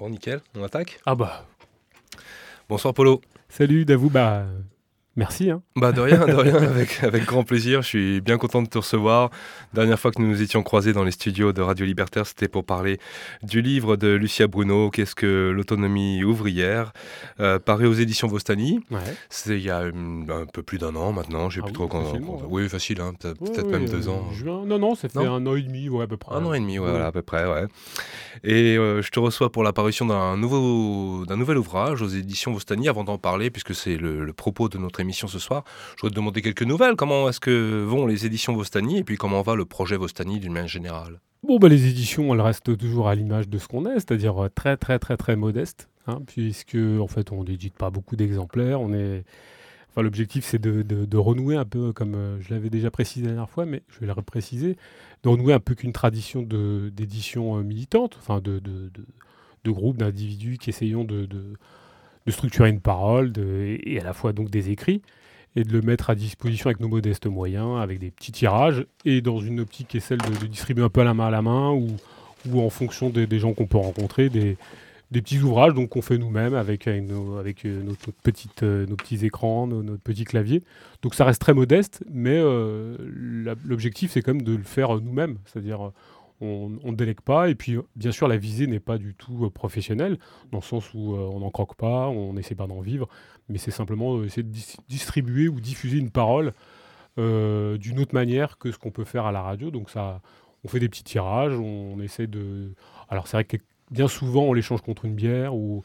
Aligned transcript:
Bon, 0.00 0.08
nickel, 0.08 0.40
on 0.56 0.62
attaque? 0.64 0.98
Ah 1.04 1.14
bah, 1.14 1.44
Bonsoir 2.70 2.94
Polo. 2.94 3.20
salut 3.50 3.84
Davou, 3.84 4.08
bah 4.08 4.46
merci. 5.16 5.50
Hein. 5.50 5.62
Bah 5.76 5.92
de 5.92 6.00
rien, 6.00 6.26
de 6.26 6.32
rien, 6.34 6.54
avec, 6.62 7.02
avec 7.02 7.24
grand 7.24 7.42
plaisir. 7.44 7.82
Je 7.82 7.86
suis 7.88 8.20
bien 8.20 8.38
content 8.38 8.62
de 8.62 8.68
te 8.68 8.78
recevoir. 8.78 9.30
Dernière 9.74 9.98
fois 9.98 10.10
que 10.10 10.20
nous 10.20 10.28
nous 10.28 10.42
étions 10.42 10.62
croisés 10.62 10.92
dans 10.92 11.04
les 11.04 11.10
studios 11.10 11.52
de 11.52 11.60
Radio 11.62 11.84
Libertaire, 11.86 12.26
c'était 12.26 12.48
pour 12.48 12.64
parler 12.64 12.98
du 13.42 13.60
livre 13.62 13.96
de 13.96 14.08
Lucia 14.08 14.46
Bruno, 14.46 14.90
Qu'est-ce 14.90 15.14
que 15.14 15.50
l'autonomie 15.54 16.24
ouvrière, 16.24 16.92
euh, 17.40 17.58
paru 17.58 17.86
aux 17.86 17.92
éditions 17.94 18.28
Vostani. 18.28 18.80
Ouais. 18.90 18.98
C'est 19.28 19.56
il 19.56 19.62
y 19.64 19.70
a 19.70 19.80
hum, 19.82 20.26
un 20.30 20.46
peu 20.46 20.62
plus 20.62 20.78
d'un 20.78 20.94
an 20.96 21.12
maintenant, 21.12 21.50
je 21.50 21.56
sais 21.56 21.60
Ah 21.62 21.66
plus 21.66 21.70
oui, 21.70 21.74
trop 21.74 21.88
quand. 21.88 22.12
Oui, 22.48 22.68
facile, 22.68 23.00
hein, 23.00 23.12
peut- 23.18 23.34
peut-être 23.34 23.66
même 23.68 23.82
ouais, 23.84 23.88
deux 23.90 24.08
euh, 24.08 24.12
ans. 24.12 24.30
juin- 24.32 24.64
Non, 24.66 24.78
non, 24.78 24.94
ça 24.94 25.08
fait 25.08 25.18
Non? 25.18 25.34
un 25.34 25.46
an 25.46 25.54
et 25.56 25.62
demi, 25.62 25.88
ouais, 25.88 26.04
à 26.04 26.06
peu 26.06 26.16
près. 26.16 26.34
Un 26.34 26.44
an 26.44 26.52
et 26.54 26.60
demi, 26.60 26.78
ouais, 26.78 26.88
voilà, 26.90 27.06
à 27.06 27.12
peu 27.12 27.22
près, 27.22 27.46
ouais. 27.46 27.66
Et 28.44 28.76
euh, 28.78 29.02
je 29.02 29.10
te 29.10 29.18
reçois 29.20 29.50
pour 29.52 29.62
la 29.64 29.72
parution 29.72 30.06
d'un 30.06 30.36
nouveau, 30.36 31.24
d'un 31.26 31.36
nouvel 31.36 31.58
ouvrage 31.58 32.00
aux 32.02 32.08
éditions 32.08 32.52
Vostani. 32.52 32.88
Avant 32.88 33.04
d'en 33.04 33.18
parler, 33.18 33.50
puisque 33.50 33.74
c'est 33.74 33.96
le, 33.96 34.24
le 34.24 34.32
propos 34.32 34.68
de 34.68 34.78
notre 34.78 35.00
émission 35.00 35.09
ce 35.12 35.38
soir, 35.38 35.64
je 35.96 36.02
voudrais 36.02 36.10
te 36.10 36.16
demander 36.16 36.42
quelques 36.42 36.62
nouvelles. 36.62 36.96
Comment 36.96 37.28
est-ce 37.28 37.40
que 37.40 37.82
vont 37.82 38.06
les 38.06 38.26
éditions 38.26 38.54
Vostani 38.54 38.98
et 38.98 39.04
puis 39.04 39.16
comment 39.16 39.42
va 39.42 39.54
le 39.54 39.64
projet 39.64 39.96
Vostani 39.96 40.40
d'une 40.40 40.52
manière 40.52 40.68
générale? 40.68 41.20
Bon, 41.42 41.58
bah, 41.58 41.68
les 41.68 41.86
éditions, 41.86 42.34
elles 42.34 42.40
restent 42.40 42.76
toujours 42.76 43.08
à 43.08 43.14
l'image 43.14 43.48
de 43.48 43.58
ce 43.58 43.66
qu'on 43.66 43.86
est, 43.86 43.94
c'est-à-dire 43.94 44.44
euh, 44.44 44.48
très, 44.50 44.76
très, 44.76 44.98
très, 44.98 45.16
très 45.16 45.36
modeste, 45.36 45.88
hein, 46.06 46.20
puisque, 46.26 46.76
en 46.76 47.06
fait, 47.06 47.32
on 47.32 47.44
n'édite 47.44 47.74
pas 47.74 47.90
beaucoup 47.90 48.14
d'exemplaires. 48.14 48.80
On 48.80 48.92
est... 48.92 49.24
Enfin, 49.88 50.02
l'objectif, 50.02 50.44
c'est 50.44 50.60
de, 50.60 51.16
renouer 51.16 51.56
un 51.56 51.64
peu, 51.64 51.92
comme 51.94 52.14
euh, 52.14 52.40
je 52.42 52.52
l'avais 52.52 52.68
déjà 52.68 52.90
précisé 52.90 53.26
la 53.26 53.32
dernière 53.32 53.50
fois, 53.50 53.64
mais 53.64 53.82
je 53.88 54.00
vais 54.00 54.06
le 54.06 54.12
repréciser, 54.12 54.76
de 55.22 55.28
renouer 55.28 55.54
un 55.54 55.60
peu 55.60 55.74
qu'une 55.74 55.92
tradition 55.92 56.42
d'édition 56.42 57.58
euh, 57.58 57.62
militante, 57.62 58.16
enfin, 58.20 58.40
de, 58.40 58.60
de 58.60 59.70
groupes, 59.70 59.96
d'individus 59.96 60.58
qui 60.58 60.70
essayons 60.70 61.04
de, 61.04 61.26
de, 62.26 62.30
structurer 62.30 62.70
une 62.70 62.80
parole 62.80 63.32
et, 63.38 63.98
à 64.00 64.04
la 64.04 64.12
fois 64.12 64.32
donc 64.32 64.50
des 64.50 64.70
écrits 64.70 65.02
et 65.56 65.64
de 65.64 65.72
le 65.72 65.82
mettre 65.82 66.10
à 66.10 66.14
disposition 66.14 66.66
avec 66.66 66.80
nos 66.80 66.88
modestes 66.88 67.26
moyens, 67.26 67.80
avec 67.80 67.98
des 67.98 68.10
petits 68.10 68.30
tirages, 68.30 68.86
et 69.04 69.20
dans 69.20 69.40
une 69.40 69.60
optique 69.60 69.88
qui 69.88 69.96
est 69.96 70.00
celle 70.00 70.18
de, 70.18 70.46
distribuer 70.46 70.84
un 70.84 70.88
peu 70.88 71.00
à 71.00 71.04
la 71.04 71.14
main 71.14 71.26
à 71.26 71.30
la 71.30 71.42
main, 71.42 71.72
ou, 71.72 71.88
ou 72.48 72.60
en 72.60 72.70
fonction 72.70 73.10
des, 73.10 73.38
gens 73.38 73.52
qu'on 73.52 73.66
peut 73.66 73.76
rencontrer, 73.76 74.28
des, 74.28 74.56
des 75.10 75.22
petits 75.22 75.40
ouvrages 75.40 75.74
donc 75.74 75.90
qu'on 75.90 76.02
fait 76.02 76.18
nous-mêmes 76.18 76.54
avec, 76.54 76.86
avec, 76.86 77.02
nos, 77.02 77.36
avec 77.36 77.64
euh, 77.64 77.82
euh, 78.62 78.86
nos 78.86 78.96
petits 78.96 79.26
écrans, 79.26 79.66
nos, 79.66 79.82
nos 79.82 79.96
petits 79.96 80.24
claviers. 80.24 80.62
Donc 81.02 81.14
ça 81.14 81.24
reste 81.24 81.40
très 81.40 81.54
modeste, 81.54 82.04
mais 82.10 82.36
euh, 82.36 82.96
l'objectif 83.64 84.12
c'est 84.12 84.22
quand 84.22 84.34
même 84.34 84.42
de 84.42 84.54
le 84.54 84.62
faire 84.62 85.00
nous-mêmes, 85.00 85.38
c'est-à-dire 85.46 85.90
on 86.40 86.68
ne 86.68 86.96
délègue 86.96 87.20
pas, 87.20 87.50
et 87.50 87.54
puis 87.54 87.76
bien 87.96 88.12
sûr 88.12 88.26
la 88.26 88.36
visée 88.36 88.66
n'est 88.66 88.80
pas 88.80 88.98
du 88.98 89.14
tout 89.14 89.44
euh, 89.44 89.50
professionnelle, 89.50 90.18
dans 90.52 90.58
le 90.58 90.64
sens 90.64 90.92
où 90.94 91.14
euh, 91.14 91.18
on 91.18 91.40
n'en 91.40 91.50
croque 91.50 91.74
pas, 91.74 92.08
on 92.08 92.32
n'essaie 92.32 92.54
pas 92.54 92.66
d'en 92.66 92.80
vivre, 92.80 93.08
mais 93.48 93.58
c'est 93.58 93.70
simplement 93.70 94.16
euh, 94.16 94.24
essayer 94.24 94.42
de 94.42 94.48
dis- 94.48 94.76
distribuer 94.88 95.48
ou 95.48 95.60
diffuser 95.60 95.98
une 95.98 96.10
parole 96.10 96.52
d'une 97.16 98.00
autre 98.00 98.14
manière 98.14 98.56
que 98.56 98.72
ce 98.72 98.78
qu'on 98.78 98.92
peut 98.92 99.04
faire 99.04 99.26
à 99.26 99.32
la 99.32 99.42
radio. 99.42 99.70
Donc 99.70 99.90
ça, 99.90 100.22
on 100.64 100.68
fait 100.68 100.80
des 100.80 100.88
petits 100.88 101.04
tirages, 101.04 101.52
on, 101.52 102.00
essaie 102.00 102.26
de... 102.26 102.72
Alors 103.10 103.28
c'est 103.28 103.36
vrai 103.36 103.44
que 103.44 103.58
bien 103.90 104.08
souvent 104.08 104.44
on 104.44 104.54
l'échange 104.54 104.80
contre 104.80 105.04
une 105.04 105.14
bière, 105.14 105.54
ou, 105.54 105.82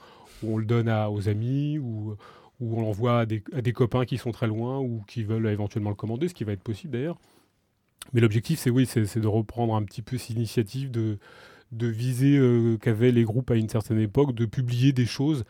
on 0.48 0.58
le 0.58 0.64
donne 0.64 0.90
aux 0.90 1.28
amis, 1.28 1.78
ou, 1.78 2.16
on 2.62 2.80
l'envoie 2.80 3.20
à 3.20 3.26
à 3.54 3.62
des 3.62 3.74
copains 3.74 4.06
qui 4.06 4.18
sont 4.18 4.32
très 4.32 4.48
loin, 4.48 4.80
ou 4.80 5.04
qui 5.08 5.26
veulent 5.26 5.48
éventuellement 5.48 5.90
le 5.90 5.98
commander, 5.98 6.30
ce 6.30 6.34
qui 6.34 6.46
va 6.46 6.54
être 6.54 6.64
possible 6.64 6.94
d'ailleurs. 6.94 7.18
Mais 8.14 8.22
l'objectif, 8.22 8.60
c'est 8.60 8.70
oui, 8.70 8.86
c'est 8.86 9.20
de 9.20 9.28
reprendre 9.28 9.76
un 9.76 9.84
petit 9.84 10.02
peu 10.02 10.18
cette 10.18 10.32
initiative 10.32 10.92
de, 10.92 11.18
de 11.72 11.88
viser 11.88 12.38
euh, 12.38 12.78
qu'avaient 12.78 13.12
les 13.12 13.24
groupes 13.24 13.52
à 13.52 13.56
une 13.56 13.70
certaine 13.70 14.00
époque, 14.00 14.34
de 14.34 14.46
publier 14.46 14.94
des 14.94 15.06
choses 15.06 15.44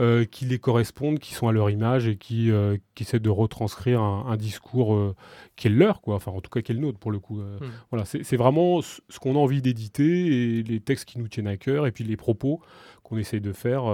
euh, 0.00 0.24
qui 0.24 0.44
les 0.44 0.58
correspondent, 0.58 1.20
qui 1.20 1.34
sont 1.34 1.46
à 1.46 1.52
leur 1.52 1.70
image 1.70 2.08
et 2.08 2.16
qui, 2.16 2.50
euh, 2.50 2.76
qui 2.96 3.04
essaient 3.04 3.20
de 3.20 3.30
retranscrire 3.30 4.00
un, 4.02 4.26
un 4.26 4.36
discours 4.36 5.14
qui 5.54 5.68
est 5.68 5.70
le 5.70 5.76
leur, 5.76 6.00
quoi. 6.00 6.16
Enfin, 6.16 6.32
en 6.32 6.40
tout 6.40 6.50
cas, 6.50 6.62
qui 6.62 6.72
est 6.72 6.74
le 6.74 6.80
nôtre 6.80 6.98
pour 6.98 7.12
le 7.12 7.20
coup. 7.20 7.40
Euh, 7.40 7.58
Mm. 7.60 7.70
Voilà, 7.90 8.04
c'est 8.04 8.36
vraiment 8.36 8.82
ce 8.82 9.00
qu'on 9.20 9.36
a 9.36 9.38
envie 9.38 9.62
d'éditer 9.62 10.58
et 10.58 10.62
les 10.64 10.80
textes 10.80 11.04
qui 11.04 11.18
nous 11.20 11.28
tiennent 11.28 11.46
à 11.46 11.56
cœur 11.56 11.86
et 11.86 11.92
puis 11.92 12.02
les 12.04 12.16
propos 12.16 12.60
qu'on 13.04 13.18
essaie 13.18 13.38
de 13.40 13.52
faire, 13.52 13.84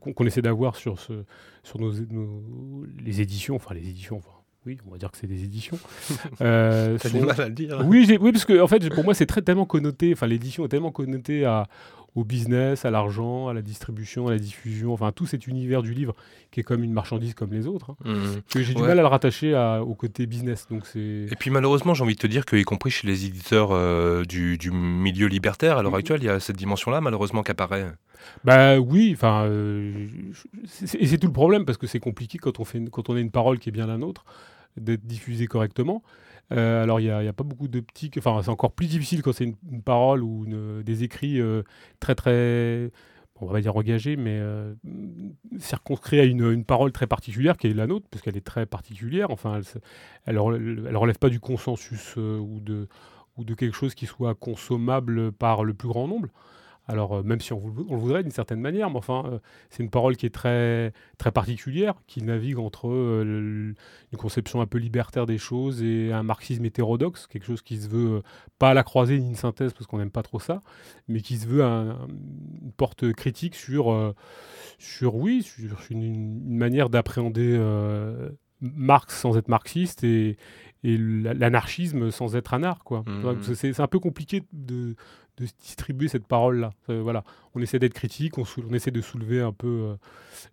qu'on 0.00 0.26
essaie 0.26 0.42
d'avoir 0.42 0.74
sur, 0.74 0.98
ce, 0.98 1.24
sur 1.62 1.78
nos, 1.78 1.92
nos- 2.10 2.84
les 3.04 3.20
éditions, 3.20 3.54
enfin 3.54 3.74
les 3.74 3.88
éditions, 3.88 4.16
enfin, 4.16 4.30
oui, 4.66 4.78
on 4.86 4.92
va 4.92 4.98
dire 4.98 5.10
que 5.10 5.18
c'est 5.18 5.26
des 5.26 5.44
éditions. 5.44 5.78
Euh, 6.40 6.96
T'as 7.00 7.08
sont- 7.10 7.18
du 7.18 7.24
mal 7.24 7.40
à 7.40 7.48
le 7.48 7.54
dire. 7.54 7.82
oui, 7.86 8.06
parce 8.32 8.44
que 8.44 8.60
en 8.60 8.66
fait, 8.68 8.88
pour 8.94 9.04
moi, 9.04 9.14
c'est 9.14 9.26
très 9.26 9.42
tellement 9.42 9.66
connoté. 9.66 10.12
Enfin, 10.12 10.26
l'édition 10.26 10.64
est 10.64 10.68
tellement 10.68 10.90
connotée 10.90 11.44
à, 11.44 11.66
au 12.14 12.24
business, 12.24 12.84
à 12.84 12.90
l'argent, 12.90 13.48
à 13.48 13.54
la 13.54 13.62
distribution, 13.62 14.28
à 14.28 14.30
la 14.32 14.38
diffusion. 14.38 14.92
Enfin, 14.92 15.10
tout 15.12 15.26
cet 15.26 15.46
univers 15.46 15.82
du 15.82 15.92
livre 15.94 16.14
qui 16.50 16.60
est 16.60 16.62
comme 16.62 16.82
une 16.84 16.92
marchandise 16.92 17.34
comme 17.34 17.52
les 17.52 17.66
autres. 17.66 17.90
hein, 18.04 18.10
Mhm. 18.14 18.40
que 18.50 18.62
j'ai 18.62 18.74
du 18.74 18.80
Ouais. 18.82 18.88
mal 18.88 18.98
à 18.98 19.02
le 19.02 19.08
rattacher 19.08 19.54
à- 19.54 19.82
au 19.82 19.94
côté 19.94 20.26
business. 20.26 20.66
Donc 20.70 20.86
c'est. 20.86 20.98
Et 21.30 21.36
puis 21.38 21.50
malheureusement, 21.50 21.94
j'ai 21.94 22.02
envie 22.04 22.14
de 22.14 22.20
te 22.20 22.26
dire 22.26 22.44
que, 22.46 22.56
y 22.56 22.62
compris 22.64 22.90
chez 22.90 23.06
les 23.06 23.26
éditeurs 23.26 23.70
euh, 23.72 24.24
du, 24.24 24.58
du 24.58 24.70
milieu 24.70 25.26
libertaire, 25.26 25.78
à 25.78 25.82
l'heure 25.82 25.92
Mhm. 25.92 25.98
actuelle, 25.98 26.22
il 26.22 26.26
y 26.26 26.30
a 26.30 26.40
cette 26.40 26.56
dimension-là, 26.56 27.00
malheureusement, 27.00 27.42
qui 27.42 27.50
apparaît. 27.50 27.86
Bah 28.44 28.78
oui. 28.78 29.10
Enfin, 29.14 29.44
euh, 29.44 30.06
et 30.98 31.06
c'est 31.06 31.18
tout 31.18 31.26
le 31.26 31.32
problème 31.32 31.64
parce 31.66 31.76
que 31.78 31.86
c'est 31.86 32.00
compliqué 32.00 32.38
quand 32.38 32.58
on 32.60 32.64
fait, 32.64 32.78
une- 32.78 32.90
quand 32.90 33.10
on 33.10 33.16
a 33.16 33.20
une 33.20 33.30
parole 33.30 33.58
qui 33.58 33.68
est 33.68 33.72
bien 33.72 33.86
la 33.86 33.98
nôtre 33.98 34.24
d'être 34.76 35.06
diffusée 35.06 35.46
correctement. 35.46 36.02
Euh, 36.52 36.82
alors, 36.82 37.00
il 37.00 37.04
n'y 37.04 37.10
a, 37.10 37.32
pas 37.32 37.44
beaucoup 37.44 37.68
d'optiques. 37.68 38.16
Enfin, 38.18 38.40
c'est 38.42 38.50
encore 38.50 38.72
plus 38.72 38.86
difficile 38.86 39.22
quand 39.22 39.32
c'est 39.32 39.44
une, 39.44 39.82
parole 39.82 40.22
ou 40.22 40.46
des 40.82 41.04
écrits 41.04 41.40
euh, 41.40 41.62
très, 42.00 42.14
très. 42.14 42.90
On 43.40 43.46
va 43.46 43.54
pas 43.54 43.60
dire 43.60 43.76
engagés, 43.76 44.16
mais 44.16 44.38
euh, 44.38 44.74
circonscrits 45.58 46.20
à 46.20 46.24
une, 46.24 46.64
parole 46.64 46.92
très 46.92 47.06
particulière 47.06 47.56
qui 47.56 47.66
est 47.66 47.74
la 47.74 47.86
nôtre, 47.86 48.06
parce 48.10 48.22
qu'elle 48.22 48.36
est 48.36 48.46
très 48.46 48.64
particulière. 48.64 49.30
Enfin, 49.30 49.60
elle, 50.26 50.36
elle 50.36 50.96
relève 50.96 51.18
pas 51.18 51.30
du 51.30 51.40
consensus 51.40 52.16
de, 52.16 52.88
ou 53.36 53.44
de 53.44 53.54
quelque 53.54 53.74
chose 53.74 53.94
qui 53.94 54.06
soit 54.06 54.34
consommable 54.34 55.32
par 55.32 55.64
le 55.64 55.74
plus 55.74 55.88
grand 55.88 56.06
nombre. 56.06 56.28
Alors, 56.86 57.14
euh, 57.16 57.22
même 57.22 57.40
si 57.40 57.52
on, 57.54 57.58
vou- 57.58 57.86
on 57.88 57.94
le 57.94 58.00
voudrait 58.00 58.22
d'une 58.22 58.30
certaine 58.32 58.60
manière, 58.60 58.90
mais 58.90 58.96
enfin, 58.98 59.22
euh, 59.26 59.38
c'est 59.70 59.82
une 59.82 59.88
parole 59.90 60.16
qui 60.16 60.26
est 60.26 60.34
très, 60.34 60.92
très 61.16 61.32
particulière, 61.32 61.94
qui 62.06 62.22
navigue 62.22 62.58
entre 62.58 62.88
euh, 62.90 63.24
le- 63.24 63.74
une 64.12 64.18
conception 64.18 64.60
un 64.60 64.66
peu 64.66 64.76
libertaire 64.78 65.24
des 65.24 65.38
choses 65.38 65.82
et 65.82 66.12
un 66.12 66.22
marxisme 66.22 66.64
hétérodoxe, 66.64 67.26
quelque 67.26 67.46
chose 67.46 67.62
qui 67.62 67.78
se 67.78 67.88
veut 67.88 68.22
pas 68.58 68.70
à 68.70 68.74
la 68.74 68.82
croisée 68.82 69.18
ni 69.18 69.28
une 69.28 69.34
synthèse 69.34 69.72
parce 69.72 69.86
qu'on 69.86 69.98
n'aime 69.98 70.10
pas 70.10 70.22
trop 70.22 70.38
ça, 70.40 70.60
mais 71.08 71.20
qui 71.20 71.38
se 71.38 71.46
veut 71.46 71.64
un- 71.64 72.06
une 72.62 72.72
porte 72.76 73.12
critique 73.14 73.54
sur, 73.54 73.90
sur 74.78 75.14
oui, 75.16 75.42
sur 75.42 75.78
une, 75.90 76.02
une 76.02 76.56
manière 76.56 76.90
d'appréhender 76.90 77.56
Marx 78.60 79.18
sans 79.20 79.36
être 79.36 79.48
marxiste 79.48 80.04
et, 80.04 80.36
et 80.84 80.96
la- 80.96 81.34
l'anarchisme 81.34 82.10
sans 82.10 82.36
être 82.36 82.54
quoi. 82.84 83.02
Tu 83.06 83.12
vois, 83.22 83.34
C'est 83.54 83.72
c'est 83.72 83.82
un 83.82 83.86
peu 83.88 83.98
compliqué 83.98 84.42
de, 84.52 84.94
de 85.36 85.46
distribuer 85.60 86.08
cette 86.08 86.26
parole-là. 86.26 86.72
Euh, 86.90 87.02
voilà, 87.02 87.24
on 87.54 87.60
essaie 87.60 87.78
d'être 87.78 87.94
critique, 87.94 88.38
on, 88.38 88.44
essaie 88.72 88.90
de 88.90 89.00
soulever 89.00 89.40
un 89.40 89.52
peu 89.52 89.66
euh, 89.66 89.96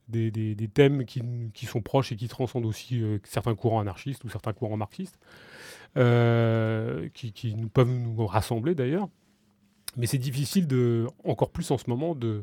des, 0.08 0.31
des- 0.31 0.68
thèmes 0.68 1.06
qui, 1.06 1.22
qui 1.53 1.66
sont 1.66 1.81
proches 1.81 2.12
et 2.12 2.16
qui 2.16 2.28
transcendent 2.28 2.66
aussi 2.66 3.02
euh, 3.02 3.19
certains 3.24 3.56
courants 3.56 3.80
anarchistes 3.80 4.24
ou 4.24 4.30
certains 4.30 4.53
courants 4.53 4.78
marxistes, 4.78 5.19
qui, 5.96 7.34
qui 7.34 7.56
nous 7.56 7.69
peuvent 7.69 7.90
nous 7.90 8.25
rassembler 8.25 8.75
d'ailleurs. 8.75 9.08
Mais 9.97 10.06
c'est 10.06 10.18
difficile, 10.18 10.68
de, 10.68 11.08
encore 11.25 11.52
plus 11.52 11.69
en 11.72 11.78
ce 11.78 11.90
moment, 11.90 12.16
de, 12.16 12.42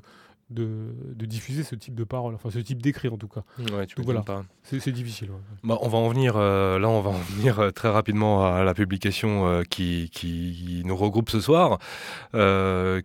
de, 0.51 0.95
de 1.15 1.27
diffuser 1.27 1.63
ce 1.63 1.75
type 1.75 1.95
de 1.95 2.05
parole, 2.05 2.35
enfin 2.35 2.51
ce 2.51 2.59
type 2.59 2.81
d'écrit 2.81 3.09
en 3.09 3.19
tout 3.19 3.29
cas. 3.29 3.43
Ouais, 3.59 3.87
tu 3.87 3.97
Donc 3.97 4.07
m'étonnes 4.07 4.23
voilà. 4.25 4.43
pas. 4.43 4.45
C'est 4.63 4.93
difficile. 4.93 5.31
ouais. 5.31 5.37
Bah, 5.63 5.79
on 5.83 5.89
va 5.89 5.99
en 5.99 6.09
venir, 6.09 6.35
euh, 6.37 6.79
là 6.79 6.89
on 6.89 7.01
va 7.01 7.11
en 7.11 7.19
venir 7.19 7.59
euh, 7.59 7.71
très 7.71 7.89
rapidement 7.91 8.47
à 8.47 8.65
la 8.65 8.75
publication 8.75 9.47
euh, 9.47 9.63
qui, 9.63 10.11
qui 10.13 10.83
nous 10.85 10.97
regroupe 10.97 11.29
ce 11.31 11.41
soir, 11.41 11.79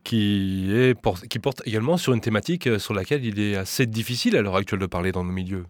qui, 0.03 0.69
est 0.73 1.27
qui 1.29 1.39
porte 1.39 1.61
également 1.65 1.97
sur 1.97 2.13
une 2.13 2.21
thématique 2.21 2.79
sur 2.79 2.93
laquelle 2.93 3.25
il 3.25 3.39
est 3.39 3.55
assez 3.55 3.85
difficile 3.85 4.35
à 4.37 4.41
l'heure 4.41 4.55
actuelle 4.55 4.79
de 4.79 4.85
parler 4.85 5.11
dans 5.11 5.23
nos 5.23 5.31
milieux. 5.31 5.65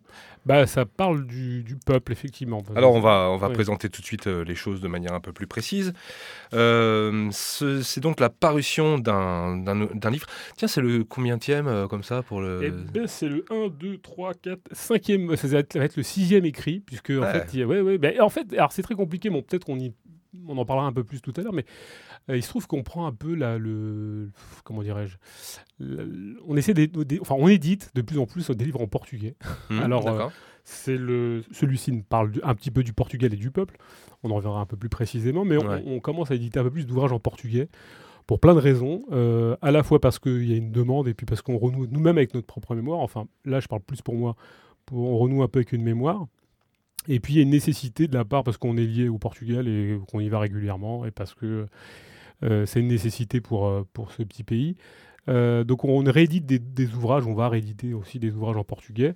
Bah, 0.46 0.68
ça 0.68 0.86
parle 0.86 1.26
du, 1.26 1.64
du 1.64 1.76
peuple, 1.78 2.12
effectivement. 2.12 2.62
Alors 2.76 2.94
on 2.94 3.00
va, 3.00 3.30
on 3.32 3.38
va 3.38 3.48
Oui. 3.48 3.54
présenter 3.54 3.90
tout 3.90 4.02
de 4.02 4.06
suite 4.06 4.28
euh, 4.28 4.44
les 4.44 4.56
choses 4.56 4.82
de 4.82 4.88
manière 4.88 5.14
un 5.14 5.20
peu 5.22 5.32
plus 5.32 5.48
précise. 5.48 5.94
Euh, 6.54 7.30
ce- 7.32 7.82
c'est 7.82 8.02
donc 8.02 8.20
la 8.20 8.30
parution 8.30 8.98
d'un 9.00 9.64
livre. 10.12 10.28
Tiens, 10.58 10.68
c'est 10.68 10.82
le 10.82 11.04
combienième 11.04 11.68
euh, 11.68 11.88
comme 11.88 12.04
ça 12.04 12.22
pour 12.24 12.42
le... 12.42 12.60
Eh 12.64 12.72
ben, 12.92 13.08
c'est 13.08 13.28
le 13.28 13.46
1, 13.50 13.70
2, 13.70 13.98
3, 13.98 14.34
4, 14.34 14.60
5e, 14.74 15.36
ça 15.36 15.48
va 15.48 15.60
être, 15.60 15.98
le 15.98 16.04
sixième 16.04 16.46
écrit, 16.46 16.80
puisque 16.82 17.12
en 17.12 17.22
Ouais. 17.24 17.32
fait, 17.32 17.54
il 17.54 17.60
y 17.60 17.64
a- 17.64 17.66
ouais, 17.68 17.82
ouais, 17.82 17.98
ben, 17.98 18.20
en 18.22 18.30
fait, 18.30 18.52
alors 18.54 18.72
c'est 18.72 18.82
très 18.84 18.96
compliqué, 18.96 19.30
bon, 19.30 19.42
peut-être 19.42 19.66
qu'on 19.66 19.80
y, 19.80 19.94
on 20.48 20.58
en 20.58 20.66
parlera 20.66 20.88
un 20.88 20.94
peu 20.94 21.04
plus 21.04 21.22
tout 21.22 21.34
à 21.38 21.42
l'heure, 21.42 21.54
mais 21.54 21.66
euh, 22.30 22.38
il 22.38 22.44
se 22.44 22.50
trouve 22.50 22.68
qu'on 22.68 22.84
prend 22.84 23.06
un 23.06 23.12
peu 23.14 23.36
la, 23.36 23.58
le, 23.58 24.32
comment 24.64 24.82
dirais-je, 24.84 25.18
on 26.48 26.56
essaie 26.58 26.74
enfin, 27.22 27.36
on 27.38 27.48
édite 27.48 27.92
de 27.96 28.02
plus 28.02 28.18
en 28.20 28.26
plus 28.26 28.50
des 28.52 28.66
livres 28.66 28.82
en 28.82 28.88
portugais. 28.88 29.36
Hmm, 29.70 29.80
alors, 29.80 30.08
euh. 30.08 30.28
C'est 30.66 30.96
le, 30.98 31.44
celui-ci 31.52 31.92
parle 32.08 32.32
du- 32.32 32.40
un 32.42 32.56
petit 32.56 32.72
peu 32.72 32.84
du 32.84 32.94
Portugal 32.94 33.34
et 33.34 33.38
du 33.38 33.52
peuple. 33.52 33.76
On 34.24 34.32
en 34.32 34.36
reviendra 34.36 34.62
un 34.62 34.66
peu 34.66 34.78
plus 34.78 34.88
précisément, 34.88 35.44
mais 35.44 35.58
on, 35.58 35.68
Ouais. 35.68 35.84
on 35.86 36.00
commence 36.00 36.32
à 36.32 36.36
éditer 36.36 36.58
un 36.60 36.64
peu 36.64 36.72
plus 36.72 36.88
d'ouvrages 36.88 37.12
en 37.12 37.20
portugais 37.20 37.68
pour 38.28 38.40
plein 38.40 38.54
de 38.56 38.60
raisons, 38.62 39.02
à 39.62 39.72
la 39.72 39.84
fois 39.84 40.00
parce 40.00 40.20
qu'il 40.20 40.50
y 40.50 40.54
a 40.54 40.56
une 40.56 40.72
demande 40.72 41.10
et 41.10 41.14
puis 41.14 41.26
parce 41.26 41.42
qu'on 41.42 41.58
renoue 41.58 41.88
nous-mêmes 41.92 42.16
avec 42.18 42.34
notre 42.34 42.48
propre 42.48 42.74
mémoire. 42.76 43.00
Enfin, 43.02 43.28
là, 43.44 43.60
je 43.60 43.68
parle 43.68 43.82
plus 43.82 44.02
pour 44.02 44.16
moi, 44.16 44.38
pour, 44.86 45.00
on 45.00 45.18
renoue 45.18 45.44
un 45.44 45.50
peu 45.50 45.60
avec 45.60 45.74
une 45.74 45.84
mémoire. 45.84 46.26
Et 47.08 47.20
puis 47.20 47.34
il 47.34 47.38
y 47.38 47.40
a 47.40 47.44
une 47.44 47.50
nécessité 47.50 48.08
de 48.08 48.14
la 48.14 48.26
part 48.26 48.44
parce 48.44 48.58
qu'on 48.58 48.78
est 48.78 48.86
lié 48.86 49.10
au 49.10 49.18
Portugal 49.18 49.68
et 49.68 49.98
qu'on 50.10 50.20
y 50.20 50.30
va 50.30 50.40
régulièrement 50.40 51.06
et 51.06 51.12
parce 51.12 51.34
que 51.34 51.68
euh, 52.44 52.66
c'est 52.66 52.80
une 52.80 52.88
nécessité 52.88 53.42
pour, 53.42 53.68
euh, 53.68 53.88
pour 53.94 54.12
ce 54.12 54.24
petit 54.24 54.44
pays. 54.44 54.76
Euh, 55.30 55.64
donc 55.64 55.86
on 55.86 56.04
réédite 56.04 56.46
des, 56.46 56.94
ouvrages, 56.94 57.26
on 57.26 57.34
va 57.34 57.50
rééditer 57.50 57.94
aussi 57.94 58.20
des 58.20 58.32
ouvrages 58.32 58.58
en 58.58 58.64
portugais. 58.64 59.16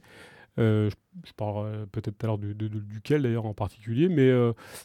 je, 0.57 0.89
parle 1.35 1.87
peut-être 1.91 2.17
tout 2.17 2.25
à 2.25 2.27
l'heure 2.27 2.37
du, 2.37 2.55
duquel 2.55 3.23
d'ailleurs 3.23 3.45
en 3.45 3.53
particulier, 3.53 4.07
mais 4.07 4.31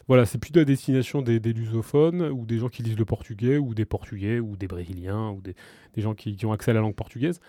voilà, 0.07 0.25
c'est 0.25 0.37
plutôt 0.37 0.59
à 0.59 0.65
destination 0.65 1.21
des, 1.21 1.39
lusophones 1.39 2.23
ou 2.23 2.45
des 2.45 2.57
gens 2.57 2.69
qui 2.69 2.83
lisent 2.83 2.97
le 2.97 3.05
portugais 3.05 3.57
ou 3.57 3.73
des 3.73 3.85
portugais 3.85 4.39
ou 4.39 4.57
des 4.57 4.67
brésiliens 4.67 5.29
ou 5.31 5.41
des, 5.41 5.55
gens 5.97 6.13
qui, 6.13 6.45
ont 6.45 6.51
accès 6.51 6.71
à 6.71 6.73
la 6.73 6.81
langue 6.81 6.95
portugaise. 6.95 7.39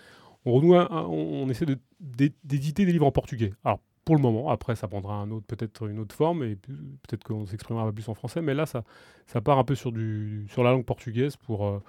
On 0.45 1.49
essaie 1.49 1.65
d'éditer 1.99 2.85
des 2.85 2.93
livres 2.93 3.07
en 3.07 3.11
portugais. 3.11 3.51
Alors 3.65 3.81
pour 4.05 4.15
le 4.15 4.21
moment. 4.21 4.49
Après, 4.49 4.75
ça 4.75 4.87
prendra 4.87 5.15
un 5.15 5.31
autre, 5.31 5.47
peut-être 5.47 5.87
une 5.87 5.99
autre 5.99 6.15
forme 6.15 6.43
et 6.43 6.55
peut-être 6.55 7.23
qu'on 7.23 7.45
s'exprimera 7.47 7.91
plus 7.91 8.07
en 8.07 8.13
français. 8.13 8.39
Mais 8.41 8.53
là, 8.53 8.67
ça, 8.67 8.83
ça 9.25 9.41
part 9.41 9.57
un 9.57 9.63
peu 9.63 9.73
sur, 9.73 9.91
du, 9.91 10.45
sur 10.49 10.63
la 10.63 10.71
langue 10.71 10.85
portugaise 10.85 11.35
pour, 11.35 11.65
euh, 11.65 11.81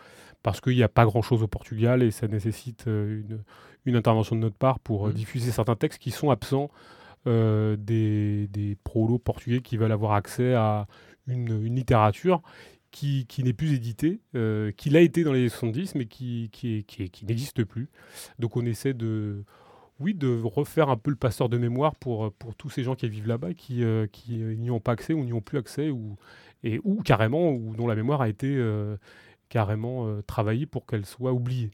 parce 0.43 0.63
qu'il 0.63 0.75
n'y 0.75 0.83
a 0.83 0.89
pas 0.89 1.05
grand-chose 1.05 1.43
au 1.43 1.47
Portugal 1.47 2.03
et 2.03 2.11
ça 2.11 2.27
nécessite 2.27 2.89
euh, 2.89 3.21
une, 3.21 3.43
une, 3.85 3.97
intervention 3.97 4.35
de 4.35 4.41
notre 4.41 4.57
part 4.57 4.81
pour 4.81 5.07
euh, 5.07 5.11
mmh. 5.11 5.15
diffuser 5.15 5.51
certains 5.53 5.77
textes 5.77 6.01
qui 6.01 6.11
sont 6.11 6.31
absents 6.31 6.71
des, 7.27 8.47
des 8.47 8.77
prolos 8.85 9.19
portugais 9.19 9.61
qui 9.61 9.77
veulent 9.77 9.91
avoir 9.91 10.13
accès 10.13 10.55
à 10.55 10.87
une, 11.27 11.67
une 11.67 11.75
littérature 11.75 12.41
qui, 12.93 13.27
qui 13.27 13.43
n'est 13.43 13.53
plus 13.53 13.75
éditée, 13.75 14.21
qui 14.77 14.91
l'a 14.91 15.01
été 15.01 15.25
dans 15.25 15.33
les 15.33 15.49
70, 15.49 15.97
mais 15.97 16.07
qui, 16.07 16.51
qui, 16.53 16.85
qui, 16.85 17.11
qui 17.11 17.27
n'existe 17.27 17.65
plus. 17.65 17.89
Donc 18.39 18.57
on 18.57 18.65
essaie 18.65 18.95
de 18.95 19.45
oui, 20.01 20.15
de 20.15 20.41
refaire 20.43 20.91
un 20.91 20.97
peu 20.97 21.11
le 21.11 21.17
passeur 21.17 21.49
de 21.49 21.57
mémoire 21.57 21.95
pour, 21.97 22.33
pour 22.35 22.55
tous 22.55 22.69
ces 22.71 22.83
gens 22.83 22.95
qui 22.95 23.09
vivent 23.09 23.29
là-bas, 23.29 23.55
qui, 23.55 23.83
euh, 23.83 24.07
euh, 24.31 24.55
n'y 24.55 24.71
ont 24.71 24.81
pas 24.81 24.93
accès 24.93 25.15
ou 25.15 25.25
n'y 25.25 25.33
ont 25.33 25.41
plus 25.41 25.59
accès, 25.59 25.91
ou, 25.91 26.17
et, 26.65 26.81
ou 26.85 27.03
carrément, 27.03 27.51
ou 27.53 27.75
dont 27.75 27.87
la 27.87 27.95
mémoire 27.95 28.21
a 28.21 28.29
été 28.29 28.55
euh, 28.57 28.97
carrément 29.49 30.21
travaillée 30.27 30.67
pour 30.67 30.87
qu'elle 30.87 31.07
soit 31.07 31.33
oubliée. 31.33 31.71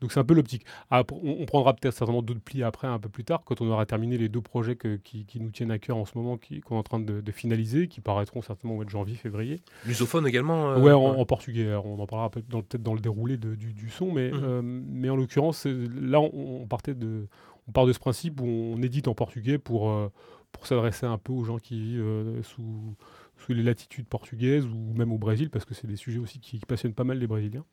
Donc 0.00 0.12
c'est 0.12 0.18
un 0.18 0.24
peu 0.24 0.34
l'optique. 0.34 0.64
Ah, 0.90 1.02
on, 1.12 1.46
prendra 1.46 1.74
peut-être 1.74 1.94
certainement 1.94 2.22
d'autres 2.22 2.40
plis 2.40 2.62
après, 2.62 2.88
un 2.88 2.98
peu 2.98 3.08
plus 3.08 3.24
tard, 3.24 3.42
quand 3.44 3.60
on 3.60 3.68
aura 3.68 3.86
terminé 3.86 4.18
les 4.18 4.28
deux 4.28 4.40
projets 4.40 4.76
qui, 4.76 5.24
qui, 5.24 5.40
nous 5.40 5.50
tiennent 5.50 5.70
à 5.70 5.78
cœur 5.78 5.96
en 5.96 6.04
ce 6.04 6.18
moment, 6.18 6.38
qu'on 6.64 6.74
est 6.74 6.78
en 6.78 6.82
train 6.82 7.00
de, 7.00 7.32
finaliser, 7.32 7.88
qui 7.88 8.00
paraîtront 8.00 8.42
certainement 8.42 8.74
au 8.74 8.76
mois 8.76 8.84
de 8.84 8.90
janvier, 8.90 9.14
février. 9.14 9.62
Lusophone 9.86 10.26
également 10.26 10.76
Oui, 10.76 10.90
en, 10.90 11.24
portugais. 11.24 11.74
On 11.74 11.98
en 12.00 12.06
parlera 12.06 12.30
peut-être 12.30 12.48
dans, 12.82 12.94
le 12.94 13.00
déroulé 13.00 13.36
du, 13.36 13.72
du, 13.72 13.90
son, 13.90 14.12
mais, 14.12 14.30
mmh. 14.30 14.84
mais 14.88 15.10
en 15.10 15.16
l'occurrence, 15.16 15.66
là, 15.66 16.20
on, 16.20 16.66
partait 16.66 16.94
de, 16.94 17.28
on 17.68 17.72
part 17.72 17.86
de 17.86 17.92
ce 17.92 17.98
principe 18.00 18.40
où 18.40 18.46
on 18.46 18.82
édite 18.82 19.06
en 19.06 19.14
portugais 19.14 19.58
pour, 19.58 20.10
pour 20.50 20.66
s'adresser 20.66 21.06
un 21.06 21.18
peu 21.18 21.32
aux 21.32 21.44
gens 21.44 21.58
qui 21.58 21.80
vivent 21.80 22.42
sous, 22.42 22.96
sous 23.40 23.52
les 23.52 23.62
latitudes 23.62 24.06
portugaises 24.06 24.66
ou 24.66 24.94
même 24.94 25.12
au 25.12 25.18
Brésil, 25.18 25.50
parce 25.50 25.64
que 25.64 25.74
c'est 25.74 25.86
des 25.86 25.96
sujets 25.96 26.18
aussi 26.18 26.40
qui, 26.40 26.58
passionnent 26.60 26.94
pas 26.94 27.04
mal 27.04 27.18
les 27.18 27.26
Brésiliens. 27.26 27.64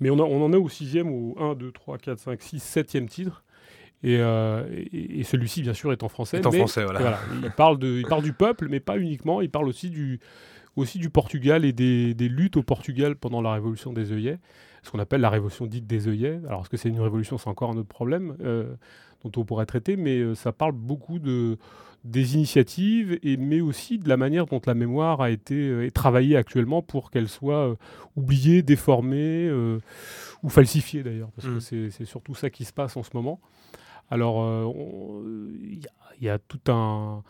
Mais 0.00 0.10
on, 0.10 0.18
on 0.18 0.44
en 0.44 0.52
est 0.52 0.56
au 0.56 0.68
sixième, 0.68 1.10
au 1.10 1.36
1, 1.38 1.54
2, 1.54 1.72
3, 1.72 1.98
4, 1.98 2.18
5, 2.18 2.42
6, 2.42 2.62
septième 2.62 3.08
titre. 3.08 3.44
Et, 4.04 4.14
et, 4.14 5.24
celui-ci, 5.24 5.62
bien 5.62 5.74
sûr, 5.74 5.90
est 5.90 6.04
en 6.04 6.08
français. 6.08 6.38
Est 6.38 6.46
en 6.46 6.52
français, 6.52 6.84
voilà. 6.84 7.18
il, 7.42 7.50
parle 7.50 7.78
de, 7.78 7.98
il 7.98 8.06
parle 8.06 8.22
du 8.22 8.32
peuple, 8.32 8.68
mais 8.68 8.78
pas 8.78 8.96
uniquement. 8.96 9.40
Il 9.40 9.50
parle 9.50 9.66
aussi 9.66 9.90
du, 9.90 10.20
aussi 10.78 10.98
du 10.98 11.10
Portugal 11.10 11.64
et 11.64 11.72
des, 11.72 12.14
des 12.14 12.28
luttes 12.28 12.56
au 12.56 12.62
Portugal 12.62 13.16
pendant 13.16 13.40
la 13.40 13.52
révolution 13.52 13.92
des 13.92 14.12
œillets, 14.12 14.38
ce 14.82 14.90
qu'on 14.90 14.98
appelle 14.98 15.20
la 15.20 15.30
révolution 15.30 15.66
dite 15.66 15.86
des 15.86 16.08
œillets. 16.08 16.40
Alors, 16.46 16.62
est-ce 16.62 16.70
que 16.70 16.76
c'est 16.76 16.88
une 16.88 17.00
révolution? 17.00 17.38
C'est 17.38 17.48
encore 17.48 17.70
un 17.70 17.76
autre 17.76 17.88
problème 17.88 18.36
euh, 18.40 18.74
dont 19.24 19.40
on 19.40 19.44
pourrait 19.44 19.66
traiter, 19.66 19.96
mais 19.96 20.18
euh, 20.18 20.34
ça 20.34 20.52
parle 20.52 20.72
beaucoup 20.72 21.18
de, 21.18 21.58
des 22.08 22.34
initiatives, 22.34 23.18
et, 23.22 23.36
mais 23.36 23.60
aussi 23.60 23.98
de 23.98 24.08
la 24.08 24.16
manière 24.16 24.46
dont 24.46 24.60
la 24.66 24.74
mémoire 24.74 25.20
a 25.20 25.30
été 25.30 25.54
euh, 25.54 25.90
travaillée 25.90 26.36
actuellement 26.36 26.82
pour 26.82 27.10
qu'elle 27.10 27.28
soit 27.28 27.68
euh, 27.68 27.74
oubliée, 28.16 28.62
déformée 28.62 29.46
euh, 29.46 29.78
ou 30.42 30.48
falsifiée 30.48 31.02
d'ailleurs, 31.02 31.30
parce 31.32 31.46
que 31.46 31.86
mmh. 31.86 31.90
c'est 31.90 32.04
surtout 32.04 32.34
ça 32.34 32.48
qui 32.50 32.64
se 32.64 32.72
passe 32.72 32.96
en 32.96 33.02
ce 33.02 33.10
moment. 33.14 33.40
Alors, 34.10 34.72
il 35.60 35.86
y, 36.22 36.30
a 36.30 36.38
tout 36.38 36.72
un, 36.72 37.22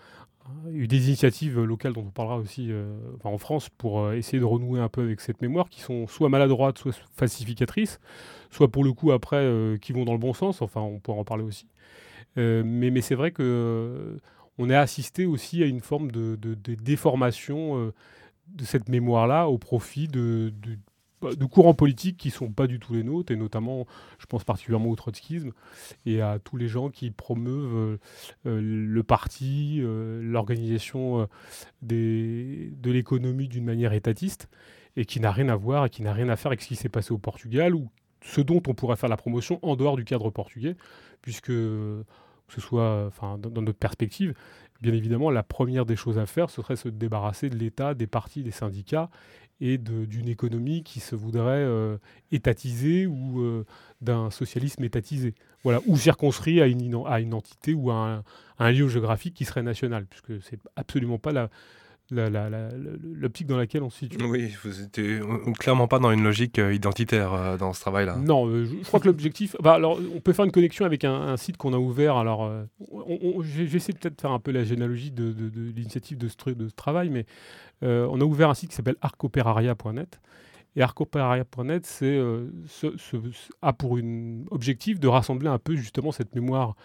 il 0.69 0.77
y 0.77 0.81
a 0.81 0.85
eu 0.85 0.87
des 0.87 1.09
initiatives 1.09 1.61
locales 1.61 1.93
dont 1.93 2.05
on 2.07 2.11
parlera 2.11 2.37
aussi 2.37 2.71
en 3.25 3.37
France 3.37 3.69
pour 3.69 4.13
essayer 4.13 4.39
de 4.39 4.45
renouer 4.45 4.79
un 4.79 4.89
peu 4.89 5.03
avec 5.03 5.21
cette 5.21 5.43
mémoire 5.43 5.71
qui 5.71 5.81
sont 5.81 6.07
soit 6.07 6.29
maladroites, 6.29 6.79
soit 6.79 6.93
falsificatrices, 7.17 7.99
soit 8.53 8.69
pour 8.71 8.85
le 8.85 8.93
coup 8.93 9.11
après 9.11 9.77
qui 9.83 9.93
vont 9.93 10.05
dans 10.05 10.13
le 10.13 10.21
bon 10.21 10.35
sens. 10.35 10.63
Enfin, 10.63 10.83
on 10.83 11.01
pourra 11.01 11.19
en 11.19 11.25
parler 11.25 11.43
aussi. 11.43 11.67
mais, 12.37 12.63
mais 12.63 13.01
c'est 13.01 13.17
vrai 13.17 13.33
que 13.33 14.21
on 14.58 14.70
a 14.70 14.78
assisté 14.78 15.25
aussi 15.25 15.62
à 15.62 15.66
une 15.66 15.81
forme 15.81 16.10
de, 16.10 16.37
déformation 16.64 17.78
euh, 17.78 17.94
de 18.49 18.64
cette 18.64 18.88
mémoire-là 18.88 19.49
au 19.49 19.56
profit 19.56 20.08
de, 20.08 20.52
bah, 21.22 21.31
courants 21.50 21.75
politiques 21.75 22.16
qui 22.16 22.28
ne 22.28 22.32
sont 22.32 22.50
pas 22.50 22.66
du 22.66 22.78
tout 22.81 22.93
les 22.93 23.05
nôtres, 23.05 23.32
et 23.32 23.37
notamment, 23.37 23.87
je 24.19 24.26
pense 24.26 24.44
particulièrement 24.44 24.90
au 24.90 24.96
trotskisme, 24.96 25.52
et 26.06 26.20
à 26.20 26.38
tous 26.38 26.56
les 26.56 26.69
gens 26.69 26.90
qui 26.90 27.10
promeuvent 27.10 27.76
euh, 27.76 27.99
euh, 28.46 28.60
le 28.60 29.02
parti, 29.02 29.81
l'organisation 29.82 31.28
de 31.82 32.90
l'économie 32.90 33.49
d'une 33.49 33.64
manière 33.64 33.93
étatiste, 33.93 34.49
et 34.96 35.05
qui 35.05 35.20
n'a 35.20 35.31
rien 35.31 35.49
à 35.49 35.56
voir, 35.56 35.87
et 35.87 35.90
qui 35.90 36.02
n'a 36.02 36.12
rien 36.12 36.28
à 36.28 36.37
faire 36.37 36.49
avec 36.49 36.62
ce 36.62 36.69
qui 36.69 36.76
s'est 36.76 36.88
passé 36.88 37.12
au 37.12 37.19
Portugal, 37.19 37.75
ou 37.75 37.88
ce 38.20 38.40
dont 38.40 38.60
on 38.66 38.75
pourrait 38.75 38.96
faire 38.96 39.08
la 39.08 39.16
promotion 39.16 39.60
en 39.62 39.76
dehors 39.76 39.96
du 39.96 40.05
cadre 40.05 40.31
portugais, 40.31 40.76
puisque 41.22 41.52
que 42.49 42.55
ce 42.55 42.61
soit 42.61 43.06
enfin, 43.06 43.39
dans, 43.39 43.62
notre 43.62 43.79
perspective, 43.79 44.35
bien 44.81 44.93
évidemment, 44.93 45.31
la 45.31 45.43
première 45.43 45.87
des 45.87 45.97
choses 45.97 46.19
à 46.19 46.27
faire, 46.27 46.50
ce 46.50 46.62
serait 46.62 46.77
se 46.77 46.89
débarrasser 46.89 47.50
de 47.50 47.56
l'État, 47.56 47.95
des 47.95 48.06
partis, 48.06 48.43
des 48.43 48.50
syndicats 48.50 49.11
et 49.61 49.77
d'une 49.77 50.29
économie 50.29 50.85
qui 50.85 51.00
se 51.00 51.17
voudrait 51.17 51.65
euh, 51.65 51.99
étatisée 52.31 53.06
ou 53.06 53.41
euh, 53.41 53.67
d'un 54.00 54.31
socialisme 54.31 54.85
étatisé. 54.85 55.35
Voilà, 55.65 55.81
ou 55.87 55.97
circonscrit 55.97 56.61
à 56.61 56.67
une, 56.69 56.95
entité 57.35 57.75
ou 57.75 57.91
à 57.91 58.23
un, 58.59 58.71
lieu 58.71 58.89
géographique 58.89 59.35
qui 59.35 59.44
serait 59.44 59.65
national, 59.65 60.06
puisque 60.06 60.41
c'est 60.44 60.61
absolument 60.77 61.19
pas 61.19 61.33
la, 61.33 61.51
l'optique 62.10 63.46
dans 63.46 63.56
laquelle 63.56 63.82
on 63.82 63.90
se 63.90 63.99
situe. 63.99 64.22
Oui, 64.25 64.55
vous 64.64 64.82
étiez 64.82 65.20
clairement 65.58 65.88
pas 65.88 65.99
dans 65.99 66.10
une 66.10 66.22
logique 66.22 66.58
euh, 66.58 66.72
identitaire 66.72 67.34
euh, 67.34 67.56
dans 67.56 67.72
ce 67.72 67.81
travail-là. 67.81 68.16
Non, 68.16 68.46
euh, 68.46 68.64
je, 68.64 68.87
crois 68.87 69.00
que 69.00 69.06
l'objectif. 69.06 69.56
Bah, 69.62 69.75
alors, 69.75 70.00
on 70.14 70.20
peut 70.20 70.32
faire 70.32 70.44
une 70.44 70.52
connexion 70.52 70.84
avec 70.84 71.05
un, 71.05 71.37
site 71.37 71.56
qu'on 71.56 71.72
a 71.72 71.79
ouvert. 71.79 72.17
Alors, 72.17 72.50
j'essaie 73.43 73.93
peut-être 73.93 74.17
de 74.17 74.20
faire 74.20 74.32
un 74.32 74.38
peu 74.38 74.50
la 74.50 74.65
généalogie 74.65 75.10
de, 75.10 75.34
l'initiative 75.74 76.19
de 76.19 76.29
ce 76.29 76.74
travail, 76.74 77.10
mais 77.10 77.27
on 77.82 78.20
a 78.20 78.24
ouvert 78.24 78.50
un 78.50 78.55
site 78.55 78.70
qui 78.70 78.77
s'appelle 78.77 78.96
arcoperaria.net. 79.00 80.20
Et 80.79 80.85
c'est, 81.82 82.20
a 83.63 83.73
pour 83.73 83.99
une 83.99 84.47
objectif 84.53 85.01
de 85.01 85.08
rassembler 85.08 85.49
un 85.49 85.58
peu 85.58 85.75
justement 85.75 86.13
cette 86.13 86.35
mémoire 86.37 86.77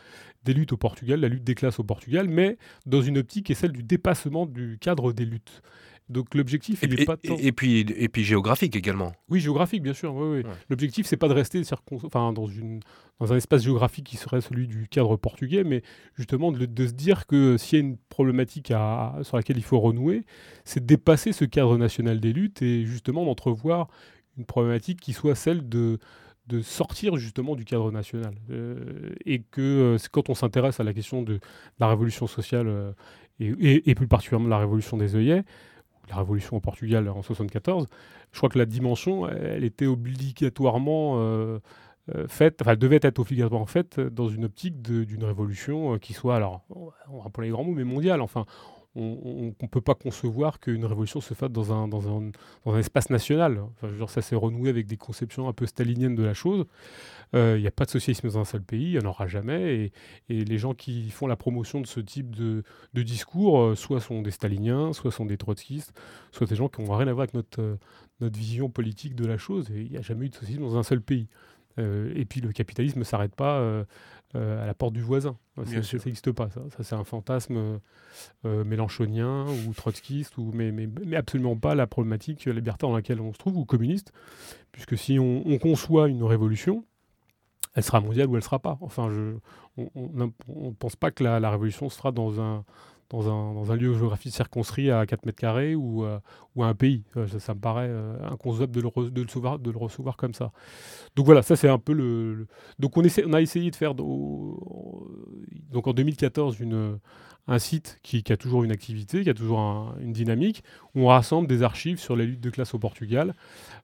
des 0.43 0.53
luttes 0.53 0.73
au 0.73 0.77
Portugal, 0.77 1.19
la 1.19 1.27
lutte 1.27 1.43
des 1.43 1.53
classes 1.53 1.79
au 1.79 1.83
Portugal, 1.83 2.27
mais 2.27 2.57
dans 2.87 3.01
une 3.01 3.19
optique 3.19 3.45
qui 3.45 3.51
est 3.51 3.55
celle 3.55 3.71
du 3.71 3.83
dépassement 3.83 4.47
du 4.47 4.79
cadre 4.81 5.13
des 5.13 5.25
luttes. 5.25 5.61
Donc 6.09 6.35
l'objectif, 6.35 6.79
il 6.83 6.95
n'est 6.95 7.05
pas 7.05 7.17
tant... 7.17 7.37
et, 7.37 7.51
puis, 7.51 7.79
et 7.79 8.09
puis 8.09 8.23
géographique 8.23 8.75
également. 8.75 9.13
Oui, 9.29 9.39
géographique, 9.39 9.81
bien 9.81 9.93
sûr. 9.93 10.13
Oui, 10.13 10.43
oui. 10.43 10.51
L'objectif, 10.69 11.05
c'est 11.05 11.17
pas 11.17 11.27
de 11.27 11.33
rester 11.33 11.61
enfin, 11.91 12.33
dans, 12.33 12.47
une, 12.47 12.81
dans 13.19 13.33
un 13.33 13.37
espace 13.37 13.63
géographique 13.63 14.05
qui 14.05 14.17
serait 14.17 14.41
celui 14.41 14.67
du 14.67 14.87
cadre 14.87 15.15
portugais, 15.15 15.63
mais 15.63 15.81
justement 16.15 16.51
de, 16.51 16.65
de 16.65 16.87
se 16.87 16.93
dire 16.93 17.25
que 17.25 17.57
s'il 17.57 17.79
y 17.79 17.81
a 17.81 17.85
une 17.85 17.97
problématique 18.09 18.71
à, 18.71 19.17
sur 19.23 19.37
laquelle 19.37 19.57
il 19.57 19.63
faut 19.63 19.79
renouer, 19.79 20.25
c'est 20.65 20.81
de 20.81 20.85
dépasser 20.85 21.31
ce 21.31 21.45
cadre 21.45 21.77
national 21.77 22.19
des 22.19 22.33
luttes 22.33 22.61
et 22.61 22.85
justement 22.85 23.25
d'entrevoir 23.25 23.87
une 24.37 24.45
problématique 24.45 24.99
qui 24.99 25.13
soit 25.13 25.35
celle 25.35 25.67
de 25.67 25.99
de 26.47 26.61
sortir 26.61 27.15
justement 27.15 27.55
du 27.55 27.65
cadre 27.65 27.91
national. 27.91 28.35
Euh, 28.49 29.13
et 29.25 29.39
que 29.39 29.95
euh, 29.95 29.97
quand 30.11 30.29
on 30.29 30.35
s'intéresse 30.35 30.79
à 30.79 30.83
la 30.83 30.93
question 30.93 31.21
de, 31.21 31.39
la 31.79 31.87
révolution 31.87 32.27
sociale, 32.27 32.67
euh, 32.67 32.91
et, 33.39 33.95
plus 33.95 34.07
particulièrement 34.07 34.49
la 34.49 34.59
révolution 34.59 34.97
des 34.97 35.15
œillets, 35.15 35.43
la 36.09 36.17
révolution 36.17 36.57
au 36.57 36.59
Portugal 36.59 37.07
en 37.09 37.21
74, 37.21 37.87
je 38.31 38.37
crois 38.37 38.49
que 38.49 38.57
la 38.59 38.65
dimension, 38.65 39.27
elle 39.29 39.63
était 39.63 39.85
obligatoirement 39.85 41.59
faite, 42.27 42.61
enfin, 42.61 42.71
elle 42.71 42.77
devait 42.77 42.99
être 43.01 43.19
obligatoirement 43.19 43.65
faite 43.65 43.99
dans 43.99 44.27
une 44.27 44.45
optique 44.45 44.81
d'une 44.81 45.23
révolution 45.23 45.97
qui 45.99 46.13
soit, 46.13 46.35
alors, 46.35 46.65
on 47.09 47.19
va 47.19 47.29
les 47.41 47.49
grands 47.49 47.63
mots, 47.63 47.73
mais 47.73 47.85
mondiale. 47.85 48.21
Enfin, 48.21 48.45
on 48.95 49.53
ne 49.59 49.67
peut 49.67 49.81
pas 49.81 49.95
concevoir 49.95 50.59
qu'une 50.59 50.85
révolution 50.85 51.19
se 51.19 51.33
fasse 51.33 51.49
dans 51.49 51.73
un, 51.73 51.87
dans 51.87 52.07
un, 52.07 52.31
dans 52.63 52.73
un 52.73 52.79
espace 52.79 53.09
national. 53.09 53.59
Enfin, 53.71 53.91
genre, 53.95 54.09
ça 54.09 54.21
s'est 54.21 54.35
renoué 54.35 54.69
avec 54.69 54.85
des 54.85 54.97
conceptions 54.97 55.47
un 55.47 55.53
peu 55.53 55.65
staliniennes 55.65 56.15
de 56.15 56.23
la 56.23 56.33
chose. 56.33 56.65
Il 57.33 57.59
n'y 57.59 57.67
a 57.67 57.71
pas 57.71 57.85
de 57.85 57.89
socialisme 57.89 58.27
dans 58.27 58.37
un 58.37 58.45
seul 58.45 58.61
pays, 58.61 58.91
il 58.91 58.99
n'y 58.99 59.03
en 59.03 59.09
aura 59.09 59.25
jamais. 59.25 59.91
Et, 60.29 60.45
les 60.45 60.57
gens 60.59 60.75
qui 60.75 61.09
font 61.09 61.25
la 61.25 61.35
promotion 61.35 61.81
de 61.81 61.87
ce 61.87 61.99
type 61.99 62.35
de, 62.35 62.63
discours, 62.93 63.75
soit 63.75 63.99
sont 63.99 64.21
des 64.21 64.29
staliniens, 64.29 64.93
soit 64.93 65.11
sont 65.11 65.25
des 65.25 65.37
trotskistes, 65.37 65.99
soit 66.31 66.45
des 66.45 66.55
gens 66.55 66.69
qui 66.69 66.83
n'ont 66.83 66.95
rien 66.95 67.07
à 67.07 67.13
voir 67.13 67.23
avec 67.23 67.33
notre, 67.33 67.79
notre 68.19 68.37
vision 68.37 68.69
politique 68.69 69.15
de 69.15 69.25
la 69.25 69.39
chose. 69.39 69.69
Il 69.73 69.89
n'y 69.89 69.97
a 69.97 70.01
jamais 70.01 70.27
eu 70.27 70.29
de 70.29 70.35
socialisme 70.35 70.63
dans 70.63 70.77
un 70.77 70.83
seul 70.83 71.01
pays. 71.01 71.27
Et 71.77 72.25
puis 72.25 72.41
le 72.41 72.51
capitalisme 72.51 72.99
ne 72.99 73.03
s'arrête 73.03 73.35
pas 73.35 73.85
euh, 74.35 74.63
à 74.63 74.65
la 74.65 74.73
porte 74.73 74.93
du 74.93 75.01
voisin. 75.01 75.37
Ça 75.55 75.61
n'existe 75.63 76.31
pas, 76.31 76.49
ça. 76.49 76.61
ça 76.75 76.83
c'est 76.83 76.95
un 76.95 77.03
fantasme 77.03 77.79
euh, 78.45 78.63
mélanchonien 78.63 79.45
ou 79.67 79.73
trotskiste, 79.73 80.39
ou, 80.39 80.49
mais, 80.55 80.71
mais, 80.71 80.89
mais, 81.05 81.17
absolument 81.17 81.55
pas 81.55 81.75
la 81.75 81.85
problématique 81.85 82.45
libertaire 82.45 82.89
dans 82.89 82.95
laquelle 82.95 83.21
on 83.21 83.31
se 83.31 83.37
trouve, 83.37 83.57
ou 83.57 83.65
communiste, 83.65 84.11
puisque 84.71 84.97
si 84.97 85.19
on, 85.19 85.43
on 85.45 85.59
conçoit 85.59 86.07
une 86.07 86.23
révolution, 86.23 86.83
elle 87.75 87.83
sera 87.83 88.01
mondiale 88.01 88.27
ou 88.27 88.31
elle 88.31 88.37
ne 88.37 88.41
sera 88.41 88.57
pas. 88.57 88.79
Enfin, 88.81 89.11
je, 89.11 89.35
on 89.77 90.09
ne 90.13 90.71
pense 90.71 90.95
pas 90.95 91.11
que 91.11 91.23
la, 91.23 91.39
la, 91.39 91.51
révolution 91.51 91.87
se 91.89 91.97
fera 91.97 92.11
dans 92.11 92.41
un, 92.41 92.65
dans 93.21 93.71
un, 93.71 93.75
lieu 93.75 93.93
géographique 93.93 94.33
circonscrit 94.33 94.89
à 94.89 95.05
4 95.05 95.25
mètres 95.25 95.39
carrés 95.39 95.75
ou, 95.75 96.03
euh, 96.03 96.19
ou 96.55 96.63
à 96.63 96.67
un 96.67 96.73
pays. 96.73 97.03
Euh, 97.15 97.27
ça, 97.27 97.53
me 97.53 97.59
paraît 97.59 97.87
euh, 97.87 98.17
inconcevable 98.23 98.73
de 98.73 98.81
le, 98.81 99.09
de, 99.11 99.71
le 99.71 99.77
recevoir, 99.77 100.17
comme 100.17 100.33
ça. 100.33 100.51
Donc 101.15 101.27
voilà, 101.27 101.43
ça 101.43 101.55
c'est 101.55 101.69
un 101.69 101.77
peu 101.77 101.93
le... 101.93 102.47
Donc 102.79 102.97
on, 102.97 103.03
a 103.03 103.41
essayé 103.41 103.69
de 103.69 103.75
faire 103.75 103.93
donc 103.93 105.87
en 105.87 105.93
2014 105.93 106.59
une, 106.59 106.97
un 107.47 107.59
site 107.59 107.99
qui, 108.01 108.23
a 108.31 108.37
toujours 108.37 108.63
une 108.63 108.71
activité, 108.71 109.21
qui 109.21 109.29
a 109.29 109.35
toujours 109.35 109.59
un, 109.59 109.95
une 109.99 110.11
dynamique, 110.11 110.63
où 110.95 111.01
on 111.01 111.07
rassemble 111.07 111.47
des 111.47 111.61
archives 111.61 111.99
sur 111.99 112.15
les 112.15 112.25
luttes 112.25 112.41
de 112.41 112.49
classe 112.49 112.73
au 112.73 112.79
Portugal, 112.79 113.35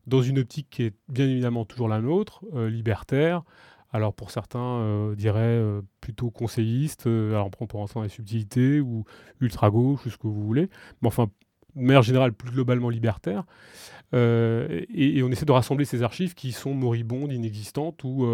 dans 0.08 0.24
une 0.24 0.40
optique 0.40 0.68
qui 0.72 0.84
est 0.84 0.94
bien 1.08 1.28
évidemment 1.28 1.66
toujours 1.66 1.88
la 1.88 2.02
nôtre, 2.02 2.44
libertaire, 2.56 3.44
alors 3.92 4.14
pour 4.14 4.32
certains, 4.32 4.60
euh, 4.60 5.16
diraient 5.16 5.40
euh, 5.42 5.82
plutôt 6.02 6.30
conseillistes, 6.30 7.08
euh, 7.08 7.32
alors 7.32 7.50
on 7.60 7.66
peut 7.68 7.78
dans 7.94 8.04
les 8.04 8.10
subtilités, 8.10 8.80
ou 8.80 9.06
ultra-gauche, 9.42 10.06
ou 10.06 10.10
ce 10.10 10.18
que 10.18 10.28
vous 10.28 10.44
voulez, 10.44 10.70
mais 11.02 11.08
enfin, 11.08 11.30
de 11.76 11.82
manière 11.82 12.02
générale, 12.02 12.34
plus 12.34 12.52
globalement 12.52 12.90
libertaire. 12.90 13.44
Et, 14.12 14.88
et, 15.20 15.22
on 15.22 15.30
essaie 15.30 15.46
de 15.46 15.52
rassembler 15.52 15.86
ces 15.86 16.02
archives 16.02 16.34
qui 16.34 16.52
sont 16.52 16.74
moribondes, 16.74 17.32
inexistantes, 17.32 18.04
ou, 18.04 18.28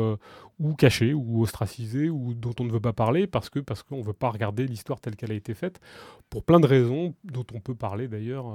ou 0.57 0.73
cachées, 0.73 1.13
ou 1.13 1.41
ostracisées, 1.43 2.09
ou 2.09 2.33
dont 2.33 2.53
on 2.61 2.63
ne 2.63 2.71
veut 2.71 2.79
pas 2.79 2.93
parler, 2.93 3.27
parce 3.27 3.49
que 3.49 3.59
parce 3.59 3.83
qu'on 3.83 3.97
ne 3.97 4.03
veut 4.03 4.13
pas 4.13 4.29
regarder 4.29 4.67
l'histoire 4.67 5.01
telle 5.01 5.17
qu'elle 5.17 5.33
a 5.33 5.35
été 5.35 5.53
faite, 5.53 5.81
pour 6.29 6.45
plein 6.45 6.61
de 6.61 6.65
raisons, 6.65 7.13
dont 7.25 7.45
on 7.53 7.59
peut 7.59 7.75
parler 7.75 8.07
d'ailleurs 8.07 8.45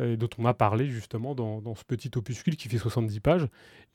et 0.00 0.16
dont 0.16 0.28
on 0.38 0.46
a 0.46 0.54
parlé 0.54 0.88
justement 0.88 1.34
dans, 1.34 1.60
dans, 1.60 1.74
ce 1.74 1.84
petit 1.84 2.10
opuscule 2.16 2.56
qui 2.56 2.68
fait 2.68 2.78
70 2.78 3.20
pages 3.20 3.46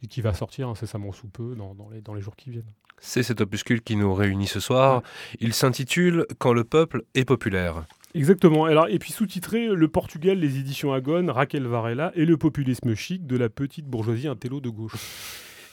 et 0.03 0.07
qui 0.07 0.21
va 0.21 0.33
sortir 0.33 0.69
incessamment 0.69 1.11
sous 1.11 1.27
peu 1.27 1.55
dans, 1.55 1.75
dans, 1.75 1.89
les, 1.89 2.01
dans 2.01 2.13
les, 2.13 2.21
jours 2.21 2.35
qui 2.35 2.49
viennent. 2.49 2.71
C'est 2.99 3.23
cet 3.23 3.41
opuscule 3.41 3.81
qui 3.81 3.95
nous 3.95 4.13
réunit 4.13 4.47
ce 4.47 4.59
soir. 4.59 5.01
Il 5.39 5.53
s'intitule 5.53 6.25
Quand 6.37 6.53
le 6.53 6.63
peuple 6.63 7.03
est 7.13 7.25
populaire. 7.25 7.85
Exactement. 8.13 8.65
Alors, 8.65 8.87
et 8.87 8.97
puis 8.97 9.11
sous-titré 9.11 9.67
Le 9.67 9.87
Portugal, 9.89 10.39
les 10.39 10.57
éditions 10.57 10.93
Agone, 10.93 11.29
Raquel 11.29 11.67
Varela 11.67 12.13
et 12.15 12.25
le 12.25 12.37
populisme 12.37 12.95
chic 12.95 13.27
de 13.27 13.35
la 13.35 13.49
petite 13.49 13.85
bourgeoisie 13.85 14.29
intello 14.29 14.61
de 14.61 14.69
gauche. 14.69 14.95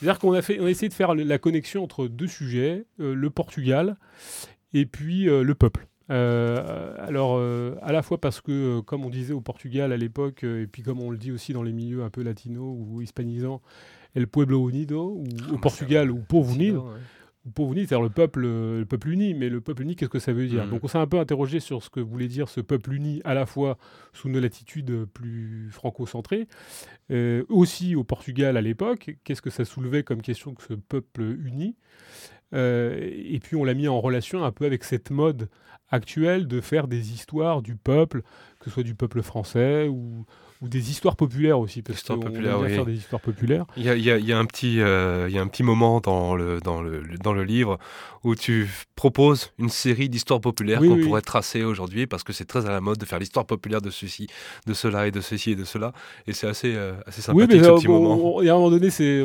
C'est-à-dire 0.00 0.18
qu'on 0.18 0.32
a, 0.32 0.42
fait, 0.42 0.58
on 0.58 0.66
a 0.66 0.70
essayé 0.70 0.88
de 0.88 0.94
faire 0.94 1.14
la 1.14 1.38
connexion 1.38 1.84
entre 1.84 2.08
deux 2.08 2.26
sujets, 2.26 2.84
euh, 2.98 3.14
le 3.14 3.30
Portugal 3.30 3.96
et 4.74 4.86
puis 4.86 5.28
euh, 5.28 5.44
le 5.44 5.54
peuple. 5.54 5.86
Euh, 6.10 6.94
alors, 6.98 7.36
euh, 7.36 7.76
à 7.82 7.92
la 7.92 8.02
fois 8.02 8.18
parce 8.18 8.40
que, 8.40 8.78
euh, 8.78 8.82
comme 8.82 9.04
on 9.04 9.10
disait 9.10 9.32
au 9.32 9.40
Portugal 9.40 9.92
à 9.92 9.96
l'époque, 9.96 10.44
et 10.44 10.66
puis 10.66 10.82
comme 10.82 11.00
on 11.00 11.10
le 11.10 11.16
dit 11.16 11.32
aussi 11.32 11.52
dans 11.52 11.62
les 11.62 11.72
milieux 11.72 12.02
un 12.02 12.10
peu 12.10 12.22
latinos 12.22 12.76
ou 12.78 13.00
hispanisants, 13.00 13.62
El 14.14 14.26
Pueblo 14.26 14.68
Unido, 14.68 15.16
ou 15.16 15.24
au 15.52 15.56
ah, 15.56 15.58
Portugal, 15.60 16.10
ou 16.10 16.18
Povo 16.18 16.54
Unido, 16.54 16.86
Povo 17.54 17.72
Unido, 17.72 17.88
c'est-à-dire 17.88 18.04
le 18.04 18.10
peuple, 18.10 18.40
le 18.40 18.84
peuple 18.88 19.08
uni. 19.08 19.34
Mais 19.34 19.48
le 19.48 19.60
peuple 19.60 19.82
uni, 19.82 19.96
qu'est-ce 19.96 20.10
que 20.10 20.18
ça 20.18 20.32
veut 20.32 20.46
dire? 20.46 20.66
Mm. 20.66 20.70
Donc, 20.70 20.84
on 20.84 20.88
s'est 20.88 20.98
un 20.98 21.06
peu 21.06 21.18
interrogé 21.18 21.60
sur 21.60 21.82
ce 21.82 21.88
que 21.88 22.00
voulait 22.00 22.28
dire 22.28 22.48
ce 22.48 22.60
peuple 22.60 22.92
uni, 22.92 23.20
à 23.24 23.34
la 23.34 23.46
fois 23.46 23.78
sous 24.12 24.28
une 24.28 24.38
latitude 24.38 25.06
plus 25.06 25.70
franco-centrée, 25.72 26.46
aussi 27.48 27.96
au 27.96 28.04
Portugal 28.04 28.56
à 28.56 28.60
l'époque, 28.60 29.16
qu'est-ce 29.24 29.42
que 29.42 29.50
ça 29.50 29.64
soulevait 29.64 30.02
comme 30.02 30.20
question 30.20 30.54
que 30.54 30.62
ce 30.62 30.74
peuple 30.74 31.22
uni? 31.22 31.76
Et 32.52 33.40
puis 33.42 33.56
on 33.56 33.64
l'a 33.64 33.72
mis 33.72 33.88
en 33.88 33.98
relation 33.98 34.44
un 34.44 34.52
peu 34.52 34.66
avec 34.66 34.84
cette 34.84 35.10
mode 35.10 35.48
actuelle 35.92 36.48
de 36.48 36.60
faire 36.60 36.88
des 36.88 37.12
histoires 37.12 37.62
du 37.62 37.76
peuple, 37.76 38.22
que 38.58 38.64
ce 38.64 38.70
soit 38.70 38.82
du 38.82 38.94
peuple 38.94 39.22
français 39.22 39.86
ou, 39.88 40.24
ou 40.62 40.68
des 40.68 40.90
histoires 40.90 41.16
populaires 41.16 41.58
aussi, 41.58 41.82
parce 41.82 42.02
qu'on 42.02 42.16
bien 42.16 42.58
faire 42.68 42.86
des 42.86 42.94
histoires 42.94 43.20
populaires. 43.20 43.66
Il 43.76 43.82
y 43.82 43.88
a, 43.88 43.96
y 43.96 44.10
a, 44.10 44.18
y 44.18 44.32
a 44.32 44.38
un, 44.38 44.44
petit, 44.46 44.80
euh, 44.80 45.28
y 45.28 45.38
a 45.38 45.42
un 45.42 45.48
petit 45.48 45.62
moment 45.62 46.00
dans 46.00 46.34
le, 46.34 46.60
dans, 46.60 46.80
le, 46.80 47.02
dans 47.22 47.32
le 47.32 47.44
livre 47.44 47.78
où 48.24 48.34
tu 48.34 48.68
proposes 48.96 49.52
une 49.58 49.68
série 49.68 50.08
d'histoires 50.08 50.40
populaires 50.40 50.80
qu'on 50.80 50.92
oui. 50.92 51.04
pourrait 51.04 51.20
tracer 51.20 51.62
aujourd'hui, 51.64 52.06
parce 52.06 52.22
que 52.22 52.32
c'est 52.32 52.46
très 52.46 52.66
à 52.66 52.70
la 52.70 52.80
mode 52.80 52.98
de 52.98 53.04
faire 53.04 53.18
l'histoire 53.18 53.44
populaire 53.44 53.82
de 53.82 53.90
ceci, 53.90 54.28
de 54.66 54.74
cela 54.74 55.06
et 55.06 55.10
de 55.10 55.20
ceci 55.20 55.52
et 55.52 55.56
de 55.56 55.64
cela, 55.64 55.92
et 56.26 56.32
c'est 56.32 56.46
assez, 56.46 56.74
euh, 56.74 56.94
assez 57.06 57.20
sympathique 57.20 57.50
oui, 57.50 57.58
mais, 57.58 57.64
ce 57.64 57.70
euh, 57.70 57.74
petit 57.76 57.88
moment. 57.88 58.36
On, 58.36 58.42
et 58.42 58.48
à 58.48 58.52
un 58.52 58.56
moment 58.56 58.70
donné, 58.70 58.90
c'est... 58.90 59.22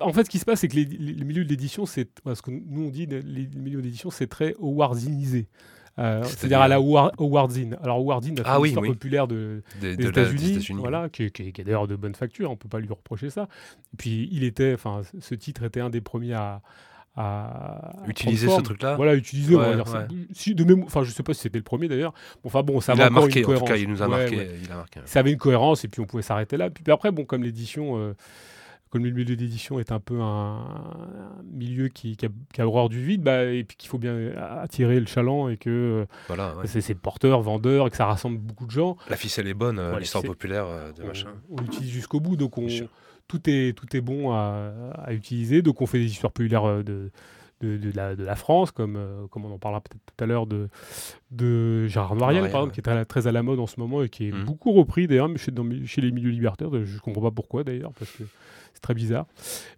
En 0.00 0.12
fait, 0.12 0.24
ce 0.24 0.30
qui 0.30 0.38
se 0.38 0.44
passe, 0.44 0.60
c'est 0.60 0.68
que 0.68 0.76
les, 0.76 0.84
les 0.84 1.24
milieux 1.24 1.44
de 1.44 1.50
l'édition, 1.50 1.86
c'est 1.86 2.08
ce 2.26 2.42
que 2.42 2.50
nous 2.50 2.86
on 2.86 2.90
dit, 2.90 3.06
les 3.06 3.48
milieux 3.54 3.82
d'édition, 3.82 4.10
c'est 4.10 4.26
très 4.26 4.54
howardinisé. 4.58 5.48
Euh, 5.98 6.24
c'est-à-dire 6.24 6.60
à 6.60 6.68
la 6.68 6.76
Howardine. 6.76 7.76
Alors 7.82 7.98
Howardine 7.98 8.40
a 8.40 8.42
fait 8.42 8.50
ah, 8.50 8.60
oui, 8.60 8.74
oui. 8.76 8.88
populaire 8.88 9.28
de, 9.28 9.62
des, 9.80 9.92
États-Unis, 9.92 10.66
voilà, 10.72 11.08
qui, 11.08 11.30
qui, 11.30 11.52
qui 11.52 11.60
est 11.60 11.64
d'ailleurs 11.64 11.86
de 11.86 11.94
bonne 11.94 12.16
facture, 12.16 12.50
on 12.50 12.56
peut 12.56 12.68
pas 12.68 12.80
lui 12.80 12.88
reprocher 12.88 13.30
ça. 13.30 13.48
Et 13.92 13.96
puis 13.96 14.28
il 14.32 14.42
était, 14.42 14.74
enfin, 14.74 15.02
ce 15.20 15.34
titre 15.36 15.62
était 15.62 15.80
un 15.80 15.90
des 15.90 16.00
premiers 16.00 16.32
à, 16.32 16.62
à 17.16 17.92
utiliser 18.08 18.48
ce 18.48 18.60
truc-là. 18.60 18.96
Voilà, 18.96 19.14
utiliser. 19.14 19.54
Ouais, 19.54 19.76
ouais. 19.76 19.84
si, 20.32 20.56
de 20.56 20.64
même, 20.64 20.82
enfin, 20.82 21.04
je 21.04 21.12
sais 21.12 21.22
pas 21.22 21.32
si 21.32 21.42
c'était 21.42 21.58
le 21.58 21.64
premier 21.64 21.86
d'ailleurs. 21.86 22.12
Enfin 22.42 22.64
bon, 22.64 22.80
ça 22.80 22.94
il 22.94 23.02
a 23.02 23.10
marqué. 23.10 23.40
Une 23.40 23.46
cohérence. 23.46 23.62
En 23.62 23.66
tout 23.66 23.72
cas, 23.72 23.78
il 23.78 23.88
nous 23.88 24.02
a 24.02 24.08
marqué. 24.08 24.48
Il 24.64 24.72
a 24.72 24.76
marqué 24.76 25.00
ça 25.04 25.20
avait 25.20 25.30
une 25.30 25.38
cohérence 25.38 25.84
et 25.84 25.88
puis 25.88 26.00
on 26.00 26.06
pouvait 26.06 26.24
s'arrêter 26.24 26.56
là. 26.56 26.70
Puis, 26.70 26.82
puis 26.82 26.92
après, 26.92 27.12
bon, 27.12 27.24
comme 27.24 27.44
l'édition. 27.44 27.98
Euh, 27.98 28.14
comme 28.94 29.04
le 29.04 29.10
milieu 29.10 29.24
d'édition 29.24 29.80
est 29.80 29.90
un 29.90 29.98
peu 29.98 30.20
un, 30.20 30.54
un 30.54 31.42
milieu 31.52 31.88
qui, 31.88 32.16
qui, 32.16 32.26
a, 32.26 32.28
qui, 32.52 32.60
a, 32.60 32.66
horreur 32.68 32.88
du 32.88 33.04
vide, 33.04 33.22
bah, 33.22 33.42
et 33.42 33.64
puis 33.64 33.76
qu'il 33.76 33.88
faut 33.88 33.98
bien 33.98 34.16
attirer 34.62 35.00
le 35.00 35.06
chaland 35.06 35.48
et 35.48 35.56
que 35.56 36.06
voilà, 36.28 36.54
ouais. 36.58 36.68
c'est 36.68 36.94
porteur, 36.94 37.42
vendeur, 37.42 37.88
et 37.88 37.90
que 37.90 37.96
ça 37.96 38.06
rassemble 38.06 38.38
beaucoup 38.38 38.66
de 38.66 38.70
gens. 38.70 38.96
La 39.10 39.16
ficelle 39.16 39.48
est 39.48 39.54
bonne, 39.54 39.80
euh, 39.80 39.98
l'histoire 39.98 40.22
populaire 40.22 40.66
euh, 40.68 40.92
de 40.92 41.02
on, 41.02 41.06
machin. 41.08 41.30
On 41.50 41.60
l'utilise 41.60 41.90
jusqu'au 41.90 42.20
bout, 42.20 42.36
donc 42.36 42.56
on, 42.56 42.68
tout, 43.26 43.50
est, 43.50 43.76
tout 43.76 43.96
est 43.96 44.00
bon 44.00 44.30
à, 44.30 44.70
à, 44.94 45.12
utiliser. 45.12 45.60
Donc 45.60 45.82
on 45.82 45.86
fait 45.86 45.98
des 45.98 46.12
histoires 46.12 46.32
populaires 46.32 46.64
euh, 46.64 46.84
de, 46.84 47.10
de, 47.62 47.76
de, 47.76 47.96
la, 47.96 48.14
de, 48.14 48.22
la, 48.22 48.36
France, 48.36 48.70
comme, 48.70 48.94
euh, 48.94 49.26
comme 49.26 49.44
on 49.44 49.52
en 49.52 49.58
parlera 49.58 49.80
peut-être 49.80 50.02
tout 50.06 50.22
à 50.22 50.26
l'heure 50.28 50.46
de, 50.46 50.68
de 51.32 51.88
Gérard 51.88 52.14
Noiriel, 52.14 52.42
par 52.42 52.46
exemple, 52.46 52.66
ouais. 52.66 52.74
qui 52.74 52.78
est 52.78 52.84
très, 52.84 53.04
très, 53.04 53.26
à 53.26 53.32
la 53.32 53.42
mode 53.42 53.58
en 53.58 53.66
ce 53.66 53.80
moment 53.80 54.04
et 54.04 54.08
qui 54.08 54.28
est 54.28 54.32
mmh. 54.32 54.44
beaucoup 54.44 54.70
repris 54.70 55.08
d'ailleurs 55.08 55.30
chez, 55.36 55.50
chez 55.84 56.00
les 56.00 56.12
milieux 56.12 56.30
libertaires. 56.30 56.70
Je 56.70 56.94
ne 56.94 57.00
comprends 57.00 57.22
pas 57.22 57.32
pourquoi 57.32 57.64
d'ailleurs, 57.64 57.90
parce 57.98 58.12
que 58.12 58.22
c'est 58.74 58.80
très 58.80 58.94
bizarre. 58.94 59.26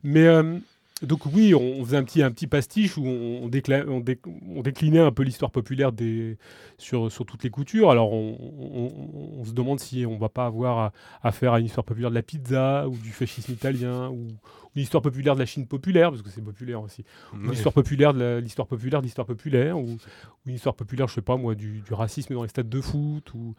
Mais 0.03 0.27
euh, 0.27 0.59
donc 1.03 1.27
oui, 1.27 1.55
on 1.55 1.85
faisait 1.85 1.99
un 1.99 2.05
petit, 2.05 2.23
un 2.23 2.31
petit 2.31 2.47
pastiche 2.47 2.97
où 2.97 3.05
on, 3.05 3.45
on, 3.45 3.49
décla 3.49 3.85
on, 3.87 4.01
dé 4.01 4.19
on 4.55 4.63
déclinait 4.63 5.01
un 5.01 5.13
peu 5.13 5.23
l'histoire 5.23 5.51
populaire 5.51 5.93
des, 5.93 6.39
sur, 6.79 7.13
sur 7.13 7.27
toutes 7.27 7.45
les 7.45 7.51
coutures. 7.51 7.91
Alors 7.91 8.13
on, 8.13 9.45
se 9.45 9.53
demande 9.53 9.79
si 9.79 10.07
on 10.07 10.17
va 10.17 10.31
pas 10.31 10.47
avoir 10.47 10.93
affaire 11.23 11.53
à, 11.53 11.57
à, 11.57 11.61
une 11.61 11.67
histoire 11.67 11.85
populaire 11.85 12.11
de 12.11 12.15
la 12.15 12.23
pizza 12.23 12.89
ou 12.89 12.97
du 12.97 13.11
fascisme 13.11 13.53
italien 13.53 14.09
ou, 14.09 14.29
une 14.75 14.83
histoire 14.83 15.03
populaire 15.03 15.35
de 15.35 15.41
la 15.41 15.47
Chine 15.47 15.67
populaire, 15.67 16.11
parce 16.11 16.23
que 16.23 16.29
c'est 16.29 16.43
populaire 16.43 16.83
aussi. 16.83 17.03
Une 17.35 17.53
histoire 17.53 17.73
populaire 17.73 18.13
de 18.13 18.41
l'histoire 18.43 18.69
populaire 18.69 19.01
de 19.01 19.07
l'histoire 19.07 19.27
populaire, 19.27 19.79
ou, 19.79 19.93
ou, 19.93 19.99
une 20.47 20.55
histoire 20.55 20.75
populaire, 20.75 21.09
je 21.09 21.15
sais 21.15 21.23
pas 21.23 21.37
moi, 21.37 21.55
du, 21.55 21.81
du 21.81 21.95
racisme 21.95 22.35
dans 22.35 22.43
les 22.43 22.51
stades 22.51 22.69
de 22.69 22.81
foot, 22.83 23.33
ou, 23.35 23.55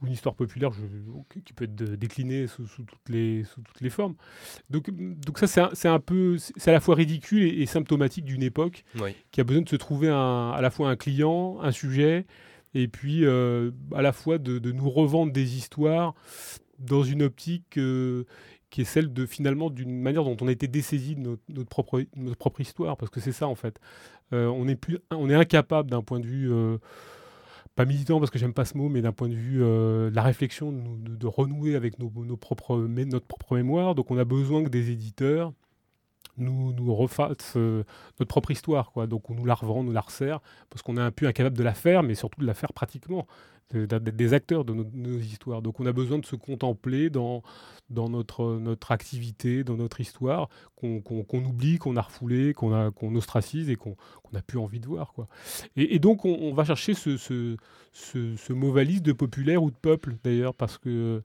ou 0.00 0.06
une 0.06 0.12
histoire 0.12 0.34
populaire 0.34 0.70
je, 0.72 1.40
qui 1.40 1.52
peut 1.52 1.64
être 1.64 1.74
déclinée 1.74 2.46
sous, 2.46 2.66
sous, 2.66 2.82
toutes 2.84 3.08
les, 3.08 3.44
sous 3.44 3.60
toutes 3.60 3.80
les 3.80 3.90
formes. 3.90 4.14
Donc, 4.70 4.90
donc 4.90 5.38
ça, 5.38 5.70
c'est 5.72 5.88
un, 5.88 5.94
un, 5.94 6.00
peu, 6.00 6.36
c'est 6.38 6.70
à 6.70 6.72
la 6.72 6.80
fois 6.80 6.94
ridicule 6.94 7.42
et, 7.42 7.62
et 7.62 7.66
symptomatique 7.66 8.24
d'une 8.24 8.42
époque 8.42 8.84
oui. 9.00 9.14
qui 9.30 9.40
a 9.40 9.44
besoin 9.44 9.62
de 9.62 9.68
se 9.68 9.76
trouver 9.76 10.08
un, 10.08 10.50
à 10.50 10.60
la 10.60 10.70
fois 10.70 10.88
un 10.88 10.96
client, 10.96 11.58
un 11.60 11.72
sujet, 11.72 12.26
et 12.74 12.88
puis 12.88 13.24
euh, 13.24 13.70
à 13.94 14.02
la 14.02 14.12
fois 14.12 14.38
de, 14.38 14.58
de, 14.58 14.72
nous 14.72 14.90
revendre 14.90 15.32
des 15.32 15.56
histoires 15.56 16.14
dans 16.78 17.02
une 17.02 17.22
optique 17.22 17.78
euh, 17.78 18.24
qui 18.70 18.82
est 18.82 18.84
celle 18.84 19.12
de 19.12 19.26
finalement 19.26 19.70
d'une 19.70 20.00
manière 20.00 20.24
dont 20.24 20.36
on 20.40 20.48
a 20.48 20.52
été 20.52 20.68
dessaisi 20.68 21.16
de 21.16 21.20
notre, 21.20 21.42
notre, 21.48 21.68
propre, 21.68 22.04
notre 22.16 22.36
propre 22.36 22.60
histoire, 22.60 22.96
parce 22.96 23.10
que 23.10 23.20
c'est 23.20 23.32
ça 23.32 23.48
en 23.48 23.54
fait. 23.54 23.80
Euh, 24.34 24.46
on, 24.46 24.68
est 24.68 24.76
plus, 24.76 24.98
on 25.10 25.30
est 25.30 25.34
incapable 25.34 25.90
d'un 25.90 26.02
point 26.02 26.20
de 26.20 26.26
vue 26.26 26.50
pas 27.78 27.84
militant 27.84 28.18
parce 28.18 28.32
que 28.32 28.40
j'aime 28.40 28.54
pas 28.54 28.64
ce 28.64 28.76
mot, 28.76 28.88
mais 28.88 29.02
d'un 29.02 29.12
point 29.12 29.28
de 29.28 29.36
vue 29.36 29.62
euh, 29.62 30.10
de 30.10 30.16
la 30.16 30.22
réflexion, 30.24 30.72
de, 30.72 31.26
renouer 31.28 31.76
avec 31.76 32.00
nos, 32.00 32.10
propres, 32.36 32.76
notre 32.76 33.26
propre 33.28 33.54
mémoire. 33.54 33.94
Donc 33.94 34.10
on 34.10 34.18
a 34.18 34.24
besoin 34.24 34.64
que 34.64 34.68
des 34.68 34.90
éditeurs 34.90 35.52
nous, 36.38 36.72
nous 36.72 36.92
refasse 36.92 37.54
notre 37.54 38.24
propre 38.24 38.50
histoire. 38.50 38.90
Quoi. 38.90 39.06
Donc 39.06 39.30
on 39.30 39.34
nous 39.34 39.44
la 39.44 39.54
revend, 39.54 39.84
nous 39.84 39.92
la 39.92 40.00
resserre, 40.00 40.40
parce 40.70 40.82
qu'on 40.82 40.96
est 40.96 41.00
un 41.00 41.12
peu 41.12 41.28
incapable 41.28 41.56
de 41.56 41.62
la 41.62 41.72
faire, 41.72 42.02
mais 42.02 42.16
surtout 42.16 42.40
de 42.40 42.46
la 42.46 42.54
faire 42.54 42.72
pratiquement 42.72 43.28
d'être 43.72 44.16
des 44.16 44.34
acteurs 44.34 44.64
de 44.64 44.72
nos, 44.72 45.18
histoires. 45.18 45.62
Donc 45.62 45.80
on 45.80 45.86
a 45.86 45.92
besoin 45.92 46.18
de 46.18 46.26
se 46.26 46.36
contempler 46.36 47.10
dans, 47.10 47.42
dans 47.90 48.08
notre, 48.08 48.58
notre 48.58 48.92
activité, 48.92 49.64
dans 49.64 49.76
notre 49.76 50.00
histoire, 50.00 50.48
qu'on 50.76 51.44
oublie, 51.44 51.78
qu'on 51.78 51.96
a 51.96 52.02
refoulé, 52.02 52.54
qu'on 52.54 52.90
qu'on 52.92 53.14
ostracise 53.14 53.68
et 53.68 53.76
qu'on 53.76 53.96
n'a 54.32 54.42
plus 54.42 54.58
envie 54.58 54.80
de 54.80 54.86
voir. 54.86 55.12
Quoi. 55.12 55.28
Et, 55.76 55.98
donc 55.98 56.24
on, 56.24 56.52
va 56.52 56.64
chercher 56.64 56.94
ce, 56.94 57.16
ce, 57.16 57.56
ce, 57.92 58.36
ce 58.36 58.52
mot 58.52 58.72
valise 58.72 59.02
de 59.02 59.12
populaire 59.12 59.62
ou 59.62 59.70
de 59.70 59.76
peuple, 59.76 60.16
d'ailleurs, 60.24 60.54
parce 60.54 60.78
que 60.78 61.22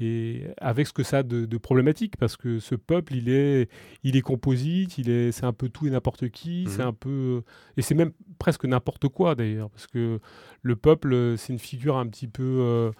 et 0.00 0.46
avec 0.56 0.86
ce 0.86 0.92
que 0.92 1.02
ça 1.02 1.18
a 1.18 1.22
de, 1.22 1.58
problématique, 1.58 2.16
parce 2.16 2.36
que 2.36 2.58
ce 2.58 2.74
peuple, 2.74 3.14
il 3.14 3.28
est, 3.28 3.68
il 4.02 4.16
est 4.16 4.22
composite, 4.22 4.96
il 4.96 5.10
est, 5.10 5.30
c'est 5.30 5.44
un 5.44 5.52
peu 5.52 5.68
tout 5.68 5.86
et 5.86 5.90
n'importe 5.90 6.30
qui, 6.30 6.66
c'est 6.68 6.82
mmh 6.82 6.88
un 6.88 6.92
peu, 6.94 7.42
et 7.76 7.82
c'est 7.82 7.94
même 7.94 8.12
presque 8.38 8.64
n'importe 8.64 9.08
quoi 9.08 9.34
d'ailleurs, 9.34 9.68
parce 9.70 9.86
que 9.86 10.18
le 10.62 10.76
peuple, 10.76 11.34
c'est 11.36 11.52
une 11.52 11.58
figure 11.58 11.98
un 11.98 12.06
petit 12.06 12.28
peu, 12.28 12.42
euh, 12.42 12.90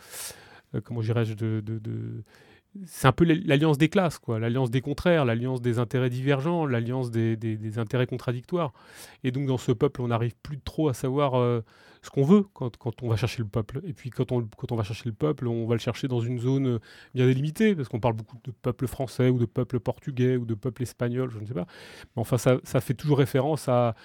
euh, 0.75 0.81
comment 0.85 1.01
dirais-je, 1.01 1.33
de, 1.33 1.63
de, 1.65 1.79
de 1.79 2.23
c'est 2.87 3.09
un 3.09 3.13
peu 3.13 3.25
l'alliance 3.25 3.79
des 3.79 3.89
classes, 3.89 4.19
quoi, 4.19 4.39
l'alliance 4.39 4.71
des 4.71 4.81
contraires, 4.81 5.25
l'alliance 5.25 5.61
des 5.61 5.79
intérêts 5.79 6.11
divergents, 6.11 6.67
l'alliance 6.67 7.11
des, 7.11 7.37
des, 7.37 7.79
intérêts 7.79 8.07
contradictoires. 8.07 8.73
Et 9.25 9.33
donc 9.33 9.47
dans 9.47 9.59
ce 9.59 9.73
peuple, 9.73 10.03
on 10.03 10.09
n'arrive 10.09 10.35
plus 10.43 10.61
trop 10.61 10.89
à 10.89 10.95
savoir 10.95 11.35
euh, 11.35 11.65
ce 12.03 12.11
qu'on 12.11 12.25
veut 12.25 12.45
quand, 12.55 12.77
quand, 12.77 13.03
on 13.03 13.09
va 13.09 13.17
chercher 13.17 13.43
le 13.43 13.49
peuple. 13.49 13.81
Et 13.85 13.93
puis 13.93 14.11
quand 14.11 14.31
on, 14.31 14.47
quand 14.57 14.71
on 14.71 14.77
va 14.77 14.85
chercher 14.85 15.09
le 15.09 15.15
peuple, 15.15 15.49
on 15.49 15.67
va 15.67 15.75
le 15.75 15.81
chercher 15.81 16.07
dans 16.07 16.21
une 16.21 16.39
zone 16.39 16.67
euh, 16.67 16.79
bien 17.15 17.27
délimitée, 17.27 17.75
parce 17.75 17.89
qu'on 17.89 18.01
parle 18.01 18.15
beaucoup 18.15 18.39
de 18.45 18.53
peuple 18.53 18.87
français 18.87 19.31
ou 19.31 19.39
de 19.39 19.47
peuple 19.47 19.81
portugais 19.81 20.37
ou 20.37 20.45
de 20.45 20.55
peuple 20.55 20.83
espagnol, 20.83 21.31
je 21.31 21.41
ne 21.41 21.47
sais 21.47 21.55
pas. 21.55 21.67
Mais 22.17 22.21
enfin, 22.21 22.39
ça, 22.39 22.59
ça 22.63 22.81
fait 22.81 22.95
toujours 22.95 23.19
référence 23.19 23.69
à 23.69 23.97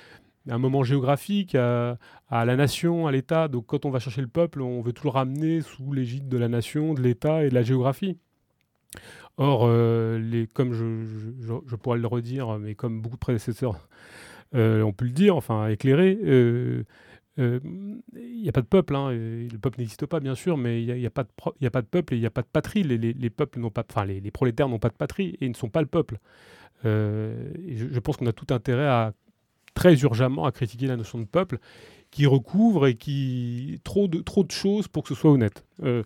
un 0.50 0.58
moment 0.58 0.84
géographique, 0.84 1.56
à, 1.56 1.98
à 2.30 2.46
la 2.46 2.56
nation, 2.56 3.06
à 3.06 3.12
l'État. 3.12 3.48
Donc 3.48 3.68
quand 3.68 3.86
on 3.86 3.92
va 3.92 4.00
chercher 4.00 4.22
le 4.22 4.28
peuple, 4.28 4.62
on 4.62 4.82
veut 4.82 4.94
toujours 4.94 5.14
ramener 5.14 5.62
sous 5.62 5.94
l'égide 5.94 6.28
de 6.28 6.38
la 6.38 6.48
nation, 6.48 6.96
de 6.96 7.02
l'État 7.02 7.44
et 7.44 7.50
de 7.50 7.56
la 7.56 7.62
géographie. 7.62 8.18
Or, 9.38 9.66
euh, 9.68 10.46
comme 10.54 10.74
je, 10.74 11.76
pourrais 11.76 12.00
le 12.00 12.08
redire, 12.08 12.58
mais 12.58 12.76
comme 12.76 13.02
beaucoup 13.02 13.16
de 13.16 13.20
prédécesseurs 13.20 13.88
euh, 14.56 14.82
ont 14.82 14.94
pu 14.94 15.06
le 15.06 15.12
dire, 15.12 15.36
enfin 15.36 15.68
éclairé, 15.68 16.18
euh, 16.24 16.84
il 17.38 18.42
n'y 18.42 18.48
a 18.48 18.54
pas 18.54 18.62
de 18.62 18.68
peuple. 18.68 18.96
Hein, 18.96 19.12
le 19.12 19.58
peuple 19.58 19.80
n'existe 19.80 20.06
pas, 20.06 20.22
bien 20.22 20.36
sûr, 20.36 20.56
mais 20.56 20.82
il 20.82 20.96
n'y 20.96 21.06
a, 21.06 21.10
pas 21.10 21.24
de 21.24 21.88
peuple 21.88 22.14
et 22.14 22.18
il 22.18 22.22
n'y 22.22 22.26
a 22.26 22.32
pas 22.32 22.44
de 22.44 22.48
patrie. 22.48 22.84
Les, 22.84 22.98
les, 22.98 23.30
peuples 23.30 23.60
n'ont 23.60 23.72
pas, 23.72 23.84
les, 24.06 24.32
prolétaires 24.32 24.70
n'ont 24.70 24.80
pas 24.80 24.90
de 24.90 24.94
patrie 24.96 25.36
et 25.42 25.46
ils 25.46 25.52
ne 25.52 25.56
sont 25.56 25.70
pas 25.70 25.82
le 25.82 25.88
peuple. 25.88 26.18
et 26.86 27.76
je, 27.76 28.00
pense 28.00 28.16
qu'on 28.16 28.28
a 28.28 28.34
tout 28.34 28.54
intérêt 28.54 28.88
à 28.88 29.14
très 29.74 29.96
urgemment 29.96 30.46
à 30.46 30.54
critiquer 30.54 30.88
la 30.88 30.96
notion 30.96 31.20
de 31.20 31.26
peuple 31.26 31.60
qui 32.12 32.26
recouvre 32.26 32.88
et 32.88 32.96
qui 32.96 33.82
trop 33.84 34.08
de 34.08 34.20
trop 34.20 34.44
de 34.44 34.52
choses 34.52 34.88
pour 34.88 35.04
que 35.04 35.10
ce 35.10 35.16
soit 35.16 35.32
honnête. 35.32 35.66
Euh, 35.84 36.04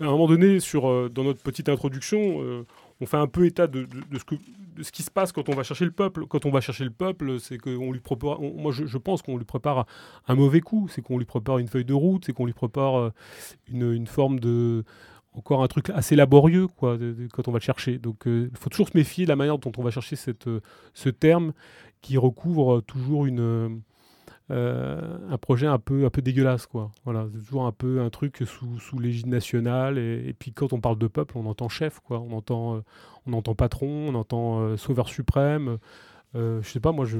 à 0.00 0.04
un 0.04 0.10
moment 0.10 0.28
donné, 0.28 0.60
sur 0.60 0.88
euh, 0.88 1.08
dans 1.12 1.24
notre 1.24 1.42
petite 1.42 1.68
introduction, 1.68 2.40
euh, 2.40 2.64
on 3.00 3.06
fait 3.06 3.16
un 3.16 3.26
peu 3.26 3.44
état 3.44 3.66
de, 3.66 3.88
ce 4.16 4.24
que, 4.24 4.36
de, 4.76 4.82
ce 4.82 4.92
qui 4.92 5.02
se 5.02 5.10
passe 5.10 5.32
quand 5.32 5.48
on 5.48 5.54
va 5.54 5.64
chercher 5.64 5.84
le 5.84 5.90
peuple. 5.90 6.26
Quand 6.26 6.46
on 6.46 6.50
va 6.50 6.60
chercher 6.60 6.84
le 6.84 6.90
peuple, 6.90 7.40
c'est 7.40 7.58
qu'on 7.58 7.90
lui 7.90 8.00
prépare. 8.00 8.40
moi, 8.40 8.72
je, 8.72 8.98
pense 8.98 9.22
qu'on 9.22 9.36
lui 9.36 9.44
prépare 9.44 9.86
un 10.28 10.34
mauvais 10.36 10.60
coup. 10.60 10.88
C'est 10.90 11.02
qu'on 11.02 11.18
lui 11.18 11.24
prépare 11.26 11.58
une 11.58 11.68
feuille 11.68 11.84
de 11.84 11.94
route. 11.94 12.24
C'est 12.24 12.32
qu'on 12.32 12.46
lui 12.46 12.52
prépare 12.52 13.12
une, 13.68 13.92
une, 13.92 14.06
forme 14.06 14.38
de 14.38 14.84
encore 15.34 15.62
un 15.62 15.68
truc 15.68 15.90
assez 15.90 16.16
laborieux 16.16 16.66
quoi, 16.66 16.98
quand 17.32 17.48
on 17.48 17.52
va 17.52 17.58
le 17.58 17.64
chercher. 17.64 17.98
Donc 17.98 18.22
il 18.26 18.50
faut 18.54 18.70
toujours 18.70 18.88
se 18.88 18.96
méfier 18.96 19.24
de 19.24 19.28
la 19.28 19.36
manière 19.36 19.58
dont 19.58 19.72
on 19.76 19.82
va 19.82 19.90
chercher 19.90 20.16
cette, 20.16 20.48
ce 20.94 21.08
terme 21.08 21.52
qui 22.00 22.16
recouvre 22.16 22.80
toujours 22.80 23.26
une, 23.26 23.82
euh, 24.50 25.18
un 25.30 25.36
projet 25.36 25.66
un 25.66 25.78
peu, 25.78 26.06
un 26.06 26.10
peu 26.10 26.22
dégueulasse. 26.22 26.66
Quoi. 26.66 26.90
Voilà, 27.04 27.26
c'est 27.32 27.44
toujours 27.44 27.66
un 27.66 27.72
peu 27.72 28.00
un 28.00 28.10
truc 28.10 28.42
sous, 28.46 28.78
sous 28.78 28.98
l'égide 28.98 29.26
nationale. 29.26 29.98
Et, 29.98 30.34
puis 30.38 30.52
quand 30.52 30.72
on 30.72 30.80
parle 30.80 30.98
de 30.98 31.06
peuple, 31.06 31.36
on 31.36 31.46
entend 31.46 31.68
chef, 31.68 32.00
quoi. 32.00 32.20
On, 32.20 32.32
entend, 32.32 32.76
euh, 32.76 32.80
on 33.26 33.32
entend 33.34 33.54
patron, 33.54 34.08
on 34.08 34.14
entend 34.14 34.60
euh, 34.60 34.76
sauveur 34.76 35.08
suprême. 35.08 35.78
je 36.34 36.60
sais 36.62 36.80
pas, 36.80 36.92
moi, 36.92 37.04
je, 37.04 37.18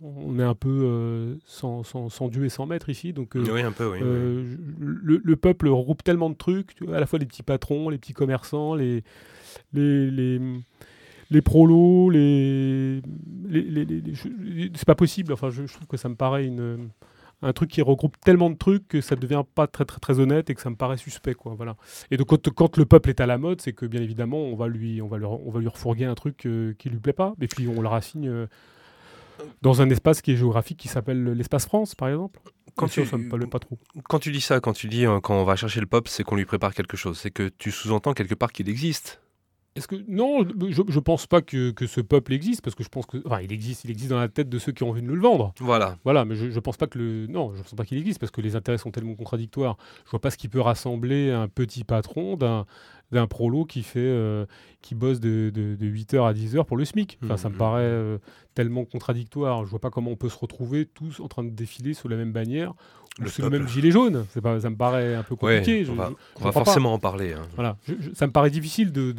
on 0.00 0.38
est 0.38 0.44
un 0.44 0.54
peu 0.54 1.38
sans, 1.44 1.82
sans, 1.82 2.08
sans, 2.08 2.28
Dieu 2.28 2.44
et 2.44 2.48
sans 2.48 2.66
maître 2.66 2.88
ici. 2.88 3.12
Donc, 3.12 3.32
oui, 3.34 3.62
un 3.62 3.72
peu, 3.72 3.90
oui, 3.90 3.98
le, 4.00 5.20
le, 5.22 5.36
peuple 5.36 5.68
regroupe 5.68 6.02
tellement 6.02 6.30
de 6.30 6.36
trucs, 6.36 6.76
à 6.92 7.00
la 7.00 7.06
fois 7.06 7.18
les 7.18 7.26
petits 7.26 7.42
patrons, 7.42 7.88
les 7.88 7.98
petits 7.98 8.14
commerçants, 8.14 8.74
les, 8.74 9.02
les, 9.72 10.10
les 10.10 10.40
les 11.30 11.42
prolos, 11.42 12.10
les, 12.10 13.02
c'est 14.74 14.84
pas 14.84 14.94
possible. 14.94 15.32
Enfin, 15.32 15.50
je, 15.50 15.62
trouve 15.62 15.86
que 15.86 15.96
ça 15.96 16.08
me 16.08 16.16
paraît 16.16 16.44
une, 16.44 16.90
un 17.42 17.52
truc 17.52 17.70
qui 17.70 17.82
regroupe 17.82 18.16
tellement 18.20 18.50
de 18.50 18.56
trucs 18.56 18.88
que 18.88 19.00
ça 19.00 19.16
devient 19.16 19.44
pas 19.54 19.66
très 19.66 19.84
très 19.84 19.98
très 19.98 20.18
honnête 20.18 20.50
et 20.50 20.54
que 20.54 20.60
ça 20.60 20.70
me 20.70 20.76
paraît 20.76 20.96
suspect, 20.96 21.34
quoi. 21.34 21.54
Voilà. 21.54 21.76
Et 22.10 22.16
donc 22.16 22.28
quand, 22.54 22.76
le 22.76 22.84
peuple 22.84 23.10
est 23.10 23.20
à 23.20 23.26
la 23.26 23.38
mode, 23.38 23.60
c'est 23.60 23.72
que 23.72 23.86
bien 23.86 24.02
évidemment 24.02 24.38
on 24.38 24.56
va 24.56 24.68
lui 24.68 25.00
on 25.00 25.08
va 25.08 25.18
on 25.18 25.50
va 25.50 25.60
lui 25.60 25.68
refourguer 25.68 26.04
un 26.04 26.14
truc 26.14 26.46
euh, 26.46 26.74
qui 26.78 26.90
lui 26.90 26.98
plaît 26.98 27.12
pas, 27.12 27.34
et 27.40 27.46
puis 27.46 27.68
on 27.68 27.80
le 27.80 27.88
rassigne 27.88 28.28
euh, 28.28 28.46
dans 29.62 29.80
un 29.82 29.90
espace 29.90 30.20
qui 30.20 30.32
est 30.32 30.36
géographique 30.36 30.78
qui 30.78 30.88
s'appelle 30.88 31.24
l'espace 31.24 31.66
France, 31.66 31.94
par 31.94 32.08
exemple. 32.08 32.40
Quand 32.76 32.88
tu, 32.88 33.04
ça 33.04 33.16
me 33.16 33.28
plaît 33.28 33.46
pas 33.46 33.58
trop. 33.58 33.78
Quand 34.08 34.18
tu 34.18 34.32
dis 34.32 34.40
ça, 34.40 34.60
quand 34.60 34.72
tu 34.72 34.88
dis 34.88 35.06
euh, 35.06 35.20
quand 35.20 35.34
on 35.34 35.44
va 35.44 35.56
chercher 35.56 35.80
le 35.80 35.86
peuple, 35.86 36.08
c'est 36.08 36.24
qu'on 36.24 36.36
lui 36.36 36.44
prépare 36.44 36.74
quelque 36.74 36.96
chose. 36.96 37.18
C'est 37.18 37.30
que 37.30 37.48
tu 37.58 37.70
sous-entends 37.70 38.14
quelque 38.14 38.34
part 38.34 38.52
qu'il 38.52 38.68
existe. 38.68 39.20
Est-ce 39.76 39.86
que 39.86 39.94
non, 40.08 40.44
je, 40.68 40.82
ne 40.82 41.00
pense 41.00 41.28
pas 41.28 41.42
que, 41.42 41.70
que, 41.70 41.86
ce 41.86 42.00
peuple 42.00 42.32
existe 42.32 42.60
parce 42.60 42.74
que 42.74 42.82
je 42.82 42.88
pense 42.88 43.06
que 43.06 43.18
enfin 43.24 43.40
il 43.40 43.52
existe, 43.52 43.84
il 43.84 43.90
existe 43.90 44.10
dans 44.10 44.18
la 44.18 44.28
tête 44.28 44.48
de 44.48 44.58
ceux 44.58 44.72
qui 44.72 44.82
ont 44.82 44.90
envie 44.90 45.00
de 45.00 45.06
nous 45.06 45.14
le 45.14 45.20
vendre. 45.20 45.54
Voilà. 45.60 45.96
Voilà, 46.02 46.24
mais 46.24 46.34
je, 46.34 46.46
ne 46.46 46.60
pense 46.60 46.76
pas 46.76 46.88
que 46.88 46.98
le 46.98 47.28
non, 47.28 47.54
je 47.54 47.62
pense 47.62 47.74
pas 47.74 47.84
qu'il 47.84 47.96
existe 47.96 48.18
parce 48.18 48.32
que 48.32 48.40
les 48.40 48.56
intérêts 48.56 48.78
sont 48.78 48.90
tellement 48.90 49.14
contradictoires. 49.14 49.76
Je 50.06 50.10
vois 50.10 50.20
pas 50.20 50.30
ce 50.30 50.36
qui 50.36 50.48
peut 50.48 50.60
rassembler 50.60 51.30
un 51.30 51.46
petit 51.46 51.84
patron 51.84 52.36
d'un 52.36 52.66
d'un 53.12 53.26
prolo 53.26 53.64
qui 53.64 53.82
fait 53.82 54.00
euh, 54.00 54.46
qui 54.82 54.94
bosse 54.94 55.20
de, 55.20 55.50
de, 55.52 55.76
8h 55.86 56.28
à 56.28 56.32
10h 56.32 56.64
pour 56.64 56.76
le 56.76 56.84
SMIC. 56.84 57.18
Enfin, 57.24 57.36
ça 57.36 57.48
me 57.48 57.54
mmh. 57.54 57.58
paraît 57.58 57.82
euh, 57.82 58.18
tellement 58.54 58.84
contradictoire. 58.84 59.64
Je 59.64 59.70
vois 59.70 59.80
pas 59.80 59.90
comment 59.90 60.12
on 60.12 60.16
peut 60.16 60.28
se 60.28 60.38
retrouver 60.38 60.86
tous 60.86 61.20
en 61.20 61.28
train 61.28 61.44
de 61.44 61.50
défiler 61.50 61.94
sous 61.94 62.08
la 62.08 62.16
même 62.16 62.32
bannière 62.32 62.72
c'est 63.26 63.42
le 63.42 63.50
même 63.50 63.68
gilet 63.68 63.90
jaune. 63.90 64.26
Pas, 64.42 64.60
ça 64.60 64.70
me 64.70 64.76
paraît 64.76 65.14
un 65.14 65.22
peu 65.22 65.36
compliqué. 65.36 65.86
on 65.88 65.94
va, 66.44 66.52
forcément 66.52 66.94
en 66.94 66.98
parler. 66.98 67.32
Hein. 67.32 67.42
Voilà, 67.54 67.76
ça 68.14 68.26
me 68.26 68.32
paraît 68.32 68.50
difficile 68.50 68.92
de, 68.92 69.12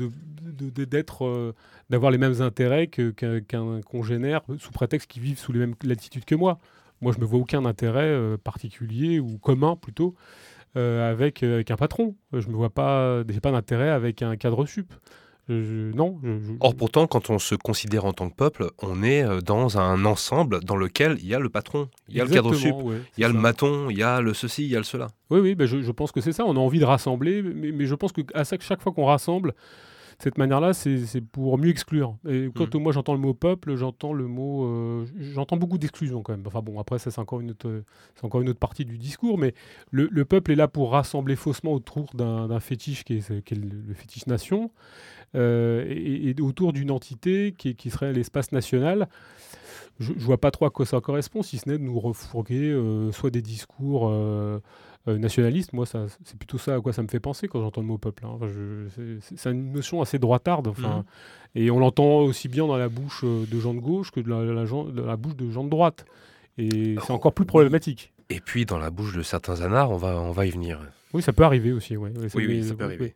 d'être, 0.86 1.26
euh, 1.26 1.54
d'avoir 1.90 2.12
les 2.12 2.18
mêmes 2.18 2.42
intérêts 2.42 2.88
qu'un, 2.88 3.82
congénère 3.86 4.42
sous 4.60 4.72
prétexte 4.72 5.10
qu'ils 5.10 5.22
vivent 5.22 5.40
sous 5.40 5.52
les 5.52 5.60
mêmes 5.60 5.76
latitudes 5.84 6.26
que 6.26 6.36
moi. 6.36 6.60
Moi, 7.02 7.12
je 7.12 7.18
ne 7.18 7.24
me 7.24 7.28
vois 7.28 7.40
aucun 7.40 7.66
intérêt 7.66 8.10
euh, 8.10 8.38
particulier 8.38 9.20
ou 9.20 9.40
commun 9.40 9.76
plutôt 9.76 10.16
euh, 10.78 11.12
avec, 11.12 11.42
avec 11.42 11.72
un 11.72 11.78
patron. 11.78 12.16
Je 12.32 12.46
ne 12.48 12.52
me 12.52 12.58
vois 12.58 12.70
pas, 12.70 13.24
j'ai 13.28 13.40
pas 13.40 13.52
d'intérêt 13.52 13.90
avec 13.90 14.22
un 14.22 14.36
cadre 14.36 14.66
sup 14.66 14.94
non. 15.50 16.20
Or 16.60 16.76
pourtant, 16.76 17.08
quand 17.08 17.30
on 17.30 17.40
se 17.40 17.56
considère 17.56 18.06
en 18.06 18.14
tant 18.14 18.30
que 18.30 18.36
peuple, 18.36 18.72
on 18.82 19.04
est 19.04 19.24
euh, 19.24 19.42
dans 19.42 19.78
un 19.78 20.06
ensemble 20.06 20.64
dans 20.64 20.76
lequel 20.76 21.18
il 21.20 21.28
y 21.28 21.36
a 21.36 21.40
le 21.40 21.50
patron, 21.50 21.90
il 22.08 22.16
y 22.16 22.22
a 22.22 22.26
le 22.26 22.30
cadre 22.30 22.54
sup, 22.54 22.76
il 23.18 23.22
y 23.22 23.24
a 23.24 23.28
le 23.28 23.34
maton, 23.34 23.90
il 23.90 23.98
y 23.98 24.04
a 24.04 24.22
le 24.22 24.34
ceci, 24.34 24.64
il 24.64 24.72
y 24.72 24.76
a 24.76 24.80
le 24.80 24.84
cela. 24.84 25.08
Oui, 25.30 25.40
oui, 25.40 25.56
ben 25.56 25.66
je, 25.66 25.92
pense 25.92 26.12
que 26.12 26.22
c'est 26.22 26.34
ça. 26.34 26.46
On 26.46 26.56
a 26.56 26.60
envie 26.60 26.80
de 26.80 26.86
rassembler, 26.86 27.42
mais, 27.42 27.72
mais 27.72 27.86
je 27.86 27.96
pense 27.96 28.12
que 28.12 28.22
à 28.34 28.44
chaque 28.44 28.82
fois 28.82 28.92
qu'on 28.92 29.06
rassemble, 29.06 29.54
cette 30.22 30.38
manière-là, 30.38 30.74
c'est 30.74 31.22
pour 31.22 31.58
mieux 31.58 31.70
exclure. 31.70 32.18
Et 32.28 32.50
quand 32.56 32.74
mmh. 32.74 32.80
moi 32.80 32.92
j'entends 32.92 33.14
le 33.14 33.20
mot 33.20 33.34
peuple, 33.34 33.76
j'entends 33.76 34.14
le 34.14 34.28
mot, 34.28 34.66
euh, 34.66 35.06
j'entends 35.20 35.58
beaucoup 35.58 35.78
d'exclusion 35.78 36.22
quand 36.22 36.34
même. 36.34 36.44
Enfin 36.46 36.62
bon, 36.62 36.80
après 36.80 37.00
ça 37.00 37.12
c'est 37.12 37.20
encore 37.20 37.42
une 37.42 37.52
autre, 37.52 37.84
c'est 38.16 38.26
encore 38.26 38.42
une 38.42 38.50
autre 38.50 38.60
partie 38.60 38.86
du 38.86 38.98
discours, 38.98 39.38
mais 39.38 39.54
le, 39.92 40.26
peuple 40.26 40.52
est 40.52 40.56
là 40.56 40.68
pour 40.68 40.92
rassembler 40.92 41.36
faussement 41.36 41.74
autour 41.74 42.14
d'un 42.14 42.60
fétiche 42.60 43.04
qui 43.04 43.16
est, 43.16 43.44
qui 43.44 43.54
est, 43.54 43.58
le 43.58 43.94
fétiche 43.94 44.28
nation. 44.28 44.72
Euh, 45.36 45.86
et, 45.88 46.36
autour 46.42 46.74
d'une 46.74 46.92
entité 46.92 47.54
qui, 47.58 47.90
serait 47.90 48.14
l'espace 48.14 48.52
national. 48.52 49.08
Je, 50.00 50.14
ne 50.14 50.20
vois 50.20 50.40
pas 50.40 50.52
trop 50.52 50.66
à 50.66 50.70
quoi 50.70 50.86
ça 50.86 51.00
correspond, 51.00 51.44
si 51.44 51.58
ce 51.58 51.70
n'est 51.70 51.78
de 51.78 51.84
nous 51.84 52.00
refourguer 52.00 52.72
euh, 52.72 53.12
soit 53.12 53.30
des 53.30 53.42
discours 53.42 54.10
euh, 54.10 54.60
nationalistes. 55.08 55.74
Moi, 55.74 55.86
c'est 55.86 56.38
plutôt 56.38 56.58
ça 56.58 56.76
à 56.76 56.82
quoi 56.82 56.94
ça 56.94 57.04
me 57.04 57.08
fait 57.08 57.20
penser 57.20 57.48
quand 57.48 57.62
j'entends 57.62 57.82
le 57.82 57.88
mot 57.88 57.98
peuple. 57.98 58.26
Hein. 58.26 58.38
c'est 59.36 59.52
une 59.52 59.72
notion 59.74 60.02
assez 60.02 60.20
droitarde. 60.20 60.68
Enfin, 60.68 61.00
mmh. 61.00 61.60
Et 61.60 61.72
on 61.72 61.80
l'entend 61.80 62.20
aussi 62.20 62.48
bien 62.48 62.68
dans 62.68 62.78
la 62.78 62.90
bouche 62.90 63.24
de 63.24 63.60
gens 63.60 63.74
de 63.74 63.80
gauche 63.80 64.12
que 64.12 64.20
de 64.20 64.30
la, 64.30 64.44
la 65.06 65.18
bouche 65.18 65.36
de 65.36 65.50
gens 65.52 65.64
de 65.64 65.70
droite. 65.70 66.06
Et 66.58 66.96
c'est 67.06 67.12
encore 67.12 67.34
plus 67.34 67.46
problématique. 67.46 68.14
Et 68.30 68.40
puis 68.40 68.66
dans 68.66 68.78
la 68.78 68.92
bouche 68.92 69.14
de 69.14 69.24
certains 69.24 69.62
anards, 69.62 69.92
on 69.92 69.98
va, 69.98 70.16
on 70.20 70.32
va 70.32 70.46
y 70.46 70.52
venir. 70.52 70.80
Oui, 71.14 71.22
ça 71.22 71.34
peut 71.34 71.44
arriver 71.44 71.74
aussi. 71.74 71.98
oui, 71.98 72.12
oui, 72.36 72.64
ça 72.64 72.76
peut 72.76 72.86
arriver. 72.86 73.16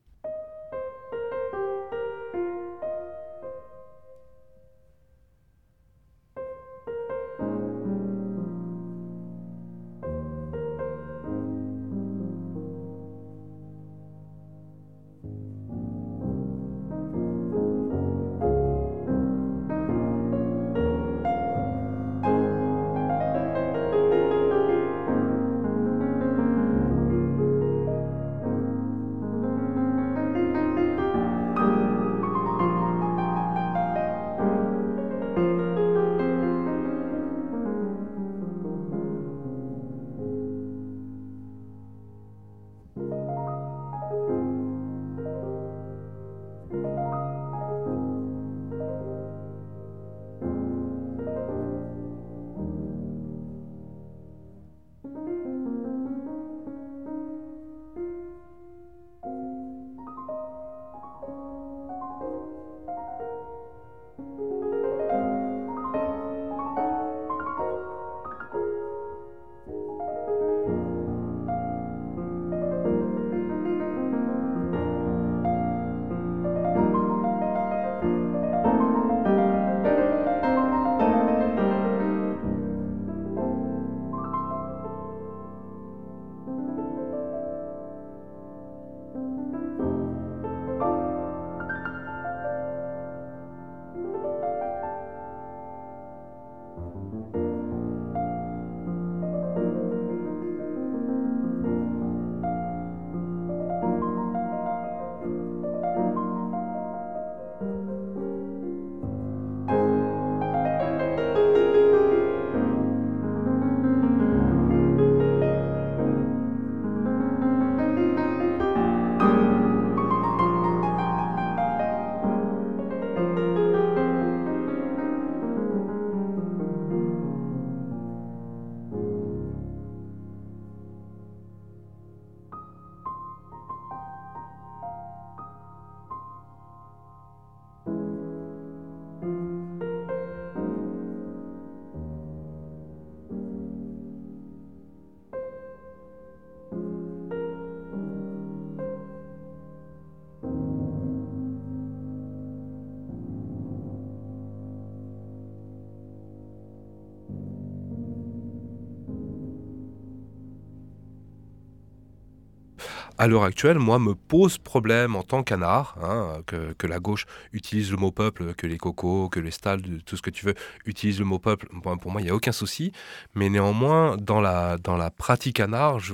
À 163.26 163.28
l'heure 163.28 163.44
actuelle, 163.44 163.80
moi, 163.80 163.98
me 163.98 164.14
pose 164.14 164.60
problème 164.60 165.16
en 165.16 165.24
tant 165.24 165.42
qu'anard, 165.42 165.98
hein, 166.00 166.44
que, 166.46 166.86
la 166.86 167.00
gauche 167.00 167.26
utilise 167.54 167.90
le 167.90 167.98
mot 167.98 168.12
peuple, 168.12 168.54
que 168.54 168.68
les 168.68 168.78
cocos, 168.78 169.30
que 169.30 169.40
les 169.40 169.50
stalls, 169.50 169.82
tout 170.06 170.16
ce 170.16 170.22
que 170.22 170.30
tu 170.30 170.46
veux, 170.46 170.54
utilisent 170.86 171.18
le 171.18 171.26
mot 171.26 171.40
peuple. 171.40 171.68
pour 172.02 172.12
moi, 172.12 172.22
il 172.22 172.26
n'y 172.26 172.30
a 172.30 172.36
aucun 172.36 172.52
souci. 172.52 172.92
Mais 173.34 173.50
néanmoins, 173.50 174.16
dans 174.18 174.42
la, 174.42 174.78
dans 174.78 174.96
la 174.96 175.10
pratique 175.10 175.60
anard, 175.60 176.00
je, 176.00 176.14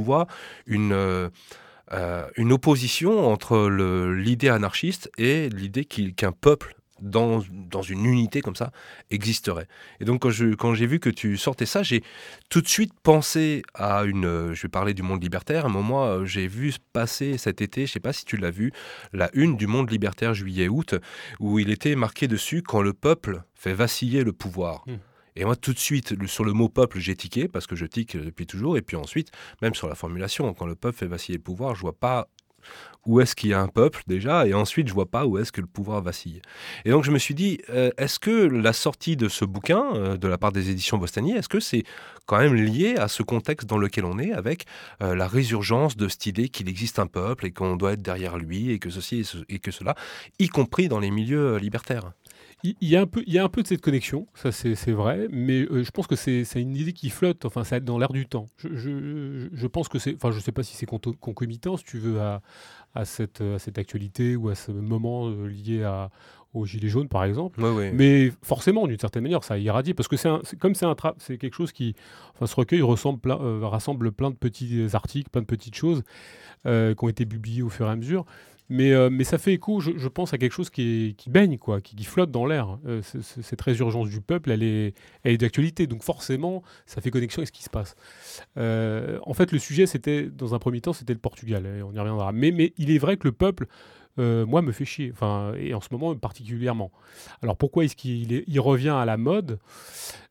vois 0.00 0.26
une... 0.66 0.92
Euh, 0.92 1.28
une 2.36 2.50
opposition 2.50 3.30
entre 3.30 3.68
l'idée 3.68 4.48
anarchiste 4.48 5.08
et 5.18 5.48
l'idée 5.50 5.84
qu'un 5.84 6.32
peuple 6.32 6.74
dans, 7.00 7.42
dans, 7.50 7.82
une 7.82 8.04
unité 8.06 8.40
comme 8.40 8.56
ça 8.56 8.72
existerait. 9.10 9.66
Et 10.00 10.04
donc 10.04 10.22
quand, 10.22 10.30
je, 10.30 10.54
quand 10.54 10.74
j'ai 10.74 10.86
vu 10.86 10.98
que 10.98 11.10
tu 11.10 11.36
sortais 11.36 11.66
ça, 11.66 11.82
j'ai 11.82 12.02
tout 12.48 12.60
de 12.60 12.68
suite 12.68 12.92
pensé 13.02 13.62
à 13.74 14.04
une... 14.04 14.52
Je 14.52 14.62
vais 14.62 14.68
parler 14.68 14.94
du 14.94 15.02
monde 15.02 15.22
libertaire. 15.22 15.64
À 15.64 15.68
un 15.68 15.72
moment, 15.72 16.24
j'ai 16.24 16.46
vu 16.48 16.72
passer 16.92 17.38
cet 17.38 17.60
été, 17.60 17.82
je 17.82 17.90
ne 17.90 17.92
sais 17.92 18.00
pas 18.00 18.12
si 18.12 18.24
tu 18.24 18.36
l'as 18.36 18.50
vu, 18.50 18.72
la 19.12 19.30
une 19.34 19.56
du 19.56 19.66
monde 19.66 19.90
libertaire 19.90 20.34
juillet-août, 20.34 20.94
où 21.40 21.58
il 21.58 21.70
était 21.70 21.96
marqué 21.96 22.28
dessus 22.28 22.62
quand 22.62 22.82
le 22.82 22.92
peuple 22.92 23.42
fait 23.54 23.74
vaciller 23.74 24.24
le 24.24 24.32
pouvoir. 24.32 24.84
Hmm. 24.86 24.96
Et 25.36 25.44
moi, 25.44 25.54
tout 25.54 25.74
de 25.74 25.78
suite, 25.78 26.14
sur 26.26 26.44
le 26.44 26.54
mot 26.54 26.70
peuple, 26.70 26.98
j'ai 26.98 27.14
tiqué, 27.14 27.46
parce 27.46 27.66
que 27.66 27.76
je 27.76 27.84
tique 27.84 28.16
depuis 28.16 28.46
toujours. 28.46 28.78
Et 28.78 28.82
puis 28.82 28.96
ensuite, 28.96 29.30
même 29.60 29.74
sur 29.74 29.86
la 29.86 29.94
formulation, 29.94 30.52
quand 30.54 30.66
le 30.66 30.74
peuple 30.74 30.96
fait 30.96 31.06
vaciller 31.06 31.36
le 31.36 31.42
pouvoir, 31.42 31.74
je 31.74 31.82
vois 31.82 31.98
pas 31.98 32.28
où 33.06 33.20
est-ce 33.20 33.34
qu'il 33.34 33.50
y 33.50 33.54
a 33.54 33.60
un 33.60 33.68
peuple 33.68 34.02
déjà, 34.06 34.46
et 34.46 34.54
ensuite 34.54 34.88
je 34.88 34.92
vois 34.92 35.06
pas 35.06 35.26
où 35.26 35.38
est-ce 35.38 35.52
que 35.52 35.60
le 35.60 35.66
pouvoir 35.66 36.02
vacille. 36.02 36.42
Et 36.84 36.90
donc 36.90 37.04
je 37.04 37.10
me 37.10 37.18
suis 37.18 37.34
dit, 37.34 37.60
euh, 37.70 37.90
est-ce 37.96 38.18
que 38.18 38.30
la 38.30 38.72
sortie 38.72 39.16
de 39.16 39.28
ce 39.28 39.44
bouquin 39.44 39.94
euh, 39.94 40.16
de 40.16 40.28
la 40.28 40.38
part 40.38 40.52
des 40.52 40.70
éditions 40.70 40.98
Bostani, 40.98 41.32
est-ce 41.32 41.48
que 41.48 41.60
c'est 41.60 41.84
quand 42.26 42.38
même 42.38 42.54
lié 42.54 42.96
à 42.96 43.08
ce 43.08 43.22
contexte 43.22 43.68
dans 43.68 43.78
lequel 43.78 44.04
on 44.04 44.18
est, 44.18 44.32
avec 44.32 44.66
euh, 45.02 45.14
la 45.14 45.28
résurgence 45.28 45.96
de 45.96 46.08
cette 46.08 46.26
idée 46.26 46.48
qu'il 46.48 46.68
existe 46.68 46.98
un 46.98 47.06
peuple 47.06 47.46
et 47.46 47.52
qu'on 47.52 47.76
doit 47.76 47.92
être 47.92 48.02
derrière 48.02 48.36
lui, 48.36 48.72
et 48.72 48.78
que 48.78 48.90
ceci 48.90 49.24
et, 49.48 49.58
que 49.60 49.70
cela, 49.70 49.94
y 50.38 50.48
compris 50.48 50.88
dans 50.88 50.98
les 50.98 51.10
milieux 51.10 51.56
libertaires? 51.56 52.12
Il 52.64 52.88
y, 52.88 52.96
a 52.96 53.02
un 53.02 53.06
peu, 53.06 53.22
il 53.26 53.32
y 53.32 53.38
a 53.38 53.44
un 53.44 53.48
peu 53.48 53.62
de 53.62 53.66
cette 53.68 53.80
connexion, 53.80 54.26
ça 54.34 54.50
c'est 54.50 54.92
vrai, 54.92 55.28
mais 55.30 55.66
je 55.70 55.90
pense 55.90 56.06
que 56.06 56.16
c'est 56.16 56.44
une 56.56 56.74
idée 56.74 56.92
qui 56.92 57.10
flotte, 57.10 57.44
enfin 57.44 57.64
ça 57.64 57.80
dans 57.80 57.98
l'air 57.98 58.12
du 58.12 58.26
temps. 58.26 58.46
Je, 58.56 58.74
je, 58.74 59.48
je, 59.52 59.66
pense 59.66 59.88
que 59.88 59.98
c'est, 59.98 60.14
enfin 60.14 60.32
je 60.32 60.40
sais 60.40 60.52
pas 60.52 60.62
si 60.62 60.74
c'est 60.74 60.86
concomitant, 60.86 61.76
si 61.76 61.84
tu 61.84 61.98
veux, 61.98 62.20
à, 62.20 62.42
à 62.94 63.04
cette, 63.04 63.40
à 63.42 63.58
cette 63.58 63.78
actualité 63.78 64.36
ou 64.36 64.48
à 64.48 64.54
ce 64.54 64.72
moment 64.72 65.28
euh, 65.28 65.46
lié 65.46 65.84
à, 65.84 66.10
aux 66.54 66.64
Gilets 66.64 66.88
jaunes, 66.88 67.08
par 67.08 67.24
exemple. 67.24 67.60
Mais 67.92 68.32
forcément, 68.42 68.86
d'une 68.86 68.98
certaine 68.98 69.22
manière, 69.22 69.44
ça 69.44 69.58
irradie, 69.58 69.94
parce 69.94 70.08
que 70.08 70.16
c'est 70.16 70.58
comme 70.58 70.74
c'est 70.74 70.86
un 70.86 70.96
c'est 71.18 71.38
quelque 71.38 71.54
chose 71.54 71.72
qui, 71.72 71.94
enfin, 72.34 72.46
ce 72.46 72.56
recueil 72.56 72.82
ressemble 72.82 73.20
plein, 73.20 73.38
euh, 73.40 73.60
rassemble 73.66 74.12
plein 74.12 74.30
de 74.30 74.36
petits 74.36 74.86
articles, 74.94 75.30
plein 75.30 75.42
de 75.42 75.46
petites 75.46 75.74
choses 75.74 76.02
euh, 76.64 76.94
qui 76.94 77.04
ont 77.04 77.08
été 77.08 77.26
publiées 77.26 77.62
au 77.62 77.68
fur 77.68 77.86
et 77.86 77.90
à 77.90 77.96
mesure. 77.96 78.24
Mais, 78.68 78.92
euh, 78.92 79.10
mais 79.10 79.24
ça 79.24 79.38
fait 79.38 79.52
écho, 79.54 79.80
je, 79.80 80.08
pense, 80.08 80.32
à 80.34 80.38
quelque 80.38 80.52
chose 80.52 80.70
qui, 80.70 81.14
baigne, 81.28 81.58
quoi, 81.58 81.80
qui, 81.80 82.02
flotte 82.04 82.30
dans 82.30 82.46
l'air. 82.46 82.78
Euh, 82.86 83.00
cette 83.02 83.60
résurgence 83.60 84.08
du 84.08 84.20
peuple, 84.20 84.50
elle 84.50 84.62
est, 84.62 84.94
elle 85.22 85.32
est 85.32 85.38
d'actualité. 85.38 85.86
Donc 85.86 86.02
forcément, 86.02 86.62
ça 86.86 87.00
fait 87.00 87.10
connexion 87.10 87.40
avec 87.40 87.48
ce 87.48 87.52
qui 87.52 87.62
se 87.62 87.70
passe. 87.70 87.94
Euh, 88.58 89.18
en 89.22 89.34
fait, 89.34 89.52
le 89.52 89.58
sujet, 89.58 89.86
c'était, 89.86 90.24
dans 90.24 90.54
un 90.54 90.58
premier 90.58 90.80
temps, 90.80 90.92
c'était 90.92 91.12
le 91.12 91.20
Portugal. 91.20 91.66
On 91.84 91.92
y 91.92 91.98
reviendra. 91.98 92.32
Mais, 92.32 92.72
il 92.76 92.90
est 92.90 92.98
vrai 92.98 93.16
que 93.16 93.28
le 93.28 93.32
peuple, 93.32 93.66
moi, 94.18 94.62
me 94.62 94.72
fait 94.72 94.84
chier. 94.84 95.10
Enfin, 95.12 95.52
et 95.58 95.74
en 95.74 95.80
ce 95.80 95.88
moment 95.92 96.14
particulièrement. 96.16 96.90
Alors 97.42 97.56
pourquoi 97.56 97.84
est-ce 97.84 97.96
qu'il 97.96 98.44
il 98.46 98.60
revient 98.60 98.88
à 98.88 99.04
la 99.04 99.16
mode? 99.16 99.58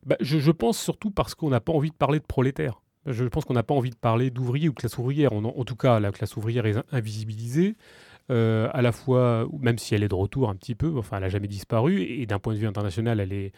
Bah, 0.04 0.16
je, 0.20 0.50
pense 0.50 0.78
surtout 0.78 1.10
parce 1.10 1.34
qu'on 1.34 1.50
n'a 1.50 1.60
pas 1.60 1.72
envie 1.72 1.90
de 1.90 1.94
parler 1.94 2.18
de 2.18 2.24
prolétaires. 2.24 2.82
Je 3.06 3.24
pense 3.24 3.44
qu'on 3.44 3.54
n'a 3.54 3.62
pas 3.62 3.74
envie 3.74 3.90
de 3.90 3.96
parler 3.96 4.30
d'ouvriers 4.30 4.68
ou 4.68 4.72
de 4.72 4.76
classe 4.76 4.98
ouvrière. 4.98 5.32
en, 5.32 5.64
tout 5.64 5.76
cas, 5.76 6.00
la 6.00 6.10
classe 6.10 6.36
ouvrière 6.36 6.66
est 6.66 6.74
invisibilisée. 6.90 7.76
Euh, 8.30 8.68
à 8.72 8.82
la 8.82 8.90
fois, 8.90 9.48
même 9.60 9.78
si 9.78 9.94
elle 9.94 10.02
est 10.02 10.08
de 10.08 10.14
retour 10.14 10.50
un 10.50 10.56
petit 10.56 10.74
peu, 10.74 10.98
enfin 10.98 11.18
elle 11.18 11.22
n'a 11.22 11.28
jamais 11.28 11.48
disparu, 11.48 12.02
et 12.02 12.26
d'un 12.26 12.40
point 12.40 12.54
de 12.54 12.58
vue 12.58 12.66
international, 12.66 13.20
elle 13.20 13.32
est, 13.32 13.52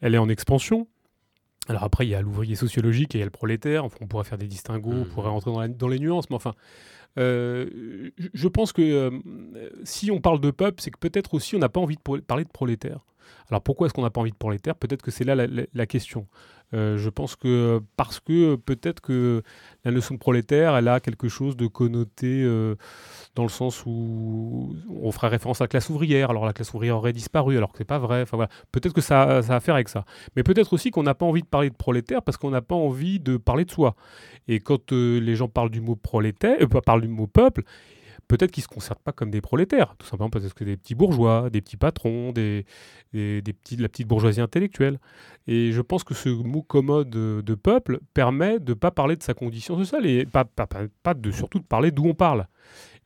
elle 0.00 0.14
est 0.14 0.18
en 0.18 0.28
expansion. 0.28 0.86
Alors 1.68 1.84
après, 1.84 2.06
il 2.06 2.10
y 2.10 2.14
a 2.14 2.20
l'ouvrier 2.20 2.56
sociologique 2.56 3.14
et 3.14 3.18
il 3.18 3.20
y 3.20 3.22
a 3.22 3.26
le 3.26 3.30
prolétaire, 3.30 3.84
enfin, 3.84 3.96
on 4.00 4.06
pourrait 4.08 4.24
faire 4.24 4.38
des 4.38 4.48
distinguos, 4.48 4.92
on 4.92 5.04
pourrait 5.04 5.28
mmh. 5.28 5.32
rentrer 5.32 5.52
dans, 5.52 5.68
dans 5.68 5.88
les 5.88 5.98
nuances, 5.98 6.28
mais 6.28 6.36
enfin, 6.36 6.54
je 7.16 8.48
pense 8.48 8.72
que 8.72 8.82
euh, 8.82 9.10
si 9.84 10.10
on 10.10 10.20
parle 10.20 10.40
de 10.40 10.50
peuple, 10.50 10.80
c'est 10.82 10.90
que 10.90 10.98
peut-être 10.98 11.34
aussi 11.34 11.56
on 11.56 11.58
n'a 11.58 11.68
pas 11.68 11.80
envie 11.80 11.96
de 11.96 12.20
parler 12.20 12.44
de 12.44 12.50
prolétaire. 12.50 13.00
Alors 13.50 13.62
pourquoi 13.62 13.86
est-ce 13.86 13.94
qu'on 13.94 14.02
n'a 14.02 14.10
pas 14.10 14.20
envie 14.20 14.30
de 14.30 14.36
prolétaire 14.36 14.76
Peut-être 14.76 15.02
que 15.02 15.10
c'est 15.10 15.24
là 15.24 15.34
la, 15.36 15.86
question. 15.86 16.26
je 16.72 17.08
pense 17.08 17.36
que 17.36 17.80
parce 17.96 18.18
que 18.18 18.56
peut-être 18.56 19.00
que 19.00 19.42
la 19.84 19.90
notion 19.90 20.14
de 20.14 20.20
prolétaire, 20.20 20.76
elle 20.76 20.88
a 20.88 21.00
quelque 21.00 21.28
chose 21.28 21.56
de 21.56 21.66
connoté 21.66 22.44
dans 23.34 23.42
le 23.42 23.48
sens 23.48 23.84
où 23.86 24.74
on 24.88 25.10
ferait 25.12 25.28
référence 25.28 25.60
à 25.60 25.64
la 25.64 25.68
classe 25.68 25.88
ouvrière, 25.88 26.30
alors 26.30 26.44
la 26.44 26.52
classe 26.52 26.72
ouvrière 26.74 26.96
aurait 26.96 27.12
disparu, 27.12 27.56
alors 27.56 27.72
que 27.72 27.78
c'est 27.78 27.84
pas 27.84 27.98
vrai. 27.98 28.22
Enfin, 28.22 28.36
voilà. 28.36 28.50
Peut-être 28.72 28.92
que 28.92 29.00
ça, 29.00 29.22
a 29.22 29.38
à 29.38 29.60
faire 29.60 29.74
avec 29.74 29.88
ça. 29.88 30.04
Mais 30.36 30.42
peut-être 30.42 30.72
aussi 30.72 30.90
qu'on 30.90 31.02
n'a 31.02 31.14
pas 31.14 31.26
envie 31.26 31.42
de 31.42 31.46
parler 31.46 31.70
de 31.70 31.74
prolétaire 31.74 32.22
parce 32.22 32.36
qu'on 32.36 32.50
n'a 32.50 32.62
pas 32.62 32.74
envie 32.74 33.20
de 33.20 33.36
parler 33.36 33.64
de 33.64 33.70
soi. 33.70 33.94
Et 34.48 34.60
quand 34.60 34.92
euh, 34.92 35.18
les 35.18 35.36
gens 35.36 35.48
parlent 35.48 35.70
du 35.70 35.80
mot 35.80 35.96
prolétaire, 35.96 36.56
euh, 36.60 36.80
parlent 36.80 37.01
du 37.02 37.08
mot 37.08 37.26
peuple, 37.26 37.64
peut-être 38.28 38.50
qu'ils 38.50 38.62
ne 38.62 38.68
se 38.68 38.74
concertent 38.74 39.02
pas 39.02 39.12
comme 39.12 39.30
des 39.30 39.40
prolétaires, 39.40 39.94
tout 39.98 40.06
simplement 40.06 40.30
parce 40.30 40.52
que 40.54 40.64
des 40.64 40.76
petits 40.76 40.94
bourgeois, 40.94 41.50
des 41.50 41.60
petits 41.60 41.76
patrons, 41.76 42.32
des, 42.32 42.64
des, 43.12 43.42
petits, 43.42 43.76
de 43.76 43.82
la 43.82 43.88
petite 43.88 44.08
bourgeoisie 44.08 44.40
intellectuelle. 44.40 44.98
Et 45.46 45.72
je 45.72 45.80
pense 45.82 46.04
que 46.04 46.14
ce 46.14 46.28
mot 46.30 46.62
commode 46.62 47.10
de, 47.10 47.54
peuple 47.54 48.00
permet 48.14 48.58
de 48.58 48.70
ne 48.70 48.74
pas 48.74 48.90
parler 48.90 49.16
de 49.16 49.22
sa 49.22 49.34
condition 49.34 49.76
sociale 49.76 50.06
et 50.06 50.24
pas, 50.24 50.44
pas, 50.44 50.66
pas 51.02 51.14
de, 51.14 51.30
surtout 51.30 51.58
de 51.58 51.64
parler 51.64 51.90
d'où 51.90 52.06
on 52.06 52.14
parle. 52.14 52.46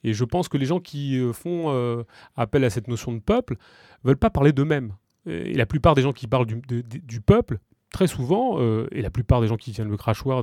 Et 0.05 0.13
je 0.13 0.25
pense 0.25 0.49
que 0.49 0.57
les 0.57 0.67
gens 0.67 0.79
qui 0.79 1.19
euh, 1.19 1.33
font 1.33 1.65
euh, 1.67 2.05
appel 2.37 2.63
à 2.65 2.71
cette 2.71 2.87
notion 2.87 3.13
de 3.13 3.19
peuple 3.19 3.57
veulent 4.05 4.17
pas 4.17 4.31
parler 4.31 4.53
d'eux-mêmes. 4.53 4.93
Et 5.27 5.55
la 5.55 5.67
plupart 5.67 5.97
des 5.97 6.03
gens 6.03 6.13
qui 6.13 6.29
parlent 6.29 6.47
du, 6.47 7.21
peuple, 7.21 7.59
très 7.91 8.07
souvent, 8.07 8.61
euh, 8.61 8.87
et 8.93 9.03
la 9.03 9.11
plupart 9.11 9.41
des 9.41 9.49
gens 9.49 9.57
qui 9.57 9.73
viennent 9.73 9.89
le 9.89 9.97
crachoir 9.97 10.43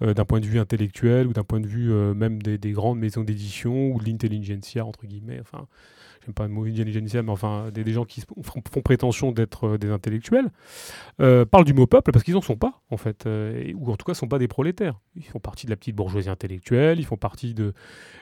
d'un 0.00 0.24
point 0.24 0.40
de 0.40 0.46
vue 0.46 0.58
intellectuel 0.58 1.26
ou 1.26 1.32
d'un 1.32 1.44
point 1.44 1.60
de 1.60 1.66
vue 1.66 1.92
même 2.14 2.42
des, 2.42 2.58
des, 2.58 2.72
grandes 2.72 2.98
maisons 2.98 3.24
d'édition 3.24 3.90
ou 3.90 4.00
de 4.00 4.06
l'intelligentsia, 4.06 4.84
entre 4.84 5.06
guillemets, 5.06 5.38
enfin, 5.40 5.66
pas 6.32 6.44
un 6.44 6.48
mot 6.48 6.64
intelligentsia, 6.64 7.22
mais 7.22 7.30
enfin 7.30 7.70
des, 7.72 7.92
gens 7.92 8.04
qui 8.04 8.22
font, 8.42 8.80
prétention 8.82 9.32
d'être 9.32 9.66
euh, 9.66 9.78
des 9.78 9.90
intellectuels, 9.90 10.50
euh, 11.20 11.44
parlent 11.44 11.64
du 11.64 11.74
mot 11.74 11.86
peuple 11.86 12.12
parce 12.12 12.24
qu'ils 12.24 12.34
n'en 12.34 12.40
sont 12.40 12.56
pas, 12.56 12.80
en 12.90 12.96
fait, 12.96 13.26
euh, 13.26 13.72
ou 13.74 13.90
en 13.90 13.96
tout 13.96 14.04
cas 14.04 14.12
ne 14.12 14.16
sont 14.16 14.28
pas 14.28 14.38
des 14.38 14.48
prolétaires. 14.48 15.00
Ils 15.16 15.24
font 15.24 15.40
partie 15.40 15.66
de 15.66 15.70
la 15.70 15.76
petite 15.76 15.96
bourgeoisie 15.96 16.30
intellectuelle, 16.30 16.98
ils 17.00 17.06
font 17.06 17.16
partie 17.16 17.54
de... 17.54 17.72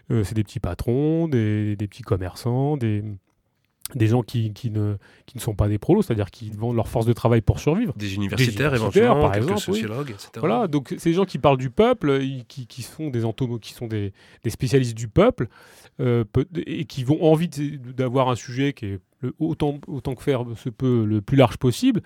c'est 0.08 0.34
des 0.34 0.44
petits 0.44 0.60
patrons, 0.60 1.28
des 1.28 1.76
petits 1.78 2.02
commerçants, 2.02 2.76
des 2.76 3.04
des 3.94 4.09
gens 4.09 4.22
qui, 4.22 4.53
qui, 4.53 4.70
ne, 4.70 4.96
qui 5.27 5.37
ne 5.37 5.42
sont 5.42 5.55
pas 5.55 5.68
des 5.68 5.79
prolos, 5.79 6.03
c'est-à-dire 6.03 6.31
qui 6.31 6.51
vendent 6.51 6.77
leur 6.77 6.88
force 6.88 7.07
de 7.07 7.12
travail 7.12 7.40
pour 7.40 7.61
survivre. 7.61 7.94
Des 7.96 8.14
universitaires, 8.14 8.75
éventuellement, 8.75 9.20
par 9.20 9.35
exemple, 9.35 9.61
sociologues, 9.61 10.11
etc. 10.11 10.31
Voilà, 10.38 10.66
donc 10.66 10.94
ces 10.99 11.12
gens 11.12 11.25
qui 11.25 11.38
parlent 11.38 11.57
du 11.57 11.70
peuple, 11.70 12.20
qui, 12.49 12.66
qui 12.66 12.83
sont 12.83 13.09
des 13.09 13.25
entomos, 13.25 13.59
qui 13.59 13.72
sont 13.72 13.87
des, 13.87 14.12
des 14.42 14.51
spécialistes 14.51 14.96
du 14.96 15.09
peuple, 15.09 15.49
euh, 16.01 16.25
et 16.66 16.85
qui 16.85 17.05
vont 17.05 17.22
envie 17.22 17.49
d'avoir 17.49 18.29
un 18.29 18.37
sujet 18.37 18.72
qui 18.72 18.87
est 18.87 19.01
autant, 19.38 19.79
autant 19.87 20.14
que 20.14 20.22
faire 20.22 20.44
se 20.57 20.68
peut 20.68 21.05
le 21.05 21.20
plus 21.20 21.37
large 21.37 21.57
possible, 21.57 22.02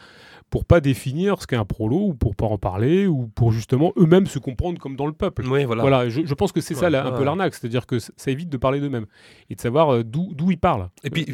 pour 0.51 0.65
pas 0.65 0.81
définir 0.81 1.41
ce 1.41 1.47
qu'est 1.47 1.57
un 1.57 1.65
prolo, 1.65 2.09
ou 2.09 2.15
pour 2.15 2.35
pas 2.35 2.47
en 2.47 2.59
parler, 2.59 3.07
ou 3.07 3.29
pour 3.29 3.53
justement 3.53 3.93
eux-mêmes 3.97 4.27
se 4.27 4.39
comprendre 4.39 4.79
comme 4.79 4.97
dans 4.97 5.07
le 5.07 5.13
peuple. 5.13 5.47
Oui, 5.47 5.65
voilà. 5.65 5.83
voilà 5.83 6.09
je, 6.09 6.23
je 6.25 6.35
pense 6.35 6.53
que 6.53 6.61
c'est 6.61 6.75
ça 6.75 6.87
un 6.87 7.13
peu 7.13 7.25
l'arnaque, 7.25 7.55
c'est-à-dire 7.55 7.87
que 7.87 7.99
ça 7.99 8.31
évite 8.31 8.49
de 8.49 8.57
parler 8.57 8.81
d'eux-mêmes, 8.81 9.07
et 9.49 9.55
de 9.55 9.61
savoir 9.61 9.95
euh, 9.95 10.05
d'où 10.05 10.51
ils 10.51 10.59
parlent. 10.59 10.89
Et 11.05 11.11
puis, 11.11 11.27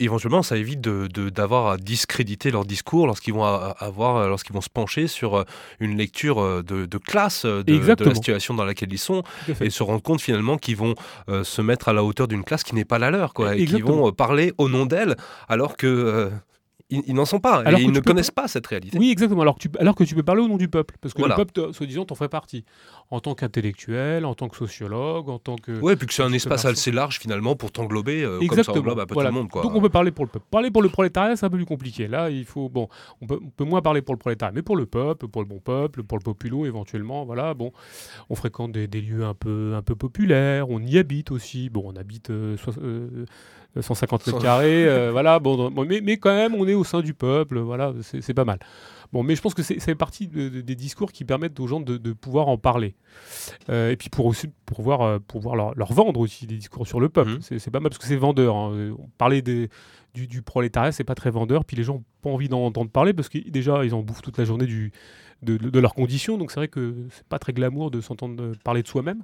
éventuellement, 0.00 0.42
ça 0.42 0.56
évite 0.56 0.80
d'avoir 0.80 1.76
de, 1.76 1.82
à 1.82 1.84
discréditer 1.84 2.50
leur 2.50 2.64
discours 2.64 3.06
lorsqu'ils 3.06 3.34
vont 3.34 3.44
avoir, 3.44 4.28
lorsqu'ils 4.28 4.54
vont 4.54 4.60
se 4.60 4.70
pencher 4.70 5.06
sur 5.06 5.34
euh, 5.34 5.44
une 5.80 5.96
lecture 5.96 6.38
euh, 6.38 6.62
de, 6.62 6.86
de 6.86 6.98
classe 6.98 7.44
de, 7.44 7.62
de, 7.62 8.04
la 8.04 8.14
situation 8.14 8.54
dans 8.54 8.64
laquelle 8.64 8.92
ils 8.92 8.98
sont, 8.98 9.22
et 9.60 9.70
se 9.70 9.82
rendre 9.82 10.02
compte 10.02 10.20
finalement 10.20 10.56
qu'ils 10.56 10.76
vont 10.76 10.94
se 11.28 11.62
mettre 11.62 11.88
à 11.88 11.92
la 11.92 12.02
hauteur 12.02 12.28
d'une 12.28 12.44
classe 12.44 12.62
qui 12.64 12.74
n'est 12.74 12.84
pas 12.84 12.98
la 12.98 13.10
leur, 13.10 13.34
quoi, 13.34 13.56
et 13.56 13.66
qu'ils 13.66 13.84
vont 13.84 14.10
parler 14.12 14.52
au 14.58 14.68
nom 14.68 14.81
d'elle, 14.86 15.16
alors 15.48 15.76
que 15.76 15.86
euh, 15.86 16.30
ils, 16.92 17.14
n'en 17.14 17.24
sont 17.24 17.40
pas. 17.40 17.60
Alors 17.60 17.80
et 17.80 17.84
ils 17.84 17.92
ne 17.92 18.00
connaissent 18.00 18.30
pas 18.30 18.48
cette 18.48 18.66
réalité. 18.66 18.98
Oui, 18.98 19.10
exactement. 19.10 19.42
Alors 19.42 19.56
que, 19.56 19.60
tu, 19.60 19.70
alors 19.78 19.94
que 19.94 20.04
tu 20.04 20.14
peux 20.14 20.22
parler 20.22 20.42
au 20.42 20.48
nom 20.48 20.56
du 20.56 20.68
peuple. 20.68 20.96
Parce 21.00 21.14
que 21.14 21.22
le 21.22 21.34
peuple, 21.34 21.72
soi-disant, 21.72 22.04
t'en 22.04 22.14
fait 22.14 22.28
partie. 22.28 22.64
En 23.10 23.20
tant 23.20 23.34
qu'intellectuel, 23.34 24.24
en 24.24 24.34
tant 24.34 24.48
que 24.48 24.56
sociologue, 24.56 25.28
en 25.28 25.38
tant 25.38 25.56
que. 25.56 25.72
Oui, 25.80 25.96
puis 25.96 26.06
que 26.06 26.14
c'est 26.14 26.22
un 26.22 26.32
espace 26.32 26.64
assez 26.64 26.92
large 26.92 27.18
finalement 27.18 27.56
pour 27.56 27.72
t'englober. 27.72 28.22
Euh, 28.22 28.40
comme 28.46 28.62
ça 28.62 28.72
englobe 28.72 29.00
un 29.00 29.06
peu 29.06 29.14
tout 29.14 29.20
le 29.20 29.30
monde. 29.30 29.48
Quoi. 29.48 29.62
Donc 29.62 29.74
on 29.74 29.80
peut 29.80 29.88
parler 29.88 30.10
pour 30.10 30.24
le 30.24 30.30
peuple. 30.30 30.44
Parler 30.50 30.70
pour 30.70 30.82
le 30.82 30.88
prolétariat, 30.88 31.36
c'est 31.36 31.46
un 31.46 31.50
peu 31.50 31.56
plus 31.56 31.66
compliqué. 31.66 32.08
Là, 32.08 32.30
il 32.30 32.44
faut. 32.44 32.68
Bon, 32.68 32.88
on 33.20 33.26
peut, 33.26 33.38
on 33.42 33.50
peut 33.50 33.64
moins 33.64 33.82
parler 33.82 34.02
pour 34.02 34.14
le 34.14 34.18
prolétariat, 34.18 34.52
mais 34.54 34.62
pour 34.62 34.76
le 34.76 34.86
peuple, 34.86 35.28
pour 35.28 35.42
le 35.42 35.48
bon 35.48 35.60
peuple, 35.60 36.02
pour 36.02 36.18
le 36.18 36.22
populo 36.22 36.66
éventuellement. 36.66 37.24
Voilà, 37.24 37.54
bon. 37.54 37.72
On 38.28 38.34
fréquente 38.34 38.72
des, 38.72 38.86
lieux 39.00 39.24
un 39.24 39.34
peu, 39.34 39.74
un 39.74 39.82
peu 39.82 39.96
populaires. 39.96 40.68
On 40.68 40.80
y 40.80 40.98
habite 40.98 41.30
aussi. 41.30 41.70
Bon, 41.70 41.82
on 41.86 41.96
habite. 41.96 42.30
Euh, 42.30 42.56
150 43.80 44.26
mètres 44.26 44.38
carrés, 44.40 45.10
voilà, 45.12 45.38
bon, 45.38 45.70
mais, 45.70 46.00
mais, 46.02 46.16
quand 46.16 46.34
même, 46.34 46.54
on 46.54 46.66
est 46.66 46.74
au 46.74 46.84
sein 46.84 47.00
du 47.00 47.14
peuple, 47.14 47.58
voilà, 47.58 47.92
c'est 48.02 48.34
pas 48.34 48.44
mal. 48.44 48.58
Bon, 49.12 49.22
mais 49.22 49.36
je 49.36 49.42
pense 49.42 49.52
que 49.52 49.62
c'est 49.62 49.78
fait 49.78 49.94
partie 49.94 50.26
des 50.26 50.74
discours 50.74 51.12
qui 51.12 51.26
permettent 51.26 51.60
aux 51.60 51.66
gens 51.66 51.80
de, 51.80 52.12
pouvoir 52.12 52.48
en 52.48 52.56
parler. 52.56 52.94
et 53.68 53.96
puis 53.98 54.08
pour 54.08 54.26
aussi 54.26 54.48
pouvoir, 54.64 55.20
pouvoir 55.20 55.74
leur, 55.74 55.92
vendre 55.92 56.20
aussi 56.20 56.46
des 56.46 56.56
discours 56.56 56.86
sur 56.86 56.98
le 56.98 57.08
peuple. 57.08 57.32
Mmh. 57.32 57.58
C'est 57.58 57.70
pas 57.70 57.80
mal 57.80 57.90
parce 57.90 57.98
que 57.98 58.06
c'est 58.06 58.16
vendeur. 58.16 58.56
Hein. 58.56 58.96
Parler 59.18 59.42
des, 59.42 59.68
du, 60.14 60.26
du 60.26 60.42
prolétariat, 60.42 60.92
c'est 60.92 61.04
pas 61.04 61.14
très 61.14 61.30
vendeur. 61.30 61.64
Puis 61.64 61.76
les 61.76 61.82
gens 61.82 61.94
n'ont 61.94 62.04
pas 62.22 62.30
envie 62.30 62.48
d'en 62.48 62.64
entendre 62.64 62.90
parler 62.90 63.12
parce 63.12 63.28
que 63.28 63.38
déjà, 63.38 63.84
ils 63.84 63.94
en 63.94 64.02
bouffent 64.02 64.22
toute 64.22 64.38
la 64.38 64.44
journée 64.44 64.66
du, 64.66 64.92
de, 65.42 65.56
de 65.56 65.80
leurs 65.80 65.94
conditions. 65.94 66.38
Donc 66.38 66.50
c'est 66.50 66.60
vrai 66.60 66.68
que 66.68 67.06
c'est 67.10 67.26
pas 67.26 67.38
très 67.38 67.52
glamour 67.52 67.90
de 67.90 68.00
s'entendre 68.00 68.52
parler 68.64 68.82
de 68.82 68.88
soi-même. 68.88 69.22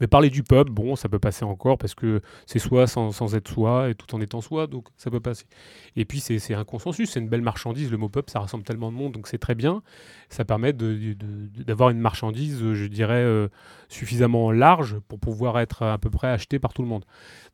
Mais 0.00 0.06
parler 0.06 0.30
du 0.30 0.42
peuple, 0.42 0.70
bon, 0.70 0.96
ça 0.96 1.08
peut 1.08 1.18
passer 1.18 1.44
encore 1.44 1.78
parce 1.78 1.94
que 1.94 2.20
c'est 2.46 2.58
soi 2.58 2.86
sans, 2.86 3.34
être 3.34 3.48
soi 3.48 3.90
et 3.90 3.94
tout 3.94 4.14
en 4.14 4.20
étant 4.20 4.40
soi, 4.40 4.66
donc 4.66 4.88
ça 4.96 5.10
peut 5.10 5.20
passer. 5.20 5.46
Et 5.96 6.04
puis 6.04 6.20
c'est 6.20 6.54
un 6.54 6.64
consensus, 6.64 7.10
c'est 7.10 7.20
une 7.20 7.28
belle 7.28 7.42
marchandise. 7.42 7.90
Le 7.90 7.96
mot 7.96 8.08
peuple, 8.08 8.30
ça 8.30 8.40
rassemble 8.40 8.64
tellement 8.64 8.90
de 8.90 8.96
monde, 8.96 9.12
donc 9.12 9.26
c'est 9.28 9.38
très 9.38 9.54
bien. 9.54 9.82
Ça 10.28 10.44
permet 10.44 10.72
d'avoir 10.72 11.90
une 11.90 12.00
marchandise, 12.00 12.72
je 12.72 12.86
dirais, 12.86 13.22
euh, 13.22 13.48
suffisamment 13.88 14.50
large 14.50 14.98
pour 15.08 15.18
pouvoir 15.18 15.58
être 15.60 15.82
à 15.82 15.98
peu 15.98 16.10
près 16.10 16.28
acheté 16.28 16.58
par 16.58 16.72
tout 16.72 16.82
le 16.82 16.88
monde. 16.88 17.04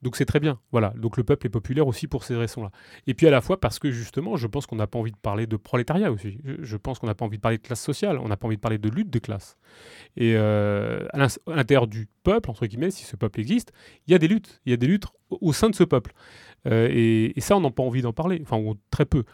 Donc 0.02 0.16
c'est 0.16 0.24
très 0.24 0.40
bien. 0.40 0.58
Voilà. 0.72 0.92
Donc 0.96 1.16
le 1.16 1.24
peuple 1.24 1.46
est 1.46 1.50
populaire 1.50 1.86
aussi 1.86 2.08
pour 2.08 2.24
ces 2.24 2.36
raisons-là. 2.36 2.70
Et 3.06 3.14
puis 3.14 3.26
à 3.26 3.30
la 3.30 3.40
fois 3.40 3.60
parce 3.60 3.78
que 3.78 3.90
justement, 3.90 4.36
je 4.36 4.46
pense 4.46 4.66
qu'on 4.66 4.76
n'a 4.76 4.86
pas 4.86 4.98
envie 4.98 5.12
de 5.12 5.16
parler 5.16 5.46
de 5.46 5.56
prolétariat 5.56 6.10
aussi. 6.10 6.38
Je, 6.44 6.76
pense 6.76 6.98
qu'on 6.98 7.06
n'a 7.06 7.14
pas 7.14 7.24
envie 7.24 7.36
de 7.36 7.42
parler 7.42 7.58
de 7.58 7.62
classe 7.62 7.80
sociale. 7.80 8.18
On 8.18 8.28
n'a 8.28 8.36
pas 8.36 8.46
envie 8.46 8.56
de 8.56 8.60
parler 8.60 8.78
de 8.78 8.88
lutte 8.88 9.10
des 9.10 9.20
classes. 9.20 9.56
Et 10.16 10.34
euh, 10.36 11.06
à 11.12 11.54
l'intérieur 11.54 11.86
du 11.86 12.08
peuple, 12.24 12.31
entre 12.46 12.66
guillemets, 12.66 12.90
si 12.90 13.04
ce 13.04 13.16
peuple 13.16 13.40
existe, 13.40 13.72
il 14.06 14.12
y 14.12 14.14
a 14.14 14.18
des 14.18 14.28
luttes. 14.28 14.60
Il 14.66 14.70
y 14.70 14.72
a 14.72 14.76
des 14.76 14.86
luttes 14.86 15.06
au 15.30 15.52
sein 15.52 15.70
de 15.70 15.74
ce 15.74 15.84
peuple. 15.84 16.12
Euh, 16.66 16.88
et, 16.90 17.40
ça, 17.40 17.56
on 17.56 17.60
n'a 17.60 17.70
pas 17.70 17.82
envie 17.82 18.02
d'en 18.02 18.12
parler, 18.12 18.42
enfin, 18.42 18.60
très 18.90 19.04
peu. 19.04 19.24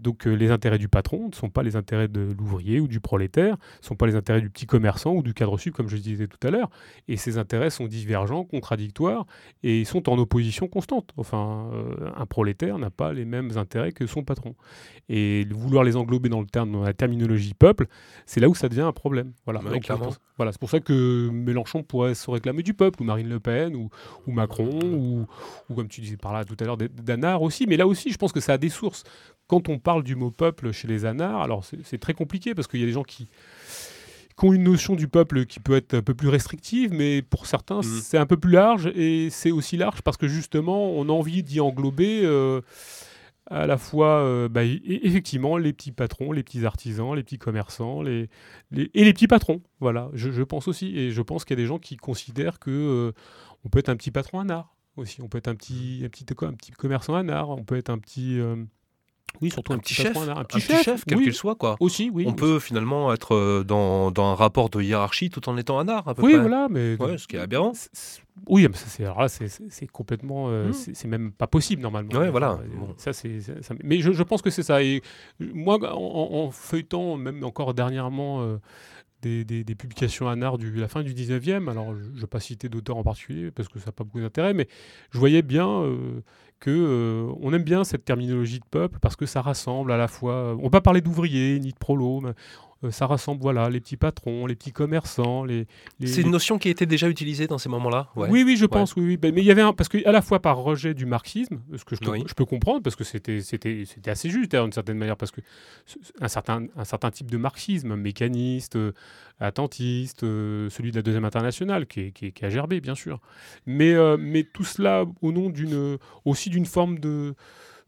donc, 0.00 0.26
euh, 0.26 0.34
les 0.34 0.50
intérêts 0.50 0.78
du 0.78 0.88
patron 0.88 1.28
ne 1.28 1.34
sont 1.34 1.50
pas 1.50 1.62
les 1.62 1.76
intérêts 1.76 2.08
de 2.08 2.34
l'ouvrier 2.38 2.80
ou 2.80 2.88
du 2.88 3.00
prolétaire, 3.00 3.56
ne 3.82 3.86
sont 3.86 3.96
pas 3.96 4.06
les 4.06 4.14
intérêts 4.14 4.40
du 4.40 4.50
petit 4.50 4.66
commerçant 4.66 5.14
ou 5.14 5.22
du 5.22 5.34
cadre 5.34 5.58
sup, 5.58 5.74
comme 5.74 5.88
je 5.88 5.96
disais 5.96 6.28
tout 6.28 6.46
à 6.46 6.50
l'heure. 6.50 6.70
Et 7.08 7.16
ces 7.16 7.38
intérêts 7.38 7.70
sont 7.70 7.86
divergents, 7.86 8.44
contradictoires, 8.44 9.26
et 9.62 9.80
ils 9.80 9.86
sont 9.86 10.08
en 10.08 10.18
opposition 10.18 10.68
constante. 10.68 11.10
Enfin, 11.16 11.70
euh, 11.72 12.10
un 12.16 12.26
prolétaire 12.26 12.78
n'a 12.78 12.90
pas 12.90 13.12
les 13.12 13.24
mêmes 13.24 13.56
intérêts 13.56 13.92
que 13.92 14.06
son 14.06 14.22
patron. 14.22 14.54
Et 15.08 15.46
vouloir 15.50 15.82
les 15.82 15.96
englober 15.96 16.28
dans, 16.28 16.40
le 16.40 16.46
terme, 16.46 16.70
dans 16.70 16.82
la 16.82 16.94
terminologie 16.94 17.54
peuple, 17.54 17.86
c'est 18.26 18.40
là 18.40 18.48
où 18.48 18.54
ça 18.54 18.68
devient 18.68 18.82
un 18.82 18.92
problème. 18.92 19.32
Voilà. 19.44 19.60
voilà, 20.36 20.52
c'est 20.52 20.60
pour 20.60 20.70
ça 20.70 20.78
que 20.78 21.28
Mélenchon 21.30 21.82
pourrait 21.82 22.14
se 22.14 22.30
réclamer 22.30 22.62
du 22.62 22.74
peuple, 22.74 23.02
ou 23.02 23.04
Marine 23.04 23.28
Le 23.28 23.40
Pen, 23.40 23.74
ou, 23.74 23.90
ou 24.26 24.32
Macron, 24.32 24.78
ou, 24.82 25.26
ou 25.68 25.74
comme 25.74 25.88
tu 25.88 26.00
disais 26.00 26.16
par 26.20 26.32
là 26.32 26.44
tout 26.44 26.56
à 26.60 26.64
l'heure 26.64 26.76
d'Anard 26.76 27.42
aussi, 27.42 27.66
mais 27.66 27.76
là 27.76 27.86
aussi, 27.86 28.12
je 28.12 28.18
pense 28.18 28.32
que 28.32 28.40
ça 28.40 28.54
a 28.54 28.58
des 28.58 28.68
sources. 28.68 29.04
Quand 29.46 29.68
on 29.68 29.78
parle 29.78 30.04
du 30.04 30.14
mot 30.14 30.30
peuple 30.30 30.70
chez 30.72 30.86
les 30.86 31.04
Anards, 31.04 31.42
alors 31.42 31.64
c'est 31.64 31.98
très 31.98 32.14
compliqué 32.14 32.54
parce 32.54 32.68
qu'il 32.68 32.80
y 32.80 32.84
a 32.84 32.86
des 32.86 32.92
gens 32.92 33.02
qui, 33.02 33.28
ont 34.42 34.52
une 34.54 34.62
notion 34.62 34.94
du 34.94 35.06
peuple 35.06 35.44
qui 35.44 35.60
peut 35.60 35.76
être 35.76 35.94
un 35.94 36.02
peu 36.02 36.14
plus 36.14 36.28
restrictive, 36.28 36.92
mais 36.94 37.20
pour 37.20 37.46
certains, 37.46 37.80
mmh. 37.80 38.00
c'est 38.02 38.16
un 38.16 38.24
peu 38.24 38.38
plus 38.38 38.52
large 38.52 38.90
et 38.94 39.28
c'est 39.30 39.50
aussi 39.50 39.76
large 39.76 40.00
parce 40.02 40.16
que 40.16 40.28
justement, 40.28 40.90
on 40.92 41.08
a 41.08 41.12
envie 41.12 41.42
d'y 41.42 41.60
englober. 41.60 42.22
Euh, 42.24 42.62
à 43.50 43.66
la 43.66 43.78
fois, 43.78 44.20
euh, 44.20 44.48
bah, 44.48 44.62
effectivement, 44.64 45.56
les 45.56 45.72
petits 45.72 45.90
patrons, 45.90 46.30
les 46.30 46.44
petits 46.44 46.64
artisans, 46.64 47.16
les 47.16 47.24
petits 47.24 47.38
commerçants, 47.38 48.00
les, 48.00 48.28
et 48.72 49.04
les 49.04 49.12
petits 49.12 49.26
patrons. 49.26 49.60
Voilà, 49.80 50.08
je, 50.14 50.42
pense 50.44 50.68
aussi. 50.68 50.96
Et 50.96 51.10
je 51.10 51.20
pense 51.20 51.44
qu'il 51.44 51.58
y 51.58 51.60
a 51.60 51.62
des 51.62 51.66
gens 51.66 51.80
qui 51.80 51.96
considèrent 51.96 52.60
que 52.60 52.70
euh, 52.70 53.12
on 53.64 53.68
peut 53.68 53.80
être 53.80 53.88
un 53.88 53.96
petit 53.96 54.12
patron 54.12 54.48
art 54.48 54.72
aussi. 55.00 55.22
On 55.22 55.28
peut 55.28 55.38
être 55.38 55.48
un 55.48 55.54
petit, 55.54 56.02
un 56.04 56.08
petit, 56.08 56.24
un 56.42 56.52
petit 56.52 56.72
commerçant 56.72 57.14
à 57.14 57.32
art, 57.32 57.50
on 57.50 57.64
peut 57.64 57.76
être 57.76 57.90
un 57.90 57.98
petit. 57.98 58.38
Euh, 58.38 58.56
oui, 59.40 59.50
surtout 59.50 59.72
un, 59.72 59.78
petit, 59.78 59.94
chef, 59.94 60.16
un, 60.16 60.44
petit, 60.44 60.60
chef, 60.60 61.04
quel 61.06 61.20
qu'il 61.22 61.32
soit, 61.32 61.54
quoi. 61.54 61.76
Aussi, 61.78 62.10
oui. 62.12 62.24
On 62.26 62.32
peut 62.32 62.58
finalement 62.58 63.12
être 63.12 63.36
euh, 63.36 63.62
dans, 63.62 64.10
dans, 64.10 64.32
un 64.32 64.34
rapport 64.34 64.70
de 64.70 64.82
hiérarchie 64.82 65.30
tout 65.30 65.48
en 65.48 65.56
étant 65.56 65.78
un 65.78 65.88
art, 65.88 66.08
à 66.08 66.14
peu 66.14 66.22
oui, 66.22 66.32
près. 66.32 66.40
voilà, 66.40 66.66
mais 66.68 66.96
ce 67.16 67.28
qui 67.28 67.36
est 67.36 67.38
aberrant. 67.38 67.72
Oui, 68.48 68.66
mais 68.68 68.76
ça, 68.76 68.86
c'est 68.88 69.04
là, 69.04 69.28
c'est 69.28 69.86
complètement, 69.86 70.46
euh, 70.48 70.70
mmh. 70.70 70.94
c'est 70.94 71.08
même 71.08 71.30
pas 71.30 71.46
possible 71.46 71.80
normalement. 71.80 72.18
Ouais, 72.18 72.28
voilà. 72.28 72.58
Ça, 72.96 73.12
c'est, 73.12 73.38
mais 73.84 74.00
je, 74.00 74.12
je, 74.12 74.22
pense 74.24 74.42
que 74.42 74.50
c'est 74.50 74.64
ça. 74.64 74.82
Et 74.82 75.00
moi, 75.38 75.78
en, 75.80 76.50
feuilletant, 76.50 77.16
même 77.16 77.44
encore 77.44 77.72
dernièrement 77.72 78.58
des, 79.22 79.74
publications 79.76 80.28
à 80.28 80.34
art 80.44 80.58
de 80.58 80.68
la 80.80 80.88
fin 80.88 81.02
du 81.02 81.14
19e. 81.14 81.70
Alors, 81.70 81.94
je 81.94 82.04
ne 82.04 82.20
vais 82.20 82.26
pas 82.26 82.40
citer 82.40 82.68
d'auteur 82.68 82.96
en 82.96 83.02
particulier 83.02 83.50
parce 83.50 83.68
que 83.68 83.78
ça 83.78 83.86
n'a 83.86 83.92
pas 83.92 84.04
beaucoup 84.04 84.20
d'intérêt, 84.20 84.54
mais 84.54 84.68
je 85.10 85.18
voyais 85.18 85.42
bien 85.42 85.68
euh, 85.68 86.22
que 86.58 86.70
euh, 86.70 87.32
on 87.40 87.52
aime 87.52 87.62
bien 87.62 87.84
cette 87.84 88.04
terminologie 88.04 88.60
de 88.60 88.64
peuple 88.70 88.98
parce 89.00 89.16
que 89.16 89.26
ça 89.26 89.42
rassemble 89.42 89.92
à 89.92 89.96
la 89.96 90.08
fois. 90.08 90.54
On 90.54 90.58
ne 90.58 90.62
va 90.64 90.70
pas 90.70 90.80
parler 90.80 91.00
d'ouvriers 91.00 91.58
ni 91.60 91.72
de 91.72 91.78
prolos, 91.78 92.20
mais 92.20 92.32
ça 92.88 93.06
rassemble 93.06 93.42
voilà, 93.42 93.68
les 93.68 93.78
petits 93.78 93.98
patrons, 93.98 94.46
les 94.46 94.54
petits 94.54 94.72
commerçants. 94.72 95.44
Les, 95.44 95.66
c'est 96.02 96.22
une 96.22 96.30
notion 96.30 96.58
qui 96.58 96.70
été 96.70 96.86
déjà 96.86 97.08
utilisée 97.08 97.46
dans 97.46 97.58
ces 97.58 97.68
moments-là? 97.68 98.08
Oui, 98.16 98.42
oui, 98.42 98.56
je 98.56 98.64
pense, 98.64 98.96
oui, 98.96 99.02
oui. 99.04 99.16
Ben, 99.18 99.34
mais 99.34 99.42
il 99.42 99.46
y 99.46 99.50
avait 99.50 99.60
un, 99.60 99.74
parce 99.74 99.88
qu'à 99.90 100.10
la 100.10 100.22
fois 100.22 100.40
par 100.40 100.56
rejet 100.56 100.94
du 100.94 101.04
marxisme, 101.04 101.60
ce 101.76 101.84
que 101.84 101.94
je, 101.94 102.00
je 102.26 102.34
peux 102.34 102.46
comprendre, 102.46 102.82
parce 102.82 102.96
que 102.96 103.04
c'était, 103.04 103.42
c'était, 103.42 103.84
c'était 103.84 104.10
assez 104.10 104.30
juste 104.30 104.52
d'une 104.52 104.72
certaine 104.72 104.96
manière, 104.96 105.18
parce 105.18 105.30
que 105.30 105.42
un 106.20 106.28
certain, 106.28 106.66
un 106.74 106.84
certain 106.84 107.10
type 107.10 107.30
de 107.30 107.36
marxisme, 107.36 107.96
mécaniste, 107.96 108.76
euh, 108.76 108.92
attentiste, 109.40 110.22
euh, 110.22 110.70
celui 110.70 110.90
de 110.90 110.96
la 110.96 111.02
Deuxième 111.02 111.26
Internationale, 111.26 111.86
qui, 111.86 112.12
qui, 112.12 112.32
qui 112.32 112.44
a 112.44 112.48
gerbé, 112.48 112.80
bien 112.80 112.94
sûr. 112.94 113.20
Mais, 113.66 113.94
mais 114.16 114.44
tout 114.44 114.64
cela 114.64 115.04
au 115.20 115.32
nom 115.32 115.50
d'une, 115.50 115.98
aussi 116.24 116.48
d'une 116.50 116.66
forme 116.66 116.98
de 116.98 117.34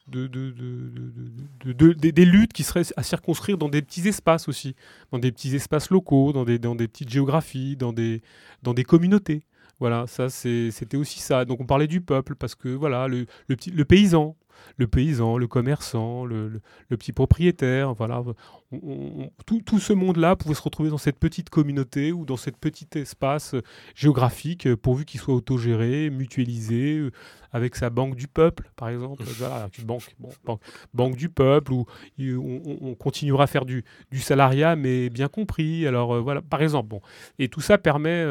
de, 0.08 0.26
de, 0.26 1.92
des 1.92 2.24
luttes 2.24 2.52
qui 2.52 2.62
seraient 2.62 2.82
à 2.96 3.02
circonscrire 3.02 3.58
dans 3.58 3.68
des 3.68 3.82
petits 3.82 4.06
espaces 4.08 4.48
aussi, 4.48 4.74
dans 5.10 5.18
des 5.18 5.32
petits 5.32 5.54
espaces 5.54 5.90
locaux, 5.90 6.32
dans 6.32 6.44
des, 6.44 6.58
dans 6.58 6.74
des 6.74 6.88
petites 6.88 7.10
géographies, 7.10 7.76
dans 7.76 7.92
des, 7.92 8.22
dans 8.62 8.74
des 8.74 8.84
communautés. 8.84 9.44
Voilà, 9.80 10.06
ça 10.06 10.28
c'était 10.28 10.96
aussi 10.96 11.18
ça. 11.18 11.44
Donc 11.44 11.60
on 11.60 11.66
parlait 11.66 11.88
du 11.88 12.00
peuple 12.00 12.36
parce 12.36 12.54
que 12.54 12.68
voilà, 12.68 13.08
le, 13.08 13.26
le, 13.48 13.56
petit, 13.56 13.70
le 13.70 13.84
paysan, 13.84 14.36
le 14.76 14.86
paysan, 14.86 15.36
le 15.36 15.46
commerçant, 15.46 16.24
le, 16.24 16.60
petit 16.90 17.12
propriétaire, 17.12 17.94
voilà, 17.94 18.22
tout, 19.46 19.78
ce 19.78 19.92
monde-là 19.92 20.36
pouvait 20.36 20.54
se 20.54 20.62
retrouver 20.62 20.90
dans 20.90 20.98
cette 20.98 21.18
petite 21.18 21.50
communauté 21.50 22.12
ou 22.12 22.24
dans 22.24 22.36
cet 22.36 22.56
petit 22.56 22.86
espace 22.94 23.54
géographique, 23.94 24.66
euh, 24.66 24.76
pourvu 24.76 25.04
qu'il 25.04 25.20
soit 25.20 25.34
autogéré, 25.34 26.10
mutualisé, 26.10 26.98
euh, 26.98 27.10
avec 27.52 27.76
sa 27.76 27.90
banque 27.90 28.14
du 28.14 28.28
peuple, 28.28 28.70
par 28.76 28.88
exemple, 28.88 29.22
banque, 29.84 30.14
banque, 30.94 31.16
du 31.16 31.28
peuple, 31.28 31.72
où 31.72 31.86
on, 32.18 32.94
continuera 32.94 33.44
à 33.44 33.46
faire 33.46 33.66
du, 33.66 33.84
salariat, 34.14 34.74
mais 34.76 35.10
bien 35.10 35.28
compris. 35.28 35.86
Alors 35.86 36.14
euh, 36.14 36.20
voilà, 36.20 36.40
par 36.40 36.62
exemple, 36.62 36.88
bon, 36.88 37.00
et 37.38 37.48
tout 37.48 37.60
ça 37.60 37.76
permet 37.76 38.24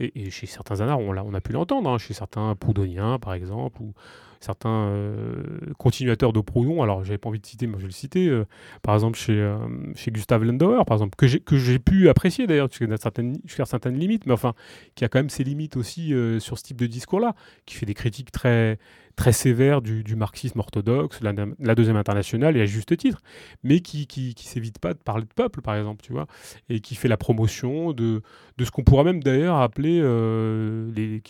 et, 0.00 0.30
chez 0.30 0.46
certains 0.46 0.80
anards, 0.80 1.00
on, 1.00 1.16
a, 1.16 1.22
on 1.22 1.34
a 1.34 1.40
pu 1.40 1.52
l'entendre, 1.52 1.90
hein, 1.90 1.98
chez 1.98 2.14
certains 2.14 2.54
Proudhoniens, 2.54 3.18
par 3.18 3.34
exemple, 3.34 3.82
ou 3.82 3.92
certains 4.40 4.88
euh, 4.88 5.42
continuateurs 5.78 6.32
de 6.32 6.40
Proudhon. 6.40 6.82
Alors, 6.82 7.04
j'avais 7.04 7.18
pas 7.18 7.28
envie 7.28 7.40
de 7.40 7.46
citer, 7.46 7.66
mais 7.66 7.74
je 7.76 7.82
vais 7.82 7.88
le 7.88 7.92
citer. 7.92 8.28
Euh, 8.28 8.44
par 8.82 8.94
exemple, 8.94 9.18
chez, 9.18 9.32
euh, 9.32 9.58
chez 9.94 10.10
Gustave 10.10 10.44
Lendauer, 10.44 10.84
par 10.86 10.96
exemple, 10.96 11.16
que 11.16 11.56
j'ai 11.56 11.78
pu 11.78 12.08
apprécier 12.08 12.46
d'ailleurs, 12.46 12.68
jusqu'à 12.70 12.96
certaines, 12.96 13.38
certaines 13.46 13.98
limites, 13.98 14.26
mais 14.26 14.32
enfin, 14.32 14.54
qui 14.94 15.04
a 15.04 15.08
quand 15.08 15.18
même 15.18 15.30
ses 15.30 15.44
limites 15.44 15.76
aussi 15.76 16.12
sur 16.40 16.58
ce 16.58 16.62
type 16.62 16.76
de 16.78 16.86
discours-là, 16.86 17.34
qui 17.66 17.74
fait 17.74 17.86
des 17.86 17.94
critiques 17.94 18.30
très, 18.30 18.78
très 19.18 19.32
sévère 19.32 19.82
du, 19.82 20.14
marxisme 20.14 20.60
orthodoxe, 20.60 21.20
la, 21.22 21.34
la, 21.58 21.74
deuxième 21.74 21.96
internationale, 21.96 22.56
et 22.56 22.60
à 22.60 22.66
juste 22.66 22.96
titre, 22.96 23.20
mais 23.64 23.80
qui, 23.80 24.06
qui, 24.06 24.32
s'évite 24.38 24.78
pas 24.78 24.94
de 24.94 24.98
parler 24.98 25.24
de 25.24 25.34
peuple, 25.34 25.60
par 25.60 25.74
exemple, 25.74 26.04
tu 26.04 26.12
vois, 26.12 26.28
et 26.68 26.78
qui 26.78 26.94
fait 26.94 27.08
la 27.08 27.16
promotion 27.16 27.92
de, 27.92 28.22
de 28.56 28.64
ce 28.64 28.70
qu'on 28.70 28.84
pourrait 28.84 29.02
même 29.02 29.20
d'ailleurs 29.20 29.56
appeler, 29.56 29.98
euh, 30.00 30.88
les, 30.94 31.20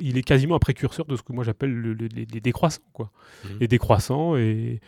il 0.00 0.16
est 0.16 0.22
quasiment 0.22 0.54
un 0.54 0.58
précurseur 0.58 1.04
de 1.04 1.14
ce 1.16 1.22
que 1.22 1.34
moi 1.34 1.44
j'appelle 1.44 1.78
les, 1.82 2.40
décroissants, 2.40 2.80
quoi. 2.94 3.12
Mmh. 3.44 3.48
Les 3.60 3.68
décroissants, 3.68 4.36
et, 4.36 4.80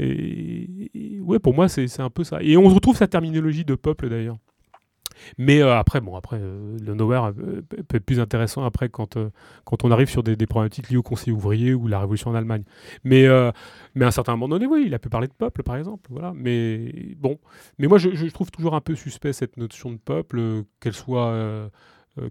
et, 0.00 1.20
ouais, 1.20 1.38
pour 1.38 1.54
moi, 1.54 1.68
c'est 1.68 2.00
un 2.00 2.10
peu 2.10 2.24
ça. 2.24 2.38
Et 2.42 2.56
on 2.56 2.68
retrouve 2.68 2.96
sa 2.96 3.06
terminologie 3.06 3.64
de 3.64 3.76
peuple, 3.76 4.08
d'ailleurs. 4.08 4.38
Mais 5.36 5.60
euh, 5.60 5.76
après, 5.76 6.00
bon, 6.00 6.16
après, 6.16 6.38
euh, 6.40 6.76
le 6.80 6.94
nowhere 6.94 7.26
euh, 7.26 7.62
peut 7.62 7.96
être 7.96 8.04
plus 8.04 8.20
intéressant 8.20 8.64
après 8.64 8.88
quand, 8.88 9.18
quand 9.64 9.84
on 9.84 9.90
arrive 9.90 10.08
sur 10.08 10.22
des, 10.22 10.36
problématiques 10.46 10.90
liées 10.90 10.96
au 10.96 11.02
Conseil 11.02 11.32
ouvrier 11.32 11.74
ou 11.74 11.86
la 11.86 12.00
Révolution 12.00 12.30
en 12.30 12.34
Allemagne. 12.34 12.64
Mais, 13.04 13.26
mais 13.94 14.04
à 14.04 14.08
un 14.08 14.12
certain 14.12 14.32
moment 14.32 14.48
donné, 14.48 14.66
oui, 14.66 14.84
il 14.86 14.94
a 14.94 14.98
pu 14.98 15.08
parler 15.08 15.28
de 15.28 15.32
peuple, 15.32 15.62
par 15.62 15.76
exemple. 15.76 16.08
Voilà. 16.10 16.32
Mais 16.34 17.14
bon, 17.16 17.38
mais 17.78 17.86
moi, 17.86 17.98
je, 17.98 18.28
trouve 18.30 18.50
toujours 18.50 18.74
un 18.74 18.80
peu 18.80 18.94
suspect 18.94 19.32
cette 19.32 19.56
notion 19.56 19.90
de 19.92 19.98
peuple, 19.98 20.64
qu'elle 20.80 20.94
soit 20.94 21.70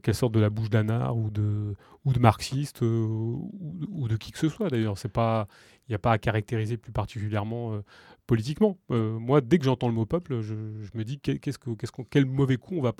qu'elle 0.03 0.15
sorte 0.15 0.33
de 0.33 0.39
la 0.41 0.49
bouche 0.49 0.69
d'Anard 0.69 1.15
ou 1.15 1.29
de, 1.29 1.73
ou 2.03 2.11
de 2.11 2.19
marxiste 2.19 2.81
ou, 2.81 4.07
de 4.09 4.17
qui 4.17 4.31
que 4.31 4.39
ce 4.39 4.49
soit 4.49 4.69
d'ailleurs. 4.69 4.95
Il 5.05 5.91
n'y 5.91 5.95
a 5.95 5.99
pas 5.99 6.11
à 6.11 6.17
caractériser 6.17 6.77
plus 6.77 6.91
particulièrement 6.91 7.81
politiquement. 8.27 8.77
moi, 8.89 9.41
dès 9.41 9.57
que 9.57 9.65
j'entends 9.65 9.87
le 9.87 9.93
mot 9.93 10.05
peuple, 10.05 10.41
je, 10.41 10.53
me 10.53 11.03
dis 11.03 11.19
qu'est-ce 11.19 11.57
que, 11.57 11.71
qu'est-ce 11.71 11.91
quel 12.09 12.25
mauvais 12.25 12.57
coup 12.57 12.75
on 12.75 12.81
va, 12.81 12.93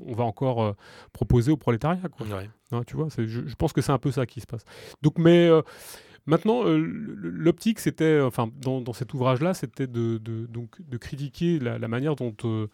on 0.00 0.14
va 0.14 0.24
encore 0.24 0.76
proposer 1.12 1.50
au 1.50 1.56
prolétariat. 1.56 2.08
Quoi. 2.08 2.26
Hein, 2.70 2.82
tu 2.86 2.94
vois, 2.96 3.08
je, 3.16 3.24
je, 3.26 3.54
pense 3.56 3.72
que 3.72 3.80
c'est 3.80 3.92
un 3.92 3.98
peu 3.98 4.10
ça 4.10 4.26
qui 4.26 4.40
se 4.40 4.46
passe. 4.46 4.64
Donc, 5.02 5.18
mais 5.18 5.50
Maintenant, 6.28 6.66
euh, 6.66 6.76
l'optique, 6.76 7.78
c'était, 7.78 8.20
enfin, 8.20 8.50
dans, 8.60 8.92
cet 8.92 9.14
ouvrage-là, 9.14 9.54
c'était 9.54 9.86
de, 9.86 10.18
donc, 10.18 10.76
de 10.86 10.98
critiquer 10.98 11.58
la, 11.58 11.88
manière 11.88 12.16
dont 12.16 12.34
euh, 12.44 12.66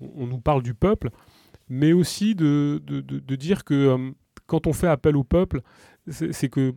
on 0.00 0.26
nous 0.26 0.40
parle 0.40 0.60
du 0.60 0.74
peuple, 0.74 1.10
mais 1.68 1.92
aussi 1.92 2.34
de, 2.34 2.82
dire 3.36 3.62
que 3.62 3.74
euh, 3.74 4.10
quand 4.48 4.66
on 4.66 4.72
fait 4.72 4.88
appel 4.88 5.16
au 5.16 5.22
peuple, 5.22 5.60
c'est 6.08 6.48
que 6.48 6.74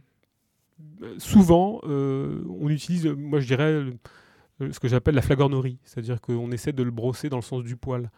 souvent, 1.17 1.81
on 1.83 2.69
utilise, 2.69 3.07
moi 3.07 3.39
je 3.39 3.47
dirais, 3.47 3.85
ce 4.59 4.79
que 4.79 4.87
j'appelle 4.87 5.15
la 5.15 5.21
flagornerie, 5.21 5.79
c'est-à-dire 5.83 6.21
qu'on 6.21 6.51
essaie 6.51 6.73
de 6.73 6.83
le 6.83 6.91
brosser 6.91 7.29
dans 7.29 7.37
le 7.37 7.43
sens 7.43 7.63
du 7.63 7.75
poil. 7.75 8.09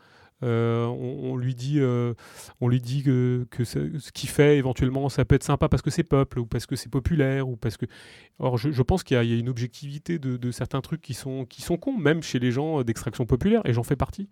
Euh, 0.43 0.85
on, 0.85 1.37
lui 1.37 1.53
dit, 1.53 1.79
euh, 1.79 2.15
on 2.61 2.67
lui 2.67 2.81
dit 2.81 3.03
que, 3.03 3.45
ce 3.63 4.11
qu'il 4.11 4.29
fait 4.29 4.57
éventuellement 4.57 5.07
ça 5.07 5.23
peut 5.23 5.35
être 5.35 5.43
sympa 5.43 5.69
parce 5.69 5.83
que 5.83 5.91
c'est 5.91 6.03
peuple 6.03 6.39
ou 6.39 6.47
parce 6.47 6.65
que 6.65 6.75
c'est 6.75 6.89
populaire 6.89 7.47
ou 7.47 7.57
parce 7.57 7.77
que. 7.77 7.85
Or, 8.39 8.57
je, 8.57 8.81
pense 8.81 9.03
qu'il 9.03 9.15
y, 9.15 9.33
a 9.33 9.37
une 9.37 9.49
objectivité 9.49 10.17
de, 10.17 10.51
certains 10.51 10.81
trucs 10.81 11.01
qui 11.01 11.13
sont, 11.13 11.45
qui 11.45 11.61
sont 11.61 11.77
cons, 11.77 11.95
même 11.95 12.23
chez 12.23 12.39
les 12.39 12.51
gens 12.51 12.81
d'extraction 12.81 13.27
populaire, 13.27 13.61
et 13.65 13.73
j'en 13.73 13.83
fais 13.83 13.95
partie. 13.95 14.29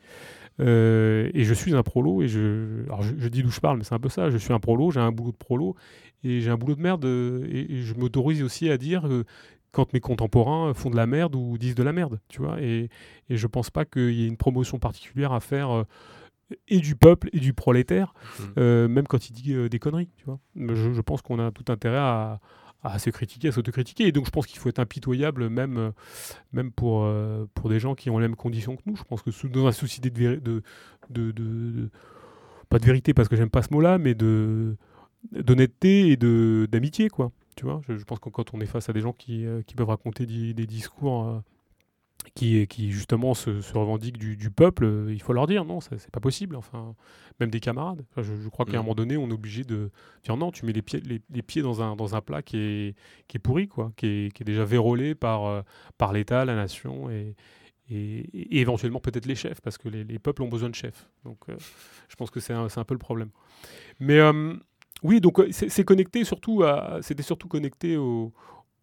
Euh, 0.60 1.30
et 1.36 1.44
je 1.44 1.54
suis 1.54 1.76
un 1.76 1.84
prolo, 1.84 2.24
et 2.24 2.28
je, 2.28 2.84
alors 2.86 3.04
je, 3.04 3.28
dis 3.28 3.44
d'où 3.44 3.52
je 3.52 3.60
parle, 3.60 3.78
mais 3.78 3.84
c'est 3.84 3.94
un 3.94 4.00
peu 4.00 4.10
ça. 4.10 4.32
Je 4.32 4.38
suis 4.38 4.52
un 4.52 4.60
prolo, 4.60 4.90
j'ai 4.90 5.00
un 5.00 5.12
boulot 5.12 5.32
de 5.32 5.38
prolo, 5.38 5.76
et 6.24 6.42
j'ai 6.42 6.50
un 6.50 6.58
boulot 6.58 6.74
de 6.74 6.82
merde, 6.82 7.06
et, 7.06 7.68
et 7.70 7.82
je 7.84 7.94
m'autorise 7.94 8.42
aussi 8.42 8.72
à 8.72 8.78
dire 8.78 9.08
quand 9.72 9.94
mes 9.94 10.00
contemporains 10.00 10.74
font 10.74 10.90
de 10.90 10.96
la 10.96 11.06
merde 11.06 11.36
ou 11.36 11.58
disent 11.58 11.76
de 11.76 11.84
la 11.84 11.94
merde, 11.94 12.20
tu 12.28 12.42
vois. 12.42 12.62
Et, 12.62 12.90
et 13.30 13.38
je 13.38 13.48
pense 13.48 13.70
pas 13.70 13.86
qu'il 13.86 14.12
y 14.12 14.24
ait 14.24 14.28
une 14.28 14.38
promotion 14.38 14.80
particulière 14.80 15.32
à 15.32 15.40
faire 15.40 15.72
euh, 15.72 15.84
et 16.68 16.80
du 16.80 16.96
peuple 16.96 17.30
et 17.34 17.40
du 17.40 17.54
prolétaire, 17.54 18.14
mmh. 18.16 18.44
euh, 18.58 18.88
même 18.88 19.08
quand 19.08 19.30
il 19.30 19.34
dit 19.34 19.54
euh, 19.54 19.70
des 19.70 19.78
conneries, 19.78 20.10
tu 20.18 20.26
vois. 20.26 20.40
Je, 20.56 21.02
pense 21.02 21.22
qu'on 21.22 21.40
a 21.40 21.52
tout 21.52 21.72
intérêt 21.72 21.98
à, 21.98 22.40
à 22.82 22.98
se 22.98 23.12
critiquer, 23.12 23.50
à 23.50 23.52
s'autocritiquer. 23.52 24.08
Et 24.08 24.12
donc 24.12 24.26
je 24.26 24.32
pense 24.32 24.48
qu'il 24.48 24.58
faut 24.60 24.70
être 24.70 24.80
impitoyable 24.80 25.50
même, 25.50 25.92
même 26.52 26.72
pour, 26.72 27.08
pour 27.54 27.70
des 27.70 27.80
gens 27.80 27.94
qui 27.94 28.10
ont 28.10 28.18
les 28.18 28.28
mêmes 28.28 28.36
conditions 28.36 28.76
que 28.76 28.82
nous. 28.88 28.96
Je 28.96 29.04
pense 29.04 29.22
que 29.22 29.48
dans 29.48 29.68
un 29.68 29.72
souci 29.72 30.02
de, 30.02 30.10
de, 30.10 30.64
de, 31.12 31.32
de, 31.32 31.90
pas 32.70 32.80
de 32.80 32.86
vérité 32.86 33.14
parce 33.14 33.30
que 33.30 33.36
j'aime 33.36 33.52
pas 33.52 33.62
ce 33.62 33.72
mot-là, 33.72 34.00
mais 34.00 34.16
de 34.16 34.76
d'honnêteté 35.34 36.12
et 36.12 36.18
de 36.18 36.66
d'amitié, 36.72 37.10
quoi 37.10 37.32
je, 37.88 38.04
pense 38.04 38.20
que 38.20 38.30
quand 38.30 38.54
on 38.54 38.62
est 38.62 38.66
face 38.66 38.90
à 38.90 38.94
des 38.94 39.02
gens 39.02 39.14
qui, 39.14 39.46
euh, 39.46 39.62
peuvent 39.76 39.90
raconter 39.90 40.26
des, 40.26 40.66
discours 40.66 41.28
euh, 41.28 41.40
qui, 42.36 42.66
qui, 42.68 42.92
justement 42.92 43.34
se, 43.34 43.50
revendiquent 43.74 44.18
du, 44.18 44.52
peuple, 44.52 44.86
euh, 44.86 45.14
il 45.14 45.22
faut 45.22 45.34
leur 45.34 45.48
dire 45.48 45.66
non, 45.66 45.80
c'est 45.82 46.12
pas 46.12 46.20
possible. 46.20 46.56
Enfin, 46.56 46.96
même 47.40 47.50
des 47.50 47.60
camarades. 47.60 48.06
je, 48.18 48.48
crois 48.50 48.66
qu'à 48.66 48.74
un 48.74 48.76
mm. 48.76 48.84
moment 48.84 48.96
donné, 48.96 49.18
on 49.18 49.30
est 49.30 49.34
obligé 49.34 49.64
de 49.64 49.92
dire 50.24 50.38
non, 50.38 50.52
tu 50.52 50.66
mets 50.66 50.74
les 50.74 50.82
pieds, 50.82 51.02
les, 51.02 51.42
pieds 51.42 51.62
dans, 51.62 51.82
un, 51.82 51.96
dans 51.96 52.16
un 52.16 52.22
plat 52.22 52.42
qui 52.42 52.58
est, 52.58 52.96
qui 53.28 53.38
est 53.38 53.42
pourri, 53.42 53.68
quoi, 53.68 53.92
qui 53.96 54.08
est, 54.08 54.34
qui 54.34 54.44
est 54.44 54.46
déjà 54.46 54.66
vérolé 54.66 55.16
par, 55.16 55.64
par 55.98 56.14
l'État, 56.14 56.46
la 56.46 56.56
nation 56.56 57.10
et, 57.10 57.36
et, 57.90 58.60
éventuellement 58.60 59.00
peut-être 59.00 59.26
les 59.26 59.36
chefs, 59.36 59.62
parce 59.62 59.78
que 59.78 59.90
les, 59.90 60.20
peuples 60.20 60.44
ont 60.44 60.50
besoin 60.50 60.70
de 60.70 60.76
chefs. 60.76 61.10
Donc 61.24 61.40
je 61.48 62.16
pense 62.16 62.30
que 62.30 62.40
c'est 62.40 62.54
un, 62.54 62.68
un, 62.74 62.84
peu 62.84 62.94
le 62.94 63.00
problème. 63.00 63.30
Mais 64.00 64.20
oui, 65.04 65.22
donc 65.22 65.42
c'est 65.52 65.84
connecté 65.84 66.24
surtout 66.24 66.64
à, 66.64 67.00
c'était 67.02 67.24
surtout 67.24 67.48
connecté 67.48 67.96
au, 67.98 68.34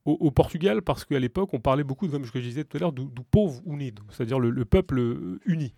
au, 0.06 0.30
Portugal 0.30 0.82
parce 0.82 1.04
qu'à 1.04 1.18
l'époque 1.18 1.50
on 1.52 1.60
parlait 1.60 1.84
beaucoup, 1.84 2.08
comme 2.08 2.24
je 2.24 2.38
disais 2.38 2.64
tout 2.64 2.76
à 2.76 2.80
l'heure, 2.80 2.92
du, 2.92 3.06
pauvre 3.30 3.60
unido, 3.66 4.02
c'est-à-dire 4.10 4.38
le, 4.38 4.64
peuple 4.64 5.38
uni. 5.44 5.74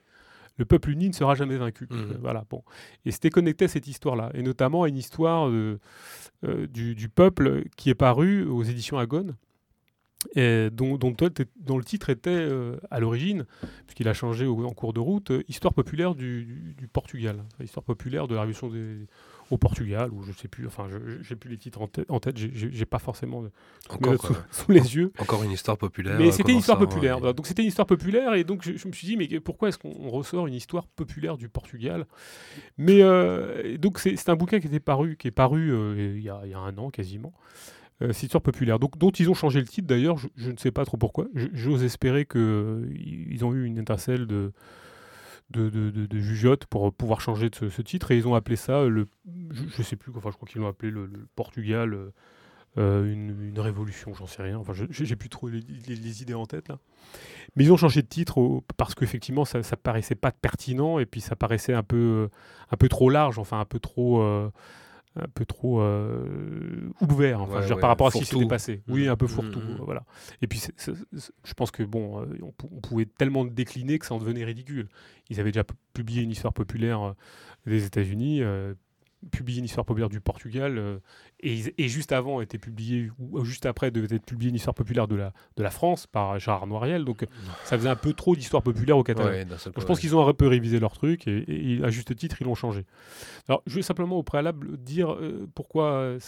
Le 0.57 0.65
peuple 0.65 0.91
uni 0.91 1.09
ne 1.09 1.15
sera 1.15 1.35
jamais 1.35 1.57
vaincu. 1.57 1.87
Mmh. 1.89 2.19
Voilà, 2.21 2.45
bon. 2.51 2.65
Et 3.05 3.13
c'était 3.13 3.31
connecté 3.31 3.67
à 3.67 3.69
cette 3.69 3.87
histoire-là, 3.87 4.31
et 4.35 4.43
notamment 4.43 4.85
à 4.85 4.89
une 4.89 4.97
histoire 4.97 5.51
de, 5.51 5.79
du, 6.43 6.95
du, 6.95 7.09
peuple 7.09 7.65
qui 7.77 7.91
est 7.91 7.95
paru 7.95 8.45
aux 8.45 8.63
éditions 8.63 8.99
Agone, 8.99 9.35
et 10.35 10.69
dont, 10.73 10.97
dont, 10.97 11.15
le 11.79 11.85
titre 11.85 12.11
était 12.11 12.49
à 12.91 12.99
l'origine, 12.99 13.45
puisqu'il 13.87 14.09
a 14.09 14.15
changé 14.15 14.47
en 14.47 14.73
cours 14.73 14.93
de 14.93 15.01
route, 15.01 15.33
Histoire 15.49 15.73
populaire 15.73 16.17
du, 16.17 16.75
du 16.77 16.89
Portugal, 16.89 17.45
Histoire 17.63 17.85
populaire 17.85 18.27
de 18.27 18.35
la 18.35 18.41
Révolution 18.41 18.69
des, 18.69 19.07
au 19.51 19.57
Portugal, 19.57 20.11
ou 20.13 20.23
je 20.23 20.33
sais 20.33 20.49
plus, 20.49 20.67
enfin, 20.67 20.89
j'ai 21.23 21.37
plus 21.37 21.51
les 21.51 21.57
titres 21.57 21.81
en 21.81 21.89
tête, 21.89 22.11
en 22.11 22.21
tête 22.21 22.37
j'ai 22.37 22.85
pas 22.85 22.99
forcément 22.99 23.45
encore, 23.89 24.15
sous, 24.51 24.71
les 24.73 24.97
yeux. 24.97 25.13
Encore 25.19 25.43
une 25.43 25.51
histoire 25.51 25.79
populaire. 25.79 26.19
Mais 26.19 26.31
c'était 26.33 26.53
une 26.53 26.59
histoire 26.59 26.79
populaire. 26.79 27.21
Donc 27.35 27.47
c'était 27.47 27.63
une 27.63 27.69
histoire 27.69 27.87
populaire, 27.87 28.35
et 28.35 28.45
donc 28.45 28.63
je, 28.63 28.89
me 28.89 28.93
suis 28.93 29.07
dit, 29.07 29.17
mais 29.17 29.41
pourquoi 29.41 29.69
est-ce 29.69 29.79
qu'on 29.79 30.11
ressort 30.11 30.47
une 30.47 30.55
histoire 30.55 30.87
populaire 30.87 31.37
du 31.37 31.49
Portugal? 31.49 32.07
Mais 32.77 33.03
euh, 33.03 33.79
donc 33.79 33.99
c'est 33.99 34.29
un 34.29 34.37
bouquin 34.37 34.61
qui 34.61 34.67
était 34.67 34.81
paru, 34.81 35.17
qui 35.17 35.29
est 35.29 35.33
paru 35.33 35.73
euh, 35.73 36.15
il, 36.17 36.23
y 36.23 36.31
a, 36.31 36.41
il, 36.45 36.51
y 36.51 36.55
a, 36.55 36.59
un 36.59 36.77
an 36.79 36.91
quasiment. 36.91 37.33
Euh, 38.01 38.13
c'est 38.13 38.25
histoire 38.25 38.43
populaire, 38.43 38.79
donc, 38.79 38.97
dont 38.97 39.11
ils 39.11 39.29
ont 39.29 39.35
changé 39.35 39.59
le 39.61 39.67
titre 39.67 39.89
d'ailleurs, 39.89 40.19
je, 40.19 40.29
je, 40.37 40.51
ne 40.53 40.57
sais 40.57 40.71
pas 40.71 40.85
trop 40.85 40.97
pourquoi. 40.97 41.27
J'ose 41.53 41.83
espérer 41.83 42.27
qu'ils 42.27 43.45
ont 43.45 43.53
eu 43.53 43.65
une 43.65 43.79
étincelle 43.79 44.27
de, 44.27 44.53
de, 45.51 45.71
de, 45.71 45.91
de, 45.91 46.19
jugeote 46.19 46.67
pour 46.67 46.93
pouvoir 46.93 47.21
changer 47.21 47.51
de 47.51 47.69
ce, 47.69 47.83
titre. 47.83 48.11
Et 48.11 48.17
ils 48.17 48.29
ont 48.29 48.35
appelé 48.35 48.57
ça, 48.57 48.85
le, 48.85 49.09
je, 49.51 49.63
ne 49.79 49.83
sais 49.83 49.97
plus, 49.97 50.13
enfin 50.17 50.31
je 50.31 50.37
crois 50.37 50.49
qu'ils 50.49 50.61
l'ont 50.61 50.69
appelé 50.69 50.91
le, 50.91 51.11
Portugal, 51.37 51.95
euh, 51.95 52.11
euh, 52.77 53.13
une, 53.13 53.49
une, 53.49 53.59
révolution, 53.59 54.13
j'en 54.15 54.27
sais 54.27 54.43
rien. 54.43 54.59
Enfin, 54.59 54.73
j'ai 54.91 55.17
plus 55.17 55.29
trop 55.29 55.49
les, 55.49 56.23
idées 56.23 56.35
en 56.35 56.47
tête 56.47 56.69
là. 56.69 56.79
Mais 57.57 57.65
ils 57.65 57.73
ont 57.73 57.77
changé 57.77 58.03
de 58.03 58.07
titre 58.07 58.63
parce 58.77 58.95
qu'effectivement 58.95 59.45
ça, 59.45 59.63
ça 59.63 59.77
paraissait 59.77 60.15
pas 60.15 60.33
pertinent 60.33 60.99
et 60.99 61.07
puis 61.07 61.21
ça 61.21 61.35
paraissait 61.35 61.75
un 61.75 61.83
peu, 61.83 62.29
un 62.71 62.77
peu 62.77 62.89
trop 62.89 63.09
large, 63.09 63.39
enfin 63.39 63.61
un 63.61 63.65
peu 63.65 63.81
trop. 63.81 64.23
Euh, 64.23 64.51
un 65.19 65.29
peu 65.35 65.45
trop 65.45 65.81
euh, 65.81 66.91
ouvert, 67.01 67.43
enfin, 67.43 67.61
par 67.77 67.91
rapport 67.91 68.09
à 68.09 68.11
ce 68.11 68.19
qui 68.19 68.25
s'était 68.25 68.47
passé. 68.47 68.83
Oui, 68.89 69.07
mmh. 69.07 69.11
un 69.11 69.17
peu 69.17 69.27
mmh, 69.27 69.29
fourre-tout, 69.29 69.61
mmh. 69.61 69.81
voilà. 69.85 70.05
Et 70.43 70.47
puis, 70.47 70.63
je 70.79 71.55
pense 71.55 71.71
que 71.71 71.83
bon, 71.83 72.21
euh, 72.21 72.27
on, 72.43 72.81
pouvait 72.81 73.07
tellement 73.07 73.45
décliner 73.45 73.99
que 73.99 74.07
ça 74.07 74.15
en 74.15 74.19
devenait 74.19 74.45
ridicule. 74.45 74.89
Ils 75.31 75.41
avaient 75.41 75.53
déjà 75.53 75.65
publié 75.93 76.23
une 76.23 76.31
histoire 76.31 76.53
populaire 76.53 77.03
euh, 77.03 77.13
des 77.67 77.85
États-Unis, 77.85 78.43
publié 79.31 79.59
une 79.59 79.65
histoire 79.65 79.85
populaire 79.85 80.09
du 80.09 80.21
Portugal, 80.21 80.79
euh, 80.79 80.99
et, 81.41 81.89
juste 81.89 82.13
avant 82.13 82.41
était 82.41 82.59
publié, 82.59 83.11
ou 83.19 83.45
juste 83.45 83.67
après 83.67 83.91
devait 83.91 84.15
être 84.15 84.25
publié 84.25 84.51
une 84.51 84.57
histoire 84.57 84.75
populaire 84.75 85.09
de 85.09 85.17
la, 85.17 85.33
de 85.57 85.63
la 85.63 85.71
France 85.71 86.07
par 86.07 86.39
Gérard 86.39 86.67
Noiriel, 86.67 87.05
donc 87.05 87.27
ça 87.65 87.77
faisait 87.77 87.89
un 87.89 87.97
peu 87.97 88.13
trop 88.13 88.37
d'histoire 88.37 88.63
populaire 88.63 88.97
au 88.97 89.03
Catalan. 89.03 89.31
je 89.77 89.85
pense 89.85 90.01
qu'ils 90.01 90.15
ont 90.17 90.27
un 90.27 90.35
peu 90.35 90.47
révisé 90.47 90.79
leur 90.79 90.93
truc, 90.93 91.27
et, 91.27 91.81
à 91.83 91.91
juste 91.91 92.15
titre, 92.15 92.37
ils 92.41 92.45
l'ont 92.45 92.55
changé. 92.55 92.85
Alors, 93.49 93.63
je 93.67 93.75
vais 93.75 93.83
simplement 93.83 94.17
au 94.17 94.23
préalable 94.23 94.77
dire 94.77 95.13
euh, 95.13 95.49
pourquoi 95.55 95.85
euh, 95.93 96.19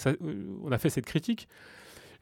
on 0.62 0.72
a 0.72 0.78
fait 0.78 0.90
cette 0.90 1.06
critique. 1.06 1.48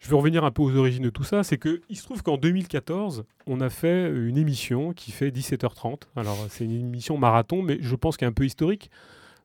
Je 0.01 0.09
vais 0.09 0.17
revenir 0.17 0.45
un 0.45 0.53
peu 0.53 0.63
aux 0.63 0.77
origines 0.77 1.03
de 1.03 1.11
tout 1.11 1.25
ça. 1.25 1.43
C'est 1.43 1.59
qu'il 1.59 1.97
se 1.97 2.05
trouve 2.05 2.23
qu'en 2.23 2.37
2014, 2.37 3.25
on 3.49 3.61
a 3.61 3.69
fait 3.69 4.09
une 4.09 4.37
émission 4.37 4.93
qui 4.93 5.11
fait 5.11 5.31
17h30. 5.31 6.03
Alors, 6.15 6.39
c'est 6.51 6.65
une 6.65 6.73
émission 6.73 7.19
marathon, 7.19 7.63
mais 7.63 7.79
je 7.81 7.97
pense 7.97 8.17
qu'elle 8.17 8.29
est 8.29 8.31
un 8.31 8.35
peu 8.35 8.45
historique 8.45 8.93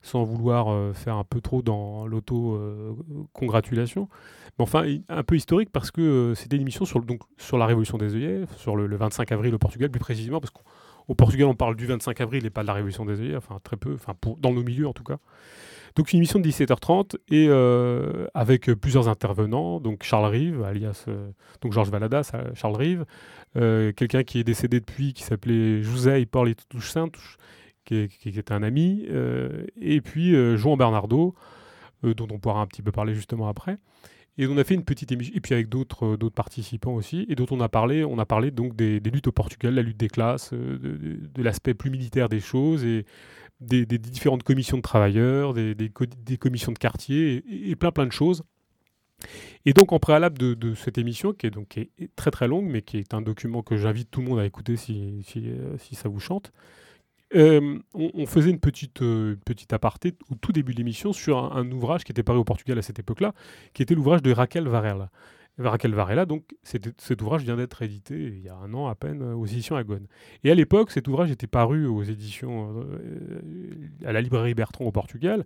sans 0.04 0.24
vouloir 0.24 0.72
euh, 0.72 0.94
faire 0.94 1.16
un 1.16 1.24
peu 1.24 1.42
trop 1.42 1.64
dans 1.64 2.06
l'auto-congratulation. 2.06 4.08
Mais 4.60 4.64
enfin, 4.64 4.86
un 5.10 5.24
peu 5.24 5.36
historique 5.36 5.72
parce 5.72 5.90
que 5.90 6.02
euh, 6.02 6.36
c'était 6.36 6.58
une 6.58 6.62
émission 6.62 6.86
sur, 6.86 7.02
donc, 7.02 7.22
sur 7.38 7.58
la 7.58 7.66
révolution 7.66 7.98
des 7.98 8.14
œillets, 8.14 8.42
sur 8.58 8.76
le, 8.76 8.96
25 8.96 9.32
avril 9.32 9.56
au 9.56 9.58
Portugal 9.58 9.90
plus 9.90 10.00
précisément, 10.00 10.40
parce 10.42 10.52
qu'au 10.52 11.16
Portugal 11.16 11.48
on 11.48 11.56
parle 11.56 11.76
du 11.76 11.88
25 11.88 12.22
avril 12.22 12.46
et 12.46 12.50
pas 12.50 12.62
de 12.62 12.68
la 12.68 12.74
révolution 12.74 13.06
des 13.06 13.22
œillets, 13.22 13.38
enfin 13.38 13.60
très 13.64 13.78
peu, 13.78 13.96
enfin 13.96 14.14
dans 14.40 14.54
nos 14.54 14.62
milieux 14.62 14.88
en 14.88 14.94
tout 14.94 15.04
cas. 15.04 15.18
Donc 15.96 16.12
une 16.12 16.18
émission 16.18 16.40
de 16.40 16.50
17h30 16.50 17.16
et 17.30 17.48
euh, 17.50 18.26
avec 18.34 18.66
plusieurs 18.74 19.08
intervenants, 19.08 19.80
donc 19.80 20.04
Charles 20.04 20.26
Rive, 20.26 20.64
alias 20.64 21.06
donc 21.62 21.72
Georges 21.72 21.92
Valadas, 21.92 22.32
Charles 22.56 22.76
Rive, 22.76 23.06
quelqu'un 23.54 24.24
qui 24.24 24.40
est 24.40 24.44
décédé 24.44 24.80
depuis, 24.80 25.14
qui 25.14 25.24
s'appelait 25.24 25.82
José 25.82 26.26
Paul 26.26 26.50
et 26.50 26.56
Touche 26.56 26.90
qui, 27.86 27.96
est, 27.96 28.52
un 28.52 28.64
ami, 28.64 29.06
euh, 29.10 29.66
et 29.80 30.02
puis 30.02 30.36
euh, 30.36 30.58
Jean 30.58 30.78
Bernardo, 30.78 31.36
euh, 32.04 32.14
dont 32.14 32.28
on 32.32 32.40
pourra 32.40 32.62
un 32.62 32.68
petit 32.68 32.82
peu 32.82 32.92
parler 32.92 33.14
justement 33.14 33.48
après. 33.48 33.78
Et 34.38 34.48
on 34.48 34.58
a 34.58 34.64
fait 34.64 34.74
une 34.74 34.84
petite 34.84 35.12
émission, 35.12 35.34
et 35.36 35.42
puis 35.42 35.54
avec 35.54 35.70
d'autres 35.70 36.16
d'autres 36.16 36.34
participants 36.34 36.94
aussi, 36.94 37.26
et 37.30 37.36
dont 37.36 37.46
on 37.52 37.60
a 37.60 37.70
parlé, 37.70 38.04
on 38.04 38.18
a 38.18 38.26
parlé 38.26 38.50
donc 38.50 38.76
des, 38.76 39.00
luttes 39.00 39.28
au 39.28 39.32
Portugal, 39.32 39.76
la 39.76 39.84
lutte 39.84 39.98
des 39.98 40.08
classes, 40.08 40.54
de, 40.54 41.44
l'aspect 41.44 41.76
plus 41.76 41.92
militaire 41.92 42.30
des 42.30 42.40
choses, 42.40 42.84
et 42.84 43.06
des, 43.62 43.86
différentes 43.86 44.42
commissions 44.42 44.78
de 44.78 44.82
travailleurs, 44.82 45.54
des, 45.54 45.92
commissions 46.40 46.72
de 46.72 46.80
quartier, 46.80 47.44
et, 47.70 47.76
plein 47.76 47.92
plein 47.92 48.08
de 48.08 48.12
choses. 48.12 48.42
Et 49.66 49.74
donc 49.74 49.94
en 49.94 50.00
préalable 50.00 50.40
de, 50.40 50.74
cette 50.74 50.98
émission, 50.98 51.34
qui 51.34 51.46
est 51.46 51.52
donc 51.52 51.80
très 52.16 52.32
très 52.32 52.48
longue, 52.48 52.66
mais 52.66 52.82
qui 52.82 52.98
est 52.98 53.14
un 53.14 53.22
document 53.22 53.62
que 53.62 53.78
j'invite 53.78 54.10
tout 54.10 54.22
le 54.22 54.30
monde 54.30 54.40
à 54.40 54.48
écouter 54.48 54.78
si, 54.78 55.24
si 55.24 55.94
ça 55.94 56.10
vous 56.10 56.20
chante, 56.20 56.52
on, 57.34 57.82
on, 57.94 58.26
faisait 58.26 58.50
une 58.50 58.60
petite, 58.60 59.02
aparté 59.72 60.14
au 60.30 60.36
tout 60.36 60.52
début 60.52 60.74
de 60.74 60.78
l'émission 60.78 61.14
sur 61.14 61.38
un, 61.38 61.70
ouvrage 61.72 62.04
qui 62.04 62.12
était 62.12 62.24
paru 62.24 62.40
au 62.40 62.44
Portugal 62.44 62.78
à 62.78 62.82
cette 62.82 63.00
époque-là, 63.00 63.34
qui 63.74 63.82
était 63.82 63.96
l'ouvrage 63.96 64.22
de 64.22 64.32
Raquel 64.32 64.68
Varela. 64.68 65.10
Raquel 65.60 65.94
Varela, 65.94 66.26
donc 66.26 66.46
cet 66.64 67.22
ouvrage 67.22 67.44
vient 67.44 67.56
d'être 67.56 67.84
édité 67.84 68.16
il 68.16 68.42
y 68.42 68.50
a 68.50 68.56
un 68.56 68.74
an 68.74 68.88
à 68.88 68.96
peine 68.96 69.22
aux 69.22 69.46
éditions 69.46 69.76
Agone. 69.76 70.08
Et 70.44 70.50
à 70.50 70.56
l'époque, 70.56 70.90
cet 70.90 71.08
ouvrage 71.08 71.30
était 71.30 71.46
paru 71.48 71.86
aux 71.86 72.02
éditions 72.02 72.86
à 74.04 74.12
la 74.12 74.22
librairie 74.22 74.56
Bertrand 74.56 74.86
au 74.86 74.92
Portugal. 74.92 75.44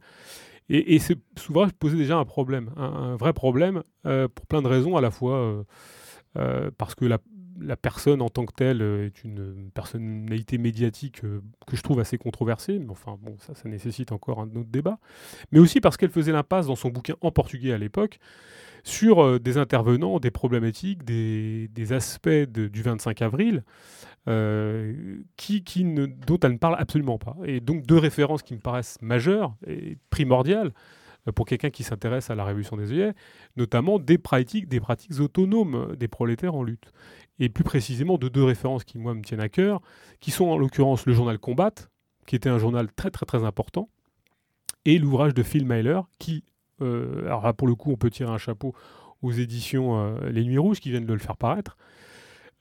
Et, 0.70 1.00
ce, 1.00 1.14
ouvrage 1.50 1.72
posait 1.74 1.98
déjà 1.98 2.18
un 2.18 2.26
problème, 2.26 2.72
un, 2.78 3.18
vrai 3.18 3.34
problème, 3.34 3.84
pour 4.04 4.46
plein 4.48 4.62
de 4.62 4.68
raisons, 4.68 4.96
à 4.96 5.02
la 5.02 5.12
fois 5.12 5.66
parce 6.78 6.96
que 6.96 7.04
la, 7.04 7.18
la 7.62 7.76
personne 7.76 8.22
en 8.22 8.30
tant 8.30 8.46
que 8.46 8.54
telle 8.54 8.82
euh, 8.82 9.06
est 9.06 9.24
une 9.24 9.70
personnalité 9.74 10.58
médiatique 10.58 11.24
euh, 11.24 11.42
que 11.66 11.76
je 11.76 11.82
trouve 11.82 12.00
assez 12.00 12.18
controversée, 12.18 12.80
mais 12.80 12.90
enfin 12.90 13.18
bon, 13.22 13.36
ça, 13.40 13.54
nécessite 13.68 14.12
encore 14.12 14.40
un 14.40 14.50
autre 14.56 14.70
débat. 14.70 15.00
Mais 15.52 15.60
aussi 15.60 15.82
parce 15.82 15.98
qu'elle 15.98 16.10
faisait 16.10 16.32
l'impasse 16.32 16.68
dans 16.68 16.76
son 16.76 16.90
bouquin 16.90 17.16
en 17.22 17.32
portugais 17.32 17.74
à 17.74 17.78
l'époque 17.78 18.20
sur 18.84 19.24
euh, 19.24 19.40
des 19.40 19.58
intervenants, 19.58 20.20
des 20.20 20.32
problématiques, 20.32 21.04
des, 21.04 21.68
aspects 21.92 22.30
du 22.30 22.82
25 22.82 23.22
avril 23.22 23.64
dont 24.26 24.34
elle 24.34 25.22
ne 26.52 26.58
parle 26.58 26.76
absolument 26.78 27.18
pas. 27.18 27.38
Et 27.46 27.62
donc 27.62 27.86
deux 27.86 27.98
références 27.98 28.44
qui 28.44 28.56
me 28.56 28.60
paraissent 28.60 28.98
majeures 29.02 29.56
et 29.66 29.98
primordiales 30.10 30.74
pour 31.34 31.46
quelqu'un 31.46 31.70
qui 31.70 31.84
s'intéresse 31.84 32.30
à 32.30 32.36
la 32.36 32.44
révolution 32.44 32.76
des 32.76 32.92
œillets, 32.92 33.14
notamment 33.56 34.00
des 34.00 34.18
pratiques, 34.18 34.68
des 34.68 34.82
pratiques 34.82 35.20
autonomes 35.20 35.96
des 35.96 36.10
prolétaires 36.10 36.56
en 36.56 36.64
lutte 36.64 36.92
et 37.40 37.50
plus 37.50 37.64
précisément 37.64 38.18
de 38.18 38.30
deux 38.30 38.44
références 38.44 38.84
qui, 38.84 38.98
moi, 38.98 39.14
me 39.14 39.22
tiennent 39.22 39.42
à 39.42 39.50
cœur, 39.50 39.82
qui 40.20 40.32
sont 40.32 40.46
en 40.46 40.58
l'occurrence 40.58 41.06
le 41.06 41.14
journal 41.14 41.38
Combat, 41.38 41.72
qui 42.26 42.36
était 42.36 42.50
un 42.50 42.58
journal 42.58 42.92
très 42.92 43.12
très 43.12 43.26
très 43.26 43.44
important, 43.44 43.90
et 44.86 45.00
l'ouvrage 45.00 45.34
de 45.34 45.44
Phil 45.44 45.66
Myler, 45.66 46.00
qui, 46.20 46.44
euh, 46.82 47.26
alors 47.26 47.44
là 47.44 47.54
pour 47.54 47.68
le 47.68 47.76
coup 47.76 47.92
on 47.92 47.98
peut 47.98 48.10
tirer 48.10 48.32
un 48.32 48.38
chapeau 48.38 48.74
aux 49.22 49.32
éditions 49.32 50.00
euh, 50.00 50.30
Les 50.30 50.44
Nuits 50.44 50.58
Rouges 50.58 50.80
qui 50.80 50.92
viennent 50.92 51.06
de 51.06 51.14
le 51.14 51.20
faire 51.20 51.38
paraître, 51.38 51.78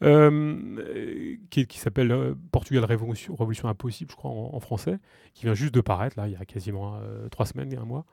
euh, 0.02 1.36
qui, 1.50 1.66
s'appelle 1.78 2.34
Portugal 2.52 2.84
Révolution, 2.84 3.36
Impossible, 3.64 4.10
je 4.10 4.16
crois, 4.16 4.30
en, 4.30 4.60
français, 4.60 4.98
qui 5.32 5.44
vient 5.44 5.54
juste 5.54 5.72
de 5.72 5.80
paraître, 5.80 6.18
là, 6.18 6.28
il 6.28 6.34
y 6.34 6.36
a 6.36 6.44
quasiment 6.44 7.00
trois 7.30 7.46
semaines, 7.46 7.72
et 7.72 7.78
un 7.78 7.86
mois. 7.86 8.04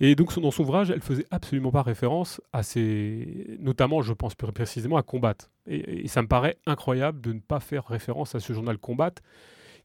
Et 0.00 0.14
donc 0.14 0.38
dans 0.38 0.50
son 0.50 0.62
ouvrage, 0.62 0.90
elle 0.90 1.02
faisait 1.02 1.26
absolument 1.30 1.70
pas 1.70 1.82
référence 1.82 2.40
à 2.52 2.62
ces, 2.62 3.58
notamment, 3.60 4.00
je 4.00 4.14
pense 4.14 4.34
plus 4.34 4.50
précisément 4.50 4.96
à 4.96 5.02
Combat. 5.02 5.34
Et, 5.66 6.08
ça 6.08 6.22
me 6.22 6.28
paraît 6.28 6.56
incroyable 6.66 7.20
de 7.20 7.34
ne 7.34 7.40
pas 7.40 7.60
faire 7.60 7.86
référence 7.86 8.34
à 8.34 8.40
ce 8.40 8.52
journal 8.52 8.78
Combat. 8.78 9.12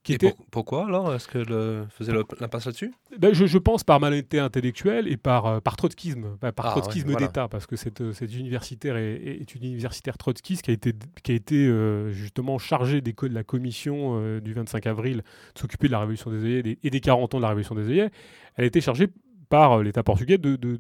Qui 0.04 0.14
et 0.14 0.16
était... 0.16 0.36
pourquoi 0.52 0.86
alors? 0.86 1.14
Est-ce 1.14 1.28
qu'elle 1.28 1.88
faisait 1.90 2.14
l'impasse 2.40 2.66
là-dessus? 2.66 2.94
Ben, 3.18 3.34
je, 3.34 3.58
pense 3.58 3.84
par 3.84 4.00
malhonnêteté 4.00 4.40
intellectuelle 4.40 5.08
et 5.08 5.18
par, 5.18 5.48
euh, 5.48 5.60
par 5.60 5.76
trotskisme, 5.76 6.38
par 6.38 6.68
ah 6.68 6.72
trotskisme 6.72 7.16
d'État, 7.16 7.48
parce 7.48 7.66
que 7.66 7.76
cette, 7.76 8.14
cette 8.14 8.34
universitaire 8.36 8.98
est, 8.98 9.56
une 9.56 9.64
universitaire 9.64 10.20
trotskiste 10.20 10.62
qui 10.62 10.70
a 10.70 10.74
été, 10.76 10.94
qui 11.24 11.32
a 11.32 11.36
été 11.36 11.68
euh, 11.68 12.12
justement 12.12 12.60
chargée 12.60 13.02
des, 13.02 13.14
de 13.14 13.34
la 13.34 13.44
commission 13.44 14.20
euh, 14.22 14.40
du 14.40 14.54
25 14.54 14.86
avril 14.86 15.24
de 15.56 15.60
s'occuper 15.60 15.88
de 15.88 15.94
la 15.94 16.00
révolution 16.00 16.30
des 16.30 16.44
œillets 16.44 16.78
et 16.84 16.90
des 16.92 17.00
40 17.00 17.34
ans 17.34 17.38
de 17.38 17.42
la 17.42 17.50
révolution 17.50 17.74
des 17.74 17.90
œillets. 17.90 18.12
Elle 18.58 18.64
a 18.64 18.68
été 18.68 18.82
chargée 18.82 19.08
par 19.46 19.80
euh, 19.80 19.84
l'État 19.84 20.04
portugais 20.04 20.38
de, 20.38 20.56
de, 20.56 20.78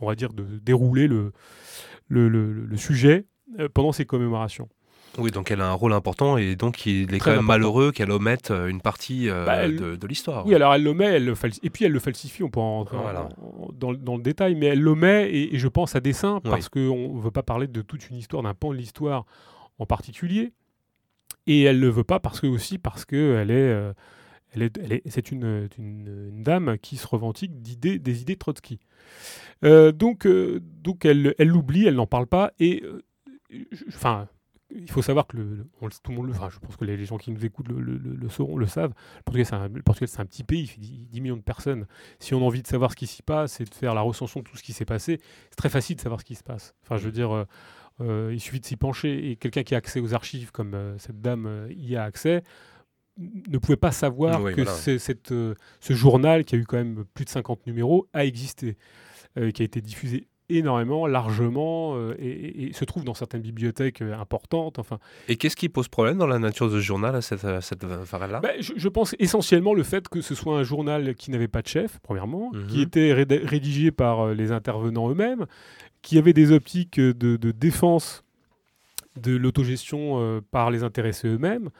on 0.00 0.06
va 0.06 0.14
dire, 0.14 0.32
de 0.32 0.44
dérouler 0.62 1.08
le, 1.08 1.32
le, 2.08 2.28
le, 2.28 2.76
sujet 2.76 3.26
euh, 3.58 3.68
pendant 3.72 3.92
ces 3.92 4.04
commémorations. 4.04 4.68
Oui, 5.16 5.30
donc 5.30 5.50
elle 5.50 5.62
a 5.62 5.68
un 5.68 5.72
rôle 5.72 5.94
important 5.94 6.36
et 6.36 6.54
donc 6.54 6.86
il 6.86 7.12
est 7.14 7.18
quand 7.18 7.34
même 7.34 7.44
malheureux 7.44 7.92
qu'elle 7.92 8.10
omette 8.10 8.50
euh, 8.50 8.68
une 8.68 8.80
partie 8.80 9.28
bah, 9.28 9.66
de, 9.66 10.06
l'histoire. 10.06 10.46
Oui, 10.46 10.54
alors 10.54 10.74
elle 10.74 10.84
l'omet, 10.84 11.06
elle 11.06 11.24
le 11.24 11.34
et 11.62 11.70
puis 11.70 11.84
elle 11.84 11.92
le 11.92 11.98
falsifie, 11.98 12.42
on 12.42 12.50
peut 12.50 12.60
en 12.60 12.84
rentrer 12.84 12.98
dans, 13.72 13.94
dans, 13.94 14.16
le 14.16 14.22
détail, 14.22 14.54
mais 14.54 14.66
elle 14.66 14.80
l'omet 14.80 15.30
et, 15.30 15.54
et, 15.54 15.58
je 15.58 15.66
pense 15.66 15.96
à 15.96 16.00
dessein 16.00 16.40
parce 16.44 16.68
qu'on 16.68 17.16
ne 17.16 17.20
veut 17.20 17.30
pas 17.30 17.42
parler 17.42 17.66
de 17.66 17.82
toute 17.82 18.10
une 18.10 18.16
histoire, 18.16 18.42
d'un 18.42 18.54
pan 18.54 18.70
de 18.72 18.76
l'histoire 18.76 19.24
en 19.78 19.86
particulier. 19.86 20.52
Et 21.46 21.62
elle 21.62 21.76
ne 21.76 21.86
le 21.86 21.88
veut 21.88 22.04
pas 22.04 22.20
parce 22.20 22.40
que 22.40 22.46
aussi 22.46 22.76
parce 22.76 23.06
qu'elle 23.06 23.50
est 23.50 23.92
c'est 25.06 25.30
une, 25.30 25.68
une, 25.78 26.42
dame 26.42 26.78
qui 26.78 26.96
se 26.96 27.06
revendique 27.06 27.60
d'idées, 27.60 27.98
des 27.98 28.22
idées 28.22 28.36
Trotsky. 28.36 28.80
Euh, 29.64 29.92
donc, 29.92 30.26
euh, 30.26 30.60
donc 30.62 31.04
elle 31.04 31.34
l'oublie, 31.38 31.86
elle 31.86 31.96
n'en 31.96 32.06
parle 32.06 32.26
pas. 32.26 32.52
Et 32.58 32.82
euh, 32.84 33.02
enfin, 33.88 34.28
il 34.70 34.90
faut 34.90 35.02
savoir 35.02 35.26
que 35.26 35.36
le, 35.36 35.66
tout 36.02 36.10
le 36.10 36.16
monde, 36.16 36.30
enfin, 36.30 36.48
je 36.50 36.58
pense 36.58 36.76
que 36.76 36.84
les, 36.84 37.04
gens 37.04 37.18
qui 37.18 37.30
nous 37.30 37.44
écoutent 37.44 37.68
le, 37.68 37.80
le, 37.80 38.28
sauront, 38.28 38.56
le 38.56 38.66
savent. 38.66 38.92
Le 39.18 39.22
Portugal, 39.82 40.08
c'est 40.08 40.20
un, 40.20 40.26
petit 40.26 40.44
pays, 40.44 40.62
il 40.62 40.66
fait 40.66 40.80
10, 40.80 41.20
millions 41.20 41.36
de 41.36 41.42
personnes. 41.42 41.86
Si 42.18 42.34
on 42.34 42.38
a 42.38 42.44
envie 42.44 42.62
de 42.62 42.66
savoir 42.66 42.90
ce 42.90 42.96
qui 42.96 43.06
s'y 43.06 43.22
passe 43.22 43.60
et 43.60 43.64
de 43.64 43.74
faire 43.74 43.94
la 43.94 44.02
recension 44.02 44.40
de 44.40 44.44
tout 44.44 44.56
ce 44.56 44.62
qui 44.62 44.72
s'est 44.72 44.84
passé, 44.84 45.20
c'est 45.50 45.56
très 45.56 45.70
facile 45.70 45.96
de 45.96 46.00
savoir 46.00 46.20
ce 46.20 46.24
qui 46.24 46.34
se 46.34 46.44
passe. 46.44 46.74
Enfin, 46.82 46.96
je 46.96 47.04
veux 47.04 47.12
dire, 47.12 47.46
il 48.00 48.40
suffit 48.40 48.60
de 48.60 48.66
s'y 48.66 48.76
pencher 48.76 49.30
et 49.30 49.36
quelqu'un 49.36 49.62
qui 49.62 49.74
a 49.74 49.78
accès 49.78 50.00
aux 50.00 50.14
archives, 50.14 50.52
comme 50.52 50.96
cette 50.98 51.20
dame 51.20 51.66
y 51.70 51.96
a 51.96 52.04
accès, 52.04 52.42
ne 53.18 53.58
pouvait 53.58 53.76
pas 53.76 53.92
savoir 53.92 54.42
que 54.52 54.64
cette, 54.98 55.32
euh, 55.32 55.54
ce 55.80 55.92
journal, 55.92 56.44
qui 56.44 56.54
a 56.54 56.58
eu 56.58 56.64
quand 56.64 56.76
même 56.76 57.04
plus 57.14 57.24
de 57.24 57.30
50 57.30 57.66
numéros, 57.66 58.06
a 58.12 58.24
existé, 58.24 58.76
euh, 59.36 59.50
qui 59.50 59.62
a 59.62 59.64
été 59.64 59.80
diffusé 59.80 60.28
énormément, 60.50 61.06
largement, 61.06 61.94
euh, 61.96 62.14
et, 62.18 62.72
se 62.72 62.84
trouve 62.86 63.04
dans 63.04 63.12
certaines 63.12 63.42
bibliothèques 63.42 64.00
importantes. 64.00 64.78
Enfin. 64.78 64.98
Et 65.28 65.36
qu'est-ce 65.36 65.56
qui 65.56 65.68
pose 65.68 65.88
problème 65.88 66.16
dans 66.16 66.26
la 66.26 66.38
nature 66.38 66.70
de 66.70 66.76
ce 66.76 66.80
journal 66.80 67.14
à 67.14 67.20
cette, 67.20 67.44
cette 67.60 67.82
là? 67.82 68.40
Ben, 68.40 68.54
je, 68.60 68.88
pense 68.88 69.14
essentiellement 69.18 69.74
le 69.74 69.82
fait 69.82 70.08
que 70.08 70.22
ce 70.22 70.34
soit 70.34 70.56
un 70.56 70.62
journal 70.62 71.14
qui 71.16 71.30
n'avait 71.30 71.48
pas 71.48 71.60
de 71.60 71.68
chef, 71.68 71.98
premièrement, 72.02 72.50
qui 72.68 72.78
mhm. 72.78 72.82
était 72.82 73.12
rédigé 73.12 73.90
par 73.90 74.28
les 74.28 74.52
intervenants 74.52 75.10
eux-mêmes, 75.10 75.44
qui 76.00 76.16
avait 76.16 76.32
des 76.32 76.52
optiques 76.52 76.98
de, 76.98 77.12
de 77.12 77.50
défense 77.50 78.24
de 79.16 79.36
l'autogestion 79.36 80.40
par 80.50 80.70
les 80.70 80.82
intéressés 80.82 81.28
eux-mêmes, 81.28 81.70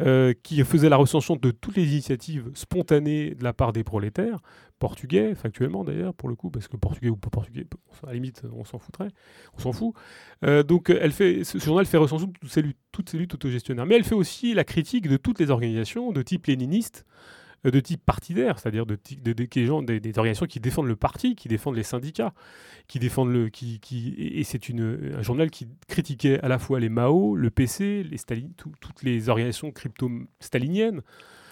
euh, 0.00 0.32
qui 0.42 0.62
faisait 0.64 0.88
la 0.88 0.96
recension 0.96 1.36
de 1.36 1.50
toutes 1.50 1.76
les 1.76 1.90
initiatives 1.90 2.50
spontanées 2.54 3.34
de 3.34 3.42
la 3.42 3.52
part 3.52 3.72
des 3.72 3.82
prolétaires, 3.82 4.38
portugais, 4.78 5.34
factuellement 5.34 5.84
d'ailleurs, 5.84 6.14
pour 6.14 6.28
le 6.28 6.36
coup, 6.36 6.50
parce 6.50 6.68
que 6.68 6.76
portugais 6.76 7.08
ou 7.08 7.16
pas 7.16 7.30
portugais, 7.30 7.66
à 8.04 8.06
la 8.06 8.14
limite, 8.14 8.42
on 8.54 8.64
s'en 8.64 8.78
foutrait, 8.78 9.08
on 9.54 9.58
s'en 9.58 9.72
fout. 9.72 9.94
Euh, 10.44 10.62
donc 10.62 10.90
elle 10.90 11.12
fait, 11.12 11.42
ce 11.42 11.58
journal 11.58 11.84
fait 11.84 11.96
recension 11.96 12.28
de 12.28 12.32
toutes 12.32 12.50
ces 12.50 12.62
luttes, 12.62 12.78
toutes 12.92 13.10
ces 13.10 13.18
luttes 13.18 13.34
autogestionnaires. 13.34 13.86
Mais 13.86 13.96
elle 13.96 14.04
fait 14.04 14.14
aussi 14.14 14.54
la 14.54 14.64
critique 14.64 15.08
de 15.08 15.16
toutes 15.16 15.40
les 15.40 15.50
organisations 15.50 16.12
de 16.12 16.22
type 16.22 16.46
léniniste, 16.46 17.04
de 17.64 17.80
type 17.80 18.04
partidaire, 18.04 18.58
c'est-à-dire 18.58 18.86
de, 18.86 18.98
de, 19.22 19.32
des, 19.32 19.66
gens, 19.66 19.82
des, 19.82 20.00
organisations 20.16 20.46
qui 20.46 20.60
défendent 20.60 20.86
le 20.86 20.96
parti, 20.96 21.34
qui 21.34 21.48
défendent 21.48 21.76
les 21.76 21.82
syndicats, 21.82 22.32
qui 22.86 22.98
défendent 22.98 23.32
le, 23.32 23.48
qui, 23.48 23.80
qui 23.80 24.14
et 24.18 24.44
c'est 24.44 24.60
un 24.70 25.22
journal 25.22 25.50
qui 25.50 25.68
critiquait 25.88 26.40
à 26.40 26.48
la 26.48 26.58
fois 26.58 26.80
les 26.80 26.88
Mao, 26.88 27.34
le 27.34 27.50
PC, 27.50 28.04
les 28.04 28.16
Staline, 28.16 28.52
toutes 28.56 29.02
les 29.02 29.28
organisations 29.28 29.70
crypto-staliniennes. 29.70 31.02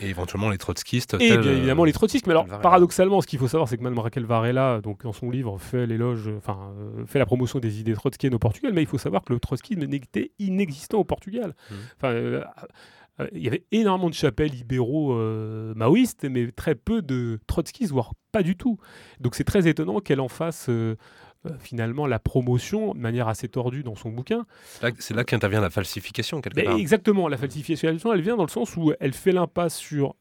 Et 0.01 0.11
éventuellement 0.11 0.51
les 0.51 0.59
trotskistes. 0.59 1.15
Et 1.15 1.39
bien 1.39 1.43
euh, 1.43 1.57
évidemment 1.57 1.85
les 1.85 1.93
trotskistes. 1.93 2.27
Mais 2.27 2.33
alors, 2.33 2.47
paradoxalement, 2.61 3.21
ce 3.21 3.27
qu'il 3.27 3.39
faut 3.39 3.49
savoir, 3.49 3.69
c'est 3.69 3.79
que 3.79 3.83
Mme 3.83 3.99
Raquel 3.99 4.25
Varela, 4.25 4.81
donc, 4.83 5.05
dans 5.05 5.13
son 5.13 5.31
livre, 5.31 5.59
fait 5.59 5.87
l'éloge, 5.87 6.29
enfin, 6.37 6.73
euh, 6.79 7.07
fait 7.07 7.19
la 7.19 7.27
promotion 7.27 7.61
des 7.61 7.81
idées 7.81 7.95
trotskiennes 7.95 8.35
au 8.35 8.39
Portugal, 8.39 8.73
mais 8.75 8.83
il 8.83 8.87
faut 8.87 8.99
savoir 8.99 9.25
que 9.25 9.33
le 9.33 9.41
trotskisme 9.41 9.85
n'était 9.85 10.33
inexistant 10.39 10.99
au 10.99 11.05
Portugal. 11.05 11.55
Mmh. 11.71 11.75
Enfin, 11.97 12.13
euh, 12.13 12.45
il 13.33 13.43
y 13.43 13.49
avait 13.49 13.65
énormément 13.73 14.11
de 14.11 14.15
chapelles 14.15 14.51
libéraux 14.51 15.15
euh, 15.15 15.73
maoïstes, 15.75 16.27
mais 16.29 16.51
très 16.53 16.75
peu 16.75 17.03
de 17.03 17.39
trotskistes, 17.47 17.93
voire 17.93 18.13
pas 18.33 18.43
du 18.43 18.57
tout. 18.57 18.79
Donc 19.21 19.35
c'est 19.35 19.45
très 19.45 19.69
étonnant 19.69 20.01
qu'elle 20.01 20.21
en 20.21 20.29
fasse 20.29 20.69
euh, 21.45 21.51
finalement 21.59 22.07
la 22.07 22.19
promotion 22.19 22.95
de 22.95 22.99
manière 22.99 23.29
assez 23.29 23.49
tordue 23.49 23.83
dans 23.83 23.95
son 23.95 24.11
bouquin. 24.11 24.47
C'est 24.99 25.15
là 25.15 25.25
qu'intervient 25.25 25.61
la 25.61 25.71
falsification, 25.71 26.41
quelque 26.41 26.65
part. 26.65 26.77
Exactement, 26.77 27.29
la 27.29 27.37
falsification, 27.37 28.13
elle 28.13 28.23
vient 28.23 28.37
dans 28.37 28.45
le 28.45 28.51
sens 28.51 28.77
où 28.77 28.93
elle 29.01 29.13
fait 29.13 29.33
l'impasse 29.33 29.77
sur 29.77 30.15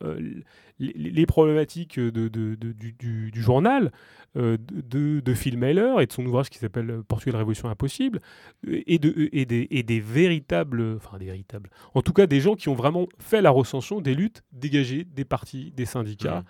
les, 0.79 1.25
problématiques 1.25 1.99
de, 1.99 2.27
du, 2.27 3.41
journal, 3.41 3.91
euh, 4.37 4.57
de, 4.59 5.19
de, 5.19 5.33
Phil 5.33 5.57
Mailer 5.57 6.01
et 6.01 6.05
de 6.05 6.11
son 6.11 6.25
ouvrage 6.25 6.49
qui 6.49 6.57
s'appelle 6.57 7.01
Portugal 7.07 7.37
Révolution 7.37 7.69
Impossible, 7.69 8.19
et, 8.67 8.99
de, 8.99 9.29
et, 9.31 9.45
des, 9.45 9.67
et 9.71 9.83
des 9.83 9.99
véritables, 9.99 10.97
enfin 10.97 11.17
des 11.17 11.25
véritables, 11.25 11.69
en 11.93 12.01
tout 12.01 12.13
cas 12.13 12.27
des 12.27 12.41
gens 12.41 12.55
qui 12.55 12.69
ont 12.69 12.75
vraiment 12.75 13.07
fait 13.19 13.41
la 13.41 13.51
recension 13.51 14.01
des 14.01 14.13
luttes 14.15 14.43
dégagées 14.51 15.05
des 15.05 15.25
partis, 15.25 15.71
des 15.71 15.85
syndicats. 15.85 16.41
Mmh. 16.41 16.45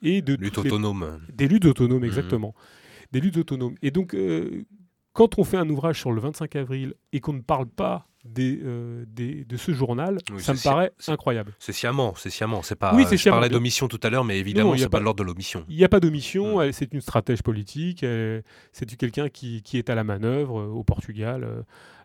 Et 0.00 0.22
de 0.22 0.34
luttes 0.34 0.58
autonomes. 0.58 1.20
Des 1.32 1.48
luttes 1.48 1.64
autonomes, 1.64 2.06
mmh. 2.06 2.52
Des 3.12 3.20
luttes 3.20 3.36
autonomes. 3.36 3.74
Et 3.82 3.90
donc, 3.90 4.14
euh, 4.14 4.64
quand 5.12 5.38
on 5.38 5.44
fait 5.44 5.56
un 5.56 5.68
ouvrage 5.68 6.00
sur 6.00 6.12
le 6.12 6.20
25 6.20 6.56
avril 6.56 6.94
et 7.12 7.20
qu'on 7.20 7.32
ne 7.32 7.40
parle 7.40 7.66
pas 7.66 8.06
des, 8.24 8.60
euh, 8.62 9.04
des, 9.06 9.44
de 9.44 9.56
ce 9.56 9.72
journal, 9.72 10.18
ça 10.38 10.52
me 10.52 10.62
paraît 10.62 10.92
incroyable. 11.06 11.54
C'est 11.58 11.72
sciemment, 11.72 12.14
c'est 12.16 12.30
sciemment. 12.30 12.62
C'est 12.62 12.76
pas. 12.76 12.94
Oui, 12.94 13.06
je 13.10 13.28
parlais 13.30 13.48
d'omission 13.48 13.88
tout 13.88 14.00
à 14.02 14.10
l'heure, 14.10 14.24
mais 14.24 14.38
évidemment, 14.38 14.76
c'est 14.76 14.84
pas, 14.84 14.98
pas 14.98 15.00
l'ordre 15.00 15.20
de 15.20 15.24
l'omission. 15.24 15.64
Il 15.68 15.76
n'y 15.76 15.84
a 15.84 15.88
pas 15.88 16.00
d'omission. 16.00 16.60
Mm. 16.60 16.72
C'est 16.72 16.92
une 16.92 17.00
stratège 17.00 17.42
politique. 17.42 18.04
C'est 18.72 18.96
quelqu'un 18.96 19.28
qui, 19.28 19.62
qui, 19.62 19.78
est 19.78 19.88
à 19.88 19.94
la 19.94 20.04
manœuvre 20.04 20.60
euh, 20.60 20.66
au 20.66 20.84
Portugal, 20.84 21.64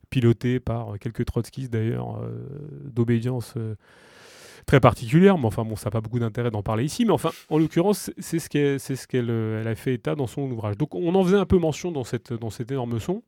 piloté 0.10 0.60
par 0.60 0.97
quelques 0.99 1.26
trotskistes 1.26 1.72
d'ailleurs, 1.72 2.22
d'obédience 2.86 3.56
très 4.66 4.80
particulière, 4.80 5.38
mais 5.38 5.45
enfin 5.45 5.64
bon, 5.64 5.76
ça 5.76 5.86
n'a 5.86 5.91
pas 5.91 6.01
beaucoup 6.01 6.20
d'intérêt 6.20 6.51
d'en 6.51 6.64
parler 6.64 6.86
ici, 6.86 7.05
mais 7.05 7.11
enfin, 7.11 7.32
en 7.49 7.57
l'occurrence, 7.57 8.11
c'est 8.18 8.39
ce 8.39 8.49
qu'elle 9.07 9.30
elle 9.30 9.68
a 9.68 9.76
fait 9.76 9.93
état 9.93 10.16
dans 10.16 10.28
son 10.28 10.43
ouvrage. 10.43 10.78
Donc 10.78 10.95
on 10.95 11.14
en 11.16 11.24
faisait 11.24 11.38
un 11.38 11.45
peu 11.45 11.57
mention 11.57 11.91
dans, 11.91 12.03
cet 12.03 12.32
énorme 12.72 12.99
son, 12.99 13.24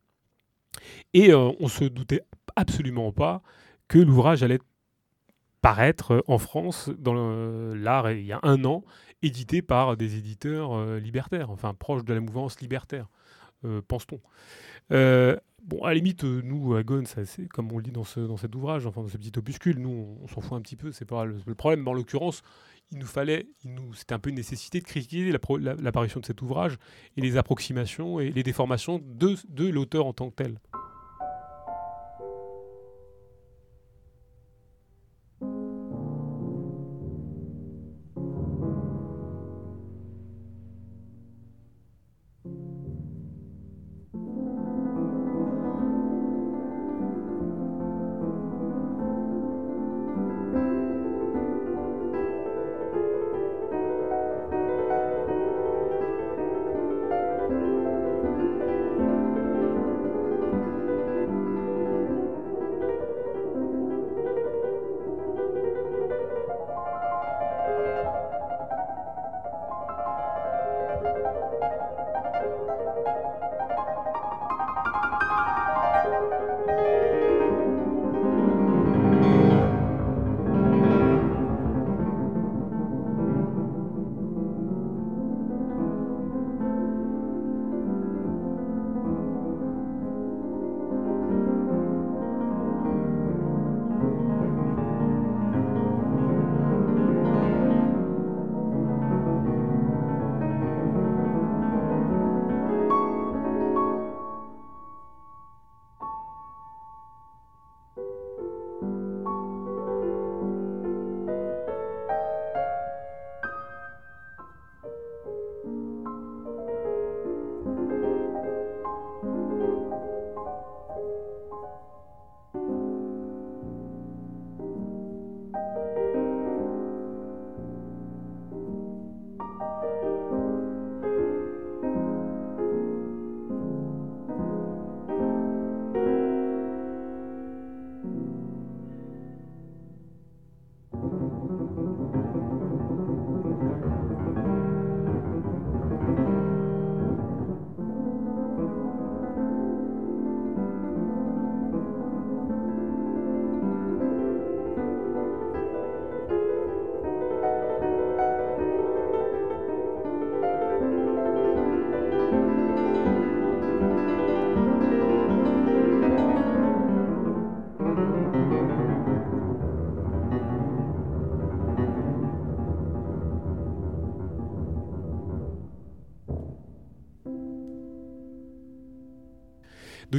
et 1.13 1.33
on 1.33 1.67
se 1.67 1.85
doutait 1.85 2.21
absolument 2.55 3.11
pas 3.11 3.41
que 3.87 3.99
l'ouvrage 3.99 4.43
allait 4.43 4.59
paraître 5.61 6.23
en 6.27 6.37
France 6.37 6.89
dans 6.97 7.13
l'art 7.73 8.11
il 8.11 8.25
y 8.25 8.33
a 8.33 8.39
un 8.43 8.63
an, 8.65 8.83
édité 9.21 9.61
par 9.61 9.97
des 9.97 10.17
éditeurs 10.17 10.97
libertaires, 10.97 11.49
enfin 11.49 11.73
proches 11.73 12.03
de 12.03 12.13
la 12.13 12.19
mouvance 12.19 12.59
libertaire, 12.61 13.07
pense-t-on. 13.87 14.19
Bon, 15.65 15.81
à 15.83 15.87
la 15.89 15.95
limite, 15.95 16.23
euh, 16.25 16.41
nous, 16.43 16.75
à 16.75 16.83
c'est 17.25 17.47
comme 17.47 17.71
on 17.71 17.77
le 17.77 17.83
dit 17.83 17.91
dans, 17.91 18.03
ce, 18.03 18.19
dans 18.19 18.37
cet 18.37 18.53
ouvrage, 18.53 18.85
enfin 18.85 19.01
dans 19.01 19.07
ce 19.07 19.17
petit 19.17 19.31
opuscule, 19.35 19.79
nous, 19.79 20.19
on, 20.21 20.27
s'en 20.27 20.39
fout 20.39 20.53
un 20.53 20.61
petit 20.61 20.75
peu, 20.75 20.91
c'est 20.91 21.05
pas 21.05 21.25
le, 21.25 21.39
problème. 21.55 21.81
Mais 21.81 21.89
en 21.89 21.93
l'occurrence, 21.93 22.43
il 22.91 22.99
nous 22.99 23.07
fallait, 23.07 23.47
nous, 23.63 23.91
c'était 23.95 24.13
un 24.13 24.19
peu 24.19 24.29
une 24.29 24.35
nécessité 24.35 24.79
de 24.79 24.85
critiquer 24.85 25.31
l'apparition 25.31 26.19
de 26.19 26.25
cet 26.25 26.43
ouvrage 26.43 26.77
et 27.17 27.21
les 27.21 27.37
approximations 27.37 28.19
et 28.19 28.29
les 28.29 28.43
déformations 28.43 29.01
de 29.03 29.67
l'auteur 29.67 30.05
en 30.05 30.13
tant 30.13 30.29
que 30.29 30.35
tel. 30.35 30.59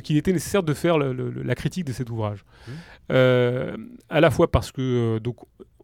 Donc 0.07 0.11
il 0.11 0.19
était 0.19 0.33
nécessaire 0.33 0.63
de 0.63 0.73
faire 0.73 0.99
la 0.99 1.55
critique 1.57 1.85
de 1.85 1.93
cet 1.93 2.11
ouvrage. 2.11 2.45
Mmh. 2.45 2.71
Euh, 3.11 3.77
à 4.09 4.21
la 4.21 4.31
fois 4.31 4.49
parce 4.49 4.71
que 4.71 5.17
euh, 5.17 5.19
donc, 5.19 5.39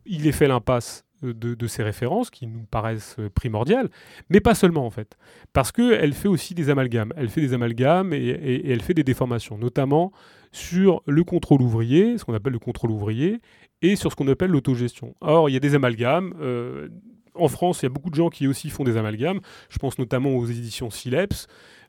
il 0.06 0.28
est 0.28 0.32
fait 0.32 0.46
l'impasse 0.46 1.04
de, 1.24 1.66
ces 1.66 1.82
références 1.82 2.30
qui 2.30 2.46
nous 2.46 2.62
paraissent 2.70 3.16
primordiales, 3.34 3.88
mais 4.28 4.40
pas 4.40 4.54
seulement 4.54 4.86
en 4.86 4.90
fait, 4.90 5.16
parce 5.52 5.72
qu'elle 5.72 6.12
fait 6.12 6.28
aussi 6.28 6.54
des 6.54 6.70
amalgames. 6.70 7.12
Elle 7.16 7.28
fait 7.30 7.40
des 7.40 7.52
amalgames 7.52 8.12
et, 8.12 8.62
elle 8.64 8.82
fait 8.82 8.94
des 8.94 9.04
déformations, 9.04 9.58
notamment 9.58 10.12
sur 10.52 11.02
le 11.06 11.24
contrôle 11.24 11.62
ouvrier, 11.62 12.18
ce 12.18 12.24
qu'on 12.24 12.34
appelle 12.34 12.52
le 12.52 12.58
contrôle 12.60 12.92
ouvrier, 12.92 13.40
et 13.82 13.96
sur 13.96 14.10
ce 14.12 14.16
qu'on 14.16 14.28
appelle 14.28 14.50
l'autogestion. 14.50 15.16
Or, 15.20 15.48
il 15.48 15.52
y 15.52 15.56
a 15.56 15.60
des 15.60 15.74
amalgames. 15.74 16.34
Euh, 16.40 16.88
en 17.34 17.48
France, 17.48 17.82
il 17.82 17.84
y 17.84 17.86
a 17.86 17.90
beaucoup 17.90 18.10
de 18.10 18.14
gens 18.14 18.28
qui 18.28 18.46
aussi 18.46 18.70
font 18.70 18.84
des 18.84 18.96
amalgames. 18.96 19.40
Je 19.68 19.78
pense 19.78 19.98
notamment 19.98 20.30
aux 20.30 20.46
éditions 20.46 20.90
Sileps. 20.90 21.46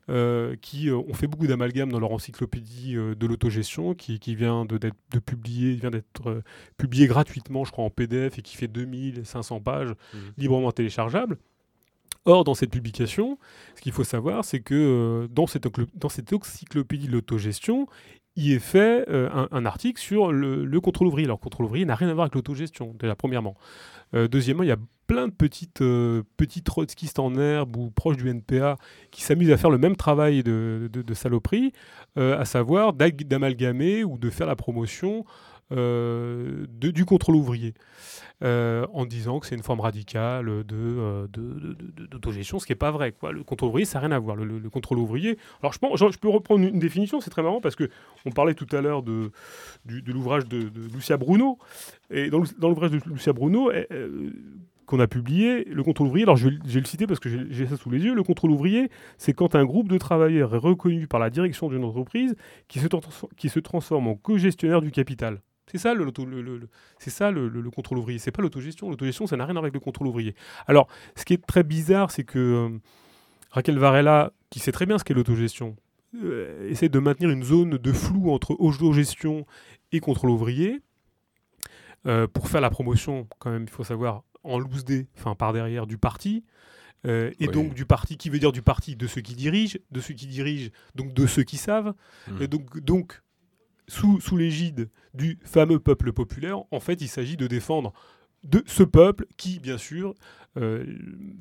Euh, 0.10 0.58
qui 0.62 0.90
euh, 0.90 0.98
ont 0.98 1.14
fait 1.14 1.28
beaucoup 1.28 1.48
d'amalgames 1.48 1.90
dans 1.90 2.00
leur 2.00 2.12
encyclopédie 2.12 2.98
euh, 2.98 3.16
de 3.16 3.26
l'autogestion, 3.26 3.94
qui, 3.94 4.20
vient 4.36 4.66
de, 4.66 4.78
de 4.78 5.20
publier, 5.20 5.76
vient 5.76 5.92
d'être 5.92 6.44
publié 6.78 7.08
gratuitement, 7.08 7.64
je 7.64 7.72
crois, 7.72 7.86
en 7.86 7.90
PDF 7.90 8.38
et 8.38 8.42
qui 8.42 8.58
fait 8.58 8.68
2500 8.68 9.62
pages 9.62 9.92
mmh. 9.92 10.18
librement 10.38 10.74
téléchargeables. 10.74 11.38
Or, 12.26 12.44
dans 12.44 12.54
cette 12.54 12.72
publication, 12.72 13.38
ce 13.76 13.82
qu'il 13.82 13.94
faut 13.94 14.04
savoir, 14.04 14.44
c'est 14.44 14.60
que 14.60 15.30
dans, 15.32 15.48
cette, 15.48 15.68
dans 15.96 16.10
cette 16.10 16.34
encyclopédie 16.34 17.08
de 17.08 17.14
l'autogestion, 17.14 17.88
il 18.36 18.52
est 18.52 18.60
fait 18.60 19.08
un, 19.10 19.66
article 19.66 20.02
sur 20.02 20.32
le, 20.32 20.66
le, 20.66 20.82
contrôle 20.82 21.08
ouvrier. 21.08 21.26
Alors, 21.26 21.38
le 21.38 21.44
contrôle 21.44 21.68
ouvrier 21.68 21.86
n'a 21.86 21.96
rien 21.96 22.10
à 22.10 22.14
voir 22.14 22.24
avec 22.26 22.36
l'autogestion, 22.36 22.96
déjà, 23.00 23.16
premièrement. 23.16 23.56
deuxièmement, 24.14 24.64
il 24.64 24.70
y 24.70 24.72
a 24.72 24.78
plein 25.08 25.28
de 25.28 25.34
petites, 25.34 25.82
euh, 25.82 26.24
petites 26.38 26.66
trotskistes 26.66 27.20
en 27.20 27.36
herbe 27.36 27.76
ou 27.78 27.92
proches 27.92 28.18
du 28.18 28.30
NPA 28.30 28.78
qui 29.12 29.24
s'amusent 29.24 29.52
à 29.52 29.58
faire 29.58 29.70
le 29.70 29.78
même 29.78 29.96
travail 29.96 30.44
de, 30.44 30.90
de, 30.92 31.14
saloperie, 31.14 31.74
euh, 32.18 32.40
à 32.40 32.46
savoir 32.46 32.94
d'amalgamer 32.94 34.04
ou 34.04 34.18
de 34.18 34.30
faire 34.30 34.48
la 34.48 34.56
promotion 34.56 35.26
euh, 35.72 36.66
du 36.70 37.06
contrôle 37.06 37.36
ouvrier. 37.36 37.74
en 38.42 39.06
disant 39.06 39.40
que 39.40 39.48
c'est 39.48 39.56
une 39.56 39.64
forme 39.64 39.80
radicale 39.80 40.64
de, 40.66 41.28
d'autogestion, 42.12 42.60
ce 42.60 42.66
qui 42.66 42.72
n'est 42.72 42.78
pas 42.78 42.92
vrai. 42.92 43.14
Le 43.32 43.44
contrôle 43.44 43.70
ouvrier, 43.70 43.86
ça 43.86 44.00
n'a 44.00 44.08
rien 44.08 44.16
à 44.16 44.20
voir. 44.20 44.36
Le, 44.36 44.70
contrôle 44.70 45.00
ouvrier. 45.00 45.38
Alors, 45.62 45.74
je, 45.74 46.18
peux 46.18 46.30
reprendre 46.30 46.66
une 46.66 46.80
définition, 46.80 47.22
c'est 47.22 47.30
très 47.30 47.44
marrant 47.44 47.62
parce 47.62 47.76
que 47.76 47.90
on 48.26 48.32
parlait 48.32 48.54
tout 48.54 48.68
à 48.76 48.82
l'heure 48.82 49.04
de, 49.04 49.32
l'ouvrage 49.86 50.48
de, 50.48 50.70
Lucia 50.94 51.18
Bruno. 51.18 51.58
Et 52.10 52.30
dans 52.30 52.70
l'ouvrage 52.70 52.92
de 52.92 53.00
Lucia 53.06 53.34
Bruno, 53.34 53.72
qu'on 54.86 55.00
a 55.00 55.08
publié, 55.08 55.64
le 55.66 55.84
contrôle 55.84 56.08
ouvrier, 56.08 56.24
alors 56.24 56.36
je 56.36 56.50
vais, 56.50 56.80
le 56.80 56.86
citer 56.86 57.08
parce 57.08 57.20
que 57.20 57.30
j'ai 57.50 57.68
ça 57.68 57.78
sous 57.78 57.90
les 57.90 58.00
yeux, 58.00 58.14
le 58.14 58.24
contrôle 58.24 58.52
ouvrier, 58.52 58.90
c'est 59.18 59.34
quand 59.34 59.56
un 59.56 59.66
groupe 59.66 59.88
de 59.88 59.98
travailleurs 59.98 60.54
est 60.54 60.58
reconnu 60.58 61.08
par 61.08 61.20
la 61.20 61.30
direction 61.30 61.70
d'une 61.70 61.84
entreprise 61.84 62.36
qui 62.68 62.80
se, 62.80 62.88
qui 63.38 63.50
se 63.50 63.60
transforme 63.60 64.08
en 64.08 64.16
co-gestionnaire 64.16 64.82
du 64.82 64.92
capital. 64.92 65.42
C'est 65.72 65.78
ça 65.78 65.94
le, 65.94 66.12
c'est 67.00 67.10
ça 67.10 67.32
le, 67.32 67.50
contrôle 67.72 67.98
ouvrier, 67.98 68.20
c'est 68.20 68.32
pas 68.32 68.42
l'autogestion. 68.42 68.90
L'autogestion, 68.90 69.28
ça 69.28 69.38
n'a 69.38 69.46
rien 69.46 69.52
à 69.52 69.54
voir 69.54 69.64
avec 69.64 69.74
le 69.74 69.80
contrôle 69.80 70.08
ouvrier. 70.08 70.36
Alors, 70.68 70.88
ce 71.16 71.26
qui 71.26 71.34
est 71.34 71.46
très 71.46 71.64
bizarre, 71.64 72.12
c'est 72.12 72.24
que 72.24 72.40
euh, 72.40 72.80
Raquel 73.52 73.80
Varela, 73.80 74.34
qui 74.50 74.60
sait 74.60 74.72
très 74.72 74.86
bien 74.86 74.98
ce 74.98 75.04
qu'est 75.04 75.14
l'autogestion, 75.14 75.76
euh, 76.22 76.70
essaie 76.70 76.90
de 76.90 77.00
maintenir 77.00 77.30
une 77.30 77.44
zone 77.44 77.78
de 77.78 77.92
flou 77.94 78.32
entre 78.32 78.56
autogestion 78.60 79.46
et 79.92 80.00
contrôle 80.00 80.32
ouvrier. 80.32 80.82
pour 82.34 82.50
faire 82.50 82.62
la 82.62 82.70
promotion, 82.70 83.28
quand 83.40 83.50
même, 83.50 83.64
il 83.64 83.70
faut 83.70 83.86
savoir, 83.86 84.24
en 84.44 84.60
loose 84.60 84.84
day, 84.84 85.08
enfin 85.18 85.36
par 85.36 85.54
derrière 85.54 85.88
du 85.88 85.98
parti. 85.98 86.44
et 87.06 87.48
donc 87.48 87.74
du 87.74 87.86
parti, 87.86 88.18
qui 88.18 88.30
veut 88.30 88.40
dire 88.40 88.52
du 88.52 88.62
parti 88.62 88.98
de 88.98 89.08
ceux 89.08 89.22
qui 89.22 89.34
dirigent, 89.34 89.80
de 89.92 90.02
ceux 90.02 90.14
qui 90.14 90.28
dirigent, 90.28 90.70
donc 90.94 91.14
de 91.14 91.26
ceux 91.26 91.44
qui 91.44 91.58
savent. 91.58 91.94
Hmm. 92.28 92.42
Et 92.42 92.48
donc, 92.48 92.80
donc 92.82 93.23
sous, 93.88 94.20
l'égide 94.38 94.90
du 95.14 95.40
fameux 95.44 95.80
peuple 95.80 96.14
populaire, 96.14 96.60
en 96.72 96.80
fait, 96.80 97.02
il 97.02 97.08
s'agit 97.08 97.38
de 97.38 97.48
défendre 97.48 97.94
de 98.44 98.64
ce 98.66 98.84
peuple 98.84 99.26
qui, 99.38 99.60
bien 99.60 99.78
sûr, 99.78 100.14
euh, 100.58 100.84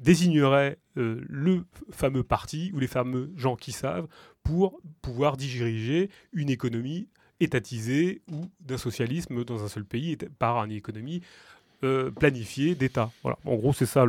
désignerait 0.01 0.78
euh, 0.97 1.20
le 1.28 1.64
fameux 1.90 2.22
parti 2.22 2.70
ou 2.74 2.78
les 2.78 2.86
fameux 2.86 3.32
gens 3.36 3.57
qui 3.57 3.72
savent 3.72 4.07
pour 4.43 4.80
pouvoir 5.01 5.36
diriger 5.36 6.11
une 6.32 6.49
économie 6.49 7.09
étatisée 7.40 8.22
ou 8.30 8.47
d'un 8.61 8.78
socialisme 8.78 9.45
dans 9.45 9.64
un 9.64 9.68
seul 9.68 9.84
pays 9.84 10.16
par 10.38 10.64
une 10.64 10.72
économie 10.72 11.22
euh, 11.85 12.12
planifié 12.12 12.76
d'État. 12.76 13.11
Voilà. 13.22 13.39
En 13.45 13.57
gros, 13.57 13.72
c'est 13.72 13.87
ça 13.87 14.05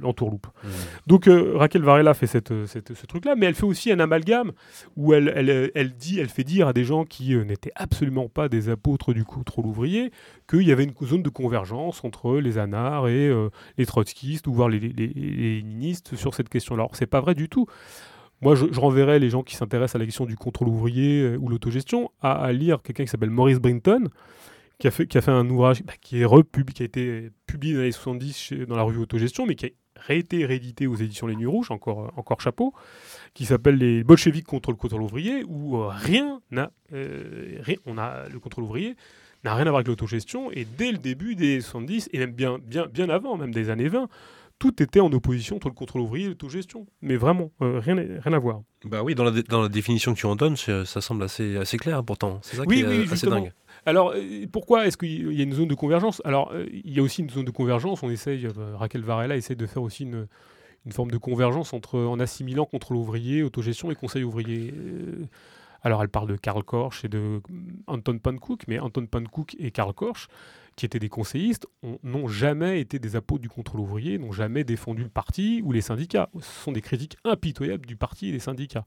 l'entourloupe. 0.00 0.48
Le, 0.62 0.68
mmh. 0.68 0.72
Donc 1.06 1.26
euh, 1.26 1.52
Raquel 1.56 1.82
Varela 1.82 2.12
fait 2.12 2.26
cette, 2.26 2.52
ce 2.66 3.06
truc-là, 3.06 3.36
mais 3.36 3.46
elle 3.46 3.54
fait 3.54 3.64
aussi 3.64 3.90
un 3.90 3.98
amalgame 4.00 4.52
où 4.94 5.14
elle, 5.14 5.32
elle, 5.34 5.70
elle, 5.74 5.94
dit, 5.94 6.20
elle 6.20 6.28
fait 6.28 6.44
dire 6.44 6.68
à 6.68 6.74
des 6.74 6.84
gens 6.84 7.06
qui 7.06 7.34
euh, 7.34 7.44
n'étaient 7.44 7.72
absolument 7.74 8.28
pas 8.28 8.50
des 8.50 8.68
apôtres 8.68 9.14
du 9.14 9.24
contrôle 9.24 9.64
ouvrier 9.64 10.12
qu'il 10.46 10.62
y 10.62 10.70
avait 10.70 10.84
une 10.84 10.92
zone 11.06 11.22
de 11.22 11.30
convergence 11.30 12.04
entre 12.04 12.36
les 12.36 12.58
anards 12.58 13.08
et 13.08 13.32
les 13.78 13.86
trotskistes 13.86 14.46
ou 14.46 14.52
voire 14.52 14.68
les, 14.68 14.78
les, 14.78 15.08
léninistes 15.08 16.16
sur 16.16 16.34
cette 16.34 16.50
question-là. 16.50 16.82
Alors, 16.82 16.96
c'est 16.96 17.06
pas 17.06 17.20
vrai 17.20 17.34
du 17.34 17.48
tout. 17.48 17.66
Moi, 18.42 18.54
je, 18.54 18.66
renverrai 18.78 19.18
les 19.18 19.30
gens 19.30 19.42
qui 19.42 19.56
s'intéressent 19.56 19.96
à 19.96 19.98
la 19.98 20.04
question 20.04 20.26
du 20.26 20.36
contrôle 20.36 20.68
ouvrier 20.68 21.34
ou 21.36 21.48
l'autogestion 21.48 22.10
à, 22.20 22.32
à, 22.32 22.52
lire 22.52 22.82
quelqu'un 22.82 23.04
qui 23.04 23.10
s'appelle 23.10 23.30
Maurice 23.30 23.58
Brinton, 23.58 24.10
qui 24.78 24.86
a 24.86 24.90
fait, 24.90 25.06
qui 25.06 25.18
a 25.18 25.20
fait 25.20 25.30
un 25.30 25.48
ouvrage 25.48 25.82
bah, 25.82 25.94
qui, 26.00 26.20
est 26.20 26.24
repub, 26.24 26.70
qui 26.70 26.82
a 26.82 26.86
été 26.86 27.30
publié 27.46 27.74
dans 27.74 27.80
les 27.80 27.86
années 27.86 27.92
70 27.92 28.52
dans 28.68 28.76
la 28.76 28.82
revue 28.82 29.00
Autogestion, 29.00 29.46
mais 29.46 29.54
qui 29.54 29.66
a 29.66 30.14
été 30.14 30.46
réédité 30.46 30.86
aux 30.86 30.94
éditions 30.94 31.26
Les 31.26 31.36
Nuits 31.36 31.46
Rouges, 31.46 31.70
encore, 31.70 32.12
encore 32.16 32.40
chapeau, 32.40 32.72
qui 33.34 33.44
s'appelle 33.44 33.76
Les 33.76 34.04
bolcheviks 34.04 34.46
contre 34.46 34.70
le 34.70 34.76
contrôle 34.76 35.02
ouvrier, 35.02 35.42
où 35.46 35.76
euh, 35.76 35.88
rien 35.88 36.40
n'a. 36.50 36.70
Euh, 36.92 37.60
on 37.86 37.98
a, 37.98 38.28
le 38.28 38.38
contrôle 38.38 38.64
ouvrier 38.64 38.96
n'a 39.44 39.54
rien 39.54 39.66
à 39.66 39.70
voir 39.70 39.76
avec 39.76 39.88
l'autogestion, 39.88 40.50
et 40.50 40.64
dès 40.64 40.90
le 40.90 40.98
début 40.98 41.36
des 41.36 41.60
70, 41.60 42.10
et 42.12 42.18
même 42.18 42.32
bien, 42.32 42.58
bien, 42.58 42.86
bien 42.86 43.08
avant, 43.08 43.36
même 43.36 43.52
des 43.52 43.70
années 43.70 43.88
20, 43.88 44.08
tout 44.58 44.82
était 44.82 44.98
en 44.98 45.12
opposition 45.12 45.56
entre 45.56 45.68
le 45.68 45.74
contrôle 45.74 46.02
ouvrier 46.02 46.26
et 46.26 46.28
l'autogestion. 46.28 46.86
Mais 47.02 47.16
vraiment, 47.16 47.52
euh, 47.62 47.78
rien, 47.78 47.94
rien 47.94 48.32
à 48.32 48.38
voir. 48.38 48.62
Bah 48.84 49.02
oui, 49.04 49.14
dans 49.14 49.22
la, 49.22 49.30
dans 49.42 49.62
la 49.62 49.68
définition 49.68 50.12
que 50.14 50.18
tu 50.18 50.26
en 50.26 50.34
donnes, 50.34 50.56
ça 50.56 50.84
semble 50.84 51.22
assez, 51.22 51.56
assez 51.56 51.78
clair 51.78 52.02
pourtant. 52.02 52.40
C'est 52.42 52.56
ça 52.56 52.62
oui, 52.66 52.78
qui 52.78 52.82
est 52.82 52.86
oui, 52.86 53.08
assez 53.10 53.28
dingue. 53.28 53.52
Alors, 53.88 54.12
euh, 54.14 54.44
pourquoi 54.52 54.86
est-ce 54.86 54.98
qu'il 54.98 55.32
y 55.32 55.40
a 55.40 55.44
une 55.44 55.54
zone 55.54 55.68
de 55.68 55.74
convergence? 55.74 56.20
Alors, 56.26 56.52
euh, 56.52 56.66
il 56.70 56.92
y 56.92 57.00
a 57.00 57.02
aussi 57.02 57.22
une 57.22 57.30
zone 57.30 57.46
de 57.46 57.50
convergence. 57.50 58.02
On 58.02 58.10
essaye, 58.10 58.44
euh, 58.44 58.76
Raquel 58.76 59.00
Varela 59.00 59.34
essaie 59.34 59.54
de 59.54 59.64
faire 59.64 59.82
aussi 59.82 60.02
une, 60.02 60.26
forme 60.90 61.10
de 61.10 61.16
convergence 61.16 61.72
entre, 61.72 61.98
en 61.98 62.20
assimilant 62.20 62.66
contrôle 62.66 62.98
ouvrier, 62.98 63.42
autogestion 63.42 63.90
et 63.90 63.94
conseil 63.94 64.24
ouvrier. 64.24 64.74
alors, 65.82 66.02
elle 66.02 66.10
parle 66.10 66.28
de 66.28 66.36
Karl 66.36 66.62
Korsch 66.62 67.04
et 67.06 67.08
de 67.08 67.40
Anton 67.86 68.18
Pankouk, 68.18 68.64
mais 68.68 68.78
Anton 68.78 69.06
Pankouk 69.06 69.56
et 69.58 69.70
Karl 69.70 69.94
Korsch, 69.94 70.28
qui 70.76 70.86
étaient 70.86 70.98
des 70.98 71.08
conseillistes, 71.08 71.66
n'ont 72.02 72.28
jamais 72.28 72.80
été 72.80 72.98
des 72.98 73.16
apôtres 73.16 73.42
du 73.42 73.48
contrôle 73.48 73.80
ouvrier, 73.80 74.18
n'ont 74.18 74.32
jamais 74.32 74.64
défendu 74.64 75.02
le 75.02 75.08
parti 75.10 75.60
ou 75.64 75.72
les 75.72 75.82
syndicats. 75.82 76.30
Ce 76.40 76.64
sont 76.64 76.72
des 76.72 76.82
critiques 76.82 77.16
impitoyables 77.24 77.84
du 77.84 77.96
parti 77.96 78.28
et 78.28 78.32
des 78.32 78.38
syndicats. 78.38 78.84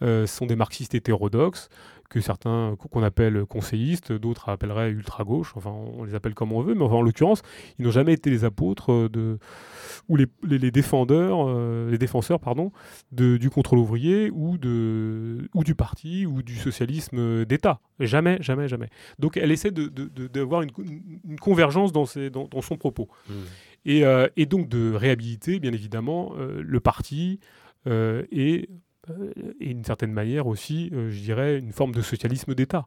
ce 0.00 0.26
sont 0.26 0.46
des 0.46 0.56
marxistes 0.56 0.94
hétérodoxes 0.94 1.68
que 2.08 2.20
certains 2.20 2.74
qu'on 2.90 3.02
appelle 3.02 3.44
conseillistes, 3.44 4.12
d'autres 4.12 4.48
appelleraient 4.48 4.90
ultra-gauche, 4.90 5.52
enfin 5.56 5.70
on 5.70 6.04
les 6.04 6.14
appelle 6.14 6.34
comme 6.34 6.52
on 6.52 6.62
veut, 6.62 6.74
mais 6.74 6.82
enfin, 6.82 6.96
en 6.96 7.02
l'occurrence, 7.02 7.42
ils 7.78 7.84
n'ont 7.84 7.90
jamais 7.90 8.14
été 8.14 8.30
les 8.30 8.44
apôtres 8.44 8.92
euh, 8.92 9.08
de, 9.08 9.38
ou 10.08 10.16
les, 10.16 10.26
les, 10.42 10.70
défendeurs, 10.70 11.46
euh, 11.46 11.90
les 11.90 11.98
défenseurs 11.98 12.40
pardon, 12.40 12.72
de, 13.12 13.36
du 13.36 13.50
contrôle 13.50 13.78
ouvrier 13.78 14.30
ou, 14.30 14.56
de, 14.56 15.48
ou 15.54 15.64
du 15.64 15.74
parti 15.74 16.24
ou 16.24 16.42
du 16.42 16.56
socialisme 16.56 17.44
d'État. 17.44 17.80
Jamais, 18.00 18.38
jamais, 18.40 18.68
jamais. 18.68 18.88
Donc 19.18 19.36
elle 19.36 19.50
essaie 19.50 19.70
d'avoir 19.70 20.62
de, 20.62 20.68
une, 20.82 21.20
une, 21.28 21.38
convergence 21.38 21.92
dans, 21.92 22.06
ses, 22.06 22.30
dans, 22.30 22.48
son 22.62 22.76
propos. 22.76 23.08
Mmh. 23.28 23.32
Et, 23.84 24.04
euh, 24.04 24.28
et, 24.36 24.46
donc 24.46 24.68
de 24.68 24.92
réhabiliter, 24.94 25.60
bien 25.60 25.72
évidemment, 25.72 26.34
le 26.36 26.80
parti 26.80 27.40
et 27.86 28.68
et 29.60 29.74
d'une 29.74 29.84
certaine 29.84 30.12
manière 30.12 30.46
aussi, 30.46 30.90
euh, 30.92 31.10
je 31.10 31.20
dirais, 31.20 31.58
une 31.58 31.72
forme 31.72 31.92
de 31.92 32.02
socialisme 32.02 32.54
d'État, 32.54 32.86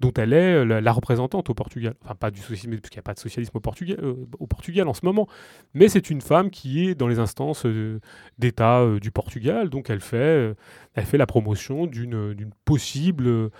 dont 0.00 0.12
elle 0.16 0.32
est 0.32 0.64
euh, 0.64 0.80
la, 0.80 0.92
représentante 0.92 1.50
au 1.50 1.54
Portugal. 1.54 1.94
Enfin, 2.04 2.14
pas 2.14 2.30
du 2.30 2.40
socialisme, 2.40 2.80
parce 2.80 2.90
qu'il 2.90 2.98
n'y 2.98 3.02
a 3.02 3.04
pas 3.04 3.14
de 3.14 3.18
socialisme 3.18 3.56
au 3.56 3.60
Portugal, 3.60 3.98
au 4.38 4.46
Portugal 4.46 4.88
en 4.88 4.94
ce 4.94 5.04
moment, 5.04 5.26
mais 5.74 5.88
c'est 5.88 6.10
une 6.10 6.20
femme 6.20 6.50
qui 6.50 6.86
est 6.86 6.94
dans 6.94 7.08
les 7.08 7.18
instances 7.18 7.66
d'État 8.38 8.86
du 9.00 9.10
Portugal, 9.10 9.70
donc 9.70 9.90
elle 9.90 10.00
fait, 10.00 10.54
elle 10.94 11.04
fait 11.04 11.18
la 11.18 11.26
promotion 11.26 11.86
d'une 11.86 12.50
possible 12.64 13.50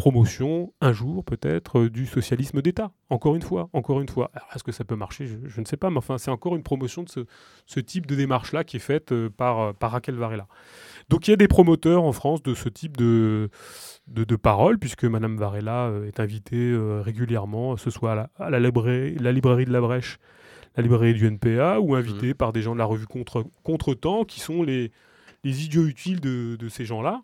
promotion, 0.00 0.72
un 0.80 0.94
jour 0.94 1.22
peut-être, 1.26 1.84
du 1.84 2.06
socialisme 2.06 2.62
d'État. 2.62 2.90
Encore 3.10 3.36
une 3.36 3.42
fois, 3.42 3.68
encore 3.74 4.00
une 4.00 4.08
fois. 4.08 4.30
Est-ce 4.54 4.64
que 4.64 4.72
ça 4.72 4.82
peut 4.82 4.96
marcher? 4.96 5.26
Je, 5.26 5.60
ne 5.60 5.66
sais 5.66 5.76
pas, 5.76 5.90
mais 5.90 5.98
enfin, 5.98 6.16
c'est 6.16 6.30
encore 6.30 6.56
une 6.56 6.62
promotion 6.62 7.02
de 7.02 7.26
ce, 7.66 7.80
type 7.80 8.06
de 8.06 8.14
démarche-là 8.14 8.64
qui 8.64 8.78
est 8.78 8.80
faite 8.80 9.12
euh, 9.12 9.28
par, 9.28 9.60
euh, 9.60 9.72
par 9.74 9.90
Raquel 9.90 10.14
Varela. 10.14 10.46
Donc 11.10 11.28
il 11.28 11.32
y 11.32 11.34
a 11.34 11.36
des 11.36 11.48
promoteurs 11.48 12.02
en 12.02 12.12
France 12.12 12.42
de 12.42 12.54
ce 12.54 12.70
type 12.70 12.96
de, 12.96 13.50
de, 14.06 14.36
paroles, 14.36 14.78
puisque 14.78 15.04
Madame 15.04 15.36
Varela 15.36 15.88
euh, 15.88 16.06
est 16.06 16.18
invitée 16.18 16.74
régulièrement, 17.02 17.76
ce 17.76 17.90
soit 17.90 18.30
à 18.38 18.48
la, 18.48 18.58
librairie, 18.58 19.16
la 19.16 19.32
librairie 19.32 19.66
de 19.66 19.72
la 19.72 19.82
Brèche, 19.82 20.18
la 20.76 20.82
librairie 20.82 21.12
du 21.12 21.26
NPA, 21.26 21.78
ou 21.78 21.94
invitée 21.94 22.30
mmh. 22.30 22.36
par 22.36 22.54
des 22.54 22.62
gens 22.62 22.72
de 22.72 22.78
la 22.78 22.86
revue 22.86 23.06
Contre, 23.06 23.44
Contre-temps, 23.64 24.24
qui 24.24 24.40
sont 24.40 24.62
les, 24.62 24.92
les 25.44 25.62
idiots 25.66 25.84
utiles 25.84 26.20
de, 26.20 26.56
de 26.56 26.68
ces 26.70 26.86
gens-là 26.86 27.22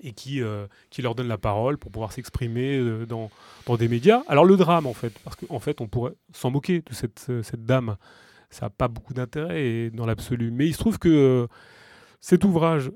et 0.00 0.12
qui, 0.12 0.42
euh, 0.42 0.66
qui 0.90 1.02
leur 1.02 1.14
donne 1.14 1.28
la 1.28 1.38
parole 1.38 1.78
pour 1.78 1.90
pouvoir 1.90 2.12
s'exprimer 2.12 2.78
euh, 2.78 3.06
dans, 3.06 3.30
dans, 3.66 3.76
des 3.76 3.88
médias. 3.88 4.22
Alors 4.28 4.44
le 4.44 4.56
drame, 4.56 4.86
en 4.86 4.94
fait, 4.94 5.12
parce 5.24 5.36
qu'en 5.36 5.60
fait, 5.60 5.80
on 5.80 5.88
pourrait 5.88 6.14
s'en 6.32 6.50
moquer 6.50 6.82
de 6.82 6.94
cette, 6.94 7.26
euh, 7.28 7.42
cette 7.42 7.64
dame. 7.64 7.96
Ça 8.50 8.66
n'a 8.66 8.70
pas 8.70 8.88
beaucoup 8.88 9.14
d'intérêt 9.14 9.90
dans 9.90 10.06
l'absolu. 10.06 10.50
Mais 10.50 10.66
il 10.66 10.72
se 10.72 10.78
trouve 10.78 10.98
que 10.98 11.48
cet 12.20 12.44
ouvrage 12.44 12.92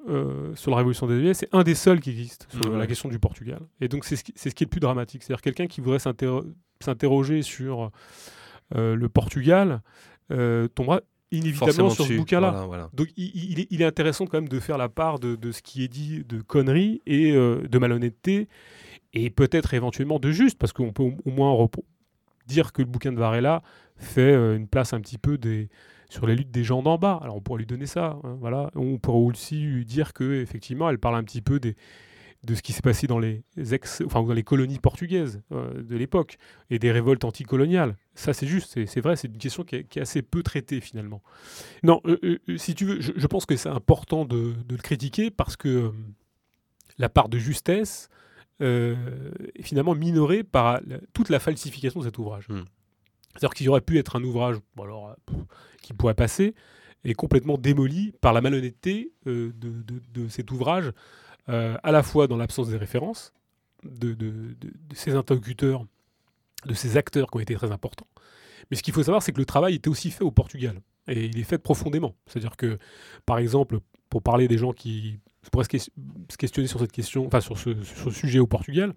sur 0.55 0.71
la 0.71 0.77
Révolution 0.77 1.09
des 1.09 1.17
Juillet, 1.17 1.35
c'est 1.35 1.49
un 1.53 1.65
des 1.65 1.75
seuls 1.75 2.01
qui 2.01 2.11
existe 2.11 2.47
sur 2.51 2.77
la 2.77 2.87
question 2.87 3.09
du 3.09 3.19
Portugal. 3.19 3.61
Et 3.81 3.89
donc 3.89 4.05
c'est 4.05 4.17
ce, 4.17 4.23
qui, 4.23 4.33
ce 4.37 4.49
qui 4.49 4.63
est 4.63 4.67
le 4.67 4.71
plus 4.71 4.81
dramatique. 4.81 5.25
C'est-à-dire 5.25 5.43
quelqu'un 5.43 5.67
qui 5.67 5.81
voudrait 5.81 5.99
s'interroger 5.99 7.43
sur 7.43 7.91
le 8.75 9.09
Portugal 9.09 9.83
tombera 10.75 11.01
inévitablement 11.31 11.91
sur 11.91 12.07
ce 12.07 12.15
bouquin-là. 12.15 12.91
Donc 12.93 13.09
il, 13.17 13.61
est, 13.61 13.85
intéressant 13.85 14.27
quand 14.27 14.39
même 14.39 14.49
de 14.49 14.61
faire 14.61 14.79
la 14.79 14.89
part 14.89 15.19
de, 15.19 15.53
ce 15.53 15.63
qui 15.63 15.85
est 15.85 15.89
dit 15.89 16.25
de 16.25 16.41
conneries 16.41 17.03
et 17.07 17.33
euh, 17.33 17.67
de 17.69 17.79
malhonnêteté, 17.79 18.49
et 19.13 19.31
peut-être 19.31 19.75
éventuellement 19.75 20.19
de 20.19 20.31
juste, 20.31 20.59
parce 20.59 20.73
qu'on 20.73 20.93
peut 20.93 21.03
au, 21.03 21.31
moins 21.31 21.69
dire 22.47 22.73
que 22.73 22.83
le 22.83 22.89
bouquin 22.89 23.13
de 23.13 23.19
Varela 23.19 23.63
fait 23.97 24.33
euh, 24.33 24.57
une 24.57 24.67
place 24.67 24.93
un 24.93 25.01
petit 25.01 25.19
peu 25.19 25.39
des, 25.39 25.69
sur 26.09 26.27
les 26.27 26.35
luttes 26.35 26.51
des 26.51 26.65
gens 26.65 26.83
d'en 26.83 26.99
bas. 26.99 27.19
Alors 27.23 27.37
on 27.37 27.41
pourrait 27.41 27.59
lui 27.59 27.67
donner 27.67 27.87
ça. 27.87 28.19
Hein, 28.25 28.37
voilà. 28.41 28.71
On 28.75 28.99
pourrait 28.99 29.19
aussi 29.19 29.61
lui 29.61 29.85
dire 29.85 30.13
que 30.13 30.41
effectivement 30.41 30.91
elle 30.91 30.99
parle 30.99 31.17
un 31.17 31.25
petit 31.25 31.43
peu 31.43 31.61
des, 31.61 31.77
de 32.45 32.55
ce 32.55 32.63
qui 32.63 32.73
s'est 32.73 32.81
passé 32.81 33.07
dans 33.07 33.19
les 33.19 33.45
ex, 33.57 34.03
enfin 34.07 34.23
dans 34.23 34.33
les 34.33 34.43
colonies 34.43 34.79
portugaises 34.79 35.43
euh, 35.53 35.83
de 35.83 35.97
l'époque 35.97 36.39
et 36.71 36.79
des 36.79 36.91
révoltes 36.91 37.25
anticoloniales. 37.25 37.97
Ça, 38.15 38.33
c'est 38.33 38.47
juste, 38.47 38.87
c'est 38.87 39.01
vrai, 39.01 39.17
c'est 39.17 39.29
une 39.29 39.39
question 39.39 39.63
qui 39.63 39.77
est, 39.77 39.99
assez 39.99 40.23
peu 40.23 40.43
traitée 40.43 40.81
finalement. 40.81 41.23
Non, 41.83 42.01
euh, 42.07 42.41
euh, 42.49 42.57
si 42.57 42.75
tu 42.75 42.87
veux, 42.87 43.01
je, 43.01 43.27
pense 43.27 43.45
que 43.45 43.57
c'est 43.57 43.69
important 43.69 44.25
de, 44.25 44.55
le 44.69 44.77
critiquer 44.79 45.31
parce 45.31 45.57
que 45.57 45.93
la 46.99 47.09
part 47.09 47.29
de 47.29 47.39
justesse 47.39 48.09
est 48.61 48.95
finalement 49.63 49.95
minorée 49.95 50.45
par 50.45 50.81
toute 51.15 51.31
la 51.31 51.41
falsification 51.41 52.01
de 52.01 52.05
cet 52.05 52.19
ouvrage. 52.19 52.47
Hmm. 52.51 52.65
C'est-à-dire 53.33 53.55
qu'il 53.55 53.69
aurait 53.71 53.81
pu 53.81 53.99
être 53.99 54.17
un 54.17 54.23
ouvrage 54.23 54.57
alors, 54.79 55.17
qui 55.81 55.95
pourrait 55.95 56.15
passer 56.15 56.55
et 57.05 57.15
complètement 57.15 57.57
démoli 57.57 58.13
par 58.21 58.35
la 58.35 58.43
malhonnêteté 58.43 59.13
de, 59.25 59.55
de, 59.55 60.29
cet 60.29 60.51
ouvrage 60.51 60.93
euh, 61.51 61.77
à 61.83 61.91
la 61.91 62.03
fois 62.03 62.29
dans 62.29 62.37
l'absence 62.37 62.69
des 62.69 62.77
références 62.77 63.33
de, 63.83 64.17
ces 64.95 65.15
interlocuteurs, 65.15 65.85
de 66.65 66.75
ces 66.75 66.97
acteurs 66.97 67.29
qui 67.31 67.37
ont 67.39 67.41
été 67.41 67.55
très 67.55 67.73
importants. 67.73 68.07
Mais 68.71 68.77
ce 68.77 68.83
qu'il 68.83 68.95
faut 68.95 69.03
savoir, 69.03 69.23
c'est 69.23 69.33
que 69.33 69.39
le 69.39 69.47
travail 69.47 69.75
était 69.75 69.89
aussi 69.89 70.11
fait 70.11 70.23
au 70.23 70.31
Portugal. 70.31 70.81
Et 71.09 71.25
il 71.25 71.39
est 71.39 71.45
fait 71.45 71.59
profondément. 71.59 72.15
C'est-à-dire 72.27 72.57
que, 72.57 72.79
par 73.27 73.39
exemple, 73.39 73.81
pour 74.11 74.23
parler 74.23 74.47
des 74.47 74.59
gens 74.59 74.73
qui 74.73 75.19
pourraient 75.51 75.65
se 75.65 76.37
questionner 76.37 76.69
sur 76.69 76.79
cette 76.79 76.93
question, 76.93 77.27
enfin 77.27 77.41
sur 77.41 77.59
ce, 77.59 77.75
sujet 78.13 78.39
au 78.39 78.47
Portugal, 78.47 78.95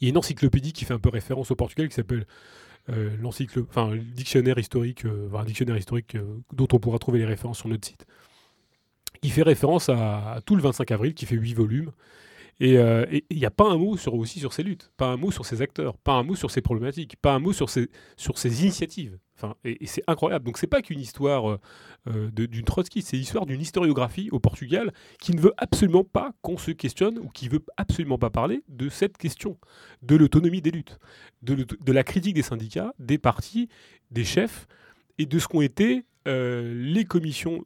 il 0.00 0.04
y 0.04 0.06
a 0.06 0.10
une 0.10 0.18
encyclopédie 0.18 0.72
qui 0.72 0.84
fait 0.84 0.94
un 0.94 1.00
peu 1.00 1.08
référence 1.08 1.50
au 1.50 1.56
Portugal 1.56 1.88
qui 1.88 1.94
s'appelle 1.94 2.26
euh, 2.90 3.16
enfin, 3.68 3.90
le 3.90 4.00
dictionnaire 4.00 4.58
historique, 4.58 5.04
euh, 5.04 5.28
un 5.34 5.44
dictionnaire 5.44 5.76
historique 5.76 6.16
dont 6.52 6.68
on 6.72 6.78
pourra 6.78 6.98
trouver 6.98 7.18
les 7.18 7.24
références 7.24 7.58
sur 7.58 7.68
notre 7.68 7.86
site, 7.86 8.06
il 9.22 9.30
fait 9.30 9.42
référence 9.42 9.88
à, 9.88 10.40
tout 10.46 10.56
le 10.56 10.62
25 10.62 10.90
avril, 10.90 11.14
qui 11.14 11.26
fait 11.26 11.36
8 11.36 11.54
volumes, 11.54 11.92
Et 12.60 12.74
il 13.30 13.38
n'y 13.38 13.46
a 13.46 13.50
pas 13.50 13.68
un 13.70 13.76
mot 13.76 13.96
sur, 13.96 14.14
aussi 14.14 14.38
sur 14.38 14.52
ces 14.52 14.62
luttes, 14.62 14.92
pas 14.96 15.06
un 15.06 15.16
mot 15.16 15.30
sur 15.30 15.46
ces 15.46 15.62
acteurs, 15.62 15.96
pas 15.98 16.12
un 16.12 16.22
mot 16.22 16.34
sur 16.34 16.50
ces 16.50 16.60
problématiques, 16.60 17.16
pas 17.16 17.32
un 17.32 17.38
mot 17.38 17.52
sur 17.52 17.70
ces, 17.70 17.88
sur 18.16 18.34
initiatives. 18.44 19.18
Enfin, 19.36 19.54
et, 19.64 19.86
c'est 19.86 20.02
incroyable. 20.06 20.44
Donc 20.44 20.58
c'est 20.58 20.66
pas 20.66 20.82
qu'une 20.82 21.00
histoire 21.00 21.58
d'une 22.06 22.64
Trotsky, 22.64 23.02
c'est 23.02 23.16
l'histoire 23.16 23.46
d'une 23.46 23.60
historiographie 23.60 24.28
au 24.30 24.40
Portugal 24.40 24.92
qui 25.20 25.34
ne 25.34 25.40
veut 25.40 25.54
absolument 25.56 26.04
pas 26.04 26.32
qu'on 26.42 26.58
se 26.58 26.70
questionne 26.70 27.18
ou 27.18 27.28
qui 27.28 27.48
veut 27.48 27.64
absolument 27.76 28.18
pas 28.18 28.30
parler 28.30 28.62
de 28.68 28.88
cette 28.88 29.16
question, 29.16 29.58
de 30.02 30.16
l'autonomie 30.16 30.60
des 30.60 30.70
luttes, 30.70 30.98
de, 31.42 31.92
la 31.92 32.04
critique 32.04 32.34
des 32.34 32.42
syndicats, 32.42 32.94
des 32.98 33.18
partis, 33.18 33.68
des 34.10 34.24
chefs 34.24 34.66
et 35.18 35.26
de 35.26 35.38
ce 35.38 35.48
qu'ont 35.48 35.62
été 35.62 36.04
les 36.26 37.04
commissions 37.04 37.64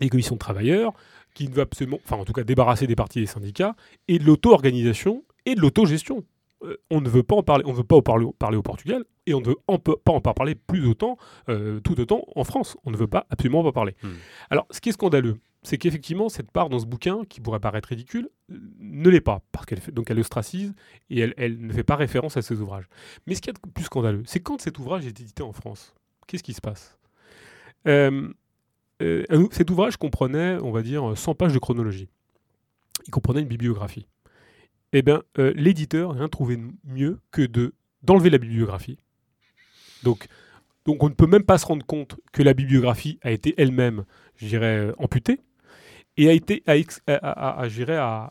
les 0.00 0.08
commissions 0.08 0.34
de 0.34 0.40
travailleurs, 0.40 0.92
qui 1.34 1.48
ne 1.48 1.54
veut 1.54 1.62
absolument, 1.62 1.98
enfin 2.04 2.16
en 2.16 2.24
tout 2.24 2.32
cas 2.32 2.44
débarrasser 2.44 2.86
des 2.86 2.96
partis 2.96 3.18
et 3.18 3.22
des 3.22 3.26
syndicats, 3.26 3.74
et 4.08 4.18
de 4.18 4.24
l'auto-organisation 4.24 5.24
et 5.46 5.54
de 5.54 5.60
l'autogestion. 5.60 6.24
Euh, 6.62 6.76
on 6.90 7.00
ne 7.00 7.08
veut 7.08 7.22
pas 7.22 7.36
en 7.36 7.42
parler, 7.42 7.64
on 7.66 7.72
veut 7.72 7.84
pas 7.84 7.96
en 7.96 8.02
parler, 8.02 8.26
parler 8.38 8.56
au 8.56 8.62
Portugal, 8.62 9.04
et 9.26 9.34
on 9.34 9.40
ne 9.40 9.46
veut 9.46 9.56
pas 9.66 10.12
en 10.12 10.20
parler 10.20 10.54
plus 10.54 10.86
autant, 10.86 11.18
euh, 11.48 11.80
tout 11.80 12.00
autant 12.00 12.24
en 12.34 12.44
France. 12.44 12.76
On 12.84 12.90
ne 12.90 12.96
veut 12.96 13.06
pas 13.06 13.26
absolument 13.30 13.62
pas 13.62 13.72
parler. 13.72 13.94
Hmm. 14.02 14.12
Alors, 14.50 14.66
ce 14.70 14.80
qui 14.80 14.90
est 14.90 14.92
scandaleux, 14.92 15.38
c'est 15.62 15.78
qu'effectivement, 15.78 16.28
cette 16.28 16.50
part 16.50 16.68
dans 16.68 16.78
ce 16.78 16.86
bouquin, 16.86 17.24
qui 17.28 17.40
pourrait 17.40 17.60
paraître 17.60 17.88
ridicule, 17.88 18.28
ne 18.48 19.08
l'est 19.08 19.22
pas, 19.22 19.42
parce 19.50 19.64
qu'elle 19.66 19.80
donc 19.92 20.10
elle 20.10 20.20
ostracise 20.20 20.74
et 21.10 21.20
elle, 21.20 21.34
elle, 21.38 21.58
ne 21.58 21.72
fait 21.72 21.84
pas 21.84 21.96
référence 21.96 22.36
à 22.36 22.42
ces 22.42 22.60
ouvrages. 22.60 22.86
Mais 23.26 23.34
ce 23.34 23.40
qui 23.40 23.50
est 23.50 23.58
plus 23.74 23.84
scandaleux, 23.84 24.22
c'est 24.26 24.40
quand 24.40 24.60
cet 24.60 24.78
ouvrage 24.78 25.06
est 25.06 25.20
édité 25.20 25.42
en 25.42 25.52
France, 25.52 25.94
qu'est-ce 26.26 26.42
qui 26.42 26.52
se 26.52 26.60
passe? 26.60 26.98
Euh, 27.86 28.32
euh, 29.02 29.24
cet 29.50 29.70
ouvrage 29.70 29.96
comprenait, 29.96 30.58
on 30.62 30.70
va 30.70 30.82
dire, 30.82 31.16
100 31.16 31.34
pages 31.34 31.52
de 31.52 31.58
chronologie. 31.58 32.08
Il 33.06 33.10
comprenait 33.10 33.40
une 33.40 33.48
bibliographie. 33.48 34.06
Eh 34.92 35.02
bien, 35.02 35.22
euh, 35.38 35.52
l'éditeur 35.56 36.14
n'a 36.14 36.28
trouvé 36.28 36.58
mieux 36.84 37.18
que 37.30 37.42
de 37.42 37.74
d'enlever 38.02 38.30
la 38.30 38.38
bibliographie. 38.38 38.98
Donc, 40.02 40.28
on 40.86 41.08
ne 41.08 41.14
peut 41.14 41.26
même 41.26 41.42
pas 41.42 41.56
se 41.56 41.64
rendre 41.64 41.84
compte 41.86 42.20
que 42.32 42.42
la 42.42 42.52
bibliographie 42.52 43.18
a 43.22 43.30
été 43.30 43.54
elle-même, 43.56 44.04
je 44.36 44.46
dirais, 44.46 44.92
amputée 44.98 45.40
et 46.18 46.28
a 46.28 46.32
été, 46.32 46.62
à, 46.66 46.74
euh, 47.64 48.28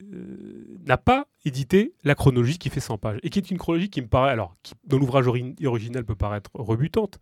n'a 0.00 0.96
pas 0.96 1.26
édité 1.44 1.94
la 2.04 2.14
chronologie 2.14 2.58
qui 2.58 2.70
fait 2.70 2.80
100 2.80 2.98
pages, 2.98 3.18
et 3.22 3.30
qui 3.30 3.38
est 3.38 3.50
une 3.50 3.58
chronologie 3.58 3.88
qui 3.88 4.02
me 4.02 4.08
paraît, 4.08 4.30
alors, 4.30 4.56
qui, 4.62 4.74
dans 4.84 4.98
l'ouvrage 4.98 5.26
original 5.26 6.04
peut 6.04 6.14
paraître 6.14 6.50
rebutante, 6.54 7.18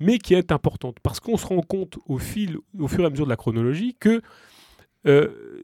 mais 0.00 0.18
qui 0.18 0.34
est 0.34 0.52
importante, 0.52 0.98
parce 1.02 1.20
qu'on 1.20 1.36
se 1.36 1.46
rend 1.46 1.62
compte 1.62 1.98
au, 2.06 2.18
fil, 2.18 2.58
au 2.78 2.88
fur 2.88 3.04
et 3.04 3.06
à 3.06 3.10
mesure 3.10 3.26
de 3.26 3.30
la 3.30 3.36
chronologie 3.36 3.96
que, 3.98 4.20
euh, 5.06 5.62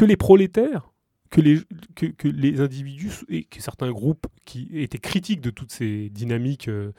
les 0.00 0.16
prolétaires, 0.16 0.90
que 1.30 1.40
les, 1.40 2.60
individus 2.60 3.24
et 3.28 3.44
que 3.44 3.60
certains 3.62 3.90
groupes 3.90 4.26
qui 4.44 4.68
étaient 4.72 4.98
critiques 4.98 5.40
de 5.40 5.50
toutes 5.50 5.72
ces 5.72 6.10
dynamiques 6.10 6.68
euh, 6.68 6.92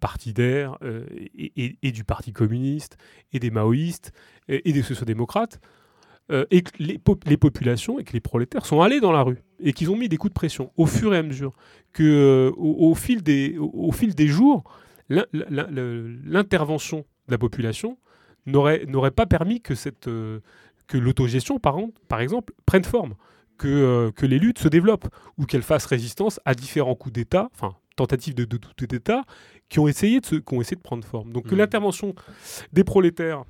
partidaires 0.00 0.78
et, 0.82 1.76
et, 1.82 1.92
du 1.92 2.04
Parti 2.04 2.32
communiste, 2.32 2.96
et 3.32 3.38
des 3.38 3.50
maoïstes, 3.50 4.12
et, 4.48 4.72
des 4.72 4.82
sociodémocrates, 4.82 5.60
euh, 6.30 6.44
et 6.50 6.60
que 6.60 6.70
les, 6.78 6.98
populations 6.98 7.98
et 7.98 8.04
que 8.04 8.12
les 8.12 8.20
prolétaires 8.20 8.66
sont 8.66 8.82
allés 8.82 9.00
dans 9.00 9.12
la 9.12 9.22
rue 9.22 9.38
et 9.60 9.72
qu'ils 9.72 9.90
ont 9.90 9.96
mis 9.96 10.10
des 10.10 10.18
coups 10.18 10.30
de 10.30 10.34
pression 10.34 10.70
au 10.76 10.84
fur 10.84 11.14
et 11.14 11.16
à 11.16 11.22
mesure 11.22 11.54
que 11.94 12.02
euh, 12.02 12.52
au, 12.58 12.94
fil 12.94 13.22
des, 13.22 13.56
au, 13.58 13.92
fil 13.92 14.14
des 14.14 14.26
jours, 14.26 14.62
l'intervention 15.08 16.98
de 16.98 17.32
la 17.32 17.38
population 17.38 17.96
n'aurait 18.44 19.10
pas 19.10 19.24
permis 19.24 19.62
que, 19.62 19.74
cette, 19.74 20.08
euh, 20.08 20.40
que 20.86 20.98
l'autogestion, 20.98 21.58
par, 21.58 21.78
par 22.08 22.20
exemple, 22.20 22.52
prenne 22.66 22.84
forme, 22.84 23.14
que, 23.56 24.10
que 24.14 24.26
les 24.26 24.38
luttes 24.38 24.58
se 24.58 24.68
développent 24.68 25.08
ou 25.38 25.46
qu'elles 25.46 25.62
fassent 25.62 25.86
résistance 25.86 26.40
à 26.44 26.54
différents 26.54 26.94
coups 26.94 27.14
d'État, 27.14 27.48
enfin 27.54 27.74
tentatives 27.96 28.34
de, 28.34 28.44
de 28.44 28.58
tout 28.58 28.94
État, 28.94 29.22
qui 29.68 29.80
ont 29.80 29.88
essayé 29.88 30.20
de, 30.20 30.26
se, 30.26 30.34
qui 30.36 30.54
ont 30.54 30.60
essayé 30.60 30.76
de 30.76 30.82
prendre 30.82 31.04
forme. 31.04 31.32
Donc 31.32 31.46
que 31.46 31.54
mmh. 31.54 31.58
l'intervention 31.58 32.14
des 32.72 32.84
prolétaires 32.84 33.44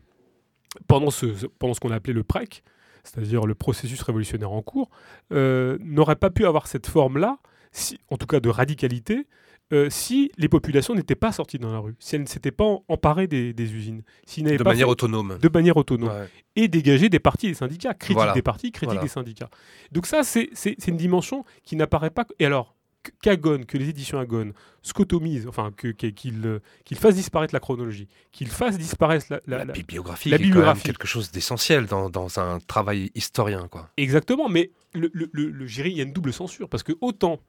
pendant 0.87 1.11
ce, 1.11 1.47
pendant 1.59 1.75
ce 1.75 1.81
qu'on 1.81 1.91
appelait 1.91 2.13
le 2.13 2.25
PREC, 2.25 2.63
c'est-à-dire 3.05 3.47
le 3.47 3.55
processus 3.55 4.03
révolutionnaire 4.03 4.53
en 4.53 4.63
cours, 4.63 4.91
euh, 5.33 5.79
n'aurait 5.81 6.17
pas 6.17 6.31
pu 6.31 6.47
avoir 6.47 6.67
cette 6.67 6.87
forme-là, 6.87 7.39
si, 7.73 7.99
en 8.11 8.17
tout 8.17 8.27
cas 8.27 8.41
de 8.41 8.49
radicalité, 8.49 9.27
euh, 9.73 9.91
si 9.91 10.33
les 10.39 10.49
populations 10.49 10.95
n'étaient 10.95 11.15
pas 11.15 11.31
sorties 11.31 11.59
dans 11.59 11.71
la 11.71 11.79
rue, 11.79 11.95
si 11.99 12.17
elles 12.17 12.23
ne 12.23 12.27
s'étaient 12.27 12.51
pas 12.51 12.65
emparées 12.89 13.27
des, 13.27 13.53
usines, 13.59 14.03
de 14.37 14.57
pas 14.57 14.71
manière 14.71 14.89
autonome, 14.89 15.39
de 15.41 15.49
manière 15.53 15.77
autonome, 15.77 16.11
et 16.57 16.69
dégager 16.69 17.11
des 17.11 17.19
partis 17.19 17.47
et 17.47 17.51
des 17.51 17.55
syndicats, 17.55 17.93
critique 17.93 18.33
des 18.35 18.43
partis, 18.43 18.73
critique 18.73 19.01
des 19.01 19.09
syndicats. 19.09 19.51
Donc 19.93 20.07
ça, 20.07 20.23
c'est 20.25 20.89
une 20.89 20.97
dimension 20.97 21.45
qui 21.65 21.77
n'apparaît 21.77 22.11
pas. 22.11 22.25
Et 22.39 22.47
alors, 22.47 22.78
qu'Agone, 23.23 23.65
que 23.65 23.79
les 23.79 23.89
éditions 23.89 24.19
Agone 24.19 24.53
scotomisent, 24.83 25.47
enfin 25.47 25.73
qu'ils 25.73 26.47
euh, 26.47 26.61
fassent 26.95 27.15
disparaître 27.15 27.55
la 27.55 27.61
chronologie, 27.61 28.09
qu'ils 28.33 28.49
fassent 28.49 28.79
disparaître 28.79 29.27
la, 29.47 29.65
bibliographie, 29.65 30.31
la 30.31 30.39
bibliographie. 30.39 30.83
quelque 30.83 31.07
chose 31.07 31.31
d'essentiel 31.31 31.87
dans, 31.87 32.41
un 32.41 32.59
travail 32.61 33.11
historien. 33.15 33.69
Quoi. 33.69 33.89
Exactement, 33.97 34.49
mais 34.49 34.71
le, 34.95 35.11
le, 35.13 35.31
le, 35.33 35.67
il 35.67 35.97
y 35.97 36.01
a 36.01 36.05
une 36.05 36.13
double 36.13 36.33
censure, 36.33 36.69
parce 36.69 36.83
que 36.83 36.93
autant 37.01 37.41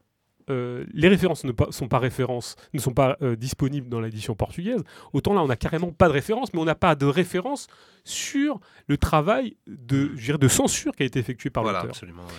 euh, 0.50 0.86
les 0.94 1.08
références 1.08 1.44
ne 1.44 1.52
sont 1.70 1.88
pas 1.88 2.00
références, 2.00 2.56
ne 2.74 2.80
sont 2.80 2.94
pas 2.94 3.18
euh, 3.22 3.36
disponibles 3.36 3.90
dans 3.90 4.02
l'édition 4.02 4.36
portugaise, 4.36 4.84
autant 5.14 5.34
là 5.34 5.42
on 5.42 5.48
n'a 5.48 5.56
carrément 5.56 5.92
pas 5.92 6.08
de 6.08 6.14
référence, 6.14 6.54
mais 6.54 6.60
on 6.60 6.66
n'a 6.66 6.76
pas 6.76 6.96
de 6.96 7.06
référence 7.06 7.68
sur 8.04 8.60
le 8.88 8.98
travail 8.98 9.56
de, 9.68 10.12
je 10.16 10.34
de 10.34 10.48
censure 10.48 10.96
qui 10.96 11.04
a 11.04 11.06
été 11.06 11.20
effectué 11.20 11.50
par 11.50 11.64
l'auteur. 11.64 11.92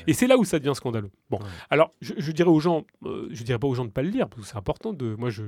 Et 0.07 0.13
c'est 0.13 0.27
là 0.27 0.37
où 0.37 0.45
ça 0.45 0.59
devient 0.59 0.75
scandaleux. 0.75 1.11
Bon, 1.29 1.39
alors 1.69 1.93
je, 2.01 2.33
dirais 2.33 2.49
aux 2.51 2.61
gens, 2.61 2.85
euh, 3.05 3.29
je 3.31 3.43
dirais 3.45 3.59
pas 3.59 3.69
aux 3.69 3.75
gens 3.75 3.85
de 3.85 3.89
ne 3.89 3.93
pas 3.93 4.03
le 4.03 4.11
lire, 4.11 4.29
parce 4.29 4.43
que 4.43 4.49
c'est 4.49 4.57
important 4.57 4.93
de. 4.93 5.15
Moi, 5.15 5.31
je, 5.31 5.43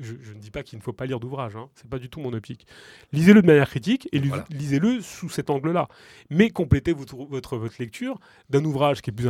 je, 0.00 0.32
ne 0.32 0.38
dis 0.38 0.50
pas 0.50 0.62
qu'il 0.62 0.78
ne 0.78 0.82
faut 0.82 0.92
pas 0.92 1.06
lire 1.06 1.18
d'ouvrage, 1.18 1.56
hein, 1.56 1.68
c'est 1.74 1.88
pas 1.88 1.98
du 1.98 2.08
tout 2.08 2.20
mon 2.20 2.32
optique. 2.32 2.66
Lisez-le 3.12 3.42
de 3.42 3.46
manière 3.46 3.68
critique 3.68 4.08
et 4.12 4.20
lisez-le 4.50 5.00
sous 5.00 5.28
cet 5.28 5.50
angle-là. 5.50 5.88
Mais 6.30 6.50
complétez 6.50 6.92
votre, 6.92 7.16
votre, 7.16 7.56
votre 7.56 7.76
lecture 7.78 8.18
d'un 8.50 8.64
ouvrage 8.64 9.02
qui 9.02 9.10
est, 9.10 9.12
plus 9.12 9.28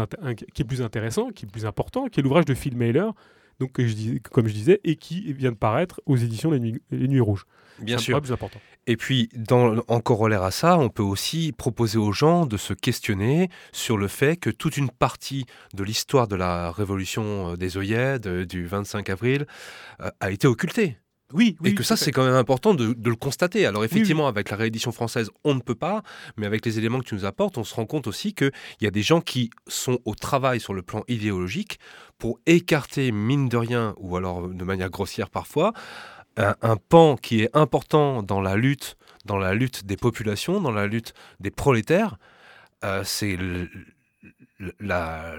qui 0.53 0.63
est 0.63 0.67
plus 0.67 0.83
intéressant, 0.83 1.31
qui 1.31 1.47
est 1.47 1.49
plus 1.49 1.67
important, 1.67 2.09
qui 2.09 2.21
est 2.21 2.23
l'ouvrage 2.23 2.45
de 2.45 2.55
Phil 2.55 2.74
Mailer 2.75 3.11
donc 3.61 3.81
je 3.81 4.19
comme 4.19 4.49
je 4.49 4.53
disais, 4.53 4.81
et 4.85 4.97
qui 4.97 5.33
vient 5.33 5.53
de 5.53 5.57
paraître 5.57 6.01
aux 6.07 6.17
éditions 6.17 6.51
Les 6.51 6.61
Nuits, 6.61 7.21
Rouges. 7.21 7.47
Bien 7.81 7.99
sûr. 7.99 8.21
Plus 8.21 8.33
important. 8.33 8.61
Et 8.87 8.97
puis, 8.97 9.31
dans, 9.35 9.83
en 9.89 10.01
corollaire 10.01 10.43
à 10.43 10.51
ça, 10.51 10.79
on 10.79 10.91
peut 10.91 11.03
aussi 11.03 11.53
proposer 11.53 11.99
aux 11.99 12.13
gens 12.13 12.47
de 12.47 12.57
se 12.57 12.75
questionner 12.75 13.49
sur 13.73 13.97
le 13.97 14.09
fait 14.09 14.37
que 14.37 14.51
toute 14.51 14.77
une 14.77 14.91
partie 14.91 15.47
de 15.73 15.83
l'histoire 15.83 16.29
de 16.29 16.37
la 16.37 16.71
révolution 16.71 17.53
euh, 17.53 17.57
des 17.57 17.79
œillets 17.79 18.19
du 18.19 18.67
25 18.67 19.09
avril 19.09 19.47
euh, 20.01 20.11
a 20.21 20.31
été 20.31 20.47
occultée. 20.47 20.99
Oui, 21.35 21.57
et 21.65 21.75
que 21.75 21.83
ça, 21.83 21.97
c'est 21.97 22.13
quand 22.13 22.25
même 22.25 22.35
important 22.35 22.75
de, 22.75 22.97
le 23.05 23.17
constater. 23.17 23.67
Alors 23.67 23.85
effectivement, 23.85 24.29
avec 24.29 24.51
la 24.51 24.57
réédition 24.57 24.93
française, 24.93 25.31
on 25.43 25.55
ne 25.55 25.61
peut 25.61 25.75
pas, 25.75 26.03
mais 26.37 26.47
avec 26.47 26.65
les 26.65 26.79
éléments 26.79 27.01
que 27.01 27.05
tu 27.05 27.15
nous 27.17 27.25
apportes, 27.25 27.59
on 27.59 27.65
se 27.65 27.75
rend 27.75 27.87
compte 27.87 28.07
aussi 28.07 28.35
qu'il 28.35 28.53
y 28.81 28.87
a 28.87 28.91
des 28.91 29.03
gens 29.03 29.21
qui 29.21 29.51
sont 29.67 29.99
au 30.05 30.15
travail 30.15 30.61
sur 30.61 30.75
le 30.75 30.83
plan 30.83 31.03
idéologique 31.09 31.81
pour 32.19 32.39
écarter, 32.47 33.11
mine 33.11 33.49
de 33.49 33.57
rien, 33.57 33.95
ou 33.99 34.17
alors 34.17 34.49
de 34.49 34.65
manière 34.65 34.91
grossière 34.91 35.29
parfois, 35.29 35.73
un, 36.37 36.77
pan 36.77 37.17
qui 37.17 37.43
est 37.43 37.51
important 37.55 38.23
dans 38.23 38.41
la 38.41 38.57
lutte, 38.57 38.97
dans 39.25 39.39
la 39.39 39.55
lutte 39.55 39.87
des 39.87 39.97
populations, 39.97 40.61
dans 40.61 40.71
la 40.71 40.87
lutte 40.87 41.15
des 41.41 41.51
prolétaires, 41.51 42.17
euh, 42.85 43.03
c'est 43.05 43.37
la, 44.81 45.35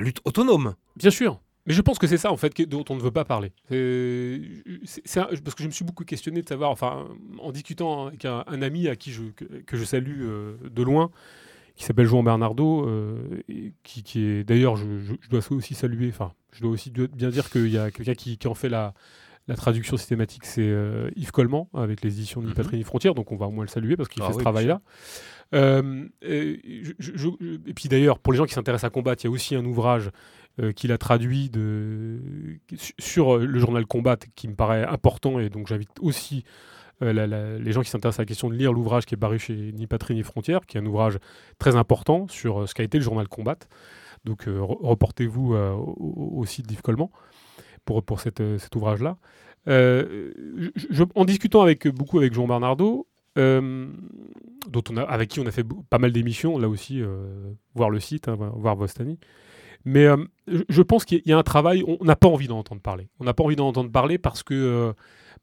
lutte 0.00 0.20
autonome. 0.24 0.74
Bien 0.96 1.10
sûr. 1.10 1.40
Mais 1.66 1.72
je 1.72 1.80
pense 1.80 1.98
que 1.98 2.06
c'est 2.06 2.18
ça, 2.18 2.30
en 2.30 2.36
fait, 2.36 2.60
dont 2.62 2.84
on 2.90 2.96
ne 2.96 3.00
veut 3.00 3.10
pas 3.10 3.24
parler. 3.24 3.52
C'est, 3.68 5.20
parce 5.42 5.54
que 5.54 5.62
je 5.62 5.68
me 5.68 5.72
suis 5.72 5.84
beaucoup 5.84 6.04
questionné 6.04 6.42
de 6.42 6.48
savoir, 6.48 6.70
enfin, 6.70 7.08
en 7.38 7.52
discutant 7.52 8.08
avec 8.08 8.24
un, 8.24 8.44
ami 8.62 8.88
à 8.88 8.96
qui 8.96 9.12
je, 9.12 9.22
que, 9.32 9.76
je 9.76 9.84
salue 9.84 10.22
euh, 10.22 10.56
de 10.70 10.82
loin, 10.82 11.10
qui 11.74 11.84
s'appelle 11.84 12.06
Jean 12.06 12.22
Bernardo, 12.22 12.86
euh, 12.86 13.42
qui, 13.82 14.02
qui, 14.02 14.24
est 14.24 14.44
d'ailleurs, 14.44 14.76
je, 14.76 14.84
dois 15.30 15.40
aussi 15.50 15.74
saluer, 15.74 16.08
enfin, 16.10 16.32
je 16.52 16.60
dois 16.60 16.70
aussi 16.70 16.90
bien 16.90 17.30
dire 17.30 17.50
qu'il 17.50 17.68
y 17.68 17.78
a 17.78 17.90
quelqu'un 17.90 18.14
qui, 18.14 18.38
en 18.46 18.54
fait 18.54 18.68
la, 18.68 18.92
la 19.48 19.56
traduction 19.56 19.96
systématique, 19.96 20.44
c'est 20.44 20.62
euh, 20.62 21.10
Yves 21.16 21.32
Coleman, 21.32 21.66
avec 21.74 22.02
les 22.02 22.12
éditions 22.12 22.42
de 22.42 22.46
Ni 22.46 22.54
Patrie 22.54 22.76
Ni 22.76 22.84
Frontières, 22.84 23.14
donc 23.14 23.32
on 23.32 23.36
va 23.36 23.46
au 23.46 23.50
moins 23.50 23.64
le 23.64 23.70
saluer 23.70 23.96
parce 23.96 24.08
qu'il 24.08 24.22
ah 24.22 24.28
fait 24.28 24.34
ce 24.34 24.38
travail-là. 24.38 24.82
Et, 25.52 26.10
et, 26.22 27.74
puis 27.74 27.88
d'ailleurs, 27.88 28.18
pour 28.18 28.32
les 28.32 28.38
gens 28.38 28.44
qui 28.44 28.54
s'intéressent 28.54 28.88
à 28.88 28.90
combattre, 28.90 29.24
il 29.24 29.28
y 29.28 29.30
a 29.30 29.32
aussi 29.32 29.54
un 29.54 29.64
ouvrage 29.64 30.10
euh, 30.60 30.70
qu'il 30.70 30.92
a 30.92 30.98
traduit 30.98 31.50
sur 33.00 33.34
euh, 33.34 33.44
le 33.44 33.58
journal 33.58 33.84
Combat, 33.86 34.16
qui 34.36 34.46
me 34.46 34.54
paraît 34.54 34.84
important, 34.84 35.40
et 35.40 35.48
donc 35.48 35.66
j'invite 35.66 35.90
aussi 36.00 36.44
euh, 37.02 37.58
les 37.58 37.72
gens 37.72 37.82
qui 37.82 37.90
s'intéressent 37.90 38.20
à 38.20 38.22
la 38.22 38.26
question 38.26 38.48
de 38.48 38.54
lire 38.54 38.72
l'ouvrage 38.72 39.04
qui 39.04 39.16
est 39.16 39.18
paru 39.18 39.40
chez 39.40 39.72
Ni 39.72 39.88
Patrie 39.88 40.14
ni 40.14 40.22
Frontières, 40.22 40.60
qui 40.64 40.76
est 40.76 40.80
un 40.80 40.86
ouvrage 40.86 41.18
très 41.58 41.74
important 41.74 42.28
sur 42.28 42.68
ce 42.68 42.74
qu'a 42.74 42.84
été 42.84 42.98
le 42.98 43.02
journal 43.02 43.26
Combat. 43.26 43.56
Donc 44.24 44.44
reportez-vous 44.46 45.54
au, 45.56 46.46
site 46.46 46.68
d'Yves 46.68 46.82
Coleman 46.82 47.08
pour, 47.84 48.04
pour 48.04 48.20
cet 48.20 48.40
ouvrage-là. 48.76 49.16
en 49.66 51.24
discutant 51.24 51.62
avec, 51.62 51.88
beaucoup 51.88 52.18
avec 52.18 52.32
Jean 52.32 52.46
Bernardo, 52.46 53.08
dont 53.36 54.82
on 54.90 54.96
a, 54.96 55.02
avec 55.02 55.30
qui 55.30 55.40
on 55.40 55.46
a 55.46 55.50
fait 55.50 55.66
pas 55.90 55.98
mal 55.98 56.12
d'émissions, 56.12 56.58
là 56.58 56.68
aussi, 56.68 57.02
voir 57.74 57.90
le 57.90 58.00
site, 58.00 58.28
hein, 58.28 58.36
voir 58.36 58.76
Vostani. 58.76 59.18
Mais 59.84 60.06
je 60.46 60.82
pense 60.82 61.04
qu'il 61.04 61.22
y 61.26 61.32
a 61.32 61.38
un 61.38 61.42
travail, 61.42 61.84
on 61.86 62.04
n'a 62.04 62.16
pas 62.16 62.28
envie 62.28 62.48
d'en 62.48 62.58
entendre 62.58 62.80
parler. 62.80 63.08
On 63.20 63.24
n'a 63.24 63.34
pas 63.34 63.44
envie 63.44 63.56
d'en 63.56 63.68
entendre 63.68 63.90
parler 63.90 64.18
parce 64.18 64.42
que 64.42 64.94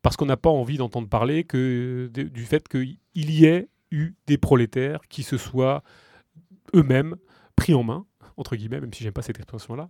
parce 0.02 0.18
qu'on 0.18 0.26
n'a 0.26 0.38
pas 0.38 0.50
envie 0.50 0.78
d'entendre 0.78 1.08
parler 1.08 1.44
que 1.44 2.10
du 2.14 2.46
fait 2.46 2.68
qu'il 2.68 2.98
y 3.14 3.46
ait 3.46 3.68
eu 3.92 4.14
des 4.28 4.38
prolétaires 4.38 5.02
qui 5.10 5.24
se 5.24 5.38
soient 5.38 5.84
eux-mêmes 6.76 7.16
pris 7.56 7.74
en 7.74 7.84
main, 7.84 8.06
entre 8.38 8.56
guillemets, 8.56 8.80
même 8.80 8.94
si 8.94 9.04
j'aime 9.04 9.14
pas 9.14 9.22
cette 9.22 9.38
expression-là, 9.38 9.90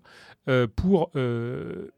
euh, 0.49 0.67
pour 0.67 1.11
euh, 1.15 1.91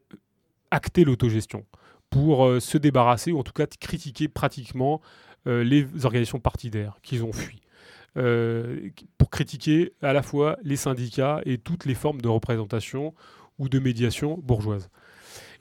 acter 0.71 1.03
l'autogestion, 1.03 1.65
pour 2.09 2.45
euh, 2.45 2.59
se 2.59 2.77
débarrasser, 2.77 3.31
ou 3.31 3.39
en 3.39 3.43
tout 3.43 3.53
cas 3.53 3.65
critiquer 3.65 4.27
pratiquement 4.27 5.01
les 5.45 5.85
organisations 6.05 6.39
partidaires 6.39 6.97
qu'ils 7.01 7.23
ont 7.23 7.33
fui. 7.33 7.61
pour 9.17 9.29
critiquer 9.29 9.93
à 10.01 10.13
la 10.13 10.21
fois 10.21 10.57
les 10.63 10.75
syndicats 10.75 11.41
et 11.45 11.57
toutes 11.57 11.85
les 11.85 11.95
formes 11.95 12.21
de 12.21 12.29
représentation 12.29 13.13
ou 13.57 13.69
de 13.69 13.79
médiation 13.79 14.37
bourgeoise. 14.41 14.89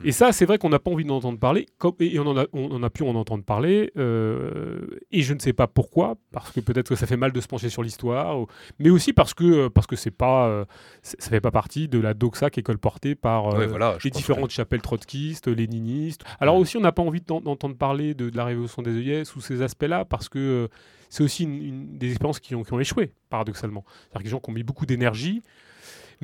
Et 0.04 0.12
ça, 0.12 0.32
c'est 0.32 0.44
vrai 0.44 0.58
qu'on 0.58 0.68
n'a 0.68 0.78
pas 0.78 0.90
envie 0.90 1.04
d'en 1.04 1.16
entendre 1.16 1.38
parler, 1.38 1.66
et 2.00 2.18
on 2.18 2.26
en 2.26 2.36
a, 2.36 2.46
on, 2.52 2.82
a 2.82 2.90
pu 2.90 3.02
en 3.02 3.14
entendre 3.14 3.44
parler, 3.44 3.92
euh, 3.96 4.80
et 5.10 5.22
je 5.22 5.34
ne 5.34 5.38
sais 5.38 5.52
pas 5.52 5.66
pourquoi, 5.66 6.16
parce 6.32 6.50
que 6.50 6.60
peut-être 6.60 6.88
que 6.88 6.94
ça 6.94 7.06
fait 7.06 7.16
mal 7.16 7.32
de 7.32 7.40
se 7.40 7.46
pencher 7.46 7.68
sur 7.68 7.82
l'histoire, 7.82 8.36
mais 8.78 8.90
aussi 8.90 9.12
parce 9.12 9.34
que 9.34 9.44
euh, 9.44 9.70
parce 9.70 9.86
que 9.86 9.96
c'est 9.96 10.10
pas, 10.10 10.46
euh, 10.48 10.64
ça 11.02 11.30
fait 11.30 11.40
pas 11.40 11.50
partie 11.50 11.88
de 11.88 11.98
la 11.98 12.14
doxa 12.14 12.50
qui 12.50 12.60
est 12.60 12.62
colportée 12.62 13.14
par 13.14 13.56
les 13.58 14.10
différentes 14.10 14.50
chapelles 14.50 14.82
trotskistes, 14.82 15.48
léninistes. 15.48 16.22
Alors 16.40 16.56
aussi, 16.56 16.76
on 16.76 16.80
n'a 16.80 16.92
pas 16.92 17.02
envie 17.02 17.20
d'entendre 17.20 17.76
parler 17.76 18.14
de, 18.14 18.30
la 18.34 18.44
révolution 18.44 18.82
des 18.82 18.96
œillets 18.96 19.24
sous 19.24 19.40
ces 19.40 19.62
aspects-là, 19.62 20.04
parce 20.04 20.28
que 20.28 20.68
c'est 21.10 21.22
aussi 21.22 21.44
une, 21.44 21.98
des 21.98 22.10
expériences 22.10 22.40
qui 22.40 22.54
ont, 22.54 22.62
qui 22.62 22.72
ont 22.72 22.80
échoué, 22.80 23.12
paradoxalement. 23.28 23.84
C'est-à-dire 23.86 24.18
que 24.18 24.24
les 24.24 24.30
gens 24.30 24.40
qui 24.40 24.50
ont 24.50 24.54
mis 24.54 24.62
beaucoup 24.62 24.86
d'énergie, 24.86 25.42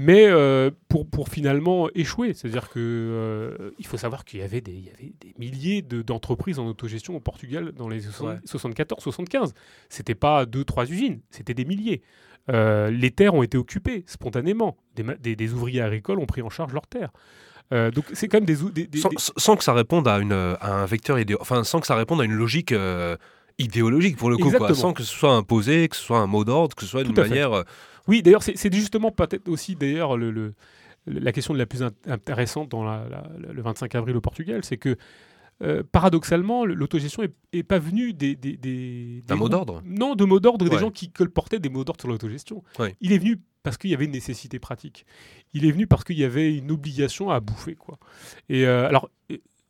mais 0.00 0.28
euh, 0.28 0.70
pour, 0.88 1.10
pour 1.10 1.28
finalement 1.28 1.88
échouer. 1.92 2.32
C'est-à-dire 2.32 2.70
qu'il 2.70 2.80
euh, 2.80 3.72
il 3.80 3.86
faut 3.86 3.96
savoir 3.96 4.24
qu'il 4.24 4.38
y 4.38 4.42
avait 4.44 4.60
des, 4.60 4.70
il 4.70 4.84
y 4.84 4.90
avait 4.90 5.12
des 5.20 5.34
milliers 5.38 5.82
d'entreprises 5.82 6.60
en 6.60 6.66
autogestion 6.68 7.16
au 7.16 7.20
Portugal 7.20 7.72
dans 7.72 7.88
les 7.88 8.02
74-75. 8.02 9.54
C'était 9.88 10.14
pas 10.14 10.46
deux, 10.46 10.64
trois 10.64 10.88
usines, 10.88 11.20
c'était 11.30 11.52
des 11.52 11.64
milliers. 11.64 12.00
Euh, 12.48 12.90
les 12.90 13.10
terres 13.10 13.34
ont 13.34 13.42
été 13.42 13.58
occupées 13.58 14.04
spontanément. 14.06 14.76
Des, 14.94 15.34
des, 15.34 15.52
ouvriers 15.52 15.82
agricoles 15.82 16.20
ont 16.20 16.26
pris 16.26 16.42
en 16.42 16.48
charge 16.48 16.72
leurs 16.72 16.86
terres. 16.86 17.10
donc 17.72 18.04
c'est 18.12 18.28
quand 18.28 18.38
même 18.38 18.46
des, 18.46 18.86
des 18.86 19.00
sans, 19.00 19.10
sans, 19.36 19.56
que 19.56 19.64
ça 19.64 19.72
réponde 19.72 20.06
à, 20.06 20.18
une, 20.18 20.32
à 20.32 20.74
un 20.74 20.86
vecteur 20.86 21.18
idéo, 21.18 21.38
enfin 21.40 21.64
sans 21.64 21.80
que 21.80 21.88
ça 21.88 21.96
réponde 21.96 22.20
à 22.20 22.24
une 22.24 22.34
logique 22.34 22.72
idéologique 23.58 24.16
pour 24.16 24.30
le 24.30 24.36
coup, 24.36 24.52
quoi, 24.52 24.72
sans 24.74 24.92
que 24.92 25.02
ce 25.02 25.12
soit 25.12 25.34
imposé, 25.34 25.88
que 25.88 25.96
ce 25.96 26.02
soit 26.02 26.20
un 26.20 26.28
mot 26.28 26.44
d'ordre, 26.44 26.76
que 26.76 26.84
ce 26.84 26.88
soit 26.88 27.02
d'une 27.02 27.16
manière 27.16 27.64
oui, 28.08 28.22
d'ailleurs, 28.22 28.42
c'est 28.42 28.72
justement 28.72 29.10
peut-être 29.10 29.48
aussi 29.48 29.76
d'ailleurs 29.76 30.16
le, 30.16 30.54
la 31.06 31.32
question 31.32 31.54
la 31.54 31.66
plus 31.66 31.82
intéressante 32.06 32.70
dans 32.70 32.84
le 32.84 33.62
25 33.62 33.94
avril 33.94 34.16
au 34.16 34.20
Portugal, 34.20 34.64
c'est 34.64 34.78
que 34.78 34.96
euh, 35.60 35.82
paradoxalement, 35.90 36.64
l'autogestion 36.64 37.24
n'est 37.52 37.62
pas 37.62 37.78
venue 37.78 38.12
des. 38.12 38.36
des, 38.36 38.56
des, 38.56 39.24
D'un 39.26 39.36
mot 39.36 39.48
d'ordre 39.48 39.82
Non, 39.84 40.14
de 40.14 40.24
mots 40.24 40.40
d'ordre, 40.40 40.68
des 40.68 40.78
gens 40.78 40.90
qui 40.90 41.10
colportaient 41.10 41.58
des 41.58 41.68
mots 41.68 41.84
d'ordre 41.84 42.00
sur 42.00 42.08
l'autogestion. 42.08 42.62
Il 43.00 43.12
est 43.12 43.18
venu 43.18 43.40
parce 43.64 43.76
qu'il 43.76 43.90
y 43.90 43.94
avait 43.94 44.04
une 44.04 44.12
nécessité 44.12 44.58
pratique. 44.60 45.04
Il 45.52 45.66
est 45.66 45.72
venu 45.72 45.86
parce 45.86 46.04
qu'il 46.04 46.18
y 46.18 46.24
avait 46.24 46.56
une 46.56 46.70
obligation 46.70 47.30
à 47.30 47.40
bouffer. 47.40 47.74
Quoi. 47.74 47.98
Et 48.48 48.66
euh, 48.66 48.86
alors, 48.86 49.10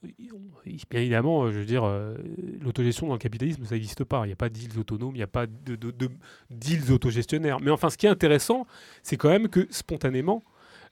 bien 0.02 1.00
évidemment, 1.00 1.44
euh, 1.44 1.52
je 1.52 1.58
veux 1.58 1.64
dire, 1.64 1.84
euh, 1.84 2.14
l'autogestion 2.60 3.06
dans 3.06 3.14
le 3.14 3.18
capitalisme, 3.18 3.64
ça 3.64 3.74
n'existe 3.74 4.04
pas. 4.04 4.24
Il 4.24 4.28
n'y 4.28 4.32
a 4.32 4.36
pas 4.36 4.48
d'îles 4.48 4.78
autonomes, 4.78 5.14
il 5.14 5.18
n'y 5.18 5.22
a 5.22 5.26
pas 5.26 5.46
d'îles 6.50 6.92
autogestionnaires. 6.92 7.60
Mais 7.60 7.70
enfin, 7.70 7.90
ce 7.90 7.96
qui 7.96 8.06
est 8.06 8.10
intéressant, 8.10 8.66
c'est 9.02 9.16
quand 9.16 9.28
même 9.28 9.48
que 9.48 9.66
spontanément, 9.70 10.42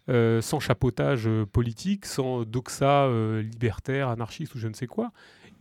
euh, 0.09 0.41
sans 0.41 0.61
chapeautage 0.61 1.29
politique, 1.53 2.07
sans 2.07 2.45
doxa 2.45 3.09
libertaire, 3.41 4.09
anarchiste 4.09 4.55
ou 4.55 4.59
je 4.59 4.69
ne 4.69 4.75
sais 4.75 4.87
quoi, 4.87 5.13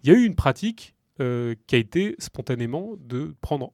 il 0.03 0.09
y 0.09 0.15
a 0.15 0.17
eu 0.17 0.25
une 0.25 0.35
pratique 0.35 0.95
qui 1.17 1.23
a 1.23 1.77
été 1.77 2.15
spontanément 2.19 2.95
de 2.99 3.35
prendre, 3.39 3.71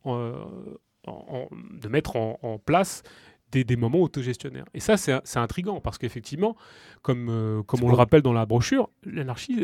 de 1.07 1.87
mettre 1.87 2.15
en 2.15 2.61
place 2.63 3.01
des, 3.51 3.75
moments 3.75 4.01
autogestionnaires. 4.01 4.65
Et 4.73 4.79
ça, 4.79 4.97
c'est 4.97 5.37
intriguant 5.37 5.81
parce 5.81 5.97
qu'effectivement, 5.97 6.55
comme, 7.01 7.27
euh, 7.29 7.63
comme 7.63 7.83
on 7.83 7.89
le 7.89 7.95
rappelle 7.95 8.21
dans 8.21 8.33
la 8.33 8.45
brochure, 8.45 8.89
l'anarchie, 9.05 9.59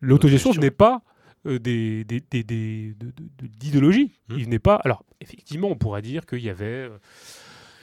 l'autogestion, 0.00 0.52
ce 0.52 0.60
n'est 0.60 0.70
pas 0.70 1.02
euh, 1.46 1.58
des, 1.58 2.04
d'idéologie. 2.04 4.12
Mmh. 4.28 4.38
Il 4.38 4.48
n'est 4.48 4.58
pas. 4.58 4.76
Alors, 4.76 5.04
effectivement, 5.20 5.68
on 5.68 5.76
pourrait 5.76 6.02
dire 6.02 6.26
qu'il 6.26 6.40
y 6.40 6.50
avait. 6.50 6.64
Euh, 6.64 6.98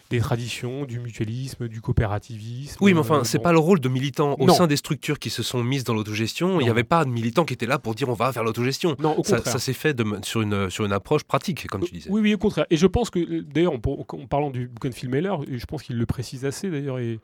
des 0.09 0.19
traditions, 0.19 0.85
du 0.85 0.99
mutualisme, 0.99 1.67
du 1.67 1.81
coopérativisme. 1.81 2.77
Oui, 2.81 2.93
mais 2.93 2.99
enfin, 2.99 3.19
euh, 3.19 3.23
c'est 3.23 3.39
pas 3.39 3.51
le 3.51 3.59
rôle 3.59 3.79
de 3.79 3.89
militants 3.89 4.35
au 4.39 4.49
sein 4.49 4.67
des 4.67 4.75
structures 4.75 5.19
qui 5.19 5.29
se 5.29 5.43
sont 5.43 5.63
mises 5.63 5.83
dans 5.83 5.93
l'autogestion. 5.93 6.59
Il 6.59 6.63
n'y 6.63 6.69
avait 6.69 6.83
pas 6.83 7.05
de 7.05 7.09
militants 7.09 7.45
qui 7.45 7.53
étaient 7.53 7.65
là 7.65 7.79
pour 7.79 7.95
dire 7.95 8.09
on 8.09 8.13
va 8.13 8.31
faire 8.31 8.43
l'autogestion. 8.43 8.95
Non, 8.99 9.17
au 9.17 9.23
ça, 9.23 9.43
ça 9.43 9.59
s'est 9.59 9.73
fait 9.73 9.93
de, 9.93 10.05
sur, 10.23 10.41
une, 10.41 10.69
sur 10.69 10.85
une 10.85 10.93
approche 10.93 11.23
pratique, 11.23 11.67
comme 11.67 11.83
tu 11.83 11.93
disais. 11.93 12.09
Oui, 12.09 12.21
oui, 12.21 12.33
au 12.33 12.37
contraire. 12.37 12.65
Et 12.69 12.77
je 12.77 12.87
pense 12.87 13.09
que, 13.09 13.41
d'ailleurs, 13.41 13.73
en, 13.73 13.79
parlant 14.27 14.51
du 14.51 14.67
bouquin 14.67 14.89
de 14.89 14.93
Phil 14.93 15.09
Mailer, 15.09 15.35
je 15.49 15.65
pense 15.65 15.83
qu'il 15.83 15.97
le 15.97 16.05
précise 16.05 16.45
assez 16.45 16.69
d'ailleurs, 16.69 16.99
et, 16.99 17.19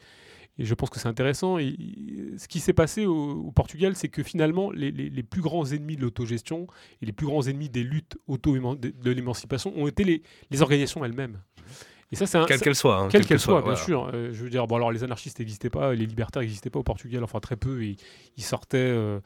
et, 0.57 0.65
je 0.65 0.73
pense 0.73 0.89
que 0.89 0.99
c'est 0.99 1.07
intéressant. 1.07 1.59
Et, 1.59 1.75
ce 2.37 2.47
qui 2.47 2.59
s'est 2.59 2.73
passé 2.73 3.05
au, 3.05 3.51
Portugal, 3.51 3.95
c'est 3.95 4.09
que 4.09 4.23
finalement, 4.23 4.71
les, 4.71 4.91
les, 4.91 5.23
plus 5.23 5.41
grands 5.41 5.65
ennemis 5.65 5.95
de 5.95 6.01
l'autogestion 6.01 6.67
et 7.01 7.05
les 7.05 7.11
plus 7.11 7.27
grands 7.27 7.45
ennemis 7.45 7.69
des 7.69 7.83
luttes 7.83 8.17
auto 8.27 8.55
de 8.57 9.11
l'émancipation 9.11 9.73
ont 9.77 9.87
été 9.87 10.03
les, 10.03 10.23
les 10.49 10.61
organisations 10.61 11.05
elles-mêmes. 11.05 11.39
Et 12.11 12.15
ça, 12.15 12.25
c'est 12.25 12.43
quelle 12.47 12.59
qu'elle 12.59 12.75
soit. 12.75 12.97
Hein, 12.97 13.07
quelle 13.09 13.25
qu'elle 13.25 13.39
soit, 13.39 13.61
bien 13.61 13.75
sûr. 13.75 14.09
Euh, 14.13 14.29
je 14.33 14.43
veux 14.43 14.49
dire, 14.49 14.65
bon, 14.65 14.77
alors 14.77 14.91
les 14.91 15.03
anarchistes 15.03 15.39
n'existaient 15.39 15.69
pas, 15.69 15.93
les 15.93 16.05
libertaires 16.05 16.41
n'existaient 16.41 16.71
pas 16.71 16.79
au 16.79 16.83
Portugal, 16.83 17.23
enfin 17.23 17.39
très 17.39 17.55
peu. 17.55 17.83
Ils, 17.83 17.97
ils 18.35 18.43
sortaient 18.43 18.77
euh, 18.77 19.19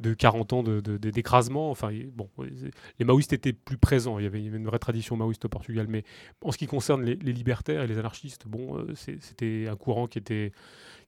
de 0.00 0.14
40 0.14 0.52
ans 0.54 0.62
de, 0.62 0.80
d'écrasement. 0.96 1.70
Enfin, 1.70 1.90
bon, 2.14 2.30
les 2.98 3.04
maoïstes 3.04 3.34
étaient 3.34 3.52
plus 3.52 3.76
présents. 3.76 4.18
Il 4.18 4.24
y, 4.24 4.26
avait, 4.26 4.42
une 4.42 4.64
vraie 4.64 4.78
tradition 4.78 5.16
maoïste 5.16 5.44
au 5.44 5.48
Portugal. 5.50 5.86
Mais 5.88 6.04
en 6.42 6.50
ce 6.50 6.56
qui 6.56 6.66
concerne 6.66 7.02
les, 7.04 7.14
libertaires 7.16 7.82
et 7.82 7.86
les 7.86 7.98
anarchistes, 7.98 8.46
bon, 8.46 8.78
euh, 8.78 8.94
c'était 8.94 9.66
un 9.70 9.76
courant 9.76 10.06
qui 10.06 10.18
était 10.18 10.52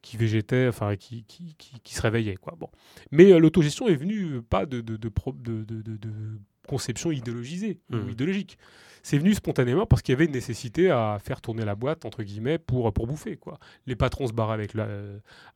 qui 0.03 0.17
végétait, 0.17 0.67
enfin, 0.67 0.97
qui, 0.97 1.23
qui, 1.23 1.55
qui, 1.57 1.95
se 1.95 2.03
réveillait. 2.03 2.35
Quoi. 2.35 2.57
Bon. 2.59 2.69
Mais 3.13 3.39
l'autogestion 3.39 3.87
est 3.87 3.95
venue 3.95 4.43
pas 4.43 4.67
de, 4.67 4.81
de, 4.81 4.97
de, 4.97 5.09
de 5.09 6.41
conception 6.69 7.11
idéologisée 7.11 7.81
ou 7.91 7.97
mmh. 7.97 8.11
idéologique 8.11 8.59
c'est 9.03 9.19
venu 9.19 9.35
spontanément 9.35 9.85
parce 9.85 10.01
qu'il 10.03 10.13
y 10.13 10.17
avait 10.17 10.27
une 10.27 10.33
nécessité 10.33 10.91
à 10.91 11.19
faire 11.23 11.41
tourner 11.41 11.65
la 11.65 11.75
boîte, 11.75 12.05
entre 12.05 12.23
guillemets, 12.23 12.59
pour, 12.59 12.93
pour 12.93 13.07
bouffer. 13.07 13.37
Quoi. 13.37 13.59
Les 13.87 13.97
patrons 13.97 14.29
se 14.29 14.33
barraient 14.33 14.55
avec, 14.55 14.75
la, 14.75 14.87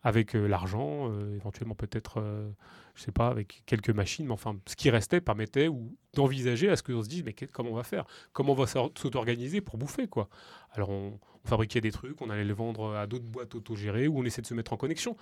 avec 0.03 0.35
euh, 0.35 0.47
l'argent, 0.47 1.11
euh, 1.11 1.37
éventuellement 1.37 1.77
peut-être, 1.77 2.21
euh, 2.21 2.51
je 2.97 3.03
sais 3.03 3.13
pas, 3.13 3.29
avec 3.29 3.63
quelques 3.67 3.91
machines, 3.91 4.27
mais 4.27 4.33
enfin, 4.33 4.57
ce 4.67 4.75
qui 4.75 4.91
restait 4.91 5.21
permettait 5.21 5.69
ou 5.69 5.97
d'envisager 6.15 6.69
à 6.69 6.77
ce 6.77 6.83
qu'on 6.83 7.03
se 7.03 7.09
dise, 7.09 7.23
mais 7.25 7.35
comment 7.53 7.71
on 7.71 7.77
va 7.77 7.85
faire? 7.85 8.05
Comment 8.33 8.53
on 8.53 8.57
va 8.57 8.67
s'auto-organiser 8.67 9.61
pour 9.61 9.79
bouffer 9.79 10.09
quoi? 10.09 10.29
Alors, 10.73 10.91
on, 10.91 11.19
fabriquait 11.45 11.81
des 11.81 11.93
trucs, 11.93 12.21
on 12.23 12.29
allait 12.29 12.45
les 12.45 12.53
vendre 12.53 12.97
à 12.97 13.07
d'autres 13.07 13.25
boîtes 13.25 13.55
autogérées, 13.55 14.09
ou 14.09 14.19
on 14.19 14.25
essaie 14.25 14.43
de 14.43 14.49
se 14.49 14.55
mettre 14.55 14.73
en 14.73 14.77
connexion. 14.77 15.17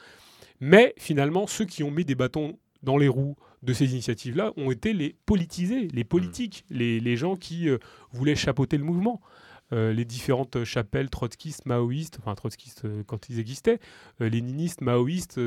Mais 0.59 0.95
finalement, 0.97 1.47
ceux 1.47 1.67
qui 1.67 1.83
ont 1.83 1.91
mis 1.91 2.07
des 2.07 2.15
bâtons 2.15 2.59
dans 2.85 2.97
les 2.97 3.09
roues 3.09 3.37
de 3.63 3.73
ces 3.73 3.93
initiatives-là 3.93 4.53
ont 4.57 4.71
été 4.71 4.93
les 4.93 5.17
politisés, 5.27 5.89
les 5.93 6.05
politiques, 6.05 6.65
mmh. 6.71 6.75
les, 6.77 7.17
gens 7.17 7.35
qui 7.37 7.69
euh, 7.69 7.79
voulaient 8.13 8.37
chapeauter 8.37 8.77
le 8.77 8.85
mouvement. 8.85 9.21
Euh, 9.73 9.95
les 9.95 10.05
différentes 10.05 10.63
chapelles 10.65 11.09
trotskistes, 11.09 11.65
maoïstes, 11.65 12.19
enfin 12.21 12.35
trotskistes 12.35 12.85
euh, 12.85 13.03
quand 13.07 13.31
ils 13.31 13.41
existaient, 13.41 13.81
euh, 14.21 14.29
léninistes, 14.29 14.83
maoïstes, 14.83 15.41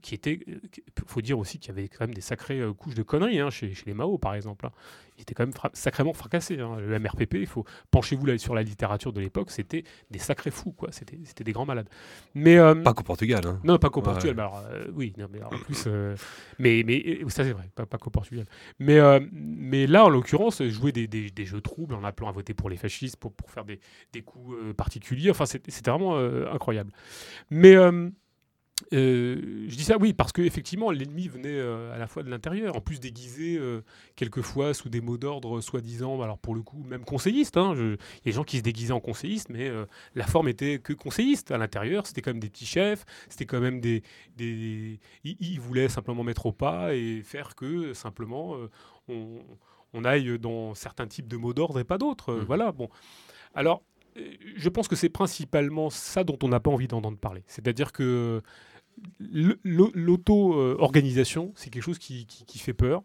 qui 0.00 0.14
étaient, 0.14 0.40
il 0.46 0.60
faut 1.06 1.20
dire 1.20 1.38
aussi 1.38 1.58
qu'il 1.58 1.68
y 1.68 1.78
avait 1.78 1.88
quand 1.88 2.06
même 2.06 2.14
des 2.14 2.22
sacrées 2.22 2.62
couches 2.78 2.94
de 2.94 3.02
conneries 3.02 3.40
hein, 3.40 3.50
chez, 3.50 3.74
les 3.84 3.94
Mao 3.94 4.16
par 4.16 4.34
exemple. 4.34 4.66
Hein. 4.66 4.72
Ils 5.18 5.22
étaient 5.22 5.34
quand 5.34 5.44
même 5.44 5.54
sacrément 5.74 6.12
fracassés. 6.12 6.60
Hein. 6.60 6.76
Le 6.78 6.98
MRPP, 6.98 7.34
il 7.34 7.46
faut 7.46 7.64
penchez-vous 7.90 8.38
sur 8.38 8.54
la 8.54 8.62
littérature 8.62 9.12
de 9.12 9.20
l'époque, 9.20 9.50
c'était 9.50 9.82
des 10.10 10.20
sacrés 10.20 10.52
fous, 10.52 10.72
quoi. 10.72 10.90
C'était, 10.92 11.44
des 11.44 11.52
grands 11.52 11.66
malades. 11.66 11.88
Mais 12.34 12.56
pas 12.84 12.94
qu'au 12.94 13.02
Portugal. 13.02 13.42
Non, 13.64 13.78
pas 13.78 13.90
qu'au 13.90 14.00
Portugal. 14.00 14.36
Mais 14.36 14.42
alors, 14.42 14.62
oui, 14.94 15.12
mais 15.16 15.42
en 15.42 15.48
plus, 15.48 15.88
mais, 16.58 16.84
mais 16.86 17.18
ça 17.28 17.42
c'est 17.42 17.52
vrai, 17.52 17.68
pas, 17.74 17.84
pas 17.84 17.98
qu'au 17.98 18.10
Portugal. 18.10 18.46
Mais, 18.78 19.00
mais 19.32 19.88
là, 19.88 20.04
en 20.04 20.08
l'occurrence, 20.08 20.62
jouer 20.62 20.92
des, 20.92 21.08
des, 21.08 21.44
jeux 21.44 21.60
troubles 21.60 21.94
en 21.94 22.04
appelant 22.04 22.28
à 22.28 22.32
voter 22.32 22.54
pour 22.54 22.70
les 22.70 22.76
fascistes, 22.76 23.16
pour, 23.16 23.32
pour 23.32 23.50
faire 23.58 23.78
des, 24.12 24.22
coups 24.22 24.54
euh, 24.54 24.72
particuliers. 24.74 25.30
Enfin, 25.30 25.46
c'était 25.46 25.90
vraiment 25.90 26.16
euh, 26.16 26.50
incroyable. 26.52 26.92
Mais 27.50 27.76
euh, 27.76 28.10
je 28.92 29.74
dis 29.74 29.82
ça, 29.82 29.96
oui, 29.98 30.12
parce 30.12 30.32
qu'effectivement, 30.32 30.90
l'ennemi 30.90 31.26
venait 31.26 31.60
à 31.60 31.98
la 31.98 32.06
fois 32.06 32.22
de 32.22 32.30
l'intérieur, 32.30 32.76
en 32.76 32.80
plus 32.80 33.00
déguisé 33.00 33.60
quelquefois 34.14 34.72
sous 34.72 34.88
des 34.88 35.00
mots 35.00 35.18
d'ordre 35.18 35.60
soi-disant, 35.60 36.20
alors 36.22 36.38
pour 36.38 36.54
le 36.54 36.62
coup, 36.62 36.84
même 36.84 37.04
conseilliste. 37.04 37.56
Hein, 37.56 37.74
il 37.76 37.90
y 37.90 37.94
a 37.94 37.96
des 38.24 38.32
gens 38.32 38.44
qui 38.44 38.58
se 38.58 38.62
déguisaient 38.62 38.92
en 38.92 39.00
conseilliste, 39.00 39.48
mais 39.48 39.70
la 40.14 40.26
forme 40.26 40.48
était 40.48 40.78
que 40.78 40.92
conseilliste. 40.92 41.50
À 41.50 41.58
l'intérieur, 41.58 42.06
c'était 42.06 42.22
quand 42.22 42.30
même 42.30 42.40
des 42.40 42.50
petits 42.50 42.66
chefs, 42.66 43.04
c'était 43.28 43.46
quand 43.46 43.60
même 43.60 43.80
des. 43.80 44.02
des... 44.36 45.00
Ils, 45.24 45.60
voulaient 45.60 45.88
simplement 45.88 46.22
mettre 46.22 46.46
au 46.46 46.52
pas 46.52 46.94
et 46.94 47.22
faire 47.24 47.56
que 47.56 47.94
simplement 47.94 48.56
on 49.08 49.40
on 49.92 50.04
aille 50.04 50.38
dans 50.38 50.74
certains 50.74 51.06
types 51.06 51.28
de 51.28 51.36
mots 51.36 51.54
d'ordre 51.54 51.78
et 51.80 51.84
pas 51.84 51.98
d'autres. 51.98 52.34
Mhm. 52.34 52.44
Voilà, 52.44 52.72
bon. 52.72 52.88
Alors, 53.54 53.82
euh, 54.16 54.32
je 54.56 54.68
pense 54.68 54.88
que 54.88 54.96
c'est 54.96 55.08
principalement 55.08 55.90
ça 55.90 56.24
dont 56.24 56.38
on 56.42 56.48
n'a 56.48 56.60
pas 56.60 56.70
envie 56.70 56.88
d'entendre 56.88 57.18
parler. 57.18 57.42
C'est-à-dire 57.46 57.92
que 57.92 58.42
l'auto-organisation, 59.24 61.52
c'est 61.54 61.70
quelque 61.70 61.84
chose 61.84 61.98
qui 61.98 62.58
fait 62.58 62.74
peur. 62.74 63.04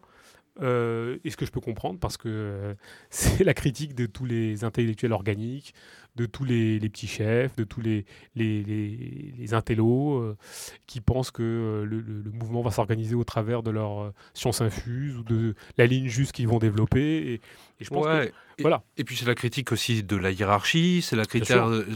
Euh, 0.61 1.17
et 1.23 1.31
ce 1.31 1.37
que 1.37 1.45
je 1.45 1.51
peux 1.51 1.61
comprendre, 1.61 1.99
parce 1.99 2.17
que 2.17 2.29
euh, 2.29 2.73
c'est 3.09 3.43
la 3.43 3.53
critique 3.53 3.95
de 3.95 4.05
tous 4.05 4.25
les 4.25 4.63
intellectuels 4.63 5.13
organiques, 5.13 5.73
de 6.15 6.25
tous 6.27 6.43
les, 6.45 6.79
les 6.79 6.89
petits 6.89 7.07
chefs, 7.07 7.55
de 7.55 7.63
tous 7.63 7.81
les, 7.81 8.05
les, 8.35 8.63
les, 8.63 9.33
les 9.35 9.53
intellos 9.53 10.17
euh, 10.17 10.37
qui 10.85 11.01
pensent 11.01 11.31
que 11.31 11.41
euh, 11.41 11.85
le, 11.85 12.31
mouvement 12.31 12.61
va 12.61 12.69
s'organiser 12.71 13.15
au 13.15 13.23
travers 13.23 13.63
de 13.63 13.71
leur 13.71 14.01
euh, 14.01 14.13
science 14.33 14.61
infuse 14.61 15.17
ou 15.17 15.23
de 15.23 15.55
la 15.77 15.87
ligne 15.87 16.07
juste 16.07 16.31
qu'ils 16.31 16.47
vont 16.47 16.59
développer. 16.59 17.01
Et, 17.01 17.33
et 17.79 17.83
je 17.83 17.89
pense 17.89 18.05
Ouais. 18.05 18.31
Voilà. 18.59 18.83
et 18.97 19.03
puis 19.03 19.15
c'est 19.15 19.25
la 19.25 19.33
critique 19.33 19.71
aussi 19.71 20.03
de 20.03 20.15
la 20.15 20.29
hiérarchie, 20.29 21.01
c'est 21.01 21.15
la, 21.15 21.23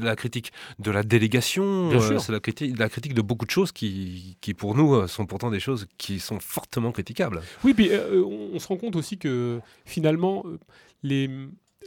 la 0.02 0.16
critique 0.16 0.52
de 0.80 0.90
la 0.90 1.04
délégation, 1.04 1.92
c'est 2.20 2.32
la 2.32 2.40
critique, 2.40 2.80
la 2.80 2.90
critique 2.90 3.14
de 3.14 3.22
beaucoup 3.22 3.46
de 3.46 3.52
choses 3.52 3.72
qui, 3.72 4.38
qui 4.42 4.56
pour 4.56 4.74
nous 4.74 5.08
sont 5.08 5.28
pourtant 5.28 5.52
des 5.52 5.60
choses 5.60 5.86
qui 6.00 6.20
sont 6.20 6.40
fortement 6.40 6.92
critiquables. 6.92 7.42
Oui, 7.64 7.76
puis 7.76 7.92
on, 8.12 8.50
on 8.56 8.60
se 8.60 8.68
rend 8.68 8.78
compte 8.78 8.96
aussi 8.96 9.20
que 9.20 9.60
finalement, 9.86 10.44
les, 11.04 11.30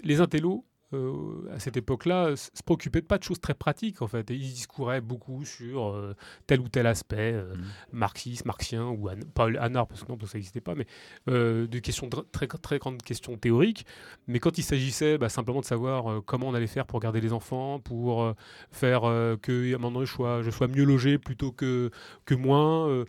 les 0.04 0.20
intellos, 0.20 0.64
euh, 0.92 1.48
à 1.54 1.58
cette 1.58 1.76
époque-là, 1.76 2.34
se 2.36 2.48
préoccupaient 2.64 3.02
pas 3.02 3.18
de 3.18 3.22
choses 3.22 3.40
très 3.40 3.54
pratiques, 3.54 4.02
en 4.02 4.06
fait. 4.08 4.30
Et 4.30 4.34
ils 4.34 4.52
discouraient 4.52 5.00
beaucoup 5.00 5.44
sur 5.44 5.88
euh, 5.90 6.14
tel 6.46 6.60
ou 6.60 6.68
tel 6.68 6.86
aspect, 6.86 7.32
euh, 7.34 7.54
Mhm. 7.54 7.64
marxiste, 7.92 8.44
marxien, 8.44 8.86
ou 8.86 9.08
an- 9.08 9.14
pas 9.34 9.46
anard, 9.60 9.86
parce 9.86 10.02
que 10.04 10.08
non, 10.08 10.16
parce 10.16 10.30
que 10.30 10.32
ça 10.32 10.38
n'existait 10.38 10.60
pas, 10.60 10.74
mais 10.74 10.86
de 11.26 11.78
questions, 11.78 12.08
très, 12.32 12.46
très 12.46 12.78
grandes 12.78 13.02
questions 13.02 13.36
théoriques. 13.36 13.86
Mais 14.26 14.38
quand 14.40 14.58
il 14.58 14.62
s'agissait 14.62 15.18
bah, 15.18 15.28
simplement 15.28 15.60
de 15.60 15.64
savoir 15.66 16.22
comment 16.24 16.48
on 16.48 16.54
allait 16.54 16.66
faire 16.66 16.86
pour 16.86 17.00
garder 17.00 17.20
les 17.20 17.32
enfants, 17.32 17.78
pour 17.80 18.34
faire 18.70 19.02
que 19.42 19.76
donné, 19.76 20.06
je 20.06 20.12
sois, 20.12 20.42
je 20.42 20.50
sois 20.50 20.68
mieux 20.68 20.84
logé 20.84 21.18
plutôt 21.18 21.52
que, 21.52 21.90
que 22.24 22.34
moins, 22.34 23.04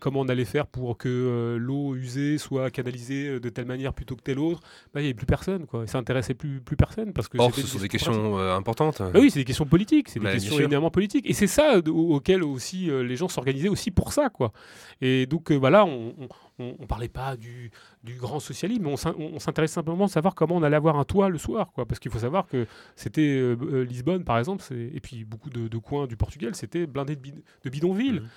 comment 0.00 0.20
on 0.20 0.28
allait 0.28 0.44
faire 0.44 0.66
pour 0.66 0.96
que 0.98 1.56
l'eau 1.60 1.94
usée 1.94 2.38
soit 2.38 2.70
canalisée 2.70 3.40
de 3.40 3.48
telle 3.48 3.66
manière 3.66 3.92
plutôt 3.92 4.16
que 4.16 4.22
telle 4.22 4.38
autre, 4.38 4.60
bah, 4.92 5.00
il 5.00 5.04
n'y 5.04 5.08
avait 5.08 5.14
plus 5.14 5.26
personne. 5.26 5.66
Quoi. 5.66 5.86
Ça 5.86 5.98
intéressait 5.98 6.34
plus, 6.34 6.60
plus 6.60 6.76
personne. 6.76 7.03
Parce 7.12 7.28
que 7.28 7.38
Or, 7.38 7.54
ce 7.54 7.62
sont 7.66 7.78
des 7.78 7.88
questions 7.88 8.12
questions 8.12 8.38
euh, 8.38 8.56
importantes. 8.56 8.98
bah 9.00 9.18
oui, 9.20 9.30
c'est 9.30 9.40
des 9.40 9.44
questions 9.44 9.66
politiques, 9.66 10.08
c'est 10.08 10.18
des 10.20 10.24
Bah, 10.26 10.32
questions 10.32 10.58
éminemment 10.58 10.90
politiques. 10.90 11.28
Et 11.28 11.32
c'est 11.32 11.46
ça 11.46 11.78
auquel 11.86 12.42
aussi 12.42 12.90
euh, 12.90 13.02
les 13.02 13.16
gens 13.16 13.28
s'organisaient 13.28 13.68
aussi 13.68 13.90
pour 13.90 14.12
ça, 14.12 14.30
quoi. 14.30 14.52
Et 15.00 15.26
donc 15.26 15.50
euh, 15.50 15.56
voilà, 15.56 15.84
on, 15.84 16.14
on, 16.18 16.28
on- 16.58 16.76
on 16.78 16.86
parlait 16.86 17.08
pas 17.08 17.36
du, 17.36 17.70
du 18.04 18.14
grand 18.14 18.38
socialisme, 18.40 18.86
on 18.86 18.96
s'in- 18.96 19.14
on, 19.18 19.32
on 19.34 19.38
s'intéressait 19.40 19.74
simplement 19.74 20.04
à 20.04 20.08
savoir 20.08 20.34
comment 20.34 20.56
on 20.56 20.62
allait 20.62 20.76
avoir 20.76 20.96
un 20.98 21.04
toit 21.04 21.28
le 21.28 21.38
soir, 21.38 21.72
quoi. 21.72 21.84
Parce 21.84 21.98
qu'il 21.98 22.10
faut 22.12 22.18
savoir 22.20 22.46
que 22.46 22.66
c'était 22.96 23.22
euh, 23.22 23.82
Lisbonne, 23.84 24.22
par 24.24 24.38
exemple, 24.38 24.62
et 24.72 25.00
puis 25.00 25.24
beaucoup 25.24 25.50
de, 25.50 25.66
de 25.68 25.78
coins 25.78 26.06
du 26.06 26.16
Portugal, 26.16 26.54
c'était 26.54 26.86
blindé 26.86 27.16
de, 27.16 27.20
bid- 27.20 27.42
de 27.64 27.70
bidonvilles. 27.70 28.20
Mhm. 28.20 28.28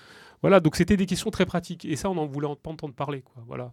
Voilà, 0.41 0.59
donc 0.59 0.75
c'était 0.75 0.97
des 0.97 1.05
questions 1.07 1.31
très 1.31 1.45
pratiques. 1.45 1.85
Et 1.85 1.95
ça, 1.95 2.09
on 2.09 2.17
en 2.17 2.25
voulait 2.27 2.47
pas 2.61 2.69
entendre 2.71 2.93
parler, 2.93 3.21
quoi. 3.21 3.43
Voilà. 3.47 3.71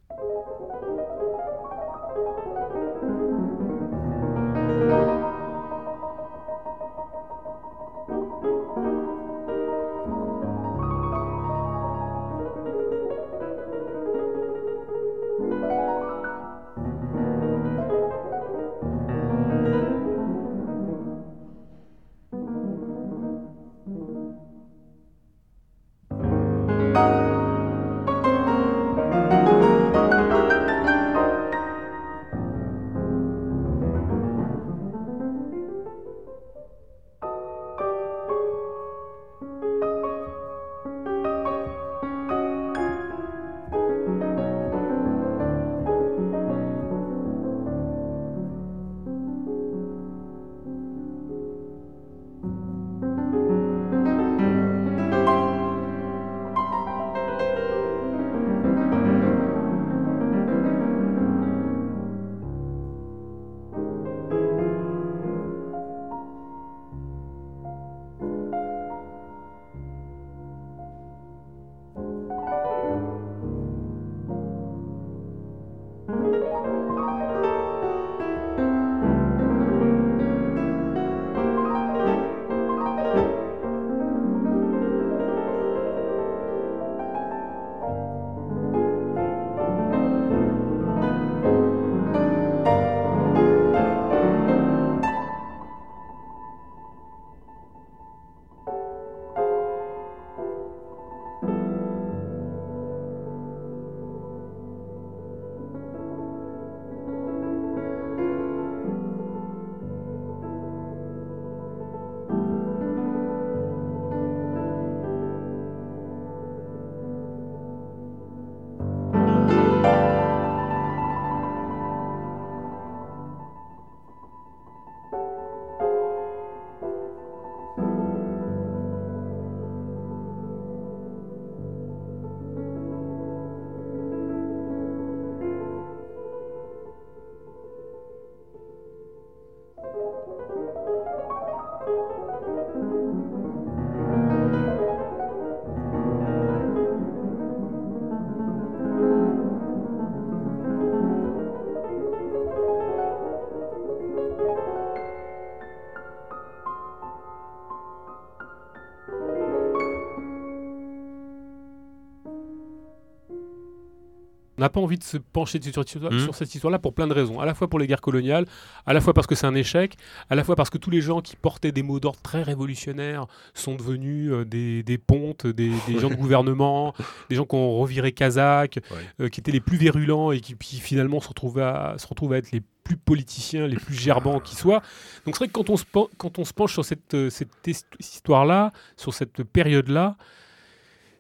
N'a 164.65 164.69
pas 164.71 164.81
envie 164.81 164.99
de 164.99 165.05
se 165.05 165.17
pencher 165.17 165.61
sur, 165.63 165.89
sur- 165.89 166.21
sur 166.21 166.35
cette 166.35 166.55
histoire-là 166.55 166.79
pour 166.79 166.93
plein 166.95 167.07
de 167.07 167.13
raisons. 167.15 167.41
À 167.41 167.47
la 167.47 167.55
fois 167.55 167.69
pour 167.69 167.79
les 167.79 167.87
guerres 167.87 168.01
coloniales, 168.01 168.45
à 168.87 168.93
la 168.93 169.01
fois 169.01 169.15
parce 169.15 169.27
que 169.27 169.35
c'est 169.35 169.47
un 169.47 169.55
échec, 169.55 169.97
à 170.31 170.35
la 170.35 170.45
fois 170.45 170.57
parce 170.57 170.71
que 170.71 170.79
tous 170.79 170.91
les 170.91 171.01
gens 171.01 171.21
qui 171.21 171.37
portaient 171.37 171.73
des 171.73 171.83
mots 171.83 172.01
d'ordre 172.01 172.21
très 172.23 172.43
révolutionnaires 172.43 173.27
sont 173.55 173.75
devenus 173.77 174.31
euh, 174.33 174.45
des, 174.45 174.83
des 174.83 174.99
pontes, 174.99 175.47
des, 175.47 175.71
des 175.87 175.99
gens 175.99 176.11
de 176.11 176.15
gouvernement, 176.25 176.95
des 177.31 177.37
gens 177.37 177.45
qui 177.45 177.55
ont 177.57 177.79
reviré 177.79 178.13
Kazakh, 178.13 178.81
Ouais. 178.91 178.97
euh, 179.21 179.29
qui 179.29 179.41
étaient 179.41 179.53
les 179.53 179.61
plus 179.61 179.77
virulents 179.77 180.33
et 180.33 180.41
qui, 180.41 180.57
qui 180.57 180.81
finalement 180.81 181.21
se 181.21 181.29
retrouvaient 181.29 181.63
à, 181.63 181.95
se 181.99 182.07
retrouvent 182.07 182.33
à 182.33 182.39
être 182.39 182.51
les 182.53 182.63
plus 182.83 182.97
politiciens, 182.97 183.67
les 183.67 183.77
plus 183.77 183.95
gerbants 183.95 184.41
qui 184.41 184.57
soient. 184.57 184.83
Donc 185.25 185.35
c'est 185.37 185.39
vrai 185.45 185.47
que 185.49 185.53
quand 185.53 185.71
on 185.71 185.77
se, 185.77 185.85
quand 186.19 186.39
on 186.39 186.45
se 186.45 186.53
penche 186.53 186.73
sur 186.73 186.85
cette, 186.85 187.15
euh, 187.15 187.31
cette 187.31 187.49
hist- 187.67 187.87
histoire-là, 187.99 188.73
sur 188.97 189.15
cette 189.15 189.43
période-là, 189.43 190.17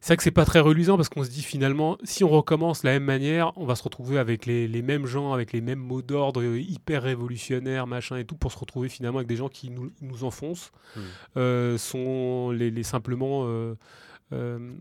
c'est 0.05 0.09
vrai 0.09 0.16
que 0.18 0.22
c'est 0.22 0.30
pas 0.32 0.44
très 0.44 0.61
reluisant 0.61 0.96
parce 0.96 1.09
qu'on 1.09 1.24
se 1.24 1.30
dit 1.30 1.40
finalement, 1.40 1.96
si 2.05 2.24
on 2.24 2.28
recommence 2.28 2.82
de 2.82 2.88
la 2.88 2.92
même 2.92 3.05
manière, 3.05 3.57
on 3.57 3.64
va 3.64 3.74
se 3.74 3.82
retrouver 3.82 4.18
avec 4.18 4.44
les, 4.44 4.82
mêmes 4.82 5.07
gens, 5.07 5.32
avec 5.32 5.55
les 5.55 5.62
mêmes 5.62 5.78
mots 5.78 6.02
d'ordre 6.02 6.42
euh, 6.42 6.61
hyper 6.61 7.05
révolutionnaires, 7.05 7.86
machin 7.86 8.18
et 8.18 8.26
tout, 8.26 8.34
pour 8.34 8.52
se 8.52 8.59
retrouver 8.59 8.90
finalement 8.90 9.16
avec 9.16 9.28
des 9.28 9.36
gens 9.36 9.48
qui 9.48 9.70
nous, 9.70 9.90
nous 10.02 10.24
enfoncent, 10.24 10.72
hmm. 10.94 11.00
euh, 11.38 11.78
sont 11.78 12.50
les, 12.50 12.82
simplement. 12.82 13.46
Euh, 13.46 13.76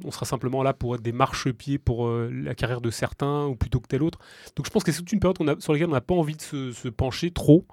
on 0.04 0.12
sera 0.12 0.26
simplement 0.26 0.62
là 0.62 0.74
pour 0.74 0.96
être 0.96 1.02
des 1.02 1.14
marchepieds 1.14 1.78
pour 1.78 2.10
la 2.10 2.54
carrière 2.54 2.82
de 2.82 2.90
certains 2.90 3.46
ou 3.46 3.56
plutôt 3.56 3.80
que 3.80 3.88
tel 3.88 4.04
autre. 4.04 4.20
Donc 4.58 4.66
je 4.66 4.72
pense 4.72 4.84
que 4.84 4.92
c'est 4.92 5.00
toute 5.00 5.14
une 5.14 5.22
période 5.22 5.38
a, 5.48 5.62
sur 5.62 5.72
laquelle 5.72 5.88
on 5.88 5.94
n'a 5.94 6.02
pas 6.02 6.16
envie 6.16 6.36
de 6.36 6.42
se, 6.42 6.74
se 6.74 6.90
pencher 6.90 7.32
trop 7.32 7.66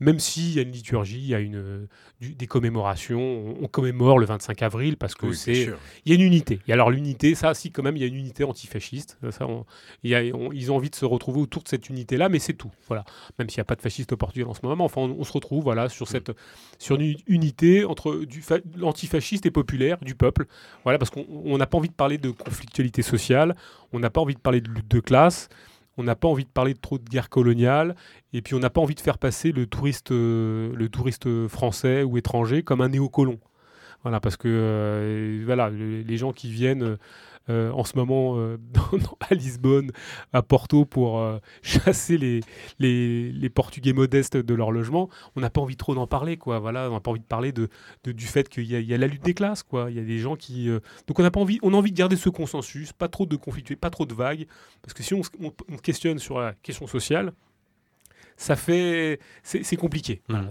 même 0.00 0.18
s'il 0.18 0.54
y 0.54 0.58
a 0.58 0.62
une 0.62 0.72
liturgie, 0.72 1.18
il 1.18 1.28
y 1.28 1.34
a 1.34 1.40
une, 1.40 1.86
des 2.20 2.46
commémorations, 2.46 3.54
on, 3.60 3.68
commémore 3.68 4.18
le 4.18 4.24
25 4.26 4.62
avril 4.62 4.96
parce 4.96 5.14
que 5.14 5.32
c'est, 5.32 5.68
il 6.04 6.10
y 6.10 6.12
a 6.12 6.14
une 6.14 6.26
unité. 6.26 6.60
Et 6.66 6.72
alors 6.72 6.90
l'unité, 6.90 7.34
ça, 7.34 7.52
si 7.52 7.70
quand 7.70 7.82
même, 7.82 7.96
il 7.96 8.00
y 8.00 8.04
a 8.04 8.06
une 8.06 8.16
unité 8.16 8.44
antifasciste. 8.44 9.18
Ça, 9.30 9.46
il 10.02 10.10
y 10.10 10.14
a, 10.14 10.22
ils 10.22 10.72
ont 10.72 10.76
envie 10.76 10.88
de 10.88 10.94
se 10.94 11.04
retrouver 11.04 11.40
autour 11.40 11.62
de 11.62 11.68
cette 11.68 11.88
unité-là, 11.90 12.30
mais 12.30 12.38
c'est 12.38 12.54
tout. 12.54 12.70
Voilà. 12.88 13.04
Même 13.38 13.50
s'il 13.50 13.58
n'y 13.58 13.62
a 13.62 13.64
pas 13.64 13.76
de 13.76 13.82
fascistes 13.82 14.12
au 14.12 14.16
Portugal 14.16 14.48
en 14.48 14.54
ce 14.54 14.60
moment, 14.62 14.84
enfin, 14.84 15.02
on, 15.02 15.22
se 15.22 15.32
retrouve 15.32 15.64
voilà 15.64 15.90
sur 15.90 16.06
mm. 16.06 16.10
cette, 16.10 16.32
sur 16.78 16.96
une 16.96 17.16
unité 17.26 17.84
entre 17.84 18.22
l'antifasciste 18.76 19.44
et 19.44 19.50
populaire 19.50 19.98
du 20.00 20.14
peuple. 20.14 20.46
Voilà, 20.84 20.98
parce 20.98 21.10
qu'on 21.10 21.58
n'a 21.58 21.66
pas 21.66 21.76
envie 21.76 21.90
de 21.90 21.94
parler 21.94 22.16
de 22.16 22.30
conflictualité 22.30 23.02
sociale, 23.02 23.54
on 23.92 23.98
n'a 23.98 24.10
pas 24.10 24.22
envie 24.22 24.34
de 24.34 24.40
parler 24.40 24.62
de 24.62 24.70
lutte 24.70 24.90
de 24.90 25.00
classe 25.00 25.48
on 26.00 26.04
n'a 26.04 26.16
pas 26.16 26.28
envie 26.28 26.44
de 26.44 26.50
parler 26.50 26.74
de 26.74 26.78
trop 26.78 26.98
de 26.98 27.04
guerre 27.04 27.28
coloniale, 27.28 27.94
et 28.32 28.40
puis 28.40 28.54
on 28.54 28.58
n'a 28.58 28.70
pas 28.70 28.80
envie 28.80 28.94
de 28.94 29.00
faire 29.00 29.18
passer 29.18 29.52
le 29.52 29.66
touriste, 29.66 30.12
euh, 30.12 31.48
français 31.48 32.02
ou 32.02 32.16
étranger 32.16 32.62
comme 32.62 32.80
un 32.80 32.88
néocolon. 32.88 33.38
Voilà, 34.02 34.18
parce 34.18 34.38
que 34.38 34.48
euh, 34.48 36.02
les 36.06 36.16
gens 36.16 36.32
qui 36.32 36.50
viennent 36.50 36.96
euh, 37.48 37.72
en 37.72 37.84
ce 37.84 37.96
moment 37.96 38.36
euh, 38.36 38.58
à 39.30 39.34
Lisbonne, 39.34 39.90
à 40.32 40.42
Porto, 40.42 40.84
pour 40.84 41.18
euh, 41.18 41.38
chasser 41.62 42.18
les, 42.18 42.40
les, 42.78 43.50
Portugais 43.50 43.92
modestes 43.92 44.36
de 44.36 44.54
leur 44.54 44.70
logement, 44.70 45.08
on 45.36 45.40
n'a 45.40 45.50
pas 45.50 45.60
envie 45.60 45.76
trop 45.76 45.94
d'en 45.94 46.06
parler, 46.06 46.36
quoi. 46.36 46.58
Voilà, 46.58 46.88
on 46.90 46.94
n'a 46.94 47.00
pas 47.00 47.10
envie 47.10 47.20
de 47.20 47.24
parler 47.24 47.52
de, 47.52 47.68
du 48.04 48.26
fait 48.26 48.48
qu'il 48.48 48.64
y, 48.64 48.94
a 48.94 48.98
la 48.98 49.06
lutte 49.06 49.24
des 49.24 49.34
classes, 49.34 49.62
quoi. 49.62 49.90
Il 49.90 49.96
y 49.96 50.00
a 50.00 50.04
des 50.04 50.18
gens 50.18 50.36
qui, 50.36 50.68
donc 51.06 51.18
on 51.18 51.22
n'a 51.22 51.30
pas 51.30 51.40
envie, 51.40 51.58
on 51.62 51.74
a 51.74 51.76
envie 51.76 51.92
de 51.92 51.96
garder 51.96 52.16
ce 52.16 52.28
consensus, 52.28 52.92
pas 52.92 53.08
trop 53.08 53.26
de 53.26 53.36
conflits, 53.36 53.76
pas 53.76 53.90
trop 53.90 54.06
de 54.06 54.14
vagues, 54.14 54.46
parce 54.82 54.94
que 54.94 55.02
si 55.02 55.14
on, 55.14 55.22
on 55.40 55.76
questionne 55.78 56.18
sur 56.18 56.38
la 56.38 56.54
question 56.54 56.86
sociale, 56.86 57.32
ça 58.40 58.56
fait 58.56 59.20
c'est 59.42 59.76
compliqué. 59.76 60.22
Voilà, 60.28 60.48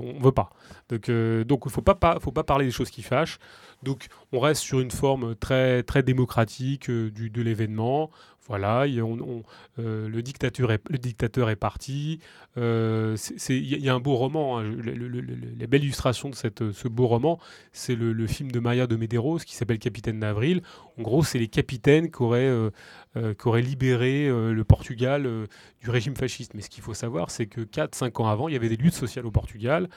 on 0.00 0.20
veut 0.20 0.32
pas. 0.32 0.50
Donc 0.88 1.10
donc 1.44 1.62
il 1.66 1.72
faut 1.72 1.82
pas, 1.82 2.18
faut 2.20 2.30
pas 2.30 2.44
parler 2.44 2.66
des 2.66 2.70
choses 2.70 2.90
qui 2.90 3.02
fâchent. 3.02 3.38
Donc 3.82 4.06
on 4.32 4.38
reste 4.38 4.62
sur 4.62 4.78
une 4.78 4.92
forme 4.92 5.34
très, 5.34 5.82
très 5.82 6.04
démocratique 6.04 6.88
euh, 6.88 7.10
du, 7.10 7.28
de 7.28 7.42
l'événement. 7.42 8.10
Voilà, 8.48 8.84
euh, 8.84 10.08
le, 10.08 10.22
dictateur 10.22 10.70
est, 10.70 11.56
parti. 11.56 12.20
Euh, 12.56 13.16
il 13.48 13.84
y, 13.84 13.88
a 13.88 13.94
un 13.94 14.00
beau 14.00 14.14
roman. 14.14 14.58
Hein. 14.58 14.76
la 15.58 15.66
belle 15.66 15.82
illustration 15.82 16.30
de 16.30 16.34
cette, 16.34 16.72
ce 16.72 16.86
beau 16.86 17.08
roman, 17.08 17.40
c'est 17.72 17.96
le, 17.96 18.26
film 18.26 18.52
de 18.52 18.60
Maria 18.60 18.86
de 18.86 18.94
Medeiros 18.96 19.38
qui 19.38 19.56
s'appelle 19.56 19.78
Capitaine 19.78 20.20
d'Avril. 20.20 20.62
En 20.98 21.02
gros, 21.02 21.24
c'est 21.24 21.38
les 21.38 21.48
capitaines 21.48 22.10
qui 22.10 22.22
auraient, 22.22 22.52
auraient 23.44 23.62
libéré 23.62 24.28
le 24.28 24.64
Portugal 24.64 25.28
du 25.80 25.90
régime 25.90 26.14
fasciste. 26.14 26.54
Mais 26.54 26.62
ce 26.62 26.70
qu'il 26.70 26.84
faut 26.84 26.94
savoir, 26.94 27.30
c'est 27.30 27.46
que 27.46 27.62
4-5 27.62 28.22
ans 28.22 28.28
avant, 28.28 28.48
il 28.48 28.52
y 28.52 28.56
avait 28.56 28.68
des 28.68 28.76
luttes 28.76 28.94
sociales 28.94 29.26
au 29.26 29.32
Portugal 29.32 29.88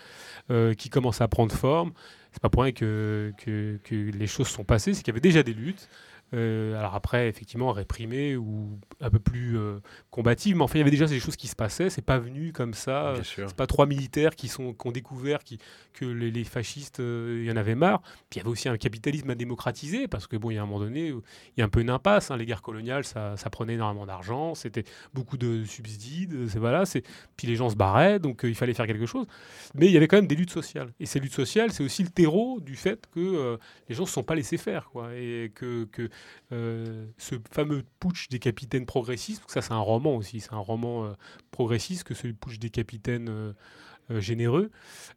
qui 0.77 0.89
commençaient 0.89 1.23
à 1.23 1.27
prendre 1.27 1.53
forme 1.53 1.93
c'est 2.31 2.41
pas 2.41 2.49
pour 2.49 2.63
rien 2.63 2.71
que, 2.71 3.33
que, 3.37 3.79
les 3.93 4.27
choses 4.27 4.47
sont 4.47 4.63
passées, 4.63 4.93
c'est 4.93 5.01
qu'il 5.01 5.11
y 5.11 5.15
avait 5.15 5.19
déjà 5.19 5.43
des 5.43 5.53
luttes. 5.53 5.89
Euh, 6.33 6.77
alors 6.77 6.95
après, 6.95 7.27
effectivement, 7.27 7.71
réprimées 7.71 8.35
ou 8.35 8.79
un 9.01 9.09
peu 9.09 9.19
plus 9.19 9.57
euh, 9.57 9.79
combatives, 10.11 10.55
mais 10.55 10.63
enfin, 10.63 10.75
il 10.75 10.79
y 10.79 10.81
avait 10.81 10.91
déjà 10.91 11.07
des 11.07 11.19
choses 11.19 11.35
qui 11.35 11.47
se 11.47 11.55
passaient. 11.55 11.89
C'est 11.89 12.03
pas 12.03 12.19
venu 12.19 12.51
comme 12.51 12.73
ça. 12.73 13.15
C'est 13.23 13.55
pas 13.55 13.67
trois 13.67 13.85
militaires 13.85 14.35
qui, 14.35 14.47
sont, 14.47 14.73
qui 14.73 14.87
ont 14.87 14.91
découvert 14.91 15.43
qui, 15.43 15.59
que 15.93 16.05
les, 16.05 16.43
fascistes, 16.43 16.99
euh, 16.99 17.39
il 17.41 17.47
y 17.47 17.51
en 17.51 17.57
avait 17.57 17.75
marre. 17.75 18.01
Puis 18.29 18.35
il 18.35 18.37
y 18.37 18.41
avait 18.41 18.49
aussi 18.49 18.69
un 18.69 18.77
capitalisme 18.77 19.29
à 19.29 19.35
démocratiser, 19.35 20.07
parce 20.07 20.27
que 20.27 20.37
bon, 20.37 20.51
il 20.51 20.55
y 20.55 20.57
a 20.57 20.63
un 20.63 20.65
moment 20.65 20.79
donné, 20.79 21.07
il 21.07 21.59
y 21.59 21.61
a 21.61 21.65
un 21.65 21.69
peu 21.69 21.81
une 21.81 21.89
impasse. 21.89 22.31
Hein. 22.31 22.37
Les 22.37 22.45
guerres 22.45 22.61
coloniales, 22.61 23.05
ça, 23.05 23.35
ça 23.37 23.49
prenait 23.49 23.73
énormément 23.73 24.05
d'argent, 24.05 24.55
c'était 24.55 24.83
beaucoup 25.13 25.37
de 25.37 25.63
subsides, 25.63 26.47
c'est 26.47 26.59
voilà. 26.59 26.85
C'est 26.85 27.03
puis 27.37 27.47
les 27.47 27.55
gens 27.55 27.69
se 27.69 27.75
barraient, 27.75 28.19
donc 28.19 28.41
il 28.43 28.55
fallait 28.55 28.73
faire 28.73 28.87
quelque 28.87 29.05
chose. 29.05 29.25
Mais 29.73 29.87
il 29.87 29.91
y 29.91 29.97
avait 29.97 30.07
quand 30.07 30.17
même 30.17 30.27
des 30.27 30.35
luttes 30.35 30.51
sociales. 30.51 30.93
Et 30.99 31.05
ces 31.05 31.19
luttes 31.19 31.33
sociales, 31.33 31.71
c'est 31.71 31.83
aussi 31.83 32.03
le 32.03 32.09
terreau 32.09 32.59
du 32.59 32.75
fait 32.75 33.05
que 33.13 33.57
les 33.87 33.95
gens 33.95 34.03
ne 34.03 34.07
se 34.07 34.13
sont 34.13 34.23
pas 34.23 34.35
laissés 34.35 34.57
faire, 34.57 34.89
quoi, 34.91 35.15
et 35.15 35.51
que, 35.55 35.85
que 35.85 36.09
euh, 36.51 37.05
ce 37.17 37.35
fameux 37.51 37.83
putsch 37.99 38.27
des 38.29 38.39
capitaines 38.39 38.87
progressistes, 38.87 39.43
ça 39.47 39.61
c'est 39.61 39.71
un 39.71 39.79
roman 39.79 40.15
aussi, 40.15 40.39
c'est 40.39 40.53
un 40.53 40.57
roman 40.57 41.05
euh, 41.05 41.13
progressiste 41.51 42.03
que 42.03 42.15
ce 42.15 42.27
putsch 42.27 42.57
des 42.57 42.71
capitaines 42.71 43.29
euh, 43.29 44.19
généreux. 44.19 44.71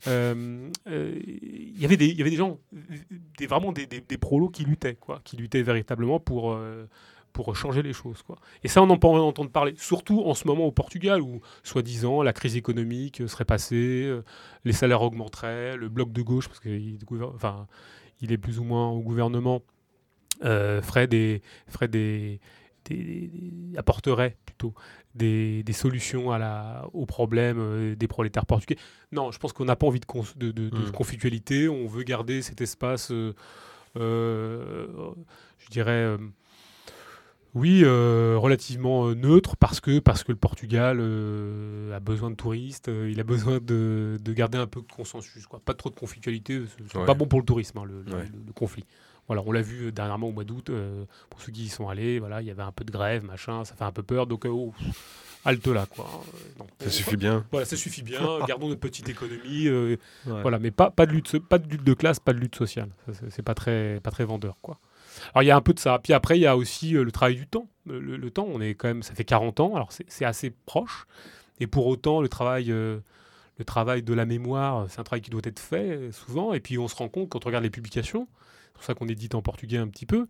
Il 0.07 0.71
y 0.87 1.85
avait 1.87 1.97
des, 1.97 2.37
gens, 2.37 2.59
des, 3.39 3.47
vraiment 3.47 3.73
des, 3.73 3.87
prolos 4.19 4.51
qui 4.51 4.65
luttaient, 4.65 4.97
quoi, 4.97 5.23
qui 5.25 5.37
luttaient 5.37 5.63
véritablement 5.63 6.21
pour 6.21 6.59
pour 7.33 7.57
changer 7.57 7.81
les 7.81 7.95
choses. 7.95 8.21
Quoi. 8.21 8.37
Et 8.63 8.69
ça, 8.69 8.83
on 8.83 8.91
en 8.91 8.99
peut 8.99 9.07
entendre 9.07 9.51
parler, 9.51 9.73
surtout 9.79 10.21
en 10.27 10.35
ce 10.35 10.47
moment 10.47 10.67
au 10.67 10.71
Portugal, 10.71 11.23
où, 11.23 11.41
soi-disant, 11.63 12.21
la 12.21 12.35
crise 12.35 12.57
économique 12.57 13.27
serait 13.27 13.47
passée, 13.47 14.15
les 14.67 14.75
salaires 14.75 15.01
augmenteraient, 15.01 15.79
le 15.79 15.89
bloc 15.89 16.13
de 16.13 16.21
gauche, 16.21 16.49
parce 16.49 16.61
qu'il 16.61 16.99
enfin, 17.35 17.67
il 18.21 18.33
est 18.33 18.37
plus 18.39 18.59
ou 18.59 18.65
moins 18.65 18.91
au 18.91 19.01
gouvernement, 19.01 19.63
euh, 20.45 20.83
ferait 20.83 21.07
des, 21.07 21.41
apporterait 23.77 24.37
plutôt 24.45 24.75
des, 25.15 25.63
des, 25.63 25.73
solutions 25.73 26.33
à 26.33 26.39
la, 26.39 26.87
aux 26.93 27.07
problèmes 27.07 27.61
euh, 27.61 27.95
des 27.95 28.09
prolétaires 28.09 28.47
portugais. 28.47 28.77
Non, 29.13 29.31
je 29.31 29.39
pense 29.39 29.53
qu'on 29.53 29.65
n'a 29.65 29.77
pas 29.77 29.87
envie 29.87 30.01
de, 30.01 30.07
de, 30.37 30.51
de, 30.51 30.69
hmm. 30.69 30.91
conflictualité. 30.91 31.69
On 31.69 31.87
veut 31.87 32.03
garder 32.03 32.43
cet 32.43 32.61
espace, 32.61 33.13
euh, 33.13 33.33
je 33.95 35.69
dirais, 35.71 36.17
oui, 37.55 37.85
relativement 37.85 39.15
neutre 39.15 39.57
parce 39.57 39.81
que, 39.81 40.01
parce 40.01 40.25
que 40.25 40.33
le 40.33 40.39
Portugal 40.39 40.99
a 41.95 42.01
besoin 42.01 42.31
de 42.31 42.37
touristes, 42.37 42.91
il 43.09 43.21
a 43.21 43.25
besoin 43.25 43.59
de, 43.63 44.19
garder 44.29 44.59
un 44.59 44.67
peu 44.67 44.81
de 44.81 44.91
consensus. 44.91 45.47
Quoi. 45.47 45.61
Pas 45.65 45.75
trop 45.75 45.91
de 45.91 45.95
conflictualité, 45.95 46.63
c'est 46.91 47.05
pas 47.05 47.15
bon 47.15 47.27
pour 47.27 47.39
le 47.39 47.45
tourisme, 47.47 47.79
hein, 47.79 47.85
le, 47.85 48.03
le 48.03 48.53
conflit. 48.55 48.85
Voilà, 49.29 49.43
on 49.47 49.53
l'a 49.53 49.63
vu 49.63 49.87
euh, 49.87 49.93
dernièrement 49.93 50.29
au 50.29 50.33
mois 50.33 50.45
d'août, 50.45 50.71
euh, 50.71 51.05
pour 51.31 51.41
ceux 51.41 51.53
qui 51.53 51.65
y 51.65 51.69
sont 51.69 51.89
allés, 51.89 52.19
voilà, 52.19 52.43
il 52.43 52.47
y 52.47 52.51
avait 52.51 52.63
un 52.63 52.73
peu 52.73 52.85
de 52.85 52.91
grève, 52.91 53.25
machin, 53.25 53.65
ça 53.65 53.75
fait 53.75 53.85
un 53.85 53.93
peu 53.93 54.03
peur, 54.03 54.27
donc 54.27 54.47
euh, 54.47 54.51
oh, 54.51 54.75
halte 55.45 55.67
là, 55.69 55.87
quoi. 55.87 56.09
ça 56.81 56.91
suffit 56.91 57.17
bien. 57.17 57.45
Voilà, 57.51 57.65
ça 57.65 57.77
suffit 57.77 58.03
bien, 58.03 58.21
gardons 58.49 58.69
notre 58.69 58.81
petite 58.81 59.09
économie, 59.09 59.69
voilà, 60.27 60.59
mais 60.59 60.71
pas, 60.71 60.91
pas, 60.91 61.07
de 61.07 61.13
lutte, 61.13 61.39
pas 61.39 61.59
de 61.59 61.69
lutte 61.69 61.85
de 61.85 61.95
classe, 61.95 62.19
pas 62.19 62.33
de 62.33 62.39
lutte 62.39 62.57
sociale, 62.57 62.91
c'est 63.31 63.43
pas 63.43 63.55
très, 63.55 64.01
pas 64.03 64.11
très 64.11 64.25
vendeur, 64.25 64.57
quoi. 64.61 64.79
Alors 65.35 65.43
il 65.43 65.47
y 65.47 65.51
a 65.51 65.57
un 65.57 65.61
peu 65.61 65.75
de 65.75 65.79
ça, 65.79 66.01
puis 66.03 66.15
après 66.15 66.39
il 66.39 66.43
y 66.43 66.47
a 66.47 66.57
aussi 66.57 66.91
le 66.93 67.13
travail 67.13 67.37
du 67.37 67.47
temps, 67.47 67.69
le, 67.87 68.31
temps, 68.31 68.47
on 68.49 68.61
est 68.61 68.75
quand 68.75 68.89
même, 68.89 69.03
ça 69.03 69.15
fait 69.15 69.25
40 69.25 69.61
ans, 69.61 69.77
alors 69.77 69.91
c'est 69.93 70.25
assez 70.25 70.51
proche, 70.67 71.07
et 71.61 71.67
pour 71.67 71.87
autant 71.87 72.21
le 72.21 72.29
travail 72.29 72.73
le 73.59 73.65
travail 73.65 74.03
de 74.03 74.15
la 74.15 74.25
mémoire, 74.25 74.87
c'est 74.89 74.99
un 74.99 75.05
travail 75.05 75.21
qui 75.21 75.31
doit 75.31 75.43
être 75.45 75.61
fait 75.61 76.11
souvent. 76.11 76.53
Et 76.55 76.61
puis 76.61 76.79
on 76.79 76.89
se 76.89 76.97
rend 76.97 77.09
compte 77.09 77.29
quand 77.29 77.45
on 77.45 77.49
regarde 77.49 77.65
les 77.65 77.71
publications, 77.71 78.27
c'est 78.73 78.75
pour 78.75 78.85
ça 78.85 78.95
qu'on 78.95 79.09
édite 79.09 79.35
en 79.35 79.43
portugais 79.43 79.79
un 79.79 79.89
petit 79.89 80.07
peu. 80.07 80.27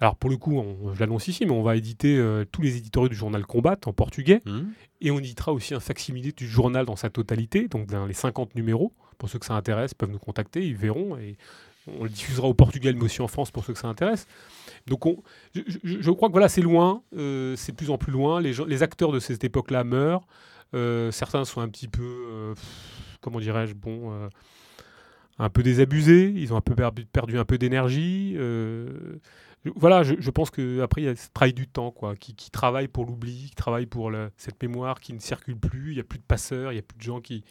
Alors 0.00 0.16
pour 0.16 0.30
le 0.30 0.38
coup, 0.38 0.64
je 0.94 1.00
l'annonce 1.00 1.28
ici, 1.28 1.44
mais 1.44 1.52
on 1.52 1.62
va 1.62 1.76
éditer 1.76 2.16
euh, 2.16 2.44
tous 2.50 2.62
les 2.62 2.76
éditoriaux 2.78 3.08
du 3.10 3.14
journal 3.14 3.44
Combat 3.44 3.76
en 3.84 3.92
portugais. 3.92 4.40
Mmh. 4.46 4.60
Et 5.02 5.10
on 5.10 5.18
éditera 5.18 5.52
aussi 5.52 5.74
un 5.74 5.80
facsimilé 5.80 6.32
du 6.32 6.48
journal 6.48 6.86
dans 6.86 6.96
sa 6.96 7.10
totalité, 7.10 7.68
donc 7.68 7.86
dans 7.88 8.06
les 8.06 8.14
50 8.14 8.54
numéros. 8.54 8.92
Pour 9.18 9.28
ceux 9.28 9.38
que 9.38 9.44
ça 9.44 9.54
intéresse, 9.54 9.92
peuvent 9.92 10.10
nous 10.10 10.18
contacter, 10.18 10.66
ils 10.66 10.74
verront. 10.74 11.18
Et 11.18 11.36
on 11.86 12.04
le 12.04 12.08
diffusera 12.08 12.48
au 12.48 12.54
Portugal, 12.54 12.94
mais 12.94 13.02
aussi 13.02 13.20
en 13.20 13.28
France 13.28 13.50
pour 13.50 13.64
ceux 13.64 13.74
que 13.74 13.78
ça 13.78 13.88
intéresse. 13.88 14.26
Donc 14.86 15.04
je, 15.54 16.10
crois 16.10 16.28
que 16.28 16.32
voilà, 16.32 16.48
c'est 16.48 16.62
loin, 16.62 17.02
euh, 17.14 17.54
c'est 17.56 17.72
de 17.72 17.76
plus 17.76 17.90
en 17.90 17.98
plus 17.98 18.12
loin. 18.12 18.40
Les, 18.40 18.54
les 18.66 18.82
acteurs 18.82 19.12
de 19.12 19.20
cette 19.20 19.44
époque-là 19.44 19.84
meurent. 19.84 20.26
Euh, 20.72 21.10
certains 21.10 21.44
sont 21.44 21.60
un 21.60 21.68
petit 21.68 21.88
peu, 21.88 22.54
comment 23.20 23.40
dirais-je, 23.40 23.74
bon 23.74 24.30
un 25.40 25.48
peu 25.48 25.62
désabusés, 25.62 26.32
ils 26.36 26.52
ont 26.52 26.56
un 26.56 26.60
peu 26.60 26.74
perdu, 26.74 27.38
un 27.38 27.44
peu 27.44 27.56
d'énergie. 27.56 28.34
Euh, 28.36 29.18
voilà, 29.74 30.02
je, 30.02 30.30
pense 30.30 30.50
qu'après, 30.50 31.02
il 31.02 31.04
y 31.04 31.08
a 31.08 31.16
ce 31.16 31.28
travail 31.32 31.54
du 31.54 31.66
temps, 31.66 31.90
quoi, 31.90 32.14
qui, 32.14 32.34
travaille 32.50 32.88
pour 32.88 33.04
l'oubli, 33.06 33.48
qui 33.48 33.54
travaille 33.54 33.86
pour 33.86 34.12
cette 34.36 34.62
mémoire 34.62 35.00
qui 35.00 35.12
ne 35.12 35.18
circule 35.18 35.56
plus, 35.56 35.92
il 35.92 35.94
n'y 35.94 36.00
a 36.00 36.04
plus 36.04 36.18
de 36.18 36.24
passeurs, 36.24 36.72
il 36.72 36.76
n'y 36.76 36.80
a 36.80 36.82
plus 36.82 36.96
de 36.96 37.02
gens 37.02 37.20
qui, 37.20 37.44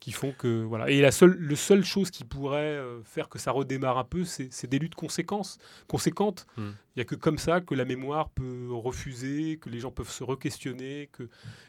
qui 0.00 0.12
font 0.12 0.32
que... 0.36 0.62
Voilà. 0.64 0.90
Et 0.90 1.00
la 1.00 1.10
seule, 1.10 1.36
le 1.38 1.56
seule 1.56 1.84
chose 1.84 2.10
qui 2.10 2.24
pourrait 2.24 2.58
euh, 2.58 3.02
faire 3.04 3.28
que 3.28 3.38
ça 3.38 3.52
redémarre 3.52 3.98
un 3.98 4.04
peu, 4.04 4.24
c'est 4.24 4.66
des 4.66 4.78
luttes 4.78 4.94
conséquences, 4.94 5.58
conséquentes. 5.88 6.46
Hmm. 6.56 6.70
Il 6.94 6.98
n'y 6.98 7.02
a 7.02 7.04
que 7.04 7.14
comme 7.14 7.38
ça 7.38 7.60
que 7.60 7.74
la 7.74 7.84
mémoire 7.84 8.28
peut 8.30 8.68
refuser, 8.70 9.58
que 9.58 9.70
les 9.70 9.80
gens 9.80 9.90
peuvent 9.90 10.10
se 10.10 10.22
re-questionner, 10.22 11.08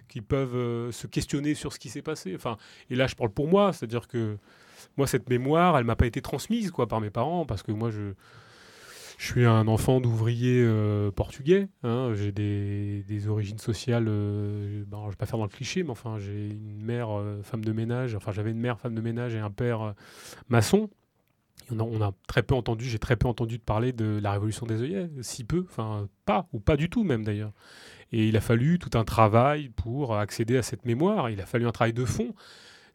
qu'ils 0.09 0.23
peuvent 0.23 0.55
euh, 0.55 0.91
se 0.91 1.07
questionner 1.07 1.55
sur 1.55 1.73
ce 1.73 1.79
qui 1.79 1.89
s'est 1.89 2.01
passé. 2.01 2.33
Enfin, 2.35 2.57
et 2.89 2.95
là, 2.95 3.07
je 3.07 3.15
parle 3.15 3.31
pour 3.31 3.47
moi, 3.47 3.71
c'est-à-dire 3.73 4.07
que 4.07 4.37
moi, 4.97 5.07
cette 5.07 5.29
mémoire, 5.29 5.77
elle 5.77 5.85
m'a 5.85 5.95
pas 5.95 6.05
été 6.05 6.21
transmise 6.21 6.71
quoi 6.71 6.87
par 6.87 7.01
mes 7.01 7.09
parents 7.09 7.45
parce 7.45 7.63
que 7.63 7.71
moi, 7.71 7.89
je 7.89 8.13
suis 9.17 9.45
un 9.45 9.67
enfant 9.67 10.01
d'ouvrier 10.01 10.61
euh, 10.63 11.11
portugais. 11.11 11.69
hein, 11.83 12.11
j'ai 12.15 12.31
des, 12.31 13.27
origines 13.27 13.59
sociales. 13.59 14.07
euh, 14.07 14.83
bon, 14.87 15.05
je 15.05 15.11
vais 15.11 15.15
pas 15.15 15.25
faire 15.25 15.39
dans 15.39 15.45
le 15.45 15.49
cliché, 15.49 15.83
mais 15.83 15.91
enfin, 15.91 16.17
j'ai 16.19 16.49
une 16.49 16.83
mère 16.83 17.17
euh, 17.17 17.41
femme 17.43 17.63
de 17.63 17.71
ménage. 17.71 18.15
Enfin, 18.15 18.31
j'avais 18.31 18.51
une 18.51 18.59
mère 18.59 18.79
femme 18.79 18.95
de 18.95 19.01
ménage 19.01 19.35
et 19.35 19.39
un 19.39 19.51
père 19.51 19.93
maçon. 20.49 20.89
Et 21.71 21.73
On 21.73 21.79
a, 21.79 21.83
on 21.83 22.01
a 22.01 22.11
très 22.27 22.43
peu 22.43 22.55
entendu, 22.55 22.85
j'ai 22.85 22.99
très 22.99 23.15
peu 23.15 23.27
entendu 23.27 23.57
de 23.57 23.63
parler 23.63 23.93
de 23.93 24.19
la 24.21 24.31
révolution 24.33 24.65
des 24.65 24.81
œillets, 24.81 25.09
si 25.21 25.43
peu, 25.43 25.65
enfin 25.69 26.07
pas, 26.25 26.47
ou 26.53 26.59
pas 26.59 26.77
du 26.77 26.89
tout 26.89 27.03
même 27.03 27.23
d'ailleurs. 27.23 27.53
Et 28.11 28.27
il 28.27 28.37
a 28.37 28.41
fallu 28.41 28.77
tout 28.77 28.95
un 28.97 29.03
travail 29.03 29.69
pour 29.69 30.15
accéder 30.15 30.57
à 30.57 30.61
cette 30.61 30.85
mémoire, 30.85 31.29
il 31.29 31.41
a 31.41 31.45
fallu 31.45 31.65
un 31.65 31.71
travail 31.71 31.93
de 31.93 32.05
fond. 32.05 32.35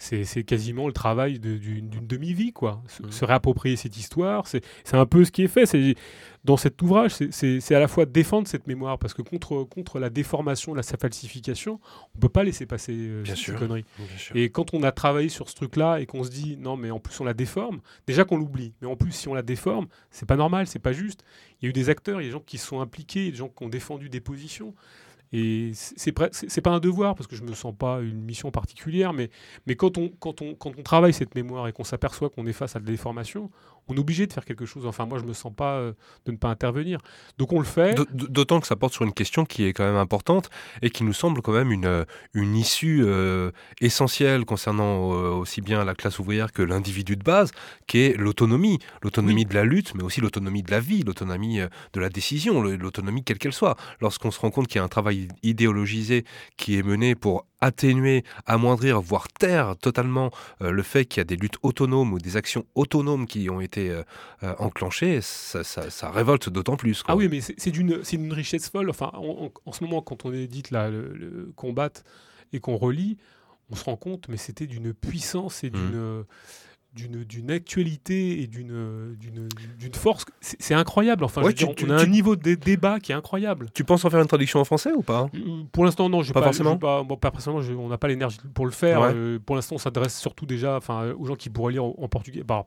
C'est 0.03 0.25
c'est 0.25 0.45
quasiment 0.45 0.87
le 0.87 0.95
travail 0.95 1.39
de- 1.39 1.59
d'une 1.59 1.91
demi-vie, 1.91 2.53
quoi. 2.55 2.83
Se, 2.89 3.11
se 3.11 3.25
réapproprier 3.27 3.77
cette 3.77 3.99
histoire, 3.99 4.47
c'est 4.47 4.65
c'est 4.83 4.97
un 4.97 5.05
peu 5.05 5.27
ce 5.27 5.31
qui 5.31 5.43
est 5.43 5.49
fait. 5.49 5.67
C'est 5.67 5.95
Dans 6.43 6.57
cet 6.57 6.81
ouvrage, 6.81 7.11
c'est- 7.31 7.73
à 7.75 7.79
la 7.81 7.87
fois 7.87 8.07
défendre 8.07 8.49
cette 8.49 8.67
mémoire, 8.67 8.99
parce 8.99 9.13
que 9.13 9.21
contre, 9.21 9.63
contre 9.65 9.99
la 9.99 10.09
déformation, 10.09 10.73
la 10.73 10.83
falsification, 10.83 11.81
on 12.15 12.19
ne 12.19 12.21
peut 12.23 12.31
pas 12.31 12.45
laisser 12.45 12.65
passer 12.65 12.95
euh, 12.97 13.23
Bien 13.23 13.35
ces 13.35 13.43
sûr. 13.43 13.59
conneries. 13.59 13.85
Bien 13.99 14.17
sûr. 14.17 14.35
Et 14.37 14.49
quand 14.49 14.73
on 14.73 14.83
a 14.83 14.91
travaillé 14.91 15.29
sur 15.29 15.51
ce 15.51 15.55
truc-là 15.55 16.01
et 16.01 16.07
qu'on 16.07 16.25
se 16.25 16.31
dit 16.31 16.57
non, 16.57 16.79
mais 16.79 16.91
en 16.91 16.99
plus 16.99 17.21
on 17.21 17.25
la 17.25 17.35
déforme, 17.35 17.81
déjà 18.07 18.25
qu'on 18.25 18.39
l'oublie, 18.39 18.73
mais 18.81 18.89
en 18.89 18.97
plus 18.97 19.13
si 19.13 19.29
on 19.29 19.35
la 19.35 19.43
déforme, 19.43 19.87
c'est 20.11 20.25
pas 20.27 20.37
normal, 20.37 20.67
c'est 20.67 20.79
pas 20.79 20.93
juste. 20.93 21.25
Il 21.61 21.67
y 21.67 21.69
a 21.69 21.71
eu 21.71 21.73
des 21.75 21.91
acteurs, 21.91 22.23
il 22.23 22.25
y 22.25 22.27
a 22.29 22.31
des 22.31 22.33
gens 22.33 22.41
qui 22.45 22.57
se 22.57 22.67
sont 22.67 22.81
impliqués, 22.81 23.21
il 23.21 23.25
y 23.27 23.29
a 23.29 23.33
des 23.33 23.37
gens 23.37 23.49
qui 23.51 23.63
ont 23.63 23.69
défendu 23.69 24.09
des 24.09 24.21
positions. 24.23 24.75
Et 25.33 25.71
c'est 25.75 26.13
c'est 26.33 26.61
pas 26.61 26.71
un 26.71 26.81
devoir 26.81 27.15
parce 27.15 27.29
que 27.29 27.37
je 27.37 27.45
me 27.45 27.55
sens 27.55 27.75
pas 27.77 28.01
une 28.01 28.21
mission 28.23 28.51
particulière, 28.51 29.13
mais, 29.13 29.31
quand, 29.77 29.97
on, 29.97 30.09
quand, 30.09 30.43
on, 30.43 30.55
quand 30.55 30.73
on 30.77 30.83
travaille 30.83 31.13
cette 31.13 31.35
mémoire 31.37 31.69
et 31.69 31.73
qu'on 31.73 31.85
s'aperçoit 31.85 32.31
qu'on 32.31 32.47
est 32.47 32.53
face 32.53 32.75
à 32.75 32.81
de 32.81 32.85
déformation, 32.85 33.51
on 33.91 33.95
est 33.95 33.99
obligé 33.99 34.27
de 34.27 34.33
faire 34.33 34.45
quelque 34.45 34.65
chose. 34.67 34.87
Enfin, 34.87 35.05
moi, 35.07 35.19
je 35.19 35.25
me 35.25 35.33
sens 35.33 35.53
pas 35.55 35.75
euh, 35.79 35.93
de 36.27 36.33
ne 36.33 36.37
pas 36.37 36.49
intervenir. 36.49 37.01
Donc 37.39 37.53
on 37.53 37.59
le 37.59 37.65
fait. 37.65 37.95
D'aut- 37.95 38.07
D'autant 38.13 38.61
que 38.61 38.67
ça 38.67 38.77
porte 38.77 38.93
sur 38.93 39.05
une 39.05 39.13
question 39.13 39.45
qui 39.45 39.65
est 39.65 39.73
quand 39.73 39.85
même 39.85 39.97
importante 39.97 40.49
et 40.83 40.91
qui 40.91 41.05
nous 41.05 41.13
semble 41.13 41.43
quand 41.43 41.53
même 41.53 41.73
une, 41.73 41.87
euh, 41.87 42.05
une 42.35 42.57
issue 42.57 43.03
euh, 43.05 43.51
essentielle 43.81 44.45
concernant 44.45 45.13
euh, 45.13 45.31
aussi 45.31 45.61
bien 45.61 45.85
la 45.85 45.95
classe 45.95 46.19
ouvrière 46.19 46.53
que 46.53 46.63
l'individu 46.63 47.17
de 47.17 47.23
base, 47.25 47.51
qui 47.87 47.99
est 47.99 48.17
l'autonomie. 48.17 48.79
L'autonomie 49.03 49.45
de 49.45 49.55
la 49.55 49.65
lutte, 49.65 49.95
mais 49.95 50.03
aussi 50.03 50.21
l'autonomie 50.21 50.63
de 50.63 50.71
la 50.71 50.81
vie, 50.81 51.03
l'autonomie 51.03 51.59
de 51.61 52.01
la 52.01 52.09
décision, 52.09 52.63
l'autonomie 52.63 53.25
quelle 53.25 53.39
qu'elle 53.39 53.53
soit. 53.53 53.77
Lorsqu'on 54.01 54.31
se 54.31 54.39
rend 54.41 54.51
compte 54.51 54.69
qu'il 54.69 54.77
y 54.77 54.81
a 54.81 54.85
un 54.85 54.89
travail 54.89 55.29
idéologisé 55.43 56.25
qui 56.57 56.77
est 56.79 56.83
mené 56.83 57.15
pour 57.15 57.47
atténuer, 57.61 58.25
amoindrir, 58.47 59.01
voire 59.01 59.29
taire 59.29 59.77
totalement 59.77 60.31
euh, 60.63 60.71
le 60.71 60.83
fait 60.83 61.05
qu'il 61.05 61.21
y 61.21 61.23
a 61.23 61.25
des 61.25 61.37
luttes 61.37 61.59
autonomes 61.63 62.13
ou 62.13 62.19
des 62.19 62.37
actions 62.37 62.65
autonomes 62.75 63.27
qui 63.27 63.51
ont 63.51 63.61
été 63.61 63.91
euh, 63.91 64.03
euh, 64.43 64.55
enclenchées, 64.59 65.21
ça, 65.21 65.63
ça- 65.65 65.91
ça 65.91 66.11
révolte 66.11 66.49
d'autant 66.49 66.77
plus. 66.77 67.03
quoi. 67.03 67.15
Ah 67.15 67.17
oui, 67.17 67.29
mais 67.29 67.41
c'est 67.41 67.71
d'une 67.71 68.01
d'une 68.03 68.33
richesse 68.33 68.69
folle. 68.71 68.91
Enfin, 68.91 69.11
en, 69.15 69.73
ce 69.73 69.85
moment, 69.85 70.03
quand 70.03 70.25
on 70.25 70.33
édite 70.33 70.71
là, 70.71 70.91
le, 70.91 71.13
le 71.15 71.53
combat 71.57 71.91
et 72.53 72.61
qu'on 72.61 72.77
relit, 72.77 73.17
on 73.71 73.77
se 73.77 73.85
rend 73.85 73.97
compte, 73.97 74.29
mais 74.29 74.37
c'était 74.37 74.67
d'une 74.67 74.93
puissance 74.93 75.63
et 75.65 75.71
d'une 75.71 75.97
Mhm. 75.97 76.25
D'une 76.95 77.51
actualité 77.51 78.43
et 78.43 78.47
d'une 78.47 79.95
force. 79.95 80.25
C'est 80.41 80.75
incroyable. 80.75 81.25
Enfin, 81.25 81.43
Ouais, 81.43 81.53
dire, 81.53 81.75
tu- 81.75 81.85
on 81.87 81.91
a 81.91 81.99
tu- 81.99 82.05
un 82.05 82.09
niveau 82.09 82.37
de 82.37 82.55
débat 82.55 82.99
qui 83.01 83.13
est 83.13 83.15
incroyable. 83.15 83.69
Tu 83.75 83.85
penses 83.85 84.05
en 84.05 84.11
faire 84.11 84.21
une 84.21 84.27
traduction 84.27 84.61
en 84.61 84.65
français 84.65 84.93
ou 84.93 85.03
pas? 85.03 85.29
Euh, 85.35 85.63
Pour 85.73 85.85
l'instant, 85.85 86.09
non, 86.09 86.23
Pas 86.25 86.33
pas, 86.33 86.43
forcément 86.43 86.77
pas, 86.77 87.03
bon, 87.03 87.17
pas 87.17 87.31
forcément, 87.31 87.61
je- 87.61 87.73
on 87.73 87.89
n'a 87.89 87.99
pas 87.99 88.09
l'énergie 88.09 88.39
pour 88.55 88.67
le 88.67 88.73
faire. 88.73 89.01
Ouais. 89.01 89.13
Euh, 89.15 89.39
pour 89.45 89.57
l'instant, 89.57 89.77
on 89.77 89.79
s'adresse 89.79 90.19
surtout 90.19 90.47
déjà, 90.47 90.77
enfin, 90.77 91.13
aux 91.19 91.27
gens 91.27 91.37
qui 91.37 91.49
pourraient 91.51 91.73
lire 91.73 91.85
en, 91.85 91.95
en 91.97 92.09
portugais. 92.09 92.43
Bah, 92.43 92.67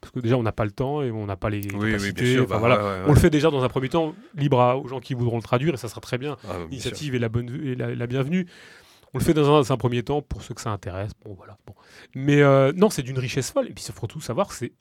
parce 0.00 0.12
que 0.12 0.20
déjà, 0.20 0.36
on 0.36 0.42
n'a 0.42 0.52
pas 0.52 0.64
le 0.64 0.70
temps 0.72 1.02
et 1.02 1.10
on 1.10 1.26
n'a 1.26 1.36
pas 1.36 1.50
les 1.50 1.60
capacités. 1.60 2.40
Enfin, 2.40 2.58
voilà. 2.58 3.04
On 3.06 3.12
le 3.12 3.18
fait 3.18 3.30
déjà 3.30 3.50
dans 3.50 3.62
un 3.62 3.68
premier 3.68 3.88
temps, 3.88 4.14
libre 4.34 4.60
à- 4.60 4.76
aux 4.76 4.88
gens 4.88 5.00
qui 5.00 5.14
voudront 5.14 5.36
le 5.36 5.42
traduire 5.42 5.74
et 5.74 5.76
ça 5.76 5.88
sera 5.88 6.00
très 6.00 6.18
bien. 6.18 6.36
Ah, 6.48 6.54
L'initiative 6.70 7.14
est 7.14 7.18
la, 7.18 7.28
bonne, 7.28 7.50
la, 7.76 7.94
la 7.94 8.06
bienvenue. 8.06 8.46
On 9.14 9.18
le 9.18 9.24
fait 9.24 9.34
dans 9.34 9.46
un, 9.46 9.60
dans 9.60 9.72
un 9.72 9.76
premier 9.76 10.02
temps 10.02 10.22
pour 10.22 10.42
ceux 10.42 10.54
que 10.54 10.60
ça 10.60 10.70
intéresse. 10.70 11.12
Bon, 11.24 11.34
voilà. 11.34 11.56
Bon. 11.66 11.74
Mais 12.14 12.42
euh, 12.42 12.72
non, 12.74 12.90
c'est 12.90 13.02
d'une 13.02 13.18
richesse 13.18 13.50
folle. 13.50 13.68
Et 13.68 13.72
puis, 13.72 13.84
il 13.86 13.94
faut 13.94 14.06
tout 14.06 14.20
savoir, 14.20 14.52
c'est. 14.52 14.72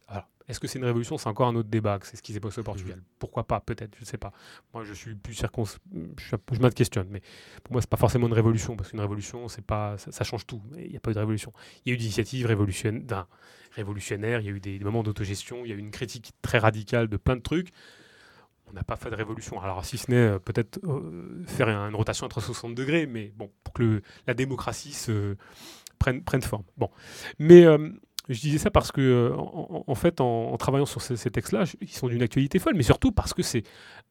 Est-ce 0.50 0.62
que 0.62 0.68
c'est 0.68 0.80
une 0.80 0.86
révolution? 0.86 1.18
C'est 1.18 1.28
encore 1.28 1.48
un 1.48 1.56
autre 1.56 1.68
débat. 1.70 2.00
que 2.00 2.08
C'est 2.08 2.16
ce 2.16 2.22
qui 2.22 2.32
s'est 2.32 2.40
passé 2.40 2.62
au 2.62 2.64
Portugal. 2.64 3.02
Pourquoi 3.20 3.46
pas? 3.46 3.60
Peut-être. 3.60 3.96
Je 3.96 4.02
ne 4.02 4.06
sais 4.06 4.18
pas. 4.18 4.32
Moi, 4.74 4.84
je 4.86 4.94
suis 4.94 5.16
plus 5.16 5.34
circon. 5.34 5.66
Je, 5.66 6.36
je 6.52 6.60
me 6.60 6.70
questionne. 6.70 7.08
Mais 7.10 7.22
pour 7.64 7.74
moi, 7.74 7.82
c'est 7.82 7.90
pas 7.90 7.98
forcément 7.98 8.28
une 8.28 8.34
révolution 8.34 8.76
parce 8.78 8.92
qu'une 8.92 9.02
révolution, 9.02 9.48
c'est 9.50 9.66
pas. 9.66 9.98
Ça, 9.98 10.12
ça 10.12 10.24
change 10.24 10.46
tout. 10.46 10.62
Il 10.78 10.90
n'y 10.90 10.98
a 10.98 11.00
pas 11.00 11.12
eu 11.12 11.16
de 11.16 11.20
révolution. 11.20 11.52
Il 11.86 11.90
y 11.90 11.92
a 11.92 11.96
eu 11.96 11.98
des 11.98 12.06
initiatives 12.06 12.46
révolutionnaires, 12.46 13.26
Il 13.78 14.46
y 14.46 14.50
a 14.50 14.52
eu 14.52 14.60
des, 14.60 14.78
des 14.80 14.86
moments 14.86 15.04
d'autogestion. 15.04 15.66
Il 15.66 15.70
y 15.70 15.74
a 15.74 15.76
eu 15.76 15.80
une 15.80 15.92
critique 15.92 16.32
très 16.42 16.60
radicale 16.60 17.08
de 17.10 17.18
plein 17.18 17.36
de 17.36 17.42
trucs. 17.42 17.72
On 18.70 18.74
n'a 18.74 18.84
pas 18.84 18.96
fait 18.98 19.10
de 19.10 19.16
révolution. 19.16 19.62
Alors, 19.62 19.84
si 19.86 19.98
ce 19.98 20.12
n'est 20.12 20.18
euh, 20.18 20.40
peut-être 20.40 20.80
euh, 20.84 21.44
faire 21.48 21.70
un- 21.70 21.90
une 21.90 21.96
rotation 21.96 22.26
à 22.26 22.30
360 22.30 22.76
degrés, 22.76 23.06
mais 23.06 23.32
bon, 23.36 23.50
pour 23.64 23.74
que 23.74 24.02
la 24.28 24.34
démocratie 24.34 24.96
prenne, 26.00 26.24
prenne 26.24 26.42
forme. 26.42 26.64
Bon. 26.78 26.90
Mais 27.40 27.64
euh, 27.66 27.78
je 28.30 28.40
disais 28.40 28.58
ça 28.58 28.70
parce 28.72 28.92
que, 28.92 29.34
en, 29.36 29.96
fait, 29.96 30.20
en, 30.20 30.58
travaillant 30.58 30.86
sur 30.86 31.02
ces, 31.02 31.16
ces 31.16 31.32
textes-là, 31.32 31.64
ils 31.82 31.88
sont 31.90 32.08
d'une 32.08 32.22
actualité 32.22 32.60
folle, 32.60 32.76
mais 32.76 32.84
surtout 32.84 33.12
parce 33.14 33.34
que 33.34 33.42
c'est 33.42 33.64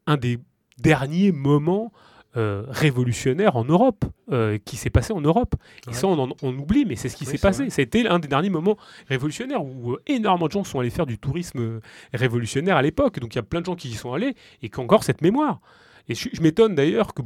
un 0.06 0.16
des 0.16 0.38
derniers 0.78 1.32
moments 1.32 1.92
euh, 2.36 2.64
révolutionnaires 2.68 3.56
en 3.56 3.64
Europe, 3.64 4.04
euh, 4.30 4.58
qui 4.64 4.76
s'est 4.76 4.90
passé 4.90 5.12
en 5.12 5.20
Europe. 5.20 5.54
Et 5.90 5.94
ça, 5.94 6.06
on, 6.06 6.18
en- 6.18 6.36
on 6.42 6.56
oublie, 6.58 6.84
mais 6.84 6.96
c'est 6.96 7.08
ce 7.08 7.16
qui 7.16 7.24
Oui, 7.24 7.32
s'est 7.32 7.38
passé. 7.38 7.62
vrai. 7.64 7.70
Ça 7.70 7.80
a 7.80 7.84
été 7.84 8.06
un 8.06 8.18
des 8.18 8.28
derniers 8.28 8.50
moments 8.50 8.76
révolutionnaires 9.08 9.64
où 9.64 9.92
euh, 9.92 10.02
énormément 10.06 10.46
de 10.46 10.52
gens 10.52 10.64
sont 10.64 10.80
allés 10.80 10.90
faire 10.90 11.06
du 11.06 11.18
tourisme 11.18 11.80
révolutionnaire 12.12 12.76
à 12.76 12.82
l'époque. 12.82 13.18
Donc 13.20 13.34
il 13.34 13.36
y 13.36 13.40
a 13.40 13.42
plein 13.44 13.60
de 13.60 13.66
gens 13.66 13.76
qui 13.76 13.88
y 13.88 13.94
sont 13.94 14.12
allés 14.12 14.34
et 14.62 14.68
qui 14.68 14.78
ont 14.78 14.82
encore 14.84 15.04
cette 15.04 15.22
mémoire. 15.22 15.60
Et 16.08 16.14
je, 16.14 16.28
je 16.32 16.40
m'étonne 16.42 16.74
d'ailleurs 16.74 17.14
que, 17.14 17.22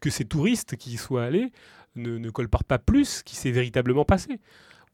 que 0.00 0.10
ces 0.10 0.24
touristes 0.24 0.76
qui 0.76 0.92
y 0.92 0.96
soient 0.96 1.24
allés 1.24 1.52
ne, 1.96 2.18
ne 2.18 2.30
colportent 2.30 2.66
pas 2.66 2.78
plus 2.78 3.06
ce 3.18 3.24
qui 3.24 3.36
s'est 3.36 3.50
véritablement 3.50 4.04
passé. 4.04 4.38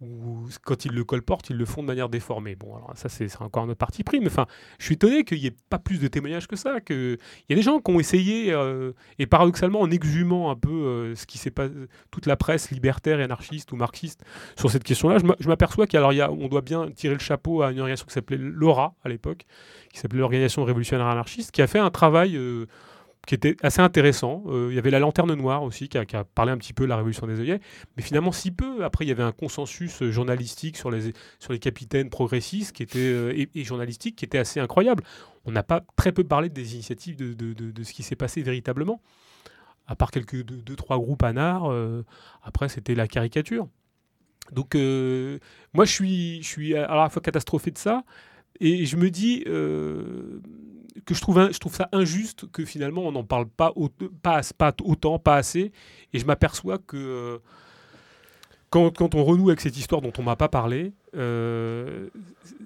Ou 0.02 0.47
quand 0.62 0.85
ils 0.85 0.93
le 0.93 1.05
colportent, 1.05 1.48
ils 1.48 1.56
le 1.56 1.64
font 1.64 1.81
de 1.81 1.86
manière 1.86 2.10
déformée. 2.10 2.55
Bon, 2.55 2.77
alors 2.77 2.93
ça, 2.97 3.09
c'est 3.09 3.28
encore 3.40 3.62
un 3.62 3.70
autre 3.70 3.78
parti 3.78 4.05
pris, 4.05 4.20
mais 4.20 4.27
enfin, 4.27 4.47
je 4.78 4.85
suis 4.85 4.94
étonné 4.94 5.24
qu'il 5.24 5.39
n'y 5.39 5.47
ait 5.47 5.56
pas 5.70 5.78
plus 5.78 5.98
de 5.98 6.06
témoignages 6.06 6.47
que 6.47 6.56
ça. 6.56 6.77
Il 6.90 7.18
y 7.48 7.52
a 7.52 7.56
des 7.56 7.62
gens 7.62 7.81
qui 7.81 7.90
ont 7.90 7.98
essayé, 7.98 8.52
euh, 8.52 8.93
et 9.18 9.27
paradoxalement, 9.27 9.81
en 9.81 9.90
exhumant 9.90 10.51
un 10.51 10.55
peu 10.55 10.70
euh, 10.70 11.14
ce 11.14 11.24
qui 11.24 11.39
s'est 11.39 11.51
passé, 11.51 11.73
toute 12.10 12.27
la 12.27 12.36
presse 12.36 12.70
libertaire 12.70 13.20
et 13.20 13.23
anarchiste 13.23 13.73
ou 13.73 13.77
marxiste 13.77 14.23
sur 14.59 14.70
cette 14.70 14.85
question-là, 14.85 15.16
je 15.40 15.48
m'aperçois 15.48 15.86
qu'on 15.86 16.48
doit 16.48 16.60
bien 16.60 16.90
tirer 16.90 17.14
le 17.14 17.20
chapeau 17.20 17.62
à 17.62 17.73
une 17.73 17.78
organisation 17.78 18.06
qui 18.06 18.12
s'appelait 18.12 18.36
l'ORA 18.39 18.94
à 19.02 19.09
l'époque, 19.09 19.47
qui 19.94 19.98
s'appelait 19.98 20.20
l'Organisation 20.20 20.62
révolutionnaire 20.64 21.06
anarchiste, 21.06 21.52
qui 21.52 21.62
a 21.62 21.66
fait 21.66 21.78
un 21.78 21.90
travail 21.90 22.36
euh, 22.36 22.66
qui 23.27 23.35
était 23.35 23.57
assez 23.62 23.81
intéressant. 23.81 24.44
Euh, 24.47 24.69
il 24.70 24.77
y 24.77 24.78
avait 24.78 24.90
la 24.90 25.01
Lanterne 25.01 25.35
Noire 25.35 25.65
aussi, 25.65 25.89
qui 25.89 25.98
a, 25.98 26.05
parlé 26.24 26.53
un 26.53 26.57
petit 26.57 26.73
peu 26.73 26.85
de 26.85 26.89
la 26.89 26.97
révolution 26.97 27.27
des 27.27 27.40
œillets, 27.40 27.61
mais 27.97 28.03
finalement 28.03 28.32
si 28.32 28.53
peu. 28.53 28.85
Après, 28.85 29.05
il 29.05 29.09
y 29.09 29.11
avait 29.11 29.24
un 29.24 29.32
consensus 29.32 30.03
journalistique 30.05 30.77
sur 30.77 30.90
les, 30.90 31.12
sur 31.40 31.53
les 31.53 31.59
capitaines 31.59 32.09
progressistes 32.09 32.74
qui 32.74 32.85
était, 32.85 32.98
euh, 33.01 33.36
et, 33.36 33.48
et 33.55 33.65
journalistique 33.65 34.16
qui 34.16 34.24
était 34.24 34.39
assez 34.39 34.61
incroyable. 34.61 35.03
On 35.44 35.51
n'a 35.51 35.65
pas 35.65 35.85
très 35.97 36.12
peu 36.12 36.24
parlé 36.24 36.48
des 36.48 36.74
initiatives 36.74 37.16
de, 37.16 37.35
de- 37.35 37.82
ce 37.82 37.93
qui 37.93 38.03
s'est 38.03 38.16
passé 38.16 38.43
véritablement. 38.43 39.03
À 39.89 39.94
part 39.94 40.11
quelques 40.11 40.43
deux, 40.43 40.77
trois 40.77 40.98
groupes 40.98 41.23
anards, 41.23 41.70
euh, 41.70 42.05
après 42.43 42.69
c'était 42.69 42.94
la 42.94 43.07
caricature. 43.07 43.69
Donc 44.53 44.74
moi 44.74 45.85
je 45.85 45.93
suis, 45.93 46.43
je 46.43 46.48
suis 46.48 46.77
à 46.77 46.94
la 46.94 47.09
fois 47.09 47.23
catastrophé 47.23 47.70
de 47.70 47.78
ça, 47.78 48.03
et 48.61 48.86
je 48.86 48.97
me 48.97 49.11
dis 49.11 49.44
que 51.05 51.14
je 51.14 51.20
trouve, 51.20 51.39
un- 51.39 51.51
je 51.52 51.59
trouve 51.59 51.74
ça 51.74 51.89
injuste 51.93 52.51
que 52.51 52.64
finalement 52.64 53.02
on 53.02 53.12
n'en 53.12 53.24
parle 53.24 53.47
pas, 53.47 53.73
au- 53.77 53.89
pas, 54.23 54.36
as- 54.39 54.52
pas 54.52 54.73
autant, 54.82 55.18
pas 55.18 55.36
assez. 55.36 55.73
Et 56.12 56.18
je 56.18 56.24
m'aperçois 56.27 56.78
que 56.78 56.97
euh, 56.97 57.39
quand, 58.70 58.90
quand 58.97 59.14
on 59.14 59.24
renoue 59.24 59.48
avec 59.51 59.60
cette 59.60 59.77
histoire 59.77 60.01
dont 60.02 60.12
on 60.18 60.23
m'a 60.23 60.36
pas 60.36 60.48
parlé, 60.48 60.93
euh, 61.16 62.09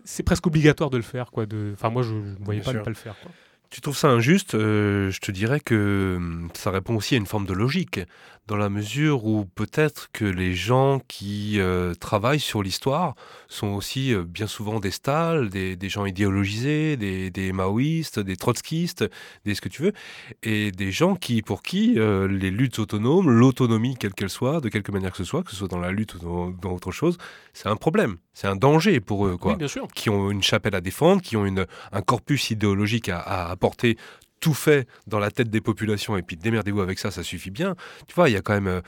c'est 0.04 0.22
presque 0.22 0.46
obligatoire 0.46 0.90
de 0.90 0.96
le 0.96 1.02
faire. 1.02 1.30
Quoi, 1.30 1.46
de, 1.46 1.70
enfin, 1.74 1.90
moi 1.90 2.02
je 2.02 2.14
ne 2.14 2.34
voyais 2.40 2.60
pas 2.62 2.72
ne 2.72 2.80
pas 2.80 2.90
le 2.90 2.96
faire. 2.96 3.16
Quoi. 3.20 3.30
Tu 3.68 3.80
trouves 3.80 3.96
ça 3.96 4.08
injuste? 4.08 4.54
Euh, 4.54 5.10
Je 5.10 5.20
te 5.20 5.30
dirais 5.30 5.60
que 5.60 6.14
hum, 6.16 6.48
ça 6.54 6.70
répond 6.70 6.96
aussi 6.96 7.14
à 7.14 7.18
une 7.18 7.26
forme 7.26 7.46
de 7.46 7.52
logique, 7.52 8.00
dans 8.50 8.56
la 8.56 8.68
mesure 8.68 9.26
où 9.26 9.44
peut-être 9.44 10.08
que 10.12 10.24
les 10.24 10.54
gens 10.54 11.00
qui 11.06 11.60
euh, 11.60 11.94
travaillent 11.94 12.40
sur 12.40 12.64
l'histoire 12.64 13.14
sont 13.46 13.68
aussi 13.68 14.12
euh, 14.12 14.24
bien 14.24 14.48
souvent 14.48 14.80
des 14.80 14.90
Stalin, 14.90 15.44
des, 15.46 15.76
des 15.76 15.88
gens 15.88 16.04
idéologisés, 16.04 16.96
des, 16.96 17.30
des 17.30 17.52
maoïstes, 17.52 18.18
des 18.18 18.36
trotskistes, 18.36 19.08
des 19.44 19.54
ce 19.54 19.60
que 19.60 19.68
tu 19.68 19.82
veux, 19.82 19.92
et 20.42 20.72
des 20.72 20.90
gens 20.90 21.14
qui, 21.14 21.42
pour 21.42 21.62
qui 21.62 21.94
euh, 21.96 22.26
les 22.26 22.50
luttes 22.50 22.80
autonomes, 22.80 23.30
l'autonomie 23.30 23.94
quelle 23.96 24.14
qu'elle 24.14 24.28
soit, 24.28 24.60
de 24.60 24.68
quelque 24.68 24.90
manière 24.90 25.12
que 25.12 25.18
ce 25.18 25.24
soit, 25.24 25.44
que 25.44 25.52
ce 25.52 25.56
soit 25.56 25.68
dans 25.68 25.78
la 25.78 25.92
lutte 25.92 26.14
ou 26.14 26.18
dans, 26.18 26.50
dans 26.50 26.72
autre 26.72 26.90
chose, 26.90 27.18
c'est 27.52 27.68
un 27.68 27.76
problème, 27.76 28.16
c'est 28.34 28.48
un 28.48 28.56
danger 28.56 28.98
pour 28.98 29.28
eux, 29.28 29.36
quoi 29.36 29.52
Oui, 29.52 29.58
bien 29.58 29.68
sûr. 29.68 29.86
qui 29.94 30.10
ont 30.10 30.28
une 30.28 30.42
chapelle 30.42 30.74
à 30.74 30.80
défendre, 30.80 31.22
qui 31.22 31.36
ont 31.36 31.46
une, 31.46 31.66
un 31.92 32.02
corpus 32.02 32.50
idéologique 32.50 33.10
à, 33.10 33.20
à 33.20 33.48
apporter 33.52 33.96
tout 34.40 34.54
fait 34.54 34.88
dans 35.06 35.18
la 35.18 35.30
tête 35.30 35.50
des 35.50 35.60
populations 35.60 36.16
et 36.16 36.22
puis 36.22 36.36
démerdez-vous 36.36 36.80
avec 36.80 36.98
ça, 36.98 37.10
ça 37.10 37.22
suffit 37.22 37.50
bien. 37.50 37.76
Tu 38.06 38.14
vois, 38.14 38.28
il 38.28 38.32
y 38.32 38.36
a 38.36 38.42
quand 38.42 38.54
même 38.54 38.66
euh, 38.66 38.80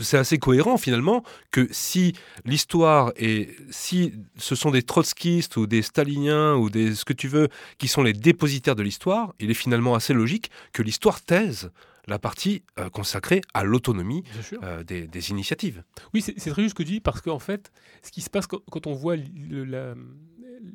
c'est 0.00 0.18
assez 0.18 0.38
cohérent 0.38 0.78
finalement 0.78 1.22
que 1.50 1.68
si 1.70 2.14
l'histoire 2.44 3.12
et 3.16 3.54
si 3.70 4.14
ce 4.36 4.54
sont 4.54 4.70
des 4.70 4.82
trotskistes 4.82 5.56
ou 5.56 5.66
des 5.66 5.82
staliniens 5.82 6.54
ou 6.54 6.70
des 6.70 6.94
ce 6.94 7.04
que 7.04 7.12
tu 7.12 7.28
veux 7.28 7.48
qui 7.76 7.86
sont 7.86 8.02
les 8.02 8.12
dépositaires 8.12 8.76
de 8.76 8.82
l'histoire, 8.82 9.34
il 9.38 9.50
est 9.50 9.54
finalement 9.54 9.94
assez 9.94 10.14
logique 10.14 10.50
que 10.72 10.82
l'histoire 10.82 11.20
taise 11.20 11.70
la 12.08 12.18
partie 12.18 12.62
euh, 12.78 12.88
consacrée 12.88 13.42
à 13.54 13.64
l'autonomie 13.64 14.24
euh, 14.62 14.82
des, 14.82 15.30
initiatives. 15.30 15.84
Oui, 16.14 16.22
c'est 16.22 16.50
très 16.50 16.62
juste 16.62 16.70
ce 16.70 16.74
que 16.74 16.82
tu 16.82 16.92
dis, 16.92 17.00
parce 17.00 17.20
qu'en 17.20 17.38
fait, 17.38 17.70
ce 18.02 18.10
qui 18.10 18.22
se 18.22 18.30
passe 18.30 18.46
quand, 18.46 18.86
on 18.86 18.94
voit 18.94 19.16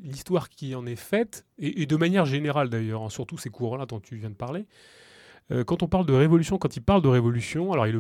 l'histoire 0.03 0.49
qui 0.49 0.75
en 0.75 0.85
est 0.85 0.95
faite, 0.95 1.45
et, 1.57 1.85
de 1.85 1.95
manière 1.95 2.25
générale 2.25 2.69
d'ailleurs, 2.69 3.03
hein, 3.03 3.09
surtout 3.09 3.37
ces 3.37 3.49
courants-là 3.49 3.85
dont 3.85 3.99
tu 3.99 4.15
viens 4.15 4.29
de 4.29 4.35
parler, 4.35 4.65
euh, 5.51 5.63
quand 5.63 5.83
on 5.83 5.87
parle 5.87 6.05
de 6.05 6.13
révolution, 6.13 6.57
quand 6.57 6.75
ils 6.77 6.81
parlent 6.81 7.01
de 7.01 7.09
révolution, 7.09 7.73
alors 7.73 7.85
ils, 7.87 7.97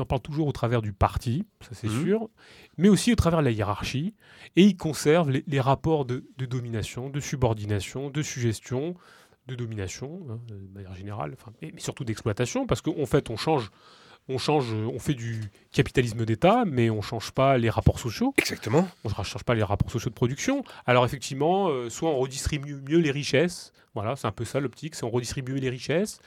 en 0.00 0.04
parlent 0.04 0.22
toujours 0.22 0.46
au 0.46 0.52
travers 0.52 0.80
du 0.80 0.92
parti, 0.92 1.44
ça 1.60 1.70
c'est 1.72 1.88
mmh. 1.88 2.04
sûr, 2.04 2.28
mais 2.76 2.88
aussi 2.88 3.12
au 3.12 3.16
travers 3.16 3.40
de 3.40 3.44
la 3.44 3.50
hiérarchie, 3.50 4.14
et 4.56 4.62
ils 4.62 4.76
conservent 4.76 5.30
les, 5.30 5.60
rapports 5.60 6.04
de, 6.04 6.24
domination, 6.38 7.10
de 7.10 7.20
subordination, 7.20 8.10
de 8.10 8.22
suggestion, 8.22 8.94
de 9.48 9.54
domination, 9.54 10.20
hein, 10.30 10.38
de 10.46 10.54
manière 10.72 10.94
générale, 10.94 11.36
mais, 11.62 11.72
surtout 11.78 12.04
d'exploitation, 12.04 12.66
parce 12.66 12.80
qu'en 12.80 13.06
fait, 13.06 13.30
on 13.30 13.36
change, 13.36 13.70
on 14.28 14.38
change, 14.38 14.72
on 14.72 14.98
fait 14.98 15.14
du 15.14 15.40
capitalisme 15.72 16.24
d'État, 16.24 16.64
mais 16.66 16.90
on 16.90 17.00
change 17.00 17.32
pas 17.32 17.56
les 17.56 17.70
rapports 17.70 17.98
sociaux. 17.98 18.34
Exactement. 18.36 18.88
On 19.04 19.08
ne 19.08 19.24
change 19.24 19.44
pas 19.44 19.54
les 19.54 19.62
rapports 19.62 19.90
sociaux 19.90 20.10
de 20.10 20.14
production. 20.14 20.64
Alors 20.86 21.04
effectivement, 21.04 21.68
euh, 21.68 21.88
soit 21.88 22.10
on 22.10 22.18
redistribue 22.18 22.80
mieux 22.86 22.98
les 22.98 23.10
richesses, 23.10 23.72
voilà, 23.94 24.16
c'est 24.16 24.26
un 24.26 24.32
peu 24.32 24.44
ça 24.44 24.60
l'optique, 24.60 24.94
c'est 24.94 25.04
on 25.04 25.10
redistribue 25.10 25.58
les 25.58 25.70
richesses, 25.70 26.20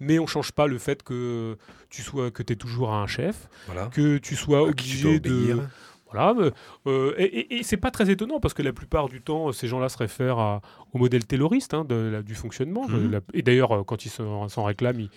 mais 0.00 0.18
on 0.18 0.26
change 0.26 0.52
pas 0.52 0.66
le 0.66 0.78
fait 0.78 1.02
que 1.02 1.56
tu 1.90 2.02
sois, 2.02 2.30
que 2.30 2.42
es 2.42 2.56
toujours 2.56 2.92
un 2.92 3.06
chef, 3.06 3.48
que 3.92 4.18
tu 4.18 4.36
sois 4.36 4.62
obligé 4.62 5.20
de 5.20 5.58
voilà, 6.10 6.34
euh, 6.86 7.14
et, 7.18 7.56
et, 7.56 7.62
c'est 7.64 7.76
pas 7.76 7.90
très 7.90 8.08
étonnant 8.08 8.38
parce 8.38 8.54
que 8.54 8.62
la 8.62 8.72
plupart 8.72 9.08
du 9.08 9.20
temps, 9.20 9.50
ces 9.50 9.66
gens-là 9.66 9.88
se 9.88 9.98
réfèrent 9.98 10.60
au 10.92 10.98
modèle 10.98 11.26
tayloriste 11.26 11.74
hein, 11.74 11.84
de, 11.84 12.22
du 12.24 12.36
fonctionnement. 12.36 12.86
Mhm. 12.86 13.20
et 13.32 13.42
d'ailleurs, 13.42 13.72
euh, 13.72 13.82
quand 13.82 14.04
ils 14.04 14.10
s'en 14.10 14.64
réclament, 14.64 15.08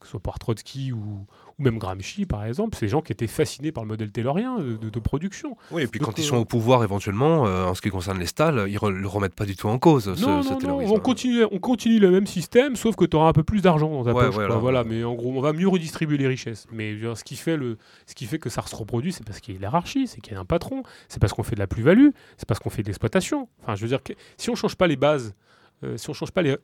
que 0.00 0.06
ce 0.06 0.10
soit 0.12 0.20
par 0.20 0.38
Trotsky 0.38 0.92
ou, 0.92 1.26
ou 1.58 1.62
même 1.62 1.78
Gramsci, 1.78 2.26
par 2.26 2.44
exemple, 2.44 2.76
c'est 2.76 2.86
des 2.86 2.90
gens 2.90 3.00
qui 3.00 3.12
étaient 3.12 3.26
fascinés 3.26 3.72
par 3.72 3.84
le 3.84 3.88
modèle 3.88 4.10
taylorien 4.10 4.58
de, 4.58 5.00
production. 5.00 5.56
Oui, 5.70 5.82
et 5.82 5.86
puis 5.86 6.00
quand 6.00 6.18
ils 6.18 6.24
sont 6.24 6.36
euh, 6.36 6.40
au 6.40 6.44
pouvoir, 6.44 6.82
éventuellement, 6.82 7.46
euh, 7.46 7.66
en 7.66 7.74
ce 7.74 7.82
qui 7.82 7.90
concerne 7.90 8.18
les 8.18 8.26
stalls, 8.26 8.64
ils 8.68 8.78
ne 8.82 8.88
le 8.90 9.06
remettent 9.08 9.34
pas 9.34 9.44
du 9.44 9.54
tout 9.54 9.68
en 9.68 9.78
cause, 9.78 10.08
non, 10.08 10.42
ce, 10.42 10.66
non, 10.66 10.78
on, 10.78 10.98
continue, 10.98 11.44
on 11.50 11.58
continue 11.58 11.98
le 11.98 12.10
même 12.10 12.26
système, 12.26 12.74
sauf 12.74 12.96
que 12.96 13.04
tu 13.04 13.16
auras 13.16 13.28
un 13.28 13.32
peu 13.32 13.42
plus 13.42 13.60
d'argent 13.60 13.90
dans 13.90 14.04
ta 14.04 14.12
poche. 14.12 14.34
Voilà, 14.34 14.84
mais 14.84 15.04
en 15.04 15.14
gros, 15.14 15.32
on 15.36 15.40
va 15.40 15.52
mieux 15.52 15.68
redistribuer 15.68 16.16
les 16.16 16.26
richesses. 16.26 16.66
Mais 16.72 16.96
ce, 17.14 17.22
qui 17.22 17.36
fait 17.36 17.56
le, 17.56 17.76
ce 18.06 18.14
qui 18.14 18.26
fait 18.26 18.38
que 18.38 18.48
ça 18.48 18.62
se 18.62 18.74
reproduit, 18.74 19.12
c'est 19.12 19.24
parce 19.24 19.40
qu'il 19.40 19.54
y 19.54 19.56
a 19.58 19.60
l'hierarchie, 19.60 20.06
c'est 20.06 20.20
qu'il 20.20 20.32
y 20.32 20.36
a 20.36 20.40
un 20.40 20.44
patron, 20.44 20.82
c'est 21.08 21.20
parce 21.20 21.32
qu'on 21.32 21.42
fait 21.42 21.54
de 21.54 21.60
la 21.60 21.66
plus-value, 21.66 22.08
c'est 22.36 22.48
parce 22.48 22.60
qu'on 22.60 22.70
fait 22.70 22.82
de 22.82 22.88
l'exploitation. 22.88 23.48
Enfin, 23.62 23.74
je 23.74 23.82
veux 23.82 23.88
dire, 23.88 24.02
que, 24.02 24.14
si 24.36 24.50
on 24.50 24.54
ne 24.54 24.58
change 24.58 24.76
pas 24.76 24.86
les 24.86 24.96
bases 24.96 25.34
euh, 25.82 25.96
si 25.96 26.08
on 26.08 26.12
ne 26.12 26.16
change 26.16 26.30
pas 26.30 26.42
les, 26.42 26.56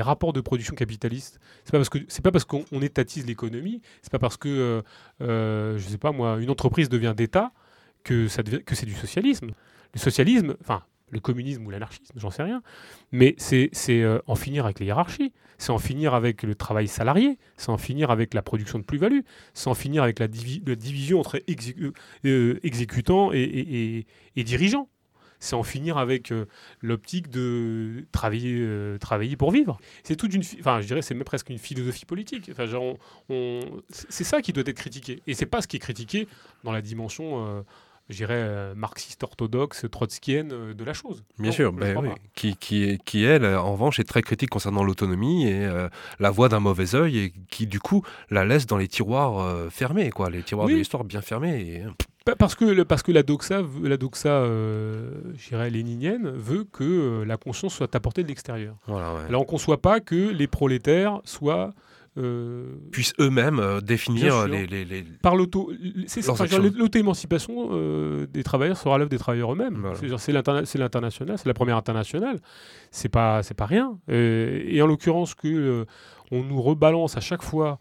rapports 0.00 0.32
de 0.32 0.40
production 0.40 0.74
capitaliste, 0.74 1.40
c'est 1.64 1.72
pas 1.72 1.78
parce 1.78 1.88
pas 1.88 2.30
parce 2.30 2.44
qu'on 2.44 2.82
étatise 2.82 3.26
l'économie, 3.26 3.80
c'est 4.02 4.12
pas 4.12 4.18
parce 4.18 4.36
que 4.36 4.48
euh, 4.48 4.82
euh, 5.22 5.78
je 5.78 5.88
sais 5.88 5.98
pas 5.98 6.12
moi, 6.12 6.38
une 6.40 6.50
entreprise 6.50 6.88
devient 6.88 7.14
d'État 7.16 7.52
que 8.04 8.26
que 8.60 8.74
c'est 8.74 8.86
du 8.86 8.94
socialisme. 8.94 9.50
Le 9.94 9.98
socialisme, 9.98 10.56
enfin 10.60 10.82
le 11.10 11.20
communisme 11.20 11.64
ou 11.64 11.70
l'anarchisme, 11.70 12.12
j'en 12.16 12.30
sais 12.30 12.42
rien, 12.42 12.62
mais 13.12 13.34
c'est 13.38 13.70
en 14.26 14.34
finir 14.34 14.66
avec 14.66 14.78
les 14.78 14.84
hiérarchies, 14.84 15.32
c'est 15.56 15.70
en 15.70 15.78
finir 15.78 16.12
avec 16.12 16.42
le 16.42 16.54
travail 16.54 16.86
salarié, 16.86 17.38
c'est 17.56 17.70
en 17.70 17.78
finir 17.78 18.10
avec 18.10 18.34
la 18.34 18.42
production 18.42 18.78
de 18.78 18.84
plus-value, 18.84 19.20
c'est 19.54 19.68
en 19.68 19.74
finir 19.74 20.02
avec 20.02 20.18
la, 20.18 20.28
division 20.28 21.20
entre 21.20 21.40
exécutants 22.62 23.30
et 23.32 24.04
dirigeants 24.36 24.90
c'est 25.40 25.54
en 25.54 25.62
finir 25.62 25.98
avec 25.98 26.32
euh, 26.32 26.46
l'optique 26.80 27.30
de 27.30 28.06
travailler, 28.12 28.56
euh, 28.58 28.98
travailler 28.98 29.36
pour 29.36 29.50
vivre. 29.50 29.78
C'est 30.02 30.16
toute 30.16 30.34
une, 30.34 30.42
enfin, 30.60 30.80
je 30.80 30.86
dirais, 30.86 31.02
c'est 31.02 31.14
même 31.14 31.24
presque 31.24 31.50
une 31.50 31.58
philosophie 31.58 32.04
politique. 32.04 32.48
Enfin, 32.50 32.66
genre, 32.66 32.96
c'est 33.88 34.24
ça 34.24 34.42
qui 34.42 34.52
doit 34.52 34.64
être 34.66 34.76
critiqué, 34.76 35.22
et 35.26 35.34
c'est 35.34 35.46
pas 35.46 35.62
ce 35.62 35.68
qui 35.68 35.76
est 35.76 35.80
critiqué 35.80 36.28
dans 36.64 36.72
la 36.72 36.82
dimension. 36.82 37.46
Euh, 37.46 37.62
je 38.10 38.16
dirais, 38.16 38.74
marxiste 38.74 39.22
orthodoxe, 39.22 39.84
trotskienne 39.90 40.72
de 40.72 40.84
la 40.84 40.94
chose. 40.94 41.24
Bien 41.38 41.52
sûr, 41.52 41.74
ben 41.74 42.14
qui, 42.34 42.56
qui, 42.56 42.98
qui, 43.04 43.22
elle, 43.22 43.44
en 43.44 43.72
revanche, 43.72 43.98
est 43.98 44.08
très 44.08 44.22
critique 44.22 44.48
concernant 44.48 44.82
l'autonomie 44.82 45.46
et 45.46 45.68
la 46.18 46.30
voix 46.30 46.48
d'un 46.48 46.58
mauvais 46.58 46.94
œil 46.94 47.18
et 47.18 47.34
qui, 47.50 47.66
du 47.66 47.80
coup, 47.80 48.02
la 48.30 48.46
laisse 48.46 48.64
dans 48.64 48.78
les 48.78 48.88
tiroirs 48.88 49.70
fermés, 49.70 50.08
quoi, 50.08 50.30
les 50.30 50.42
tiroirs 50.42 50.68
de 50.68 50.72
l'histoire 50.72 51.04
bien 51.04 51.20
fermés. 51.20 51.60
Et... 51.60 51.82
Parce 52.36 52.54
que, 52.54 52.82
parce 52.82 53.02
que 53.02 53.12
la 53.12 53.22
doxa, 53.22 53.62
la 53.82 53.96
doxa 53.96 54.28
euh, 54.28 55.10
léninienne, 55.70 56.30
veut 56.30 56.64
que 56.64 56.84
euh, 56.84 57.24
la 57.24 57.36
conscience 57.36 57.74
soit 57.74 57.94
apportée 57.94 58.22
de 58.22 58.28
l'extérieur. 58.28 58.76
Alors 58.86 59.26
on 59.30 59.38
ne 59.40 59.44
conçoit 59.44 59.80
pas 59.80 60.00
que 60.00 60.30
les 60.30 60.46
prolétaires 60.46 61.20
soient... 61.24 61.72
Euh, 62.16 62.74
puissent 62.90 63.12
eux-mêmes 63.20 63.60
euh, 63.60 63.80
définir 63.80 64.48
les, 64.48 64.66
les, 64.66 65.04
Par 65.22 65.36
l'auto... 65.36 65.70
L'auto-émancipation 66.76 68.26
des 68.26 68.42
travailleurs 68.42 68.76
sera 68.76 68.98
l'œuvre 68.98 69.10
des 69.10 69.18
travailleurs 69.18 69.52
eux-mêmes. 69.52 69.92
C'est 70.18 70.32
l'international, 70.32 71.38
c'est 71.38 71.46
la 71.46 71.54
première 71.54 71.76
internationale. 71.76 72.40
C'est 72.90 73.08
pas, 73.08 73.42
pas 73.56 73.66
rien. 73.66 73.98
et 74.08 74.80
en 74.82 74.86
l'occurrence 74.86 75.34
que 75.34 75.86
on 76.30 76.42
nous 76.42 76.60
rebalance 76.60 77.16
à 77.16 77.20
chaque 77.20 77.42
fois 77.42 77.78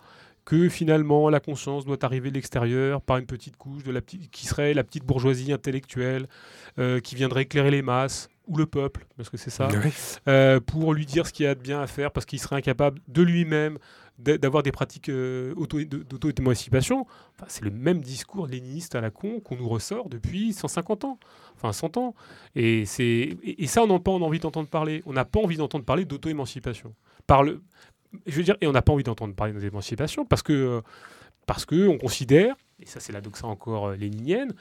que 0.47 0.69
finalement 0.69 1.29
la 1.29 1.41
conscience 1.41 1.83
doit 1.83 2.05
arriver 2.05 2.29
de 2.29 2.35
l'extérieur 2.35 3.01
par 3.01 3.17
une 3.17 3.25
petite 3.25 3.57
couche 3.57 3.83
de 3.83 3.91
la 3.91 3.99
petite, 3.99 4.31
qui 4.31 4.47
serait 4.47 4.73
la 4.73 4.85
petite 4.85 5.03
bourgeoisie 5.03 5.51
intellectuelle 5.51 6.25
euh, 6.79 7.01
qui 7.01 7.15
viendrait 7.15 7.41
éclairer 7.41 7.69
les 7.69 7.81
masses 7.81 8.29
ou 8.47 8.55
le 8.55 8.65
peuple, 8.65 9.05
parce 9.17 9.29
que 9.29 9.35
c'est 9.35 9.49
ça, 9.49 9.67
euh, 10.29 10.61
pour 10.61 10.93
lui 10.93 11.05
dire 11.05 11.27
ce 11.27 11.33
qu'il 11.33 11.43
y 11.43 11.49
a 11.49 11.53
de 11.53 11.59
bien 11.59 11.81
à 11.81 11.87
faire, 11.87 12.11
parce 12.11 12.25
qu'il 12.25 12.39
serait 12.39 12.55
incapable 12.55 13.01
de 13.09 13.21
lui-même 13.23 13.77
d'avoir 14.19 14.63
des 14.63 14.71
pratiques 14.71 15.09
euh, 15.09 15.53
d'auto-émancipation. 15.53 17.05
Enfin, 17.35 17.45
c'est 17.49 17.65
le 17.65 17.69
même 17.69 17.99
discours 17.99 18.47
léniniste 18.47 18.95
à 18.95 19.01
la 19.01 19.11
con 19.11 19.41
qu'on 19.41 19.57
nous 19.57 19.67
ressort 19.67 20.07
depuis 20.07 20.53
150 20.53 21.03
ans, 21.03 21.19
enfin 21.55 21.73
100 21.73 21.97
ans. 21.97 22.15
Et, 22.55 22.85
et, 22.99 23.63
et 23.63 23.67
ça, 23.67 23.83
on 23.83 23.87
n'a 23.87 23.99
pas 23.99 24.11
envie 24.11 24.39
d'entendre 24.39 24.69
parler. 24.69 25.03
On 25.05 25.13
n'a 25.13 25.25
pas 25.25 25.39
envie 25.39 25.57
d'entendre 25.57 25.85
parler 25.85 26.05
d'auto-émancipation. 26.05 26.95
Par 27.27 27.43
le, 27.43 27.61
et 28.25 28.67
on 28.67 28.71
n'a 28.71 28.81
pas 28.81 28.93
envie 28.93 29.03
d'entendre 29.03 29.33
parler 29.35 29.53
de 29.53 29.59
que, 30.43 30.53
euh, 30.53 30.81
parce 31.45 31.65
que 31.65 31.87
on 31.87 31.97
considère, 31.97 32.55
et 32.79 32.85
ça 32.85 32.99
c'est 32.99 33.13
la 33.13 33.21
doxa 33.21 33.47
encore 33.47 33.87
euh, 33.87 33.95
léninienne, 33.95 34.53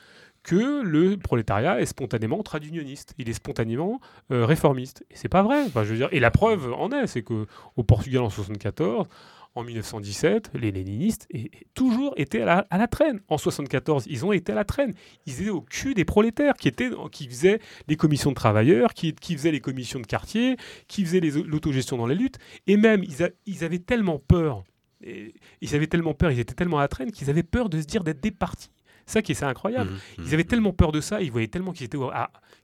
que 0.42 0.82
le 0.82 1.16
prolétariat 1.16 1.80
est 1.80 1.86
spontanément 1.86 2.42
traditionniste, 2.42 3.14
il 3.18 3.28
est 3.28 3.32
spontanément 3.32 4.00
euh, 4.30 4.46
réformiste. 4.46 5.04
Et 5.10 5.16
c'est 5.16 5.28
pas 5.28 5.42
vrai. 5.42 5.66
et 6.12 6.20
la 6.20 6.30
preuve 6.30 6.72
en 6.72 6.90
est, 6.92 7.08
c'est 7.08 7.22
que 7.22 7.46
au 7.74 7.82
Portugal 7.82 8.22
en 8.22 8.30
74, 8.30 9.08
en 9.56 9.64
1917, 9.64 10.50
les 10.54 10.70
léninistes 10.70 11.26
ont 11.34 11.38
toujours 11.74 12.14
été 12.16 12.42
à 12.42 12.66
la, 12.70 12.86
traîne. 12.86 13.20
En 13.28 13.36
1974, 13.36 14.06
ils 14.08 14.24
ont 14.24 14.32
été 14.32 14.52
à 14.52 14.54
la 14.54 14.64
traîne. 14.64 14.92
Ils 15.24 15.40
étaient 15.40 15.50
au 15.50 15.62
cul 15.62 15.94
des 15.94 16.04
prolétaires 16.04 16.54
qui, 16.54 16.70
faisaient 16.70 17.58
les 17.88 17.96
commissions 17.96 18.30
de 18.30 18.34
travailleurs, 18.34 18.92
qui, 18.92 19.14
faisaient 19.14 19.50
les 19.50 19.60
commissions 19.60 19.98
de 19.98 20.06
quartier, 20.06 20.56
qui 20.88 21.04
faisaient 21.04 21.20
l'autogestion 21.20 21.96
dans 21.96 22.06
les 22.06 22.14
luttes. 22.14 22.38
Et 22.66 22.76
même, 22.76 23.02
ils, 23.02 23.64
avaient 23.64 23.78
tellement 23.78 24.18
peur, 24.18 24.62
ils 25.02 25.74
avaient 25.74 25.86
tellement 25.86 26.12
peur, 26.12 26.30
ils 26.30 26.38
étaient 26.38 26.54
tellement 26.54 26.78
à 26.78 26.82
la 26.82 26.88
traîne 26.88 27.10
qu'ils 27.10 27.30
avaient 27.30 27.42
peur 27.42 27.70
de 27.70 27.80
se 27.80 27.86
dire 27.86 28.04
d'être 28.04 28.20
des 28.20 28.30
partis. 28.30 28.70
Ça 29.06 29.22
qui 29.22 29.32
est 29.32 29.42
incroyable. 29.42 29.90
Mmh, 29.90 30.22
ils 30.24 30.34
avaient 30.34 30.42
mmh. 30.42 30.46
tellement 30.46 30.72
peur 30.72 30.90
de 30.92 31.00
ça, 31.00 31.20
ils 31.20 31.30
voyaient 31.30 31.46
tellement 31.46 31.72
qu'ils 31.72 31.86
étaient, 31.86 31.98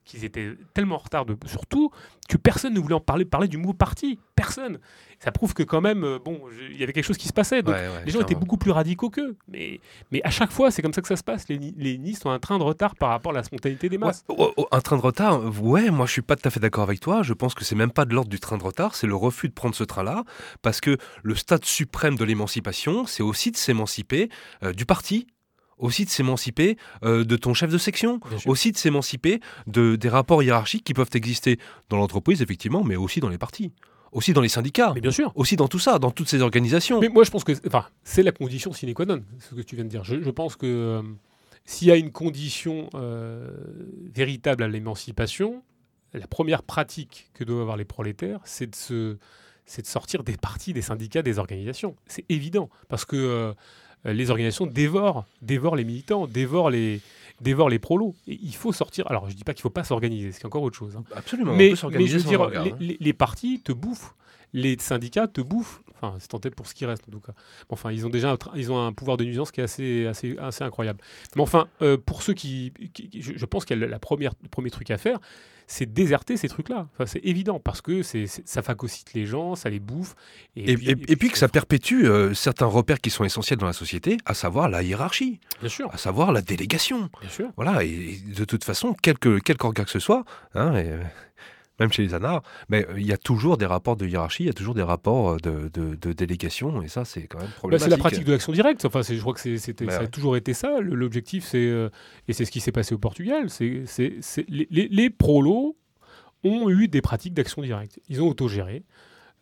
qu'ils 0.03 0.25
étaient 0.25 0.53
tellement 0.73 0.95
en 0.95 0.99
retard, 0.99 1.25
de, 1.25 1.37
surtout 1.45 1.89
que 2.27 2.37
personne 2.37 2.73
ne 2.73 2.79
voulait 2.79 2.95
en 2.95 2.99
parler, 2.99 3.23
parler 3.23 3.47
du 3.47 3.57
mot 3.57 3.73
parti. 3.73 4.19
Personne. 4.35 4.79
Ça 5.19 5.31
prouve 5.31 5.53
que 5.53 5.63
quand 5.63 5.79
même, 5.79 6.03
euh, 6.03 6.19
bon, 6.19 6.41
il 6.69 6.77
y 6.77 6.83
avait 6.83 6.91
quelque 6.91 7.05
chose 7.05 7.17
qui 7.17 7.29
se 7.29 7.33
passait. 7.33 7.61
Donc 7.61 7.75
les 8.05 8.11
gens 8.11 8.19
étaient 8.19 8.35
beaucoup 8.35 8.57
plus 8.57 8.71
radicaux 8.71 9.09
qu'eux. 9.09 9.37
Mais, 9.47 9.79
mais 10.11 10.21
à 10.23 10.29
chaque 10.31 10.51
fois, 10.51 10.69
c'est 10.69 10.81
comme 10.81 10.91
ça 10.91 11.01
que 11.01 11.07
ça 11.07 11.15
se 11.15 11.23
passe. 11.23 11.47
Les, 11.47 11.57
les 11.57 11.97
Nice 11.97 12.25
ont 12.25 12.31
un 12.31 12.39
train 12.39 12.57
de 12.57 12.63
retard 12.63 12.95
par 12.95 13.09
rapport 13.09 13.31
à 13.31 13.35
la 13.35 13.43
spontanéité 13.43 13.87
des 13.87 13.97
masses. 13.97 14.25
Oh, 14.27 14.51
oh, 14.57 14.67
un 14.71 14.81
train 14.81 14.97
de 14.97 15.01
retard, 15.01 15.41
ouais, 15.61 15.91
moi 15.91 16.05
je 16.07 16.11
suis 16.11 16.21
pas 16.21 16.35
tout 16.35 16.45
à 16.47 16.51
fait 16.51 16.59
d'accord 16.59 16.83
avec 16.83 16.99
toi. 16.99 17.23
Je 17.23 17.31
pense 17.33 17.53
que 17.53 17.63
c'est 17.63 17.75
même 17.75 17.91
pas 17.91 18.03
de 18.03 18.13
l'ordre 18.13 18.29
du 18.29 18.39
train 18.41 18.57
de 18.57 18.63
retard, 18.63 18.95
c'est 18.95 19.07
le 19.07 19.15
refus 19.15 19.47
de 19.47 19.53
prendre 19.53 19.75
ce 19.75 19.85
train-là. 19.85 20.25
Parce 20.61 20.81
que 20.81 20.97
le 21.23 21.35
stade 21.35 21.63
suprême 21.63 22.15
de 22.15 22.25
l'émancipation, 22.25 23.05
c'est 23.05 23.23
aussi 23.23 23.51
de 23.51 23.57
s'émanciper 23.57 24.29
euh, 24.63 24.73
du 24.73 24.85
parti 24.85 25.27
aussi 25.77 26.05
de 26.05 26.09
s'émanciper 26.09 26.77
euh, 27.03 27.23
de 27.23 27.35
ton 27.35 27.53
chef 27.53 27.71
de 27.71 27.77
section, 27.77 28.19
aussi 28.45 28.71
de 28.71 28.77
s'émanciper 28.77 29.39
de, 29.67 29.95
des 29.95 30.09
rapports 30.09 30.43
hiérarchiques 30.43 30.83
qui 30.83 30.93
peuvent 30.93 31.09
exister 31.13 31.59
dans 31.89 31.97
l'entreprise, 31.97 32.41
effectivement, 32.41 32.83
mais 32.83 32.95
aussi 32.95 33.19
dans 33.19 33.29
les 33.29 33.37
partis. 33.37 33.71
Aussi 34.11 34.33
dans 34.33 34.41
les 34.41 34.49
syndicats, 34.49 34.91
mais 34.93 35.01
bien 35.01 35.09
sûr. 35.09 35.31
aussi 35.33 35.55
dans 35.55 35.67
tout 35.67 35.79
ça, 35.79 35.97
dans 35.97 36.11
toutes 36.11 36.29
ces 36.29 36.41
organisations. 36.41 36.99
Mais 36.99 37.09
moi, 37.09 37.23
je 37.23 37.31
pense 37.31 37.43
que 37.43 37.53
enfin, 37.65 37.87
c'est 38.03 38.21
la 38.21 38.31
condition 38.31 38.71
sine 38.71 38.93
qua 38.93 39.05
non, 39.05 39.23
ce 39.39 39.55
que 39.55 39.61
tu 39.61 39.75
viens 39.75 39.85
de 39.85 39.89
dire. 39.89 40.03
Je, 40.03 40.29
pense 40.29 40.55
que 40.55 40.67
euh, 40.67 41.01
s'il 41.65 41.87
y 41.87 41.91
a 41.91 41.95
une 41.95 42.11
condition 42.11 42.89
euh, 42.93 43.49
véritable 44.13 44.61
à 44.61 44.67
l'émancipation, 44.67 45.63
la 46.13 46.27
première 46.27 46.61
pratique 46.61 47.31
que 47.33 47.43
doivent 47.43 47.61
avoir 47.61 47.75
les 47.75 47.85
prolétaires, 47.85 48.39
c'est 48.45 48.69
de 48.69 48.75
se 48.75 49.17
c'est 49.65 49.81
de 49.81 49.87
sortir 49.87 50.23
des 50.23 50.37
partis, 50.37 50.73
des 50.73 50.81
syndicats, 50.81 51.23
des 51.23 51.39
organisations. 51.39 51.95
C'est 52.05 52.25
évident, 52.29 52.69
parce 52.89 53.05
que 53.05 53.55
les 54.05 54.29
organisations 54.29 54.65
dévorent, 54.65 55.25
dévorent 55.41 55.75
les 55.75 55.83
militants, 55.83 56.27
dévorent 56.27 56.69
les, 56.69 57.01
dévorent 57.41 57.69
les 57.69 57.79
prolos. 57.79 58.15
Et 58.27 58.39
il 58.41 58.55
faut 58.55 58.73
sortir. 58.73 59.09
Alors, 59.09 59.27
je 59.27 59.33
ne 59.33 59.37
dis 59.37 59.43
pas 59.43 59.53
qu'il 59.53 59.61
ne 59.61 59.63
faut 59.63 59.69
pas 59.69 59.83
s'organiser, 59.83 60.31
c'est 60.31 60.45
encore 60.45 60.63
autre 60.63 60.77
chose. 60.77 60.95
Hein. 60.95 61.03
Absolument. 61.15 61.53
Mais, 61.53 61.73
mais 61.91 62.07
je 62.07 62.17
veux 62.17 62.23
dire, 62.23 62.49
les, 62.49 62.57
hein. 62.57 62.77
les, 62.79 62.97
les, 62.99 63.13
partis 63.13 63.61
te 63.61 63.71
bouffent 63.71 64.15
les 64.53 64.77
syndicats 64.79 65.27
te 65.27 65.41
bouffent. 65.41 65.81
Enfin, 65.95 66.15
c'est 66.19 66.27
tenté 66.27 66.49
pour 66.49 66.67
ce 66.67 66.75
qui 66.75 66.85
reste 66.85 67.03
en 67.07 67.11
tout 67.11 67.19
cas. 67.19 67.33
Enfin, 67.69 67.91
ils 67.91 68.05
ont 68.05 68.09
déjà 68.09 68.31
un, 68.31 68.37
ils 68.55 68.71
ont 68.71 68.85
un 68.85 68.93
pouvoir 68.93 69.17
de 69.17 69.23
nuisance 69.23 69.51
qui 69.51 69.61
est 69.61 69.63
assez, 69.63 70.05
assez, 70.05 70.37
assez 70.37 70.63
incroyable. 70.63 70.99
Mais 71.35 71.41
enfin, 71.41 71.67
euh, 71.81 71.97
pour 71.97 72.21
ceux 72.21 72.33
qui, 72.33 72.73
je, 73.13 73.45
pense 73.45 73.65
que 73.65 73.73
la 73.73 73.99
première, 73.99 74.33
le 74.43 74.49
premier 74.49 74.69
truc 74.69 74.91
à 74.91 74.97
faire, 74.97 75.19
c'est 75.73 75.91
déserter 75.91 76.37
ces 76.37 76.47
trucs-là. 76.47 76.87
Enfin, 76.93 77.07
c'est 77.07 77.23
évident 77.25 77.59
parce 77.59 77.81
que 77.81 78.03
c'est, 78.03 78.27
ça 78.27 78.61
phagocyte 78.61 79.13
les 79.13 79.25
gens, 79.25 79.55
ça 79.55 79.69
les 79.69 79.79
bouffe. 79.79 80.15
Et, 80.55 80.73
et, 80.73 81.15
puis, 81.15 81.29
que 81.29 81.37
ça 81.37 81.47
perpétue 81.47 82.05
euh, 82.05 82.33
certains 82.35 82.67
repères 82.67 83.01
qui 83.01 83.09
sont 83.09 83.23
essentiels 83.23 83.57
dans 83.57 83.65
la 83.65 83.73
société, 83.73 84.17
à 84.25 84.35
savoir 84.35 84.69
la 84.69 84.83
hiérarchie, 84.83 85.39
Bien 85.61 85.69
sûr. 85.69 85.91
à 85.91 85.97
savoir 85.97 86.31
la 86.31 86.41
délégation. 86.41 87.09
Bien 87.21 87.29
sûr. 87.29 87.49
Voilà, 87.55 87.83
et, 87.83 88.19
de 88.35 88.45
toute 88.45 88.63
façon, 88.63 88.93
quelque, 88.93 89.39
quelque 89.39 89.65
organe 89.65 89.85
que 89.85 89.91
ce 89.91 89.99
soit, 89.99 90.23
hein, 90.53 90.73
même 91.79 91.91
chez 91.91 92.03
les 92.03 92.13
anards, 92.13 92.43
mais 92.69 92.85
euh, 92.87 92.99
il 92.99 93.05
y 93.05 93.13
a 93.13 93.17
toujours 93.17 93.57
des 93.57 93.65
rapports 93.65 93.95
de 93.95 94.05
hiérarchie, 94.05 94.43
il 94.43 94.47
y 94.47 94.49
a 94.49 94.53
toujours 94.53 94.75
des 94.75 94.83
rapports 94.83 95.37
euh, 95.45 95.69
de, 95.69 96.13
délégation, 96.13 96.81
et 96.81 96.87
ça, 96.87 97.05
c'est 97.05 97.23
quand 97.23 97.39
même 97.39 97.49
problématique. 97.49 97.89
Bah, 97.89 97.95
c'est 97.95 97.97
la 97.97 98.09
pratique 98.09 98.25
de 98.25 98.31
l'action 98.31 98.53
directe. 98.53 98.85
Enfin, 98.85 99.01
je 99.01 99.19
crois 99.19 99.33
que 99.33 99.57
c'était, 99.57 99.89
ça 99.89 100.01
a 100.01 100.07
toujours 100.07 100.37
été 100.37 100.53
ça. 100.53 100.79
L'objectif, 100.81 101.45
c'est 101.45 101.65
euh, 101.65 101.89
et 102.27 102.33
c'est 102.33 102.45
ce 102.45 102.51
qui 102.51 102.59
s'est 102.59 102.71
passé 102.71 102.93
au 102.93 102.99
Portugal. 102.99 103.49
C'est, 103.49 103.83
les, 104.47 104.67
les, 104.69 104.87
les, 104.87 105.09
prolos 105.09 105.77
ont 106.43 106.69
eu 106.69 106.87
des 106.87 107.01
pratiques 107.01 107.33
d'action 107.33 107.61
directe. 107.61 107.99
Ils 108.09 108.21
ont 108.21 108.27
autogéré. 108.27 108.83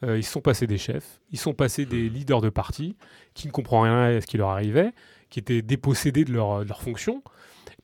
ils 0.03 0.23
sont 0.23 0.41
passés 0.41 0.67
des 0.67 0.77
chefs, 0.77 1.21
ils 1.31 1.39
sont 1.39 1.53
passés 1.53 1.85
des 1.85 2.09
mmh. 2.09 2.13
leaders 2.13 2.41
de 2.41 2.49
parti 2.49 2.95
qui 3.33 3.47
ne 3.47 3.51
comprennent 3.51 3.81
rien 3.81 4.17
à 4.17 4.21
ce 4.21 4.27
qui 4.27 4.37
leur 4.37 4.49
arrivait, 4.49 4.91
qui 5.29 5.39
étaient 5.39 5.61
dépossédés 5.61 6.25
de 6.25 6.31
leur, 6.31 6.63
de 6.63 6.69
leur 6.69 6.81
fonction. 6.81 7.23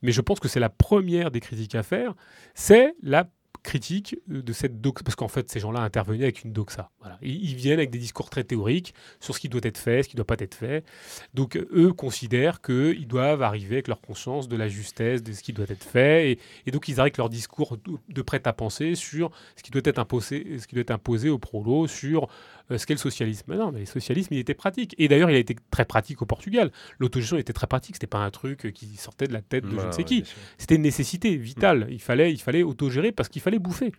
Mais 0.02 0.11
je 0.11 0.22
pense 0.22 0.40
que 0.40 0.48
c'est 0.48 0.60
la 0.60 0.69
première 0.69 1.32
des 1.32 1.40
critiques 1.40 1.76
à 1.76 1.84
faire, 1.84 2.14
c'est 2.53 2.94
la 3.02 3.28
critique 3.68 4.15
de 4.27 4.53
cette 4.53 4.80
doxa, 4.80 5.03
parce 5.03 5.18
qu'en 5.18 5.27
fait, 5.27 5.52
ces 5.52 5.60
gens-là 5.60 5.81
intervenaient 5.81 6.23
avec 6.23 6.45
une 6.45 6.53
doxa. 6.53 6.89
Voilà. 7.02 7.18
Ils, 7.22 7.53
viennent 7.56 7.80
avec 7.80 7.89
des 7.89 7.98
discours 7.98 8.30
très 8.30 8.45
théoriques 8.45 8.94
sur 9.19 9.35
ce 9.35 9.41
qui 9.41 9.49
doit 9.49 9.61
être 9.64 9.77
fait, 9.77 10.03
ce 10.03 10.07
qui 10.07 10.15
ne 10.15 10.23
doit 10.23 10.26
pas 10.26 10.41
être 10.41 10.56
fait. 10.56 10.85
Donc, 11.34 11.57
eux 11.57 11.91
considèrent 11.91 12.61
qu'ils 12.61 13.07
doivent 13.07 13.41
arriver 13.41 13.76
avec 13.76 13.89
leur 13.89 13.99
conscience 13.99 14.48
de 14.48 14.56
la 14.56 14.69
justesse 14.69 15.22
de 15.22 15.34
ce 15.34 15.44
qui 15.44 15.52
doit 15.52 15.65
être 15.68 15.84
fait, 15.84 16.39
et, 16.65 16.72
donc 16.72 16.88
ils 16.88 17.02
arrêtent 17.02 17.18
leur 17.18 17.30
discours 17.30 17.77
de, 18.07 18.22
prêt 18.22 18.41
à 18.45 18.53
penser 18.53 18.95
sur 18.95 19.31
ce 19.57 19.64
qui 19.64 19.72
doit 19.72 19.81
être 19.84 19.99
imposé, 19.99 20.60
ce 20.60 20.65
qui 20.65 20.76
doit 20.76 20.81
être 20.84 20.91
imposé 20.91 21.30
au 21.30 21.38
prolo, 21.38 21.88
sur 21.88 22.30
ce 22.76 22.85
qu'est 22.85 22.94
le 22.94 22.99
socialisme. 22.99 23.56
Non, 23.56 23.72
mais 23.72 23.81
le 23.81 23.85
socialisme, 23.85 24.34
il 24.34 24.39
était 24.39 24.53
pratique. 24.53 24.95
Et 24.98 25.07
d'ailleurs, 25.07 25.30
il 25.30 25.35
a 25.35 25.39
été 25.39 25.56
très 25.72 25.85
pratique 25.85 26.22
au 26.22 26.26
Portugal. 26.26 26.72
L'autogestion 26.99 27.38
était 27.38 27.53
très 27.53 27.68
pratique. 27.68 27.95
C'était 27.95 28.07
pas 28.07 28.19
un 28.19 28.31
truc 28.31 28.72
qui 28.73 28.98
sortait 28.98 29.27
de 29.27 29.34
la 29.34 29.41
tête 29.41 29.65
de 29.65 29.80
je 29.80 29.88
ne 29.88 29.91
sais 29.91 30.03
qui. 30.03 30.23
C'était 30.57 30.76
une 30.76 30.81
nécessité 30.81 31.35
vitale. 31.38 31.88
Il 31.89 32.02
fallait, 32.02 32.34
il 32.34 32.41
fallait 32.41 32.64
autogérer 32.64 33.11
parce 33.11 33.30
qu'il 33.30 33.41
fallait 33.41 33.60
bouffer. 33.60 33.91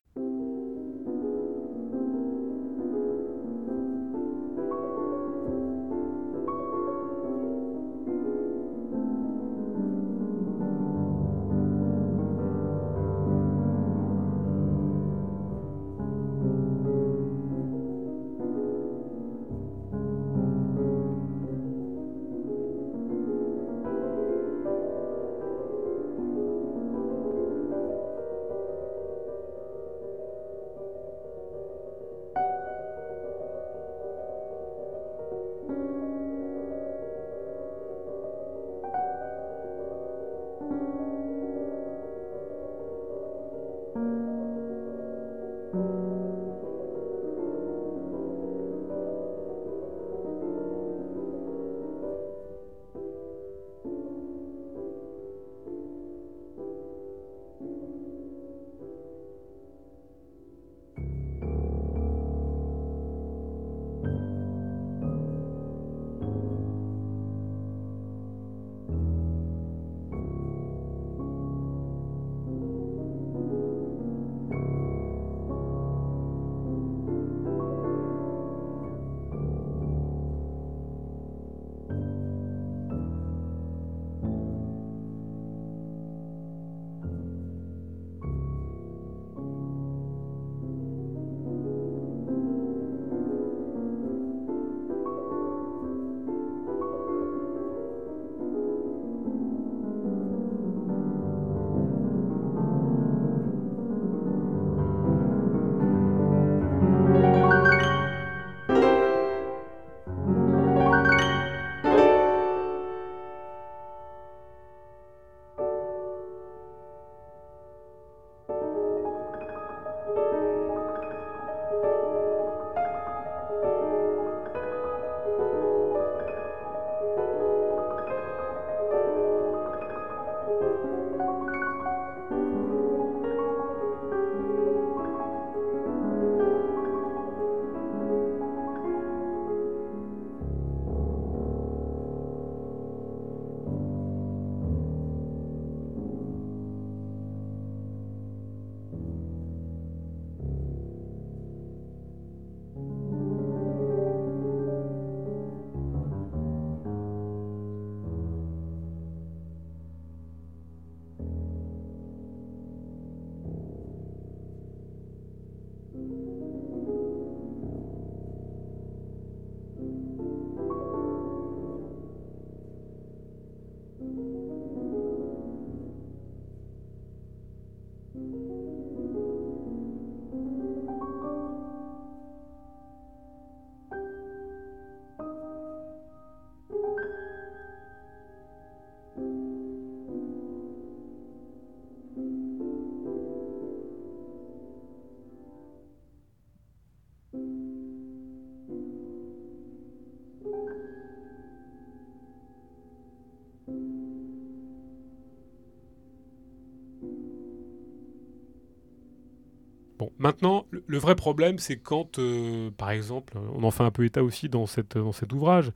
Maintenant, 210.18 210.66
le, 210.70 210.98
vrai 210.98 211.14
problème, 211.14 211.58
c'est 211.58 211.76
quand, 211.76 212.18
euh, 212.18 212.70
par 212.70 212.90
exemple, 212.90 213.34
on 213.54 213.62
en 213.64 213.70
fait 213.70 213.84
un 213.84 213.90
peu 213.90 214.04
état 214.04 214.22
aussi 214.22 214.48
dans, 214.48 214.66
cette, 214.66 214.96
dans 214.96 215.12
cet 215.12 215.32
ouvrage, 215.32 215.72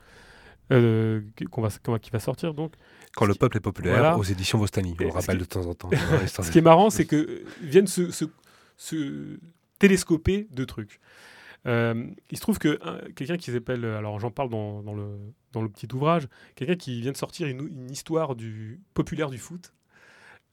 euh, 0.70 1.20
qu'on 1.50 1.62
va, 1.62 1.98
qui 1.98 2.10
va 2.10 2.20
sortir 2.20 2.54
donc. 2.54 2.74
Quand 3.14 3.26
le 3.26 3.34
peuple 3.34 3.58
est 3.58 3.60
populaire, 3.60 4.18
aux 4.18 4.22
éditions 4.22 4.58
Vostani, 4.58 4.96
on 5.00 5.04
le 5.04 5.10
rappelle 5.10 5.38
de 5.38 5.44
temps 5.44 5.66
en 5.66 5.74
temps. 5.74 5.90
ce 6.26 6.50
qui 6.50 6.58
est 6.58 6.62
marrant, 6.62 6.90
c'est 6.90 7.04
que 7.04 7.44
viennent 7.60 7.86
se, 7.86 8.10
se, 8.76 9.38
télescoper 9.78 10.46
deux 10.50 10.66
trucs. 10.66 11.00
Euh, 11.66 12.06
il 12.30 12.36
se 12.36 12.42
trouve 12.42 12.58
que 12.58 12.80
quelqu'un 13.12 13.36
qui 13.36 13.52
s'appelle, 13.52 13.84
alors 13.84 14.18
j'en 14.18 14.30
parle 14.30 14.50
dans, 14.50 14.82
dans, 14.82 14.94
le, 14.94 15.18
dans 15.52 15.62
le 15.62 15.68
petit 15.68 15.88
ouvrage, 15.94 16.26
quelqu'un 16.56 16.76
qui 16.76 17.00
vient 17.00 17.12
de 17.12 17.16
sortir 17.16 17.46
une, 17.48 17.68
une 17.68 17.90
histoire 17.90 18.34
du 18.34 18.80
populaire 18.94 19.30
du 19.30 19.38
foot, 19.38 19.72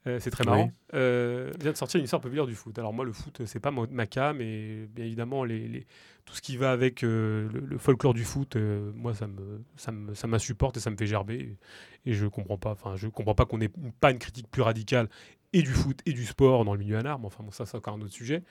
euh, 0.08 0.20
c'est 0.20 0.32
très 0.32 0.46
marrant. 0.46 0.72
Euh, 0.94 1.52
vient 1.60 1.72
de 1.72 1.78
sortir 1.78 2.00
une 2.00 2.06
histoire 2.06 2.22
populaire 2.22 2.46
du 2.46 2.56
foot. 2.56 2.78
Alors 2.80 2.94
moi, 2.94 3.04
le 3.04 3.12
foot, 3.12 3.42
c'est 3.46 3.60
pas 3.60 3.72
ma 3.72 4.08
cam, 4.08 4.38
mais 4.38 4.88
bien 4.88 5.06
évidemment, 5.06 5.44
les, 5.44 5.86
tout 6.26 6.34
ce 6.34 6.42
qui 6.42 6.56
va 6.56 6.72
avec 6.72 7.04
euh, 7.04 7.50
le, 7.52 7.78
folklore 7.78 8.14
du 8.14 8.24
foot, 8.24 8.56
moi, 8.56 9.14
ça 9.14 9.28
me, 9.28 9.62
ça 9.76 9.92
me, 9.92 10.14
ça 10.14 10.28
m'insupporte 10.28 10.78
et 10.78 10.80
ça 10.80 10.90
me 10.90 10.96
fait 10.96 11.08
gerber. 11.08 11.58
Et, 12.06 12.14
je 12.14 12.26
comprends 12.28 12.58
pas. 12.58 12.72
Enfin, 12.72 12.96
je 12.96 13.08
comprends 13.08 13.36
pas 13.36 13.46
qu'on 13.46 13.58
n'ait 13.58 13.72
pas 14.00 14.12
une 14.12 14.20
critique 14.20 14.50
plus 14.50 14.62
radicale 14.62 15.10
et 15.52 15.64
du 15.64 15.72
foot 15.72 16.00
et 16.06 16.14
du 16.14 16.26
sport 16.26 16.64
dans 16.64 16.74
le 16.74 16.80
milieu 16.80 16.98
à 16.98 17.20
Enfin 17.24 17.44
bon, 17.44 17.52
ça, 17.52 17.66
c'est 17.66 17.76
encore 17.76 17.96
un 17.96 18.02
autre 18.02 18.14
sujet, 18.14 18.44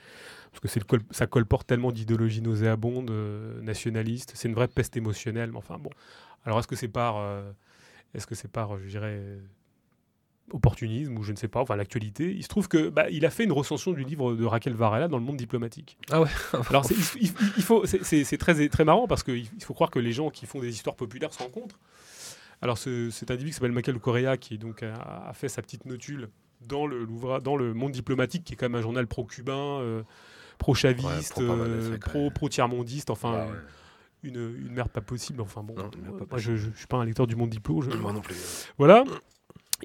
parce 0.51 0.59
que 0.59 0.67
c'est 0.67 0.79
le 0.79 0.99
ça 1.11 1.27
colporte 1.27 1.65
tellement 1.65 1.91
d'idéologie 1.91 2.41
nauséabonde, 2.41 3.09
nationaliste. 3.61 4.33
C'est 4.35 4.49
une 4.49 4.55
vraie 4.55 4.67
peste 4.67 4.97
émotionnelle. 4.97 5.51
Mais 5.51 5.57
enfin 5.57 5.79
bon. 5.79 5.89
Alors 6.45 6.59
est-ce 6.59 6.67
que 6.67 6.75
c'est 6.75 6.87
par, 6.87 7.43
est-ce 8.13 8.27
que 8.27 8.35
c'est 8.35 8.51
par, 8.51 8.77
je 8.79 8.87
dirais 8.87 9.39
opportunisme 10.51 11.17
ou 11.17 11.23
je 11.23 11.31
ne 11.31 11.37
sais 11.37 11.47
pas, 11.47 11.61
enfin 11.61 11.75
l'actualité, 11.75 12.31
il 12.31 12.43
se 12.43 12.47
trouve 12.47 12.67
que 12.67 12.89
bah, 12.89 13.09
il 13.09 13.25
a 13.25 13.29
fait 13.29 13.43
une 13.43 13.51
recension 13.51 13.91
du 13.91 14.03
livre 14.03 14.33
de 14.33 14.45
Raquel 14.45 14.73
Varela 14.73 15.07
dans 15.07 15.17
le 15.17 15.23
monde 15.23 15.37
diplomatique. 15.37 15.97
Ah 16.11 16.21
ouais. 16.21 16.29
Alors 16.69 16.85
il, 16.91 17.63
faut, 17.63 17.85
c'est 17.85 18.37
très 18.37 18.69
très 18.69 18.85
marrant 18.85 19.07
parce 19.07 19.23
qu'il 19.23 19.47
faut 19.61 19.73
croire 19.73 19.91
que 19.91 19.99
les 19.99 20.11
gens 20.11 20.29
qui 20.29 20.45
font 20.45 20.59
des 20.59 20.69
histoires 20.69 20.95
populaires 20.95 21.33
se 21.33 21.39
rencontrent. 21.39 21.79
Alors 22.61 22.77
cet 22.77 23.31
individu 23.31 23.51
qui 23.51 23.53
s'appelle 23.53 23.71
Michael 23.71 23.99
Correa 23.99 24.37
qui 24.37 24.57
donc 24.57 24.83
a, 24.83 25.31
fait 25.33 25.49
sa 25.49 25.61
petite 25.61 25.85
notule 25.85 26.29
dans 26.61 26.85
le 26.85 27.07
dans 27.41 27.55
le 27.55 27.73
monde 27.73 27.91
diplomatique 27.91 28.43
qui 28.43 28.53
est 28.53 28.55
quand 28.55 28.67
même 28.67 28.79
un 28.79 28.81
journal 28.81 29.07
pro-cubain, 29.07 29.79
euh, 29.79 30.03
pro-chaviste, 30.57 31.39
euh, 31.39 31.97
pro, 31.97 32.49
tiers 32.49 32.67
mondiste, 32.67 33.09
enfin. 33.09 33.47
Une, 34.21 34.35
une, 34.35 34.73
merde 34.73 34.89
pas 34.89 34.99
possible. 34.99 35.39
Enfin 35.39 35.63
bon, 35.63 35.75
moi 35.75 36.37
je, 36.37 36.57
je, 36.57 36.69
suis 36.75 36.87
pas 36.87 36.97
un 36.97 37.05
lecteur 37.05 37.25
du 37.25 37.37
monde 37.37 37.51
diplo. 37.51 37.81
Moi 38.01 38.11
non 38.11 38.19
plus. 38.19 38.67
Voilà 38.77 39.05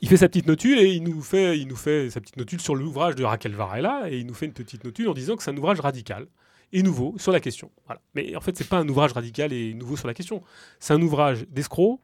il 0.03 0.09
fait 0.09 0.16
sa 0.16 0.29
petite 0.29 0.47
notule 0.47 0.79
et 0.79 0.93
il 0.93 1.03
nous 1.03 1.23
fait, 1.23 1.59
il 1.59 1.69
nous 1.69 1.77
fait 1.77 2.11
sa 2.11 2.21
petite 2.21 2.37
notule 2.37 2.61
sur 2.61 2.75
l'ouvrage 2.75 3.15
de 3.15 3.25
Raquel 3.25 3.55
Varela 3.55 4.11
et 4.11 4.19
il 4.19 4.27
nous 4.27 4.35
fait 4.35 4.47
une 4.47 4.53
petite 4.53 4.85
notule 4.85 5.09
en 5.09 5.15
disant 5.15 5.37
que 5.37 5.43
c'est 5.43 5.51
un 5.51 5.57
ouvrage 5.57 5.81
radical 5.81 6.27
et 6.73 6.83
nouveau 6.83 7.15
sur 7.19 7.33
la 7.33 7.41
question. 7.41 7.71
Mais 8.15 8.35
en 8.37 8.41
fait, 8.41 8.57
c'est 8.57 8.69
pas 8.69 8.79
un 8.79 8.89
ouvrage 8.89 9.12
radical 9.12 9.53
et 9.53 9.75
nouveau 9.75 9.97
sur 9.97 10.09
la 10.09 10.15
question. 10.15 10.43
C'est 10.81 10.93
un 10.93 11.03
ouvrage 11.03 11.47
d'escroc. 11.49 12.01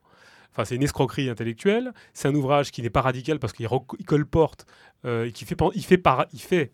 Enfin, 0.53 0.65
c'est 0.65 0.77
une 0.77 0.83
escroquerie 0.83 1.29
intellectuelle. 1.29 1.93
C'est 2.15 2.29
un 2.29 2.35
ouvrage 2.35 2.71
qui 2.71 2.83
n'est 2.83 2.91
pas 2.91 3.03
radical 3.03 3.39
parce 3.39 3.53
qu'il 3.53 3.69
colporte 4.07 4.67
euh, 5.05 5.27
et 5.27 5.33
qui 5.33 5.45
fait, 5.45 5.57
il 5.75 5.85
fait, 5.85 5.99
par, 5.99 6.27
il 6.33 6.41
fait 6.41 6.73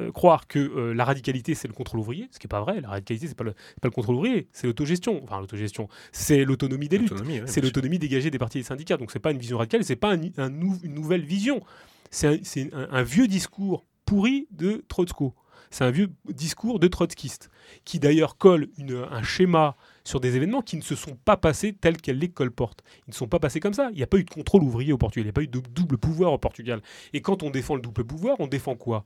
euh, 0.00 0.10
croire 0.10 0.46
que 0.46 0.58
euh, 0.58 0.92
la 0.92 1.04
radicalité 1.04 1.54
c'est 1.54 1.68
le 1.68 1.74
contrôle 1.74 2.00
ouvrier, 2.00 2.28
ce 2.32 2.38
qui 2.38 2.46
n'est 2.46 2.50
pas 2.50 2.60
vrai. 2.60 2.80
La 2.80 2.88
radicalité 2.88 3.28
c'est 3.28 3.36
pas 3.36 3.44
le 3.44 3.52
pas 3.52 3.88
le 3.88 3.90
contrôle 3.90 4.16
ouvrier, 4.16 4.48
c'est 4.52 4.66
l'autogestion. 4.66 5.22
Enfin 5.22 5.40
l'autogestion, 5.40 5.88
c'est 6.12 6.44
l'autonomie 6.44 6.88
des 6.88 6.98
luttes, 6.98 7.14
c'est 7.46 7.60
l'autonomie 7.60 7.98
dégagée 7.98 8.30
des 8.30 8.38
partis 8.38 8.58
et 8.58 8.62
des 8.62 8.66
syndicats. 8.66 8.96
Donc 8.96 9.10
c'est 9.10 9.18
pas 9.20 9.30
une 9.30 9.38
vision 9.38 9.58
radicale, 9.58 9.84
c'est 9.84 9.96
pas 9.96 10.14
un, 10.14 10.20
une 10.20 10.94
nouvelle 10.94 11.24
vision. 11.24 11.62
C'est 12.10 12.70
un, 12.72 13.02
vieux 13.02 13.26
discours 13.26 13.84
pourri 14.04 14.46
de 14.52 14.84
Trotsky. 14.88 15.30
C'est 15.70 15.82
un 15.82 15.90
vieux 15.90 16.12
discours 16.28 16.78
de 16.78 16.86
trotskiste 16.86 17.50
qui 17.84 17.98
d'ailleurs 17.98 18.36
colle 18.36 18.68
une, 18.78 19.04
un 19.10 19.24
schéma 19.24 19.76
sur 20.04 20.20
des 20.20 20.36
événements 20.36 20.62
qui 20.62 20.76
ne 20.76 20.82
se 20.82 20.94
sont 20.94 21.16
pas 21.24 21.36
passés 21.36 21.72
tels 21.72 21.96
qu'elle 21.96 22.18
les 22.18 22.28
colporte. 22.28 22.84
Ils 23.08 23.10
ne 23.10 23.14
sont 23.14 23.26
pas 23.26 23.40
passés 23.40 23.58
comme 23.58 23.74
ça. 23.74 23.88
Il 23.90 23.96
n'y 23.96 24.04
a 24.04 24.06
pas 24.06 24.18
eu 24.18 24.22
de 24.22 24.30
contrôle 24.30 24.62
ouvrier 24.62 24.92
au 24.92 24.98
Portugal. 24.98 25.24
Il 25.24 25.26
n'y 25.26 25.30
a 25.30 25.32
pas 25.32 25.42
eu 25.42 25.48
de 25.48 25.58
double 25.58 25.98
pouvoir 25.98 26.32
au 26.32 26.38
Portugal. 26.38 26.80
Et 27.12 27.22
quand 27.22 27.42
on 27.42 27.50
défend 27.50 27.74
le 27.74 27.80
double 27.80 28.04
pouvoir, 28.04 28.36
on 28.38 28.46
défend 28.46 28.76
quoi? 28.76 29.04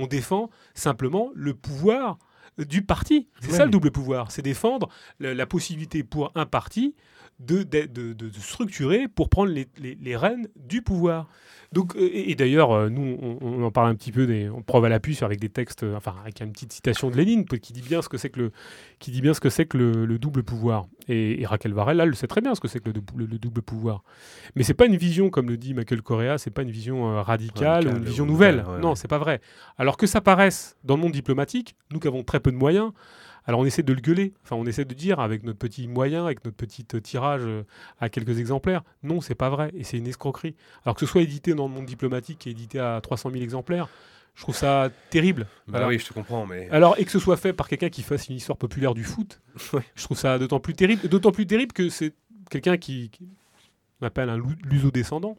On 0.00 0.06
défend 0.06 0.50
simplement 0.74 1.30
le 1.34 1.54
pouvoir 1.54 2.18
du 2.58 2.82
parti. 2.82 3.28
C'est 3.40 3.52
ça 3.52 3.64
le 3.64 3.70
double 3.70 3.90
pouvoir, 3.90 4.30
c'est 4.30 4.42
défendre 4.42 4.88
la, 5.18 5.46
possibilité 5.46 6.02
pour 6.02 6.32
un 6.34 6.46
parti 6.46 6.94
de, 7.40 7.62
de, 7.62 8.30
structurer 8.38 9.08
pour 9.08 9.28
prendre 9.28 9.50
les, 9.50 9.66
les, 9.78 10.16
rênes 10.16 10.48
du 10.56 10.82
pouvoir. 10.82 11.28
Donc, 11.72 11.96
euh, 11.96 12.10
et, 12.12 12.34
d'ailleurs, 12.34 12.72
euh, 12.72 12.88
nous, 12.88 13.16
on, 13.40 13.62
en 13.62 13.70
parle 13.70 13.88
un 13.88 13.94
petit 13.94 14.12
peu, 14.12 14.26
des, 14.26 14.50
on 14.50 14.60
preuve 14.60 14.84
à 14.84 14.88
l'appui 14.88 15.16
avec 15.22 15.40
des 15.40 15.48
textes, 15.48 15.84
euh, 15.84 15.96
enfin, 15.96 16.14
avec 16.20 16.40
une 16.40 16.52
petite 16.52 16.72
citation 16.72 17.10
de 17.10 17.16
Lénine 17.16 17.44
qui 17.44 17.72
dit 17.72 17.82
bien 17.82 18.02
ce 18.02 18.08
que 18.08 18.18
c'est 18.18 18.28
que 18.28 18.40
le, 18.40 18.52
qui 18.98 19.10
dit 19.10 19.20
bien 19.20 19.34
ce 19.34 19.40
que 19.40 19.50
c'est 19.50 19.66
que 19.66 19.78
le, 19.78 20.18
double 20.18 20.42
pouvoir. 20.42 20.86
Et, 21.08 21.44
Raquel 21.46 21.72
Varel, 21.72 21.96
là, 21.96 22.04
elle 22.04 22.14
sait 22.14 22.26
très 22.26 22.40
bien 22.40 22.54
ce 22.54 22.60
que 22.60 22.68
c'est 22.68 22.80
que 22.80 22.90
le, 22.90 23.38
double 23.38 23.62
pouvoir. 23.62 24.02
Mais 24.54 24.62
c'est 24.62 24.74
pas 24.74 24.86
une 24.86 24.96
vision, 24.96 25.30
comme 25.30 25.48
le 25.48 25.56
dit 25.56 25.72
Michael 25.72 26.02
Correa, 26.02 26.38
c'est 26.38 26.50
pas 26.50 26.62
une 26.62 26.70
vision 26.70 27.22
radicale 27.22 27.86
ou 27.86 27.90
une 27.96 28.04
vision 28.04 28.26
nouvelle. 28.26 28.64
non, 28.82 28.94
c'est 28.94 29.08
pas 29.08 29.18
vrai. 29.18 29.40
Alors 29.78 29.96
que 29.96 30.06
ça 30.06 30.20
paraisse 30.20 30.76
dans 30.84 30.96
le 30.96 31.02
monde 31.02 31.12
diplomatique, 31.12 31.74
nous 31.92 32.00
qui 32.00 32.08
avons 32.08 32.22
très 32.22 32.40
peu 32.40 32.52
de 32.52 32.56
moyens, 32.56 32.92
alors 33.46 33.60
on 33.60 33.64
essaie 33.64 33.82
de 33.82 33.92
le 33.92 34.00
gueuler, 34.00 34.34
enfin 34.44 34.56
on 34.56 34.66
essaie 34.66 34.84
de 34.84 34.94
dire 34.94 35.20
avec 35.20 35.42
notre 35.42 35.58
petit 35.58 35.88
moyen, 35.88 36.24
avec 36.24 36.44
notre 36.44 36.56
petit 36.56 36.86
euh, 36.94 37.00
tirage 37.00 37.42
euh, 37.44 37.62
à 38.00 38.08
quelques 38.08 38.38
exemplaires, 38.38 38.82
non 39.02 39.20
c'est 39.20 39.34
pas 39.34 39.50
vrai. 39.50 39.70
Et 39.74 39.84
c'est 39.84 39.98
une 39.98 40.06
escroquerie. 40.06 40.56
Alors 40.84 40.94
que 40.94 41.00
ce 41.00 41.06
soit 41.06 41.22
édité 41.22 41.54
dans 41.54 41.68
le 41.68 41.74
monde 41.74 41.86
diplomatique 41.86 42.46
et 42.46 42.50
édité 42.50 42.78
à 42.78 43.00
300 43.00 43.30
000 43.30 43.42
exemplaires, 43.42 43.88
je 44.34 44.42
trouve 44.42 44.56
ça 44.56 44.90
terrible. 45.10 45.46
Bah 45.66 45.86
oui, 45.88 45.98
je 45.98 46.06
te 46.06 46.12
comprends, 46.12 46.46
mais 46.46 46.68
alors 46.70 46.98
et 46.98 47.04
que 47.04 47.10
ce 47.10 47.18
soit 47.18 47.36
fait 47.36 47.52
par 47.52 47.68
quelqu'un 47.68 47.88
qui 47.88 48.02
fasse 48.02 48.28
une 48.28 48.36
histoire 48.36 48.58
populaire 48.58 48.94
du 48.94 49.04
foot, 49.04 49.40
je 49.94 50.04
trouve 50.04 50.18
ça 50.18 50.38
d'autant 50.38 50.60
plus 50.60 50.74
terrible, 50.74 51.08
d'autant 51.08 51.32
plus 51.32 51.46
terrible 51.46 51.72
que 51.72 51.88
c'est 51.88 52.14
quelqu'un 52.50 52.76
qui, 52.76 53.10
m'appelle 54.00 54.30
un 54.30 54.40
luso-descendant, 54.64 55.36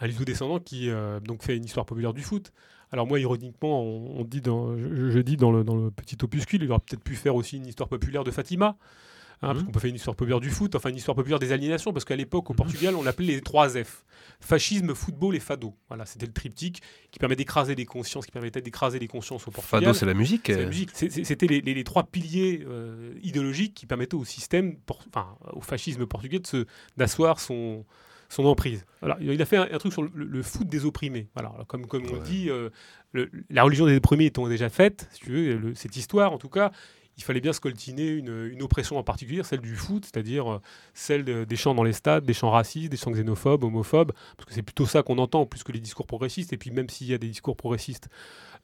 un 0.00 0.06
luso-descendant 0.06 0.58
qui 0.58 0.90
euh, 0.90 1.20
donc 1.20 1.42
fait 1.42 1.56
une 1.56 1.64
histoire 1.64 1.86
populaire 1.86 2.12
du 2.12 2.22
foot. 2.22 2.52
Alors 2.92 3.06
moi, 3.06 3.20
ironiquement, 3.20 3.82
on, 3.82 4.24
dit 4.24 4.40
dans, 4.40 4.76
je, 4.76 5.18
dis 5.18 5.36
dans 5.36 5.50
le, 5.50 5.64
dans 5.64 5.76
le, 5.76 5.90
petit 5.90 6.16
opuscule, 6.22 6.62
il 6.62 6.70
aurait 6.70 6.80
peut-être 6.80 7.02
pu 7.02 7.16
faire 7.16 7.34
aussi 7.34 7.56
une 7.56 7.66
histoire 7.66 7.88
populaire 7.88 8.24
de 8.24 8.30
Fatima. 8.30 8.76
Hein, 9.40 9.48
Parce 9.52 9.60
mmh. 9.60 9.66
qu'on 9.66 9.72
peut 9.72 9.80
faire 9.80 9.90
une 9.90 9.96
histoire 9.96 10.16
populaire 10.16 10.40
du 10.40 10.50
foot, 10.50 10.74
enfin 10.74 10.88
une 10.88 10.96
histoire 10.96 11.14
populaire 11.14 11.38
des 11.38 11.52
aliénations, 11.52 11.92
parce 11.92 12.04
qu'à 12.04 12.16
l'époque, 12.16 12.50
au 12.50 12.54
mmh. 12.54 12.56
Portugal, 12.56 12.96
on 12.96 13.02
l'appelait 13.04 13.34
les 13.34 13.40
trois 13.40 13.68
F. 13.68 14.04
Fascisme, 14.40 14.94
football 14.94 15.36
et 15.36 15.40
fado. 15.40 15.74
Voilà, 15.88 16.06
c'était 16.06 16.26
le 16.26 16.32
triptyque 16.32 16.82
qui 17.12 17.18
permet 17.20 17.36
d'écraser 17.36 17.76
les 17.76 17.86
consciences, 17.86 18.26
qui 18.26 18.32
permettait 18.32 18.62
d'écraser 18.62 18.98
les 18.98 19.06
consciences 19.06 19.46
au 19.46 19.52
Portugal. 19.52 19.82
Fado, 19.82 19.94
c'est 19.94 20.06
la 20.06 20.14
musique. 20.14 20.50
Euh. 20.50 20.72
C'était 20.92 21.46
les, 21.46 21.60
les, 21.60 21.84
trois 21.84 22.04
piliers 22.04 22.64
euh, 22.66 23.14
idéologiques 23.22 23.74
qui 23.74 23.86
permettaient 23.86 24.16
au 24.16 24.24
système, 24.24 24.76
enfin 25.08 25.36
au 25.52 25.60
fascisme 25.60 26.04
portugais, 26.06 26.40
d'asseoir 26.96 27.38
son, 27.38 27.84
son 28.28 28.44
emprise. 28.44 28.84
il 29.20 29.40
a 29.40 29.44
fait 29.44 29.56
un, 29.56 29.78
truc 29.78 29.92
sur 29.92 30.02
le, 30.02 30.42
foot 30.42 30.68
des 30.68 30.84
opprimés. 30.84 31.28
Voilà, 31.34 31.52
comme, 31.66 31.86
comme 31.86 32.04
on 32.12 32.22
dit, 32.22 32.50
euh, 32.50 32.70
la 33.50 33.62
religion 33.62 33.86
des 33.86 33.96
opprimés 33.96 34.26
étant 34.26 34.46
déjà 34.48 34.68
faite, 34.68 35.08
si 35.12 35.20
tu 35.20 35.30
veux, 35.32 35.74
cette 35.74 35.96
histoire 35.96 36.32
en 36.32 36.38
tout 36.38 36.50
cas, 36.50 36.70
il 37.16 37.24
fallait 37.24 37.40
bien 37.40 37.52
scoltiner 37.52 38.06
une, 38.06 38.48
une, 38.52 38.62
oppression 38.62 38.96
en 38.96 39.02
particulier, 39.02 39.42
celle 39.42 39.60
du 39.60 39.74
foot, 39.74 40.04
c'est-à-dire 40.04 40.52
euh, 40.52 40.60
celle 40.94 41.24
des 41.24 41.56
chants 41.56 41.74
dans 41.74 41.82
les 41.82 41.92
stades, 41.92 42.24
des 42.24 42.32
chants 42.32 42.50
racistes, 42.50 42.90
des 42.90 42.96
chants 42.96 43.10
xénophobes, 43.10 43.64
homophobes, 43.64 44.12
parce 44.36 44.46
que 44.46 44.54
c'est 44.54 44.62
plutôt 44.62 44.86
ça 44.86 45.02
qu'on 45.02 45.18
entend, 45.18 45.44
plus 45.44 45.64
que 45.64 45.72
les 45.72 45.80
discours 45.80 46.06
progressistes. 46.06 46.52
Et 46.52 46.56
puis 46.56 46.70
même 46.70 46.88
s'il 46.88 47.08
y 47.08 47.14
a 47.14 47.18
des 47.18 47.26
discours 47.26 47.56
progressistes 47.56 48.08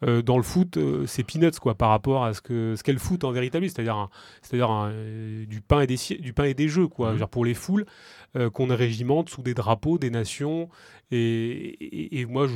euh, 0.03 0.23
dans 0.23 0.37
le 0.37 0.43
foot, 0.43 0.77
euh, 0.77 1.07
c'est 1.07 1.23
peanuts 1.23 1.59
quoi, 1.61 1.75
par 1.75 1.91
rapport 1.91 2.25
à 2.25 2.35
ce 2.35 2.41
que 2.41 2.75
ce 2.77 2.83
qu'est 2.83 2.93
le 2.93 2.99
foot 2.99 3.25
en 3.25 3.31
vérité, 3.31 3.61
c'est-à-dire 3.69 4.09
c'est-à-dire 4.43 4.91
du 5.47 5.61
pain 5.61 5.81
et 5.81 5.87
des 5.87 5.97
du 6.19 6.33
pain 6.33 6.45
et 6.45 6.55
des 6.55 6.69
jeux 6.69 6.89
quoi, 6.89 7.13
mmh. 7.13 7.27
pour 7.27 7.45
les 7.45 7.55
foules 7.55 7.87
euh, 8.37 8.51
qu'on 8.51 8.67
régimente 8.67 9.29
sous 9.29 9.43
des 9.43 9.55
drapeaux, 9.55 9.99
des 9.99 10.11
nations. 10.11 10.69
Et, 11.13 12.27
moi, 12.29 12.49
je, 12.49 12.55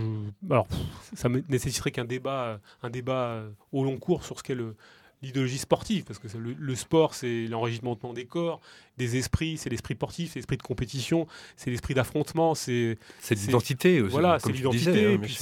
alors 0.50 0.66
ça 1.14 1.28
nécessiterait 1.48 1.92
qu'un 1.92 2.04
débat, 2.04 2.58
un 2.82 2.90
débat 2.90 3.44
au 3.70 3.84
long 3.84 3.98
cours 3.98 4.24
sur 4.24 4.36
ce 4.38 4.42
qu'est 4.42 4.56
le 4.56 4.74
l'idéologie 5.22 5.58
sportive, 5.58 6.04
parce 6.04 6.18
que 6.18 6.28
le, 6.36 6.74
sport, 6.74 7.14
c'est 7.14 7.46
l'enregistrement 7.46 7.96
des 8.14 8.24
corps, 8.24 8.60
des 8.96 9.16
esprits, 9.16 9.56
c'est 9.56 9.68
l'esprit 9.68 9.94
sportif, 9.94 10.32
c'est 10.32 10.38
l'esprit 10.38 10.56
de 10.56 10.62
compétition, 10.62 11.26
c'est 11.56 11.70
l'esprit 11.70 11.94
d'affrontement, 11.94 12.54
c'est... 12.54 12.98
C'est 13.20 13.34
l'identité 13.34 14.00
aussi. 14.00 14.12
Voilà, 14.12 14.38
c'est 14.38 14.52
l'identité, 14.52 15.14
hein, 15.14 15.18
puis 15.20 15.36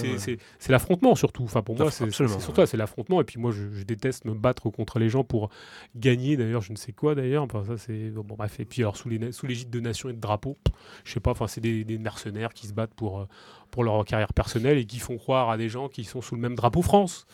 c'est 0.58 0.72
l'affrontement 0.72 1.14
surtout. 1.14 1.44
Enfin, 1.44 1.62
pour 1.62 1.76
moi, 1.76 1.90
c'est 1.90 2.10
surtout 2.10 2.66
c'est 2.66 2.76
l'affrontement, 2.76 3.20
et 3.20 3.24
puis 3.24 3.38
moi, 3.38 3.52
je, 3.52 3.82
déteste 3.82 4.24
me 4.24 4.34
battre 4.34 4.68
contre 4.70 4.98
les 4.98 5.08
gens 5.08 5.24
pour 5.24 5.50
gagner, 5.94 6.36
d'ailleurs, 6.36 6.62
je 6.62 6.72
ne 6.72 6.76
sais 6.76 6.92
quoi, 6.92 7.14
d'ailleurs, 7.14 7.44
enfin, 7.44 7.64
ça, 7.64 7.76
c'est... 7.76 8.10
Bon, 8.10 8.34
bref, 8.36 8.58
et 8.60 8.64
puis 8.64 8.82
alors, 8.82 8.96
sous 8.96 9.08
l'égide 9.08 9.32
sous 9.32 9.46
de 9.46 9.80
nations 9.80 10.08
et 10.08 10.12
de 10.12 10.20
drapeaux, 10.20 10.56
je 11.04 11.12
sais 11.12 11.20
pas, 11.20 11.32
enfin, 11.32 11.46
c'est 11.46 11.60
des, 11.60 11.84
des, 11.84 11.98
mercenaires 11.98 12.52
qui 12.54 12.66
se 12.66 12.72
battent 12.72 12.94
pour, 12.94 13.20
euh, 13.20 13.28
pour 13.70 13.84
leur 13.84 14.04
carrière 14.04 14.32
personnelle 14.32 14.78
et 14.78 14.86
qui 14.86 14.98
font 14.98 15.16
croire 15.16 15.50
à 15.50 15.56
des 15.56 15.68
gens 15.68 15.88
qui 15.88 16.04
sont 16.04 16.20
sous 16.20 16.34
le 16.34 16.40
même 16.40 16.54
drapeau 16.54 16.82
France 16.82 17.26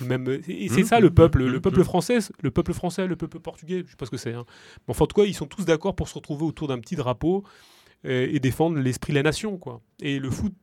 même. 0.00 0.40
Et 0.48 0.68
c'est 0.70 0.82
mmh, 0.82 0.86
ça 0.86 1.00
le 1.00 1.10
mmh, 1.10 1.14
peuple, 1.14 1.44
le 1.44 1.58
mmh, 1.58 1.60
peuple 1.60 1.84
français, 1.84 2.18
le 2.42 2.50
peuple 2.50 2.72
français, 2.72 3.06
le 3.06 3.16
peuple 3.16 3.38
portugais, 3.38 3.82
je 3.84 3.90
sais 3.90 3.96
pas 3.96 4.06
ce 4.06 4.10
que 4.10 4.16
c'est. 4.16 4.32
Hein. 4.32 4.46
Mais 4.88 4.92
enfin, 4.92 5.04
en 5.04 5.06
tout 5.06 5.20
cas, 5.20 5.26
ils 5.26 5.34
sont 5.34 5.46
tous 5.46 5.66
d'accord 5.66 5.94
pour 5.94 6.08
se 6.08 6.14
retrouver 6.14 6.44
autour 6.44 6.68
d'un 6.68 6.78
petit 6.78 6.96
drapeau 6.96 7.44
euh, 8.06 8.28
et 8.30 8.40
défendre 8.40 8.78
l'esprit 8.78 9.12
de 9.12 9.18
la 9.18 9.22
nation, 9.24 9.58
quoi. 9.58 9.82
Et 10.00 10.18
le 10.18 10.30
foot, 10.30 10.54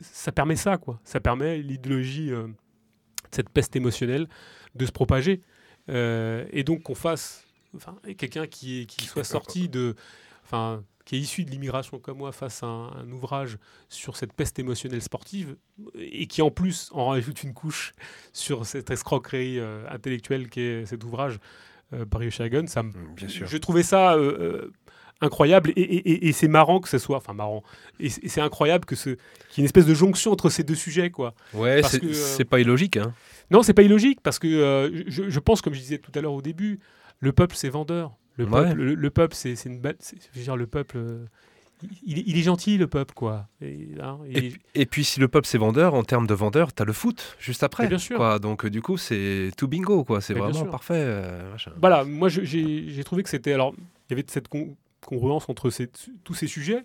ça 0.00 0.32
permet 0.32 0.56
ça, 0.56 0.78
quoi. 0.78 1.00
Ça 1.04 1.20
permet 1.20 1.58
l'idéologie. 1.58 2.32
Euh, 2.32 2.46
cette 3.30 3.50
peste 3.50 3.76
émotionnelle 3.76 4.28
de 4.74 4.86
se 4.86 4.92
propager. 4.92 5.42
Euh, 5.90 6.44
et 6.50 6.64
donc 6.64 6.82
qu'on 6.82 6.94
fasse, 6.94 7.44
enfin, 7.76 7.96
quelqu'un 8.16 8.46
qui, 8.46 8.86
qui 8.86 9.04
soit 9.04 9.24
sorti 9.24 9.68
de, 9.68 9.94
enfin, 10.44 10.82
qui 11.08 11.16
est 11.16 11.20
issu 11.20 11.46
de 11.46 11.50
l'immigration 11.50 11.98
comme 11.98 12.18
moi, 12.18 12.32
fasse 12.32 12.62
un, 12.62 12.90
ouvrage 13.10 13.56
sur 13.88 14.18
cette 14.18 14.34
peste 14.34 14.58
émotionnelle 14.58 15.00
sportive 15.00 15.56
et 15.94 16.26
qui 16.26 16.42
en 16.42 16.50
plus 16.50 16.90
en 16.92 17.06
rajoute 17.06 17.42
une 17.44 17.54
couche 17.54 17.94
sur 18.34 18.66
cette 18.66 18.90
escroquerie 18.90 19.58
euh, 19.58 19.88
intellectuelle 19.88 20.50
qui 20.50 20.60
est 20.60 20.84
cet 20.84 21.02
ouvrage 21.04 21.38
euh, 21.94 22.04
par 22.04 22.20
Chagan, 22.30 22.66
ça, 22.66 22.82
Bien 23.16 23.26
sûr. 23.26 23.46
je 23.46 23.56
trouvais 23.56 23.82
ça 23.82 24.18
incroyable 25.22 25.72
et, 25.76 26.30
c'est 26.32 26.46
marrant 26.46 26.78
que 26.78 26.90
ce 26.90 26.98
soit 26.98 27.16
enfin 27.16 27.32
marrant 27.32 27.62
et, 27.98 28.10
c'est 28.10 28.42
incroyable 28.42 28.84
que 28.84 28.94
ce 28.94 29.08
qu'il 29.08 29.16
y 29.16 29.60
ait 29.60 29.60
une 29.60 29.64
espèce 29.64 29.86
de 29.86 29.94
jonction 29.94 30.30
entre 30.32 30.50
ces 30.50 30.62
deux 30.62 30.74
sujets 30.74 31.10
quoi. 31.10 31.34
Ouais 31.54 31.80
c'est 31.82 32.44
pas 32.44 32.60
illogique 32.60 32.98
hein. 32.98 33.14
Non 33.50 33.62
c'est 33.62 33.72
pas 33.72 33.82
illogique 33.82 34.20
parce 34.22 34.38
que 34.38 34.46
euh, 34.46 35.04
je, 35.06 35.30
je, 35.30 35.40
pense 35.40 35.62
comme 35.62 35.72
je 35.72 35.80
disais 35.80 35.96
tout 35.96 36.12
à 36.14 36.20
l'heure 36.20 36.34
au 36.34 36.42
début 36.42 36.80
le 37.20 37.32
peuple 37.32 37.56
c'est 37.56 37.70
vendeur 37.70 38.12
le 38.38 38.46
peuple 38.46 38.80
le, 38.80 39.10
peuple 39.10 39.34
c'est 39.34 39.52
une 39.66 39.82
je 39.82 40.38
veux 40.38 40.42
dire 40.42 40.56
le 40.56 40.66
peuple 40.66 40.96
euh, 40.96 41.24
il, 42.04 42.28
il, 42.28 42.36
est 42.36 42.42
gentil, 42.42 42.76
le 42.76 42.88
peuple, 42.88 43.14
quoi. 43.14 43.46
Hein, 43.62 44.18
et, 44.28 44.52
et, 44.74 44.84
puis, 44.84 45.04
si 45.04 45.20
le 45.20 45.28
peuple 45.28 45.46
c'est 45.46 45.58
vendeur, 45.58 45.94
en 45.94 46.02
termes 46.02 46.26
de 46.26 46.34
vendeur, 46.34 46.74
tu 46.74 46.82
as 46.82 46.84
le 46.84 46.92
foot 46.92 47.36
juste 47.38 47.62
après. 47.62 47.86
bien 47.86 47.98
sûr. 47.98 48.16
Quoi. 48.16 48.40
Donc, 48.40 48.66
du 48.66 48.82
coup, 48.82 48.96
c'est 48.96 49.52
tout 49.56 49.68
bingo, 49.68 50.02
quoi. 50.02 50.20
C'est 50.20 50.34
vraiment 50.34 50.64
parfait. 50.64 50.94
Euh, 50.96 51.54
voilà, 51.80 52.02
moi, 52.02 52.28
j'ai 52.28 53.04
trouvé 53.04 53.22
que 53.22 53.28
c'était. 53.28 53.52
Alors, 53.52 53.74
il 53.76 54.10
y 54.10 54.12
avait 54.14 54.24
cette 54.26 54.48
relance 55.06 55.48
entre 55.48 55.70
tous 56.24 56.34
ces 56.34 56.46
sujets. 56.48 56.84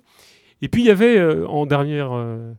Et 0.64 0.70
puis 0.70 0.82
il 0.82 0.86
y 0.86 0.92
avait 0.92 1.18
euh, 1.18 1.46
en 1.48 1.66
dernière 1.66 2.14
euh, 2.14 2.54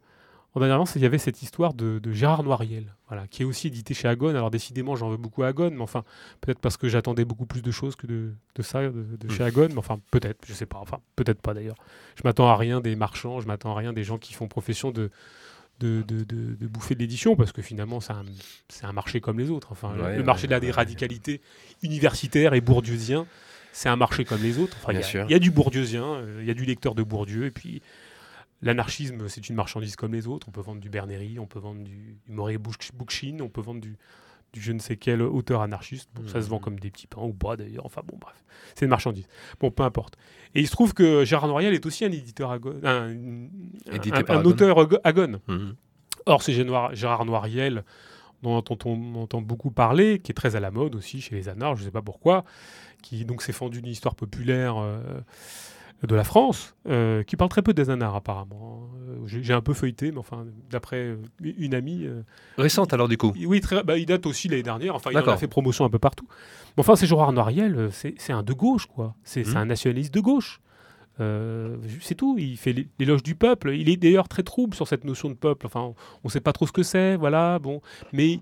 en 0.55 0.61
dernière 0.61 0.85
il 0.95 1.03
y 1.03 1.07
avait 1.07 1.19
cette 1.19 1.43
histoire 1.43 1.73
de, 1.73 2.01
Gérard 2.13 2.43
Noiriel, 2.43 2.95
voilà, 3.15 3.29
qui 3.29 3.43
est 3.43 3.45
aussi 3.45 3.69
édité 3.69 3.95
chez 3.95 4.09
Agone. 4.09 4.37
Alors 4.37 4.51
décidément, 4.51 4.97
j'en 4.97 5.09
veux 5.09 5.17
beaucoup 5.17 5.43
à 5.43 5.49
Agone, 5.49 5.75
mais 5.75 5.83
enfin 5.83 6.05
peut-être 6.41 6.59
parce 6.59 6.77
que 6.77 6.89
j'attendais 6.89 7.25
beaucoup 7.25 7.47
plus 7.47 7.63
de 7.63 7.71
choses 7.71 7.97
que 7.97 8.07
de, 8.07 8.35
ça 8.61 8.83
de, 8.83 9.29
chez. 9.29 9.45
Agone, 9.45 9.73
mais 9.73 9.79
enfin 9.79 10.01
peut-être, 10.11 10.45
je 10.47 10.53
sais 10.53 10.67
pas, 10.67 10.79
enfin 10.79 10.99
peut-être 11.17 11.41
pas 11.41 11.55
d'ailleurs. 11.55 11.77
Je 12.17 12.23
m'attends 12.25 12.49
à 12.49 12.57
rien 12.57 12.81
des 12.81 12.97
marchands, 12.97 13.41
je 13.41 13.47
m'attends 13.47 13.73
à 13.73 13.79
rien 13.79 13.93
des 13.93 14.05
gens 14.05 14.19
qui 14.19 14.35
font 14.35 14.49
profession 14.49 14.91
de 14.91 15.11
de, 15.81 16.03
de, 16.03 16.67
bouffer 16.67 16.95
de 16.95 17.01
l'édition 17.01 17.37
parce 17.37 17.53
que 17.53 17.61
finalement 17.61 18.01
c'est 18.01 18.13
un, 18.13 18.25
un, 18.83 18.93
marché 18.93 19.21
comme 19.21 19.39
les 19.39 19.51
autres. 19.51 19.69
Enfin, 19.73 19.95
le 19.95 20.23
marché 20.23 20.47
de 20.47 20.53
la 20.53 20.73
radicalité 20.73 21.41
universitaire 21.83 22.55
et 22.55 22.61
bourdieusien, 22.61 23.27
c'est 23.75 23.89
un 23.89 23.97
marché 23.97 24.25
comme 24.25 24.41
les 24.41 24.59
autres. 24.59 24.77
il 24.89 25.31
y, 25.31 25.35
a 25.35 25.39
du 25.39 25.51
bourdieusien, 25.51 26.05
euh, 26.05 26.39
il 26.41 26.47
y 26.47 26.51
a 26.51 26.55
du 26.55 26.65
lecteur 26.65 26.95
de 26.95 27.03
Bourdieu, 27.03 27.47
et 27.47 27.51
puis 27.51 27.83
l'anarchisme, 28.65 29.29
c'est 29.29 29.49
une 29.49 29.55
marchandise 29.55 29.95
comme 29.95 30.13
les 30.13 30.27
autres. 30.27 30.49
On 30.49 30.53
peut 30.53 30.61
vendre 30.61 30.81
du 30.81 30.89
Bernery, 30.89 31.39
on 31.39 31.47
peut 31.47 31.59
vendre 31.59 31.85
du, 31.85 32.19
du 32.27 32.33
Murray 32.33 32.59
Bookchin, 32.59 33.39
on 33.41 33.49
peut 33.49 33.61
vendre 33.61 33.81
du, 33.81 33.97
du, 34.53 34.61
je 34.61 34.73
ne 34.73 34.79
sais 34.79 34.97
quel 34.97 35.23
auteur 35.23 35.61
anarchiste. 35.61 36.11
ça 36.27 36.41
se 36.43 36.49
vend 36.49 36.57
mmh. 36.57 36.61
comme 36.61 36.81
des 36.81 36.91
petits 36.91 37.07
pains 37.07 37.23
ou 37.23 37.33
pas 37.33 37.57
d'ailleurs. 37.57 37.87
Enfin 37.87 38.03
bon, 38.05 38.17
bref, 38.19 38.43
c'est 38.75 38.87
une 38.87 38.91
marchandise. 38.91 39.29
Bon, 39.61 39.71
peu 39.71 39.83
importe. 39.83 40.17
Et 40.55 40.61
il 40.61 40.67
se 40.67 40.73
trouve 40.73 40.95
que 40.95 41.25
Gérard 41.25 41.47
Noiriel 41.49 41.75
est 41.75 41.87
aussi 41.87 42.05
un 42.05 42.13
éditeur 42.13 42.51
agone, 42.51 42.81
un, 42.85 43.15
un, 43.93 44.45
auteur 44.45 44.89
agone. 45.05 45.41
Mmh. 45.47 45.71
Or, 46.27 46.43
c'est 46.43 46.53
Gérard 46.53 47.25
Noiriel 47.27 47.85
dont 48.43 48.63
on, 48.85 49.15
entend 49.17 49.41
beaucoup 49.41 49.71
parler, 49.71 50.19
qui 50.19 50.31
est 50.31 50.35
très 50.35 50.55
à 50.55 50.61
la 50.61 50.71
mode 50.71 50.95
aussi 50.95 51.21
chez 51.21 51.35
les 51.35 51.49
anards, 51.49 51.77
je 51.77 51.81
ne 51.81 51.87
sais 51.87 51.91
pas 51.91 52.03
pourquoi, 52.03 52.45
qui 53.03 53.25
donc 53.25 53.43
s'est 53.43 53.53
fendu 53.53 53.81
d'une 53.81 53.91
histoire 53.91 54.15
populaire 54.15 54.77
euh, 54.77 55.01
de 56.07 56.15
la 56.15 56.25
France, 56.25 56.75
euh, 56.89 57.23
qui 57.23 57.37
parle 57.37 57.51
très 57.51 57.63
peu 57.63 57.73
des 57.73 57.91
apparemment. 57.91 58.89
Euh, 59.09 59.19
j'ai 59.27 59.53
un 59.53 59.61
peu 59.61 59.75
feuilleté, 59.75 60.11
mais 60.11 60.19
enfin, 60.19 60.47
d'après 60.71 61.17
une 61.43 61.75
amie. 61.75 62.07
Récente 62.59 62.93
alors 62.93 63.09
du 63.09 63.17
coup 63.17 63.33
Oui, 63.47 63.61
très, 63.61 63.83
bah, 63.83 63.99
il 63.99 64.07
date 64.07 64.27
aussi 64.27 64.49
l'année 64.49 64.63
dernière, 64.63 64.95
enfin 64.95 65.11
il 65.13 65.17
a 65.17 65.37
fait 65.37 65.49
promotion 65.49 65.85
un 65.85 65.91
peu 65.91 65.99
partout. 65.99 66.27
Mais 66.77 66.81
enfin, 66.81 66.97
c'est 66.97 67.07
Gérard 67.07 67.33
Noiriel, 67.33 67.91
c'est 67.93 68.33
un 68.33 68.43
de 68.43 68.53
gauche, 68.53 68.87
quoi. 68.87 69.15
C'est 69.23 69.47
mmh. 69.47 69.57
un 69.57 69.65
nationaliste 69.67 70.15
de 70.15 70.21
gauche. 70.21 70.61
Euh, 71.21 71.77
c'est 72.01 72.15
tout, 72.15 72.37
il 72.39 72.57
fait 72.57 72.75
l'éloge 72.99 73.23
du 73.23 73.35
peuple. 73.35 73.75
Il 73.75 73.89
est 73.89 73.97
d'ailleurs 73.97 74.29
très 74.29 74.43
trouble 74.43 74.75
sur 74.75 74.89
cette 74.89 75.05
notion 75.05 75.29
de 75.29 75.35
peuple. 75.35 75.67
Enfin, 75.67 75.81
on 75.81 75.95
ne 76.29 76.31
sait 76.31 76.41
pas 76.41 76.53
trop 76.53 76.67
ce 76.67 76.73
que 76.73 76.83
c'est, 76.83 77.17
voilà. 77.17 77.59
Bon, 77.59 77.81
mais 78.13 78.41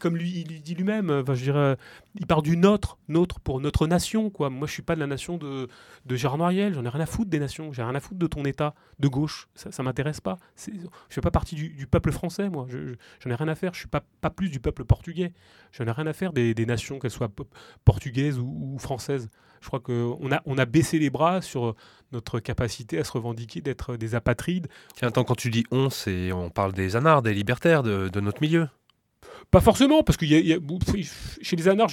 comme 0.00 0.16
lui, 0.16 0.44
il 0.48 0.62
dit 0.62 0.74
lui-même, 0.74 1.10
enfin, 1.10 1.34
je 1.34 1.42
dirais, 1.42 1.76
il 2.18 2.26
parle 2.26 2.42
du 2.42 2.56
nôtre, 2.56 2.98
nôtre 3.08 3.40
pour 3.40 3.60
notre 3.60 3.86
nation, 3.86 4.30
quoi. 4.30 4.50
Moi, 4.50 4.66
je 4.66 4.72
suis 4.72 4.82
pas 4.82 4.94
de 4.94 5.00
la 5.00 5.06
nation 5.06 5.36
de, 5.36 5.68
de 6.04 6.16
Gérard 6.16 6.38
Noiriel. 6.38 6.74
J'en 6.74 6.84
ai 6.84 6.88
rien 6.88 7.00
à 7.00 7.06
foutre 7.06 7.30
des 7.30 7.40
nations. 7.40 7.72
J'ai 7.72 7.82
rien 7.82 7.94
à 7.94 8.00
foutre 8.00 8.18
de 8.18 8.26
ton 8.26 8.44
État 8.44 8.74
de 8.98 9.08
gauche. 9.08 9.48
Ça, 9.54 9.72
ça 9.72 9.82
m'intéresse 9.82 10.20
pas. 10.20 10.38
Je 10.66 10.72
fais 11.08 11.20
pas 11.20 11.30
partie 11.30 11.54
du, 11.54 11.86
peuple 11.86 12.12
français, 12.12 12.48
moi. 12.48 12.66
Je, 12.68 12.94
j'en 13.20 13.30
ai 13.30 13.34
rien 13.34 13.48
à 13.48 13.54
faire. 13.54 13.74
Je 13.74 13.80
suis 13.80 13.88
pas 13.88 14.04
pas 14.20 14.30
plus 14.30 14.48
du 14.48 14.60
peuple 14.60 14.84
portugais. 14.84 15.32
J'en 15.72 15.86
ai 15.86 15.90
rien 15.90 16.06
à 16.06 16.12
faire 16.12 16.32
des, 16.32 16.54
nations, 16.66 16.98
qu'elles 16.98 17.10
soient 17.10 17.30
portugaises 17.84 18.38
ou, 18.38 18.74
ou 18.74 18.78
françaises. 18.78 19.28
Je 19.60 19.68
crois 19.68 19.80
qu'on 19.80 20.30
a, 20.32 20.42
on 20.46 20.58
a 20.58 20.64
baissé 20.64 20.98
les 20.98 21.10
bras 21.10 21.42
sur 21.42 21.74
notre 22.12 22.40
capacité 22.40 22.98
à 22.98 23.04
se 23.04 23.12
revendiquer 23.12 23.60
d'être 23.60 23.96
des 23.96 24.14
apatrides. 24.14 24.68
Tiens, 24.94 25.08
attends, 25.08 25.24
quand 25.24 25.34
tu 25.34 25.50
dis 25.50 25.64
on, 25.70 25.90
c'est, 25.90 26.32
on 26.32 26.50
parle 26.50 26.72
des 26.72 26.96
anards, 26.96 27.22
des 27.22 27.34
libertaires 27.34 27.82
de, 27.82 28.08
de 28.08 28.20
notre 28.20 28.40
milieu 28.40 28.68
pas 29.50 29.60
forcément, 29.60 30.02
parce 30.02 30.16
que 30.16 30.24
y 30.24 30.52
a, 30.52 30.58
chez 31.40 31.56
les 31.56 31.68
anards, 31.68 31.88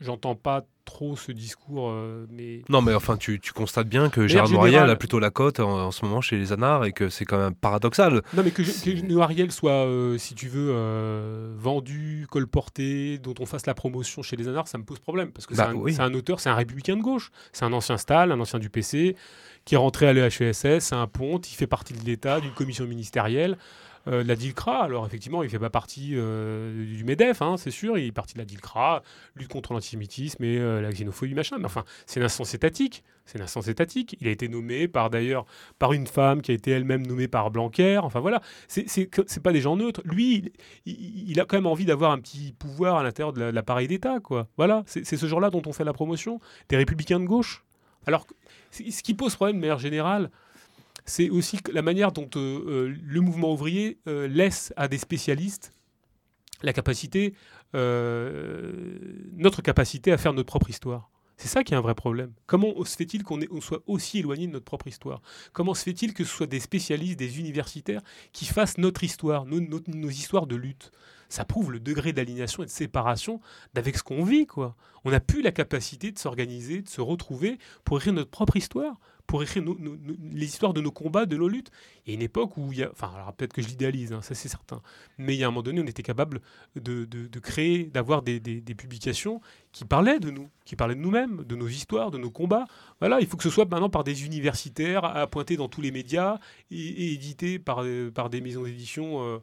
j'entends 0.00 0.34
pas 0.34 0.64
trop 0.84 1.16
ce 1.16 1.32
discours, 1.32 1.90
euh, 1.90 2.26
mais... 2.30 2.62
Non, 2.70 2.80
mais 2.80 2.94
enfin, 2.94 3.18
tu, 3.18 3.38
tu 3.40 3.52
constates 3.52 3.88
bien 3.88 4.08
que 4.08 4.26
Gérard 4.26 4.48
Noiriel 4.48 4.88
a 4.88 4.96
plutôt 4.96 5.18
la 5.18 5.30
cote 5.30 5.60
en, 5.60 5.90
ce 5.90 6.04
moment 6.04 6.22
chez 6.22 6.38
les 6.38 6.52
anards 6.52 6.86
et 6.86 6.92
que 6.92 7.10
c'est 7.10 7.26
quand 7.26 7.38
même 7.38 7.54
paradoxal. 7.54 8.22
Non, 8.34 8.42
mais 8.42 8.50
que, 8.50 8.62
que 8.62 9.06
Noiriel 9.06 9.52
soit, 9.52 9.86
euh, 9.86 10.16
si 10.16 10.34
tu 10.34 10.48
veux, 10.48 10.70
euh, 10.72 11.52
vendu, 11.58 12.26
colporté, 12.30 13.18
dont 13.18 13.34
on 13.38 13.46
fasse 13.46 13.66
la 13.66 13.74
promotion 13.74 14.22
chez 14.22 14.36
les 14.36 14.48
anards, 14.48 14.68
ça 14.68 14.78
me 14.78 14.84
pose 14.84 14.98
problème, 14.98 15.30
parce 15.30 15.46
que 15.46 15.54
c'est 15.54 15.60
bah 15.60 15.72
un, 15.72 16.04
un, 16.06 16.14
auteur, 16.14 16.40
c'est 16.40 16.48
un 16.48 16.54
républicain 16.54 16.96
de 16.96 17.02
gauche, 17.02 17.30
c'est 17.52 17.66
un 17.66 17.72
ancien 17.74 17.98
Stal, 17.98 18.32
un 18.32 18.40
ancien 18.40 18.58
du 18.58 18.70
PC, 18.70 19.14
qui 19.66 19.74
est 19.74 19.78
rentré 19.78 20.08
à 20.08 20.14
l'EHESS, 20.14 20.78
c'est 20.80 20.94
un 20.94 21.06
ponte, 21.06 21.52
il 21.52 21.54
fait 21.54 21.66
partie 21.66 21.92
de 21.92 22.02
l'État, 22.04 22.40
d'une 22.40 22.54
commission 22.54 22.86
ministérielle, 22.86 23.58
euh, 24.08 24.24
la 24.24 24.36
DILCRA, 24.36 24.84
alors 24.84 25.04
effectivement, 25.06 25.42
il 25.42 25.46
ne 25.46 25.50
fait 25.50 25.58
pas 25.58 25.70
partie 25.70 26.12
euh, 26.14 26.84
du 26.84 27.04
MEDEF, 27.04 27.42
hein, 27.42 27.56
c'est 27.58 27.70
sûr, 27.70 27.98
il 27.98 28.06
est 28.06 28.12
parti 28.12 28.34
de 28.34 28.38
la 28.38 28.46
DILCRA, 28.46 29.02
lutte 29.36 29.48
contre 29.48 29.74
l'antisémitisme 29.74 30.42
et 30.44 30.58
euh, 30.58 30.80
la 30.80 30.90
xénophobie, 30.90 31.34
machin. 31.34 31.58
Mais 31.58 31.66
enfin, 31.66 31.84
c'est 32.06 32.20
une 32.20 32.26
instance 32.26 32.54
étatique. 32.54 33.04
C'est 33.26 33.38
une 33.38 33.70
étatique. 33.70 34.16
Il 34.22 34.28
a 34.28 34.30
été 34.30 34.48
nommé 34.48 34.88
par 34.88 35.10
d'ailleurs 35.10 35.44
par 35.78 35.92
une 35.92 36.06
femme 36.06 36.40
qui 36.40 36.50
a 36.50 36.54
été 36.54 36.70
elle-même 36.70 37.06
nommée 37.06 37.28
par 37.28 37.50
Blanquer. 37.50 37.98
Enfin 37.98 38.20
voilà, 38.20 38.40
c'est 38.68 39.42
pas 39.42 39.52
des 39.52 39.60
gens 39.60 39.76
neutres. 39.76 40.00
Lui, 40.06 40.50
il, 40.86 41.38
a 41.38 41.44
quand 41.44 41.58
même 41.58 41.66
envie 41.66 41.84
d'avoir 41.84 42.12
un 42.12 42.20
petit 42.20 42.54
pouvoir 42.58 42.96
à 42.96 43.02
l'intérieur 43.02 43.34
de 43.34 43.42
l'appareil 43.42 43.86
d'État, 43.86 44.20
quoi. 44.20 44.48
Voilà, 44.56 44.82
c'est 44.86 45.04
ce 45.04 45.26
genre-là 45.26 45.50
dont 45.50 45.60
on 45.66 45.74
fait 45.74 45.84
la 45.84 45.92
promotion 45.92 46.40
des 46.70 46.78
républicains 46.78 47.20
de 47.20 47.26
gauche. 47.26 47.66
Alors, 48.06 48.26
ce 48.70 49.02
qui 49.02 49.12
pose 49.12 49.34
problème 49.34 49.56
de 49.56 49.60
manière 49.60 49.78
générale, 49.78 50.30
c'est 51.08 51.30
aussi 51.30 51.58
la 51.72 51.82
manière 51.82 52.12
dont 52.12 52.28
euh, 52.36 52.64
euh, 52.66 52.96
le 53.02 53.20
mouvement 53.20 53.52
ouvrier 53.52 53.98
euh, 54.06 54.28
laisse 54.28 54.72
à 54.76 54.88
des 54.88 54.98
spécialistes 54.98 55.72
la 56.62 56.72
capacité, 56.72 57.34
notre 57.72 59.62
capacité 59.62 60.10
à 60.10 60.18
faire 60.18 60.32
notre 60.32 60.48
propre 60.48 60.70
histoire. 60.70 61.08
C'est 61.36 61.46
ça 61.46 61.62
qui 61.62 61.72
est 61.72 61.76
un 61.76 61.80
vrai 61.80 61.94
problème. 61.94 62.32
Comment 62.46 62.84
se 62.84 62.96
fait-il 62.96 63.22
qu'on 63.22 63.38
soit 63.60 63.84
aussi 63.86 64.18
éloigné 64.18 64.48
de 64.48 64.52
notre 64.52 64.64
propre 64.64 64.88
histoire? 64.88 65.22
Comment 65.52 65.72
se 65.72 65.84
fait-il 65.84 66.14
que 66.14 66.24
ce 66.24 66.30
soit 66.34 66.48
des 66.48 66.58
spécialistes, 66.58 67.16
des 67.16 67.38
universitaires 67.38 68.00
qui 68.32 68.44
fassent 68.44 68.76
notre 68.76 69.04
histoire, 69.04 69.46
nos, 69.46 70.10
histoires 70.10 70.48
de 70.48 70.56
lutte? 70.56 70.90
Ça 71.28 71.44
prouve 71.44 71.72
le 71.72 71.80
degré 71.80 72.12
d'alignation 72.12 72.62
et 72.62 72.66
de 72.66 72.70
séparation 72.70 73.40
d'avec 73.74 73.96
ce 73.96 74.02
qu'on 74.02 74.24
vit. 74.24 74.46
quoi. 74.46 74.76
On 75.04 75.10
n'a 75.10 75.20
plus 75.20 75.42
la 75.42 75.52
capacité 75.52 76.10
de 76.12 76.18
s'organiser, 76.18 76.82
de 76.82 76.88
se 76.88 77.00
retrouver 77.00 77.58
pour 77.84 77.98
écrire 77.98 78.12
notre 78.12 78.30
propre 78.30 78.56
histoire, 78.56 78.98
pour 79.28 79.42
écrire 79.42 79.62
les 80.32 80.46
histoires 80.46 80.72
de 80.72 80.80
nos 80.80 80.90
combats, 80.90 81.26
de 81.26 81.36
nos 81.36 81.48
luttes. 81.48 81.70
Il 82.06 82.10
y 82.10 82.12
a 82.12 82.14
une 82.14 82.22
époque 82.22 82.56
où 82.56 82.72
il 82.72 82.78
y 82.78 82.82
a, 82.82 82.90
enfin, 82.90 83.12
alors 83.14 83.34
peut-être 83.34 83.52
que 83.52 83.60
je 83.60 83.68
l'idéalise, 83.68 84.12
hein, 84.14 84.22
ça 84.22 84.34
c'est 84.34 84.48
certain, 84.48 84.80
mais 85.18 85.34
il 85.34 85.38
y 85.38 85.44
a 85.44 85.46
un 85.46 85.50
moment 85.50 85.62
donné, 85.62 85.82
on 85.82 85.86
était 85.86 86.02
capable 86.02 86.40
de, 86.76 87.06
créer, 87.38 87.84
d'avoir 87.84 88.22
des, 88.22 88.40
publications 88.76 89.42
qui 89.70 89.84
parlaient 89.84 90.18
de 90.18 90.30
nous, 90.30 90.48
qui 90.64 90.76
parlaient 90.76 90.94
de 90.94 91.00
nous-mêmes, 91.00 91.44
de 91.44 91.56
nos 91.56 91.68
histoires, 91.68 92.10
de 92.10 92.16
nos 92.16 92.30
combats. 92.30 92.64
Voilà, 93.00 93.20
il 93.20 93.26
faut 93.26 93.36
que 93.36 93.42
ce 93.42 93.50
soit 93.50 93.66
maintenant 93.66 93.90
par 93.90 94.02
des 94.02 94.24
universitaires, 94.24 95.04
appointés 95.04 95.58
dans 95.58 95.68
tous 95.68 95.82
les 95.82 95.90
médias 95.90 96.38
et, 96.70 96.78
et 96.78 97.12
édités 97.12 97.58
par, 97.58 97.84
par 98.14 98.30
des 98.30 98.40
maisons 98.40 98.62
d'édition. 98.62 99.22
Euh, 99.22 99.38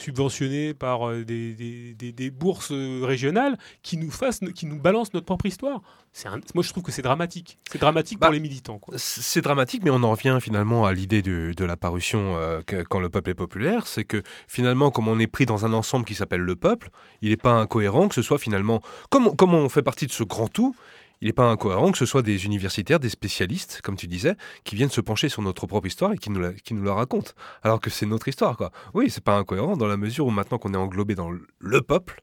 subventionnés 0.00 0.74
par 0.74 1.08
euh, 1.08 1.24
des, 1.24 1.54
des, 1.94 2.12
des, 2.12 2.30
bourses 2.30 2.72
régionales 2.72 3.58
qui 3.82 3.96
nous 3.96 4.10
fassent, 4.10 4.40
qui 4.54 4.66
nous 4.66 4.78
balancent 4.78 5.14
notre 5.14 5.26
propre 5.26 5.46
histoire. 5.46 5.82
Un, 6.24 6.40
moi, 6.54 6.64
je 6.64 6.70
trouve 6.70 6.82
que 6.82 6.90
c'est 6.90 7.02
dramatique. 7.02 7.58
C'est 7.70 7.78
dramatique 7.78 8.18
pour 8.18 8.28
bah, 8.28 8.34
les 8.34 8.40
militants. 8.40 8.80
C'est 8.96 9.42
dramatique, 9.42 9.82
mais 9.84 9.90
on 9.90 10.02
en 10.02 10.10
revient 10.10 10.38
finalement 10.40 10.84
à 10.84 10.92
l'idée 10.92 11.22
de, 11.22 11.52
de, 11.56 11.64
la 11.64 11.76
parution 11.76 12.36
euh, 12.36 12.60
quand 12.88 12.98
le 12.98 13.08
peuple 13.08 13.30
est 13.30 13.34
populaire. 13.34 13.86
C'est 13.86 14.04
que 14.04 14.22
finalement, 14.48 14.90
comme 14.90 15.06
on 15.08 15.18
est 15.18 15.28
pris 15.28 15.46
dans 15.46 15.64
un 15.64 15.72
ensemble 15.72 16.04
qui 16.04 16.14
s'appelle 16.14 16.40
le 16.40 16.56
peuple, 16.56 16.90
il 17.22 17.30
n'est 17.30 17.36
pas 17.36 17.52
incohérent 17.52 18.08
que 18.08 18.14
ce 18.14 18.22
soit 18.22 18.38
finalement, 18.38 18.82
comme, 19.08 19.36
comme 19.36 19.54
on 19.54 19.68
fait 19.68 19.82
partie 19.82 20.06
de 20.06 20.12
ce 20.12 20.24
grand 20.24 20.48
tout, 20.48 20.74
il 21.20 21.26
n'est 21.26 21.32
pas 21.32 21.44
incohérent 21.44 21.92
que 21.92 21.98
ce 21.98 22.06
soit 22.06 22.22
des 22.22 22.46
universitaires, 22.46 22.98
des 22.98 23.10
spécialistes, 23.10 23.80
comme 23.82 23.96
tu 23.96 24.06
disais, 24.06 24.34
qui 24.64 24.74
viennent 24.76 24.90
se 24.90 25.00
pencher 25.00 25.28
sur 25.28 25.42
notre 25.42 25.66
propre 25.66 25.86
histoire 25.86 26.12
et 26.12 26.18
qui 26.18 26.30
nous 26.30 26.40
la, 26.40 26.52
qui 26.52 26.74
nous 26.74 26.84
la 26.84 26.94
racontent, 26.94 27.32
alors 27.62 27.80
que 27.80 27.90
c'est 27.90 28.06
notre 28.06 28.28
histoire. 28.28 28.56
Quoi. 28.56 28.70
Oui, 28.94 29.10
c'est 29.10 29.22
pas 29.22 29.36
incohérent 29.36 29.76
dans 29.76 29.86
la 29.86 29.96
mesure 29.96 30.26
où 30.26 30.30
maintenant 30.30 30.58
qu'on 30.58 30.72
est 30.74 30.78
englobé 30.78 31.14
dans 31.14 31.30
le 31.30 31.82
peuple, 31.82 32.22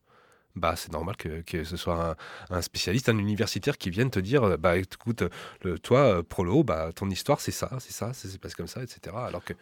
bah, 0.57 0.73
c'est 0.75 0.91
normal 0.91 1.15
que, 1.17 1.41
que, 1.41 1.63
ce 1.63 1.77
soit 1.77 2.15
un, 2.49 2.61
spécialiste, 2.61 3.09
un 3.09 3.17
universitaire 3.17 3.77
qui 3.77 3.89
vienne 3.89 4.09
te 4.09 4.19
dire 4.19 4.57
bah, 4.57 4.77
écoute, 4.77 5.23
le, 5.61 5.77
toi, 5.77 6.23
Prolo, 6.23 6.63
bah, 6.63 6.91
ton 6.95 7.09
histoire, 7.09 7.39
c'est 7.39 7.51
ça, 7.51 7.69
c'est 7.79 7.93
ça, 7.93 8.13
ça 8.13 8.27
s'est 8.27 8.39
passé 8.39 8.55
comme 8.55 8.67
ça, 8.67 8.81
etc. 8.81 9.15
Alors 9.15 9.43
que. 9.43 9.53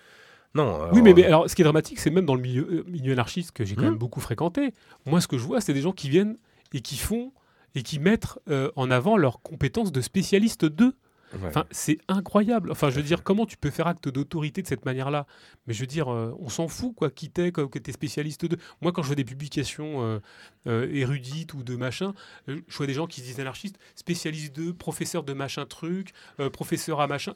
Non. 0.53 0.88
Oui, 0.94 1.02
mais, 1.02 1.14
mais, 1.14 1.26
alors, 1.26 1.49
ce 1.49 1.56
qui 1.56 1.64
est 1.64 1.66
dramatique, 1.66 1.99
c'est 1.99 2.10
même 2.10 2.26
dans 2.26 2.36
le 2.36 2.41
milieu, 2.41 2.66
euh, 2.72 2.84
milieu 2.88 3.12
anarchiste 3.12 3.52
que 3.52 3.66
j'ai 3.66 3.76
quand 3.76 3.82
même 3.82 3.95
mmh. 3.95 3.98
beaucoup 3.98 4.22
fréquenté. 4.22 4.74
Moi, 5.06 5.20
ce 5.20 5.28
que 5.28 5.38
je 5.38 5.44
vois, 5.44 5.60
c'est 5.60 5.74
des 5.74 5.82
gens 5.82 5.91
qui 5.91 6.10
viennent 6.10 6.38
et 6.72 6.80
qui 6.80 6.95
font 6.95 7.34
et 7.76 7.84
qui 7.84 7.99
mettent 7.99 8.39
euh, 8.49 8.72
en 8.76 8.89
avant 8.89 9.18
leurs 9.18 9.41
compétences 9.41 9.91
de 9.91 10.02
spécialistes 10.02 10.65
d'eux. 10.65 10.95
Enfin, 11.43 11.65
c'est 11.72 11.97
incroyable. 12.07 12.72
Enfin, 12.72 12.89
je 12.89 12.95
veux 12.95 13.03
dire, 13.03 13.23
comment 13.23 13.45
tu 13.45 13.57
peux 13.57 13.69
faire 13.69 13.88
acte 13.88 14.10
d'autorité 14.10 14.61
de 14.61 14.68
cette 14.68 14.85
manière-là? 14.85 15.26
Mais 15.68 15.73
je 15.73 15.81
veux 15.81 15.88
dire, 15.88 16.11
euh, 16.11 16.35
on 16.39 16.49
s'en 16.49 16.68
fout, 16.68 16.93
quoi, 16.95 17.10
qui 17.10 17.30
t'es, 17.30 17.52
que 17.52 17.80
t'es 17.80 17.91
spécialiste 17.91 18.45
de. 18.45 18.57
Moi, 18.81 18.91
quand 18.91 19.03
je 19.03 19.10
fais 19.10 19.15
des 19.15 19.26
publications 19.26 20.03
euh, 20.03 20.19
euh, 20.68 20.88
érudites 20.93 21.53
ou 21.53 21.64
de 21.64 21.76
machin, 21.76 22.14
je 22.47 22.77
vois 22.77 22.88
des 22.88 22.93
gens 22.93 23.07
qui 23.07 23.22
se 23.22 23.26
disent 23.26 23.39
anarchistes, 23.39 23.77
spécialistes 23.95 24.56
de, 24.56 24.72
professeurs 24.72 25.23
de 25.23 25.34
machin 25.34 25.65
truc, 25.65 26.14
professeurs 26.53 27.02
à 27.02 27.07
machin. 27.07 27.34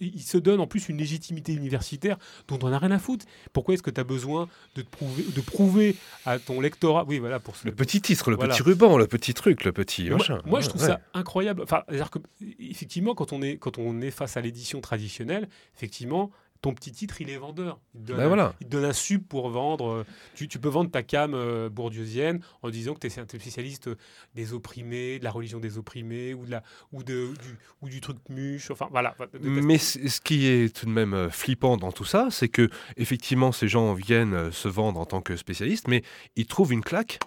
ils 0.00 0.22
se 0.22 0.38
donnent 0.38 0.60
en 0.60 0.66
plus 0.66 0.88
une 0.88 0.98
légitimité 0.98 1.52
universitaire 1.52 2.18
dont 2.48 2.58
on 2.62 2.70
n'a 2.70 2.78
rien 2.78 2.90
à 2.90 2.98
foutre. 2.98 3.26
Pourquoi 3.52 3.74
est-ce 3.74 3.82
que 3.82 3.90
tu 3.90 4.00
as 4.00 4.04
besoin 4.04 4.48
de, 4.76 4.82
prouver, 4.82 5.24
de 5.34 5.40
prouver 5.40 5.96
à 6.24 6.38
ton 6.38 6.60
lectorat? 6.60 7.04
Oui, 7.06 7.18
voilà, 7.18 7.40
pour 7.40 7.54
Le 7.64 7.72
petit 7.72 8.00
titre, 8.00 8.30
le 8.30 8.36
petit 8.36 8.62
ruban, 8.62 8.96
le 8.96 9.06
petit 9.06 9.34
truc, 9.34 9.64
le 9.64 9.72
petit 9.72 10.10
machin. 10.10 10.38
Moi, 10.46 10.60
je 10.60 10.68
trouve 10.68 10.82
ça 10.82 11.00
incroyable. 11.14 11.62
Enfin, 11.62 11.82
que, 11.88 12.18
effectivement, 12.58 13.14
quand 13.14 13.31
on 13.31 13.31
quand 13.58 13.78
on 13.78 14.00
est 14.00 14.10
face 14.10 14.36
à 14.36 14.40
l'édition 14.40 14.80
traditionnelle, 14.80 15.48
effectivement, 15.76 16.30
ton 16.62 16.72
petit 16.72 16.92
titre, 16.92 17.20
il 17.20 17.28
est 17.28 17.36
vendeur. 17.36 17.80
Il 17.94 18.02
te 18.02 18.06
donne, 18.06 18.16
ben 18.18 18.38
un, 18.38 18.54
il 18.60 18.68
donne 18.68 18.84
un 18.84 18.92
sub 18.92 19.26
pour 19.26 19.50
vendre. 19.50 19.88
Euh, 19.88 20.06
tu, 20.36 20.46
peux 20.46 20.68
vendre 20.68 20.90
ta 20.90 21.02
cam 21.02 21.34
euh, 21.34 21.68
bourdieusienne 21.68 22.40
en 22.62 22.70
disant 22.70 22.94
que 22.94 23.00
tu 23.00 23.08
es 23.08 23.18
un 23.18 23.24
spécialiste 23.24 23.90
des 24.36 24.52
opprimés, 24.52 25.18
de 25.18 25.24
la 25.24 25.32
religion 25.32 25.58
des 25.58 25.76
opprimés 25.76 26.34
ou, 26.34 26.46
de 26.46 26.52
la, 26.52 26.62
ou, 26.92 27.02
de, 27.02 27.32
du, 27.34 27.58
ou 27.82 27.88
du 27.88 28.00
truc 28.00 28.16
muche. 28.28 28.70
Enfin, 28.70 28.86
voilà. 28.92 29.16
Mais 29.40 29.76
ce 29.78 30.20
qui 30.20 30.46
est 30.46 30.74
tout 30.74 30.86
de 30.86 30.92
même 30.92 31.14
euh, 31.14 31.30
flippant 31.30 31.76
dans 31.76 31.90
tout 31.90 32.04
ça, 32.04 32.28
c'est 32.30 32.48
que 32.48 32.70
effectivement, 32.96 33.50
ces 33.50 33.66
gens 33.66 33.92
viennent 33.94 34.52
se 34.52 34.68
vendre 34.68 35.00
en 35.00 35.04
tant 35.04 35.20
que 35.20 35.36
spécialistes, 35.36 35.88
mais 35.88 36.04
ils 36.36 36.46
trouvent 36.46 36.72
une 36.72 36.84
claque 36.84 37.18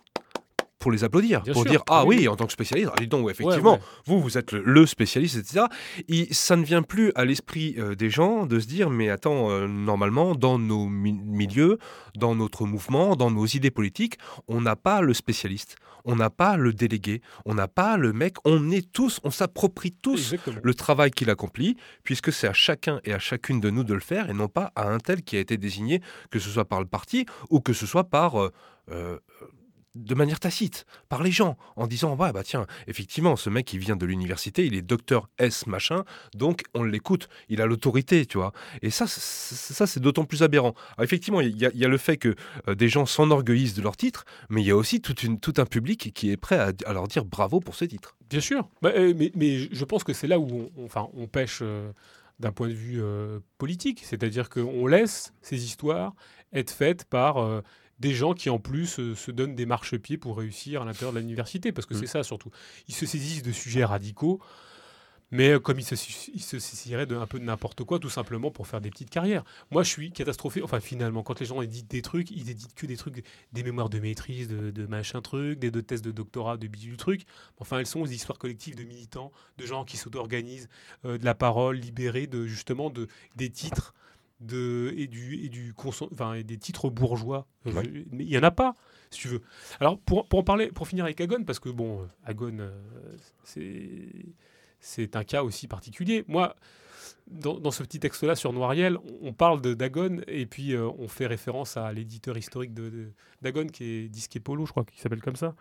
pour 0.85 0.91
les 0.91 1.03
applaudir, 1.03 1.41
pour 1.41 1.65
dire 1.65 1.81
ah 1.89 2.05
oui, 2.05 2.27
en 2.27 2.35
tant 2.35 2.45
que 2.45 2.51
spécialiste, 2.51 2.91
ah, 2.93 2.99
dis 2.99 3.07
donc, 3.07 3.27
effectivement, 3.27 3.79
vous, 4.05 4.21
vous 4.21 4.37
êtes 4.37 4.51
le, 4.51 4.85
spécialiste, 4.85 5.35
etc. 5.35 5.65
Et 6.07 6.31
ça 6.31 6.55
ne 6.55 6.63
vient 6.63 6.83
plus 6.83 7.11
à 7.15 7.25
l'esprit 7.25 7.73
euh, 7.79 7.95
des 7.95 8.11
gens 8.11 8.45
de 8.45 8.59
se 8.59 8.67
dire 8.67 8.91
mais 8.91 9.09
attends, 9.09 9.49
euh, 9.49 9.67
normalement, 9.67 10.35
dans 10.35 10.59
nos 10.59 10.85
milieux, 10.85 11.79
dans 12.15 12.35
notre 12.35 12.67
mouvement, 12.67 13.15
dans 13.15 13.31
nos 13.31 13.47
idées 13.47 13.71
politiques, 13.71 14.19
on 14.47 14.61
n'a 14.61 14.75
pas 14.75 15.01
le 15.01 15.15
spécialiste, 15.15 15.75
on 16.03 16.15
n'a 16.15 16.29
pas 16.29 16.55
le 16.55 16.71
délégué, 16.71 17.23
on 17.45 17.55
n'a 17.55 17.67
pas 17.67 17.97
le 17.97 18.13
mec, 18.13 18.35
on 18.45 18.69
est 18.69 18.91
tous, 18.91 19.19
on 19.23 19.31
s'approprie 19.31 19.91
tous 19.91 20.35
le 20.61 20.73
travail 20.75 21.09
qu'il 21.09 21.31
accomplit, 21.31 21.77
puisque 22.03 22.31
c'est 22.31 22.47
à 22.47 22.53
chacun 22.53 22.99
et 23.05 23.13
à 23.15 23.17
chacune 23.17 23.59
de 23.59 23.71
nous 23.71 23.83
de 23.83 23.95
le 23.95 23.99
faire 23.99 24.29
et 24.29 24.33
non 24.33 24.49
pas 24.49 24.71
à 24.75 24.87
un 24.87 24.99
tel 24.99 25.23
qui 25.23 25.35
a 25.35 25.39
été 25.39 25.57
désigné, 25.57 26.03
que 26.29 26.37
ce 26.37 26.51
soit 26.51 26.65
par 26.65 26.79
le 26.79 26.85
parti 26.85 27.25
ou 27.49 27.59
que 27.59 27.73
ce 27.73 27.87
soit 27.87 28.03
par 28.03 28.37
euh, 28.37 28.51
de 29.95 30.15
manière 30.15 30.39
tacite 30.39 30.85
par 31.09 31.23
les 31.23 31.31
gens 31.31 31.57
en 31.75 31.87
disant 31.87 32.15
ouais 32.15 32.31
bah 32.33 32.43
tiens 32.43 32.67
effectivement 32.87 33.35
ce 33.35 33.49
mec 33.49 33.65
qui 33.65 33.77
vient 33.77 33.95
de 33.95 34.05
l'université 34.05 34.65
il 34.65 34.75
est 34.75 34.81
docteur 34.81 35.29
S 35.39 35.67
machin 35.67 36.03
donc 36.33 36.63
on 36.73 36.83
l'écoute 36.83 37.29
il 37.49 37.61
a 37.61 37.65
l'autorité 37.65 38.25
tu 38.25 38.37
vois. 38.37 38.51
Et 38.81 38.89
ça 38.89 39.07
c'est 39.07 39.99
d'autant 39.99 40.25
plus 40.25 40.43
aberrant. 40.43 40.73
Effectivement 41.01 41.41
il 41.41 41.57
y, 41.57 41.85
a 41.85 41.87
le 41.87 41.97
fait 41.97 42.17
que 42.17 42.35
euh, 42.67 42.75
des 42.75 42.89
gens 42.89 43.05
s'enorgueillissent 43.05 43.75
de 43.75 43.81
leur 43.81 43.97
titre 43.97 44.25
mais 44.49 44.61
il 44.61 44.67
y 44.67 44.71
a 44.71 44.75
aussi 44.75 45.01
tout 45.01 45.53
un 45.57 45.65
public 45.65 46.13
qui 46.13 46.31
est 46.31 46.37
prêt 46.37 46.59
à, 46.59 46.93
leur 46.93 47.07
dire 47.07 47.25
bravo 47.25 47.59
pour 47.59 47.75
ce 47.75 47.85
titre. 47.85 48.15
Bien 48.29 48.41
sûr. 48.41 48.69
Bah, 48.81 48.91
euh, 48.95 49.13
mais, 49.35 49.57
je 49.71 49.85
pense 49.85 50.03
que 50.03 50.13
c'est 50.13 50.27
là 50.27 50.39
où 50.39 50.69
on, 50.77 50.85
enfin 50.85 51.07
on 51.13 51.27
pêche 51.27 51.59
euh, 51.61 51.91
d'un 52.39 52.51
point 52.51 52.67
de 52.67 52.73
vue 52.73 53.01
politique. 53.57 54.01
C'est-à-dire 54.03 54.49
qu'on 54.49 54.87
laisse 54.87 55.33
ces 55.41 55.63
histoires 55.63 56.13
être 56.53 56.71
faites 56.71 57.05
par 57.05 57.63
des 57.99 58.13
gens 58.13 58.33
qui 58.33 58.49
en 58.49 58.59
plus 58.59 58.99
euh, 58.99 59.15
se 59.15 59.31
donnent 59.31 59.55
des 59.55 59.65
marchepieds 59.65 60.17
pour 60.17 60.37
réussir 60.37 60.81
à 60.81 60.85
l'intérieur 60.85 61.13
de 61.13 61.19
l'université, 61.19 61.71
parce 61.71 61.85
que 61.85 61.93
mmh. 61.93 61.99
c'est 61.99 62.07
ça 62.07 62.23
surtout. 62.23 62.51
Ils 62.87 62.95
se 62.95 63.05
saisissent 63.05 63.43
de 63.43 63.51
sujets 63.51 63.85
radicaux, 63.85 64.41
mais 65.31 65.51
euh, 65.51 65.59
comme 65.59 65.79
ils 65.79 65.85
se, 65.85 65.95
ils 66.33 66.41
se 66.41 66.59
saisiraient 66.59 67.05
de 67.05 67.15
un 67.15 67.25
peu 67.27 67.39
de 67.39 67.43
n'importe 67.43 67.83
quoi, 67.83 67.99
tout 67.99 68.09
simplement 68.09 68.51
pour 68.51 68.67
faire 68.67 68.81
des 68.81 68.89
petites 68.89 69.09
carrières. 69.09 69.43
Moi, 69.71 69.83
je 69.83 69.89
suis 69.89 70.11
catastrophé. 70.11 70.61
Enfin, 70.61 70.79
finalement, 70.79 71.23
quand 71.23 71.39
les 71.39 71.45
gens 71.45 71.61
éditent 71.61 71.89
des 71.89 72.01
trucs, 72.01 72.31
ils 72.31 72.49
éditent 72.49 72.75
que 72.75 72.85
des 72.85 72.97
trucs, 72.97 73.23
des 73.51 73.63
mémoires 73.63 73.89
de 73.89 73.99
maîtrise, 73.99 74.47
de, 74.47 74.85
machin 74.85 75.21
truc, 75.21 75.59
des 75.59 75.71
deux 75.71 75.81
thèses 75.81 76.01
de 76.01 76.11
doctorat, 76.11 76.57
de 76.57 76.67
bidule 76.67 76.97
truc. 76.97 77.25
Enfin, 77.57 77.79
elles 77.79 77.87
sont 77.87 78.03
des 78.03 78.13
histoires 78.13 78.37
collectives 78.37 78.75
de 78.75 78.83
militants, 78.83 79.31
de 79.57 79.65
gens 79.65 79.83
qui 79.83 79.97
s'auto-organisent, 79.97 80.69
euh, 81.05 81.17
de 81.17 81.25
la 81.25 81.35
parole 81.35 81.77
libérée, 81.77 82.27
de 82.27 82.45
justement 82.45 82.89
de, 82.89 83.07
des 83.35 83.49
titres 83.49 83.93
de, 84.39 84.93
et, 84.97 85.07
du, 85.07 85.45
et, 85.45 85.49
du 85.49 85.73
enfin, 85.77 86.41
des 86.41 86.57
titres 86.57 86.89
bourgeois. 86.89 87.47
Euh, 87.67 87.71
mais 88.11 88.23
il 88.23 88.29
n'y 88.29 88.37
en 88.37 88.43
a 88.43 88.51
pas, 88.51 88.75
si 89.11 89.21
tu 89.21 89.27
veux. 89.27 89.41
Alors, 89.79 89.99
pour, 89.99 90.27
pour, 90.27 90.39
en 90.39 90.43
parler, 90.43 90.67
pour 90.67 90.87
finir 90.87 91.05
avec 91.05 91.19
Agon, 91.21 91.43
parce 91.43 91.59
que, 91.59 91.69
bon, 91.69 92.01
euh, 92.01 92.05
Agon, 92.25 92.57
euh, 92.59 92.71
c'est 93.43 94.09
c'est 94.79 95.15
un 95.15 95.23
cas 95.23 95.41
aussi 95.43 95.67
particulier. 95.67 96.25
Moi, 96.27 96.55
dans, 97.27 97.59
dans 97.59 97.71
ce 97.71 97.81
petit 97.81 97.99
texte-là 97.99 98.35
sur 98.35 98.53
Noiriel, 98.53 98.99
on, 99.21 99.33
parle 99.33 99.59
de 99.59 99.73
Dagon 99.73 100.21
et 100.27 100.45
puis 100.45 100.77
on 100.77 101.07
fait 101.07 101.25
référence 101.25 101.75
à 101.75 101.91
l'éditeur 101.91 102.37
historique 102.37 102.71
de, 102.71 103.11
Dagon 103.41 103.65
qui 103.65 103.83
est 103.83 104.09
Disque 104.09 104.39
Polo, 104.39 104.67
je 104.67 104.71
crois 104.71 104.83
qu'il 104.83 104.99
s'appelle 104.99 105.23
comme 105.23 105.37
ça. 105.37 105.55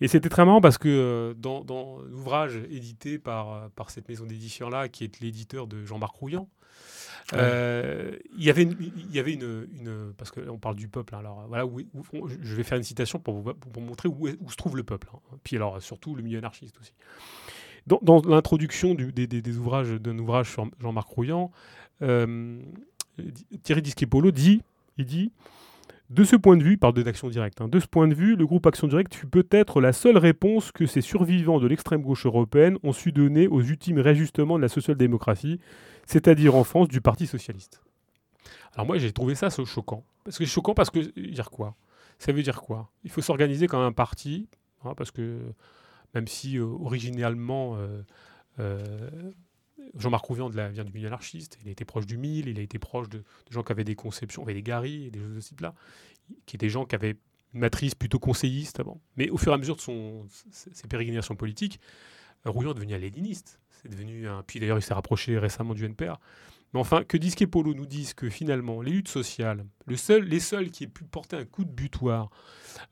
Et 0.00 0.06
c'était 0.06 0.28
très 0.28 0.44
marrant 0.44 0.60
parce 0.60 0.78
que 0.78 1.34
dans, 1.36 1.64
dans 1.64 1.98
l'ouvrage 2.02 2.56
édité 2.70 3.18
par, 3.18 3.70
par 3.70 3.90
cette 3.90 4.08
maison 4.08 4.24
d'édition-là, 4.24 4.88
qui 4.88 5.02
est 5.02 5.18
l'éditeur 5.18 5.66
de 5.66 5.84
Jean-Marc 5.84 6.14
Rouillant, 6.14 6.48
euh, 7.32 8.16
il 8.36 8.44
y 8.44 8.50
avait, 8.50 8.64
une, 8.64 8.76
y 9.10 9.18
avait 9.18 9.32
une, 9.32 10.12
parce 10.16 10.30
qu'on 10.30 10.58
parle 10.58 10.76
du 10.76 10.88
peuple. 10.88 11.14
Hein, 11.14 11.20
alors 11.20 11.46
voilà, 11.48 11.66
où, 11.66 11.80
je 12.42 12.54
vais 12.54 12.62
faire 12.62 12.76
une 12.76 12.84
citation 12.84 13.18
pour 13.18 13.40
vous 13.40 13.80
montrer 13.80 14.08
où, 14.08 14.28
se 14.50 14.56
trouve 14.56 14.76
le 14.76 14.82
peuple. 14.82 15.08
Hein. 15.14 15.36
Puis 15.42 15.56
alors 15.56 15.80
surtout 15.80 16.14
le 16.14 16.22
milieu 16.22 16.38
anarchiste 16.38 16.78
aussi. 16.80 16.92
Dans, 17.86 18.22
l'introduction 18.22 18.94
des, 18.94 19.58
ouvrages 19.58 19.90
d'un 19.90 20.18
ouvrage 20.18 20.50
sur 20.50 20.66
Jean-Marc 20.80 21.08
Rouillant, 21.08 21.50
euh, 22.00 22.58
Thierry 23.62 23.82
Disquepolo 23.82 24.30
dit, 24.30 24.62
il 24.96 25.06
dit. 25.06 25.32
De 26.10 26.22
ce 26.22 26.36
point 26.36 26.56
de 26.58 26.62
vue, 26.62 26.72
il 26.72 26.78
parle 26.78 26.92
d'Action 26.92 27.28
Directe, 27.28 27.62
hein, 27.62 27.68
de 27.68 27.80
ce 27.80 27.86
point 27.86 28.06
de 28.06 28.14
vue, 28.14 28.36
le 28.36 28.46
groupe 28.46 28.66
Action 28.66 28.86
Directe 28.86 29.14
fut 29.14 29.26
peut-être 29.26 29.80
la 29.80 29.94
seule 29.94 30.18
réponse 30.18 30.70
que 30.70 30.84
ces 30.84 31.00
survivants 31.00 31.58
de 31.58 31.66
l'extrême 31.66 32.02
gauche 32.02 32.26
européenne 32.26 32.76
ont 32.82 32.92
su 32.92 33.10
donner 33.10 33.48
aux 33.48 33.62
ultimes 33.62 33.98
réajustements 33.98 34.56
de 34.56 34.62
la 34.62 34.68
social-démocratie, 34.68 35.60
c'est-à-dire 36.06 36.54
en 36.54 36.64
France 36.64 36.88
du 36.88 37.00
Parti 37.00 37.26
socialiste. 37.26 37.82
Alors 38.74 38.86
moi 38.86 38.98
j'ai 38.98 39.12
trouvé 39.12 39.34
ça 39.34 39.50
choquant. 39.50 40.04
Parce 40.24 40.38
que 40.38 40.44
choquant 40.44 40.74
parce 40.74 40.90
que 40.90 40.98
dire 41.30 41.50
quoi? 41.50 41.76
Ça 42.18 42.32
veut 42.32 42.42
dire 42.42 42.60
quoi? 42.62 42.90
Il 43.04 43.10
faut 43.10 43.20
s'organiser 43.20 43.66
comme 43.66 43.80
un 43.80 43.92
parti, 43.92 44.48
hein, 44.84 44.94
parce 44.96 45.10
que 45.10 45.40
même 46.14 46.28
si 46.28 46.58
euh, 46.58 46.64
originalement 46.64 47.76
euh, 47.76 48.02
euh, 48.60 49.32
Jean-Marc 49.96 50.24
Rouvian 50.24 50.48
vient 50.48 50.84
du 50.84 50.92
milieu 50.92 51.08
anarchiste, 51.08 51.58
il 51.62 51.68
a 51.68 51.72
été 51.72 51.84
proche 51.84 52.06
du 52.06 52.16
MIL, 52.16 52.48
il 52.48 52.58
a 52.58 52.62
été 52.62 52.78
proche 52.78 53.08
de, 53.08 53.22
gens 53.50 53.62
qui 53.62 53.72
avaient 53.72 53.84
des 53.84 53.96
conceptions, 53.96 54.42
avait 54.42 54.54
des 54.54 54.62
Gary 54.62 55.06
et 55.06 55.10
des 55.10 55.20
choses 55.20 55.34
de 55.34 55.40
ce 55.40 55.48
type-là, 55.48 55.74
qui 56.46 56.56
étaient 56.56 56.66
des 56.66 56.70
gens 56.70 56.84
qui 56.84 56.94
avaient 56.94 57.16
une 57.52 57.60
matrice 57.60 57.94
plutôt 57.94 58.18
conseilliste 58.18 58.80
avant. 58.80 59.00
Mais 59.16 59.30
au 59.30 59.36
fur 59.36 59.52
et 59.52 59.54
à 59.54 59.58
mesure 59.58 59.76
de 59.76 59.80
ses 60.30 60.88
pérégrinations 60.88 61.36
politiques, 61.36 61.80
Rouillon 62.44 62.72
est 62.72 62.74
devenu 62.74 62.94
un 62.94 62.98
léniniste. 62.98 63.60
C'est 63.70 63.88
devenu 63.88 64.28
un. 64.28 64.42
Puis 64.42 64.60
d'ailleurs, 64.60 64.78
il 64.78 64.82
s'est 64.82 64.94
rapproché 64.94 65.38
récemment 65.38 65.74
du 65.74 65.84
NPR. 65.84 66.18
Mais 66.72 66.80
enfin, 66.80 67.04
que 67.04 67.16
Disque 67.16 67.40
et 67.42 67.46
Polo 67.46 67.72
nous 67.72 67.86
disent 67.86 68.14
que 68.14 68.28
finalement, 68.28 68.82
les 68.82 68.90
luttes 68.90 69.08
sociales, 69.08 69.64
le 69.86 69.96
seul, 69.96 70.24
les 70.24 70.40
seuls 70.40 70.70
qui 70.70 70.84
aient 70.84 70.88
pu 70.88 71.04
porter 71.04 71.36
un 71.36 71.44
coup 71.44 71.64
de 71.64 71.70
butoir 71.70 72.30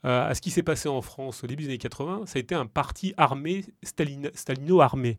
euh, 0.05 0.29
à 0.29 0.35
ce 0.37 0.41
qui 0.41 0.53
s'est 0.53 0.63
passé 0.63 0.89
en 0.89 1.03
France 1.03 1.43
au 1.43 1.49
début 1.49 1.65
des 1.65 1.71
années 1.71 1.79
80, 1.79 2.27
ça 2.27 2.39
a 2.39 2.41
été 2.41 2.55
un 2.55 2.67
parti 2.67 3.13
armé, 3.17 3.65
stalino-armé. 3.83 5.19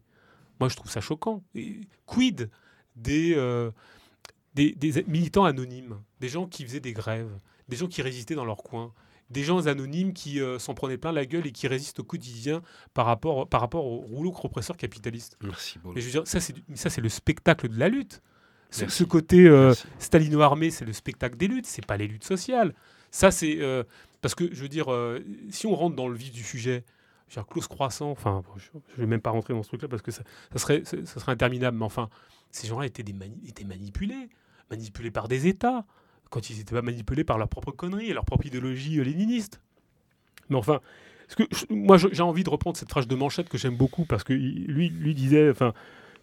Moi, 0.62 0.70
je 0.70 0.78
trouve 0.78 0.90
ça 0.90 1.02
choquant. 1.02 1.44
Quid 2.06 2.50
euh, 3.10 3.72
des 4.54 5.04
militants 5.08 5.44
anonymes, 5.44 6.00
des 6.22 6.30
gens 6.30 6.48
qui 6.48 6.64
faisaient 6.64 6.80
des 6.80 6.94
grèves, 6.94 7.38
des 7.68 7.76
gens 7.76 7.88
qui 7.88 8.02
résistaient 8.02 8.36
dans 8.36 8.46
leur 8.46 8.64
coin, 8.64 8.94
des 9.34 9.44
gens 9.44 9.68
anonymes 9.68 10.14
qui 10.14 10.40
euh, 10.40 10.60
s'en 10.60 10.74
prenaient 10.74 10.98
plein 10.98 11.12
la 11.12 11.26
gueule 11.26 11.46
et 11.46 11.52
qui 11.52 11.68
résistent 11.68 12.00
au 12.00 12.04
quotidien 12.04 12.62
par 12.94 13.06
rapport, 13.06 13.48
par 13.50 13.60
rapport 13.60 13.86
au 13.86 13.98
rouleau 13.98 14.32
compresseur 14.32 14.78
capitaliste. 14.78 15.38
Merci 15.44 15.80
beaucoup. 15.80 15.96
Mais 15.96 16.02
je 16.02 16.06
veux 16.06 16.12
dire, 16.12 16.28
ça, 16.28 16.40
c'est 16.40 17.02
le 17.02 17.10
spectacle 17.10 17.68
de 17.68 17.78
la 17.78 17.90
lutte. 17.90 18.22
Ce, 18.72 19.04
côté 19.04 19.46
euh, 19.46 19.74
stalino-armé, 20.00 20.72
c'est 20.72 20.86
le 20.86 20.94
spectacle 20.94 21.38
des 21.38 21.48
luttes, 21.48 21.68
c'est 21.68 21.86
pas 21.86 21.98
les 21.98 22.08
luttes 22.08 22.24
sociales. 22.24 22.74
Ça, 23.12 23.30
c'est. 23.30 23.58
Euh, 23.60 23.84
parce 24.22 24.34
que, 24.34 24.50
je 24.52 24.62
veux 24.62 24.70
dire, 24.70 24.88
si 25.50 25.68
on 25.68 25.76
rentre 25.76 25.98
dans 25.98 26.08
le 26.08 26.16
vif 26.16 26.32
du 26.32 26.44
sujet, 26.44 26.86
clause 27.42 27.68
croissant, 27.68 28.12
enfin, 28.12 28.42
je 28.58 28.70
ne 28.76 28.98
vais 28.98 29.06
même 29.06 29.22
pas 29.22 29.32
rentrer 29.32 29.54
dans 29.54 29.64
ce 29.64 29.68
truc-là 29.68 29.88
parce 29.88 30.02
que 30.02 30.12
ça, 30.12 30.24
serait, 30.56 30.84
ça 30.86 31.20
serait 31.20 31.32
interminable, 31.32 31.78
mais 31.78 31.86
enfin, 31.86 32.10
ces 32.52 32.68
gens-là 32.68 32.86
étaient, 32.86 33.04
des 33.04 33.16
étaient 33.48 33.66
manipulés, 33.66 34.30
manipulés 34.70 35.12
par 35.12 35.28
des 35.28 35.48
États, 35.48 35.86
quand 36.34 36.50
ils 36.50 36.58
n'étaient 36.58 36.74
pas 36.74 36.82
manipulés 36.82 37.24
par 37.24 37.38
leur 37.38 37.48
propre 37.48 37.72
connerie 37.72 38.10
et 38.10 38.14
leur 38.14 38.26
propre 38.26 38.48
idéologie 38.48 39.00
euh, 39.00 39.04
léniniste. 39.04 39.62
Mais 40.50 40.56
enfin, 40.56 40.82
moi 41.70 41.98
j'ai 41.98 42.24
envie 42.24 42.44
de 42.44 42.50
reprendre 42.50 42.76
cette 42.76 42.90
phrase 42.90 43.08
de 43.08 43.16
Manchette 43.16 43.50
que 43.50 43.58
j'aime 43.60 43.78
beaucoup 43.78 44.06
parce 44.06 44.24
que 44.24 44.34
lui, 44.34 45.14
disait, 45.14 45.52
enfin, 45.52 45.74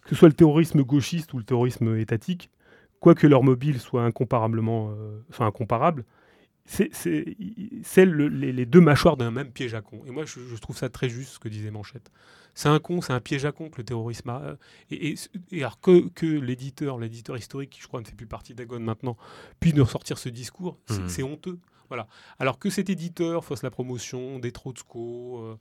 que 0.03 0.09
ce 0.09 0.15
soit 0.15 0.27
le 0.27 0.33
terrorisme 0.33 0.83
gauchiste 0.83 1.33
ou 1.33 1.37
le 1.37 1.45
terrorisme 1.45 1.95
étatique, 1.97 2.49
quoique 2.99 3.25
leur 3.25 3.41
mobile 3.41 3.79
soit 3.79 4.03
incomparablement, 4.03 4.91
euh, 4.91 5.21
incomparable, 5.39 6.03
c'est 6.65 8.05
les, 8.05 8.65
deux 8.65 8.81
mâchoires 8.81 9.17
d'un 9.17 9.31
même 9.31 9.51
piège 9.51 9.73
à 9.73 9.81
con. 9.81 10.01
Et 10.05 10.11
moi, 10.11 10.25
je, 10.25 10.55
trouve 10.57 10.77
ça 10.77 10.89
très 10.89 11.09
juste 11.09 11.33
ce 11.33 11.39
que 11.39 11.49
disait 11.49 11.71
Manchette. 11.71 12.11
C'est 12.53 12.69
un 12.69 12.79
con, 12.79 13.01
c'est 13.01 13.13
un 13.13 13.19
piège 13.19 13.45
à 13.45 13.51
con 13.51 13.69
que 13.69 13.77
le 13.77 13.83
terrorisme 13.83 14.29
a. 14.29 14.57
Et, 14.89 15.15
alors 15.53 15.79
que, 15.79 16.09
que 16.09 16.25
l'éditeur, 16.25 16.97
l'éditeur 16.97 17.37
historique, 17.37 17.71
qui 17.71 17.81
je 17.81 17.87
crois 17.87 18.01
ne 18.01 18.05
fait 18.05 18.15
plus 18.15 18.27
partie 18.27 18.53
d'Agon 18.53 18.79
maintenant, 18.79 19.17
puisse 19.59 19.73
nous 19.73 19.83
ressortir 19.83 20.17
ce 20.17 20.29
discours, 20.29 20.77
c'est 21.07 21.23
mmh. 21.23 21.25
honteux. 21.25 21.59
Voilà. 21.91 22.07
Alors 22.39 22.57
que 22.57 22.69
cet 22.69 22.89
éditeur 22.89 23.43
fasse 23.43 23.63
la 23.63 23.69
promotion 23.69 24.39
des 24.39 24.53
Trotsko, 24.53 25.39
euh, 25.39 25.57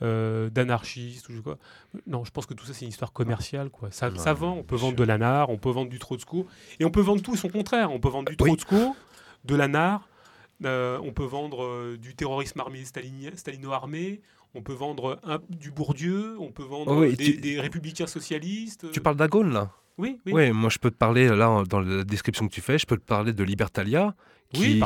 euh, 0.00 0.48
d'anarchistes, 0.48 1.28
ou 1.28 1.42
quoi. 1.42 1.58
Non, 2.06 2.24
je 2.24 2.30
pense 2.30 2.46
que 2.46 2.54
tout 2.54 2.64
ça, 2.64 2.72
c'est 2.72 2.86
une 2.86 2.90
histoire 2.90 3.12
commerciale. 3.12 3.68
Quoi. 3.68 3.90
Ça, 3.90 4.10
ça 4.16 4.32
vend. 4.32 4.54
On 4.54 4.62
peut 4.62 4.76
vendre 4.76 4.96
de 4.96 5.04
l'anar, 5.04 5.50
on 5.50 5.58
peut 5.58 5.68
vendre 5.68 5.90
du 5.90 5.98
Trotsko, 5.98 6.46
et 6.80 6.86
on 6.86 6.90
peut 6.90 7.02
vendre 7.02 7.20
tout 7.20 7.34
et 7.34 7.36
son 7.36 7.50
contraire. 7.50 7.92
On 7.92 8.00
peut 8.00 8.08
vendre 8.08 8.30
du 8.30 8.36
Trotsko, 8.38 8.96
de 9.44 9.54
l'anar, 9.54 10.08
euh, 10.64 10.98
on 11.02 11.12
peut 11.12 11.24
vendre 11.24 11.62
euh, 11.62 11.96
du 11.96 12.14
terrorisme 12.14 12.60
armé 12.60 12.84
stalino-armé, 12.84 14.20
on 14.54 14.62
peut 14.62 14.72
vendre 14.72 15.20
du 15.50 15.70
Bourdieu, 15.70 16.36
on 16.40 16.50
peut 16.50 16.64
vendre 16.64 17.06
des, 17.06 17.60
républicains 17.60 18.06
socialistes. 18.06 18.90
Tu 18.92 19.00
parles 19.00 19.16
d'Agone 19.16 19.52
là? 19.52 19.70
Oui, 19.98 20.20
oui. 20.26 20.32
Oui, 20.32 20.52
moi 20.52 20.70
je 20.70 20.78
peux 20.78 20.90
te 20.90 20.96
parler, 20.96 21.28
là, 21.28 21.62
dans 21.68 21.80
la 21.80 22.04
description 22.04 22.46
que 22.48 22.52
tu 22.52 22.60
fais, 22.60 22.78
je 22.78 22.86
peux 22.86 22.96
te 22.96 23.04
parler 23.04 23.32
de 23.32 23.44
Libertalia, 23.44 24.14
qui, 24.52 24.82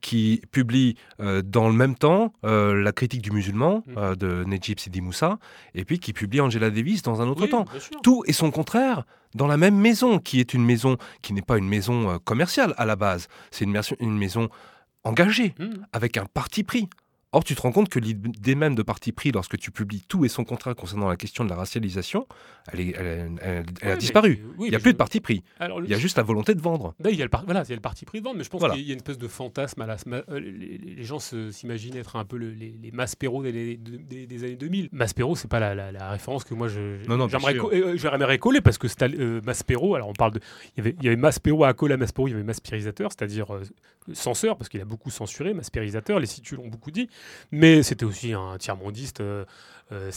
qui, 0.00 0.42
publie 0.52 0.96
euh, 1.20 1.42
dans 1.42 1.68
le 1.68 1.74
même 1.74 1.96
temps 1.96 2.32
la 2.42 2.92
critique 2.92 3.22
du 3.22 3.32
musulman 3.32 3.82
mm. 3.86 4.16
de 4.16 4.44
Nejib 4.44 4.78
Sidi 4.78 5.00
Moussa, 5.00 5.38
et 5.74 5.84
puis 5.84 5.98
qui 5.98 6.12
publie 6.12 6.40
Angela 6.40 6.70
Davis 6.70 7.02
dans 7.02 7.20
un 7.20 7.28
autre 7.28 7.46
temps. 7.46 7.64
Tout 8.02 8.22
est 8.26 8.32
son 8.32 8.50
contraire 8.50 9.04
dans 9.34 9.46
la 9.46 9.56
même 9.56 9.76
maison, 9.76 10.18
qui 10.18 10.40
est 10.40 10.54
une 10.54 10.64
maison 10.64 10.96
qui 11.22 11.32
n'est 11.32 11.42
pas 11.42 11.58
une 11.58 11.68
maison 11.68 12.18
commerciale 12.24 12.74
à 12.76 12.84
la 12.84 12.96
base, 12.96 13.28
c'est 13.50 13.64
une, 13.64 13.80
une 14.00 14.16
maison 14.16 14.48
engagé, 15.04 15.54
mmh. 15.58 15.86
avec 15.92 16.16
un 16.16 16.26
parti 16.26 16.64
pris. 16.64 16.88
Or, 17.34 17.44
tu 17.44 17.54
te 17.54 17.62
rends 17.62 17.72
compte 17.72 17.88
que 17.88 17.98
l'idée 17.98 18.54
même 18.54 18.74
de 18.74 18.82
parti 18.82 19.10
pris, 19.10 19.32
lorsque 19.32 19.56
tu 19.56 19.70
publies 19.70 20.02
tout 20.06 20.26
et 20.26 20.28
son 20.28 20.44
contraire 20.44 20.76
concernant 20.76 21.08
la 21.08 21.16
question 21.16 21.44
de 21.44 21.48
la 21.48 21.56
racialisation, 21.56 22.26
elle, 22.70 23.64
a 23.80 23.96
disparu. 23.96 24.44
il 24.60 24.68
n'y 24.68 24.74
a 24.74 24.78
plus 24.78 24.92
de 24.92 24.98
parti 24.98 25.18
pris. 25.20 25.42
il 25.58 25.90
y 25.90 25.94
a 25.94 25.98
juste 25.98 26.18
la 26.18 26.22
volonté 26.22 26.54
de 26.54 26.60
vendre. 26.60 26.94
il, 27.02 27.16
y 27.16 27.22
a 27.22 27.24
le 27.24 27.30
voilà, 27.46 27.62
il 27.62 27.70
y 27.70 27.72
a 27.72 27.76
le 27.76 27.80
parti 27.80 28.04
pris 28.04 28.20
de 28.20 28.24
vendre, 28.24 28.36
mais 28.36 28.44
je 28.44 28.50
pense 28.50 28.62
qu'il 28.70 28.82
y 28.82 28.90
a 28.90 28.92
une 28.92 28.98
espèce 28.98 29.16
de 29.16 29.28
fantasme. 29.28 29.80
À 29.80 29.86
la, 29.86 29.96
euh, 30.28 30.40
les, 30.40 31.04
gens 31.04 31.18
s'imaginent 31.18 31.96
être 31.96 32.16
un 32.16 32.26
peu 32.26 32.36
les, 32.36 32.76
les 32.82 32.90
Maspero 32.90 33.42
des, 33.42 33.78
des, 33.78 34.44
années 34.44 34.56
2000. 34.56 34.90
Maspero, 34.92 35.34
c'est 35.34 35.48
pas 35.48 35.74
la, 35.74 36.10
référence 36.10 36.44
que 36.44 36.52
moi 36.52 36.68
je, 36.68 36.98
j'aimerais, 37.96 38.38
coller 38.38 38.60
parce 38.60 38.76
que 38.76 38.88
euh, 39.02 39.40
Maspero, 39.42 39.94
alors 39.94 40.08
on 40.08 40.12
parle 40.12 40.32
de. 40.32 40.40
Il 40.76 40.84
y 40.84 40.86
avait, 40.86 40.96
il 40.98 41.04
y 41.04 41.06
avait 41.06 41.16
Maspero 41.16 41.64
à 41.64 41.72
coller 41.72 41.94
à 41.94 41.96
Maspero, 41.96 42.28
il 42.28 42.32
y 42.32 42.34
avait 42.34 42.42
Maspirisateur, 42.42 43.10
c'est-à-dire 43.10 43.54
euh, 43.54 43.62
censeur, 44.12 44.56
parce 44.56 44.68
qu'il 44.68 44.80
a 44.80 44.84
beaucoup 44.84 45.10
censuré, 45.10 45.54
Maspirisateur, 45.54 46.18
les 46.18 46.26
situs 46.26 46.58
l'ont 46.58 46.68
beaucoup 46.68 46.90
dit. 46.90 47.08
Mais 47.50 47.82
c'était 47.82 48.04
aussi 48.04 48.32
un 48.32 48.58
tiers-mondiste 48.58 49.20
euh, 49.20 49.44
euh 49.92 50.10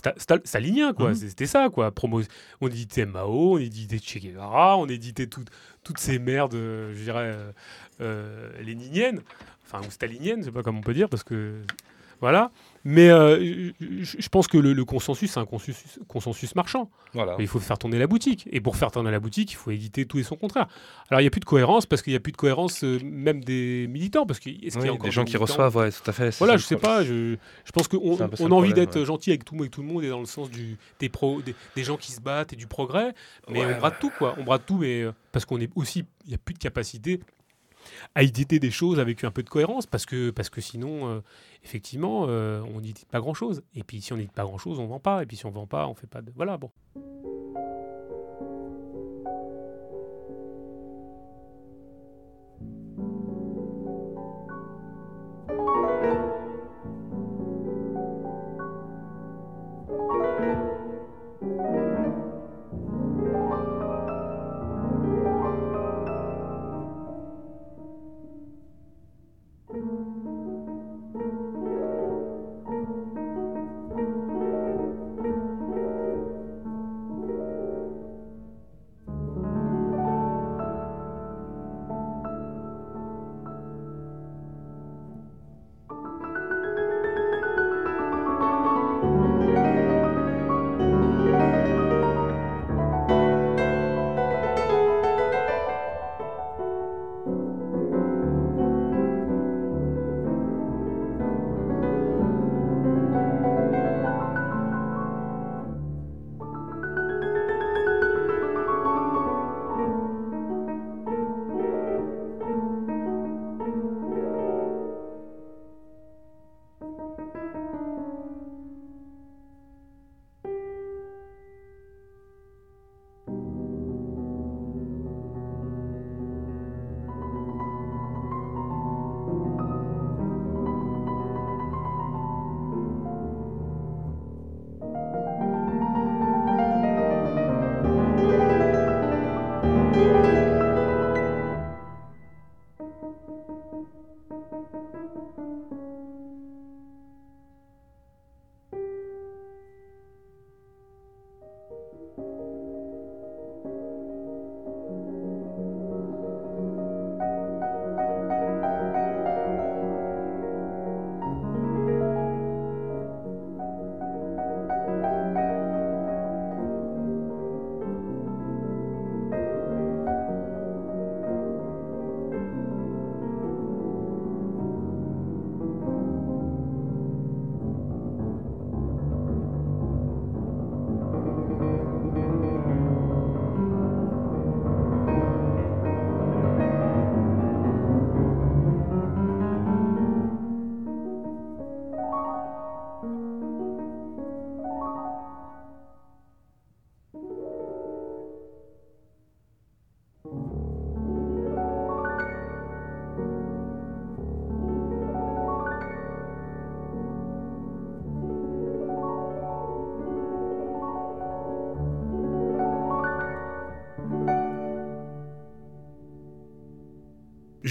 stalinien, 0.44 0.94
quoi. 0.94 1.10
Mhm. 1.10 1.16
C'était 1.16 1.46
ça, 1.46 1.70
quoi. 1.70 1.92
Promo 1.92 2.22
on 2.62 2.68
éditait 2.68 3.06
Mao, 3.06 3.56
on 3.56 3.58
éditait 3.58 4.00
Che 4.00 4.20
Guevara, 4.20 4.78
on 4.78 4.88
éditait 4.88 5.28
toutes 5.28 6.00
ces 6.00 6.20
merdes, 6.20 6.56
euh, 6.56 6.94
je 6.94 7.04
dirais, 7.04 7.36
euh, 8.02 8.50
léniniennes, 8.62 9.22
enfin, 9.66 9.86
ou 9.86 9.92
staliniennes, 9.92 10.40
je 10.40 10.46
sais 10.46 10.52
pas 10.52 10.64
comment 10.64 10.80
on 10.80 10.84
peut 10.84 10.94
dire, 10.94 11.10
parce 11.10 11.24
que. 11.24 11.62
Voilà. 12.22 12.50
Mais 12.88 13.10
euh, 13.10 13.72
je 13.80 14.30
pense 14.30 14.48
que 14.48 14.60
le, 14.60 14.86
consensus, 14.86 15.32
c'est 15.32 15.40
un 15.40 15.46
consensus, 15.46 16.00
consensus 16.08 16.54
marchand. 16.54 16.92
Voilà. 17.14 17.36
Il 17.40 17.48
faut 17.48 17.60
faire 17.60 17.80
tourner 17.80 17.98
la 17.98 18.06
boutique. 18.06 18.48
Et 18.52 18.62
pour 18.62 18.76
faire 18.78 18.92
tourner 18.92 19.10
la 19.10 19.20
boutique, 19.20 19.52
il 19.52 19.56
faut 19.56 19.72
éditer 19.72 20.06
tout 20.06 20.20
et 20.20 20.24
son 20.24 20.36
contraire. 20.36 20.68
Alors, 21.10 21.20
il 21.20 21.24
n'y 21.24 21.28
a 21.28 21.32
plus 21.32 21.40
de 21.40 21.46
cohérence 21.46 21.88
parce 21.88 22.04
qu'il 22.04 22.14
n'y 22.14 22.18
a 22.18 22.20
plus 22.20 22.32
de 22.32 22.38
cohérence 22.38 22.84
euh, 22.84 23.00
même 23.04 23.44
des 23.44 23.88
militants. 23.90 24.28
Parce 24.28 24.40
qu'il 24.40 24.64
y 24.64 24.70
a 24.70 24.94
encore 24.94 25.00
des 25.00 25.12
gens 25.12 25.26
qui 25.26 25.36
reçoivent, 25.36 25.76
ouais, 25.76 25.92
tout 25.92 26.08
à 26.08 26.14
fait. 26.14 26.38
Voilà, 26.38 26.58
je 26.58 26.64
sais 26.64 26.78
pas. 26.78 27.04
Je, 27.04 27.38
je 27.64 27.72
pense 27.72 27.88
qu'on 27.88 28.20
on 28.40 28.52
a 28.52 28.54
envie 28.54 28.74
d'être 28.74 29.04
gentil 29.04 29.32
avec 29.32 29.46
tout, 29.46 29.56
avec 29.56 29.72
tout 29.72 29.82
le 29.82 29.88
monde 29.88 30.04
et 30.04 30.10
dans 30.10 30.20
le 30.20 30.26
sens 30.26 30.52
du, 30.52 30.78
des, 31.00 31.10
pro, 31.10 31.42
des, 31.42 31.84
gens 31.84 31.98
qui 31.98 32.12
se 32.12 32.22
battent 32.22 32.54
et 32.54 32.56
du 32.56 32.68
progrès. 32.68 33.16
Mais 33.50 33.66
on 33.66 33.80
brade 33.80 33.96
tout, 34.00 34.12
quoi. 34.16 34.36
On 34.38 34.44
brade 34.44 34.62
tout, 34.64 34.78
mais 34.78 35.02
euh, 35.02 35.12
parce 35.32 35.46
qu'on 35.46 35.60
est 35.60 35.72
aussi, 35.76 36.06
il 36.26 36.30
n'y 36.30 36.36
a 36.36 36.38
plus 36.38 36.54
de 36.54 36.60
capacité 36.60 37.20
à 38.16 38.24
éditer 38.24 38.60
des 38.60 38.72
choses 38.72 39.00
avec 39.00 39.24
un 39.24 39.32
peu 39.32 39.44
de 39.44 39.50
cohérence 39.50 39.86
parce 39.86 40.06
que, 40.06 40.32
parce 40.32 40.50
que 40.50 40.62
sinon, 40.62 41.22
effectivement, 41.66 42.26
euh, 42.30 42.62
on 42.74 42.80
dit 42.80 42.94
pas 43.12 43.20
grand-chose. 43.20 43.64
Et 43.74 43.84
puis 43.84 44.02
si 44.02 44.14
on 44.14 44.18
dit 44.18 44.28
pas 44.28 44.44
grand-chose, 44.44 44.80
on 44.80 44.86
vend 44.86 45.00
pas. 45.00 45.24
Et 45.24 45.26
puis 45.26 45.36
si 45.36 45.46
on 45.46 45.52
vend 45.52 45.68
pas, 45.68 45.88
on 45.88 45.96
fait 45.96 46.08
pas 46.08 46.22
de... 46.22 46.32
Voilà, 46.36 46.58
bon. 46.58 46.72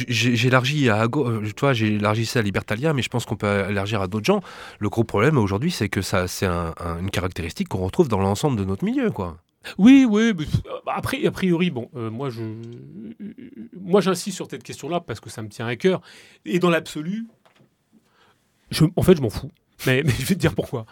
J'élargis 0.09 0.89
à 0.89 1.07
toi, 1.57 1.73
j'ai 1.73 1.95
élargi 1.95 2.27
ça 2.27 2.41
à 2.41 2.43
Libertalia, 2.43 2.93
mais 2.93 3.03
je 3.03 3.09
pense 3.09 3.25
qu'on 3.25 3.37
peut 3.37 3.67
élargir 3.69 4.01
à 4.01 4.07
d'autres 4.07 4.25
gens. 4.25 4.41
Le 4.79 4.89
gros 4.89 5.05
problème 5.05 5.39
aujourd'hui, 5.39 5.71
c'est 5.71 5.89
que 5.89 6.03
ça, 6.03 6.29
c'est 6.29 6.47
une 6.47 7.11
caractéristique 7.11 7.69
qu'on 7.69 7.85
retrouve 7.85 8.09
dans 8.09 8.21
l'ensemble 8.21 8.59
de 8.59 8.65
notre 8.65 8.85
milieu, 8.85 9.11
quoi. 9.11 9.39
Oui, 9.79 10.07
oui. 10.09 10.35
après, 10.87 11.25
a 11.27 11.31
priori, 11.31 11.71
bon, 11.71 11.89
moi, 11.95 12.31
je, 12.31 12.43
moi, 13.81 14.01
j'insiste 14.01 14.37
sur 14.37 14.49
cette 14.51 14.63
question-là 14.63 15.01
parce 15.01 15.21
que 15.21 15.31
ça 15.31 15.43
me 15.43 15.49
tient 15.49 15.67
à 15.67 15.77
cœur. 15.77 16.01
Et 16.45 16.59
dans 16.59 16.71
l'absolu, 16.71 17.27
en 18.97 19.03
fait, 19.03 19.17
je 19.17 19.23
m'en 19.23 19.31
fous. 19.31 19.51
Mais, 19.87 20.03
je 20.07 20.27
vais 20.27 20.35
te 20.35 20.41
dire 20.41 20.55
pourquoi. 20.55 20.87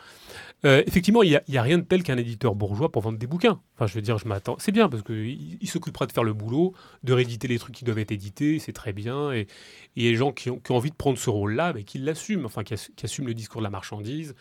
Euh, 0.64 0.82
effectivement, 0.86 1.22
il 1.24 1.40
n'y 1.48 1.58
a, 1.58 1.62
rien 1.62 1.78
de 1.78 1.82
tel 1.82 2.04
qu'un 2.04 2.16
éditeur 2.16 2.54
bourgeois 2.54 2.92
pour 2.92 3.02
vendre 3.02 3.18
des 3.18 3.26
bouquins. 3.26 3.60
Enfin, 3.74 3.86
je 3.86 3.94
veux 3.94 4.00
dire, 4.00 4.18
je 4.18 4.28
m'attends. 4.28 4.56
C'est 4.58 4.70
bien 4.70 4.88
parce 4.88 5.02
qu'il 5.02 5.58
il, 5.60 5.68
s'occupera 5.68 6.06
de 6.06 6.12
faire 6.12 6.22
le 6.22 6.32
boulot, 6.32 6.72
de 7.02 7.12
rééditer 7.12 7.48
les 7.48 7.58
trucs 7.58 7.74
qui 7.74 7.84
doivent 7.84 7.98
être 7.98 8.12
édités, 8.12 8.60
c'est 8.60 8.72
très 8.72 8.92
bien. 8.92 9.32
Et, 9.32 9.48
il 9.96 10.04
y 10.04 10.08
a 10.08 10.10
des 10.10 10.16
gens 10.16 10.32
qui 10.32 10.50
ont, 10.50 10.60
envie 10.70 10.90
de 10.90 10.96
prendre 10.96 11.18
ce 11.18 11.30
rôle-là, 11.30 11.72
mais 11.74 11.82
qui 11.82 11.98
l'assument, 11.98 12.46
enfin, 12.46 12.62
qui, 12.62 12.74
assument 13.02 13.26
le 13.26 13.34
discours 13.34 13.60
de 13.60 13.64
la 13.64 13.70
marchandise, 13.70 14.34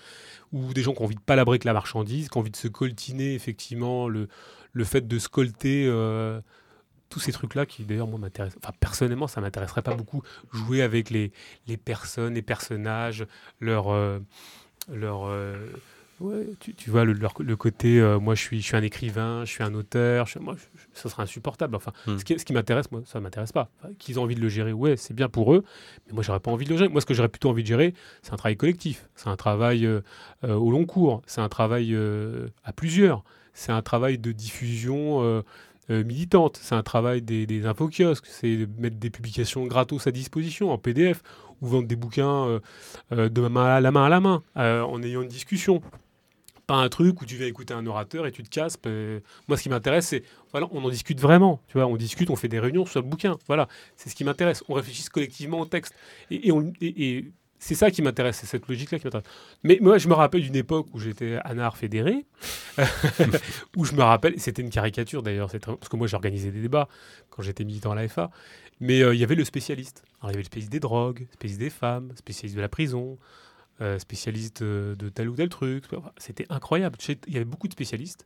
ou 0.52 0.73
des 0.73 0.84
gens 0.84 0.93
qui 0.93 1.02
ont 1.02 1.06
envie 1.06 1.15
de 1.15 1.22
palabrer 1.22 1.57
que 1.57 1.68
la 1.68 1.73
marchandise, 1.73 2.30
qui 2.30 2.38
ont 2.38 2.41
envie 2.41 2.52
de 2.52 2.56
se 2.56 2.68
coltiner, 2.68 3.34
effectivement, 3.34 4.07
le, 4.07 4.27
le 4.73 4.84
fait 4.84 5.07
de 5.07 5.19
scolter. 5.19 5.85
Euh, 5.88 6.39
tous 7.10 7.19
ces 7.19 7.34
trucs-là 7.34 7.65
qui 7.65 7.84
d'ailleurs 7.84 8.07
moi 8.07 8.18
m'intéressent. 8.18 8.57
Enfin 8.64 8.73
personnellement 8.80 9.27
ça 9.27 9.41
m'intéresserait 9.41 9.81
pas 9.81 9.95
beaucoup 9.95 10.23
jouer 10.53 10.81
avec 10.81 11.10
les, 11.10 11.34
les 11.68 11.76
personnes, 11.76 12.35
les 12.35 12.41
personnages, 12.41 13.26
leur 13.60 13.89
euh, 13.89 14.19
leur 14.89 15.26
Ouais, 16.22 16.45
tu, 16.60 16.91
vois, 16.91 17.03
le, 17.03 17.14
le 17.14 17.56
côté, 17.56 17.99
euh, 17.99 18.19
moi 18.19 18.35
je 18.35 18.41
suis, 18.41 18.61
je 18.61 18.65
suis 18.68 18.76
un 18.76 18.84
écrivain, 18.84 19.43
je 19.43 19.49
suis 19.49 19.64
un 19.64 19.73
auteur, 19.73 20.27
moi, 20.39 20.56
ça 20.93 21.10
serait 21.10 21.23
insupportable. 21.23 21.76
Enfin, 21.76 21.93
hmm. 22.06 22.19
ce 22.19 22.23
qui, 22.23 22.38
ce 22.38 22.45
qui 22.45 22.53
m'intéresse, 22.53 22.91
moi, 22.91 23.02
ça 23.06 23.18
ne 23.18 23.23
m'intéresse 23.23 23.52
pas. 23.52 23.72
Qu'ils 23.98 24.19
ont 24.19 24.23
envie 24.23 24.35
de 24.35 24.39
le 24.39 24.48
gérer, 24.48 24.72
ouais, 24.72 24.98
c'est 24.98 25.15
bien 25.15 25.30
pour 25.30 25.52
eux, 25.56 25.64
mais 26.06 26.14
moi, 26.14 26.22
j'aurais 26.22 26.39
pas 26.39 26.52
envie 26.52 26.65
de 26.65 26.69
le 26.69 26.77
gérer. 26.77 26.89
Moi, 26.89 27.02
ce 27.02 27.07
que 27.07 27.15
j'aurais 27.15 27.30
plutôt 27.30 27.49
envie 27.49 27.64
de 27.64 27.68
gérer, 27.68 27.95
c'est 28.22 28.34
un 28.34 28.38
travail 28.38 28.56
collectif, 28.56 29.10
c'est 29.15 29.30
un 29.30 29.35
travail 29.35 29.84
euh, 29.84 30.02
euh, 30.43 30.53
au 30.53 30.69
long 30.69 30.85
cours, 30.85 31.23
c'est 31.26 31.41
un 31.41 31.49
travail 31.49 31.98
à 32.64 32.72
plusieurs, 32.72 33.23
c'est 33.53 33.72
un 33.72 33.81
travail 33.81 34.19
de 34.19 34.31
diffusion 34.31 35.43
militante, 35.89 36.60
c'est 36.61 36.76
un 36.76 36.84
travail 36.84 37.23
des, 37.23 37.48
des 37.48 37.65
infokiosques, 37.65 38.27
c'est 38.27 38.57
de 38.57 38.69
mettre 38.80 38.98
des 38.98 39.10
publications 39.10 39.65
gratos 39.65 40.06
à 40.06 40.11
disposition 40.11 40.72
en 40.72 40.77
PDF 40.77 41.23
ou 41.61 41.68
vendre 41.68 41.88
des 41.88 41.95
bouquins 41.95 42.60
de 43.11 43.41
main 43.48 43.65
à 43.65 43.81
la 43.81 43.91
main 43.91 44.06
à 44.06 44.10
la 44.10 44.19
main 44.19 44.43
en 44.56 45.02
ayant 45.02 45.23
une 45.23 45.27
discussion 45.27 45.81
un 46.77 46.89
truc 46.89 47.22
où 47.22 47.26
tu 47.26 47.35
viens 47.35 47.48
écouter 47.48 47.73
un 47.73 47.85
orateur 47.85 48.26
et 48.26 48.31
tu 48.31 48.43
te 48.43 48.49
casses. 48.49 48.77
Moi, 49.48 49.57
ce 49.57 49.64
qui 49.64 49.69
m'intéresse, 49.69 50.07
c'est 50.07 50.23
voilà, 50.52 50.68
on 50.72 50.84
en 50.84 50.89
discute 50.89 51.19
vraiment. 51.19 51.61
Tu 51.68 51.77
vois, 51.77 51.88
on 51.88 51.98
discute, 51.98 52.30
on 52.30 52.35
fait 52.35 52.48
des 52.48 52.60
réunions 52.60 52.85
sur 52.85 53.02
le 53.02 53.07
bouquin. 53.07 53.38
Voilà, 53.48 53.68
c'est 53.95 54.10
ce 54.10 54.15
qui 54.15 54.23
m'intéresse. 54.23 54.64
On 54.69 54.73
réfléchisse 54.73 55.10
collectivement 55.10 55.60
au 55.60 55.65
texte. 55.65 55.93
Et, 56.30 57.26
c'est 57.64 57.76
ça 57.76 57.91
qui 57.91 58.02
m'intéresse, 58.02 58.38
c'est 58.38 58.48
cette 58.48 58.68
logique-là 58.68 58.98
qui 58.98 59.06
m'intéresse. 59.06 59.27
Mais 59.64 59.77
moi, 59.81 59.99
je 59.99 60.07
me 60.07 60.15
rappelle 60.15 60.41
d'une 60.41 60.56
époque 60.56 60.88
où 60.93 60.99
j'étais 60.99 61.38
anard 61.43 61.77
fédéré, 61.77 62.26
où 63.77 63.85
je 63.85 63.93
me 63.93 64.02
rappelle, 64.02 64.39
c'était 64.39 64.64
une 64.64 64.72
caricature 64.72 65.22
d'ailleurs, 65.22 65.52
parce 65.52 65.88
que 65.88 65.95
moi 65.95 66.07
j'organisais 66.07 66.49
des 66.49 66.60
débats 66.60 66.88
quand 67.30 67.43
j'étais 67.43 67.64
militant 67.64 67.91
à 67.91 67.95
l'AFA, 67.95 68.31
mais 68.80 69.03
euh, 69.03 69.14
il 69.14 69.19
y 69.19 69.23
avait 69.23 69.35
le 69.35 69.45
spécialiste. 69.45 70.03
Il 70.23 70.26
y 70.26 70.30
avait 70.30 70.39
le 70.39 70.43
spécialiste 70.43 70.72
des 70.72 70.80
drogues, 70.80 71.27
spécialiste 71.34 71.60
des 71.60 71.69
femmes, 71.69 72.11
spécialiste 72.15 72.56
de 72.56 72.61
la 72.61 72.69
prison, 72.69 73.19
euh, 73.81 73.97
spécialiste 73.99 74.63
de 74.63 75.09
tel 75.09 75.29
ou 75.29 75.35
tel 75.35 75.49
truc. 75.49 75.85
C'était 76.17 76.45
incroyable. 76.49 76.97
Il 77.27 77.33
y 77.33 77.35
avait 77.35 77.45
beaucoup 77.45 77.67
de 77.67 77.73
spécialistes. 77.73 78.25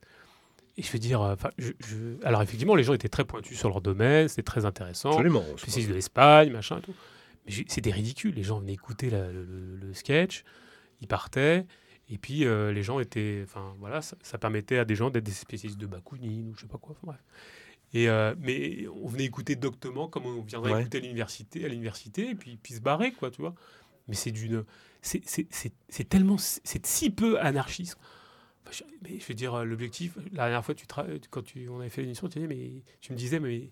Et 0.78 0.82
je 0.82 0.92
veux 0.92 0.98
dire, 0.98 1.22
euh, 1.22 1.34
je, 1.58 2.22
alors 2.22 2.42
effectivement, 2.42 2.74
les 2.74 2.82
gens 2.82 2.92
étaient 2.92 3.08
très 3.08 3.24
pointus 3.24 3.58
sur 3.58 3.70
leur 3.70 3.80
domaine, 3.80 4.28
c'était 4.28 4.42
très 4.42 4.66
intéressant. 4.66 5.10
Absolument. 5.10 5.44
Spécialiste 5.56 5.88
de 5.88 5.94
l'Espagne, 5.94 6.52
machin 6.52 6.78
et 6.78 6.82
tout. 6.82 6.94
Mais 7.46 7.52
c'était 7.68 7.90
ridicule. 7.90 8.34
Les 8.34 8.42
gens 8.42 8.58
venaient 8.58 8.74
écouter 8.74 9.08
le, 9.10 9.92
sketch, 9.94 10.44
ils 11.00 11.08
partaient. 11.08 11.66
Et 12.10 12.18
puis 12.18 12.44
euh, 12.44 12.72
les 12.72 12.82
gens 12.82 13.00
étaient, 13.00 13.40
enfin 13.44 13.74
voilà, 13.80 14.02
ça, 14.02 14.38
permettait 14.38 14.78
à 14.78 14.84
des 14.84 14.94
gens 14.94 15.10
d'être 15.10 15.24
des 15.24 15.32
spécialistes 15.32 15.80
de 15.80 15.86
Bakounine 15.86 16.50
ou 16.50 16.54
je 16.54 16.62
sais 16.62 16.68
pas 16.68 16.78
quoi. 16.78 16.94
bref. 17.02 17.22
Et 17.94 18.08
mais 18.38 18.86
on 18.88 19.08
venait 19.08 19.24
écouter 19.24 19.56
doctement 19.56 20.08
comme 20.08 20.26
on 20.26 20.42
viendrait 20.42 20.80
écouter 20.80 20.98
à 20.98 21.00
l'université, 21.00 21.64
à 21.64 21.68
l'université, 21.68 22.30
et 22.30 22.34
puis, 22.34 22.58
puis 22.62 22.74
se 22.74 22.80
barrer 22.80 23.12
quoi, 23.12 23.30
tu 23.30 23.40
vois. 23.40 23.54
Mais 24.08 24.14
c'est 24.14 24.30
d'une, 24.30 24.64
c'est 25.06 26.08
tellement, 26.08 26.36
c'est 26.38 26.86
si 26.86 27.10
peu 27.10 27.40
anarchiste. 27.40 27.98
je, 28.70 28.82
mais 29.02 29.18
je 29.18 29.26
veux 29.26 29.34
dire, 29.34 29.64
l'objectif, 29.64 30.16
la 30.32 30.44
dernière 30.44 30.64
fois, 30.64 30.74
tu 30.74 30.86
quand 31.30 31.42
tu, 31.42 31.68
on 31.68 31.80
avait 31.80 31.88
fait 31.88 32.02
l'émission, 32.02 32.28
tu, 32.28 32.40
mais, 32.40 32.82
tu 33.00 33.12
me 33.12 33.16
disais, 33.16 33.40
mais 33.40 33.70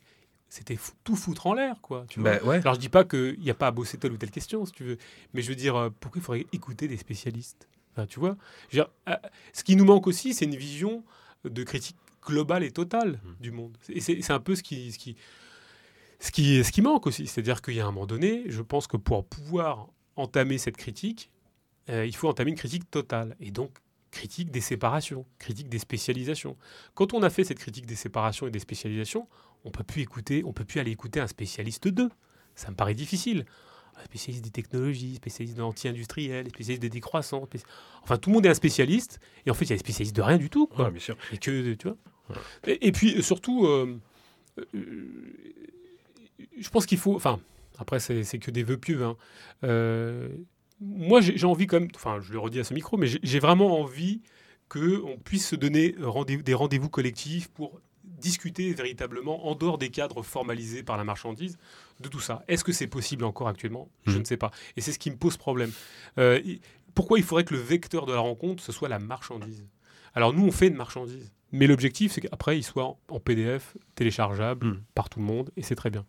c'était 0.49 0.79
tout 1.03 1.17
foutre 1.17 1.49
en 1.49 1.55
l'air, 1.55 1.81
quoi. 1.81 2.07
Tu 2.09 2.21
bah, 2.21 2.39
ouais. 2.45 2.59
Alors 2.59 2.75
je 2.75 2.81
dis 2.81 2.89
pas 2.89 3.05
qu'il 3.05 3.41
n'y 3.41 3.51
a 3.51 3.55
pas 3.55 3.67
à 3.67 3.71
bosser 3.73 3.99
telle 3.99 4.13
ou 4.13 4.17
telle 4.17 4.31
question, 4.31 4.65
si 4.65 4.73
tu 4.73 4.85
veux, 4.85 4.99
mais 5.33 5.43
je 5.43 5.49
veux 5.49 5.57
dire, 5.57 5.75
euh, 5.77 5.91
pourquoi 6.01 6.21
il 6.21 6.25
faudrait 6.25 6.47
écouter 6.53 6.87
des 6.87 6.97
spécialistes? 6.97 7.69
Tu 8.09 8.19
vois 8.19 8.37
dire, 8.73 8.89
euh, 9.09 9.17
Ce 9.53 9.63
qui 9.63 9.77
nous 9.77 9.85
manque 9.85 10.07
aussi, 10.07 10.35
c'est 10.35 10.45
une 10.45 10.57
vision 10.57 11.05
de 11.45 11.63
critique 11.63 11.97
globale 12.25 12.65
et 12.65 12.71
totale 12.71 13.21
mmh. 13.23 13.31
du 13.41 13.51
monde. 13.51 13.77
Et 13.89 14.01
c'est 14.01 14.31
un 14.31 14.41
peu 14.41 14.57
ce 14.57 14.63
qui, 14.63 14.93
ce 14.93 14.99
qui, 14.99 15.17
ce 16.19 16.31
qui, 16.31 16.65
ce 16.65 16.73
qui 16.73 16.83
manque 16.83 17.07
aussi. 17.07 17.27
C'est-à-dire 17.27 17.63
qu'il 17.63 17.75
y 17.75 17.81
a 17.81 17.87
un 17.87 17.93
moment 17.93 18.07
donné, 18.07 18.45
je 18.49 18.63
pense 18.63 18.87
que 18.87 18.97
pour 18.97 19.25
pouvoir 19.27 19.89
entamer 20.17 20.59
cette 20.59 20.77
critique, 20.77 21.31
euh, 21.89 22.07
il 22.07 22.15
faut 22.15 22.29
entamer 22.29 22.51
une 22.51 22.57
critique 22.57 22.91
totale. 22.91 23.37
Et 23.41 23.51
donc, 23.51 23.79
critique 24.11 24.51
des 24.51 24.61
séparations, 24.61 25.27
critique 25.39 25.69
des 25.69 25.79
spécialisations. 25.79 26.57
Quand 26.95 27.13
on 27.13 27.23
a 27.23 27.31
fait 27.31 27.45
cette 27.45 27.59
critique 27.59 27.87
des 27.87 27.97
séparations 27.97 28.47
et 28.47 28.51
des 28.51 28.61
spécialisations, 28.61 29.29
on 29.65 29.71
peut 29.71 29.85
plus 29.85 30.03
écouter, 30.03 30.43
on 30.45 30.53
peut 30.53 30.65
plus 30.65 30.81
aller 30.81 30.93
écouter 30.93 31.21
un 31.21 31.27
spécialiste 31.27 31.89
d'eux. 31.89 32.11
Ça 32.55 32.71
me 32.71 32.77
paraît 32.77 32.95
difficile. 32.95 33.45
Un 33.97 34.05
spécialiste 34.05 34.45
des 34.45 34.51
technologies, 34.51 35.17
spécialiste 35.17 35.57
de 35.57 35.63
l'anti-industriel, 35.63 36.49
spécialiste 36.49 36.83
des 36.83 36.91
décroissants. 36.91 37.49
Enfin, 38.03 38.17
tout 38.17 38.31
le 38.31 38.35
monde 38.35 38.47
est 38.47 38.49
un 38.49 38.55
spécialiste. 38.55 39.21
Et 39.47 39.51
en 39.51 39.55
fait, 39.55 39.65
il 39.67 39.71
y 39.71 39.73
a 39.73 39.77
des 39.77 39.81
spécialistes 39.81 40.17
de 40.17 40.23
rien 40.23 40.39
du 40.39 40.51
tout. 40.51 40.67
Quoi. 40.67 40.91
bien 40.91 41.01
sûr. 41.01 41.17
Et 41.33 41.39
que, 41.39 41.75
tu 41.75 41.89
vois. 41.89 41.97
Et, 42.67 42.93
puis, 42.93 43.23
surtout, 43.23 43.67
euh, 43.67 44.01
euh, 44.75 45.09
je 46.59 46.69
pense 46.71 46.87
qu'il 46.87 46.99
faut. 46.99 47.15
Enfin, 47.15 47.41
après, 47.79 48.01
c'est 48.01 48.39
que 48.39 48.51
des 48.51 48.63
vœux 48.63 48.79
pieux. 48.79 49.05
Hein. 49.05 49.17
Euh, 49.65 50.29
moi, 50.81 51.21
j'ai 51.21 51.47
envie 51.47 51.67
quand 51.67 51.81
même, 51.81 51.89
enfin, 51.95 52.21
je 52.21 52.33
le 52.33 52.39
redis 52.39 52.61
à 52.61 52.65
ce 52.65 52.75
micro, 52.75 52.97
mais 52.97 53.07
j'ai 53.07 53.39
vraiment 53.39 53.81
envie 53.81 54.23
qu'on 54.69 55.19
puisse 55.25 55.49
se 55.49 55.57
donner 55.57 55.95
des 56.45 56.55
rendez-vous 56.55 56.89
collectifs 56.89 57.49
pour 57.49 57.81
discuter 58.05 58.73
véritablement 58.73 59.47
en 59.49 59.55
dehors 59.55 59.79
des 59.79 59.91
cadres 59.91 60.23
formalisés 60.23 60.83
par 60.83 60.97
la 60.97 61.05
marchandise 61.05 61.59
de 62.01 62.09
tout 62.09 62.21
ça. 62.21 62.45
Est-ce 62.49 62.65
que 62.65 62.73
c'est 62.73 62.87
possible 62.87 63.25
encore 63.25 63.49
actuellement? 63.49 63.89
Je 64.07 64.17
mmh. 64.17 64.21
ne 64.21 64.25
sais 64.25 64.37
pas. 64.37 64.51
Et 64.77 64.81
c'est 64.81 64.93
ce 64.93 64.99
qui 64.99 65.11
me 65.11 65.17
pose 65.17 65.37
problème. 65.37 65.71
Euh, 66.19 66.41
pourquoi 66.95 67.19
il 67.19 67.25
faudrait 67.25 67.45
que 67.45 67.55
le 67.55 67.61
vecteur 67.61 68.07
de 68.07 68.13
la 68.13 68.21
rencontre, 68.21 68.63
ce 68.63 68.73
soit 68.73 68.89
la 68.89 68.99
marchandise? 68.99 69.67
Alors 70.15 70.33
nous, 70.33 70.47
on 70.47 70.53
fait 70.53 70.69
une 70.69 70.77
marchandise. 70.77 71.33
Mais 71.55 71.69
l'objectif, 71.69 72.11
c'est 72.11 72.21
qu'après, 72.21 72.59
il 72.59 72.65
soit 72.65 72.97
en 73.09 73.21
PDF, 73.21 73.77
téléchargeable 73.95 74.67
mmh. 74.67 74.81
par 74.97 75.09
tout 75.09 75.21
le 75.21 75.25
monde, 75.25 75.51
et 75.57 75.63
c'est 75.63 75.77
très 75.77 75.89
bien. 75.89 76.05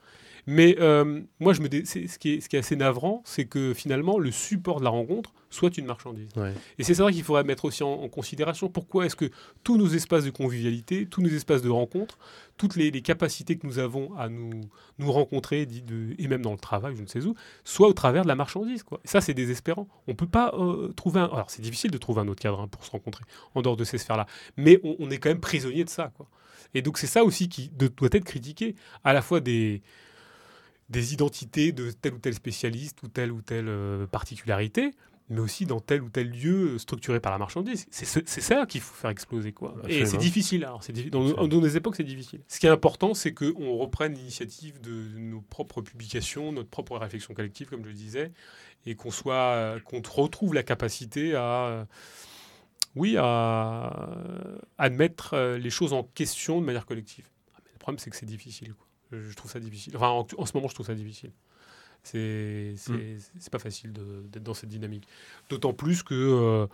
Mais 0.47 0.75
euh, 0.79 1.21
moi, 1.39 1.53
je 1.53 1.61
me 1.61 1.67
ce, 1.67 2.17
qui 2.17 2.33
est, 2.33 2.41
ce 2.41 2.49
qui 2.49 2.55
est 2.55 2.59
assez 2.59 2.75
navrant, 2.75 3.21
c'est 3.25 3.45
que 3.45 3.73
finalement, 3.73 4.19
le 4.19 4.31
support 4.31 4.79
de 4.79 4.83
la 4.83 4.89
rencontre 4.89 5.33
soit 5.49 5.77
une 5.77 5.85
marchandise. 5.85 6.29
Et 6.77 6.83
c'est 6.83 6.95
ça 6.95 7.09
qu'il 7.11 7.23
faudrait 7.23 7.45
mettre 7.45 7.65
aussi 7.65 7.81
en, 7.81 8.09
considération. 8.09 8.67
Pourquoi 8.67 9.05
est-ce 9.05 9.15
que 9.15 9.29
tous 9.63 9.77
nos 9.77 9.87
espaces 9.87 10.25
de 10.25 10.29
convivialité, 10.29 11.05
tous 11.05 11.21
nos 11.21 11.29
espaces 11.29 11.61
de 11.61 11.69
rencontre, 11.69 12.17
toutes 12.57 12.75
les, 12.75 12.91
capacités 13.01 13.57
que 13.57 13.65
nous 13.65 13.79
avons 13.79 14.13
à 14.17 14.27
nous, 14.27 14.61
nous 14.99 15.11
rencontrer, 15.11 15.67
et 16.17 16.27
même 16.27 16.41
dans 16.41 16.51
le 16.51 16.57
travail, 16.57 16.95
je 16.95 17.01
ne 17.01 17.07
sais 17.07 17.25
où, 17.25 17.35
soient 17.63 17.87
au 17.87 17.93
travers 17.93 18.23
de 18.23 18.27
la 18.27 18.35
marchandise. 18.35 18.83
Quoi. 18.83 18.99
ça, 19.05 19.21
c'est 19.21 19.33
désespérant. 19.33 19.87
On 20.07 20.11
ne 20.11 20.15
peut 20.15 20.27
pas 20.27 20.53
euh, 20.57 20.91
trouver 20.93 21.21
un... 21.21 21.25
Alors, 21.25 21.49
c'est 21.49 21.61
difficile 21.61 21.91
de 21.91 21.97
trouver 21.97 22.21
un 22.21 22.27
autre 22.27 22.41
cadre 22.41 22.59
hein, 22.59 22.67
pour 22.67 22.83
se 22.83 22.91
rencontrer 22.91 23.23
en 23.53 23.61
dehors 23.61 23.77
de 23.77 23.83
ces 23.83 23.97
sphères-là. 23.97 24.27
Mais 24.57 24.79
on, 24.83 24.95
on, 24.99 25.09
est 25.09 25.17
quand 25.17 25.29
même 25.29 25.34
prisonnier 25.39 25.83
de 25.83 25.89
ça. 25.89 26.11
Quoi. 26.15 26.27
Et 26.73 26.81
donc, 26.81 26.97
c'est 26.97 27.07
ça 27.07 27.23
aussi 27.23 27.49
qui 27.49 27.69
doit 27.69 28.09
être 28.11 28.25
critiqué, 28.25 28.75
à 29.03 29.13
la 29.13 29.21
fois 29.21 29.39
des 29.39 29.81
des 30.89 31.13
identités 31.13 31.71
de 31.71 31.91
tel 31.91 32.13
ou 32.13 32.19
tel 32.19 32.33
spécialiste 32.33 33.01
ou 33.03 33.07
telle 33.07 33.31
ou 33.31 33.41
telle 33.41 33.69
euh, 33.69 34.05
particularité, 34.05 34.91
mais 35.29 35.39
aussi 35.39 35.65
dans 35.65 35.79
tel 35.79 36.03
ou 36.03 36.09
tel 36.09 36.29
lieu 36.29 36.77
structuré 36.77 37.19
par 37.19 37.31
la 37.31 37.39
marchandise. 37.39 37.87
C'est 37.89 38.05
ça 38.05 38.65
qu'il 38.67 38.81
faut 38.81 38.93
faire 38.93 39.09
exploser. 39.09 39.51
quoi. 39.51 39.75
Et 39.87 40.05
c'est 40.05 40.17
difficile. 40.17 40.63
Alors, 40.63 40.81
dans, 41.11 41.47
dans, 41.47 41.47
nos 41.47 41.67
époques, 41.67 41.95
c'est 41.95 42.03
difficile. 42.03 42.41
Ce 42.47 42.59
qui 42.59 42.67
est 42.67 42.69
important, 42.69 43.15
c'est 43.15 43.33
qu'on 43.33 43.77
reprenne 43.77 44.13
l'initiative 44.13 44.79
de 44.81 45.17
nos 45.17 45.41
propres 45.41 45.81
publications, 45.81 46.51
notre 46.51 46.69
propre 46.69 46.97
réflexion 46.97 47.33
collective, 47.33 47.67
comme 47.67 47.83
je 47.83 47.89
le 47.89 47.95
disais, 47.95 48.31
et 48.85 48.93
qu'on 48.93 49.09
soit, 49.09 49.77
qu'on 49.85 50.01
retrouve 50.07 50.53
la 50.53 50.61
capacité 50.61 51.33
à, 51.33 51.87
oui, 52.95 53.17
à 53.17 54.09
admettre 54.77 55.33
euh, 55.33 55.57
les 55.57 55.69
choses 55.69 55.93
en 55.93 56.03
question 56.03 56.61
de 56.61 56.65
manière 56.65 56.85
collective. 56.85 57.27
Ah, 57.55 57.59
le 57.73 57.79
problème, 57.79 57.99
c'est 57.99 58.09
que 58.09 58.15
c'est 58.15 58.25
difficile. 58.25 58.73
Quoi. 58.73 59.19
Je 59.19 59.35
trouve 59.35 59.51
ça 59.51 59.59
difficile. 59.59 59.95
Enfin, 59.95 60.09
en, 60.09 60.45
ce 60.45 60.51
moment, 60.55 60.67
je 60.67 60.73
trouve 60.73 60.85
ça 60.85 60.95
difficile. 60.95 61.31
C'est 62.03 62.73
c'est 62.77 62.91
mm. 62.93 63.49
pas 63.51 63.59
facile 63.59 63.91
d'être 63.91 64.43
dans 64.43 64.53
cette 64.53 64.69
dynamique. 64.69 65.07
D'autant 65.49 65.73
plus 65.73 66.03
que 66.03 66.13
euh, 66.13 66.67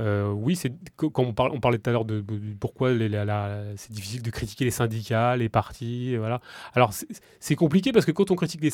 Euh, 0.00 0.30
oui, 0.30 0.56
c'est 0.56 0.72
quand 0.96 1.22
on, 1.22 1.34
parle, 1.34 1.50
on 1.52 1.60
parlait 1.60 1.78
tout 1.78 1.90
à 1.90 1.92
l'heure 1.92 2.04
de, 2.06 2.24
pourquoi 2.58 2.90
c'est 3.76 3.92
difficile 3.92 4.22
de 4.22 4.30
critiquer 4.30 4.64
les 4.64 4.70
syndicats, 4.70 5.36
les 5.36 5.48
partis, 5.48 6.16
voilà. 6.16 6.40
Alors 6.74 6.92
c'est 7.38 7.54
compliqué 7.54 7.92
parce 7.92 8.06
que 8.06 8.12
quand 8.12 8.30
on 8.30 8.36
critique 8.36 8.62
les, 8.62 8.70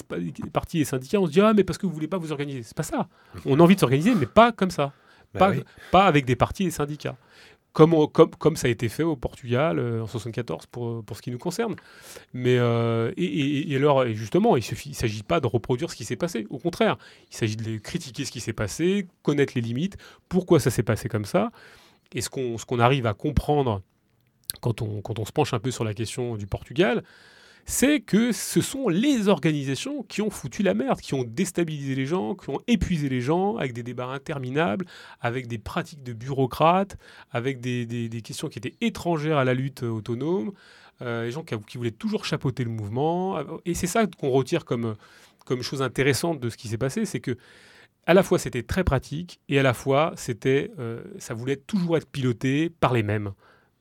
partis 0.52 0.76
et 0.76 0.80
les 0.80 0.84
syndicats, 0.84 1.18
on 1.18 1.26
se 1.26 1.32
dit 1.32 1.40
ah 1.40 1.52
mais 1.52 1.64
parce 1.64 1.78
que 1.78 1.86
vous 1.86 1.92
voulez 1.92 2.06
pas 2.06 2.18
vous 2.18 2.30
organiser. 2.30 2.62
C'est 2.62 2.76
pas 2.76 2.84
ça. 2.84 3.08
On 3.44 3.58
a 3.58 3.62
envie 3.62 3.74
de 3.74 3.80
s'organiser, 3.80 4.14
mais 4.14 4.26
pas 4.26 4.52
comme 4.52 4.70
ça. 4.70 4.92
Bah 5.34 5.52
pas, 5.52 5.54
pas 5.90 6.06
avec 6.06 6.24
des 6.24 6.36
partis 6.36 6.62
et 6.62 6.66
des 6.66 6.72
syndicats 6.72 7.16
comme, 7.76 7.94
comme, 8.10 8.30
comme, 8.30 8.56
ça 8.56 8.68
a 8.68 8.70
été 8.70 8.88
fait 8.88 9.02
au 9.02 9.16
Portugal 9.16 9.78
euh, 9.78 10.00
en 10.02 10.06
74 10.06 10.64
pour, 10.64 11.04
pour 11.04 11.14
ce 11.14 11.20
qui 11.20 11.30
nous 11.30 11.36
concerne. 11.36 11.76
Mais, 12.32 12.56
euh, 12.56 13.12
et, 13.18 13.70
et, 13.70 13.76
alors, 13.76 14.06
justement, 14.14 14.56
il 14.56 14.64
ne 14.64 14.94
s'agit 14.94 15.22
pas 15.22 15.40
de 15.40 15.46
reproduire 15.46 15.90
ce 15.90 15.96
qui 15.96 16.06
s'est 16.06 16.16
passé. 16.16 16.46
Au 16.48 16.56
contraire, 16.56 16.96
il 17.30 17.36
s'agit 17.36 17.56
de 17.56 17.76
critiquer 17.76 18.24
ce 18.24 18.30
qui 18.30 18.40
s'est 18.40 18.54
passé, 18.54 19.06
connaître 19.22 19.52
les 19.56 19.60
limites, 19.60 19.98
pourquoi 20.30 20.58
ça 20.58 20.70
s'est 20.70 20.82
passé 20.82 21.10
comme 21.10 21.26
ça. 21.26 21.50
Et 22.14 22.22
ce 22.22 22.30
qu'on 22.30 22.56
qu'on 22.56 22.78
arrive 22.78 23.06
à 23.06 23.12
comprendre 23.12 23.82
quand 24.62 24.80
on, 24.80 25.02
quand 25.02 25.18
on 25.18 25.26
se 25.26 25.32
penche 25.32 25.52
un 25.52 25.58
peu 25.58 25.70
sur 25.70 25.84
la 25.84 25.92
question 25.92 26.36
du 26.36 26.46
Portugal, 26.46 27.04
c'est 27.68 27.98
que 27.98 28.30
ce 28.30 28.60
sont 28.60 28.88
les 28.88 29.26
organisations 29.26 30.04
qui 30.04 30.22
ont 30.22 30.30
foutu 30.30 30.62
la 30.62 30.72
merde, 30.72 31.00
qui 31.00 31.14
ont 31.14 31.24
déstabilisé 31.24 31.96
les 31.96 32.06
gens, 32.06 32.36
qui 32.36 32.48
ont 32.48 32.60
épuisé 32.68 33.08
les 33.08 33.20
gens 33.20 33.56
avec 33.56 33.72
des 33.72 33.82
débats 33.82 34.06
interminables, 34.06 34.86
avec 35.20 35.48
des 35.48 35.58
pratiques 35.58 36.04
de 36.04 36.12
bureaucrates, 36.12 36.96
avec 37.32 37.60
des, 37.60 38.08
questions 38.22 38.48
qui 38.48 38.60
étaient 38.60 38.76
étrangères 38.80 39.36
à 39.36 39.44
la 39.44 39.52
lutte 39.52 39.82
autonome, 39.82 40.52
euh, 41.02 41.24
les 41.24 41.32
gens 41.32 41.42
qui, 41.42 41.76
voulaient 41.76 41.90
toujours 41.90 42.24
chapeauter 42.24 42.62
le 42.62 42.70
mouvement. 42.70 43.40
Et 43.64 43.74
c'est 43.74 43.88
ça 43.88 44.06
qu'on 44.06 44.30
retire 44.30 44.64
comme, 44.64 44.94
comme 45.44 45.62
chose 45.62 45.82
intéressante 45.82 46.38
de 46.38 46.48
ce 46.50 46.56
qui 46.56 46.68
s'est 46.68 46.78
passé, 46.78 47.04
c'est 47.04 47.20
que 47.20 47.36
à 48.06 48.14
la 48.14 48.22
fois 48.22 48.38
c'était 48.38 48.62
très 48.62 48.84
pratique 48.84 49.40
et 49.48 49.58
à 49.58 49.64
la 49.64 49.74
fois 49.74 50.12
c'était, 50.16 50.70
euh, 50.78 51.02
ça 51.18 51.34
voulait 51.34 51.56
toujours 51.56 51.96
être 51.96 52.08
piloté 52.08 52.70
par 52.70 52.94
les 52.94 53.02
mêmes, 53.02 53.32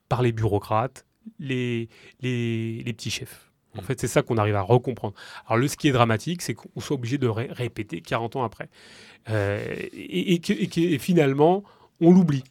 par 0.10 0.24
les 0.24 0.32
bureaucrates, 0.32 1.06
les, 1.38 1.88
les 2.22 2.94
petits 2.94 3.12
chefs. 3.12 3.45
En 3.78 3.82
fait, 3.82 4.00
c'est 4.00 4.08
ça 4.08 4.22
qu'on 4.22 4.38
arrive 4.38 4.56
à 4.56 4.62
recomprendre. 4.62 5.14
Alors, 5.48 5.58
le, 5.58 5.68
ce 5.68 5.78
qui 5.78 5.88
est 5.88 5.92
dramatique, 5.92 6.42
c'est 6.42 6.54
qu'on 6.54 6.80
soit 6.80 6.96
obligé 6.96 7.18
de 7.18 7.28
répéter 7.28 8.02
40 8.02 8.38
ans 8.38 8.44
après. 8.44 8.70
Euh, 9.30 9.64
et, 9.94 10.40
que, 10.40 10.54
finalement, 10.98 11.64
on 12.02 12.12
l'oublie. 12.12 12.44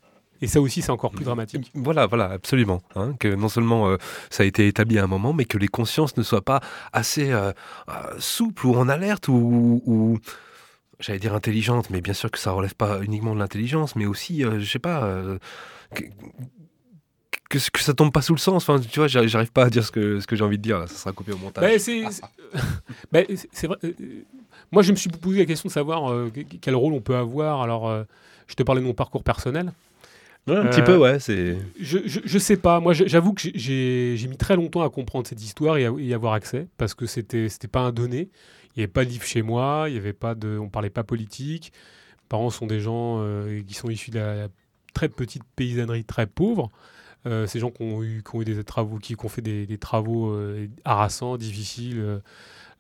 Et 0.43 0.47
ça 0.47 0.61
aussi, 0.61 0.83
c'est 0.83 0.91
encore 0.91 1.13
plus 1.13 1.25
dramatique. 1.25 1.71
Voilà, 1.75 2.07
voilà, 2.07 2.31
absolument. 2.31 2.83
Hein, 2.97 3.15
que 3.19 3.29
non 3.29 3.49
seulement 3.49 3.89
euh, 3.89 3.97
ça 4.31 4.43
a 4.43 4.47
été 4.47 4.67
établi 4.67 4.99
à 4.99 5.05
un 5.05 5.07
moment, 5.07 5.33
mais 5.33 5.45
que 5.45 5.57
les 5.57 5.69
consciences 5.69 6.17
ne 6.17 6.23
soient 6.23 6.45
pas 6.45 6.61
assez 6.93 7.31
euh, 7.33 7.53
souples 8.19 8.67
ou 8.67 8.75
en 8.75 8.89
alerte 8.89 9.29
ou, 9.29 10.19
j'allais 10.99 11.21
dire 11.21 11.35
intelligentes, 11.35 11.89
mais 11.91 12.01
bien 12.01 12.13
sûr 12.13 12.31
que 12.31 12.39
ça 12.39 12.51
relève 12.51 12.75
pas 12.75 13.01
uniquement 13.03 13.35
de 13.35 13.39
l'intelligence, 13.39 13.97
mais 13.97 14.07
aussi, 14.07 14.43
je 14.43 14.65
sais 14.65 14.79
pas, 14.79 15.09
que, 17.49 17.59
que, 17.71 17.81
ça 17.81 17.95
tombe 17.95 18.12
pas 18.12 18.23
sous 18.23 18.35
le 18.35 18.39
sens. 18.39 18.69
Enfin, 18.69 18.81
tu 18.81 18.99
vois, 18.99 19.09
j'arrive 19.09 19.53
pas 19.53 19.65
à 19.65 19.71
dire 19.71 19.85
ce 19.85 19.93
que, 19.93 20.21
ce 20.21 20.27
que 20.27 20.37
j'ai 20.37 20.45
envie 20.45 20.59
de 20.59 20.62
dire. 20.62 20.89
Ça 20.89 20.95
sera 20.97 21.12
coupé 21.12 21.33
au 21.33 21.39
montage. 21.39 21.62
Ben, 21.62 21.79
c'est, 21.79 22.03
ben, 23.12 23.27
vrai. 23.65 23.79
Euh, 23.85 23.93
moi, 24.73 24.83
je 24.83 24.91
me 24.91 24.97
suis 24.97 25.11
posé 25.11 25.39
la 25.41 25.47
question 25.47 25.69
de 25.69 25.73
savoir 25.73 26.11
euh, 26.11 26.33
quel 26.61 26.75
rôle 26.75 26.93
on 26.93 27.01
peut 27.01 27.16
avoir. 27.16 27.62
Alors, 27.62 27.89
euh, 27.89 28.05
je 28.47 28.55
te 28.55 28.62
parlais 28.62 28.81
de 28.81 28.87
mon 28.87 28.95
parcours 28.95 29.23
personnel. 29.23 29.73
un 30.47 30.66
petit 30.66 30.83
peu, 30.83 30.97
ouais. 30.97 31.19
C'est. 31.21 31.59
Je, 31.81 31.99
je, 32.07 32.21
je, 32.25 32.39
sais 32.39 32.57
pas. 32.57 32.81
Moi, 32.81 32.93
j'avoue 32.93 33.35
que 33.35 33.43
j'ai 33.55 34.27
mis 34.29 34.37
très 34.37 34.57
longtemps 34.57 34.83
à 34.83 34.91
comprendre 34.91 35.27
cette 35.27 35.43
histoire 35.43 35.77
et 35.77 35.87
à 35.87 35.91
y 35.91 36.15
avoir 36.15 36.33
accès 36.35 36.66
parce 36.77 36.95
que 36.95 37.07
c'était 37.07 37.49
c'était 37.49 37.69
pas 37.69 37.81
un 37.81 37.93
donné. 37.93 38.31
Il 38.77 38.81
n'y 38.81 38.85
avait 38.85 38.93
pas 38.93 39.05
de 39.05 39.11
livre 39.11 39.25
chez 39.25 39.43
moi. 39.43 39.87
Il 39.89 39.95
y 39.95 39.99
avait 39.99 40.12
pas 40.12 40.35
de. 40.35 40.59
On 40.59 40.69
parlait 40.69 40.91
pas 40.91 41.05
politique. 41.05 41.73
Mes 42.23 42.29
parents 42.29 42.51
sont 42.51 42.66
des 42.66 42.81
gens 42.81 43.25
qui 43.66 43.75
sont 43.75 43.91
issus 43.91 44.11
de 44.11 44.19
la 44.19 44.49
très 44.95 45.09
petite 45.09 45.43
paysannerie 45.57 46.05
très 46.05 46.27
pauvre. 46.27 46.71
Euh, 47.27 47.47
ces 47.47 47.59
gens 47.59 47.71
qui 47.71 47.83
ont 47.83 48.03
eu, 48.03 48.23
qui 48.23 48.37
ont 48.37 48.43
eu 48.43 48.45
des 48.45 48.63
travaux, 48.65 48.99
qui, 48.99 49.17
ont 49.23 49.29
fait 49.29 49.43
des, 49.43 49.79
travaux 49.79 50.31
euh, 50.31 50.69
harassants, 50.85 51.37
difficiles, 51.37 52.21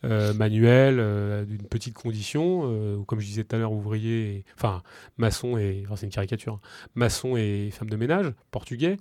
euh, 0.04 0.34
manuels, 0.34 1.46
d'une 1.46 1.66
petite 1.66 1.94
condition, 1.94 3.02
comme 3.06 3.20
je 3.20 3.26
disais 3.26 3.44
tout 3.44 3.56
à 3.56 3.58
l'heure, 3.58 3.72
ouvrier, 3.72 4.44
enfin 4.54 4.82
maçon 5.16 5.56
et, 5.56 5.82
enfin, 5.86 5.96
c'est 5.96 6.06
une 6.06 6.12
caricature, 6.12 6.54
hein, 6.54 6.60
maçon 6.94 7.36
et 7.38 7.70
femme 7.72 7.88
de 7.88 7.96
ménage, 7.96 8.32
portugais. 8.50 8.98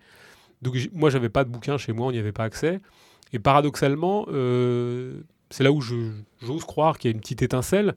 Donc 0.62 0.78
moi, 0.94 1.10
j'avais 1.10 1.28
pas 1.28 1.44
de 1.44 1.50
bouquin 1.50 1.78
chez 1.78 1.92
moi, 1.92 2.08
on 2.08 2.12
n'y 2.12 2.20
avait 2.20 2.32
pas 2.32 2.46
accès. 2.46 2.80
Et 3.34 3.40
paradoxalement, 3.40 4.28
c'est 5.50 5.64
là 5.64 5.74
où 5.74 5.82
j'ose 5.82 6.64
croire 6.66 6.98
qu'il 6.98 7.12
y 7.12 7.14
a 7.14 7.16
une 7.16 7.22
petite 7.22 7.42
étincelle 7.42 7.96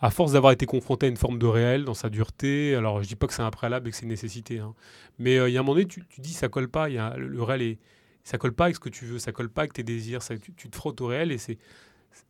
à 0.00 0.10
force 0.10 0.32
d'avoir 0.32 0.52
été 0.52 0.66
confronté 0.66 1.06
à 1.06 1.08
une 1.08 1.16
forme 1.16 1.38
de 1.38 1.46
réel 1.46 1.84
dans 1.84 1.94
sa 1.94 2.10
dureté, 2.10 2.74
alors 2.74 3.02
je 3.02 3.08
dis 3.08 3.16
pas 3.16 3.26
que 3.26 3.32
c'est 3.32 3.42
un 3.42 3.50
préalable 3.50 3.88
et 3.88 3.90
que 3.90 3.96
c'est 3.96 4.02
une 4.02 4.08
nécessité, 4.08 4.58
hein, 4.58 4.74
mais 5.18 5.38
euh, 5.38 5.48
il 5.48 5.52
y 5.52 5.56
a 5.56 5.60
un 5.60 5.62
moment 5.62 5.74
donné, 5.74 5.86
tu, 5.86 6.04
tu 6.08 6.20
dis 6.20 6.32
ça 6.32 6.48
colle 6.48 6.68
pas, 6.68 6.88
le, 6.88 7.42
réel 7.42 7.62
est, 7.62 7.78
ça 8.24 8.38
colle 8.38 8.52
pas 8.52 8.64
avec 8.64 8.76
ce 8.76 8.80
que 8.80 8.88
tu 8.88 9.06
veux, 9.06 9.18
ça 9.18 9.32
colle 9.32 9.48
pas 9.48 9.62
avec 9.62 9.72
tes 9.72 9.82
désirs, 9.82 10.22
ça, 10.22 10.34
tu, 10.36 10.68
te 10.68 10.76
frottes 10.76 11.00
au 11.00 11.06
réel 11.06 11.32
et 11.32 11.38
c'est 11.38 11.58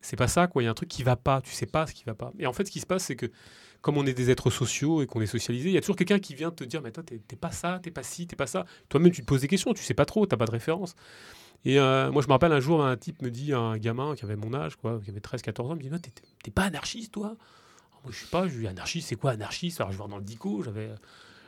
c'est 0.01 0.15
pas 0.15 0.27
ça 0.27 0.47
quoi, 0.47 0.63
il 0.63 0.65
y 0.65 0.67
a 0.67 0.71
un 0.71 0.75
truc 0.75 0.89
qui 0.89 1.03
va 1.03 1.15
pas, 1.15 1.41
tu 1.41 1.51
sais 1.51 1.67
pas 1.67 1.85
ce 1.85 1.93
qui 1.93 2.03
va 2.05 2.15
pas. 2.15 2.31
Et 2.39 2.47
en 2.47 2.53
fait, 2.53 2.65
ce 2.65 2.71
qui 2.71 2.79
se 2.79 2.87
passe, 2.87 3.03
c'est 3.03 3.15
que 3.15 3.27
comme 3.81 3.97
on 3.97 4.05
est 4.07 4.15
des 4.15 4.31
êtres 4.31 4.49
sociaux 4.49 5.03
et 5.03 5.05
qu'on 5.05 5.21
est 5.21 5.27
socialisés, 5.27 5.69
il 5.69 5.75
y 5.75 5.77
a 5.77 5.81
toujours 5.81 5.95
quelqu'un 5.95 6.17
qui 6.17 6.33
vient 6.33 6.49
te 6.49 6.63
dire 6.63 6.81
mais 6.81 6.91
toi 6.91 7.03
t'es 7.03 7.35
pas 7.35 7.51
ça, 7.51 7.79
t'es 7.83 7.91
pas 7.91 8.01
ci, 8.01 8.25
t'es 8.25 8.35
pas 8.35 8.47
ça. 8.47 8.65
Toi-même 8.89 9.11
tu 9.11 9.21
te 9.21 9.27
poses 9.27 9.41
des 9.41 9.47
questions, 9.47 9.73
tu 9.73 9.83
sais 9.83 9.93
pas 9.93 10.05
trop, 10.05 10.25
t'as 10.25 10.37
pas 10.37 10.45
de 10.45 10.51
référence. 10.51 10.95
Et 11.63 11.79
euh, 11.79 12.11
moi 12.11 12.21
je 12.21 12.27
me 12.27 12.33
rappelle 12.33 12.51
un 12.51 12.59
jour 12.59 12.83
un 12.83 12.95
type 12.97 13.21
me 13.21 13.31
dit 13.31 13.53
un 13.53 13.77
gamin 13.77 14.15
qui 14.15 14.25
avait 14.25 14.35
mon 14.35 14.53
âge 14.53 14.75
quoi, 14.75 14.99
qui 15.03 15.09
avait 15.09 15.19
13-14 15.19 15.61
ans, 15.61 15.75
me 15.75 15.81
dit 15.81 15.89
non 15.89 15.97
t'es 15.99 16.51
pas 16.51 16.63
anarchiste 16.63 17.13
toi? 17.13 17.35
Je 18.09 18.15
sais 18.15 18.27
pas, 18.27 18.47
je 18.47 18.57
lui 18.57 18.67
anarchiste, 18.67 19.09
c'est 19.09 19.15
quoi 19.15 19.31
anarchiste? 19.31 19.81
Alors 19.81 19.91
je 19.91 19.97
vais 19.97 20.07
dans 20.07 20.17
le 20.17 20.23
dico, 20.23 20.61
j'avais 20.63 20.89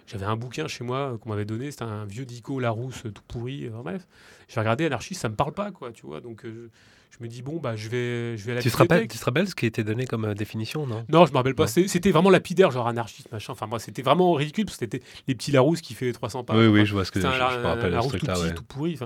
j'avais 0.08 0.26
un 0.26 0.38
bouquin 0.38 0.68
chez 0.68 0.84
moi 0.84 1.18
qu'on 1.22 1.30
m'avait 1.30 1.46
donné, 1.46 1.70
c'était 1.70 1.84
un 1.84 2.06
vieux 2.06 2.26
dico 2.26 2.60
Larousse 2.60 3.04
tout 3.14 3.22
pourri, 3.28 3.70
enfin, 3.70 3.82
bref. 3.84 4.08
J'ai 4.48 4.60
regardé 4.60 4.86
anarchiste, 4.86 5.22
ça 5.22 5.30
me 5.30 5.36
parle 5.36 5.54
pas 5.54 5.72
quoi, 5.72 5.92
tu 5.92 6.06
vois. 6.06 6.22
Donc 6.22 6.46
euh, 6.46 6.72
je 7.12 7.24
me 7.24 7.28
dis 7.28 7.42
bon 7.42 7.58
bah 7.58 7.76
je 7.76 7.90
vais 7.90 8.38
je 8.38 8.46
vais 8.46 8.54
à 8.54 8.56
la 8.56 8.62
tu 8.62 8.72
te 8.72 8.78
rappelles 8.78 9.08
tu 9.08 9.18
te 9.18 9.26
rappelles 9.26 9.48
ce 9.48 9.56
qui 9.56 9.66
était 9.66 9.84
donné 9.84 10.06
comme 10.06 10.26
euh, 10.26 10.34
définition 10.34 10.88
non? 10.88 11.06
Non 11.10 11.26
je 11.26 11.32
me 11.32 11.38
rappelle 11.38 11.56
pas 11.56 11.68
c'était 11.68 12.12
vraiment 12.12 12.30
lapidaire 12.30 12.72
genre 12.72 12.88
anarchiste 12.88 13.32
machin. 13.32 13.54
Enfin 13.54 13.68
moi 13.68 13.80
c'était 13.80 14.02
vraiment 14.02 14.34
ridicule 14.34 14.66
parce 14.66 14.78
que 14.78 14.86
c'était 14.86 15.02
les 15.28 15.36
petits 15.36 15.52
Larousse 15.52 15.82
qui 15.82 15.94
fait 15.94 16.12
300 16.12 16.44
pages. 16.44 16.58
Oui 16.58 16.68
oui 16.68 16.86
je 16.86 16.94
vois 16.94 17.06
ce 17.06 17.12
que 17.12 17.20
je, 17.20 17.28
je, 17.28 17.30
me 17.30 17.66
rappelle 17.66 17.92
Larousse 17.92 18.14
tout, 18.14 18.26
petit, 18.26 18.54
tout 18.56 18.64
pourri 18.64 18.98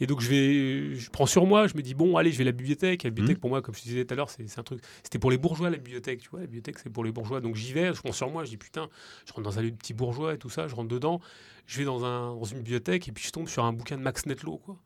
et 0.00 0.06
donc 0.06 0.20
je 0.20 0.30
vais, 0.30 0.94
je 0.94 1.10
prends 1.10 1.26
sur 1.26 1.46
moi, 1.46 1.66
je 1.66 1.76
me 1.76 1.82
dis 1.82 1.94
bon 1.94 2.16
allez, 2.16 2.32
je 2.32 2.38
vais 2.38 2.44
à 2.44 2.46
la 2.46 2.52
bibliothèque. 2.52 3.02
La 3.02 3.10
bibliothèque 3.10 3.36
mmh. 3.36 3.40
pour 3.40 3.50
moi, 3.50 3.62
comme 3.62 3.74
je 3.74 3.82
disais 3.82 4.04
tout 4.04 4.14
à 4.14 4.16
l'heure, 4.16 4.30
c'est 4.30 4.58
un 4.58 4.62
truc. 4.62 4.80
C'était 5.02 5.18
pour 5.18 5.30
les 5.30 5.38
bourgeois 5.38 5.68
la 5.68 5.76
bibliothèque, 5.76 6.20
tu 6.20 6.30
vois. 6.30 6.40
La 6.40 6.46
bibliothèque 6.46 6.78
c'est 6.78 6.90
pour 6.90 7.04
les 7.04 7.12
bourgeois. 7.12 7.40
Donc 7.40 7.54
j'y 7.54 7.72
vais, 7.72 7.92
je 7.92 8.00
prends 8.00 8.12
sur 8.12 8.30
moi, 8.30 8.44
je 8.44 8.50
dis 8.50 8.56
putain, 8.56 8.88
je 9.26 9.32
rentre 9.32 9.42
dans 9.42 9.58
un 9.58 9.62
lieu 9.62 9.70
de 9.70 9.76
petits 9.76 9.94
bourgeois 9.94 10.34
et 10.34 10.38
tout 10.38 10.50
ça, 10.50 10.68
je 10.68 10.74
rentre 10.74 10.88
dedans, 10.88 11.20
je 11.66 11.78
vais 11.78 11.84
dans, 11.84 12.04
un, 12.04 12.34
dans 12.34 12.44
une 12.44 12.58
bibliothèque 12.58 13.08
et 13.08 13.12
puis 13.12 13.24
je 13.24 13.30
tombe 13.30 13.48
sur 13.48 13.64
un 13.64 13.72
bouquin 13.72 13.98
de 13.98 14.02
Max 14.02 14.24
Netlo 14.26 14.56
quoi. 14.58 14.78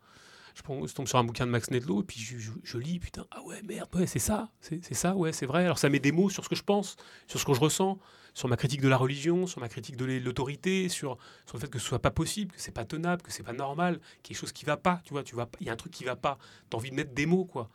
Je, 0.56 0.62
prends, 0.62 0.86
je 0.86 0.94
tombe 0.94 1.08
sur 1.08 1.18
un 1.18 1.24
bouquin 1.24 1.46
de 1.46 1.50
Max 1.50 1.70
Netlo 1.70 2.02
et 2.02 2.04
puis 2.04 2.20
je, 2.20 2.50
je, 2.62 2.78
lis 2.78 2.98
putain 3.00 3.26
ah 3.32 3.42
ouais 3.42 3.60
merde 3.62 3.88
ouais 3.94 4.06
c'est 4.06 4.20
ça, 4.20 4.50
c'est 4.60 4.94
ça 4.94 5.14
ouais 5.14 5.32
c'est 5.32 5.46
vrai. 5.46 5.64
Alors 5.64 5.78
ça 5.78 5.88
met 5.88 6.00
des 6.00 6.12
mots 6.12 6.30
sur 6.30 6.44
ce 6.44 6.48
que 6.48 6.56
je 6.56 6.62
pense, 6.62 6.96
sur 7.26 7.38
ce 7.38 7.44
que 7.44 7.54
je 7.54 7.60
ressens 7.60 7.98
sur 8.34 8.48
ma 8.48 8.56
critique 8.56 8.80
de 8.80 8.88
la 8.88 8.96
religion, 8.96 9.46
sur 9.46 9.60
ma 9.60 9.68
critique 9.68 9.96
de 9.96 10.04
l'autorité, 10.04 10.88
sur, 10.88 11.16
sur 11.46 11.56
le 11.56 11.60
fait 11.60 11.70
que 11.70 11.78
ce 11.78 11.86
soit 11.86 12.00
pas 12.00 12.10
possible, 12.10 12.52
que 12.52 12.60
c'est 12.60 12.72
pas 12.72 12.84
tenable, 12.84 13.22
que 13.22 13.30
c'est 13.30 13.44
pas 13.44 13.52
normal, 13.52 14.00
quelque 14.22 14.36
chose 14.36 14.52
qui 14.52 14.64
va 14.64 14.76
pas, 14.76 15.00
tu 15.04 15.12
vois, 15.12 15.22
tu 15.22 15.34
vois, 15.34 15.48
il 15.60 15.66
y 15.66 15.70
a 15.70 15.72
un 15.72 15.76
truc 15.76 15.92
qui 15.92 16.04
va 16.04 16.16
pas, 16.16 16.38
tu 16.68 16.76
as 16.76 16.78
envie 16.78 16.90
de 16.90 16.96
mettre 16.96 17.14
des 17.14 17.26
mots, 17.26 17.44
quoi. 17.44 17.70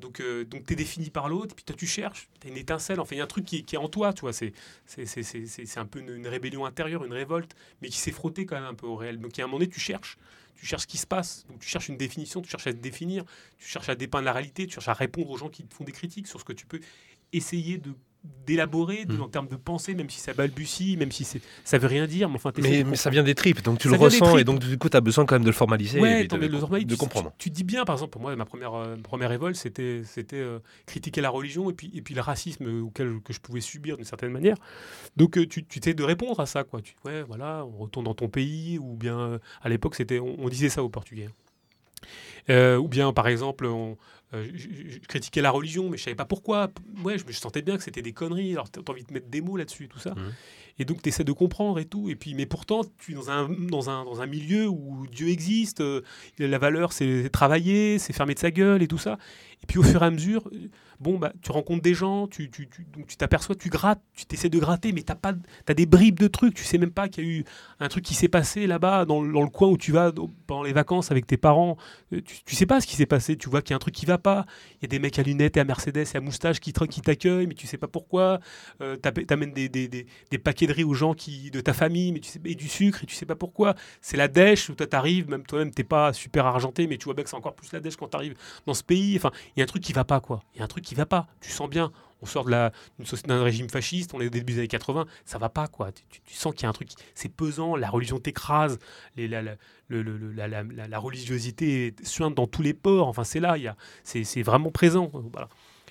Donc, 0.00 0.20
euh, 0.20 0.44
donc 0.44 0.64
tu 0.64 0.72
es 0.72 0.76
défini 0.76 1.10
par 1.10 1.28
l'autre, 1.28 1.54
puis 1.56 1.64
toi 1.64 1.74
tu 1.76 1.86
cherches, 1.86 2.28
tu 2.40 2.46
as 2.46 2.50
une 2.50 2.56
étincelle, 2.56 3.00
enfin 3.00 3.16
il 3.16 3.18
y 3.18 3.20
a 3.20 3.24
un 3.24 3.28
truc 3.28 3.44
qui, 3.44 3.64
qui, 3.64 3.74
est 3.74 3.78
en 3.78 3.88
toi, 3.88 4.12
tu 4.12 4.20
vois, 4.20 4.32
c'est, 4.32 4.52
un 5.76 5.86
peu 5.86 5.98
une, 5.98 6.26
rébellion 6.26 6.64
intérieure, 6.64 7.04
une 7.04 7.12
révolte, 7.12 7.54
mais 7.82 7.88
qui 7.88 7.98
s'est 7.98 8.12
frottée 8.12 8.46
quand 8.46 8.54
même 8.54 8.64
un 8.64 8.74
peu 8.74 8.86
au 8.86 8.94
réel. 8.94 9.18
Donc 9.18 9.36
il 9.36 9.40
y 9.40 9.42
a 9.42 9.44
un 9.44 9.48
moment 9.48 9.58
donné, 9.58 9.70
tu 9.70 9.80
cherches, 9.80 10.16
tu 10.54 10.66
cherches 10.66 10.82
ce 10.82 10.86
qui 10.86 10.98
se 10.98 11.06
passe, 11.06 11.46
donc 11.48 11.58
tu 11.58 11.68
cherches 11.68 11.88
une 11.88 11.96
définition, 11.96 12.40
tu 12.40 12.48
cherches 12.48 12.68
à 12.68 12.72
te 12.72 12.78
définir, 12.78 13.24
tu 13.58 13.66
cherches 13.66 13.88
à 13.88 13.96
dépeindre 13.96 14.26
la 14.26 14.32
réalité, 14.32 14.68
tu 14.68 14.74
cherches 14.74 14.88
à 14.88 14.94
répondre 14.94 15.30
aux 15.30 15.36
gens 15.36 15.48
qui 15.48 15.64
te 15.64 15.74
font 15.74 15.84
des 15.84 15.92
critiques 15.92 16.28
sur 16.28 16.38
ce 16.38 16.44
que 16.44 16.52
tu 16.52 16.66
peux 16.66 16.80
essayer 17.32 17.76
de 17.78 17.92
d'élaborer 18.46 19.04
mmh. 19.06 19.22
en 19.22 19.28
termes 19.28 19.48
de 19.48 19.56
pensée, 19.56 19.94
même 19.94 20.10
si 20.10 20.20
ça 20.20 20.32
balbutie, 20.32 20.96
même 20.96 21.12
si 21.12 21.26
ça 21.64 21.78
veut 21.78 21.86
rien 21.86 22.06
dire. 22.06 22.28
Mais, 22.28 22.36
enfin, 22.36 22.52
mais, 22.58 22.82
mais 22.84 22.96
ça 22.96 23.10
vient 23.10 23.22
des 23.22 23.34
tripes, 23.34 23.62
donc 23.62 23.78
tu 23.78 23.88
le 23.88 23.96
ressens 23.96 24.38
et 24.38 24.44
donc 24.44 24.60
du 24.60 24.78
coup 24.78 24.88
tu 24.88 24.96
as 24.96 25.00
besoin 25.00 25.26
quand 25.26 25.34
même 25.34 25.42
de 25.42 25.48
le 25.48 25.54
formaliser 25.54 25.98
et 25.98 26.26
de, 26.26 26.36
de, 26.84 26.94
comprendre. 26.96 27.32
Tu, 27.38 27.50
dis 27.50 27.64
bien, 27.64 27.84
par 27.84 27.96
exemple, 27.96 28.10
pour 28.10 28.22
moi, 28.22 28.34
ma 28.36 28.44
première, 28.44 28.74
euh, 28.74 28.96
première 28.96 29.28
révolte, 29.28 29.56
c'était 29.56 30.02
euh, 30.32 30.58
critiquer 30.86 31.20
la 31.20 31.30
religion 31.30 31.70
et 31.70 31.72
puis, 31.72 31.90
et 31.94 32.02
puis 32.02 32.14
le 32.14 32.20
racisme 32.20 32.82
auquel 32.82 33.20
que 33.22 33.32
je 33.32 33.40
pouvais 33.40 33.60
subir 33.60 33.96
d'une 33.96 34.06
certaine 34.06 34.30
manière. 34.30 34.56
Donc 35.16 35.36
euh, 35.36 35.46
tu, 35.46 35.64
tu 35.64 35.78
de 35.80 36.04
répondre 36.04 36.40
à 36.40 36.46
ça. 36.46 36.64
Quoi. 36.64 36.80
Tu, 36.80 36.94
ouais, 37.04 37.22
voilà, 37.22 37.64
on 37.64 37.78
retourne 37.78 38.04
dans 38.04 38.14
ton 38.14 38.28
pays, 38.28 38.78
ou 38.78 38.94
bien 38.94 39.38
à 39.62 39.68
l'époque, 39.68 39.94
c'était 39.94 40.18
on, 40.18 40.36
on, 40.38 40.48
disait 40.48 40.68
ça 40.68 40.82
aux 40.82 40.88
Portugais. 40.88 41.28
ou 42.48 42.88
bien, 42.88 43.12
par 43.12 43.28
exemple, 43.28 43.66
on, 43.66 43.96
euh, 44.34 44.46
je, 44.54 44.98
critiquais 45.00 45.40
la 45.40 45.50
religion, 45.50 45.88
mais 45.88 45.96
je 45.96 46.04
savais 46.04 46.16
pas 46.16 46.24
pourquoi. 46.24 46.70
Ouais, 47.02 47.16
je 47.18 47.32
sentais 47.32 47.62
bien 47.62 47.76
que 47.76 47.82
c'était 47.82 48.02
des 48.02 48.12
conneries. 48.12 48.52
Alors, 48.52 48.70
tu 48.70 48.78
as 48.78 48.90
envie 48.90 49.04
de 49.04 49.12
mettre 49.12 49.28
des 49.28 49.40
mots 49.40 49.56
là-dessus, 49.56 49.88
tout 49.88 49.98
ça. 49.98 50.14
Mmh. 50.14 50.32
Et 50.78 50.84
donc, 50.84 51.02
tu 51.02 51.08
essaies 51.08 51.24
de 51.24 51.32
comprendre 51.32 51.78
et 51.78 51.84
tout. 51.84 52.08
Et 52.08 52.16
puis, 52.16 52.34
mais 52.34 52.46
pourtant, 52.46 52.82
tu 52.98 53.12
es 53.12 53.14
dans 53.14 53.30
un, 53.30 53.48
dans 53.48 53.90
un, 53.90 54.04
dans 54.04 54.20
un 54.20 54.26
milieu 54.26 54.68
où 54.68 55.06
Dieu 55.10 55.28
existe. 55.28 55.80
Euh, 55.80 56.02
la 56.38 56.58
valeur, 56.58 56.92
c'est 56.92 57.30
travailler, 57.30 57.98
c'est 57.98 58.12
fermer 58.12 58.34
de 58.34 58.38
sa 58.38 58.50
gueule 58.50 58.82
et 58.82 58.88
tout 58.88 58.98
ça. 58.98 59.18
Et 59.62 59.66
puis, 59.66 59.78
au 59.78 59.82
fur 59.82 60.02
et 60.02 60.06
à 60.06 60.10
mesure, 60.10 60.48
bon, 61.00 61.18
bah, 61.18 61.32
tu 61.42 61.50
rencontres 61.50 61.82
des 61.82 61.94
gens, 61.94 62.28
tu 62.28 62.50
t'aperçois, 63.18 63.54
tu, 63.54 63.62
tu 63.62 63.70
grattes, 63.70 64.00
tu 64.14 64.24
t'essaies 64.24 64.48
de 64.48 64.58
gratter, 64.58 64.92
mais 64.92 65.02
tu 65.02 65.12
as, 65.12 65.34
as, 65.66 65.74
des 65.74 65.86
bribes 65.86 66.18
de 66.18 66.28
trucs. 66.28 66.54
Tu 66.54 66.64
sais 66.64 66.78
même 66.78 66.92
pas 66.92 67.08
qu'il 67.08 67.24
y 67.24 67.26
a 67.26 67.30
eu 67.30 67.44
un 67.80 67.88
truc 67.88 68.04
qui 68.04 68.14
s'est 68.14 68.28
passé 68.28 68.66
là-bas, 68.66 69.04
dans, 69.04 69.24
dans, 69.24 69.42
le 69.42 69.48
coin 69.50 69.68
où 69.68 69.76
tu 69.76 69.92
vas 69.92 70.12
pendant 70.46 70.62
les 70.62 70.72
vacances 70.72 71.10
avec 71.10 71.26
tes 71.26 71.36
parents. 71.36 71.76
Euh, 72.12 72.20
tu, 72.22 72.44
tu 72.44 72.54
sais 72.54 72.66
pas 72.66 72.80
ce 72.80 72.86
qui 72.86 72.94
s'est 72.94 73.06
passé. 73.06 73.36
Tu 73.36 73.48
vois 73.48 73.62
qu'il 73.62 73.70
y 73.70 73.74
a 73.74 73.76
un 73.76 73.80
truc 73.80 73.94
qui 73.94 74.06
va 74.06 74.18
pas. 74.18 74.46
Il 74.76 74.82
y 74.82 74.84
a 74.84 74.88
des 74.88 75.00
mecs 75.00 75.18
à 75.18 75.22
lunettes 75.22 75.56
et 75.56 75.60
à 75.60 75.64
Mercedes 75.64 76.06
et 76.14 76.16
à 76.16 76.20
moustache 76.20 76.60
qui, 76.60 76.72
qui 76.72 77.00
t'accueillent, 77.00 77.48
mais 77.48 77.54
tu 77.54 77.66
sais 77.66 77.78
pas 77.78 77.88
pourquoi. 77.88 78.40
Euh, 78.80 78.96
tu 79.02 79.34
amènes 79.34 79.52
des, 79.52 79.68
des, 79.68 79.88
des, 79.88 80.06
des, 80.30 80.38
paquets 80.38 80.67
de 80.68 80.72
riz 80.72 80.84
aux 80.84 80.94
gens 80.94 81.14
qui, 81.14 81.50
de 81.50 81.60
ta 81.60 81.72
famille, 81.72 82.12
mais 82.12 82.20
tu 82.20 82.30
sais, 82.30 82.40
et 82.44 82.54
du 82.54 82.68
sucre, 82.68 83.02
et 83.02 83.06
tu 83.06 83.14
sais 83.14 83.26
pas 83.26 83.34
pourquoi. 83.34 83.74
C'est 84.00 84.16
la 84.16 84.28
dèche 84.28 84.70
où 84.70 84.74
toi 84.74 84.86
t'arrives, 84.86 85.28
même 85.28 85.44
toi-même, 85.44 85.72
t'es 85.72 85.84
pas 85.84 86.12
super 86.12 86.46
argenté, 86.46 86.86
mais 86.86 86.96
tu 86.96 87.06
vois 87.06 87.14
bien 87.14 87.24
que 87.24 87.30
c'est 87.30 87.36
encore 87.36 87.54
plus 87.54 87.72
la 87.72 87.80
dèche 87.80 87.96
quand 87.96 88.08
tu 88.08 88.16
arrives 88.16 88.36
dans 88.66 88.74
ce 88.74 88.84
pays. 88.84 89.16
Enfin, 89.16 89.32
il 89.56 89.60
y 89.60 89.62
a 89.62 89.64
un 89.64 89.66
truc 89.66 89.82
qui 89.82 89.92
va 89.92 90.04
pas, 90.04 90.20
quoi. 90.20 90.42
Il 90.54 90.58
y 90.58 90.60
a 90.60 90.64
un 90.64 90.68
truc 90.68 90.84
qui 90.84 90.94
va 90.94 91.06
pas. 91.06 91.26
Tu 91.40 91.50
sens 91.50 91.68
bien. 91.68 91.90
On 92.20 92.26
sort 92.26 92.44
d'un 92.46 93.42
régime 93.42 93.68
fasciste, 93.68 94.12
on 94.12 94.20
est 94.20 94.26
au 94.26 94.30
début 94.30 94.52
des 94.52 94.58
années 94.58 94.68
80, 94.68 95.06
ça 95.24 95.38
va 95.38 95.48
pas, 95.48 95.68
quoi. 95.68 95.92
Tu, 95.92 96.34
sens 96.34 96.52
qu'il 96.52 96.64
y 96.64 96.66
a 96.66 96.68
un 96.68 96.72
truc, 96.72 96.88
c'est 97.14 97.28
pesant, 97.28 97.76
la 97.76 97.88
religion 97.88 98.18
t'écrase, 98.18 98.78
la, 99.16 99.40
la, 99.40 99.54
la, 99.88 100.62
la, 100.88 100.98
religiosité 100.98 101.94
suinte 102.02 102.34
dans 102.34 102.48
tous 102.48 102.62
les 102.62 102.74
ports, 102.74 103.06
enfin, 103.06 103.22
c'est 103.22 103.38
là, 103.38 103.56
c'est, 104.02 104.42
vraiment 104.42 104.70
présent. 104.70 105.12
Voilà 105.32 105.48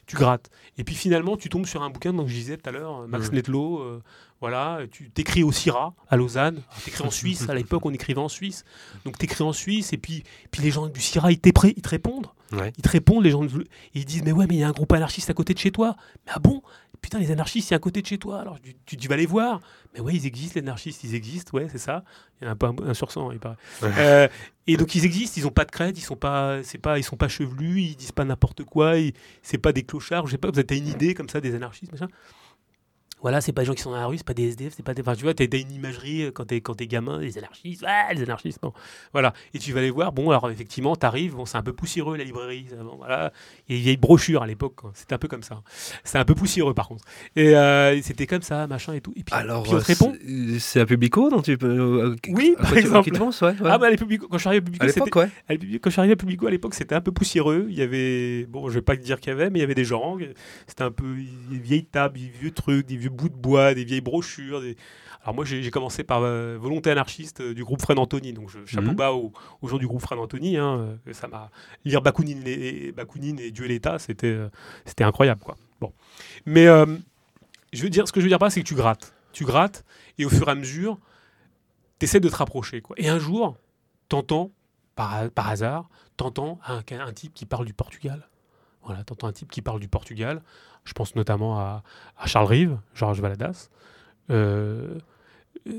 tu 0.07 0.15
grattes. 0.15 0.49
Et 0.77 0.83
puis 0.83 0.95
finalement, 0.95 1.35
tu 1.35 1.49
tombes 1.49 1.65
sur 1.65 1.83
un 1.83 1.89
bouquin 1.89 2.13
dont 2.13 2.25
je 2.25 2.33
disais 2.33 2.57
tout 2.57 2.69
à 2.69 2.71
l'heure, 2.71 3.07
Max 3.07 3.31
Netlo, 3.31 3.79
euh, 3.79 4.01
voilà, 4.39 4.81
tu 4.91 5.09
t'écris 5.09 5.43
au 5.43 5.51
CIRA, 5.51 5.95
à 6.09 6.15
Lausanne, 6.15 6.61
t'écris 6.85 7.03
en 7.03 7.11
Suisse, 7.11 7.49
à 7.49 7.55
l'époque 7.55 7.85
on 7.85 7.93
écrivait 7.93 8.19
en 8.19 8.29
Suisse, 8.29 8.65
donc 9.03 9.17
t'écris 9.17 9.43
en 9.43 9.53
Suisse, 9.53 9.93
et 9.93 9.97
puis, 9.97 10.23
puis 10.51 10.61
les 10.61 10.71
gens 10.71 10.87
du 10.87 11.01
CIRA, 11.01 11.31
ils, 11.31 11.39
ils 11.43 11.81
te 11.81 11.89
répondent, 11.89 12.27
ils 12.51 12.83
te 12.83 12.89
répondent, 12.89 13.23
les 13.23 13.31
gens, 13.31 13.45
ils 13.93 14.05
disent, 14.05 14.23
mais 14.23 14.31
ouais, 14.31 14.45
mais 14.47 14.55
il 14.55 14.59
y 14.59 14.63
a 14.63 14.67
un 14.67 14.73
groupe 14.73 14.91
anarchiste 14.93 15.29
à 15.29 15.33
côté 15.33 15.53
de 15.53 15.59
chez 15.59 15.71
toi, 15.71 15.95
mais 16.25 16.33
ah 16.35 16.39
bon? 16.39 16.61
Putain, 17.01 17.19
les 17.19 17.31
anarchistes, 17.31 17.71
a 17.71 17.75
à 17.75 17.79
côté 17.79 18.01
de 18.01 18.07
chez 18.07 18.17
toi, 18.17 18.41
alors 18.41 18.57
tu, 18.59 18.97
tu, 18.97 19.07
vas 19.07 19.17
les 19.17 19.25
voir, 19.25 19.61
mais 19.93 19.99
ouais, 19.99 20.15
ils 20.15 20.25
existent, 20.25 20.59
les 20.59 20.61
anarchistes, 20.61 21.03
ils 21.03 21.15
existent, 21.15 21.55
ouais, 21.57 21.67
c'est 21.71 21.77
ça, 21.77 22.03
il 22.41 22.45
y 22.45 22.47
a 22.47 22.51
un 22.51 22.55
peu 22.55 22.67
un, 22.85 22.93
surcent, 22.93 23.31
il 23.31 23.39
paraît. 23.39 23.55
Euh, 23.83 24.27
et 24.65 24.77
donc 24.77 24.95
ils 24.95 25.05
existent, 25.05 25.35
ils 25.37 25.43
n'ont 25.43 25.51
pas 25.51 25.65
de 25.65 25.71
crête, 25.71 25.97
ils 25.97 26.01
sont 26.01 26.15
pas, 26.15 26.63
c'est 26.63 26.79
pas, 26.79 26.97
ils 26.97 27.03
sont 27.03 27.15
pas 27.15 27.27
chevelus, 27.27 27.81
ils 27.81 27.95
disent 27.95 28.11
pas 28.11 28.25
n'importe 28.25 28.63
quoi, 28.63 28.93
c'est 29.41 29.57
pas 29.57 29.71
des 29.71 29.83
clochards, 29.83 30.25
je 30.27 30.31
sais 30.31 30.37
pas, 30.37 30.49
vous 30.51 30.59
avez 30.59 30.77
une 30.77 30.87
idée 30.87 31.13
comme 31.13 31.29
ça 31.29 31.39
des 31.39 31.55
anarchistes, 31.55 31.91
machin? 31.91 32.07
Voilà, 33.21 33.41
c'est 33.41 33.51
pas 33.51 33.61
des 33.61 33.65
gens 33.67 33.73
qui 33.73 33.81
sont 33.81 33.91
dans 33.91 33.97
la 33.97 34.05
rue, 34.05 34.17
c'est 34.17 34.25
pas 34.25 34.35
des 34.35 34.49
SDF, 34.49 34.73
c'est 34.75 34.83
pas 34.83 34.93
des. 34.93 35.01
Enfin, 35.01 35.15
tu 35.15 35.23
vois, 35.23 35.33
t'as 35.33 35.45
une 35.45 35.71
imagerie 35.71 36.23
euh, 36.23 36.31
quand 36.31 36.45
t'es 36.45 36.61
quand 36.61 36.79
es 36.79 36.87
gamin, 36.87 37.19
les 37.19 37.37
anarchistes, 37.37 37.81
ouais, 37.81 38.13
les 38.13 38.21
anarchistes, 38.21 38.59
bon. 38.61 38.73
Voilà. 39.11 39.33
Et 39.55 39.59
tu 39.59 39.73
vas 39.73 39.81
les 39.81 39.89
voir, 39.89 40.11
bon, 40.11 40.29
alors 40.29 40.49
effectivement, 40.51 40.95
t'arrives, 40.95 41.33
bon, 41.35 41.45
c'est 41.45 41.57
un 41.57 41.63
peu 41.63 41.73
poussiéreux 41.73 42.15
la 42.15 42.23
librairie, 42.23 42.67
bon, 42.79 42.97
voilà. 42.97 43.33
Il 43.67 43.73
y 43.73 43.75
a 43.75 43.77
une 43.79 43.83
vieille 43.85 43.97
brochure 43.97 44.43
à 44.43 44.47
l'époque, 44.47 44.75
c'était 44.93 45.15
un 45.15 45.17
peu 45.17 45.27
comme 45.27 45.41
ça. 45.41 45.63
C'est 46.03 46.19
un 46.19 46.25
peu 46.25 46.35
poussiéreux 46.35 46.75
par 46.75 46.87
contre. 46.87 47.03
Et 47.35 47.55
euh, 47.55 47.99
c'était 48.03 48.27
comme 48.27 48.43
ça, 48.43 48.67
machin 48.67 48.93
et 48.93 49.01
tout. 49.01 49.13
Et 49.15 49.23
puis, 49.23 49.33
alors, 49.33 49.63
puis 49.63 49.73
on 49.73 49.79
te 49.79 49.85
répond. 49.85 50.13
C'est 50.59 50.79
à 50.79 50.85
Publico 50.85 51.29
dont 51.29 51.41
tu 51.41 51.57
peux. 51.57 51.67
Euh, 51.67 52.15
oui, 52.29 52.55
par 52.59 52.77
exemple. 52.77 53.09
Tu 53.11 53.17
penses, 53.17 53.41
ouais, 53.41 53.55
Ah, 53.65 53.79
bah, 53.79 53.89
les 53.89 53.97
Publico, 53.97 54.27
quand 54.27 54.37
je 54.37 54.41
suis 54.41 54.47
arrivé 54.47 54.61
à 54.61 54.65
Publico, 54.65 54.83
à 54.83 54.87
l'époque, 54.87 55.15
ouais. 55.15 55.79
Quand 55.79 55.89
je 55.89 55.91
suis 55.91 55.99
arrivé 55.99 56.13
à 56.13 56.17
Publico 56.17 56.47
à 56.47 56.51
l'époque, 56.51 56.75
c'était 56.75 56.95
un 56.95 57.01
peu 57.01 57.11
poussiéreux. 57.11 57.65
Il 57.69 57.75
y 57.75 57.81
avait, 57.81 58.45
bon, 58.45 58.69
je 58.69 58.75
vais 58.75 58.81
pas 58.81 58.95
dire 58.95 59.19
qu'il 59.19 59.31
y 59.31 59.33
avait, 59.33 59.49
mais 59.49 59.59
il 59.59 59.61
y 59.61 59.65
avait 59.65 59.75
des 59.75 59.85
gens. 59.85 60.17
C'était 60.67 60.83
un 60.83 60.91
peu 60.91 61.15
vieilles 61.49 61.85
tables, 61.85 62.19
des 62.19 62.31
vieux 62.39 62.51
trucs, 62.51 62.85
des 62.85 62.95
vieux 62.97 63.06
bouts 63.09 63.29
de 63.29 63.35
bois, 63.35 63.73
des 63.73 63.83
vieilles 63.83 64.01
brochures. 64.01 64.61
Alors 65.27 65.35
moi, 65.35 65.43
j'ai 65.43 65.69
commencé 65.71 66.03
par 66.03 66.21
euh, 66.23 66.57
volonté 66.57 66.89
anarchiste 66.89 67.41
euh, 67.41 67.53
du 67.53 67.63
groupe 67.63 67.81
Fred 67.81 67.99
Anthony. 67.99 68.33
Donc 68.33 68.49
je, 68.49 68.65
chapeau 68.65 68.91
mhm. 68.91 68.95
bas 68.95 69.11
aux, 69.11 69.33
gens 69.63 69.77
du 69.77 69.87
groupe 69.87 70.01
Fred 70.01 70.19
Anthony. 70.19 70.57
Hein, 70.57 70.97
euh, 71.07 71.13
ça 71.13 71.27
m'a 71.27 71.51
lire 71.83 72.01
Bakounine 72.01 72.43
et, 72.45 72.91
Bakounine 72.91 73.39
et 73.39 73.51
Dieu 73.51 73.65
et 73.65 73.67
l'État, 73.67 73.99
c'était 73.99 74.37
c'était 74.85 75.03
incroyable 75.03 75.41
quoi. 75.41 75.57
Bon, 75.81 75.91
mais 76.45 76.65
je 77.73 77.83
veux 77.83 77.89
dire, 77.89 78.07
ce 78.07 78.13
que 78.13 78.19
je 78.21 78.25
veux 78.25 78.29
dire 78.29 78.39
pas, 78.39 78.49
c'est 78.49 78.61
que 78.61 78.67
tu 78.67 78.75
grattes, 78.75 79.13
tu 79.33 79.43
grattes, 79.43 79.83
et 80.17 80.25
au 80.25 80.29
fur 80.29 80.47
et 80.47 80.51
à 80.51 80.55
mesure, 80.55 80.97
tu 81.99 82.05
essaies 82.05 82.21
de 82.21 82.29
te 82.29 82.35
rapprocher 82.35 82.81
quoi. 82.81 82.95
Et 82.97 83.09
un 83.09 83.19
jour, 83.19 83.57
t'entends 84.07 84.51
par, 84.95 85.29
par 85.31 85.49
hasard, 85.49 85.89
t'entends 86.15 86.59
un, 86.67 86.81
un 86.89 87.13
type 87.13 87.33
qui 87.33 87.45
parle 87.45 87.65
du 87.65 87.73
Portugal. 87.73 88.27
Voilà, 88.87 89.03
t'entends 89.03 89.27
un 89.27 89.33
type 89.33 89.51
qui 89.51 89.61
parle 89.61 89.79
du 89.79 89.87
Portugal. 89.87 90.41
Je 90.85 90.93
pense 90.93 91.15
notamment 91.15 91.59
à, 91.59 91.83
Charles 92.25 92.47
Rive, 92.47 92.79
Georges 92.95 93.21
Valadas. 93.21 93.69
Euh, 94.29 94.97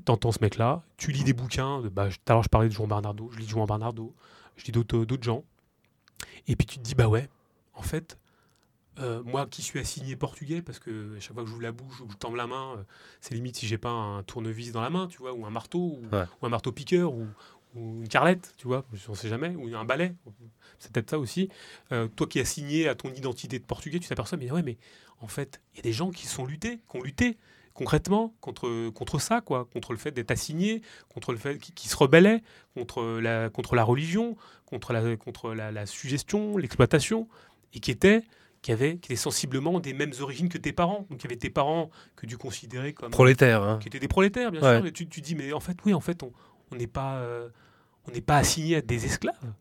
T'entends 0.05 0.33
ce 0.33 0.39
mec-là, 0.43 0.83
tu 0.97 1.13
lis 1.13 1.25
des 1.25 1.33
bouquins. 1.33 1.81
Bah, 1.93 2.09
tout 2.09 2.17
à 2.27 2.35
l'heure, 2.35 2.43
je 2.43 2.49
parlais 2.49 2.69
de 2.69 2.75
Jean 2.75 2.87
Bernardo, 2.87 3.31
je 3.33 3.39
lis 3.39 3.49
Jean 3.49 3.65
Bernardo, 3.65 4.15
je 4.57 4.67
lis 4.67 4.73
d'autres 4.73 5.23
gens. 5.23 5.45
Et 6.47 6.57
puis 6.57 6.67
tu 6.67 6.79
te 6.79 6.83
dis, 6.83 6.95
bah 6.95 7.09
ouais, 7.09 7.29
en 7.75 7.83
fait, 7.83 8.19
euh, 8.99 9.23
moi 9.25 9.47
qui 9.47 9.63
suis 9.63 9.79
assigné 9.79 10.17
portugais, 10.17 10.63
parce 10.63 10.79
que 10.79 11.17
à 11.17 11.21
chaque 11.21 11.33
fois 11.33 11.43
que 11.43 11.49
j'ouvre 11.49 11.63
la 11.63 11.73
bouche 11.73 12.01
ou 12.01 12.11
je 12.11 12.17
tends 12.17 12.35
la 12.35 12.47
main, 12.47 12.75
euh, 12.77 12.83
c'est 13.21 13.35
limite 13.35 13.57
si 13.57 13.67
j'ai 13.67 13.79
pas 13.79 13.91
un 13.91 14.23
tournevis 14.25 14.73
dans 14.73 14.81
la 14.81 14.91
main, 14.91 15.07
tu 15.07 15.19
vois, 15.19 15.33
ou 15.33 15.47
un 15.47 15.51
marteau, 15.51 15.99
ou, 16.03 16.47
un 16.47 16.49
marteau 16.49 16.73
piqueur, 16.73 17.13
ou, 17.13 17.27
ou, 17.75 18.01
une 18.01 18.09
carlette, 18.09 18.55
tu 18.57 18.67
vois, 18.67 18.85
on 19.09 19.15
sait 19.15 19.29
jamais, 19.29 19.55
ou 19.57 19.75
un 19.75 19.85
balai, 19.85 20.15
c'est 20.79 20.93
peut-être 20.93 21.11
ça 21.11 21.19
aussi. 21.19 21.49
Euh, 21.93 22.09
toi 22.09 22.27
qui 22.27 22.41
as 22.41 22.45
signé 22.45 22.89
à 22.89 22.95
ton 22.95 23.13
identité 23.13 23.59
de 23.59 23.65
portugais, 23.65 23.99
tu 23.99 24.09
t'aperçois, 24.09 24.39
mais 24.39 24.51
ouais, 24.51 24.63
mais 24.63 24.79
en 25.21 25.29
fait, 25.29 25.61
il 25.73 25.79
y 25.79 25.81
a 25.81 25.83
des 25.83 25.93
gens 25.93 26.11
qui 26.11 26.27
sont 26.27 26.47
luttés, 26.47 26.81
qui 26.91 26.97
ont 26.97 27.03
lutté 27.03 27.37
concrètement 27.75 28.35
contre, 28.41 28.91
contre 28.91 29.21
ça, 29.21 29.41
quoi, 29.41 29.69
contre 29.73 29.93
le 29.93 29.99
fait 29.99 30.11
d'être 30.11 30.33
assigné, 30.33 30.83
contre 31.09 31.33
le 31.33 31.39
fait 31.39 31.59
qu'ils 31.59 31.91
se 31.91 31.97
rebellaient, 31.97 32.43
contre 32.75 33.21
la, 33.21 33.51
contre 33.51 33.77
la 33.77 33.85
religion, 33.85 34.37
contre 34.67 34.93
la, 34.93 35.17
contre 35.17 35.55
la, 35.55 35.87
suggestion, 35.87 36.57
l'exploitation, 36.57 37.29
et 37.75 37.81
qui 37.81 37.91
étaient 37.91 38.25
qui 38.61 38.73
avaient 38.73 38.99
qui 38.99 39.13
étaient 39.13 39.17
sensiblement 39.17 39.79
des 39.79 39.93
mêmes 39.93 40.13
origines 40.21 40.49
que 40.49 40.59
tes 40.59 40.73
parents. 40.73 41.07
Donc 41.11 41.23
il 41.23 41.25
y 41.25 41.27
avait 41.29 41.37
tes 41.37 41.51
parents 41.51 41.91
que 42.17 42.27
tu 42.27 42.37
considérais 42.37 42.93
comme 42.93 43.13
prolétaires, 43.13 43.63
hein. 43.63 43.79
qui 43.81 43.87
étaient 43.87 44.01
des 44.01 44.09
prolétaires, 44.09 44.51
bien 44.51 44.61
sûr. 44.61 44.85
Et 44.85 44.93
tu, 44.93 45.07
tu 45.07 45.21
dis 45.21 45.37
mais 45.37 45.53
en 45.53 45.61
fait 45.61 45.79
oui, 45.85 45.95
en 45.95 46.01
fait 46.01 46.25
on 46.25 46.75
n'est 46.75 46.89
pas 46.89 47.19
euh, 47.19 47.49
on 48.09 48.11
n'est 48.11 48.21
pas 48.21 48.39
assigné 48.39 48.77
à 48.77 48.81
des 48.81 49.05
esclaves 49.07 49.55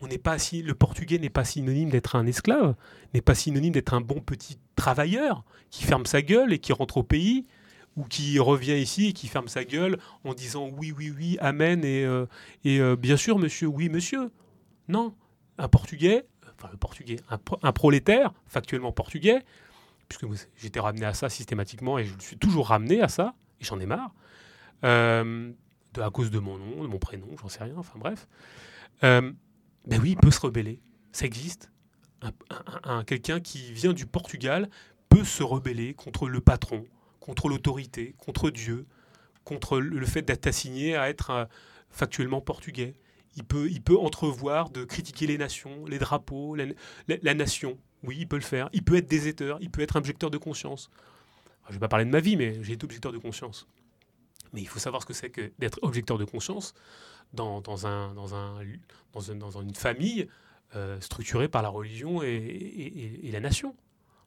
on 0.00 0.06
n'est 0.06 0.18
pas 0.18 0.36
le 0.52 0.74
portugais 0.74 1.18
n'est 1.18 1.30
pas 1.30 1.44
synonyme 1.44 1.90
d'être 1.90 2.16
un 2.16 2.26
esclave, 2.26 2.74
n'est 3.12 3.20
pas 3.20 3.34
synonyme 3.34 3.72
d'être 3.72 3.94
un 3.94 4.00
bon 4.00 4.20
petit 4.20 4.58
travailleur 4.74 5.44
qui 5.70 5.84
ferme 5.84 6.06
sa 6.06 6.22
gueule 6.22 6.52
et 6.52 6.58
qui 6.58 6.72
rentre 6.72 6.98
au 6.98 7.02
pays 7.02 7.46
ou 7.96 8.04
qui 8.04 8.38
revient 8.38 8.78
ici 8.80 9.08
et 9.08 9.12
qui 9.12 9.28
ferme 9.28 9.48
sa 9.48 9.64
gueule 9.64 9.98
en 10.24 10.32
disant 10.32 10.68
oui 10.68 10.92
oui 10.96 11.12
oui 11.14 11.36
amen 11.40 11.84
et, 11.84 12.04
euh, 12.04 12.26
et 12.64 12.80
euh, 12.80 12.96
bien 12.96 13.16
sûr 13.16 13.38
monsieur 13.38 13.66
oui 13.66 13.88
monsieur. 13.88 14.30
Non, 14.88 15.14
un 15.58 15.68
portugais, 15.68 16.26
enfin 16.56 16.68
le 16.72 16.78
portugais, 16.78 17.16
un, 17.28 17.72
prolétaire 17.72 18.32
factuellement 18.46 18.90
portugais, 18.90 19.44
puisque 20.08 20.26
j'étais 20.56 20.80
ramené 20.80 21.04
à 21.04 21.14
ça 21.14 21.28
systématiquement 21.28 21.98
et 21.98 22.04
je 22.04 22.14
suis 22.18 22.36
toujours 22.36 22.68
ramené 22.68 23.00
à 23.00 23.08
ça 23.08 23.34
et 23.60 23.64
j'en 23.64 23.78
ai 23.78 23.86
marre. 23.86 24.12
Euh, 24.82 25.52
de, 25.92 26.00
à 26.00 26.10
cause 26.10 26.30
de 26.30 26.38
mon 26.38 26.56
nom, 26.56 26.82
de 26.82 26.88
mon 26.88 26.98
prénom, 26.98 27.28
j'en 27.40 27.48
sais 27.48 27.62
rien, 27.62 27.74
enfin 27.76 27.98
bref 27.98 28.26
ben 29.86 30.00
oui, 30.00 30.10
il 30.10 30.16
peut 30.16 30.30
se 30.30 30.40
rebeller. 30.40 30.80
Ça 31.12 31.26
existe. 31.26 31.70
Un, 32.84 33.02
quelqu'un 33.04 33.40
qui 33.40 33.72
vient 33.72 33.94
du 33.94 34.06
Portugal 34.06 34.68
peut 35.08 35.24
se 35.24 35.42
rebeller 35.42 35.94
contre 35.94 36.28
le 36.28 36.40
patron, 36.40 36.84
contre 37.18 37.48
l'autorité, 37.48 38.14
contre 38.18 38.50
Dieu, 38.50 38.86
contre 39.44 39.80
le 39.80 40.06
fait 40.06 40.22
d'être 40.22 40.46
assigné 40.46 40.96
à 40.96 41.08
être 41.08 41.30
euh, 41.30 41.44
factuellement 41.88 42.40
portugais. 42.40 42.94
Il 43.36 43.44
peut, 43.44 43.70
il 43.70 43.80
peut 43.80 43.96
entrevoir 43.96 44.70
de 44.70 44.84
critiquer 44.84 45.26
les 45.26 45.38
nations, 45.38 45.86
les 45.86 45.98
drapeaux, 45.98 46.56
la, 46.56 47.34
nation. 47.34 47.78
Oui, 48.02 48.16
il 48.18 48.28
peut 48.28 48.36
le 48.36 48.42
faire. 48.42 48.68
Il 48.72 48.82
peut 48.82 48.96
être 48.96 49.08
déserteur, 49.08 49.58
il 49.60 49.70
peut 49.70 49.82
être 49.82 49.96
objecteur 49.96 50.30
de 50.30 50.38
conscience. 50.38 50.90
je 51.64 51.70
ne 51.70 51.74
vais 51.74 51.80
pas 51.80 51.88
parler 51.88 52.04
de 52.04 52.10
ma 52.10 52.20
vie, 52.20 52.36
mais 52.36 52.62
j'ai 52.62 52.74
été 52.74 52.84
objecteur 52.84 53.12
de 53.12 53.18
conscience. 53.18 53.66
Mais 54.52 54.60
il 54.60 54.68
faut 54.68 54.78
savoir 54.78 55.02
ce 55.02 55.06
que 55.06 55.12
c'est 55.12 55.30
que 55.30 55.52
d'être 55.58 55.78
objecteur 55.82 56.18
de 56.18 56.24
conscience 56.24 56.74
dans, 57.32 57.60
dans, 57.60 57.86
un, 57.86 58.14
dans, 58.14 58.34
un, 58.34 58.62
dans, 59.12 59.60
une 59.60 59.74
famille 59.74 60.28
euh, 60.74 61.00
structurée 61.00 61.48
par 61.48 61.62
la 61.62 61.68
religion 61.68 62.22
et, 62.22 63.28
la 63.32 63.40
nation. 63.40 63.74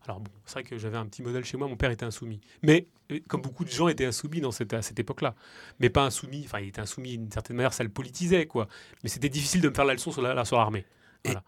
Alors 0.06 0.20
bon, 0.20 0.32
c'est 0.46 0.54
vrai 0.54 0.64
que 0.64 0.78
j'avais 0.78 0.98
un 0.98 1.06
petit 1.06 1.22
modèle 1.22 1.46
chez 1.46 1.56
moi, 1.56 1.68
mon 1.68 1.78
père 1.78 1.92
était 1.92 2.06
insoumis. 2.06 2.42
Mais 2.62 2.88
euh, 3.12 3.20
comme 3.28 3.42
beaucoup 3.42 3.64
de 3.64 3.70
gens 3.70 3.88
étaient 3.88 4.06
insoumis 4.06 4.42
dans 4.42 4.52
cette, 4.52 4.74
à 4.74 4.82
cette 4.82 5.00
époque-là. 5.00 5.36
Mais 5.80 5.90
pas 5.90 6.04
insoumis, 6.04 6.44
enfin 6.46 6.60
il 6.60 6.68
était 6.70 6.82
insoumis 6.82 7.18
d'une 7.18 7.32
certaine 7.32 7.56
manière, 7.56 7.74
ça 7.74 7.84
le 7.84 7.90
politisait, 7.90 8.46
quoi. 8.46 8.68
Mais 9.04 9.10
c'était 9.10 9.30
difficile 9.30 9.62
de 9.62 9.70
me 9.70 9.74
faire 9.74 9.86
la 9.86 9.94
leçon 9.94 10.12
sur 10.12 10.22
la, 10.22 10.44
sur 10.46 10.60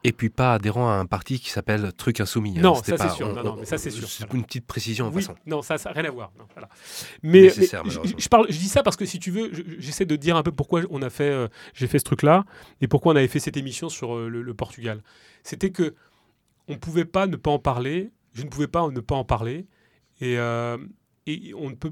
Et, 0.03 0.13
puis 0.13 0.29
pas 0.29 0.53
adhérent 0.53 0.89
à 0.89 0.93
un 0.93 1.05
parti 1.05 1.39
qui 1.39 1.49
s'appelle 1.49 1.91
Truc 1.97 2.21
Insoumis. 2.21 2.57
Hein. 2.57 2.61
Non, 2.61 2.75
ça 2.75 2.97
c'est 2.97 3.09
sûr. 3.09 3.33
non, 3.33 3.43
non, 3.43 3.55
mais 3.59 3.65
ça 3.65 3.77
c'est 3.77 3.91
sûr. 3.91 4.07
Une 4.33 4.45
petite 4.45 4.65
précision. 4.65 5.11
Oui, 5.13 5.25
non, 5.45 5.61
ça 5.61 5.75
n'a 5.75 5.91
rien 5.91 6.05
à 6.05 6.11
voir. 6.11 6.31
Mais, 7.21 7.49
je, 7.49 8.29
parle, 8.29 8.47
je 8.49 8.57
dis 8.57 8.69
ça 8.69 8.83
parce 8.83 8.95
que 8.95 9.05
si 9.05 9.19
tu 9.19 9.31
veux, 9.31 9.51
j'essaie 9.77 10.05
de 10.05 10.15
dire 10.15 10.37
un 10.37 10.43
peu 10.43 10.51
pourquoi 10.51 10.81
on 10.89 11.01
a 11.01 11.09
fait, 11.09 11.29
euh, 11.29 11.47
j'ai 11.73 11.87
fait 11.87 11.99
ce 11.99 12.05
truc-là 12.05 12.45
et 12.79 12.87
pourquoi 12.87 13.13
on 13.13 13.15
avait 13.17 13.27
fait 13.27 13.39
cette 13.39 13.57
émission 13.57 13.89
sur 13.89 14.15
euh, 14.15 14.29
le, 14.29 14.53
Portugal. 14.53 15.03
C'était 15.43 15.71
que 15.71 15.93
on 16.67 16.77
pouvait 16.77 17.05
pas 17.05 17.27
ne 17.27 17.35
pas 17.35 17.51
en 17.51 17.59
parler. 17.59 18.11
Je 18.33 18.43
ne 18.43 18.49
pouvais 18.49 18.67
pas 18.67 18.87
ne 18.89 18.99
pas 19.01 19.15
en 19.15 19.25
parler. 19.25 19.67
Et, 20.21 20.37
euh, 20.37 20.77
et 21.27 21.53
on 21.55 21.69
ne 21.69 21.75
peut 21.75 21.91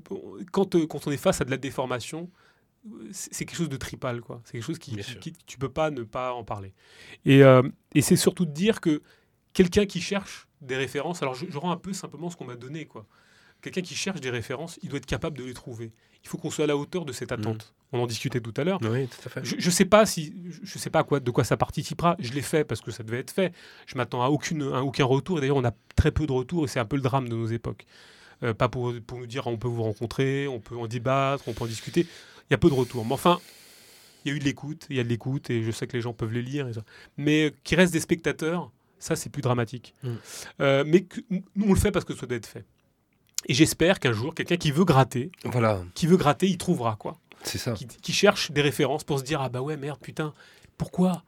quand, 0.52 0.88
quand 0.88 1.08
on 1.08 1.12
est 1.12 1.18
face 1.18 1.42
à 1.42 1.46
de 1.46 1.52
la 1.52 1.58
déformation, 1.58 2.30
c'est 3.12 3.46
quelque 3.46 3.58
chose 3.58 3.70
de 3.70 3.78
tripal, 3.78 4.22
quoi. 4.22 4.42
C'est 4.44 4.54
quelque 4.54 4.66
chose 4.66 4.80
qui, 4.80 4.96
qui, 4.98 5.34
tu 5.46 5.58
peux 5.58 5.70
pas 5.70 5.90
ne 5.92 6.04
pas 6.04 6.34
en 6.34 6.44
parler. 6.44 6.74
Et, 7.26 7.42
et 7.94 8.02
c'est 8.02 8.16
surtout 8.16 8.46
de 8.46 8.52
dire 8.52 8.82
que 8.82 9.02
quelqu'un 9.54 9.86
qui 9.86 10.02
cherche 10.02 10.48
des 10.62 10.76
références, 10.76 11.22
alors 11.22 11.34
je, 11.34 11.46
je 11.50 11.58
rends 11.58 11.72
un 11.72 11.78
peu 11.78 11.94
simplement 11.94 12.30
ce 12.30 12.36
qu'on 12.36 12.46
m'a 12.46 12.56
donné, 12.56 12.86
quoi 12.86 13.06
quelqu'un 13.64 13.82
qui 13.82 13.96
cherche 13.96 14.22
des 14.22 14.30
références, 14.30 14.78
il 14.84 14.90
doit 14.90 14.98
être 14.98 15.08
capable 15.08 15.38
de 15.38 15.44
les 15.44 15.54
trouver. 15.54 15.92
Il 16.24 16.30
faut 16.30 16.38
qu'on 16.38 16.52
soit 16.52 16.66
à 16.66 16.68
la 16.68 16.78
hauteur 16.78 17.06
de 17.06 17.14
cette 17.14 17.32
mm. 17.32 17.40
attente. 17.40 17.74
On 17.92 18.00
en 18.00 18.08
discutait 18.08 18.42
tout 18.42 18.54
à 18.58 18.64
l'heure. 18.64 18.80
Oui, 18.84 19.08
tout 19.08 19.22
à 19.26 19.30
fait. 19.30 19.46
Je 19.46 19.66
ne 19.66 19.72
sais 19.72 19.86
pas 19.86 20.06
si, 20.06 20.34
je 20.64 20.78
sais 20.78 20.90
pas 20.90 21.04
quoi, 21.04 21.20
de 21.20 21.32
quoi 21.32 21.44
ça 21.44 21.58
participera. 21.58 22.16
Je 22.20 22.34
l'ai 22.34 22.42
fait 22.42 22.64
parce 22.64 22.82
que 22.82 22.92
ça 22.92 23.04
devait 23.04 23.20
être 23.20 23.32
fait. 23.32 23.54
Je 23.88 23.98
m'attends 23.98 24.24
à, 24.24 24.30
aucune, 24.30 24.64
aucun 24.64 25.06
retour. 25.06 25.40
D'ailleurs, 25.40 25.58
on 25.58 25.66
a 25.66 25.74
très 25.96 26.12
peu 26.12 26.28
de 26.28 26.32
retours 26.32 26.66
et 26.66 26.68
c'est 26.68 26.80
un 26.80 26.86
peu 26.86 26.96
le 26.96 27.02
drame 27.02 27.30
de 27.30 27.36
nos 27.36 27.48
époques. 27.48 27.86
Euh, 28.42 28.54
pas 28.54 28.68
pour, 28.68 28.94
pour 29.06 29.20
nous 29.20 29.28
dire 29.28 29.48
on 29.48 29.58
peut 29.58 29.68
vous 29.68 29.84
rencontrer, 29.84 30.48
on 30.48 30.60
peut 30.60 30.76
en 30.76 30.88
débattre, 30.88 31.44
on 31.48 31.54
peut 31.54 31.64
en 31.64 31.68
discuter. 31.68 32.08
Il 32.50 32.54
y 32.54 32.56
a 32.56 32.58
peu 32.58 32.70
de 32.70 32.74
retours. 32.74 33.06
Mais 33.06 33.14
enfin, 33.14 33.40
il 34.24 34.30
y 34.30 34.34
a 34.34 34.36
eu 34.36 34.40
de 34.40 34.46
l'écoute, 34.46 34.86
il 34.90 34.96
y 34.96 35.00
a 35.00 35.04
de 35.04 35.10
l'écoute 35.10 35.50
et 35.50 35.64
je 35.64 35.72
sais 35.72 35.88
que 35.88 35.94
les 35.94 36.02
gens 36.02 36.14
peuvent 36.14 36.32
les 36.32 36.42
lire. 36.42 36.68
Mais 37.18 37.54
qu'il 37.64 37.78
reste 37.78 37.94
des 37.94 38.00
spectateurs, 38.00 38.72
ça 39.00 39.16
c'est 39.16 39.30
plus 39.30 39.42
dramatique. 39.42 39.94
Mm. 40.04 40.14
Euh, 40.62 40.84
mais 40.86 41.06
nous 41.56 41.66
on 41.68 41.74
le 41.74 41.80
fait 41.80 41.92
parce 41.92 42.06
que 42.06 42.16
ça 42.16 42.26
doit 42.26 42.38
être 42.38 42.48
fait. 42.48 42.66
Et 43.48 43.54
j'espère 43.54 44.00
qu'un 44.00 44.14
jour, 44.14 44.34
quelqu'un 44.34 44.56
qui 44.56 44.72
veut 44.72 44.86
gratter, 44.86 45.32
voilà. 45.44 45.82
qui 45.96 46.08
veut 46.08 46.16
gratter, 46.16 46.48
il 46.48 46.58
trouvera 46.58 46.96
quoi. 46.96 47.18
C'est 47.44 47.58
ça. 47.58 47.74
Qui, 47.74 48.14
cherche 48.14 48.52
des 48.52 48.62
références 48.62 49.04
pour 49.04 49.20
se 49.20 49.24
dire 49.26 49.42
ah 49.42 49.50
bah 49.50 49.62
ouais 49.62 49.76
merde 49.76 50.00
putain 50.00 50.34
pourquoi? 50.78 51.24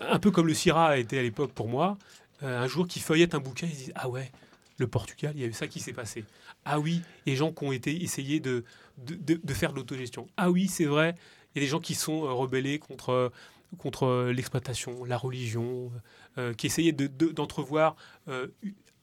Un 0.00 0.18
peu 0.18 0.30
comme 0.30 0.46
le 0.46 0.54
Syrah 0.54 0.90
a 0.90 0.96
été 0.96 1.18
à 1.18 1.22
l'époque 1.22 1.52
pour 1.52 1.68
moi. 1.68 1.98
Euh, 2.42 2.62
un 2.62 2.66
jour, 2.66 2.86
qui 2.86 3.00
feuillette 3.00 3.34
un 3.34 3.40
bouquin, 3.40 3.66
ils 3.66 3.76
disent 3.76 3.92
ah 3.94 4.08
ouais 4.08 4.30
le 4.78 4.86
Portugal, 4.86 5.32
il 5.34 5.42
y 5.42 5.44
a 5.44 5.46
eu 5.46 5.52
ça 5.52 5.68
qui 5.68 5.78
s'est 5.78 5.92
passé. 5.92 6.24
Ah 6.64 6.80
oui, 6.80 7.02
les 7.26 7.36
gens 7.36 7.52
qui 7.52 7.64
ont 7.64 7.72
été 7.72 8.02
essayés 8.02 8.40
de, 8.40 8.64
de, 9.04 9.40
de, 9.42 9.54
faire 9.54 9.72
de 9.72 9.76
l'autogestion. 9.76 10.26
Ah 10.36 10.50
oui, 10.50 10.68
c'est 10.68 10.84
vrai, 10.84 11.14
il 11.54 11.58
y 11.60 11.64
a 11.64 11.66
des 11.66 11.70
gens 11.70 11.80
qui 11.80 11.94
sont 11.94 12.24
euh, 12.24 12.32
rebellés 12.32 12.78
contre, 12.78 13.32
contre 13.78 14.30
l'exploitation, 14.30 15.04
la 15.04 15.16
religion, 15.16 15.92
euh, 16.38 16.54
qui 16.54 16.66
essayaient 16.66 16.92
d'entrevoir 16.92 17.96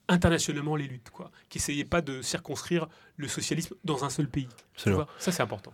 internationalement 0.08 0.76
les 0.76 0.88
luttes, 0.88 1.10
quoi, 1.10 1.30
qui 1.48 1.58
n'essayaient 1.58 1.84
pas 1.84 2.00
de 2.00 2.22
circonscrire 2.22 2.88
le 3.16 3.28
socialisme 3.28 3.74
dans 3.84 4.04
un 4.04 4.10
seul 4.10 4.28
pays. 4.28 4.48
Ça, 4.76 5.06
c'est 5.18 5.42
important. 5.42 5.72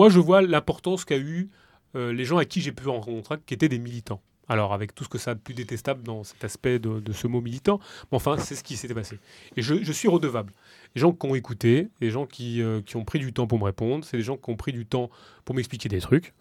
Moi, 0.00 0.08
je 0.08 0.18
vois 0.18 0.40
l'importance 0.40 1.04
qu'a 1.04 1.18
eu 1.18 1.50
euh, 1.94 2.10
les 2.10 2.24
gens 2.24 2.38
à 2.38 2.46
qui 2.46 2.62
j'ai 2.62 2.72
pu 2.72 2.88
rencontrer, 2.88 3.36
qui 3.44 3.52
étaient 3.52 3.68
des 3.68 3.78
militants. 3.78 4.22
Alors, 4.48 4.72
avec 4.72 4.94
tout 4.94 5.04
ce 5.04 5.10
que 5.10 5.18
ça 5.18 5.32
a 5.32 5.34
de 5.34 5.40
plus 5.40 5.52
détestable 5.52 6.02
dans 6.02 6.24
cet 6.24 6.42
aspect 6.42 6.78
de, 6.78 7.12
ce 7.12 7.26
mot 7.26 7.42
militant, 7.42 7.80
mais 8.10 8.16
enfin, 8.16 8.38
c'est 8.38 8.54
ce 8.54 8.64
qui 8.64 8.78
s'était 8.78 8.94
passé. 8.94 9.18
Et 9.58 9.60
je, 9.60 9.92
suis 9.92 10.08
redevable. 10.08 10.54
Les 10.94 11.02
gens 11.02 11.12
qui 11.12 11.26
ont 11.26 11.34
écouté, 11.34 11.90
les 12.00 12.08
gens 12.08 12.24
qui, 12.24 12.62
euh, 12.62 12.80
qui 12.80 12.96
ont 12.96 13.04
pris 13.04 13.18
du 13.18 13.34
temps 13.34 13.46
pour 13.46 13.58
me 13.58 13.64
répondre, 13.64 14.02
c'est 14.02 14.16
les 14.16 14.22
gens 14.22 14.38
qui 14.38 14.48
ont 14.48 14.56
pris 14.56 14.72
du 14.72 14.86
temps 14.86 15.10
pour 15.44 15.54
m'expliquer 15.54 15.90
des 15.90 16.00
trucs. 16.00 16.32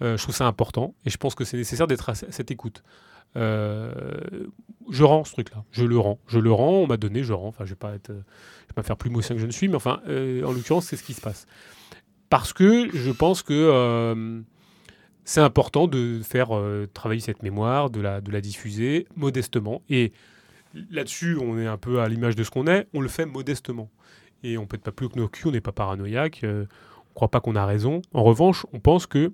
Euh, 0.00 0.16
je 0.16 0.22
trouve 0.22 0.34
ça 0.34 0.46
important 0.46 0.94
et 1.04 1.10
je 1.10 1.18
pense 1.18 1.34
que 1.34 1.44
c'est 1.44 1.58
nécessaire 1.58 1.86
d'être 1.86 2.08
à 2.08 2.14
cette 2.14 2.50
écoute. 2.50 2.82
je 3.34 5.02
rends 5.02 5.24
ce 5.24 5.32
truc-là, 5.32 5.62
je 5.72 5.84
le 5.84 5.98
rends, 5.98 6.18
je 6.26 6.38
le 6.38 6.52
rends, 6.52 6.78
on 6.78 6.86
m'a 6.86 6.96
donné, 6.96 7.22
je 7.22 7.34
rends. 7.34 7.48
Enfin, 7.48 7.66
je 7.66 7.70
vais 7.72 7.76
pas 7.76 7.94
être, 7.94 8.12
vais 8.12 8.74
pas 8.74 8.82
faire 8.82 8.96
plus 8.96 9.10
moussien 9.10 9.36
que 9.36 9.42
je 9.42 9.46
ne 9.46 9.52
suis, 9.52 9.68
mais 9.68 9.76
enfin, 9.76 10.00
en 10.06 10.52
l'occurrence, 10.52 10.86
c'est 10.86 10.96
ce 10.96 11.02
qui 11.04 11.12
se 11.12 11.20
passe 11.20 11.46
parce 12.34 12.52
que 12.52 12.88
je 12.92 13.12
pense 13.12 13.44
que 13.44 13.52
euh, 13.52 14.40
c'est 15.24 15.40
important 15.40 15.86
de 15.86 16.20
faire 16.24 16.48
euh, 16.50 16.88
travailler 16.92 17.20
cette 17.20 17.44
mémoire, 17.44 17.90
de 17.90 18.00
la, 18.00 18.20
de 18.20 18.32
la 18.32 18.40
diffuser 18.40 19.06
modestement. 19.14 19.82
Et 19.88 20.12
là-dessus, 20.90 21.38
on 21.40 21.56
est 21.60 21.66
un 21.68 21.76
peu 21.76 22.00
à 22.00 22.08
l'image 22.08 22.34
de 22.34 22.42
ce 22.42 22.50
qu'on 22.50 22.66
est, 22.66 22.88
on 22.92 23.00
le 23.00 23.06
fait 23.06 23.24
modestement. 23.24 23.88
et 24.42 24.58
on 24.58 24.66
pète 24.66 24.82
pas 24.82 24.90
plus 24.90 25.08
que 25.08 25.16
nos 25.16 25.28
culs, 25.28 25.46
on 25.46 25.52
n'est 25.52 25.60
pas 25.60 25.70
paranoïaque, 25.70 26.40
on 26.42 26.46
ne 26.46 26.66
croit 27.14 27.30
pas 27.30 27.38
qu'on 27.38 27.54
a 27.54 27.64
raison. 27.64 28.02
En 28.12 28.24
revanche, 28.24 28.66
on 28.72 28.80
pense 28.80 29.06
que 29.06 29.30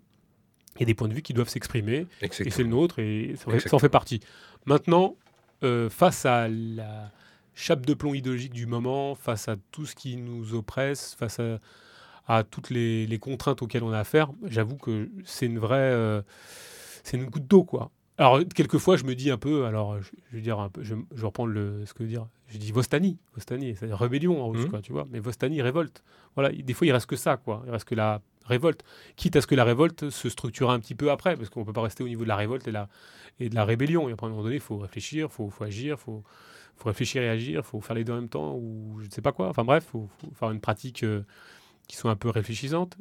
il 0.76 0.80
y 0.80 0.82
a 0.82 0.86
des 0.86 0.94
points 0.94 1.08
de 1.08 1.14
vue 1.14 1.22
qui 1.22 1.32
doivent 1.32 1.48
s'exprimer, 1.48 2.06
et 2.20 2.28
c'est 2.30 2.58
le 2.58 2.68
nôtre, 2.68 2.98
et 2.98 3.34
ça, 3.36 3.74
en 3.74 3.78
fait 3.78 3.88
partie. 3.88 4.20
Maintenant, 4.66 5.16
face 5.88 6.26
à 6.26 6.48
la 6.48 7.10
chape 7.54 7.86
de 7.86 7.94
plomb 7.94 8.12
idéologique 8.12 8.52
du 8.52 8.66
moment, 8.66 9.14
face 9.14 9.48
à 9.48 9.56
tout 9.72 9.86
ce 9.86 9.94
qui 9.94 10.18
nous 10.18 10.52
oppresse, 10.52 11.16
face 11.18 11.40
à, 11.40 11.60
à 12.30 12.44
toutes 12.44 12.70
les, 12.70 13.06
les, 13.06 13.18
contraintes 13.18 13.62
auxquelles 13.62 13.82
on 13.82 13.92
a 13.92 13.98
affaire, 13.98 14.30
j'avoue 14.44 14.76
que 14.76 15.10
c'est 15.24 15.46
une 15.46 15.58
vraie... 15.58 16.22
c'est 17.02 17.16
une 17.16 17.26
goutte 17.26 17.46
d'eau, 17.46 17.64
quoi. 17.64 17.90
Alors, 18.20 18.38
quelquefois, 18.54 18.98
je 18.98 19.04
me 19.04 19.14
dis 19.14 19.30
un 19.30 19.38
peu, 19.38 19.64
alors, 19.64 19.98
je, 20.02 20.10
veux 20.32 20.42
dire, 20.42 20.60
un 20.60 20.68
peu, 20.68 20.82
je, 20.82 20.94
je 21.14 21.24
reprends 21.24 21.46
le, 21.46 21.86
ce 21.86 21.94
que 21.94 22.00
je 22.00 22.04
veux 22.04 22.10
dire, 22.10 22.26
je 22.48 22.58
dis 22.58 22.70
Vostani, 22.70 23.16
Vostani, 23.34 23.74
c'est 23.76 23.90
rébellion 23.94 24.42
en 24.42 24.50
russe, 24.50 24.66
mmh. 24.66 24.68
quoi, 24.68 24.82
tu 24.82 24.92
vois, 24.92 25.06
mais 25.10 25.20
Vostani, 25.20 25.62
révolte. 25.62 26.04
Voilà, 26.34 26.50
des 26.52 26.74
fois, 26.74 26.86
il 26.86 26.92
reste 26.92 27.06
que 27.06 27.16
ça, 27.16 27.38
quoi, 27.38 27.62
il 27.64 27.70
reste 27.70 27.86
que 27.86 27.94
la 27.94 28.20
révolte, 28.44 28.84
quitte 29.16 29.36
à 29.36 29.40
ce 29.40 29.46
que 29.46 29.54
la 29.54 29.64
révolte 29.64 30.10
se 30.10 30.28
structure 30.28 30.70
un 30.70 30.80
petit 30.80 30.94
peu 30.94 31.10
après, 31.10 31.34
parce 31.34 31.48
qu'on 31.48 31.60
ne 31.60 31.64
peut 31.64 31.72
pas 31.72 31.80
rester 31.80 32.04
au 32.04 32.08
niveau 32.08 32.24
de 32.24 32.28
la 32.28 32.36
révolte 32.36 32.68
et, 32.68 32.72
la, 32.72 32.88
et 33.38 33.48
de 33.48 33.54
la 33.54 33.64
rébellion. 33.64 34.10
Et 34.10 34.12
à 34.12 34.16
un 34.20 34.28
moment 34.28 34.42
donné, 34.42 34.56
il 34.56 34.60
faut 34.60 34.76
réfléchir, 34.76 35.28
il 35.30 35.32
faut, 35.32 35.48
faut, 35.48 35.64
agir, 35.64 35.96
il 35.98 36.02
faut, 36.02 36.22
faut, 36.76 36.88
réfléchir 36.88 37.22
et 37.22 37.28
agir, 37.30 37.60
il 37.60 37.66
faut 37.66 37.80
faire 37.80 37.96
les 37.96 38.04
deux 38.04 38.12
en 38.12 38.16
même 38.16 38.28
temps, 38.28 38.54
ou 38.54 38.98
je 39.00 39.06
ne 39.06 39.10
sais 39.10 39.22
pas 39.22 39.32
quoi. 39.32 39.48
Enfin 39.48 39.64
bref, 39.64 39.84
il 39.86 39.90
faut, 39.92 40.08
faire 40.34 40.50
une 40.50 40.60
pratique 40.60 41.04
euh, 41.04 41.22
qui 41.90 41.96
soit 41.96 42.10
un 42.10 42.16
peu 42.16 42.30
réfléchissante. 42.30 42.96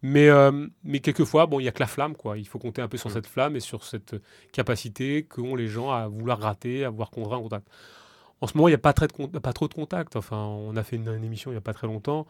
Mais, 0.00 0.28
euh, 0.28 0.66
mais 0.84 1.00
quelquefois, 1.00 1.46
bon, 1.46 1.60
il 1.60 1.64
n'y 1.64 1.68
a 1.68 1.72
que 1.72 1.80
la 1.80 1.86
flamme, 1.86 2.16
quoi. 2.16 2.38
Il 2.38 2.48
faut 2.48 2.58
compter 2.58 2.80
un 2.80 2.88
peu 2.88 2.96
sur 2.96 3.10
mm. 3.10 3.12
cette 3.12 3.26
flamme 3.26 3.56
et 3.56 3.60
sur 3.60 3.84
cette 3.84 4.16
capacité 4.52 5.24
qu'ont 5.24 5.54
les 5.54 5.68
gens 5.68 5.90
à 5.90 6.08
vouloir 6.08 6.38
gratter, 6.38 6.84
à 6.84 6.90
vouloir 6.90 7.10
contraindre 7.10 7.40
en 7.40 7.42
contact. 7.42 7.68
En 8.40 8.46
ce 8.46 8.56
moment, 8.56 8.68
il 8.68 8.72
n'y 8.72 8.76
a 8.76 8.78
pas, 8.78 8.94
très 8.94 9.06
de, 9.06 9.38
pas 9.38 9.52
trop 9.52 9.68
de 9.68 9.74
contact. 9.74 10.16
Enfin, 10.16 10.38
on 10.38 10.76
a 10.76 10.82
fait 10.82 10.96
une, 10.96 11.22
émission 11.22 11.50
il 11.50 11.54
n'y 11.54 11.58
a 11.58 11.62
pas 11.62 11.74
très 11.74 11.86
longtemps 11.86 12.26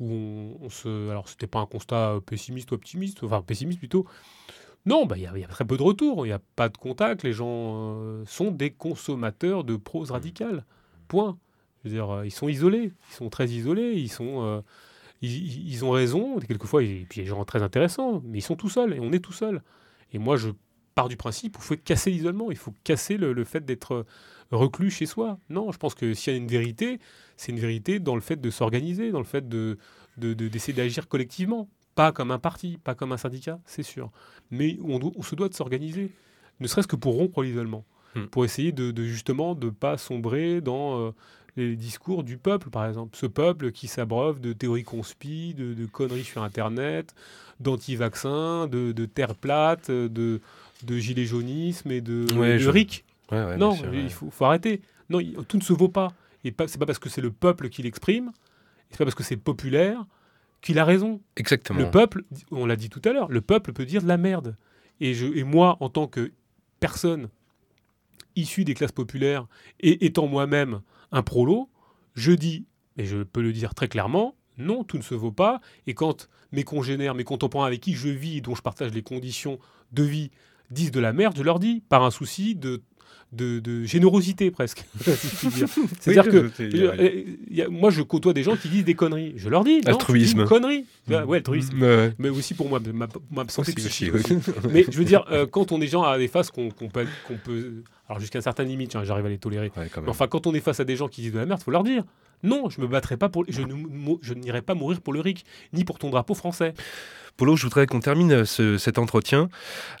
où 0.00 0.58
on, 0.60 0.68
se. 0.68 1.08
Alors, 1.08 1.28
c'était 1.28 1.46
pas 1.46 1.60
un 1.60 1.66
constat 1.66 2.18
pessimiste 2.26 2.72
ou 2.72 2.74
optimiste, 2.74 3.22
enfin, 3.22 3.40
pessimiste 3.42 3.78
plutôt. 3.78 4.06
Non, 4.84 5.06
bah, 5.06 5.16
il 5.16 5.22
y, 5.22 5.44
a 5.44 5.48
très 5.48 5.64
peu 5.64 5.78
de 5.78 5.82
retours, 5.82 6.26
il 6.26 6.30
n'y 6.30 6.34
a 6.34 6.42
pas 6.56 6.68
de 6.68 6.76
contact. 6.76 7.22
Les 7.22 7.32
gens 7.32 7.94
euh, 7.96 8.24
sont 8.26 8.50
des 8.50 8.72
consommateurs 8.72 9.64
de 9.64 9.76
prose 9.76 10.10
radicale. 10.10 10.64
Point. 11.08 11.38
Je 11.84 11.88
veux 11.88 11.94
dire, 11.94 12.10
euh, 12.10 12.26
ils 12.26 12.32
sont 12.32 12.48
isolés, 12.48 12.92
ils 13.10 13.14
sont 13.14 13.30
très 13.30 13.48
isolés, 13.48 13.92
ils 13.92 14.10
sont 14.10 14.62
ils, 15.24 15.84
ont 15.84 15.90
raison, 15.90 16.38
quelquefois, 16.38 16.82
et 16.82 17.06
puis 17.08 17.20
il 17.20 17.24
y 17.24 17.26
a 17.26 17.30
des 17.30 17.36
gens 17.36 17.44
très 17.44 17.62
intéressants, 17.62 18.22
mais 18.24 18.38
ils 18.38 18.42
sont 18.42 18.56
tout 18.56 18.68
seuls, 18.68 18.94
et 18.94 19.00
on 19.00 19.12
est 19.12 19.18
tout 19.18 19.32
seul. 19.32 19.62
Et 20.12 20.18
moi, 20.18 20.36
je 20.36 20.50
pars 20.94 21.08
du 21.08 21.16
principe, 21.16 21.56
il 21.58 21.62
faut 21.62 21.76
casser 21.76 22.10
l'isolement, 22.10 22.50
il 22.50 22.56
faut 22.56 22.72
casser 22.84 23.16
le, 23.16 23.44
fait 23.44 23.64
d'être 23.64 24.06
reclus 24.50 24.90
chez 24.90 25.06
soi. 25.06 25.38
Non, 25.50 25.72
je 25.72 25.78
pense 25.78 25.94
que 25.94 26.14
s'il 26.14 26.32
y 26.32 26.36
a 26.36 26.38
une 26.38 26.46
vérité, 26.46 27.00
c'est 27.36 27.52
une 27.52 27.58
vérité 27.58 27.98
dans 27.98 28.14
le 28.14 28.20
fait 28.20 28.40
de 28.40 28.50
s'organiser, 28.50 29.10
dans 29.10 29.18
le 29.18 29.24
fait 29.24 29.48
de, 29.48 29.78
d'essayer 30.16 30.72
d'agir 30.72 31.08
collectivement. 31.08 31.68
Pas 31.94 32.12
comme 32.12 32.30
un 32.30 32.38
parti, 32.38 32.78
pas 32.82 32.94
comme 32.94 33.12
un 33.12 33.16
syndicat, 33.16 33.60
c'est 33.66 33.82
sûr. 33.82 34.10
Mais 34.50 34.78
on, 34.82 35.22
se 35.22 35.34
doit 35.34 35.48
de 35.48 35.54
s'organiser, 35.54 36.10
ne 36.60 36.66
serait-ce 36.66 36.88
que 36.88 36.96
pour 36.96 37.14
rompre 37.14 37.42
l'isolement, 37.42 37.84
hmm. 38.14 38.26
pour 38.26 38.44
essayer 38.44 38.72
de, 38.72 38.92
justement 39.04 39.54
de 39.54 39.66
ne 39.66 39.70
pas 39.70 39.96
sombrer 39.96 40.60
dans 40.60 41.00
euh, 41.00 41.10
les 41.56 41.76
discours 41.76 42.24
du 42.24 42.36
peuple, 42.36 42.70
par 42.70 42.86
exemple. 42.86 43.16
Ce 43.16 43.26
peuple 43.26 43.72
qui 43.72 43.86
s'abreuve 43.86 44.40
de 44.40 44.52
théories 44.52 44.84
conspi, 44.84 45.54
de, 45.54 45.86
conneries 45.86 46.24
sur 46.24 46.42
Internet, 46.42 47.14
d'anti-vaccins, 47.60 48.66
de, 48.66 49.04
terre 49.06 49.34
plate, 49.34 49.90
de, 49.90 50.40
de 50.82 50.98
gilet 50.98 51.24
jaunisme 51.24 51.90
et 51.90 52.00
de, 52.00 52.26
RIC. 52.68 53.04
non, 53.32 53.76
il 53.92 54.10
faut, 54.10 54.44
arrêter. 54.44 54.82
Non, 55.10 55.20
tout 55.46 55.56
ne 55.56 55.62
se 55.62 55.72
vaut 55.72 55.88
pas. 55.88 56.12
Et 56.44 56.50
pas, 56.50 56.68
c'est 56.68 56.78
pas 56.78 56.86
parce 56.86 56.98
que 56.98 57.08
c'est 57.08 57.22
le 57.22 57.30
peuple 57.30 57.70
qui 57.70 57.82
l'exprime, 57.82 58.32
c'est 58.90 58.98
pas 58.98 59.04
parce 59.04 59.14
que 59.14 59.22
c'est 59.22 59.36
populaire 59.36 60.04
qu'il 60.60 60.78
a 60.78 60.84
raison. 60.84 61.20
Exactement. 61.36 61.80
Le 61.80 61.90
peuple, 61.90 62.24
on 62.50 62.66
l'a 62.66 62.76
dit 62.76 62.90
tout 62.90 63.00
à 63.04 63.12
l'heure, 63.12 63.28
le 63.30 63.40
peuple 63.40 63.72
peut 63.72 63.86
dire 63.86 64.02
de 64.02 64.08
la 64.08 64.18
merde. 64.18 64.56
Et, 65.00 65.14
je, 65.14 65.26
et 65.26 65.42
moi, 65.42 65.76
en 65.80 65.88
tant 65.88 66.06
que 66.06 66.32
personne 66.80 67.28
issue 68.36 68.64
des 68.64 68.74
classes 68.74 68.92
populaires 68.92 69.46
et 69.80 70.04
étant 70.06 70.26
moi-même 70.26 70.80
un 71.14 71.22
prolo, 71.22 71.70
je 72.14 72.32
dis, 72.32 72.66
et 72.98 73.06
je 73.06 73.22
peux 73.22 73.40
le 73.40 73.52
dire 73.52 73.74
très 73.74 73.88
clairement, 73.88 74.34
non, 74.58 74.84
tout 74.84 74.98
ne 74.98 75.02
se 75.02 75.14
vaut 75.14 75.32
pas. 75.32 75.60
Et 75.86 75.94
quand 75.94 76.28
mes 76.52 76.64
congénères, 76.64 77.14
mes 77.14 77.24
contemporains 77.24 77.66
avec 77.66 77.80
qui 77.80 77.94
je 77.94 78.08
vis, 78.08 78.40
dont 78.40 78.54
je 78.54 78.62
partage 78.62 78.92
les 78.92 79.02
conditions 79.02 79.58
de 79.92 80.02
vie, 80.02 80.30
disent 80.70 80.90
de 80.90 81.00
la 81.00 81.12
merde, 81.12 81.34
je 81.36 81.42
leur 81.42 81.58
dis, 81.58 81.82
par 81.88 82.04
un 82.04 82.10
souci 82.10 82.54
de 82.54 82.82
de, 83.34 83.84
générosité 83.84 84.50
presque. 84.50 84.84
C'est-à-dire 86.00 86.28
que 86.28 87.68
moi, 87.68 87.90
je 87.90 88.02
côtoie 88.02 88.32
des 88.32 88.42
gens 88.42 88.56
qui 88.56 88.68
disent 88.68 88.84
des 88.84 88.94
conneries. 88.94 89.34
Je 89.36 89.48
leur 89.48 89.64
dis, 89.64 89.80
altruisme. 89.86 90.40
Une 90.40 90.46
connerie. 90.46 90.86
Mmh. 91.08 91.14
Ouais, 91.24 91.38
altruisme. 91.38 92.12
Mais 92.18 92.28
aussi 92.28 92.54
pour 92.54 92.68
moi, 92.68 92.80
ma, 92.92 93.08
ma 93.30 93.48
santé 93.48 93.72
psychique. 93.72 94.12
Mais 94.70 94.84
je 94.88 94.96
veux 94.96 95.04
dire, 95.04 95.24
euh, 95.30 95.46
quand 95.46 95.72
on 95.72 95.80
est 95.80 95.86
gens 95.86 96.02
à 96.02 96.18
des 96.18 96.28
faces 96.28 96.50
qu'on 96.50 96.70
peut, 96.70 97.06
qu'on 97.26 97.36
peut, 97.36 97.82
alors 98.08 98.20
jusqu'à 98.20 98.38
une 98.38 98.42
certaine 98.42 98.68
limite, 98.68 98.96
hein, 98.96 99.04
j'arrive 99.04 99.26
à 99.26 99.28
les 99.28 99.38
tolérer. 99.38 99.72
enfin, 100.06 100.26
quand 100.26 100.46
on 100.46 100.54
est 100.54 100.60
face 100.60 100.80
à 100.80 100.84
des 100.84 100.96
gens 100.96 101.08
qui 101.08 101.22
disent 101.22 101.32
de 101.32 101.38
la 101.38 101.46
merde, 101.46 101.60
il 101.60 101.64
faut 101.64 101.70
leur 101.70 101.84
dire. 101.84 102.04
Non, 102.42 102.68
je 102.68 102.80
me 102.82 102.86
battrai 102.86 103.16
pas 103.16 103.30
pour, 103.30 103.44
je 103.48 103.62
n'irai 104.34 104.60
pas 104.60 104.74
mourir 104.74 105.00
pour 105.00 105.14
le 105.14 105.20
RIC, 105.20 105.46
ni 105.72 105.84
pour 105.84 105.98
ton 105.98 106.10
drapeau 106.10 106.34
français. 106.34 106.74
Polo, 107.36 107.56
je 107.56 107.64
voudrais 107.64 107.86
qu'on 107.86 108.00
termine 108.00 108.44
euh, 108.44 108.78
cet 108.78 108.98
entretien 108.98 109.48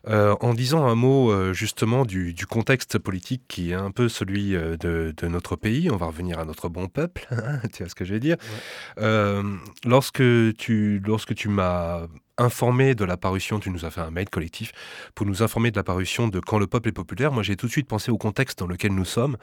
euh, 0.06 0.36
en 0.40 0.54
disant 0.54 0.86
un 0.86 0.94
mot 0.94 1.32
euh, 1.32 1.52
justement 1.52 2.04
du, 2.04 2.34
contexte 2.48 2.98
politique 2.98 3.42
qui 3.48 3.72
est 3.72 3.74
un 3.74 3.90
peu 3.90 4.08
celui 4.08 4.52
de, 4.52 5.14
notre 5.22 5.56
pays. 5.56 5.90
On 5.90 5.96
va 5.96 6.06
revenir 6.06 6.38
à 6.38 6.44
notre 6.44 6.68
bon 6.68 6.86
peuple, 6.86 7.26
hein, 7.32 7.60
tu 7.72 7.82
vois 7.82 7.88
ce 7.88 7.94
que 7.94 8.04
je 8.04 8.14
veux 8.14 8.20
dire. 8.20 8.36
lorsque 9.84 10.22
tu, 10.58 11.02
lorsque 11.04 11.34
tu 11.34 11.48
m'as 11.48 12.06
informé 12.38 12.94
de 12.94 13.04
la 13.04 13.16
parution, 13.16 13.60
tu 13.60 13.70
nous 13.70 13.84
as 13.84 13.90
fait 13.90 14.00
un 14.00 14.10
mail 14.10 14.28
collectif 14.28 14.72
pour 15.14 15.26
nous 15.26 15.42
informer 15.42 15.70
de 15.70 15.76
la 15.76 15.84
parution 15.84 16.28
de 16.28 16.40
Quand 16.40 16.58
le 16.58 16.66
peuple 16.66 16.88
est 16.88 16.92
populaire. 16.92 17.32
Moi, 17.32 17.42
j'ai 17.42 17.56
tout 17.56 17.66
de 17.66 17.72
suite 17.72 17.86
pensé 17.86 18.10
au 18.10 18.18
contexte 18.18 18.58
dans 18.58 18.66
lequel 18.66 18.92
nous 18.92 19.04
sommes, 19.04 19.36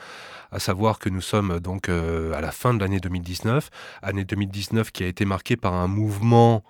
à 0.51 0.59
savoir 0.59 0.99
que 0.99 1.09
nous 1.09 1.21
sommes 1.21 1.59
donc 1.59 1.89
à 1.89 2.41
la 2.41 2.51
fin 2.51 2.73
de 2.73 2.79
l'année 2.79 2.99
2019, 2.99 3.69
année 4.01 4.25
2019 4.25 4.91
qui 4.91 5.03
a 5.03 5.07
été 5.07 5.25
marquée 5.25 5.57
par 5.57 5.73
un 5.73 5.87
mouvement 5.87 6.63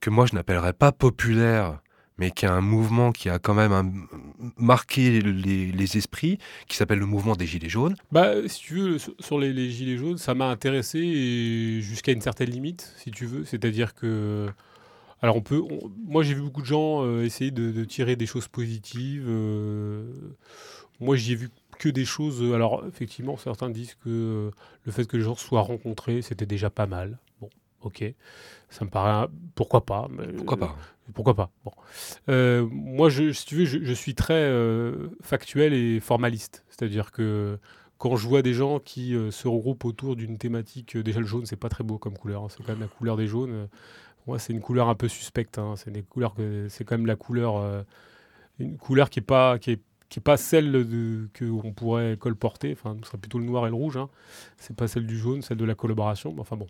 que 0.00 0.10
moi 0.10 0.26
je 0.26 0.34
n'appellerais 0.34 0.72
pas 0.72 0.92
populaire, 0.92 1.80
mais 2.18 2.30
qui 2.30 2.46
a 2.46 2.52
un 2.52 2.60
mouvement 2.60 3.12
qui 3.12 3.28
a 3.28 3.38
quand 3.38 3.54
même 3.54 4.06
marqué 4.56 5.20
les, 5.20 5.96
esprits, 5.96 6.38
qui 6.68 6.76
s'appelle 6.76 6.98
le 6.98 7.06
mouvement 7.06 7.36
des 7.36 7.46
Gilets 7.46 7.68
jaunes. 7.68 7.96
Bah, 8.10 8.32
si 8.46 8.60
tu 8.60 8.74
veux, 8.74 8.98
sur 8.98 9.38
les, 9.38 9.70
Gilets 9.70 9.98
jaunes, 9.98 10.18
ça 10.18 10.34
m'a 10.34 10.48
intéressé 10.48 11.80
jusqu'à 11.82 12.12
une 12.12 12.20
certaine 12.20 12.50
limite, 12.50 12.94
si 12.96 13.10
tu 13.10 13.26
veux. 13.26 13.44
C'est-à-dire 13.44 13.94
que. 13.94 14.48
Alors, 15.22 15.36
on 15.36 15.40
peut. 15.40 15.62
moi, 16.06 16.22
j'ai 16.22 16.34
vu 16.34 16.42
beaucoup 16.42 16.60
de 16.60 16.66
gens 16.66 17.04
euh, 17.04 17.24
essayer 17.24 17.50
de, 17.50 17.84
tirer 17.84 18.16
des 18.16 18.26
choses 18.26 18.48
positives. 18.48 19.24
Euh, 19.26 20.04
moi, 21.00 21.16
j'y 21.16 21.32
ai 21.32 21.36
vu 21.36 21.50
que 21.78 21.88
des 21.88 22.04
choses. 22.04 22.42
Alors, 22.54 22.84
effectivement, 22.86 23.36
certains 23.36 23.70
disent 23.70 23.94
que 23.94 24.08
euh, 24.08 24.50
le 24.84 24.92
fait 24.92 25.06
que 25.06 25.16
les 25.16 25.22
gens 25.22 25.34
soient 25.34 25.62
rencontrés, 25.62 26.22
c'était 26.22 26.46
déjà 26.46 26.70
pas 26.70 26.86
mal. 26.86 27.18
Bon, 27.40 27.48
ok. 27.82 28.04
Ça 28.70 28.84
me 28.84 28.90
paraît. 28.90 29.28
Pourquoi 29.54 29.86
pas 29.86 30.08
Pourquoi 30.36 30.56
pas? 30.58 30.76
Pourquoi 31.14 31.34
pas? 31.34 31.50
Bon. 31.64 31.72
Euh, 32.28 32.66
moi, 32.70 33.08
je, 33.08 33.32
si 33.32 33.46
tu 33.46 33.56
veux, 33.56 33.64
je, 33.64 33.92
suis 33.92 34.14
très 34.14 34.34
euh, 34.34 35.08
factuel 35.22 35.72
et 35.72 36.00
formaliste. 36.00 36.64
C'est-à-dire 36.68 37.12
que 37.12 37.58
quand 37.98 38.16
je 38.16 38.26
vois 38.26 38.42
des 38.42 38.54
gens 38.54 38.80
qui 38.80 39.14
euh, 39.14 39.30
se 39.30 39.48
regroupent 39.48 39.84
autour 39.84 40.16
d'une 40.16 40.36
thématique, 40.36 40.96
déjà 40.96 41.20
le 41.20 41.26
jaune, 41.26 41.46
c'est 41.46 41.56
pas 41.56 41.68
très 41.68 41.84
beau 41.84 41.98
comme 41.98 42.18
couleur. 42.18 42.44
Hein. 42.44 42.48
c'est 42.50 42.64
quand 42.64 42.72
même 42.72 42.80
la 42.80 42.88
couleur 42.88 43.16
des 43.16 43.26
jaunes. 43.26 43.68
Moi, 44.26 44.38
c'est 44.38 44.52
une 44.52 44.60
couleur 44.60 44.88
un 44.88 44.94
peu 44.94 45.08
suspecte. 45.08 45.58
Hein. 45.58 45.74
c'est 45.76 45.92
que 45.92 46.84
quand 46.84 46.96
même 46.96 47.06
la 47.06 47.16
couleur, 47.16 47.84
une 48.58 48.76
couleur 48.76 49.10
qui 49.10 49.20
est 49.20 49.22
pas 49.22 49.58
qui 49.58 49.72
est 49.72 49.80
qui 50.08 50.18
n'est 50.18 50.22
pas 50.22 50.36
celle 50.36 50.86
qu'on 51.36 51.72
pourrait 51.72 52.16
colporter, 52.16 52.72
enfin, 52.72 52.96
ce 53.02 53.08
serait 53.08 53.18
plutôt 53.18 53.38
le 53.38 53.44
noir 53.44 53.66
et 53.66 53.70
le 53.70 53.74
rouge, 53.74 53.96
hein. 53.96 54.08
c'est 54.56 54.76
pas 54.76 54.86
celle 54.86 55.04
du 55.04 55.18
jaune, 55.18 55.42
celle 55.42 55.56
de 55.56 55.64
la 55.64 55.74
collaboration, 55.74 56.34
enfin 56.38 56.56
bon 56.56 56.68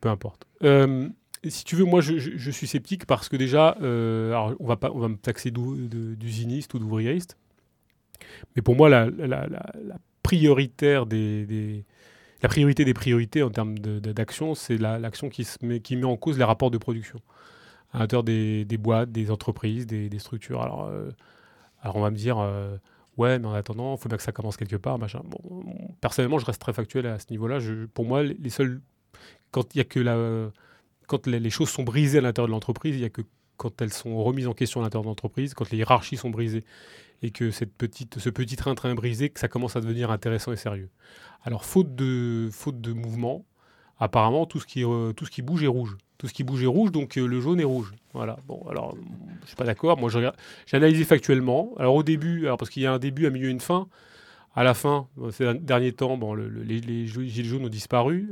peu 0.00 0.08
importe. 0.08 0.46
Euh, 0.62 1.08
si 1.46 1.64
tu 1.64 1.76
veux, 1.76 1.84
moi, 1.84 2.00
je, 2.00 2.50
suis 2.50 2.66
sceptique 2.66 3.06
parce 3.06 3.28
que 3.28 3.36
déjà, 3.36 3.76
euh, 3.82 4.30
alors 4.30 4.54
on 4.58 4.66
va 4.66 4.76
pas, 4.76 4.90
on 4.92 4.98
va 4.98 5.08
me 5.08 5.16
taxer 5.16 5.50
d'usiniste 5.50 6.74
ou 6.74 6.78
d'ouvrieriste, 6.78 7.36
mais 8.54 8.62
pour 8.62 8.76
moi, 8.76 8.88
la, 8.88 9.08
prioritaire 10.22 11.06
des, 11.06 11.84
la 12.42 12.48
priorité 12.48 12.84
des 12.84 12.94
priorités 12.94 13.42
en 13.42 13.50
termes 13.50 13.78
d'action, 13.78 14.54
c'est 14.54 14.76
l'action 14.78 15.28
qui, 15.28 15.46
met, 15.62 16.04
en 16.04 16.16
cause 16.16 16.38
les 16.38 16.44
rapports 16.44 16.70
de 16.70 16.78
production 16.78 17.20
à 17.92 18.00
l'intérieur 18.00 18.24
des, 18.24 18.78
boîtes, 18.78 19.10
des 19.10 19.30
entreprises, 19.30 19.86
des, 19.86 20.18
structures. 20.18 20.60
Alors, 20.60 20.86
euh, 20.86 21.10
alors, 21.80 21.96
on 21.96 22.00
va 22.00 22.10
me 22.10 22.16
dire, 22.16 22.36
ouais, 23.16 23.38
mais 23.38 23.46
en 23.46 23.54
attendant, 23.54 23.94
il 23.94 23.98
faut 23.98 24.08
bien 24.08 24.18
que 24.18 24.24
ça 24.24 24.32
commence 24.32 24.56
quelque 24.56 24.76
part, 24.76 24.98
personnellement, 26.00 26.38
je 26.38 26.44
reste 26.46 26.60
très 26.60 26.72
factuel 26.72 27.06
à 27.06 27.18
ce 27.18 27.26
niveau-là. 27.30 27.58
Pour 27.94 28.04
moi, 28.04 28.22
les 28.22 28.50
seuls 28.50 28.80
quand 29.50 29.76
a 29.76 29.84
que 29.84 30.50
quand 31.06 31.26
les, 31.26 31.50
choses 31.50 31.70
sont 31.70 31.84
brisées 31.84 32.18
à 32.18 32.20
l'intérieur 32.20 32.48
de 32.48 32.52
l'entreprise, 32.52 32.96
il 32.96 33.00
y 33.00 33.04
a 33.04 33.10
que 33.10 33.22
quand 33.56 33.80
elles 33.82 33.92
sont 33.92 34.22
remises 34.22 34.48
en 34.48 34.54
question 34.54 34.80
à 34.80 34.84
l'intérieur 34.84 35.04
de 35.04 35.08
l'entreprise, 35.08 35.54
quand 35.54 35.70
les 35.70 35.78
hiérarchies 35.78 36.16
sont 36.16 36.30
brisées 36.30 36.64
et 37.22 37.30
que 37.30 37.50
cette 37.50 37.72
petite, 37.72 38.18
ce 38.18 38.30
petit 38.30 38.56
train-train 38.56 38.94
brisé, 38.94 39.30
que 39.30 39.40
ça 39.40 39.48
commence 39.48 39.76
à 39.76 39.80
devenir 39.80 40.10
intéressant 40.10 40.52
et 40.52 40.56
sérieux. 40.56 40.90
Alors, 41.44 41.64
faute 41.64 41.94
de, 41.94 42.48
faute 42.52 42.80
de 42.80 42.92
mouvement, 42.92 43.44
apparemment, 43.98 44.46
tout 44.46 44.60
ce, 44.60 44.66
qui, 44.66 44.82
tout 44.82 45.24
ce 45.24 45.30
qui 45.30 45.42
bouge 45.42 45.62
est 45.62 45.68
rouge. 45.68 45.96
Tout 46.18 46.28
ce 46.28 46.32
qui 46.32 46.44
bouge 46.44 46.62
est 46.62 46.66
rouge, 46.66 46.92
donc 46.92 47.16
le 47.16 47.40
jaune 47.40 47.60
est 47.60 47.64
rouge. 47.64 47.92
Voilà. 48.14 48.38
Bon, 48.46 48.66
alors, 48.70 48.96
je 49.42 49.48
suis 49.48 49.56
pas 49.56 49.64
d'accord. 49.64 49.98
Moi, 49.98 50.10
j'ai 50.10 50.76
analysé 50.76 51.04
factuellement. 51.04 51.74
Alors, 51.78 51.94
au 51.94 52.02
début, 52.02 52.46
alors 52.46 52.56
parce 52.56 52.70
qu'il 52.70 52.82
y 52.82 52.86
a 52.86 52.92
un 52.92 52.98
début, 52.98 53.26
un 53.26 53.30
milieu, 53.30 53.48
une 53.48 53.60
fin. 53.60 53.88
À 54.54 54.64
la 54.64 54.72
fin, 54.72 55.08
ces 55.32 55.52
derniers 55.54 55.92
temps, 55.92 56.16
bon, 56.16 56.34
les, 56.34 57.06
gilets 57.06 57.44
jaunes 57.44 57.66
ont 57.66 57.68
disparu 57.68 58.30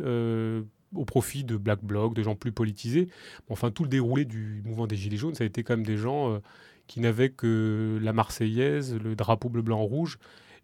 au 0.95 1.05
profit 1.05 1.45
de 1.45 1.57
Black 1.57 1.83
Bloc, 1.83 2.15
de 2.15 2.23
gens 2.23 2.35
plus 2.35 2.53
politisés. 2.53 3.09
Enfin, 3.49 3.71
tout 3.71 3.83
le 3.83 3.89
déroulé 3.89 4.25
du 4.25 4.63
mouvement 4.65 4.87
des 4.87 4.97
Gilets 4.97 5.17
jaunes, 5.17 5.35
ça 5.35 5.45
a 5.45 5.47
été 5.47 5.63
quand 5.63 5.77
même 5.77 5.87
des 5.87 5.97
gens 5.97 6.33
euh, 6.33 6.39
qui 6.87 7.01
n'avaient 7.01 7.31
que 7.31 7.99
la 8.03 8.13
Marseillaise, 8.13 8.97
le 8.97 9.17
drapeau 9.17 9.49
bleu, 9.49 9.63
blanc, 9.63 9.83
rouge 9.83 10.19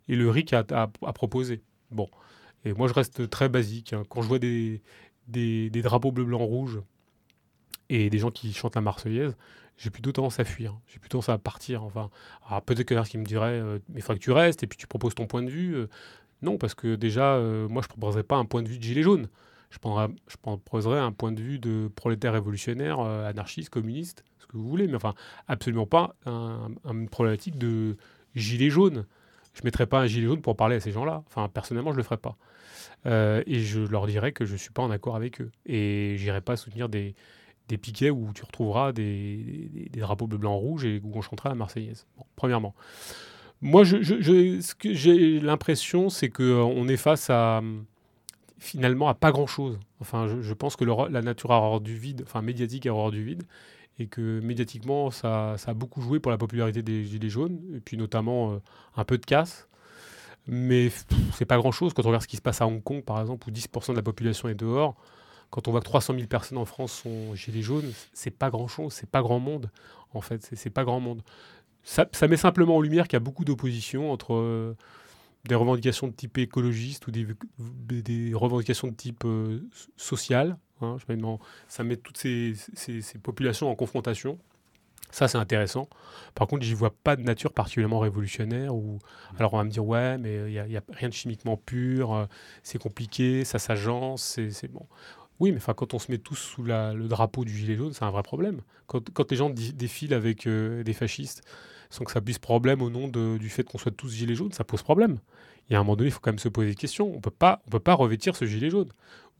et 0.08 0.16
le 0.16 0.28
RIC 0.30 0.52
à, 0.52 0.88
proposer. 1.14 1.62
Bon. 1.90 2.08
Et 2.64 2.72
moi, 2.72 2.88
je 2.88 2.92
reste 2.92 3.30
très 3.30 3.48
basique. 3.48 3.92
Hein. 3.92 4.02
Quand 4.08 4.22
je 4.22 4.28
vois 4.28 4.38
des, 4.38 4.82
des, 5.28 5.70
drapeaux 5.82 6.12
bleu, 6.12 6.24
blanc, 6.24 6.44
rouge 6.44 6.80
et 7.88 8.10
des 8.10 8.18
gens 8.18 8.30
qui 8.30 8.52
chantent 8.52 8.74
la 8.74 8.82
Marseillaise, 8.82 9.34
j'ai 9.78 9.90
plutôt 9.90 10.12
tendance 10.12 10.38
à 10.40 10.44
fuir. 10.44 10.78
J'ai 10.86 10.98
plutôt 10.98 11.18
tendance 11.18 11.30
à 11.30 11.38
partir. 11.38 11.82
Enfin, 11.84 12.10
peut-être 12.66 12.86
que 12.86 13.08
qui 13.08 13.16
me 13.16 13.24
dirait, 13.24 13.60
euh, 13.60 13.78
mais 13.88 14.00
il 14.00 14.02
faudrait 14.02 14.18
que 14.18 14.24
tu 14.24 14.32
restes 14.32 14.62
et 14.62 14.66
puis 14.66 14.76
tu 14.76 14.86
proposes 14.86 15.14
ton 15.14 15.26
point 15.26 15.42
de 15.42 15.50
vue. 15.50 15.74
Euh. 15.74 15.88
non, 16.42 16.58
parce 16.58 16.74
que 16.74 16.96
déjà, 16.96 17.38
moi, 17.68 17.80
je 17.82 17.86
ne 17.86 17.88
proposerais 17.88 18.24
pas 18.24 18.36
un 18.36 18.44
point 18.44 18.62
de 18.62 18.68
vue 18.68 18.78
de 18.78 18.82
gilet 18.82 19.02
jaune 19.02 19.28
je, 19.70 19.78
je 20.28 20.36
proposerais 20.36 20.98
un 20.98 21.12
point 21.12 21.32
de 21.32 21.40
vue 21.40 21.58
de 21.58 21.90
prolétaire 21.94 22.32
révolutionnaire, 22.32 23.00
euh, 23.00 23.28
anarchiste, 23.28 23.70
communiste, 23.70 24.24
ce 24.38 24.46
que 24.46 24.56
vous 24.56 24.68
voulez, 24.68 24.88
mais 24.88 24.96
enfin, 24.96 25.14
absolument 25.48 25.86
pas 25.86 26.14
un, 26.26 26.70
une 26.84 27.08
problématique 27.08 27.56
de 27.56 27.96
gilet 28.34 28.70
jaune. 28.70 29.06
Je 29.54 29.62
ne 29.62 29.66
mettrais 29.66 29.86
pas 29.86 30.00
un 30.00 30.06
gilet 30.06 30.26
jaune 30.26 30.42
pour 30.42 30.56
parler 30.56 30.76
à 30.76 30.80
ces 30.80 30.92
gens-là. 30.92 31.22
Enfin, 31.26 31.48
personnellement, 31.48 31.90
je 31.90 31.96
ne 31.96 31.98
le 31.98 32.04
ferais 32.04 32.16
pas. 32.16 32.36
Euh, 33.06 33.42
et 33.46 33.60
je 33.60 33.80
leur 33.80 34.06
dirais 34.06 34.32
que 34.32 34.44
je 34.44 34.52
ne 34.52 34.58
suis 34.58 34.70
pas 34.70 34.82
en 34.82 34.90
accord 34.90 35.16
avec 35.16 35.40
eux. 35.40 35.50
Et 35.66 36.16
j'irai 36.18 36.40
pas 36.40 36.56
soutenir 36.56 36.88
des, 36.88 37.14
piquets 37.80 38.10
où 38.10 38.32
tu 38.34 38.44
retrouveras 38.44 38.92
des, 38.92 39.90
drapeaux 39.92 40.26
bleu, 40.26 40.38
blanc, 40.38 40.56
rouge 40.56 40.84
et 40.84 41.00
où 41.02 41.12
on 41.14 41.22
chantera 41.22 41.48
la 41.48 41.54
Marseillaise. 41.54 42.06
premièrement. 42.36 42.74
Moi, 43.62 43.84
ce 43.84 44.74
que 44.74 44.94
j'ai 44.94 45.38
l'impression, 45.38 46.08
c'est 46.08 46.30
qu'on 46.30 46.88
est 46.88 46.96
face 46.96 47.28
à, 47.28 47.60
finalement 48.60 49.08
à 49.08 49.14
pas 49.14 49.32
grand-chose. 49.32 49.78
Enfin, 50.00 50.28
je, 50.40 50.54
pense 50.54 50.76
que 50.76 50.84
la 50.84 51.22
nature 51.22 51.50
a 51.50 51.56
horreur 51.56 51.80
du 51.80 51.96
vide, 51.96 52.22
enfin 52.24 52.42
médiatique 52.42 52.86
a 52.86 52.92
horreur 52.92 53.10
du 53.10 53.24
vide, 53.24 53.42
et 53.98 54.06
que 54.06 54.40
médiatiquement, 54.40 55.10
ça, 55.10 55.56
a 55.66 55.74
beaucoup 55.74 56.00
joué 56.00 56.20
pour 56.20 56.30
la 56.30 56.38
popularité 56.38 56.82
des 56.82 57.04
Gilets 57.04 57.30
jaunes, 57.30 57.58
et 57.74 57.80
puis 57.80 57.96
notamment 57.96 58.52
euh, 58.52 58.58
un 58.96 59.04
peu 59.04 59.18
de 59.18 59.26
casse. 59.26 59.66
Mais 60.46 60.90
c'est 61.34 61.44
pas 61.44 61.56
grand-chose 61.56 61.92
quand 61.94 62.04
on 62.04 62.08
regarde 62.08 62.22
ce 62.22 62.28
qui 62.28 62.36
se 62.36 62.42
passe 62.42 62.60
à 62.60 62.66
Hong 62.66 62.82
Kong, 62.82 63.02
par 63.02 63.20
exemple, 63.20 63.48
où 63.48 63.52
10% 63.52 63.90
de 63.92 63.96
la 63.96 64.02
population 64.02 64.48
est 64.48 64.54
dehors. 64.54 64.94
Quand 65.50 65.66
on 65.66 65.72
voit 65.72 65.80
que 65.80 65.86
300 65.86 66.14
000 66.14 66.26
personnes 66.26 66.58
en 66.58 66.64
France 66.64 66.92
sont 66.92 67.34
Gilets 67.34 67.62
jaunes, 67.62 67.92
c'est 68.12 68.30
pas 68.30 68.50
grand-chose, 68.50 68.92
c'est 68.92 69.10
pas 69.10 69.22
grand 69.22 69.40
monde, 69.40 69.70
en 70.12 70.20
fait, 70.20 70.48
c'est 70.54 70.70
pas 70.70 70.84
grand 70.84 71.00
monde. 71.00 71.22
Ça, 71.82 72.06
met 72.28 72.36
simplement 72.36 72.76
en 72.76 72.80
lumière 72.80 73.08
qu'il 73.08 73.14
y 73.14 73.16
a 73.16 73.20
beaucoup 73.20 73.44
d'opposition 73.44 74.12
entre... 74.12 74.34
Euh, 74.34 74.76
des 75.44 75.54
revendications 75.54 76.08
de 76.08 76.12
type 76.12 76.38
écologiste 76.38 77.06
ou 77.06 77.10
des, 77.10 77.26
des 78.02 78.32
revendications 78.34 78.88
de 78.88 78.94
type 78.94 79.24
euh, 79.24 79.60
social. 79.96 80.58
Hein, 80.82 80.96
ça 81.68 81.84
met 81.84 81.96
toutes 81.96 82.16
ces, 82.16 82.54
ces, 82.74 83.18
populations 83.18 83.70
en 83.70 83.74
confrontation. 83.74 84.38
Ça, 85.10 85.28
c'est 85.28 85.38
intéressant. 85.38 85.88
Par 86.34 86.46
contre, 86.46 86.62
j'y 86.62 86.74
vois 86.74 86.94
pas 86.94 87.16
de 87.16 87.22
nature 87.22 87.52
particulièrement 87.52 87.98
révolutionnaire. 87.98 88.72
Alors, 89.38 89.54
on 89.54 89.58
va 89.58 89.64
me 89.64 89.70
dire, 89.70 89.84
ouais, 89.84 90.18
mais 90.18 90.52
il 90.52 90.68
n'y 90.68 90.76
a, 90.76 90.82
rien 90.90 91.08
de 91.08 91.14
chimiquement 91.14 91.56
pur, 91.56 92.14
euh, 92.14 92.26
c'est 92.62 92.78
compliqué, 92.78 93.44
ça 93.44 93.58
s'agence, 93.58 94.38
c'est 94.50 94.70
bon. 94.70 94.86
Oui, 95.40 95.52
mais 95.52 95.60
quand 95.74 95.94
on 95.94 95.98
se 95.98 96.12
met 96.12 96.18
tous 96.18 96.36
sous 96.36 96.62
le 96.62 97.08
drapeau 97.08 97.44
du 97.46 97.56
gilet 97.56 97.76
jaune, 97.76 97.94
c'est 97.94 98.04
un 98.04 98.10
vrai 98.10 98.22
problème. 98.22 98.60
Quand, 98.86 99.10
quand 99.10 99.30
les 99.30 99.38
gens 99.38 99.50
défilent 99.50 100.14
avec 100.14 100.46
euh, 100.46 100.82
des 100.84 100.92
fascistes, 100.92 101.42
sans 101.90 102.04
que 102.04 102.12
ça 102.12 102.20
puisse 102.20 102.38
problème 102.38 102.82
au 102.82 102.90
nom 102.90 103.08
du 103.08 103.48
fait 103.48 103.64
qu'on 103.64 103.78
soit 103.78 103.92
tous 103.92 104.12
gilets 104.12 104.34
jaunes, 104.34 104.52
ça 104.52 104.64
pose 104.64 104.82
problème. 104.82 105.18
Il 105.68 105.74
y 105.74 105.76
a 105.76 105.78
un 105.78 105.82
moment 105.82 105.96
donné, 105.96 106.08
il 106.08 106.12
faut 106.12 106.20
quand 106.20 106.32
même 106.32 106.38
se 106.38 106.48
poser 106.48 106.70
des 106.70 106.74
questions. 106.74 107.08
On 107.12 107.16
ne 107.16 107.20
peut 107.20 107.30
pas 107.30 107.94
revêtir 107.94 108.34
ce 108.34 108.44
gilet 108.44 108.70
jaune. 108.70 108.90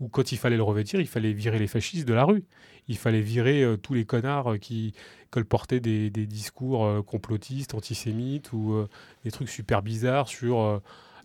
Ou 0.00 0.08
quand 0.08 0.32
il 0.32 0.38
fallait 0.38 0.56
le 0.56 0.62
revêtir, 0.62 0.98
il 1.00 1.06
fallait 1.06 1.32
virer 1.32 1.58
les 1.58 1.66
fascistes 1.66 2.08
de 2.08 2.14
la 2.14 2.24
rue. 2.24 2.44
Il 2.88 2.96
fallait 2.96 3.20
virer 3.20 3.62
euh, 3.62 3.76
tous 3.76 3.92
les 3.94 4.06
connards 4.06 4.52
euh, 4.52 4.56
qui 4.56 4.94
colportaient 5.30 5.80
des, 5.80 6.08
des 6.08 6.26
discours 6.26 6.86
euh, 6.86 7.02
complotistes, 7.02 7.74
antisémites 7.74 8.52
ou 8.52 8.86
des 9.24 9.30
trucs 9.30 9.50
super 9.50 9.82
bizarres 9.82 10.28
sur 10.28 10.80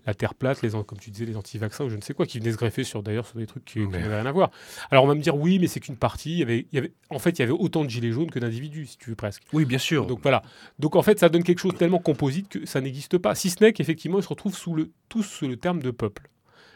la 0.05 0.13
terre 0.13 0.35
plate, 0.35 0.61
les, 0.61 0.69
comme 0.69 0.99
tu 0.99 1.09
disais, 1.11 1.25
les 1.25 1.37
anti-vaccins 1.37 1.85
ou 1.85 1.89
je 1.89 1.95
ne 1.95 2.01
sais 2.01 2.13
quoi, 2.13 2.25
qui 2.25 2.39
venaient 2.39 2.51
se 2.51 2.57
greffer 2.57 2.83
sur 2.83 3.03
d'ailleurs 3.03 3.27
sur 3.27 3.37
des 3.37 3.47
trucs 3.47 3.65
qui, 3.65 3.79
n'avaient 3.87 4.15
rien 4.15 4.25
à 4.25 4.31
voir. 4.31 4.51
Alors 4.91 5.03
on 5.03 5.07
va 5.07 5.15
me 5.15 5.21
dire 5.21 5.35
oui, 5.35 5.59
mais 5.59 5.67
c'est 5.67 5.79
qu'une 5.79 5.97
partie. 5.97 6.33
Il 6.33 6.39
y, 6.39 6.43
avait, 6.43 6.67
y 6.71 6.77
avait, 6.77 6.93
en 7.09 7.19
fait, 7.19 7.31
il 7.31 7.39
y 7.39 7.43
avait 7.43 7.51
autant 7.51 7.83
de 7.83 7.89
gilets 7.89 8.11
jaunes 8.11 8.29
que 8.29 8.39
d'individus, 8.39 8.85
si 8.85 8.97
tu 8.97 9.09
veux 9.09 9.15
presque. 9.15 9.43
Oui, 9.53 9.65
bien 9.65 9.77
sûr. 9.77 10.05
Donc 10.05 10.19
voilà. 10.21 10.41
Donc 10.79 10.95
en 10.95 11.01
fait, 11.01 11.19
ça 11.19 11.29
donne 11.29 11.43
quelque 11.43 11.59
chose 11.59 11.75
tellement 11.77 11.99
composite 11.99 12.49
que 12.49 12.65
ça 12.65 12.81
n'existe 12.81 13.17
pas. 13.17 13.35
Si 13.35 13.49
ce 13.49 13.63
n'est 13.63 13.73
qu'effectivement, 13.73 14.19
ils 14.19 14.23
se 14.23 14.29
retrouvent 14.29 14.55
sous 14.55 14.75
le, 14.75 14.91
tous 15.09 15.23
sous 15.23 15.47
le 15.47 15.57
terme 15.57 15.81
de 15.81 15.91
peuple 15.91 16.29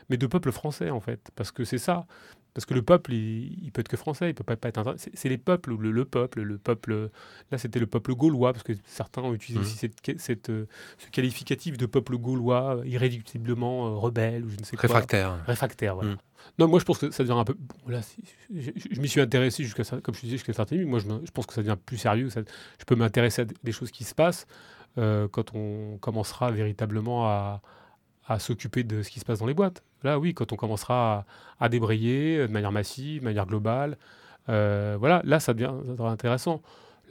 mais 0.10 0.18
de 0.18 0.27
peuple 0.27 0.51
français 0.51 0.89
en 0.89 0.99
fait, 0.99 1.30
parce 1.35 1.51
que 1.51 1.64
c'est 1.64 1.77
ça. 1.77 2.06
Parce 2.53 2.65
que 2.65 2.73
le 2.73 2.81
peuple, 2.81 3.13
il, 3.13 3.71
peut 3.71 3.81
être 3.81 3.88
que 3.88 3.97
français, 3.97 4.30
il 4.30 4.34
peut 4.34 4.43
pas, 4.43 4.55
pas 4.55 4.69
être. 4.69 4.95
C'est 4.97 5.30
les 5.30 5.38
peuples, 5.38 5.76
le, 5.76 5.91
le, 5.91 6.05
peuple, 6.05 6.41
le 6.41 6.57
peuple. 6.57 7.09
Là, 7.51 7.57
c'était 7.57 7.80
le 7.80 7.85
peuple 7.85 8.15
gaulois, 8.15 8.53
parce 8.53 8.63
que 8.63 8.73
certains 8.85 9.21
ont 9.21 9.34
utilisé 9.34 9.59
mmh. 9.59 9.63
aussi 9.63 9.77
cette, 9.77 10.19
cette, 10.19 10.49
euh, 10.49 10.67
ce 10.97 11.09
qualificatif 11.09 11.77
de 11.77 11.85
peuple 11.85 12.17
gaulois, 12.17 12.77
euh, 12.77 12.88
irréductiblement 12.88 13.88
euh, 13.88 13.91
rebelle, 13.91 14.45
ou 14.45 14.49
je 14.49 14.57
ne 14.57 14.63
sais 14.63 14.76
quoi. 14.76 14.88
Réfractaire. 14.88 15.43
Réfractaire, 15.45 15.95
voilà. 15.95 16.11
Mmh. 16.11 16.17
Non, 16.57 16.67
moi, 16.67 16.80
je 16.80 16.85
pense 16.85 16.97
que 16.97 17.11
ça 17.11 17.23
devient 17.23 17.38
un 17.38 17.43
peu. 17.43 17.55
Voilà, 17.84 18.01
je, 18.49 18.99
m'y 18.99 19.07
suis 19.07 19.21
intéressé 19.21 19.63
jusqu'à 19.63 19.84
comme 20.01 20.15
je 20.15 20.21
disais, 20.21 20.38
jusqu'à 20.38 20.53
certains 20.53 20.84
Moi, 20.85 20.99
je, 20.99 21.05
je, 21.05 21.31
pense 21.31 21.45
que 21.45 21.53
ça 21.53 21.61
devient 21.61 21.77
plus 21.85 21.97
sérieux. 21.97 22.30
Ça, 22.30 22.41
je 22.80 22.85
peux 22.85 22.95
m'intéresser 22.95 23.43
à 23.43 23.45
des 23.45 23.71
choses 23.71 23.91
qui 23.91 24.03
se 24.03 24.15
passent 24.15 24.47
quand 24.95 25.55
on 25.55 25.97
commencera 26.01 26.51
véritablement 26.51 27.26
à 27.30 27.61
à 28.30 28.38
s'occuper 28.38 28.84
de 28.84 29.01
ce 29.01 29.10
qui 29.10 29.19
se 29.19 29.26
passe 29.26 29.39
dans 29.39 29.47
les 29.47 29.56
boîtes. 29.56 29.84
Là, 30.03 30.19
oui, 30.19 30.34
quand 30.35 30.53
on 30.53 30.56
commencera 30.56 31.26
à, 31.60 31.68
débrayer 31.68 32.47
de 32.47 32.51
manière 32.53 32.72
massive, 32.72 33.22
de 33.22 33.26
manière 33.26 33.47
globale, 33.47 33.97
euh, 34.47 34.95
voilà, 34.99 35.22
là, 35.26 35.39
ça 35.39 35.53
devient, 35.53 35.73
intéressant. 35.99 36.61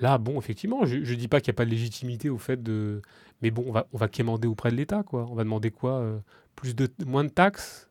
Là, 0.01 0.17
bon, 0.19 0.39
effectivement, 0.39 0.87
je 0.87 0.97
ne 0.97 1.15
dis 1.15 1.27
pas 1.27 1.41
qu'il 1.41 1.51
n'y 1.51 1.57
a 1.57 1.59
pas 1.59 1.65
de 1.65 1.71
légitimité 1.71 2.31
au 2.31 2.39
fait 2.39 2.63
de... 2.63 3.03
Mais 3.43 3.51
bon, 3.51 3.65
on 3.67 3.73
va, 3.73 3.87
on 3.93 3.99
va 3.99 4.09
quémander 4.09 4.47
auprès 4.47 4.71
de 4.71 4.77
l'État, 4.77 5.03
quoi. 5.03 5.27
On 5.29 5.35
va 5.35 5.43
demander 5.43 5.73
quoi 5.73 5.95
euh, 5.95 6.19
plus 6.55 6.75
de, 6.75 6.89
Moins 7.05 7.25
de 7.25 7.31
taxes, 7.31 7.89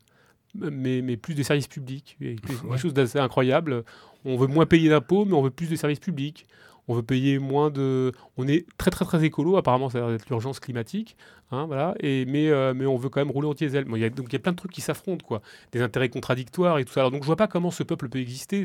mais, 0.56 1.02
mais 1.02 1.18
plus 1.18 1.36
de 1.36 1.44
services 1.44 1.68
publics. 1.68 2.18
Quelque 2.20 2.78
chose 2.78 2.94
d'assez 2.94 3.20
incroyable. 3.20 3.84
On 4.24 4.38
veut 4.38 4.48
moins 4.48 4.66
payer 4.66 4.90
d'impôts, 4.90 5.26
mais 5.26 5.34
on 5.34 5.42
veut 5.42 5.52
plus 5.52 5.70
de 5.70 5.76
services 5.76 6.00
publics 6.00 6.48
on 6.88 6.96
veut 6.96 7.04
payer 7.04 7.40
moins 7.40 7.70
de. 7.70 8.12
On 8.38 8.48
est 8.48 8.66
très 8.78 8.92
très 8.92 9.06
très 9.06 9.24
écolo, 9.24 9.58
apparemment 9.58 9.90
ça 9.90 9.98
a 9.98 10.02
l'air 10.02 10.10
d'être 10.12 10.30
l'urgence 10.30 10.60
climatique, 10.60 11.18
hein. 11.52 11.68
Et 12.00 12.26
mais 12.26 12.50
euh, 12.50 12.74
mais 12.74 12.86
on 12.86 12.98
veut 12.98 13.10
quand 13.10 13.20
même 13.20 13.32
rouler 13.32 13.48
au 13.48 13.54
diesel. 13.54 13.86
donc 13.86 14.28
il 14.30 14.34
y 14.34 14.36
a 14.36 14.40
plein 14.40 14.52
de 14.54 14.58
trucs 14.58 14.72
qui 14.72 14.82
s'affrontent 14.82 15.26
quoi, 15.26 15.42
des 15.72 15.82
intérêts 15.82 16.10
contradictoires 16.10 16.80
et 16.80 16.86
tout 16.86 16.94
ça. 16.94 17.10
Donc 17.10 17.22
je 17.22 17.26
vois 17.26 17.36
pas 17.36 17.48
comment 17.48 17.72
ce 17.72 17.84
peuple 17.84 18.10
peut 18.10 18.20
exister, 18.20 18.64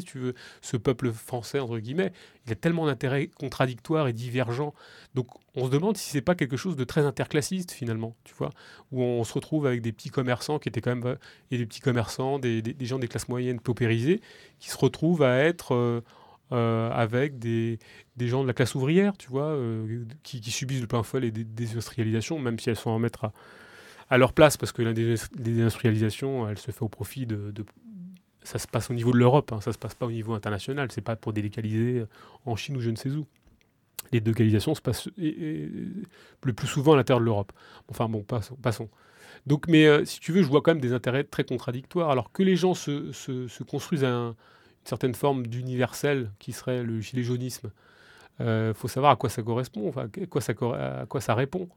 ce 0.60 0.76
peuple 0.76 1.12
français 1.12 1.58
entre 1.58 1.78
guillemets. 1.78 2.12
Il 2.46 2.50
y 2.50 2.52
a 2.52 2.56
tellement 2.56 2.86
d'intérêts 2.86 3.28
contradictoires 3.28 4.08
et 4.08 4.12
divergents. 4.12 4.74
Donc 5.14 5.26
on 5.54 5.66
se 5.66 5.70
demande 5.70 5.96
si 5.96 6.10
c'est 6.10 6.22
pas 6.22 6.34
quelque 6.34 6.56
chose 6.56 6.76
de 6.76 6.84
très 6.84 7.04
interclassiste 7.04 7.72
finalement, 7.72 8.14
tu 8.24 8.34
vois, 8.34 8.50
où 8.90 9.02
on 9.02 9.24
se 9.24 9.34
retrouve 9.34 9.66
avec 9.66 9.82
des 9.82 9.92
petits 9.92 10.10
commerçants 10.10 10.58
qui 10.58 10.68
étaient 10.68 10.80
quand 10.80 10.94
même 10.94 11.16
et 11.50 11.58
des 11.58 11.66
petits 11.66 11.80
commerçants, 11.80 12.38
des, 12.38 12.62
gens 12.80 12.98
des 12.98 13.08
classes 13.08 13.28
moyennes 13.28 13.60
paupérisées, 13.60 14.20
qui 14.60 14.70
se 14.70 14.78
retrouvent 14.78 15.22
à 15.22 15.38
être 15.38 15.74
euh, 15.74 16.00
euh, 16.52 16.90
avec 16.90 17.38
des, 17.38 17.78
gens 18.20 18.42
de 18.42 18.46
la 18.46 18.52
classe 18.52 18.74
ouvrière, 18.74 19.16
tu 19.16 19.28
vois, 19.28 19.46
euh, 19.46 20.04
qui, 20.22 20.42
subissent 20.50 20.80
le 20.80 20.86
plein 20.86 21.02
fouet 21.02 21.30
des 21.30 21.44
désindustrialisations, 21.44 22.38
même 22.38 22.58
si 22.58 22.68
elles 22.68 22.76
sont 22.76 22.94
à 22.94 22.98
mettre 22.98 23.32
à, 24.10 24.18
leur 24.18 24.32
place, 24.32 24.56
parce 24.56 24.72
que 24.72 24.82
la 24.82 24.92
désindustrialisation, 24.92 26.48
elle 26.48 26.58
se 26.58 26.70
fait 26.70 26.82
au 26.82 26.88
profit 26.88 27.26
de, 27.26 27.52
ça 28.42 28.58
se 28.58 28.66
passe 28.66 28.90
au 28.90 28.94
niveau 28.94 29.12
de 29.12 29.18
l'Europe, 29.18 29.52
hein, 29.52 29.60
ça 29.60 29.72
se 29.72 29.78
passe 29.78 29.94
pas 29.94 30.06
au 30.06 30.10
niveau 30.10 30.34
international, 30.34 30.88
c'est 30.92 31.00
pas 31.00 31.16
pour 31.16 31.32
délocaliser 31.32 32.04
en 32.44 32.54
Chine 32.56 32.76
ou 32.76 32.80
je 32.80 32.90
ne 32.90 32.96
sais 32.96 33.10
où. 33.10 33.26
Les 34.10 34.20
délocalisations 34.20 34.74
se 34.74 34.82
passent 34.82 35.08
le 35.16 36.52
plus 36.52 36.66
souvent 36.66 36.92
à 36.92 36.96
l'intérieur 36.96 37.20
de 37.20 37.24
l'Europe. 37.24 37.52
Enfin 37.88 38.08
bon, 38.08 38.24
passons. 38.24 38.90
Donc, 39.46 39.68
mais 39.68 39.86
euh, 39.86 40.04
si 40.04 40.20
tu 40.20 40.32
veux, 40.32 40.42
je 40.42 40.48
vois 40.48 40.60
quand 40.60 40.72
même 40.72 40.80
des 40.80 40.92
intérêts 40.92 41.24
très 41.24 41.44
contradictoires. 41.44 42.10
Alors 42.10 42.30
que 42.30 42.42
les 42.42 42.56
gens 42.56 42.74
se 42.74 43.62
construisent 43.62 44.04
un, 44.04 44.36
certaine 44.84 45.14
forme 45.14 45.46
d'universel 45.46 46.30
qui 46.38 46.52
serait 46.52 46.82
le 46.82 47.00
gilet 47.00 47.22
jaunisme. 47.22 47.70
Il 48.40 48.46
euh, 48.46 48.74
faut 48.74 48.88
savoir 48.88 49.12
à 49.12 49.16
quoi 49.16 49.30
ça 49.30 49.42
correspond, 49.42 49.88
enfin, 49.88 50.08
à, 50.08 51.06
quoi 51.06 51.20
ça, 51.20 51.34
répond. 51.34 51.68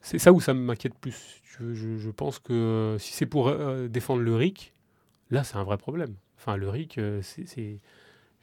C'est 0.00 0.18
ça 0.18 0.32
où 0.32 0.40
ça 0.40 0.54
m'inquiète 0.54 0.94
plus. 0.94 1.40
Je, 1.58 2.10
pense 2.10 2.38
que 2.38 2.96
si 2.98 3.12
c'est 3.12 3.26
pour 3.26 3.48
euh, 3.48 3.86
défendre 3.88 4.22
le 4.22 4.34
RIC, 4.34 4.72
là 5.30 5.44
c'est 5.44 5.56
un 5.56 5.62
vrai 5.62 5.78
problème. 5.78 6.14
Enfin, 6.36 6.56
le 6.56 6.68
RIC, 6.68 6.98
euh, 6.98 7.20
c'est. 7.22 7.78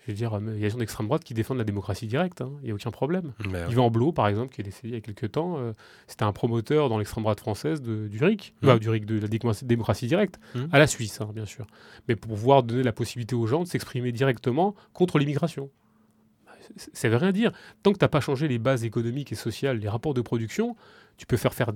Je 0.07 0.11
veux 0.11 0.15
dire, 0.17 0.35
il 0.41 0.53
y 0.53 0.57
a 0.57 0.61
des 0.61 0.69
gens 0.71 0.79
d'extrême 0.79 1.05
droite 1.05 1.23
qui 1.23 1.35
défendent 1.35 1.59
la 1.59 1.63
démocratie 1.63 2.07
directe, 2.07 2.41
hein. 2.41 2.51
il 2.61 2.65
n'y 2.65 2.71
a 2.71 2.73
aucun 2.73 2.89
problème. 2.89 3.33
Mais, 3.47 3.61
Yvan 3.69 3.91
Blot, 3.91 4.11
par 4.11 4.27
exemple, 4.27 4.51
qui 4.53 4.61
est 4.61 4.63
décédé 4.63 4.87
il 4.89 4.93
y 4.95 4.97
a 4.97 5.01
quelques 5.01 5.31
temps, 5.31 5.59
euh, 5.59 5.73
c'était 6.07 6.23
un 6.23 6.31
promoteur 6.33 6.89
dans 6.89 6.97
l'extrême 6.97 7.23
droite 7.23 7.39
française 7.39 7.83
de- 7.83 8.07
du 8.07 8.23
RIC. 8.23 8.55
Enfin, 8.63 8.77
du 8.77 8.89
RIC, 8.89 9.05
de 9.05 9.19
la 9.19 9.27
démocratie, 9.63 10.07
directe, 10.07 10.39
Mhm. 10.55 10.69
à 10.71 10.79
la 10.79 10.87
Suisse, 10.87 11.21
hein, 11.21 11.29
bien 11.35 11.45
sûr. 11.45 11.67
Mais 12.07 12.15
pour 12.15 12.31
pouvoir 12.31 12.63
donner 12.63 12.81
la 12.81 12.93
possibilité 12.93 13.35
aux 13.35 13.45
gens 13.45 13.61
de 13.61 13.67
s'exprimer 13.67 14.11
directement 14.11 14.73
contre 14.93 15.19
l'immigration. 15.19 15.69
Ça 16.93 17.09
veut 17.09 17.17
rien 17.17 17.31
dire. 17.31 17.51
Tant 17.83 17.91
que 17.91 17.97
tu 17.97 18.03
n'as 18.03 18.09
pas 18.09 18.21
changé 18.21 18.47
les 18.47 18.57
bases 18.59 18.83
économiques 18.85 19.31
et 19.31 19.35
sociales, 19.35 19.77
les 19.77 19.89
rapports 19.89 20.13
de 20.13 20.21
production, 20.21 20.75
tu 21.17 21.25
peux 21.25 21.37
faire 21.37 21.53
faire 21.53 21.71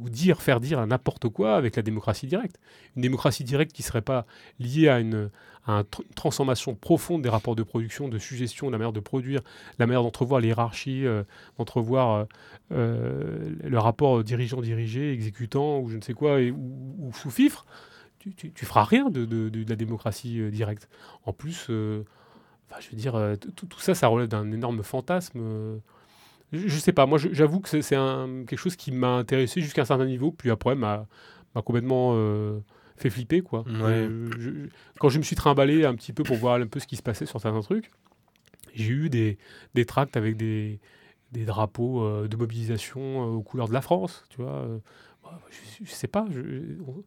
ou 0.00 0.08
dire, 0.08 0.42
faire 0.42 0.60
dire 0.60 0.84
n'importe 0.86 1.28
quoi 1.28 1.56
avec 1.56 1.76
la 1.76 1.82
démocratie 1.82 2.26
directe. 2.26 2.58
Une 2.96 3.02
démocratie 3.02 3.44
directe 3.44 3.72
qui 3.72 3.82
ne 3.82 3.86
serait 3.86 4.02
pas 4.02 4.26
liée 4.58 4.88
à 4.88 5.00
une, 5.00 5.30
transformation 6.14 6.74
profonde 6.74 7.22
des 7.22 7.28
rapports 7.28 7.54
de 7.54 7.62
production, 7.62 8.08
de 8.08 8.18
suggestion, 8.18 8.66
de 8.68 8.72
la 8.72 8.78
manière 8.78 8.92
de 8.92 9.00
produire, 9.00 9.40
la 9.78 9.86
manière 9.86 10.02
d'entrevoir 10.02 10.40
les 10.40 10.48
hiérarchies, 10.48 11.06
euh, 11.06 11.22
d'entrevoir 11.58 12.10
euh, 12.10 12.24
euh, 12.72 13.50
le 13.62 13.78
rapport 13.78 14.24
dirigeant-dirigé, 14.24 15.12
exécutant 15.12 15.80
ou 15.80 15.88
je 15.88 15.96
ne 15.96 16.02
sais 16.02 16.14
quoi, 16.14 16.40
ou, 16.40 16.96
ou 16.98 17.12
sous-fifre, 17.12 17.66
tu, 18.36 18.52
feras 18.66 18.84
rien 18.84 19.08
de, 19.10 19.50
la 19.68 19.76
démocratie 19.76 20.50
directe. 20.50 20.88
En 21.24 21.32
plus, 21.32 21.66
je 21.68 22.02
veux 22.90 22.96
dire, 22.96 23.18
tout 23.54 23.80
ça, 23.80 23.94
ça 23.94 24.08
relève 24.08 24.28
d'un 24.28 24.52
énorme 24.52 24.82
fantasme. 24.82 25.40
Je, 26.52 26.68
je 26.68 26.78
sais 26.78 26.92
pas, 26.92 27.06
moi 27.06 27.18
j'avoue 27.18 27.60
que 27.60 27.68
c'est 27.68 27.80
quelque 27.80 28.56
chose 28.56 28.76
qui 28.76 28.92
m'a 28.92 29.14
intéressé 29.16 29.60
jusqu'à 29.60 29.82
un 29.82 29.86
certain 29.86 30.06
niveau, 30.06 30.32
puis 30.32 30.50
après 30.50 30.74
m'a 30.74 31.06
m'a 31.54 31.62
complètement 31.62 32.12
euh, 32.14 32.58
fait 32.96 33.10
flipper 33.10 33.40
quoi. 33.40 33.60
Ouais. 33.66 33.74
Euh, 34.08 34.30
je- 34.38 34.68
quand 34.98 35.08
je 35.08 35.18
me 35.18 35.22
suis 35.24 35.36
trimballé 35.36 35.84
un 35.84 35.94
petit 35.94 36.12
peu 36.12 36.22
pour 36.22 36.36
voir 36.36 36.60
un 36.60 36.66
peu 36.66 36.78
ce 36.80 36.86
qui 36.86 36.96
se 36.96 37.02
passait 37.02 37.26
sur 37.26 37.40
certains 37.40 37.60
trucs, 37.60 37.90
j'ai 38.74 38.92
eu 38.92 39.10
des, 39.10 39.38
des 39.74 39.84
tracts 39.84 40.16
avec 40.16 40.36
des, 40.36 40.78
des 41.32 41.44
drapeaux 41.44 42.04
euh, 42.04 42.28
de 42.28 42.36
mobilisation 42.36 43.24
aux 43.24 43.42
couleurs 43.42 43.68
de 43.68 43.72
la 43.72 43.80
France, 43.80 44.24
tu 44.30 44.42
vois. 44.42 44.66
bah, 45.24 45.40
je, 45.50 45.84
je 45.84 45.90
sais 45.90 46.06
pas, 46.08 46.26
je- 46.30 46.80
on- 46.86 47.02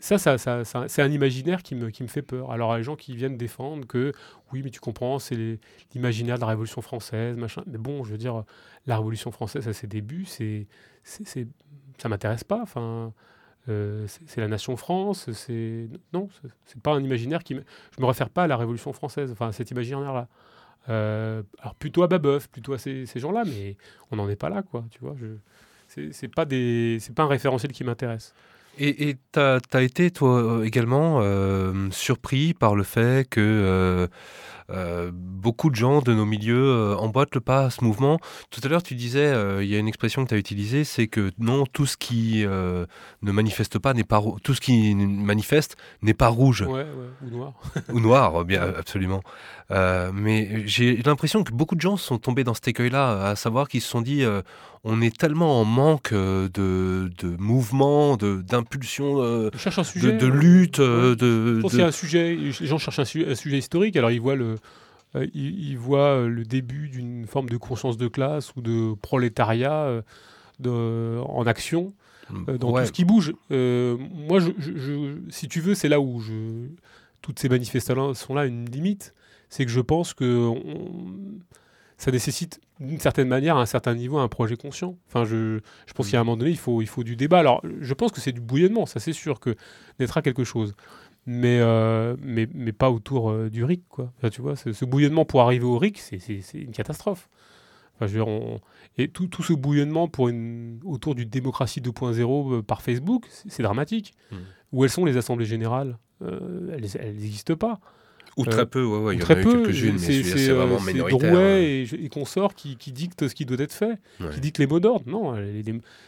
ça, 0.00 0.18
c'est 0.18 1.02
un 1.02 1.10
imaginaire 1.10 1.62
qui 1.62 1.74
me, 1.74 1.90
fait 2.08 2.22
peur. 2.22 2.50
Alors, 2.50 2.76
les 2.76 2.82
gens 2.82 2.96
qui 2.96 3.14
viennent 3.14 3.36
défendre 3.36 3.86
que, 3.86 4.12
oui, 4.52 4.62
mais 4.62 4.70
tu 4.70 4.80
comprends, 4.80 5.18
c'est 5.18 5.58
l'imaginaire 5.94 6.36
de 6.36 6.40
la 6.40 6.46
Révolution 6.46 6.80
française, 6.82 7.36
machin. 7.36 7.62
Mais 7.66 7.78
bon, 7.78 8.02
je 8.04 8.12
veux 8.12 8.18
dire, 8.18 8.44
la 8.86 8.96
Révolution 8.96 9.30
française, 9.30 9.68
à 9.68 9.72
ses 9.72 9.86
débuts, 9.86 10.24
c'est, 10.24 10.66
c'est, 11.04 11.46
ça 11.98 12.08
m'intéresse 12.08 12.44
pas. 12.44 12.60
Enfin, 12.62 13.12
euh, 13.68 14.06
c'est, 14.26 14.40
la 14.40 14.48
nation 14.48 14.76
France. 14.76 15.30
C'est 15.32 15.88
non, 16.12 16.28
c'est, 16.64 16.80
pas 16.80 16.92
un 16.92 17.02
imaginaire 17.02 17.44
qui. 17.44 17.54
Je 17.54 18.00
me 18.00 18.06
réfère 18.06 18.30
pas 18.30 18.44
à 18.44 18.46
la 18.46 18.56
Révolution 18.56 18.92
française. 18.92 19.30
Enfin, 19.32 19.48
à 19.48 19.52
cet 19.52 19.70
imaginaire-là. 19.70 20.28
Euh, 20.88 21.42
alors 21.58 21.74
plutôt 21.74 22.02
à 22.02 22.08
Babeuf, 22.08 22.48
plutôt 22.48 22.72
à 22.72 22.78
ces, 22.78 23.06
gens-là, 23.16 23.44
mais 23.44 23.76
on 24.10 24.16
n'en 24.16 24.28
est 24.30 24.36
pas 24.36 24.48
là, 24.48 24.62
quoi. 24.62 24.84
Tu 24.90 24.98
vois, 25.00 25.14
pas 26.34 27.22
un 27.22 27.26
référentiel 27.26 27.72
qui 27.72 27.84
m'intéresse. 27.84 28.34
Et 28.78 29.16
tu 29.32 29.40
as, 29.40 29.82
été, 29.82 30.10
toi, 30.10 30.42
euh, 30.42 30.64
également 30.64 31.20
euh, 31.20 31.90
surpris 31.90 32.54
par 32.54 32.74
le 32.74 32.82
fait 32.82 33.28
que 33.28 34.08
euh, 34.70 35.10
beaucoup 35.14 35.70
de 35.70 35.74
gens 35.76 36.00
de 36.00 36.14
nos 36.14 36.24
milieux 36.24 36.56
euh, 36.70 36.96
emboîtent 36.96 37.34
le 37.34 37.40
pas 37.40 37.64
à 37.66 37.70
ce 37.70 37.82
mouvement. 37.84 38.18
Tout 38.50 38.60
à 38.64 38.68
l'heure, 38.68 38.82
tu 38.82 38.94
disais, 38.94 39.26
euh, 39.26 39.62
il 39.64 39.68
y 39.70 39.74
a 39.76 39.78
une 39.78 39.88
expression 39.88 40.24
que 40.24 40.28
tu 40.28 40.34
as 40.34 40.38
utilisée, 40.38 40.84
c'est 40.84 41.06
que 41.08 41.30
non, 41.38 41.64
tout 41.66 41.86
ce 41.86 41.96
qui 41.96 42.44
ne 42.46 43.32
manifeste 43.32 43.78
pas 43.78 43.94
n'est 43.94 44.04
pas 44.04 44.22
tout 44.42 44.54
ce 44.54 44.60
qui 44.60 44.94
manifeste 44.94 45.76
n'est 46.02 46.14
pas 46.14 46.28
rouge 46.28 46.62
Ouais, 46.62 46.82
ouais, 46.84 46.86
ou 47.26 47.30
noir. 47.30 47.52
ou 47.92 48.00
noir, 48.00 48.44
bien 48.44 48.62
absolument. 48.78 49.22
Mais 49.70 50.66
j'ai 50.66 50.96
l'impression 51.04 51.44
que 51.44 51.52
beaucoup 51.52 51.74
de 51.76 51.80
gens 51.80 51.96
sont 51.96 52.18
tombés 52.18 52.44
dans 52.44 52.54
cet 52.54 52.68
écueil-là, 52.68 53.26
à 53.28 53.36
savoir 53.36 53.68
qu'ils 53.68 53.80
se 53.80 53.88
sont 53.88 54.00
dit, 54.02 54.24
on 54.84 55.00
est 55.02 55.16
tellement 55.16 55.60
en 55.60 55.64
manque 55.64 56.12
de, 56.12 56.48
de 57.18 57.36
mouvement, 57.38 58.16
de 58.16 58.40
d'impulsion, 58.42 59.16
Je 59.52 59.58
cherche 59.58 59.78
un 59.78 59.82
de, 60.00 60.10
de 60.12 60.26
euh, 60.26 60.30
lutte, 60.30 60.78
ouais. 60.78 61.16
de, 61.16 61.56
Je 61.56 61.60
pense 61.60 61.72
de- 61.72 61.78
y 61.78 61.82
a 61.82 61.86
un 61.86 61.92
sujet, 61.92 62.34
les 62.34 62.52
gens 62.52 62.78
cherchent 62.78 62.98
un, 62.98 63.04
su- 63.04 63.26
un 63.28 63.34
sujet 63.34 63.58
historique, 63.58 63.96
alors 63.96 64.10
ils 64.10 64.20
voient 64.20 64.36
le, 64.36 64.56
ils, 65.14 65.70
ils 65.70 65.78
voient 65.78 66.16
euh, 66.22 66.28
le 66.28 66.44
début 66.44 66.88
d'une 66.88 67.26
forme 67.26 67.48
de 67.48 67.56
conscience 67.56 67.96
de 67.96 68.08
classe 68.08 68.54
ou 68.56 68.60
de 68.62 68.94
prolétariat 68.94 69.72
euh, 69.84 70.02
de, 70.60 71.18
en 71.26 71.46
action 71.46 71.92
euh, 72.48 72.58
dans 72.58 72.70
Ouais. 72.70 72.82
tout 72.82 72.88
ce 72.88 72.92
qui 72.92 73.04
bouge. 73.04 73.32
Euh, 73.50 73.96
moi, 74.28 74.38
je, 74.40 74.50
je- 74.58 74.76
je- 74.76 75.16
si 75.30 75.48
tu 75.48 75.60
veux, 75.60 75.74
c'est 75.74 75.88
là 75.88 76.00
où 76.00 76.22
toutes 77.22 77.38
ces 77.38 77.48
manifestations 77.48 78.14
sont 78.14 78.34
là 78.34 78.46
une 78.46 78.66
limite, 78.70 79.14
c'est 79.48 79.64
que 79.64 79.70
je 79.70 79.80
pense 79.80 80.14
que 80.14 80.46
on- 80.46 81.38
ça 81.98 82.10
nécessite 82.10 82.60
d'une 82.78 82.98
certaine 83.00 83.28
manière, 83.28 83.56
à 83.58 83.60
un 83.60 83.66
certain 83.66 83.94
niveau, 83.94 84.16
un 84.18 84.28
projet 84.28 84.56
conscient. 84.56 84.96
Enfin, 85.08 85.24
je, 85.26 85.58
je 85.86 85.92
pense 85.92 86.06
Mm. 86.08 86.10
qu'à 86.12 86.20
un 86.20 86.24
moment 86.24 86.36
donné, 86.38 86.50
il 86.50 86.56
faut, 86.56 86.80
il 86.80 86.86
faut 86.86 87.04
du 87.04 87.14
débat. 87.16 87.40
Alors, 87.40 87.60
je 87.80 87.92
pense 87.94 88.10
que 88.12 88.20
c'est 88.22 88.32
du 88.32 88.40
bouillonnement, 88.40 88.86
ça 88.86 89.00
c'est 89.00 89.12
sûr 89.12 89.38
que 89.40 89.54
naîtra 89.98 90.22
quelque 90.22 90.44
chose. 90.44 90.74
Mais, 91.26 91.58
euh, 91.60 92.16
mais, 92.22 92.48
mais 92.54 92.72
pas 92.72 92.90
autour 92.90 93.30
euh, 93.30 93.50
du 93.50 93.62
RIC, 93.64 93.82
quoi. 93.88 94.12
Enfin, 94.18 94.30
tu 94.30 94.40
vois, 94.40 94.56
ce, 94.56 94.72
ce 94.72 94.84
bouillonnement 94.84 95.24
pour 95.24 95.42
arriver 95.42 95.64
au 95.64 95.78
RIC, 95.78 95.98
c'est- 95.98 96.40
une 96.54 96.72
catastrophe. 96.72 97.28
Enfin, 97.96 98.06
je 98.06 98.12
veux 98.18 98.24
dire, 98.24 98.28
on- 98.28 98.60
et 98.98 99.08
tout, 99.08 99.26
tout 99.26 99.42
ce 99.42 99.52
bouillonnement 99.52 100.08
pour 100.08 100.28
une, 100.28 100.80
autour 100.84 101.14
du 101.14 101.26
démocratie 101.26 101.80
2.0 101.80 102.54
euh, 102.54 102.62
par 102.62 102.82
Facebook, 102.82 103.26
c'est 103.48 103.62
dramatique. 103.62 104.14
Mm. 104.32 104.36
Où 104.72 104.84
elles 104.84 104.90
sont 104.90 105.04
les 105.04 105.16
assemblées 105.16 105.46
générales 105.46 105.98
Euh, 106.22 106.76
Elles 106.76 107.14
n'existent 107.14 107.56
pas. 107.56 107.80
Ou 108.36 108.44
très 108.44 108.64
peu, 108.66 108.84
ouais, 108.84 108.98
ouais, 108.98 109.16
il 109.16 109.20
y 109.20 109.24
en 109.24 109.26
a 109.28 109.40
eu 109.40 109.42
quelques-unes, 109.44 109.92
mais 109.94 110.22
c'est 110.22 110.48
vraiment 110.52 110.78
c'est 110.78 110.92
minoritaire. 110.92 111.18
Drouet 111.32 111.84
hein. 111.90 111.96
et, 111.98 112.04
et 112.04 112.08
consorts 112.08 112.54
qui, 112.54 112.76
qui 112.76 112.92
dictent 112.92 113.26
ce 113.28 113.34
qui 113.34 113.44
doit 113.44 113.58
être 113.58 113.72
fait, 113.72 113.98
Ouais. 114.20 114.30
qui 114.34 114.40
dictent 114.40 114.58
les 114.58 114.66
mots 114.66 114.80
d'ordre. 114.80 115.08
Non, 115.08 115.34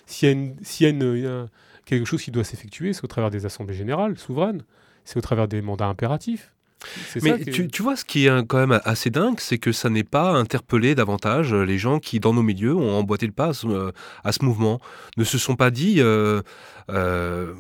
s'il 0.07 0.29
y 0.29 0.33
a, 0.33 0.35
une- 0.35 0.55
s'il 0.63 0.87
y 0.87 0.91
a 0.91 0.93
une- 0.93 1.49
quelque 1.85 2.05
chose 2.05 2.23
qui 2.23 2.31
doit 2.31 2.45
s'effectuer, 2.45 2.93
c'est 2.93 3.03
au 3.05 3.09
travers 3.09 3.31
des 3.31 3.45
assemblées 3.47 3.75
générales 3.75 4.17
souveraines, 4.19 4.63
c'est 5.05 5.17
au 5.17 5.21
travers 5.21 5.49
des 5.49 5.63
mandats 5.63 5.87
impératifs. 5.87 6.53
Ça 7.07 7.21
Mais 7.23 7.39
tu, 7.45 7.69
tu 7.69 7.83
vois, 7.83 7.97
ce 7.97 8.05
qui 8.05 8.27
est 8.27 8.47
quand 8.47 8.67
même 8.67 8.81
assez 8.85 9.11
dingue, 9.11 9.39
c'est 9.39 9.59
que 9.59 9.73
ça 9.73 9.89
n'est 9.89 10.05
pas 10.05 10.33
interpellé 10.33 10.95
davantage 10.95 11.55
euh, 11.55 11.63
les 11.63 11.79
gens 11.79 11.99
qui, 12.01 12.21
dans 12.21 12.35
nos 12.35 12.43
milieux, 12.43 12.75
ont 12.75 12.99
emboîté 12.99 13.27
le 13.27 13.33
pas 13.33 13.49
à 13.49 13.53
ce, 13.53 13.67
euh, 13.67 13.93
à 14.25 14.33
ce 14.33 14.45
mouvement, 14.45 14.81
ne 15.17 15.25
se 15.25 15.39
sont 15.39 15.55
pas 15.55 15.71
dit 15.71 15.97
euh, 15.99 16.43
euh, 16.91 17.55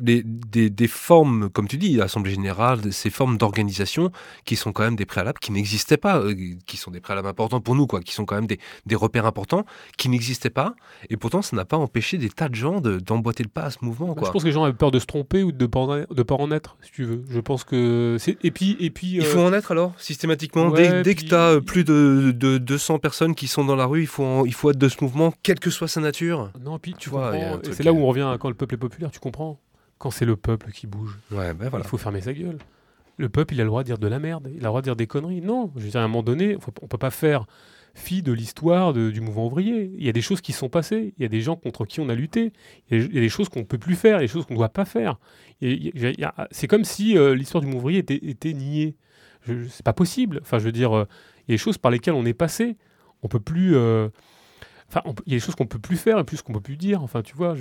des, 0.00 0.22
des 0.70 0.88
formes, 0.88 1.48
comme 1.50 1.68
tu 1.68 1.76
dis, 1.76 1.96
l'Assemblée 1.96 2.32
générale, 2.32 2.92
ces 2.92 3.10
formes 3.10 3.36
d'organisation 3.38 4.10
qui 4.44 4.56
sont 4.56 4.72
quand 4.72 4.82
même 4.84 4.96
des 4.96 5.06
préalables 5.06 5.38
qui 5.38 5.52
n'existaient 5.52 5.96
pas, 5.96 6.18
euh, 6.18 6.34
qui 6.66 6.76
sont 6.76 6.90
des 6.90 7.00
préalables 7.00 7.28
importants 7.28 7.60
pour 7.60 7.74
nous, 7.74 7.86
quoi, 7.86 8.00
qui 8.00 8.12
sont 8.14 8.24
quand 8.24 8.34
même 8.34 8.46
des, 8.46 8.58
des 8.86 8.94
repères 8.94 9.26
importants, 9.26 9.64
qui 9.96 10.08
n'existaient 10.08 10.50
pas, 10.50 10.74
et 11.10 11.16
pourtant 11.16 11.42
ça 11.42 11.56
n'a 11.56 11.64
pas 11.64 11.76
empêché 11.76 12.18
des 12.18 12.28
tas 12.30 12.48
de 12.48 12.54
gens 12.54 12.80
de- 12.80 12.98
d'emboîter 12.98 13.42
le 13.42 13.48
pas 13.48 13.62
à 13.64 13.70
ce 13.70 13.78
mouvement. 13.82 14.08
Bah, 14.08 14.14
Quoi. 14.18 14.28
Je 14.28 14.32
pense 14.32 14.42
que 14.42 14.48
les 14.48 14.52
gens 14.52 14.64
avaient 14.64 14.72
peur 14.72 14.90
de 14.90 14.98
se 14.98 15.06
tromper 15.06 15.42
ou 15.42 15.52
de 15.52 15.62
ne 15.64 15.66
pas, 15.66 15.80
en- 15.80 16.04
de 16.14 16.22
pas 16.22 16.34
en 16.36 16.50
être, 16.50 16.76
si 16.82 16.90
tu 16.92 17.04
veux. 17.04 17.24
Je 17.28 17.40
pense 17.40 17.64
que 17.64 18.16
et 18.42 18.50
puis 18.50 18.76
et 18.80 18.90
puis 18.90 19.06
Il 19.08 19.20
euh, 19.22 19.24
faut 19.24 19.40
en 19.40 19.52
être 19.52 19.72
alors, 19.72 19.92
systématiquement. 19.98 20.68
ouais, 20.68 20.82
dès 20.88 21.02
dès 21.02 21.14
puis- 21.14 21.24
que 21.24 21.28
tu 21.30 21.34
as 21.34 21.60
plus 21.60 21.84
de, 21.84 22.32
de 22.34 22.58
200 22.58 22.98
personnes 22.98 23.34
qui 23.34 23.48
sont 23.48 23.64
dans 23.64 23.76
la 23.76 23.86
rue, 23.86 24.00
il 24.02 24.06
faut, 24.06 24.24
en- 24.24 24.44
il 24.44 24.54
faut 24.54 24.70
être 24.70 24.78
de 24.78 24.88
ce 24.88 24.96
mouvement, 25.02 25.32
quelle 25.42 25.58
que 25.60 25.70
soit 25.70 25.88
sa 25.88 26.00
nature. 26.00 26.50
non, 26.64 26.78
puis 26.78 26.94
tu 26.98 27.10
vois, 27.10 27.36
et 27.36 27.42
C'est 27.72 27.82
là 27.82 27.92
où 27.92 27.98
euh, 27.98 28.00
on 28.02 28.06
revient 28.06 28.28
à 28.32 28.36
quand 28.38 28.48
le 28.48 28.54
peuple 28.54 28.74
est 28.74 28.78
populaire. 28.78 29.10
Tu 29.10 29.20
comprends 29.20 29.58
Quand 29.98 30.10
c'est 30.10 30.24
le 30.24 30.36
peuple 30.36 30.70
qui 30.72 30.86
bouge. 30.86 31.18
Ouais, 31.30 31.54
ben 31.54 31.68
voilà. 31.68 31.84
Il 31.84 31.88
faut 31.88 31.96
fermer 31.98 32.20
sa 32.20 32.32
gueule. 32.32 32.58
Le 33.16 33.28
peuple, 33.28 33.54
il 33.54 33.60
a 33.60 33.64
le 33.64 33.68
droit 33.68 33.82
de 33.82 33.86
dire 33.86 33.98
de 33.98 34.08
la 34.08 34.18
merde, 34.18 34.48
il 34.50 34.56
a 34.56 34.62
le 34.62 34.66
droit 34.66 34.80
de 34.80 34.84
dire 34.84 34.96
des 34.96 35.06
conneries. 35.06 35.40
Non, 35.40 35.70
je 35.76 35.82
veux 35.84 35.90
dire, 35.90 36.00
à 36.00 36.04
un 36.04 36.08
moment 36.08 36.22
donné, 36.24 36.56
faut- 36.60 36.72
on 36.82 36.88
peut 36.88 36.98
pas 36.98 37.10
faire 37.12 37.46
fi 37.94 38.22
de 38.22 38.32
l'histoire 38.32 38.92
du 38.92 39.20
mouvement 39.20 39.46
ouvrier. 39.46 39.92
Il 39.96 40.04
y 40.04 40.08
a 40.08 40.12
des 40.12 40.20
choses 40.20 40.40
qui 40.40 40.52
sont 40.52 40.68
passées, 40.68 41.14
il 41.16 41.22
y 41.22 41.24
a 41.24 41.28
des 41.28 41.40
gens 41.40 41.54
contre 41.54 41.84
qui 41.86 42.00
on 42.00 42.08
a 42.08 42.14
lutté, 42.16 42.52
il 42.90 42.98
y 42.98 43.00
a, 43.00 43.04
il 43.04 43.14
y 43.14 43.18
a 43.18 43.20
des 43.20 43.28
choses 43.28 43.48
qu'on 43.48 43.60
ne 43.60 43.64
peut 43.64 43.78
plus 43.78 43.94
faire, 43.94 44.16
il 44.18 44.22
y 44.22 44.24
a 44.24 44.26
des 44.26 44.32
choses 44.32 44.46
qu'on 44.46 44.54
ne 44.54 44.58
doit 44.58 44.68
pas 44.68 44.84
faire. 44.84 45.20
C'est 46.50 46.66
comme 46.66 46.84
si 46.84 47.16
euh, 47.16 47.34
l'histoire 47.34 47.60
du 47.60 47.66
mouvement 47.66 47.80
ouvrier 47.82 48.00
était, 48.00 48.16
était 48.28 48.52
niée. 48.52 48.96
C'est 49.68 49.84
pas 49.84 49.92
possible. 49.92 50.40
Enfin, 50.42 50.58
je 50.58 50.64
veux 50.64 50.72
dire, 50.72 50.96
euh, 50.96 51.06
il 51.46 51.52
y 51.52 51.54
a 51.54 51.54
des 51.54 51.58
choses 51.62 51.78
par 51.78 51.90
lesquelles 51.90 52.14
on 52.14 52.24
est 52.24 52.34
passé. 52.34 52.76
On 53.22 53.28
peut 53.28 53.40
plus. 53.40 53.76
euh, 53.76 54.08
Il 55.26 55.32
y 55.32 55.34
a 55.34 55.36
des 55.36 55.40
choses 55.40 55.54
qu'on 55.54 55.66
peut 55.66 55.78
plus 55.78 55.96
faire 55.96 56.18
et 56.18 56.24
plus 56.24 56.42
qu'on 56.42 56.52
peut 56.52 56.60
plus 56.60 56.76
dire. 56.76 57.02
Enfin, 57.02 57.22
tu 57.22 57.34
vois, 57.34 57.54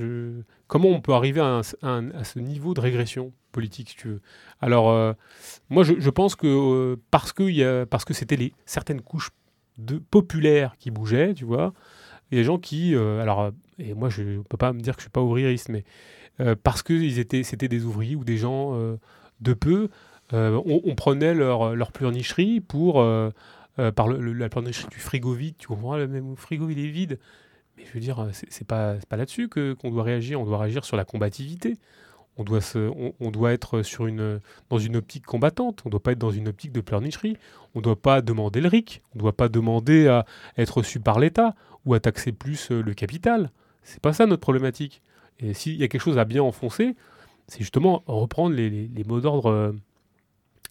comment 0.67 0.89
on 0.89 1.01
peut 1.01 1.13
arriver 1.13 1.41
à, 1.41 1.61
ce 1.63 2.39
niveau 2.39 2.73
de 2.73 2.81
régression 2.81 3.31
politique, 3.51 3.89
si 3.89 3.95
tu 3.95 4.07
veux? 4.07 4.21
Alors, 4.61 4.89
euh, 4.89 5.13
moi, 5.69 5.83
je, 5.83 6.09
pense 6.09 6.35
que 6.35 6.47
euh, 6.47 6.95
parce 7.09 8.05
que 8.05 8.13
c'était 8.13 8.35
les 8.35 8.53
certaines 8.65 9.01
couches 9.01 9.31
populaires 10.11 10.75
qui 10.77 10.91
bougeaient, 10.91 11.33
tu 11.33 11.45
vois, 11.45 11.73
il 12.31 12.35
y 12.35 12.37
a 12.39 12.41
des 12.41 12.45
gens 12.45 12.59
qui, 12.59 12.95
euh, 12.95 13.21
alors, 13.21 13.51
et 13.79 13.93
moi, 13.93 14.09
je 14.09 14.21
ne 14.21 14.41
peux 14.41 14.57
pas 14.57 14.73
me 14.73 14.81
dire 14.81 14.95
que 14.95 15.01
je 15.01 15.05
suis 15.05 15.11
pas 15.11 15.21
ouvriériste, 15.21 15.69
mais 15.69 15.83
parce 16.63 16.81
que 16.81 16.93
ils 16.93 17.19
étaient, 17.19 17.43
c'était 17.43 17.67
des 17.67 17.85
ouvriers 17.85 18.15
ou 18.15 18.23
des 18.23 18.37
gens 18.37 18.75
de 19.39 19.53
peu, 19.53 19.89
on, 20.31 20.95
prenait 20.95 21.35
leur, 21.35 21.75
leur 21.75 21.91
pour 21.91 23.03
euh, 23.79 23.91
par 23.91 24.07
la 24.07 24.49
pleurnicherie 24.49 24.89
du 24.89 24.99
frigo 24.99 25.33
vide, 25.33 25.55
tu 25.57 25.67
comprends 25.67 25.97
le 25.97 26.07
même 26.07 26.35
frigo 26.35 26.69
il 26.69 26.79
est 26.79 26.89
vide. 26.89 27.19
Mais 27.77 27.85
je 27.85 27.93
veux 27.93 27.99
dire, 27.99 28.29
c'est 28.31 28.67
pas, 28.67 28.95
pas 29.09 29.17
là-dessus 29.17 29.49
qu'on 29.49 29.89
doit 29.89 30.03
réagir. 30.03 30.39
On 30.39 30.45
doit 30.45 30.59
réagir 30.59 30.85
sur 30.85 30.95
la 30.95 31.05
combativité. 31.05 31.77
On 32.37 32.43
doit, 32.43 32.61
se, 32.61 32.91
on, 33.19 33.29
doit 33.29 33.53
être 33.53 33.83
sur 33.83 34.07
une, 34.07 34.39
dans 34.71 34.79
une 34.79 34.95
optique 34.95 35.23
combattante, 35.23 35.83
on 35.85 35.89
ne 35.89 35.91
doit 35.91 36.01
pas 36.01 36.13
être 36.13 36.19
dans 36.19 36.31
une 36.31 36.47
optique 36.47 36.71
de 36.71 36.81
pleurnicherie, 36.81 37.37
on 37.75 37.79
ne 37.79 37.83
doit 37.83 37.95
pas 37.95 38.21
demander 38.23 38.59
le 38.59 38.69
RIC, 38.69 39.03
on 39.13 39.19
ne 39.19 39.21
doit 39.21 39.37
pas 39.37 39.49
demander 39.49 40.07
à 40.07 40.25
être 40.57 40.77
reçu 40.77 40.99
par 40.99 41.19
l'État 41.19 41.53
ou 41.85 41.93
à 41.93 41.99
taxer 41.99 42.31
plus 42.31 42.71
euh, 42.71 42.81
le 42.81 42.95
capital. 42.95 43.51
C'est 43.83 43.99
pas 43.99 44.13
ça 44.13 44.25
notre 44.25 44.41
problématique. 44.41 45.03
Et 45.39 45.53
s'il 45.53 45.75
y 45.75 45.83
a 45.83 45.87
quelque 45.87 46.01
chose 46.01 46.17
à 46.17 46.25
bien 46.25 46.41
enfoncer, 46.41 46.95
c'est 47.47 47.59
justement 47.59 48.03
reprendre 48.07 48.55
les, 48.55 48.69
les, 48.69 49.03
mots 49.03 49.21
d'ordre 49.21 49.51
euh, 49.51 49.71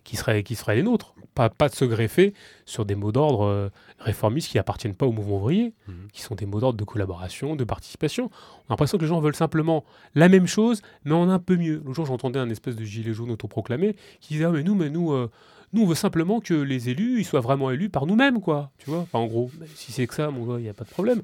qui 0.05 0.17
seraient, 0.17 0.43
qui 0.43 0.55
seraient 0.55 0.77
les 0.77 0.83
nôtres. 0.83 1.15
Pas, 1.35 1.49
pas 1.49 1.69
de 1.69 1.75
se 1.75 1.87
greffer 1.87 2.35
sur 2.67 2.85
des 2.85 2.95
mots 2.95 3.13
d'ordre 3.13 3.45
euh, 3.45 3.69
réformistes 3.99 4.51
qui 4.51 4.59
appartiennent 4.59 4.95
pas 4.95 5.07
au 5.07 5.13
mouvement 5.13 5.37
ouvrier, 5.37 5.73
mmh. 5.89 5.93
qui 6.13 6.21
sont 6.21 6.35
des 6.35 6.45
mots 6.45 6.61
d'ordre 6.61 6.79
de 6.79 6.85
collaboration, 6.85 7.57
de 7.57 7.65
participation. 7.65 8.25
On 8.25 8.59
a 8.59 8.71
l'impression 8.71 8.99
que 8.99 9.03
les 9.03 9.09
gens 9.09 9.21
veulent 9.21 9.35
simplement 9.35 9.85
la 10.15 10.29
même 10.29 10.47
chose, 10.47 10.83
mais 11.05 11.13
en 11.13 11.31
un 11.31 11.39
peu 11.39 11.57
mieux. 11.57 11.83
Le 11.87 11.93
jour, 11.95 12.05
j'entendais 12.05 12.39
un 12.39 12.51
espèce 12.51 12.77
de 12.77 12.85
gilet 12.85 13.15
jaune 13.15 13.31
autoproclamé 13.31 13.97
qui 14.21 14.35
disait 14.35 14.45
ah, 14.45 14.51
mais 14.51 14.63
nous, 14.63 14.75
mais 14.75 14.91
nous, 14.91 15.13
euh, 15.13 15.31
nous, 15.73 15.85
on 15.85 15.87
veut 15.87 15.95
simplement 15.95 16.41
que 16.41 16.53
les 16.53 16.91
élus 16.91 17.21
ils 17.21 17.25
soient 17.25 17.41
vraiment 17.41 17.71
élus 17.71 17.89
par 17.89 18.05
nous-mêmes, 18.05 18.41
quoi. 18.41 18.71
Tu 18.77 18.91
vois? 18.91 19.07
En 19.15 19.25
gros, 19.25 19.51
si 19.75 19.93
c'est 19.93 20.07
que 20.07 20.15
ça, 20.15 20.31
mon 20.31 20.45
gars, 20.45 20.59
il 20.59 20.65
n'y 20.65 20.69
a 20.69 20.75
pas 20.75 20.85
de 20.85 20.91
problème. 20.91 21.23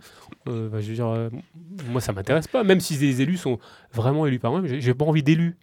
Euh, 0.48 0.70
bah, 0.70 0.80
je 0.80 0.88
veux 0.88 0.94
dire, 0.94 1.30
moi, 1.90 2.00
ça 2.00 2.14
m'intéresse 2.14 2.48
pas. 2.48 2.64
Même 2.64 2.80
si 2.80 2.94
les 2.94 3.20
élus 3.20 3.36
sont 3.36 3.58
vraiment 3.92 4.24
élus 4.24 4.38
par 4.38 4.52
moi-même, 4.52 4.80
j'ai 4.80 4.94
pas 4.94 5.04
envie 5.04 5.22
d'élus. 5.22 5.58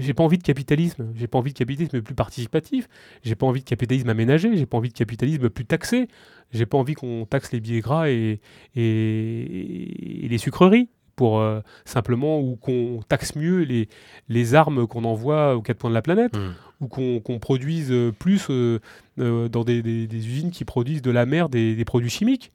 J'ai 0.00 0.14
pas 0.14 0.24
envie 0.24 0.38
de 0.38 0.42
capitalisme. 0.42 1.12
J'ai 1.14 1.26
pas 1.26 1.38
envie 1.38 1.52
de 1.52 1.58
capitalisme 1.58 2.00
plus 2.00 2.14
participatif. 2.14 2.88
J'ai 3.22 3.34
pas 3.34 3.46
envie 3.46 3.60
de 3.60 3.68
capitalisme 3.68 4.08
aménagé. 4.08 4.56
J'ai 4.56 4.66
pas 4.66 4.78
envie 4.78 4.88
de 4.88 4.94
capitalisme 4.94 5.50
plus 5.50 5.66
taxé. 5.66 6.08
J'ai 6.52 6.66
pas 6.66 6.78
envie 6.78 6.94
qu'on 6.94 7.26
taxe 7.26 7.52
les 7.52 7.60
billets 7.60 7.80
gras 7.80 8.08
et, 8.08 8.40
et, 8.74 10.26
les 10.28 10.38
sucreries 10.38 10.88
pour 11.16 11.40
euh, 11.40 11.60
simplement 11.84 12.40
ou 12.40 12.56
qu'on 12.56 13.00
taxe 13.06 13.36
mieux 13.36 13.60
les, 13.60 13.88
les 14.28 14.54
armes 14.54 14.86
qu'on 14.86 15.04
envoie 15.04 15.54
aux 15.54 15.60
quatre 15.60 15.78
coins 15.78 15.90
de 15.90 15.94
la 15.94 16.02
planète 16.02 16.34
mmh. 16.34 16.84
ou 16.84 16.88
qu'on 17.20 17.38
produise 17.38 17.92
plus 18.18 18.46
euh, 18.48 18.80
euh, 19.18 19.48
dans 19.48 19.62
des, 19.62 19.82
des, 19.82 20.26
usines 20.26 20.50
qui 20.50 20.64
produisent 20.64 21.02
de 21.02 21.10
la 21.10 21.26
merde 21.26 21.54
et 21.54 21.74
des 21.74 21.84
produits 21.84 22.10
chimiques. 22.10 22.52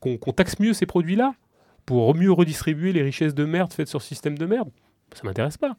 Qu'on 0.00 0.32
taxe 0.32 0.60
mieux 0.60 0.74
ces 0.74 0.86
produits-là 0.86 1.34
pour 1.86 2.14
mieux 2.14 2.30
redistribuer 2.30 2.92
les 2.92 3.02
richesses 3.02 3.34
de 3.34 3.44
merde 3.44 3.72
faites 3.72 3.88
sur 3.88 4.00
ce 4.00 4.08
système 4.08 4.38
de 4.38 4.46
merde. 4.46 4.68
Ça 5.14 5.22
m'intéresse 5.24 5.56
pas. 5.56 5.76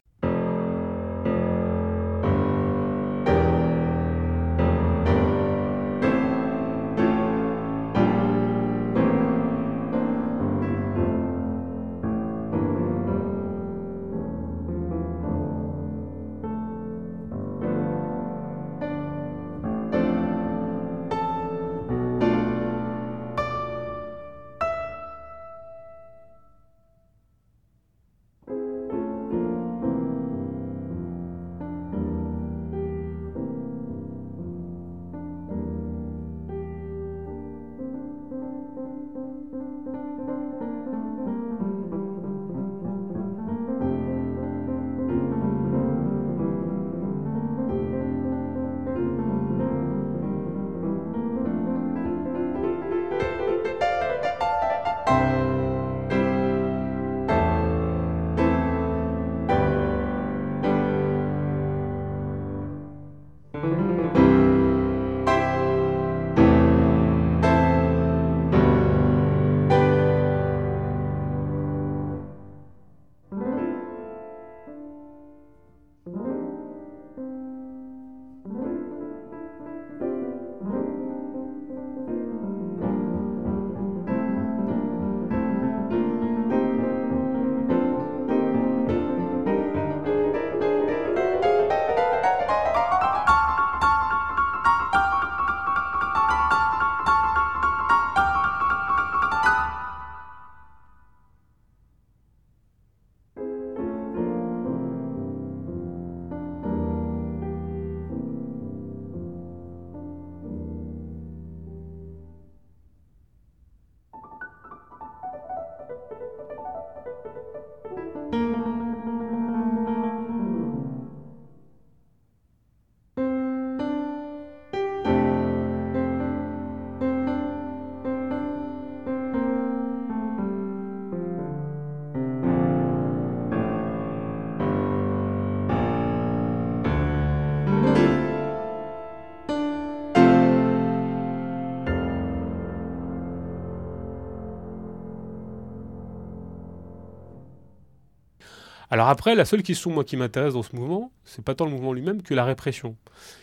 Après, 149.13 149.35
la 149.35 149.45
seule 149.45 149.61
question 149.61 149.91
moi 149.91 150.03
qui 150.03 150.17
m'intéresse 150.17 150.55
dans 150.55 150.63
ce 150.63 150.75
mouvement, 150.75 151.11
c'est 151.23 151.45
pas 151.45 151.53
tant 151.53 151.65
le 151.65 151.71
mouvement 151.71 151.93
lui-même 151.93 152.23
que 152.23 152.33
la 152.33 152.43
répression, 152.43 152.97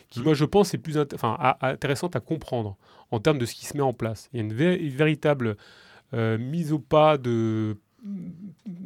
qui 0.08 0.18
mmh. 0.18 0.24
moi 0.24 0.34
je 0.34 0.44
pense 0.44 0.74
est 0.74 0.78
plus 0.78 0.98
intéressante 0.98 2.16
à 2.16 2.20
comprendre 2.20 2.76
en 3.12 3.20
termes 3.20 3.38
de 3.38 3.46
ce 3.46 3.54
qui 3.54 3.66
se 3.66 3.76
met 3.76 3.82
en 3.84 3.92
place. 3.92 4.28
Il 4.32 4.38
y 4.38 4.40
a 4.40 4.44
une, 4.44 4.52
véritable 4.90 5.56
euh, 6.12 6.38
mise 6.38 6.72
au 6.72 6.80
pas 6.80 7.18
de, 7.18 7.76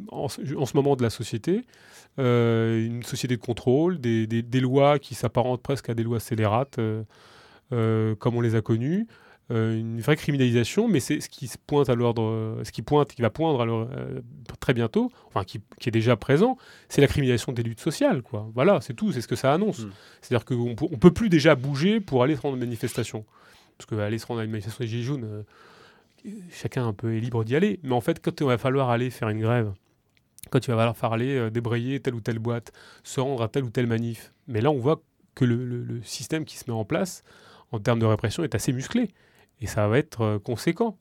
en, 0.09 0.27
ce 0.29 0.77
moment 0.77 0.95
de 0.95 1.01
la 1.01 1.09
société, 1.09 1.65
euh, 2.19 2.85
une 2.85 3.01
société 3.01 3.35
de 3.35 3.41
contrôle, 3.41 3.99
des, 3.99 4.59
lois 4.59 4.99
qui 4.99 5.15
s'apparentent 5.15 5.63
presque 5.63 5.89
à 5.89 5.95
des 5.95 6.03
lois 6.03 6.19
scélérates, 6.19 6.77
euh, 6.77 8.15
comme 8.15 8.35
on 8.35 8.41
les 8.41 8.53
a 8.53 8.61
connues. 8.61 9.07
Euh, 9.51 9.79
une 9.79 10.01
vraie 10.01 10.15
criminalisation, 10.15 10.87
mais 10.87 10.99
c'est 10.99 11.19
ce 11.19 11.29
qui 11.29 11.47
se 11.47 11.57
pointe 11.59 11.87
à 11.89 11.93
l'ordre, 11.93 12.59
ce 12.63 12.71
qui 12.71 12.81
pointe, 12.81 13.13
qui 13.13 13.21
va 13.21 13.29
poindre 13.29 13.87
euh, 13.91 14.21
très 14.59 14.73
bientôt, 14.73 15.11
enfin 15.27 15.43
qui, 15.43 15.61
est 15.85 15.91
déjà 15.91 16.15
présent, 16.15 16.57
c'est 16.89 17.01
la 17.01 17.07
criminalisation 17.07 17.51
des 17.51 17.61
luttes 17.61 17.79
sociales, 17.79 18.23
quoi. 18.23 18.49
Voilà, 18.55 18.81
c'est 18.81 18.95
tout, 18.95 19.11
c'est 19.11 19.21
ce 19.21 19.27
que 19.27 19.35
ça 19.35 19.53
annonce. 19.53 19.79
Hmm. 19.79 19.91
C'est-à-dire 20.21 20.45
qu'on 20.45 20.69
ne 20.69 20.97
peut 20.97 21.13
plus 21.13 21.29
déjà 21.29 21.53
bouger 21.53 21.99
pour 21.99 22.23
aller 22.23 22.35
se 22.35 22.41
rendre 22.41 22.55
à 22.55 22.57
une 22.57 22.63
manifestation, 22.63 23.23
parce 23.77 23.87
que 23.87 23.93
aller 23.95 24.17
se 24.17 24.25
rendre 24.25 24.39
à 24.39 24.45
une 24.45 24.49
manifestation 24.49 24.83
des 24.83 24.89
Gilets 24.89 25.03
jaunes, 25.03 25.25
euh, 25.25 26.31
chacun 26.49 26.87
un 26.87 26.93
peu 26.93 27.15
est 27.15 27.19
libre 27.19 27.43
d'y 27.43 27.55
aller, 27.55 27.79
mais 27.83 27.93
en 27.93 28.01
fait, 28.01 28.19
quand 28.25 28.41
il 28.41 28.47
va 28.47 28.57
falloir 28.57 28.89
aller 28.89 29.11
faire 29.11 29.29
une 29.29 29.41
grève, 29.41 29.71
quand 30.49 30.65
il 30.65 30.73
va 30.73 30.93
falloir 30.95 31.13
aller 31.13 31.51
débrayer 31.51 31.99
telle 31.99 32.15
ou 32.15 32.21
telle 32.21 32.39
boîte, 32.39 32.71
se 33.03 33.19
rendre 33.19 33.43
à 33.43 33.47
telle 33.47 33.63
ou 33.63 33.69
telle 33.69 33.85
manif, 33.85 34.33
mais 34.47 34.61
là 34.61 34.71
on 34.71 34.79
voit 34.79 35.03
que 35.35 35.45
le 35.45 36.01
système 36.01 36.45
qui 36.45 36.57
se 36.57 36.63
met 36.67 36.75
en 36.75 36.85
place 36.85 37.23
en 37.71 37.79
termes 37.79 37.99
de 37.99 38.05
répression 38.05 38.43
est 38.43 38.55
assez 38.55 38.73
musclé 38.73 39.09
et 39.61 39.67
ça 39.67 39.87
va 39.87 39.97
être 39.97 40.21
euh, 40.21 40.39
conséquent. 40.39 40.97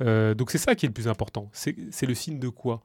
Euh, 0.00 0.34
donc 0.34 0.50
c'est 0.50 0.58
ça 0.58 0.74
qui 0.74 0.86
est 0.86 0.88
le 0.88 0.94
plus 0.94 1.08
important. 1.08 1.50
C'est 1.52 1.76
le 2.02 2.14
signe 2.14 2.38
de 2.38 2.48
quoi? 2.48 2.82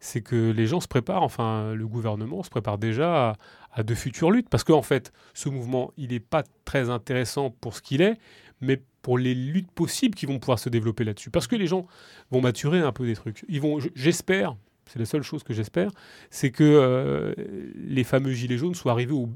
C'est 0.00 0.20
que 0.20 0.50
les 0.50 0.66
gens 0.66 0.80
se 0.80 0.88
préparent, 0.88 1.22
enfin 1.22 1.74
le 1.74 1.86
gouvernement 1.86 2.42
se 2.42 2.50
prépare 2.50 2.78
déjà 2.78 3.36
à, 3.72 3.82
de 3.82 3.94
futures 3.94 4.30
luttes. 4.30 4.48
Parce 4.48 4.64
qu'en 4.64 4.82
fait, 4.82 5.12
ce 5.32 5.48
mouvement, 5.48 5.92
il 5.96 6.10
n'est 6.10 6.20
pas 6.20 6.42
très 6.64 6.90
intéressant 6.90 7.50
pour 7.50 7.74
ce 7.74 7.82
qu'il 7.82 8.02
est, 8.02 8.18
mais 8.60 8.82
pour 9.02 9.18
les 9.18 9.34
luttes 9.34 9.70
possibles 9.70 10.14
qui 10.14 10.26
vont 10.26 10.38
pouvoir 10.38 10.58
se 10.58 10.68
développer 10.68 11.04
là-dessus. 11.04 11.30
Parce 11.30 11.46
que 11.46 11.56
les 11.56 11.66
gens 11.66 11.86
vont 12.30 12.40
maturer 12.40 12.80
un 12.80 12.92
peu 12.92 13.06
des 13.06 13.14
trucs. 13.14 13.44
Ils 13.48 13.60
vont, 13.60 13.78
j'espère, 13.94 14.56
c'est 14.86 14.98
la 14.98 15.04
seule 15.04 15.22
chose 15.22 15.44
que 15.44 15.54
j'espère, 15.54 15.90
c'est 16.30 16.50
que 16.50 16.64
euh, 16.64 17.34
les 17.76 18.04
fameux 18.04 18.32
gilets 18.32 18.58
jaunes 18.58 18.74
soient 18.74 18.92
arrivés 18.92 19.14
au, 19.14 19.28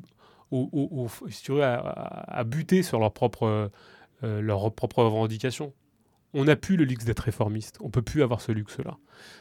au, 0.50 1.08
à, 1.62 2.44
buter 2.44 2.82
sur 2.82 2.98
leurs 2.98 3.12
propres 3.12 3.70
euh, 4.24 4.40
leur 4.40 4.72
propre 4.72 5.02
revendications. 5.02 5.72
On 6.34 6.44
n'a 6.44 6.56
plus 6.56 6.76
le 6.76 6.84
luxe 6.84 7.04
d'être 7.04 7.20
réformiste. 7.20 7.78
On 7.80 7.90
peut 7.90 8.02
plus 8.02 8.22
avoir 8.22 8.40
ce 8.40 8.52
luxe-là. 8.52 8.98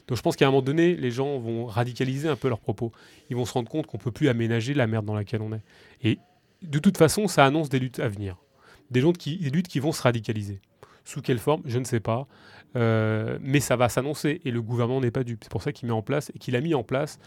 Donc 0.08 0.18
je 0.18 0.22
pense 0.22 0.36
qu'à 0.36 0.48
un 0.48 0.52
moment 0.52 0.62
donné, 0.62 0.96
les 0.96 1.12
gens 1.12 1.40
vont 1.40 1.66
radicaliser 1.66 2.30
un 2.30 2.36
peu 2.36 2.48
leurs 2.48 2.60
propos. 2.60 2.92
Ils 3.30 3.36
vont 3.36 3.46
se 3.46 3.54
rendre 3.54 3.70
compte 3.70 3.88
qu'on 3.88 3.98
peut 3.98 4.12
plus 4.12 4.30
aménager 4.30 4.74
la 4.74 4.88
merde 4.88 5.06
dans 5.06 5.16
laquelle 5.16 5.42
on 5.42 5.52
est. 5.52 5.62
Et 6.04 6.20
de 6.62 6.80
toute 6.80 6.98
façon, 6.98 7.28
ça 7.28 7.46
annonce 7.46 7.70
des 7.70 7.80
luttes 7.80 8.00
à 8.00 8.08
venir. 8.08 8.38
Des, 8.92 9.02
luttes 9.02 9.68
qui 9.68 9.80
vont 9.80 9.92
se 9.92 10.02
radicaliser. 10.02 10.62
Sous 11.04 11.22
quelle 11.22 11.40
forme 11.40 11.62
Je 11.66 11.80
ne 11.80 11.86
sais 11.86 12.00
pas. 12.00 12.28
Euh, 12.76 13.38
mais 13.42 13.60
ça 13.60 13.76
va 13.76 13.88
s'annoncer 13.90 14.42
et 14.44 14.52
le 14.52 14.62
gouvernement 14.62 15.02
n'est 15.02 15.12
pas 15.12 15.24
dupe. 15.24 15.44
C'est 15.44 15.52
pour 15.52 15.64
ça 15.64 15.72
qu'il 15.72 15.88
met 15.88 15.94
en 15.94 16.02
place 16.02 16.32
et 16.36 16.40
qu'il 16.40 16.56
a 16.56 16.62
mis 16.62 16.74
en 16.74 16.84
place 16.84 17.20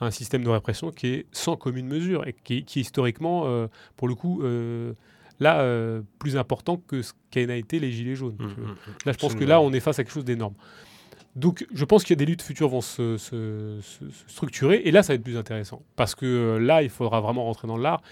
un 0.00 0.10
système 0.10 0.42
de 0.42 0.48
répression 0.48 0.90
qui 0.90 1.08
est 1.08 1.26
sans 1.32 1.56
commune 1.56 1.86
mesure 1.86 2.26
et 2.26 2.32
qui, 2.32 2.64
historiquement, 2.80 3.44
euh, 3.46 3.68
pour 3.96 4.08
le 4.08 4.14
coup, 4.14 4.42
euh, 4.42 4.94
là, 5.40 6.00
plus 6.18 6.36
important 6.36 6.76
que 6.76 7.02
ce 7.02 7.12
qu'en 7.32 7.48
a 7.48 7.56
été 7.56 7.78
les 7.78 7.92
Gilets 7.92 8.16
jaunes. 8.16 8.36
Mmh, 8.38 8.44
mmh, 8.44 8.70
mmh. 8.70 8.76
là, 9.06 9.12
je 9.12 9.18
pense 9.18 9.34
que 9.34 9.44
là, 9.44 9.60
on 9.60 9.72
est 9.72 9.80
face 9.80 9.98
à 9.98 10.04
quelque 10.04 10.12
chose 10.12 10.24
d'énorme. 10.24 10.54
Donc, 11.36 11.66
je 11.70 11.84
pense 11.84 12.02
qu'il 12.02 12.10
y 12.10 12.18
a 12.18 12.24
des 12.24 12.24
luttes 12.24 12.40
futures 12.40 12.70
vont 12.70 12.80
se, 12.80 13.18
se, 13.18 13.78
structurer 14.26 14.80
et 14.86 14.90
là, 14.90 15.02
ça 15.02 15.12
va 15.12 15.16
être 15.16 15.22
plus 15.22 15.36
intéressant 15.36 15.82
parce 15.94 16.14
que 16.14 16.56
là, 16.56 16.82
il 16.82 16.88
faudra 16.88 17.20
vraiment 17.20 17.44
rentrer 17.44 17.68
dans 17.68 17.76
l'art. 17.76 18.02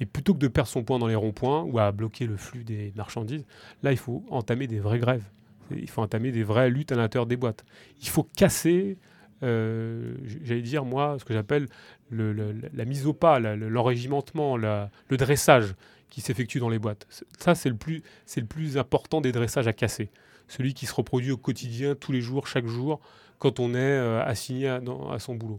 Et 0.00 0.06
plutôt 0.06 0.34
que 0.34 0.40
de 0.40 0.48
perdre 0.48 0.68
son 0.68 0.82
point 0.82 0.98
dans 0.98 1.06
les 1.06 1.14
ronds-points 1.14 1.62
ou 1.62 1.78
à 1.78 1.92
bloquer 1.92 2.26
le 2.26 2.36
flux 2.36 2.64
des 2.64 2.92
marchandises, 2.96 3.46
là, 3.84 3.92
il 3.92 3.98
faut 3.98 4.24
entamer 4.30 4.66
des 4.66 4.80
vraies 4.80 4.98
grèves. 4.98 5.24
Il 5.70 5.88
faut 5.88 6.02
entamer 6.02 6.32
des 6.32 6.42
vraies 6.42 6.70
luttes 6.70 6.90
à 6.90 6.96
l'intérieur 6.96 7.26
des 7.26 7.36
boîtes. 7.36 7.64
Il 8.00 8.08
faut 8.08 8.24
casser, 8.36 8.98
euh, 9.44 10.14
j'allais 10.44 10.62
dire, 10.62 10.84
moi, 10.84 11.16
ce 11.20 11.24
que 11.24 11.32
j'appelle 11.32 11.68
la 12.10 12.84
mise 12.84 13.06
au 13.06 13.12
pas, 13.12 13.38
l'enrégimentement, 13.38 14.56
le 14.56 15.16
dressage 15.16 15.74
qui 16.12 16.20
s'effectue 16.20 16.60
dans 16.60 16.68
les 16.68 16.78
boîtes. 16.78 17.06
Ça, 17.38 17.54
c'est 17.54 17.70
le, 17.70 17.74
plus, 17.74 18.02
le 18.36 18.44
plus 18.44 18.76
important 18.76 19.22
des 19.22 19.32
dressages 19.32 19.66
à 19.66 19.72
casser. 19.72 20.10
Celui 20.46 20.74
qui 20.74 20.84
se 20.84 20.92
reproduit 20.92 21.30
au 21.30 21.38
quotidien, 21.38 21.94
tous 21.94 22.12
les 22.12 22.20
jours, 22.20 22.46
chaque 22.46 22.66
jour, 22.66 23.00
quand 23.38 23.60
on 23.60 23.74
est 23.74 23.78
euh, 23.78 24.22
assigné 24.22 24.68
à, 24.68 24.82
son 25.18 25.34
boulot. 25.34 25.58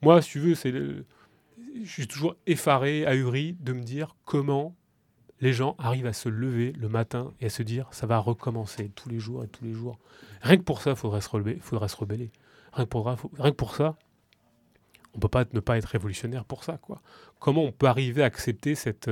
Moi, 0.00 0.22
si 0.22 0.30
tu 0.30 0.38
veux, 0.40 0.54
c'est 0.54 0.72
je 0.72 1.04
suis 1.90 2.08
toujours 2.08 2.34
effaré, 2.46 3.04
ahuri 3.04 3.56
de 3.60 3.74
me 3.74 3.82
dire 3.82 4.16
comment 4.24 4.74
les 5.42 5.52
gens 5.52 5.76
arrivent 5.78 6.06
à 6.06 6.14
se 6.14 6.30
lever 6.30 6.72
le 6.72 6.88
matin 6.88 7.34
et 7.42 7.46
à 7.46 7.50
se 7.50 7.62
dire 7.62 7.88
ça 7.90 8.06
va 8.06 8.18
recommencer 8.18 8.90
tous 8.94 9.10
les 9.10 9.18
jours 9.18 9.44
et 9.44 9.48
tous 9.48 9.64
les 9.64 9.74
jours. 9.74 9.98
Rien 10.40 10.56
que 10.56 10.62
pour 10.62 10.80
ça, 10.80 10.90
il 10.92 10.96
faudrait 10.96 11.20
se, 11.20 11.28
faudrait 11.60 11.88
se 11.88 11.96
rebeller. 11.96 12.30
Rien 12.72 12.86
que, 12.86 13.50
pour, 13.50 13.74
ça, 13.74 13.96
on 15.12 15.18
peut 15.18 15.28
pas 15.28 15.44
ne 15.52 15.60
pas 15.60 15.76
être 15.76 15.84
révolutionnaire 15.84 16.46
pour 16.46 16.64
ça. 16.64 16.78
quoi. 16.78 17.02
Comment 17.38 17.64
on 17.64 17.72
peut 17.72 17.86
arriver 17.86 18.22
à 18.22 18.26
accepter 18.26 18.74
cette, 18.74 19.10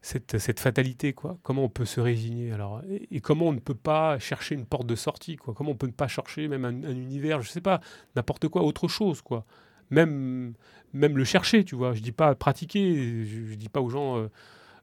cette, 0.00 0.60
fatalité 0.60 1.12
quoi 1.12 1.38
Comment 1.42 1.64
on 1.64 1.68
peut 1.68 1.84
se 1.84 2.00
résigner 2.00 2.52
alors 2.52 2.82
et, 3.10 3.20
comment 3.20 3.46
on 3.46 3.52
ne 3.52 3.58
peut 3.58 3.74
pas 3.74 4.18
chercher 4.18 4.54
une 4.54 4.66
porte 4.66 4.86
de 4.86 4.94
sortie 4.94 5.36
quoi 5.36 5.54
Comment 5.54 5.72
on 5.72 5.76
peut 5.76 5.86
ne 5.86 5.92
pas 5.92 6.08
chercher 6.08 6.48
même 6.48 6.64
un, 6.64 6.72
univers, 6.82 7.42
je 7.42 7.50
sais 7.50 7.60
pas, 7.60 7.80
n'importe 8.16 8.48
quoi, 8.48 8.62
autre 8.62 8.88
chose 8.88 9.22
quoi 9.22 9.44
même, 9.90 10.52
même 10.92 11.16
le 11.16 11.24
chercher, 11.24 11.64
tu 11.64 11.74
vois. 11.74 11.94
Je 11.94 12.00
dis 12.00 12.12
pas 12.12 12.34
pratiquer, 12.34 13.24
je, 13.24 13.46
je 13.46 13.54
dis 13.54 13.68
pas 13.70 13.80
aux 13.80 13.88
gens 13.88 14.18
euh, 14.18 14.28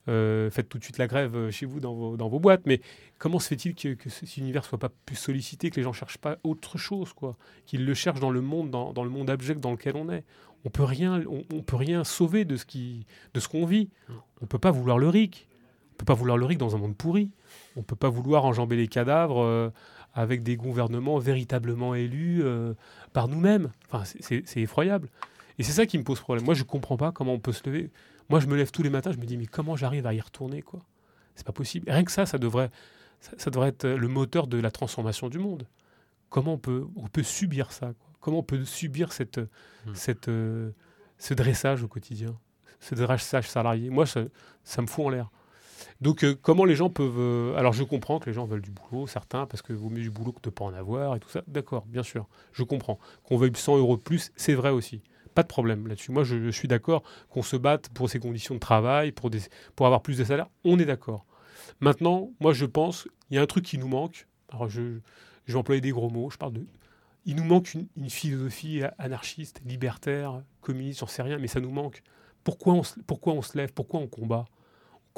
euh, 0.08 0.52
faites 0.52 0.70
tout 0.70 0.78
de 0.78 0.84
suite 0.84 0.98
la 0.98 1.08
grève 1.08 1.36
euh, 1.36 1.52
chez 1.52 1.66
vous 1.66 1.80
dans 1.80 1.94
vos, 1.94 2.40
boîtes. 2.40 2.66
Mais 2.66 2.82
comment 3.18 3.40
se 3.40 3.48
fait-il 3.48 3.76
que, 3.76 4.10
cet 4.10 4.38
univers 4.38 4.66
soit 4.66 4.78
pas 4.78 4.90
plus 5.06 5.16
sollicité, 5.16 5.70
que 5.70 5.78
les 5.78 5.84
gens 5.84 5.94
cherchent 5.94 6.18
pas 6.18 6.38
autre 6.44 6.78
chose, 6.78 7.14
quoi 7.14 7.36
Qu'ils 7.66 7.86
le 7.86 7.94
cherchent 7.94 8.20
dans 8.20 8.32
le 8.32 8.42
monde, 8.42 8.70
dans, 8.70 9.04
le 9.04 9.10
monde 9.10 9.30
abject 9.30 9.60
dans 9.60 9.72
lequel 9.72 9.96
on 9.96 10.10
est? 10.10 10.24
On 10.66 10.70
peut 10.70 10.84
rien, 10.84 11.22
peut 11.66 11.76
rien 11.76 12.04
sauver 12.04 12.44
de 12.44 12.58
ce 12.58 13.48
qu'on 13.48 13.66
vit. 13.66 13.90
On 14.42 14.46
peut 14.46 14.60
pas 14.60 14.72
vouloir 14.72 14.98
le 14.98 15.08
RIC. 15.08 15.48
On 15.94 15.98
peut 15.98 16.06
pas 16.06 16.14
vouloir 16.14 16.38
le 16.38 16.46
RIC 16.46 16.58
dans 16.58 16.76
un 16.76 16.80
monde 16.80 16.98
pourri. 16.98 17.32
On 17.76 17.84
peut 17.84 17.96
pas 17.96 18.10
vouloir 18.10 18.46
enjamber 18.46 18.76
les 18.76 18.88
cadavres 18.88 19.44
euh, 19.44 19.70
avec 20.14 20.44
des 20.44 20.58
gouvernements 20.58 21.20
véritablement 21.20 21.96
élus 21.96 22.44
par 23.14 23.28
nous-mêmes. 23.28 23.72
C'est 24.04 24.58
effroyable. 24.58 25.10
Et 25.58 25.64
c'est 25.64 25.72
ça 25.72 25.86
qui 25.86 25.98
me 25.98 26.04
pose 26.04 26.20
problème. 26.20 26.46
Moi, 26.46 26.54
je 26.54 26.64
comprends 26.64 26.98
pas 26.98 27.12
comment 27.12 27.34
on 27.34 27.40
peut 27.40 27.54
se 27.54 27.68
lever. 27.70 27.92
Moi, 28.30 28.40
je 28.40 28.48
me 28.48 28.56
lève 28.56 28.72
tous 28.72 28.84
les 28.84 28.90
matins, 28.90 29.12
je 29.12 29.18
me 29.18 29.26
dis, 29.26 29.38
mais 29.38 29.46
comment 29.46 29.76
j'arrive 29.76 30.08
à 30.08 30.14
y 30.14 30.20
retourner, 30.20 30.62
quoi? 30.62 30.80
C'est 31.36 31.46
pas 31.46 31.54
possible. 31.54 31.90
rien 31.90 32.04
que 32.04 32.12
ça, 32.12 32.26
ça 32.26 32.38
devrait, 32.38 32.72
ça, 33.20 33.52
devrait 33.52 33.70
être 33.70 33.88
le 33.88 34.08
moteur 34.08 34.48
de 34.48 34.58
la 34.58 34.72
transformation 34.72 35.30
du 35.30 35.38
monde. 35.38 35.68
Comment 36.30 36.54
on 36.54 36.58
peut, 36.58 36.88
on 36.96 37.08
peut 37.08 37.24
subir 37.24 37.72
ça 37.72 37.94
Comment 38.26 38.40
on 38.40 38.44
peut 38.44 38.66
subir 38.66 39.14
cette, 39.14 39.38
hmm. 39.38 39.94
cette, 39.94 40.30
euh, 40.30 40.72
ce 41.20 41.36
dressage 41.36 41.84
au 41.84 41.88
quotidien 41.88 42.36
Ce 42.80 42.96
dressage 42.96 43.48
salarié? 43.48 43.92
Moi, 43.92 44.08
ça, 44.08 44.22
ça 44.64 44.82
me 44.82 44.88
fout 44.88 45.06
en 45.06 45.10
l'air. 45.10 45.30
Donc, 46.02 46.24
euh, 46.24 46.34
comment 46.42 46.66
les 46.66 46.74
gens 46.74 46.90
peuvent. 46.90 47.20
Euh, 47.20 47.56
alors, 47.56 47.74
je 47.74 47.84
comprends 47.84 48.18
que 48.18 48.26
les 48.26 48.34
gens 48.34 48.48
veulent 48.48 48.64
du 48.64 48.72
boulot, 48.72 49.06
certains, 49.06 49.46
parce 49.46 49.62
que 49.62 49.74
vaut 49.74 49.92
mieux 49.92 50.02
du 50.02 50.10
boulot 50.10 50.32
que 50.32 50.42
de 50.42 50.50
ne 50.50 50.56
pas 50.56 50.66
en 50.66 50.74
avoir 50.74 51.16
et 51.16 51.20
tout 51.20 51.30
ça. 51.30 51.44
D'accord, 51.46 51.86
bien 51.86 52.02
sûr, 52.02 52.28
je 52.52 52.64
comprends. 52.64 52.98
Qu'on 53.26 53.38
veuille 53.38 53.52
100 53.56 53.78
euros 53.78 53.96
de 53.96 54.02
plus, 54.02 54.32
c'est 54.36 54.56
vrai 54.56 54.72
aussi. 54.72 55.04
Pas 55.36 55.44
de 55.44 55.48
problème 55.48 55.88
là-dessus. 55.88 56.12
Moi, 56.12 56.24
je, 56.24 56.50
suis 56.50 56.68
d'accord 56.68 57.04
qu'on 57.30 57.44
se 57.44 57.58
batte 57.58 57.90
pour 57.90 58.10
ces 58.10 58.18
conditions 58.18 58.56
de 58.56 58.60
travail, 58.60 59.12
pour, 59.12 59.30
des, 59.30 59.42
pour 59.76 59.86
avoir 59.86 60.02
plus 60.02 60.18
de 60.18 60.24
salaire. 60.24 60.48
On 60.64 60.80
est 60.80 60.86
d'accord. 60.86 61.28
Maintenant, 61.80 62.32
moi, 62.40 62.54
je 62.54 62.66
pense, 62.66 63.08
il 63.30 63.36
y 63.36 63.38
a 63.38 63.44
un 63.44 63.46
truc 63.46 63.66
qui 63.66 63.78
nous 63.78 63.88
manque. 63.88 64.26
Alors, 64.50 64.68
je, 64.68 64.98
je 65.46 65.54
vais 65.54 65.60
employer 65.60 65.82
des 65.82 65.92
gros 65.92 66.10
mots. 66.10 66.32
Je 66.32 66.38
parle 66.38 66.54
de. 66.54 66.66
Il 67.26 67.36
nous 67.36 67.44
manque 67.44 67.74
une, 67.74 68.10
philosophie 68.10 68.82
anarchiste, 68.98 69.62
libertaire, 69.66 70.44
communiste, 70.62 71.00
j'en 71.00 71.08
sais 71.08 71.24
rien, 71.24 71.38
mais 71.40 71.48
ça 71.48 71.60
nous 71.60 71.72
manque. 71.72 72.04
Pourquoi 72.44 72.74
on 72.74 72.84
se, 73.42 73.58
lève 73.58 73.74
Pourquoi 73.74 74.00
on 74.00 74.08
combat? 74.08 74.46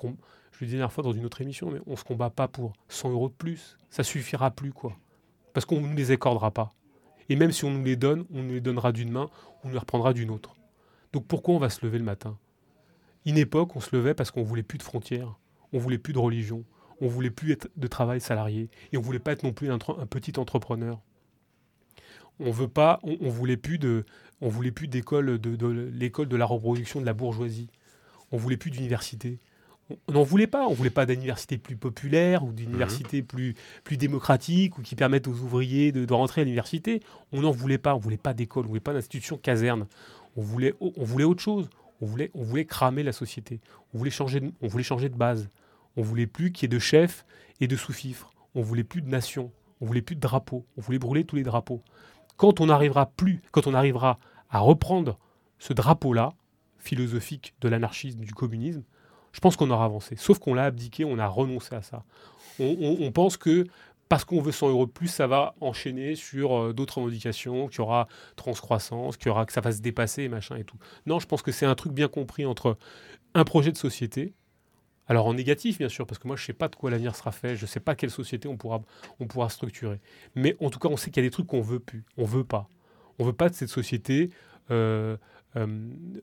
Je 0.01 0.07
le 0.07 0.65
disais 0.67 0.77
la 0.77 0.83
dernière 0.83 0.91
fois 0.93 1.03
dans 1.03 1.11
une 1.11 1.25
autre 1.25 1.41
émission, 1.41 1.69
mais 1.69 1.79
on 1.85 1.91
ne 1.91 1.95
se 1.95 2.03
combat 2.03 2.29
pas 2.29 2.47
pour 2.47 2.73
100 2.87 3.11
euros 3.11 3.29
de 3.29 3.33
plus. 3.33 3.77
Ça 3.89 4.03
suffira 4.03 4.51
plus, 4.51 4.71
quoi. 4.71 4.95
Parce 5.53 5.65
qu'on 5.65 5.81
ne 5.81 5.95
les 5.95 6.11
accordera 6.11 6.51
pas. 6.51 6.71
Et 7.29 7.35
même 7.35 7.51
si 7.51 7.65
on 7.65 7.71
nous 7.71 7.83
les 7.83 7.95
donne, 7.95 8.25
on 8.33 8.43
nous 8.43 8.53
les 8.53 8.61
donnera 8.61 8.91
d'une 8.91 9.11
main, 9.11 9.29
on 9.63 9.67
nous 9.67 9.73
les 9.73 9.79
reprendra 9.79 10.13
d'une 10.13 10.29
autre. 10.29 10.55
Donc 11.11 11.25
pourquoi 11.25 11.55
on 11.55 11.59
va 11.59 11.69
se 11.69 11.85
lever 11.85 11.97
le 11.97 12.03
matin? 12.03 12.37
Une 13.25 13.37
époque, 13.37 13.75
on 13.75 13.81
se 13.81 13.95
levait 13.95 14.13
parce 14.13 14.31
qu'on 14.31 14.43
voulait 14.43 14.63
plus 14.63 14.77
de 14.77 14.83
frontières, 14.83 15.37
on 15.73 15.79
voulait 15.79 15.97
plus 15.97 16.13
de 16.13 16.19
religion, 16.19 16.63
on 17.01 17.07
voulait 17.07 17.29
plus 17.29 17.51
être 17.51 17.69
de 17.75 17.87
travail 17.87 18.21
salarié, 18.21 18.69
et 18.91 18.97
on 18.97 19.01
voulait 19.01 19.19
pas 19.19 19.33
être 19.33 19.43
non 19.43 19.53
plus 19.53 19.71
un, 19.71 19.77
petit 19.77 20.39
entrepreneur. 20.39 21.01
On 22.39 22.51
veut 22.51 22.67
pas, 22.67 22.99
on, 23.03 23.29
voulait 23.29 23.57
plus 23.57 23.79
de, 23.79 24.05
on 24.41 24.49
voulait 24.49 24.71
plus 24.71 24.87
d'école 24.87 25.39
de, 25.39 25.55
de 25.55 25.67
l'école 25.93 26.27
de 26.27 26.35
la 26.35 26.45
reproduction 26.45 27.01
de 27.01 27.05
la 27.05 27.13
bourgeoisie. 27.13 27.69
On 28.31 28.37
voulait 28.37 28.57
plus 28.57 28.71
d'université 28.71 29.39
on 30.07 30.13
n'en 30.13 30.23
voulait 30.23 30.47
pas. 30.47 30.67
On 30.67 30.73
voulait 30.73 30.89
pas 30.89 31.05
d'université 31.05 31.57
plus 31.57 31.75
populaire 31.75 32.43
ou 32.43 32.51
d'université 32.51 33.21
mhm. 33.21 33.27
plus, 33.27 33.55
plus 33.83 33.97
démocratique 33.97 34.77
ou 34.77 34.81
qui 34.81 34.95
permettent 34.95 35.27
aux 35.27 35.39
ouvriers 35.39 35.91
de, 35.91 36.13
rentrer 36.13 36.41
à 36.41 36.43
l'université. 36.43 37.01
On 37.31 37.41
n'en 37.41 37.51
voulait 37.51 37.77
pas. 37.77 37.95
On 37.95 37.99
voulait 37.99 38.17
pas 38.17 38.33
d'école. 38.33 38.65
On 38.65 38.69
voulait 38.69 38.79
pas 38.79 38.93
d'institution 38.93 39.37
caserne. 39.37 39.87
On 40.35 40.41
voulait, 40.41 40.73
on 40.79 41.03
voulait 41.03 41.23
autre 41.23 41.41
chose. 41.41 41.69
On 42.01 42.05
voulait, 42.05 42.31
on 42.33 42.43
voulait 42.43 42.65
cramer 42.65 43.03
la 43.03 43.11
société. 43.11 43.59
On 43.93 43.97
voulait 43.97 44.11
changer 44.11 44.39
de, 44.39 44.51
on 44.61 44.67
voulait 44.67 44.83
changer 44.83 45.09
de 45.09 45.15
base. 45.15 45.49
On 45.95 46.01
voulait 46.01 46.27
plus 46.27 46.51
qu'il 46.51 46.63
y 46.63 46.73
ait 46.73 46.75
de 46.75 46.79
chefs 46.79 47.25
et 47.59 47.67
de 47.67 47.75
sous-fifres. 47.75 48.31
On 48.53 48.61
voulait 48.61 48.83
plus 48.83 49.01
de 49.01 49.09
nation. 49.09 49.51
On 49.81 49.85
voulait 49.85 50.01
plus 50.01 50.15
de 50.15 50.21
drapeaux. 50.21 50.65
On 50.77 50.81
voulait 50.81 50.99
brûler 50.99 51.23
tous 51.23 51.35
les 51.35 51.43
drapeaux. 51.43 51.81
Quand 52.37 52.61
on 52.61 52.69
arrivera 52.69 53.07
plus, 53.07 53.41
quand 53.51 53.67
on 53.67 53.73
arrivera 53.73 54.19
à 54.49 54.59
reprendre 54.59 55.17
ce 55.59 55.73
drapeau-là, 55.73 56.33
philosophique 56.77 57.53
de 57.61 57.67
l'anarchisme, 57.67 58.19
du 58.21 58.33
communisme, 58.33 58.83
je 59.33 59.39
pense 59.39 59.55
qu'on 59.55 59.69
aura 59.69 59.85
avancé. 59.85 60.15
Sauf 60.15 60.39
qu'on 60.39 60.53
l'a 60.53 60.65
abdiqué, 60.65 61.05
on 61.05 61.19
a 61.19 61.27
renoncé 61.27 61.75
à 61.75 61.81
ça. 61.81 62.03
On, 62.59 63.11
pense 63.11 63.37
que 63.37 63.67
parce 64.09 64.25
qu'on 64.25 64.41
veut 64.41 64.51
100 64.51 64.69
euros 64.69 64.85
de 64.87 64.91
plus, 64.91 65.09
ça 65.09 65.27
va 65.27 65.53
enchaîner 65.61 66.15
sur 66.15 66.57
euh, 66.57 66.73
d'autres 66.73 66.97
revendications, 66.97 67.67
qu'il 67.67 67.79
y 67.79 67.81
aura 67.81 68.07
transcroissance, 68.35 69.17
qu'il 69.17 69.27
y 69.27 69.29
aura, 69.29 69.45
que 69.45 69.53
ça 69.53 69.61
va 69.61 69.71
se 69.71 69.81
dépasser, 69.81 70.27
machin 70.27 70.55
et 70.55 70.63
tout. 70.63 70.77
Non, 71.05 71.19
je 71.19 71.27
pense 71.27 71.43
que 71.43 71.51
c'est 71.51 71.67
un 71.67 71.75
truc 71.75 71.93
bien 71.93 72.07
compris 72.07 72.45
entre 72.45 72.77
un 73.35 73.43
projet 73.43 73.71
de 73.71 73.77
société, 73.77 74.33
alors 75.07 75.25
en 75.27 75.33
négatif, 75.33 75.77
bien 75.77 75.89
sûr, 75.89 76.05
parce 76.05 76.19
que 76.19 76.27
moi, 76.27 76.35
je 76.35 76.43
ne 76.43 76.47
sais 76.47 76.53
pas 76.53 76.67
de 76.67 76.75
quoi 76.75 76.91
l'avenir 76.91 77.15
sera 77.15 77.31
fait, 77.31 77.55
je 77.55 77.63
ne 77.63 77.67
sais 77.67 77.79
pas 77.79 77.95
quelle 77.95 78.11
société 78.11 78.47
on 78.47 78.57
pourra, 78.57 79.49
structurer. 79.49 79.99
Mais 80.35 80.55
en 80.59 80.69
tout 80.69 80.79
cas, 80.79 80.89
on 80.89 80.97
sait 80.97 81.11
qu'il 81.11 81.23
y 81.23 81.25
a 81.25 81.29
des 81.29 81.31
trucs 81.31 81.47
qu'on 81.47 81.61
veut 81.61 81.79
plus, 81.79 82.03
on 82.17 82.25
veut 82.25 82.43
pas. 82.43 82.69
On 83.19 83.25
veut 83.25 83.33
pas 83.33 83.49
de 83.49 83.55
cette 83.55 83.69
société 83.69 84.29
euh, 84.69 85.17
euh, 85.55 85.65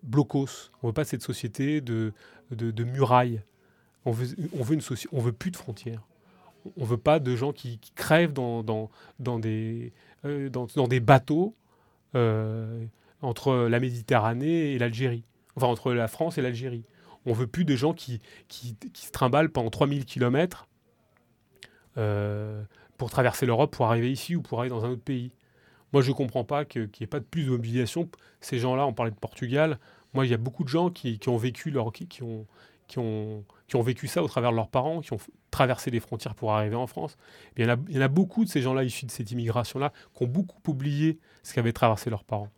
blocos. 0.02 0.70
On 0.82 0.88
veut 0.88 0.92
pas 0.92 1.04
cette 1.04 1.22
société 1.22 1.80
de, 1.80 2.12
de, 2.50 2.84
murailles. 2.84 3.42
On 4.04 4.12
veut, 4.12 4.26
veut 4.36 4.74
une 4.74 4.82
on 5.12 5.20
veut 5.20 5.32
plus 5.32 5.50
de 5.50 5.56
frontières. 5.56 6.02
On 6.76 6.84
veut 6.84 6.98
pas 6.98 7.18
de 7.18 7.34
gens 7.34 7.52
qui, 7.52 7.80
crèvent 7.94 8.32
dans, 8.32 8.62
des, 9.38 9.92
euh, 10.24 10.50
dans, 10.50 10.88
des 10.88 11.00
bateaux 11.00 11.54
entre 13.22 13.66
la 13.68 13.80
Méditerranée 13.80 14.72
et 14.72 14.78
l'Algérie. 14.78 15.24
Enfin, 15.56 15.68
entre 15.68 15.92
la 15.92 16.06
France 16.06 16.36
et 16.36 16.42
l'Algérie. 16.42 16.84
On 17.26 17.32
veut 17.32 17.46
plus 17.46 17.64
de 17.64 17.76
gens 17.76 17.94
qui, 17.94 18.20
se 18.50 19.10
trimballent 19.10 19.50
pendant 19.50 19.70
3000 19.70 20.04
km 20.04 20.68
pour 22.96 23.10
traverser 23.10 23.46
l'Europe 23.46 23.74
pour 23.74 23.86
arriver 23.86 24.10
ici 24.10 24.36
ou 24.36 24.42
pour 24.42 24.60
aller 24.60 24.70
dans 24.70 24.84
un 24.84 24.90
autre 24.90 25.02
pays. 25.02 25.32
Moi, 25.92 26.02
je 26.02 26.10
ne 26.10 26.14
comprends 26.14 26.44
pas 26.44 26.64
qu'il 26.64 26.82
n'y 26.82 27.04
ait 27.04 27.06
pas 27.06 27.20
de 27.20 27.24
plus 27.24 27.44
de 27.44 27.50
mobilisation. 27.50 28.08
Ces 28.40 28.58
gens-là, 28.58 28.86
on 28.86 28.92
parlait 28.92 29.12
de 29.12 29.16
Portugal. 29.16 29.78
Moi, 30.12 30.26
il 30.26 30.30
y 30.30 30.34
a 30.34 30.38
beaucoup 30.38 30.64
de 30.64 30.68
gens 30.68 30.90
qui, 30.90 31.20
ont 31.28 31.36
vécu 31.36 31.70
leur, 31.70 31.92
qui, 31.92 32.22
ont, 32.22 33.44
vécu 33.72 34.08
ça 34.08 34.22
au 34.22 34.28
travers 34.28 34.50
de 34.50 34.56
leurs 34.56 34.68
parents, 34.68 35.00
qui 35.00 35.12
ont 35.12 35.18
traversé 35.50 35.90
les 35.90 36.00
frontières 36.00 36.34
pour 36.34 36.52
arriver 36.52 36.74
en 36.74 36.88
France. 36.88 37.16
il 37.56 37.64
y 37.64 37.98
en 37.98 38.00
a 38.00 38.08
beaucoup 38.08 38.44
de 38.44 38.48
ces 38.50 38.60
gens-là 38.60 38.82
issus 38.82 39.06
de 39.06 39.12
cette 39.12 39.30
immigration-là 39.30 39.92
qui 40.16 40.24
ont 40.24 40.26
beaucoup 40.26 40.58
oublié 40.68 41.20
ce 41.44 41.54
qu'avaient 41.54 41.72
traversé 41.72 42.10
leurs 42.10 42.24
parents 42.24 42.50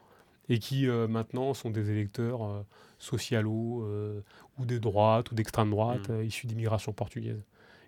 et 0.49 0.59
qui 0.59 0.89
euh, 0.89 1.09
maintenant 1.09 1.55
sont 1.55 1.71
des 1.71 1.91
électeurs 1.91 2.45
euh, 2.45 2.63
socialos 2.99 3.83
euh, 3.83 4.21
ou 4.59 4.65
de 4.65 4.79
droite 4.79 5.31
ou 5.31 5.35
d'extrême 5.35 5.71
droite 5.71 6.09
mmh. 6.09 6.23
issus 6.25 6.47
d'immigration 6.47 6.93
portugaise. 6.93 7.43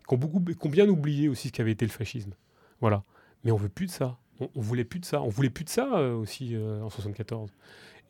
Qui 0.08 0.14
ont, 0.14 0.18
beaucoup, 0.18 0.40
qui 0.40 0.66
ont 0.66 0.70
bien 0.70 0.88
oublié 0.88 1.28
aussi 1.28 1.48
ce 1.48 1.52
qu'avait 1.52 1.72
été 1.72 1.84
le 1.84 1.90
fascisme. 1.90 2.32
Voilà. 2.80 3.04
Mais 3.44 3.52
on 3.52 3.56
veut 3.56 3.68
plus 3.68 3.86
de 3.86 3.90
ça. 3.90 4.18
On, 4.40 4.48
on, 4.54 4.60
voulait 4.60 4.84
plus 4.84 5.00
de 5.00 5.04
ça. 5.04 5.20
On 5.22 5.28
voulait 5.28 5.50
plus 5.50 5.64
de 5.64 5.70
ça 5.70 6.00
aussi 6.14 6.56
en 6.56 6.88
74. 6.88 7.50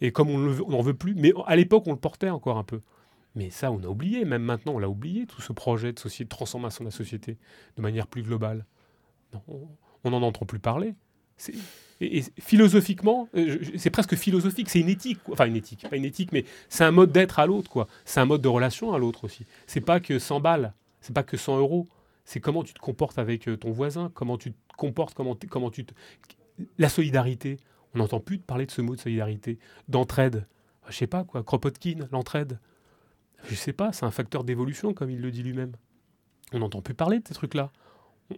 Et 0.00 0.12
comme 0.12 0.30
on 0.30 0.38
n'en 0.38 0.80
veut 0.80 0.94
plus, 0.94 1.14
mais 1.16 1.32
à 1.46 1.56
l'époque 1.56 1.84
on 1.86 1.92
le 1.92 1.98
portait 1.98 2.30
encore 2.30 2.56
un 2.56 2.62
peu. 2.62 2.80
Mais 3.34 3.50
ça, 3.50 3.70
on 3.72 3.82
a 3.82 3.86
oublié, 3.86 4.24
même 4.24 4.42
maintenant, 4.42 4.74
on 4.74 4.78
l'a 4.78 4.88
oublié, 4.88 5.26
tout 5.26 5.40
ce 5.40 5.52
projet 5.52 5.92
de, 5.92 5.98
société, 5.98 6.24
de 6.24 6.28
transformation 6.30 6.84
de 6.84 6.88
la 6.88 6.96
société 6.96 7.36
de 7.76 7.82
manière 7.82 8.06
plus 8.06 8.22
globale. 8.22 8.64
on 9.48 10.10
n'en 10.10 10.22
entend 10.22 10.46
plus 10.46 10.60
parler. 10.60 10.94
Et, 12.00 12.22
philosophiquement, 12.38 13.28
euh, 13.34 13.58
c'est 13.76 13.90
presque 13.90 14.14
philosophique, 14.14 14.70
c'est 14.70 14.80
une 14.80 14.88
éthique, 14.88 15.18
enfin 15.32 15.46
une 15.46 15.56
éthique, 15.56 15.84
pas 15.88 15.96
une 15.96 16.04
éthique, 16.04 16.30
mais 16.32 16.44
c'est 16.68 16.84
un 16.84 16.92
mode 16.92 17.10
d'être 17.10 17.40
à 17.40 17.46
l'autre, 17.46 17.70
quoi. 17.70 17.88
C'est 18.04 18.20
un 18.20 18.24
mode 18.24 18.40
de 18.40 18.48
relation 18.48 18.92
à 18.92 18.98
l'autre 18.98 19.24
aussi. 19.24 19.46
C'est 19.66 19.80
pas 19.80 19.98
que 19.98 20.18
100 20.18 20.40
balles, 20.40 20.74
c'est 21.00 21.12
pas 21.12 21.24
que 21.24 21.36
100 21.36 21.58
euros, 21.58 21.88
c'est 22.24 22.40
comment 22.40 22.62
tu 22.62 22.72
te 22.72 22.78
comportes 22.78 23.18
avec 23.18 23.48
euh, 23.48 23.56
ton 23.56 23.72
voisin, 23.72 24.10
comment 24.14 24.38
tu 24.38 24.52
te 24.52 24.76
comportes, 24.76 25.14
comment, 25.14 25.36
comment 25.48 25.70
tu 25.70 25.84
te... 25.84 25.94
La 26.78 26.88
solidarité, 26.88 27.56
on 27.94 27.98
n'entend 27.98 28.20
plus 28.20 28.38
parler 28.38 28.66
de 28.66 28.70
ce 28.70 28.80
mot 28.80 28.94
de 28.94 29.00
solidarité, 29.00 29.58
d'entraide. 29.88 30.46
Je 30.88 30.96
sais 30.96 31.06
pas 31.06 31.24
quoi, 31.24 31.42
Kropotkin, 31.42 32.06
l'entraide. 32.12 32.58
Je 33.48 33.54
sais 33.54 33.72
pas, 33.72 33.92
c'est 33.92 34.04
un 34.04 34.10
facteur 34.10 34.44
d'évolution, 34.44 34.94
comme 34.94 35.10
il 35.10 35.20
le 35.20 35.30
dit 35.30 35.42
lui-même. 35.42 35.72
On 36.52 36.60
n'entend 36.60 36.80
plus 36.80 36.94
parler 36.94 37.18
de 37.20 37.26
ces 37.26 37.34
trucs-là. 37.34 37.70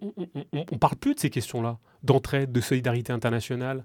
On, 0.01 0.13
ne 0.53 0.79
parle 0.79 0.97
plus 0.97 1.15
de 1.15 1.21
ces 1.21 1.31
questions-là, 1.31 1.79
d'entraide, 2.03 2.53
de 2.53 2.61
solidarité 2.61 3.13
internationale, 3.13 3.85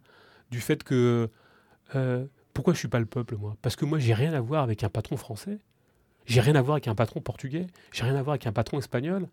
du 0.51 0.59
fait 0.59 0.83
que 0.83 1.29
euh, 1.95 2.25
pourquoi 2.53 2.73
je 2.73 2.79
suis 2.79 2.87
pas 2.87 2.99
le 2.99 3.05
peuple 3.05 3.35
moi? 3.37 3.55
Parce 3.61 3.75
que 3.75 3.85
moi 3.85 3.99
j'ai 3.99 4.13
rien 4.13 4.33
à 4.33 4.41
voir 4.41 4.63
avec 4.63 4.83
un 4.83 4.89
patron 4.89 5.17
français, 5.17 5.59
j'ai 6.25 6.41
rien 6.41 6.55
à 6.55 6.61
voir 6.61 6.75
avec 6.75 6.87
un 6.87 6.95
patron 6.95 7.21
portugais, 7.21 7.67
j'ai 7.91 8.03
rien 8.03 8.15
à 8.15 8.21
voir 8.21 8.33
avec 8.33 8.47
un 8.47 8.53
patron 8.53 8.79
espagnol. 8.79 9.27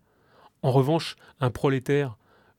En 0.61 0.71
revanche, 0.71 1.15
un 1.39 1.49
prolétaire 1.49 2.17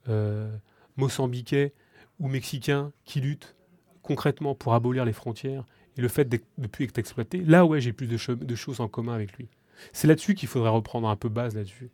euh, 0.08 0.54
mozambiquais 0.96 1.72
ou 2.20 2.28
mexicain 2.28 2.92
qui 3.04 3.20
lutte 3.20 3.56
concrètement 4.02 4.54
pour 4.54 4.74
abolir 4.74 5.04
les 5.04 5.12
frontières 5.12 5.64
et 5.96 6.00
le 6.00 6.08
fait 6.08 6.28
de 6.28 6.66
plus 6.66 6.84
être 6.84 6.98
exploité, 6.98 7.38
là 7.38 7.64
ouais 7.64 7.80
j'ai 7.80 7.92
plus 7.92 8.06
de, 8.06 8.16
choses 8.56 8.80
en 8.80 8.88
commun 8.88 9.14
avec 9.14 9.36
lui. 9.36 9.48
C'est 9.92 10.06
là-dessus 10.06 10.34
qu'il 10.34 10.48
faudrait 10.48 10.70
reprendre 10.70 11.08
un 11.08 11.16
peu 11.16 11.28
base 11.28 11.54
là-dessus. 11.54 11.90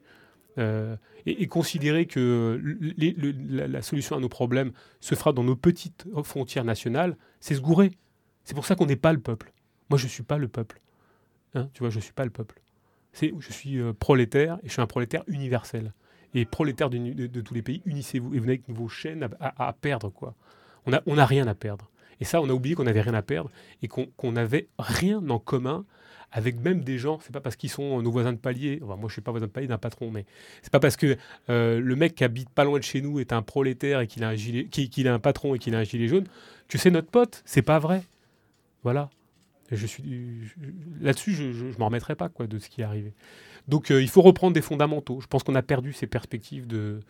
Euh, 0.58 0.96
et, 1.26 1.46
considérer 1.46 2.06
que 2.06 2.60
la, 2.96 3.82
solution 3.82 4.16
à 4.16 4.20
nos 4.20 4.28
problèmes 4.28 4.72
se 5.00 5.14
fera 5.14 5.32
dans 5.32 5.44
nos 5.44 5.56
petites 5.56 6.06
frontières 6.24 6.64
nationales, 6.64 7.16
c'est 7.40 7.54
se 7.54 7.60
gourer. 7.60 7.92
C'est 8.44 8.54
pour 8.54 8.64
ça 8.64 8.74
qu'on 8.74 8.86
n'est 8.86 8.96
pas 8.96 9.12
le 9.12 9.20
peuple. 9.20 9.52
Moi, 9.90 9.98
je 9.98 10.04
ne 10.04 10.08
suis 10.08 10.22
pas 10.22 10.38
le 10.38 10.48
peuple. 10.48 10.80
Hein, 11.54 11.68
tu 11.74 11.80
vois, 11.80 11.90
je 11.90 11.96
ne 11.96 12.02
suis 12.02 12.12
pas 12.12 12.24
le 12.24 12.30
peuple. 12.30 12.60
Je 13.12 13.52
suis 13.52 13.78
euh, 13.78 13.92
prolétaire 13.92 14.58
et 14.62 14.68
je 14.68 14.72
suis 14.72 14.82
un 14.82 14.86
prolétaire 14.86 15.24
universel. 15.26 15.92
Et 16.32 16.44
prolétaire 16.44 16.90
de, 16.90 17.40
tous 17.40 17.54
les 17.54 17.62
pays, 17.62 17.82
unissez-vous 17.84 18.34
et 18.34 18.38
venez 18.38 18.52
avec 18.52 18.68
vos 18.68 18.88
chaînes 18.88 19.28
à, 19.40 19.72
perdre. 19.72 20.10
quoi. 20.10 20.34
On 20.86 20.92
n'a 20.92 21.22
a 21.22 21.26
rien 21.26 21.48
à 21.48 21.54
perdre. 21.54 21.90
Et 22.20 22.24
ça, 22.24 22.40
on 22.40 22.48
a 22.48 22.52
oublié 22.52 22.76
qu'on 22.76 22.84
n'avait 22.84 23.00
rien 23.00 23.14
à 23.14 23.22
perdre 23.22 23.50
et 23.82 23.88
qu'on 23.88 24.32
n'avait 24.32 24.68
rien 24.78 25.28
en 25.28 25.38
commun 25.40 25.84
avec 26.32 26.60
même 26.60 26.82
des 26.82 26.98
gens, 26.98 27.18
c'est 27.22 27.32
pas 27.32 27.40
parce 27.40 27.56
qu'ils 27.56 27.70
sont 27.70 28.02
nos 28.02 28.10
voisins 28.10 28.32
de 28.32 28.38
palier, 28.38 28.80
moi 28.80 28.98
je 29.08 29.12
suis 29.12 29.22
pas 29.22 29.30
voisin 29.30 29.46
de 29.46 29.50
palier 29.50 29.66
d'un 29.66 29.78
patron, 29.78 30.10
mais 30.10 30.24
c'est 30.62 30.72
pas 30.72 30.80
parce 30.80 30.96
que 30.96 31.16
euh, 31.48 31.80
le 31.80 31.96
mec 31.96 32.14
qui 32.14 32.24
habite 32.24 32.50
pas 32.50 32.64
loin 32.64 32.78
de 32.78 32.84
chez 32.84 33.00
nous 33.00 33.18
est 33.20 33.32
un 33.32 33.42
prolétaire 33.42 34.00
et 34.00 34.06
qu'il 34.06 34.22
a 34.22 34.28
un 34.28 34.34
gilet, 34.34 34.64
qu'il 34.66 35.08
a 35.08 35.14
un 35.14 35.18
patron 35.18 35.54
et 35.54 35.58
qu'il 35.58 35.74
a 35.74 35.78
un 35.78 35.84
gilet 35.84 36.08
jaune, 36.08 36.26
que 36.68 36.78
c'est 36.78 36.90
notre 36.90 37.08
pote, 37.08 37.42
c'est 37.44 37.62
pas 37.62 37.78
vrai. 37.78 38.04
Voilà. 38.82 39.10
je 39.70 39.86
suis 39.86 40.04
là-dessus, 41.00 41.34
je, 41.34 41.52
je, 41.52 41.78
m'en 41.78 41.86
remettrai 41.86 42.14
pas 42.14 42.28
quoi 42.28 42.46
de 42.46 42.58
ce 42.58 42.68
qui 42.68 42.80
est 42.80 42.84
arrivé. 42.84 43.12
Donc 43.68 43.90
euh, 43.90 44.00
il 44.00 44.08
faut 44.08 44.22
reprendre 44.22 44.54
des 44.54 44.62
fondamentaux. 44.62 45.20
Je 45.20 45.26
pense 45.26 45.42
qu'on 45.42 45.54
a 45.54 45.62
perdu 45.62 45.92
ces 45.92 46.06
perspectives 46.06 46.66
de 46.66 47.00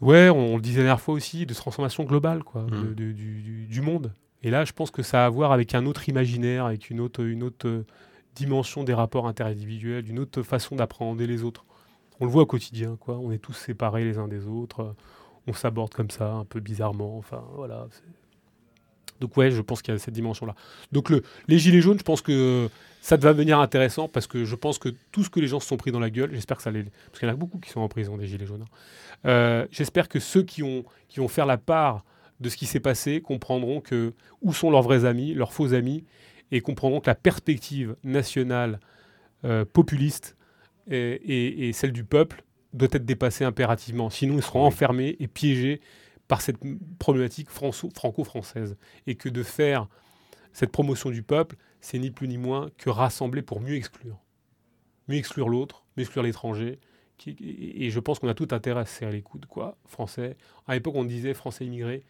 Ouais, 0.00 0.28
on, 0.28 0.56
le 0.56 0.62
disait 0.62 0.78
la 0.78 0.84
dernière 0.84 1.00
fois 1.00 1.14
aussi, 1.14 1.46
de 1.46 1.54
transformation 1.54 2.04
globale 2.04 2.42
quoi, 2.44 2.62
mmh. 2.62 2.94
du, 2.94 3.80
monde. 3.80 4.12
Et 4.44 4.50
là, 4.50 4.64
je 4.64 4.72
pense 4.72 4.90
que 4.90 5.02
ça 5.02 5.24
a 5.24 5.26
à 5.26 5.30
voir 5.30 5.52
avec 5.52 5.74
un 5.74 5.86
autre 5.86 6.08
imaginaire, 6.08 6.66
avec 6.66 6.90
une 6.90 7.00
autre, 7.00 7.24
une 7.24 7.42
autre 7.42 7.66
euh, 7.66 7.86
dimension 8.34 8.84
des 8.84 8.92
rapports 8.92 9.26
interindividuels, 9.26 10.08
une 10.08 10.18
autre 10.18 10.42
façon 10.42 10.76
d'appréhender 10.76 11.26
les 11.26 11.42
autres. 11.42 11.64
On 12.20 12.26
le 12.26 12.30
voit 12.30 12.42
au 12.42 12.46
quotidien, 12.46 12.96
quoi. 13.00 13.16
On 13.18 13.32
est 13.32 13.38
tous 13.38 13.54
séparés 13.54 14.04
les 14.04 14.18
uns 14.18 14.28
des 14.28 14.46
autres. 14.46 14.94
On 15.46 15.54
s'aborde 15.54 15.94
comme 15.94 16.10
ça, 16.10 16.30
un 16.30 16.44
peu 16.44 16.60
bizarrement. 16.60 17.16
Enfin, 17.16 17.42
voilà. 17.54 17.88
Donc 19.20 19.36
ouais, 19.38 19.50
je 19.50 19.62
pense 19.62 19.80
qu'il 19.80 19.94
y 19.94 19.96
a 19.96 19.98
cette 19.98 20.14
dimension-là. 20.14 20.54
Donc 20.92 21.08
le, 21.08 21.22
les 21.48 21.58
gilets 21.58 21.80
jaunes, 21.80 21.98
je 21.98 22.04
pense 22.04 22.20
que 22.20 22.68
ça 23.00 23.16
va 23.16 23.32
devenir 23.32 23.58
intéressant 23.60 24.08
parce 24.08 24.26
que 24.26 24.44
je 24.44 24.56
pense 24.56 24.78
que 24.78 24.90
tout 25.10 25.24
ce 25.24 25.30
que 25.30 25.40
les 25.40 25.46
gens 25.46 25.60
se 25.60 25.68
sont 25.68 25.76
pris 25.76 25.90
dans 25.90 26.00
la 26.00 26.10
gueule, 26.10 26.30
j'espère 26.32 26.58
que 26.58 26.62
ça 26.62 26.70
les... 26.70 26.82
Parce 26.82 27.20
qu'il 27.20 27.28
y 27.28 27.30
en 27.30 27.34
a 27.34 27.36
beaucoup 27.36 27.58
qui 27.58 27.70
sont 27.70 27.80
en 27.80 27.88
prison, 27.88 28.18
des 28.18 28.26
gilets 28.26 28.46
jaunes. 28.46 28.62
Hein. 28.62 29.28
Euh, 29.28 29.66
j'espère 29.70 30.08
que 30.08 30.20
ceux 30.20 30.42
qui, 30.42 30.62
ont, 30.62 30.84
qui 31.08 31.20
vont 31.20 31.28
faire 31.28 31.46
la 31.46 31.56
part 31.56 32.04
de 32.44 32.50
ce 32.50 32.58
qui 32.58 32.66
s'est 32.66 32.80
passé 32.80 33.22
comprendront 33.22 33.80
que 33.80 34.12
où 34.42 34.52
sont 34.52 34.70
leurs 34.70 34.82
vrais 34.82 35.06
amis, 35.06 35.32
leurs 35.32 35.54
faux 35.54 35.72
amis, 35.72 36.04
et 36.52 36.60
comprendront 36.60 37.00
que 37.00 37.08
la 37.08 37.14
perspective 37.14 37.96
nationale 38.04 38.80
euh, 39.44 39.64
populiste 39.64 40.36
et, 40.90 41.68
et, 41.68 41.72
celle 41.72 41.92
du 41.92 42.04
peuple 42.04 42.44
doit 42.74 42.88
être 42.92 43.06
dépassée 43.06 43.44
impérativement. 43.44 44.10
Sinon, 44.10 44.36
ils 44.36 44.42
seront 44.42 44.64
enfermés 44.66 45.16
et 45.18 45.26
piégés 45.26 45.80
par 46.28 46.42
cette 46.42 46.58
problématique 46.98 47.48
franco-française. 47.48 48.76
Et 49.06 49.14
que 49.14 49.30
de 49.30 49.42
faire 49.42 49.88
cette 50.52 50.70
promotion 50.70 51.08
du 51.08 51.22
peuple, 51.22 51.56
c'est 51.80 51.98
ni 51.98 52.10
plus 52.10 52.28
ni 52.28 52.36
moins 52.36 52.68
que 52.76 52.90
rassembler 52.90 53.40
pour 53.40 53.62
mieux 53.62 53.76
exclure. 53.76 54.18
Mieux 55.08 55.16
exclure 55.16 55.48
l'autre, 55.48 55.86
mieux 55.96 56.02
exclure 56.02 56.22
l'étranger. 56.22 56.78
Et 57.26 57.88
je 57.88 58.00
pense 58.00 58.18
qu'on 58.18 58.28
a 58.28 58.34
tout 58.34 58.48
intérêt 58.50 58.80
à 58.80 58.84
se 58.84 58.98
serrer 58.98 59.12
les 59.12 59.22
coudes, 59.22 59.46
quoi, 59.46 59.78
français. 59.86 60.36
À 60.66 60.74
l'époque, 60.74 60.96
on 60.96 61.04
disait 61.04 61.32
français 61.32 61.64
immigré. 61.64 62.04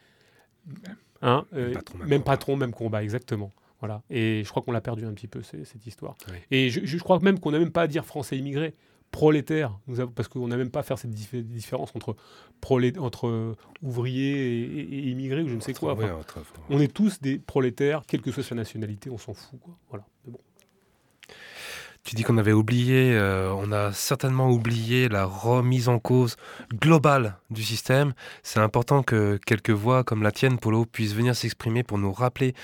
Hein, 1.23 1.47
même, 1.52 1.60
euh, 1.60 1.73
patron, 1.73 1.99
même, 1.99 2.23
patron, 2.23 2.57
même 2.57 2.73
combat, 2.73 3.02
exactement. 3.02 3.52
Voilà. 3.81 4.02
Et 4.10 4.43
je 4.44 4.51
crois 4.51 4.62
qu'on 4.62 4.73
l'a 4.73 4.81
perdu 4.81 5.05
un 5.05 5.12
petit 5.12 5.28
peu, 5.28 5.43
cette 5.43 5.86
histoire. 5.86 6.17
Et 6.51 6.70
je, 6.70 6.84
je, 6.84 6.99
crois 6.99 7.18
même 7.20 7.39
qu'on 7.39 7.51
n'a 7.51 7.59
même 7.59 7.73
pas 7.73 7.83
à 7.83 7.86
dire 7.86 8.05
français 8.05 8.36
immigré 8.39 8.75
prolétaires, 9.15 9.78
nous 9.86 10.05
parce 10.09 10.28
qu'on 10.28 10.49
n'a 10.49 10.57
même 10.57 10.70
pas 10.70 10.81
à 10.81 10.83
faire 10.83 10.99
cette 10.99 11.12
différence 11.12 11.93
entre, 11.94 12.17
entre 12.99 13.28
euh, 13.28 13.57
ouvriers 13.81 14.65
et, 14.65 15.10
immigrés 15.10 15.43
ou 15.43 15.49
je 15.49 15.55
ne 15.55 15.60
sais 15.60 15.73
quoi. 15.73 15.97
on 16.68 16.81
est 16.81 16.93
tous 16.93 17.20
des 17.20 17.39
prolétaires, 17.39 18.02
quelle 18.09 18.23
que 18.23 18.33
soit 18.33 18.43
sa 18.43 18.57
nationalité, 18.57 19.10
on 19.10 19.18
s'en 19.18 19.33
fout. 19.33 19.60
Quoi. 19.60 19.78
Voilà. 19.89 20.05
Tu 22.05 22.15
dis 22.15 22.23
qu'on 22.23 22.36
avait 22.36 22.52
oublié, 22.52 23.15
euh, 23.15 23.50
on 23.57 23.73
a 23.73 23.91
certainement 23.92 24.50
oublié 24.50 25.08
la 25.08 25.24
remise 25.24 25.89
en 25.89 25.99
cause 25.99 26.36
globale 26.74 27.39
du 27.50 27.62
système. 27.62 28.12
C'est 28.42 28.60
important 28.60 29.02
que 29.02 29.39
quelques 29.47 29.70
voix 29.70 30.05
comme 30.05 30.23
la 30.23 30.31
tienne, 30.31 30.58
Polo, 30.58 30.84
puissent 30.84 31.15
venir 31.15 31.34
s'exprimer 31.34 31.83
pour 31.83 31.97
nous 31.97 32.12
rappeler 32.12 32.55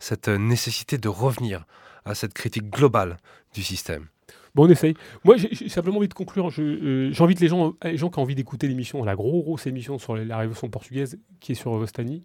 cette 0.00 0.28
nécessité 0.28 0.98
de 0.98 1.08
revenir 1.08 1.64
à 2.04 2.14
cette 2.14 2.34
critique 2.34 2.68
globale 2.68 3.16
du 3.54 3.62
système. 3.62 4.06
Bon, 4.54 4.66
on 4.66 4.68
essaye. 4.68 4.94
Moi, 5.24 5.36
j'ai 5.38 5.70
simplement 5.70 5.96
envie 5.96 6.08
de 6.08 6.14
conclure. 6.14 6.50
Euh, 6.58 7.10
j'invite 7.12 7.40
les 7.40 7.48
gens, 7.48 7.74
les 7.82 7.96
gens 7.96 8.10
qui 8.10 8.18
ont 8.18 8.22
envie 8.22 8.34
d'écouter 8.34 8.68
l'émission, 8.68 9.02
la 9.02 9.14
grosse, 9.14 9.44
grosse 9.44 9.66
émission 9.66 9.98
sur 9.98 10.14
la 10.14 10.36
révolution 10.36 10.68
portugaise 10.68 11.18
qui 11.40 11.52
est 11.52 11.54
sur 11.54 11.72
Vostani. 11.72 12.22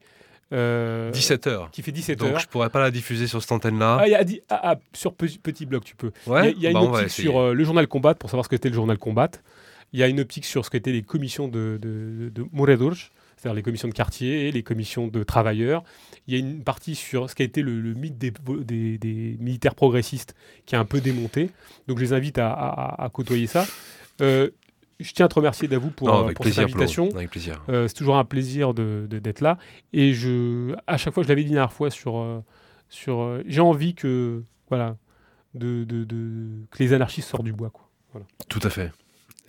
Euh, 0.53 1.11
17h. 1.11 1.71
Qui 1.71 1.81
fait 1.81 1.91
17h. 1.91 2.17
Donc 2.17 2.39
je 2.39 2.47
pourrais 2.47 2.69
pas 2.69 2.79
la 2.79 2.91
diffuser 2.91 3.27
sur 3.27 3.41
cette 3.41 3.51
antenne-là. 3.51 3.97
Ah, 4.01 4.07
y 4.07 4.15
a, 4.15 4.23
ah, 4.49 4.61
ah, 4.63 4.75
sur 4.93 5.13
petit, 5.13 5.65
bloc, 5.65 5.83
tu 5.83 5.95
peux. 5.95 6.11
Il 6.27 6.61
y 6.61 6.67
a, 6.67 6.69
une 6.69 6.73
bah, 6.73 6.81
optique 6.81 7.09
sur 7.09 7.37
euh, 7.37 7.53
le 7.53 7.63
journal 7.63 7.87
Combat, 7.87 8.13
pour 8.13 8.29
savoir 8.29 8.45
ce 8.45 8.49
qu'était 8.49 8.69
le 8.69 8.75
journal 8.75 8.97
Combat. 8.97 9.31
Il 9.93 9.99
y 9.99 10.03
a 10.03 10.07
une 10.07 10.19
optique 10.19 10.45
sur 10.45 10.65
ce 10.65 10.69
qu'étaient 10.69 10.91
les 10.91 11.03
commissions 11.03 11.47
de, 11.47 11.79
de, 11.81 12.29
de 12.29 12.45
c'est-à-dire 13.37 13.55
les 13.55 13.61
commissions 13.63 13.87
de 13.87 13.93
quartier, 13.93 14.51
les 14.51 14.63
commissions 14.63 15.07
de 15.07 15.23
travailleurs. 15.23 15.83
Il 16.27 16.33
y 16.33 16.37
a 16.37 16.39
une 16.39 16.63
partie 16.63 16.95
sur 16.95 17.29
ce 17.29 17.35
qui 17.35 17.43
a 17.43 17.45
été 17.45 17.61
le, 17.61 17.93
mythe 17.93 18.17
des, 18.17 18.31
des, 18.97 19.37
militaires 19.39 19.75
progressistes 19.75 20.35
qui 20.65 20.75
a 20.75 20.79
un 20.79 20.85
peu 20.85 21.01
démonté. 21.01 21.49
Donc 21.87 21.99
je 21.99 22.03
les 22.03 22.13
invite 22.13 22.39
à, 22.39 23.09
côtoyer 23.13 23.47
ça. 23.47 23.67
Euh, 24.21 24.49
je 24.99 25.11
tiens 25.13 25.25
à 25.25 25.29
te 25.29 25.35
remercier 25.35 25.67
Davou 25.67 25.89
pour, 25.89 26.13
euh, 26.13 26.31
pour 26.33 26.45
cette 26.45 26.59
invitation. 26.59 27.09
Avec 27.15 27.29
plaisir. 27.29 27.63
Euh, 27.69 27.87
c'est 27.87 27.95
toujours 27.95 28.17
un 28.17 28.25
plaisir 28.25 28.73
d'être 28.73 29.07
de, 29.07 29.19
d'être 29.19 29.41
là. 29.41 29.57
Et 29.93 30.13
je, 30.13 30.75
à 30.87 30.97
chaque 30.97 31.13
fois, 31.13 31.23
je 31.23 31.29
l'avais 31.29 31.43
dit 31.43 31.49
la 31.49 31.55
dernière 31.55 31.73
fois 31.73 31.89
sur, 31.89 32.43
sur 32.89 33.41
j'ai 33.45 33.61
envie 33.61 33.95
que 33.95 34.43
voilà, 34.69 34.97
de, 35.53 35.83
de, 35.83 36.05
que 36.71 36.83
les 36.83 36.93
anarchistes 36.93 37.29
sortent 37.29 37.43
du 37.43 37.53
bois. 37.53 37.69
Quoi. 37.69 37.89
Voilà. 38.11 38.27
Tout 38.47 38.61
à 38.63 38.69
fait. 38.69 38.91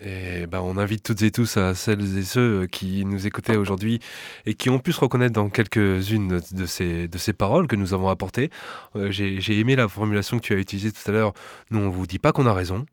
Et 0.00 0.46
ben, 0.46 0.60
on 0.60 0.76
invite 0.76 1.02
toutes 1.02 1.22
et 1.22 1.30
tous 1.30 1.56
à 1.56 1.74
celles 1.74 2.18
et 2.18 2.22
ceux 2.22 2.66
qui 2.66 3.04
nous 3.06 3.26
écoutaient 3.26 3.56
aujourd'hui 3.56 4.00
et 4.44 4.52
qui 4.52 4.68
ont 4.68 4.78
pu 4.78 4.92
se 4.92 5.00
reconnaître 5.00 5.32
dans 5.32 5.48
quelques-unes 5.48 6.42
de 6.52 6.66
ces, 6.66 7.08
de 7.08 7.18
ces 7.18 7.32
paroles 7.32 7.66
que 7.66 7.76
nous 7.76 7.94
avons 7.94 8.10
apportées. 8.10 8.50
Euh, 8.94 9.10
j'ai 9.10 9.58
aimé 9.58 9.74
la 9.74 9.88
formulation 9.88 10.38
que 10.38 10.42
tu 10.42 10.52
as 10.52 10.58
utilisée 10.58 10.92
tout 10.92 11.10
à 11.10 11.12
l'heure. 11.12 11.32
Nous, 11.70 11.80
on 11.80 11.88
vous 11.88 12.06
dit 12.06 12.18
pas 12.18 12.32
qu'on 12.32 12.46
a 12.46 12.52
raison. 12.52 12.84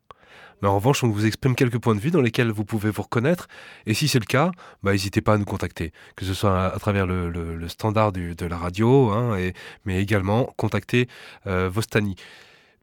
Mais 0.64 0.70
en 0.70 0.76
revanche, 0.76 1.04
on 1.04 1.08
vous 1.08 1.26
exprime 1.26 1.54
quelques 1.54 1.76
points 1.76 1.94
de 1.94 2.00
vue 2.00 2.10
dans 2.10 2.22
lesquels 2.22 2.50
vous 2.50 2.64
pouvez 2.64 2.88
vous 2.88 3.02
reconnaître. 3.02 3.48
Et 3.84 3.92
si 3.92 4.08
c'est 4.08 4.18
le 4.18 4.24
cas, 4.24 4.50
bah, 4.82 4.92
n'hésitez 4.92 5.20
pas 5.20 5.34
à 5.34 5.36
nous 5.36 5.44
contacter, 5.44 5.92
que 6.16 6.24
ce 6.24 6.32
soit 6.32 6.72
à, 6.72 6.78
travers 6.78 7.06
le, 7.06 7.68
standard 7.68 8.12
de 8.12 8.46
la 8.46 8.56
radio, 8.56 9.10
hein, 9.10 9.36
et, 9.36 9.52
mais 9.84 10.00
également 10.00 10.44
contacter 10.56 11.06
euh, 11.46 11.68
Vostani. 11.68 12.14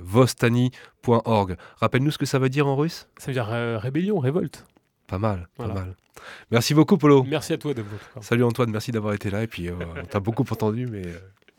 Vostani.org. 0.00 1.56
Rappelle-nous 1.76 2.10
ce 2.10 2.18
que 2.18 2.26
ça 2.26 2.38
veut 2.38 2.48
dire 2.48 2.66
en 2.66 2.76
russe? 2.76 3.08
Ça 3.18 3.28
veut 3.28 3.32
dire 3.32 3.48
euh, 3.50 3.78
rébellion, 3.78 4.18
révolte. 4.18 4.66
Pas 5.06 5.18
mal, 5.18 5.48
pas 5.56 5.68
mal. 5.68 5.94
Merci 6.50 6.74
beaucoup, 6.74 6.98
Polo. 6.98 7.24
Merci 7.24 7.54
à 7.54 7.58
toi, 7.58 7.72
Salut 8.20 8.44
Antoine, 8.44 8.70
merci 8.70 8.92
d'avoir 8.92 9.14
été 9.14 9.30
là. 9.30 9.42
Et 9.42 9.46
puis, 9.46 9.70
on 9.70 10.04
t'a 10.04 10.20
beaucoup 10.20 10.42
entendu, 10.50 10.86
mais 10.86 11.02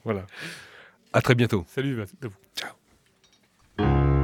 voilà. 0.03 0.25
À 1.11 1.22
très 1.22 1.33
bientôt. 1.33 1.66
Salut, 1.67 2.06
Ciao. 2.56 4.19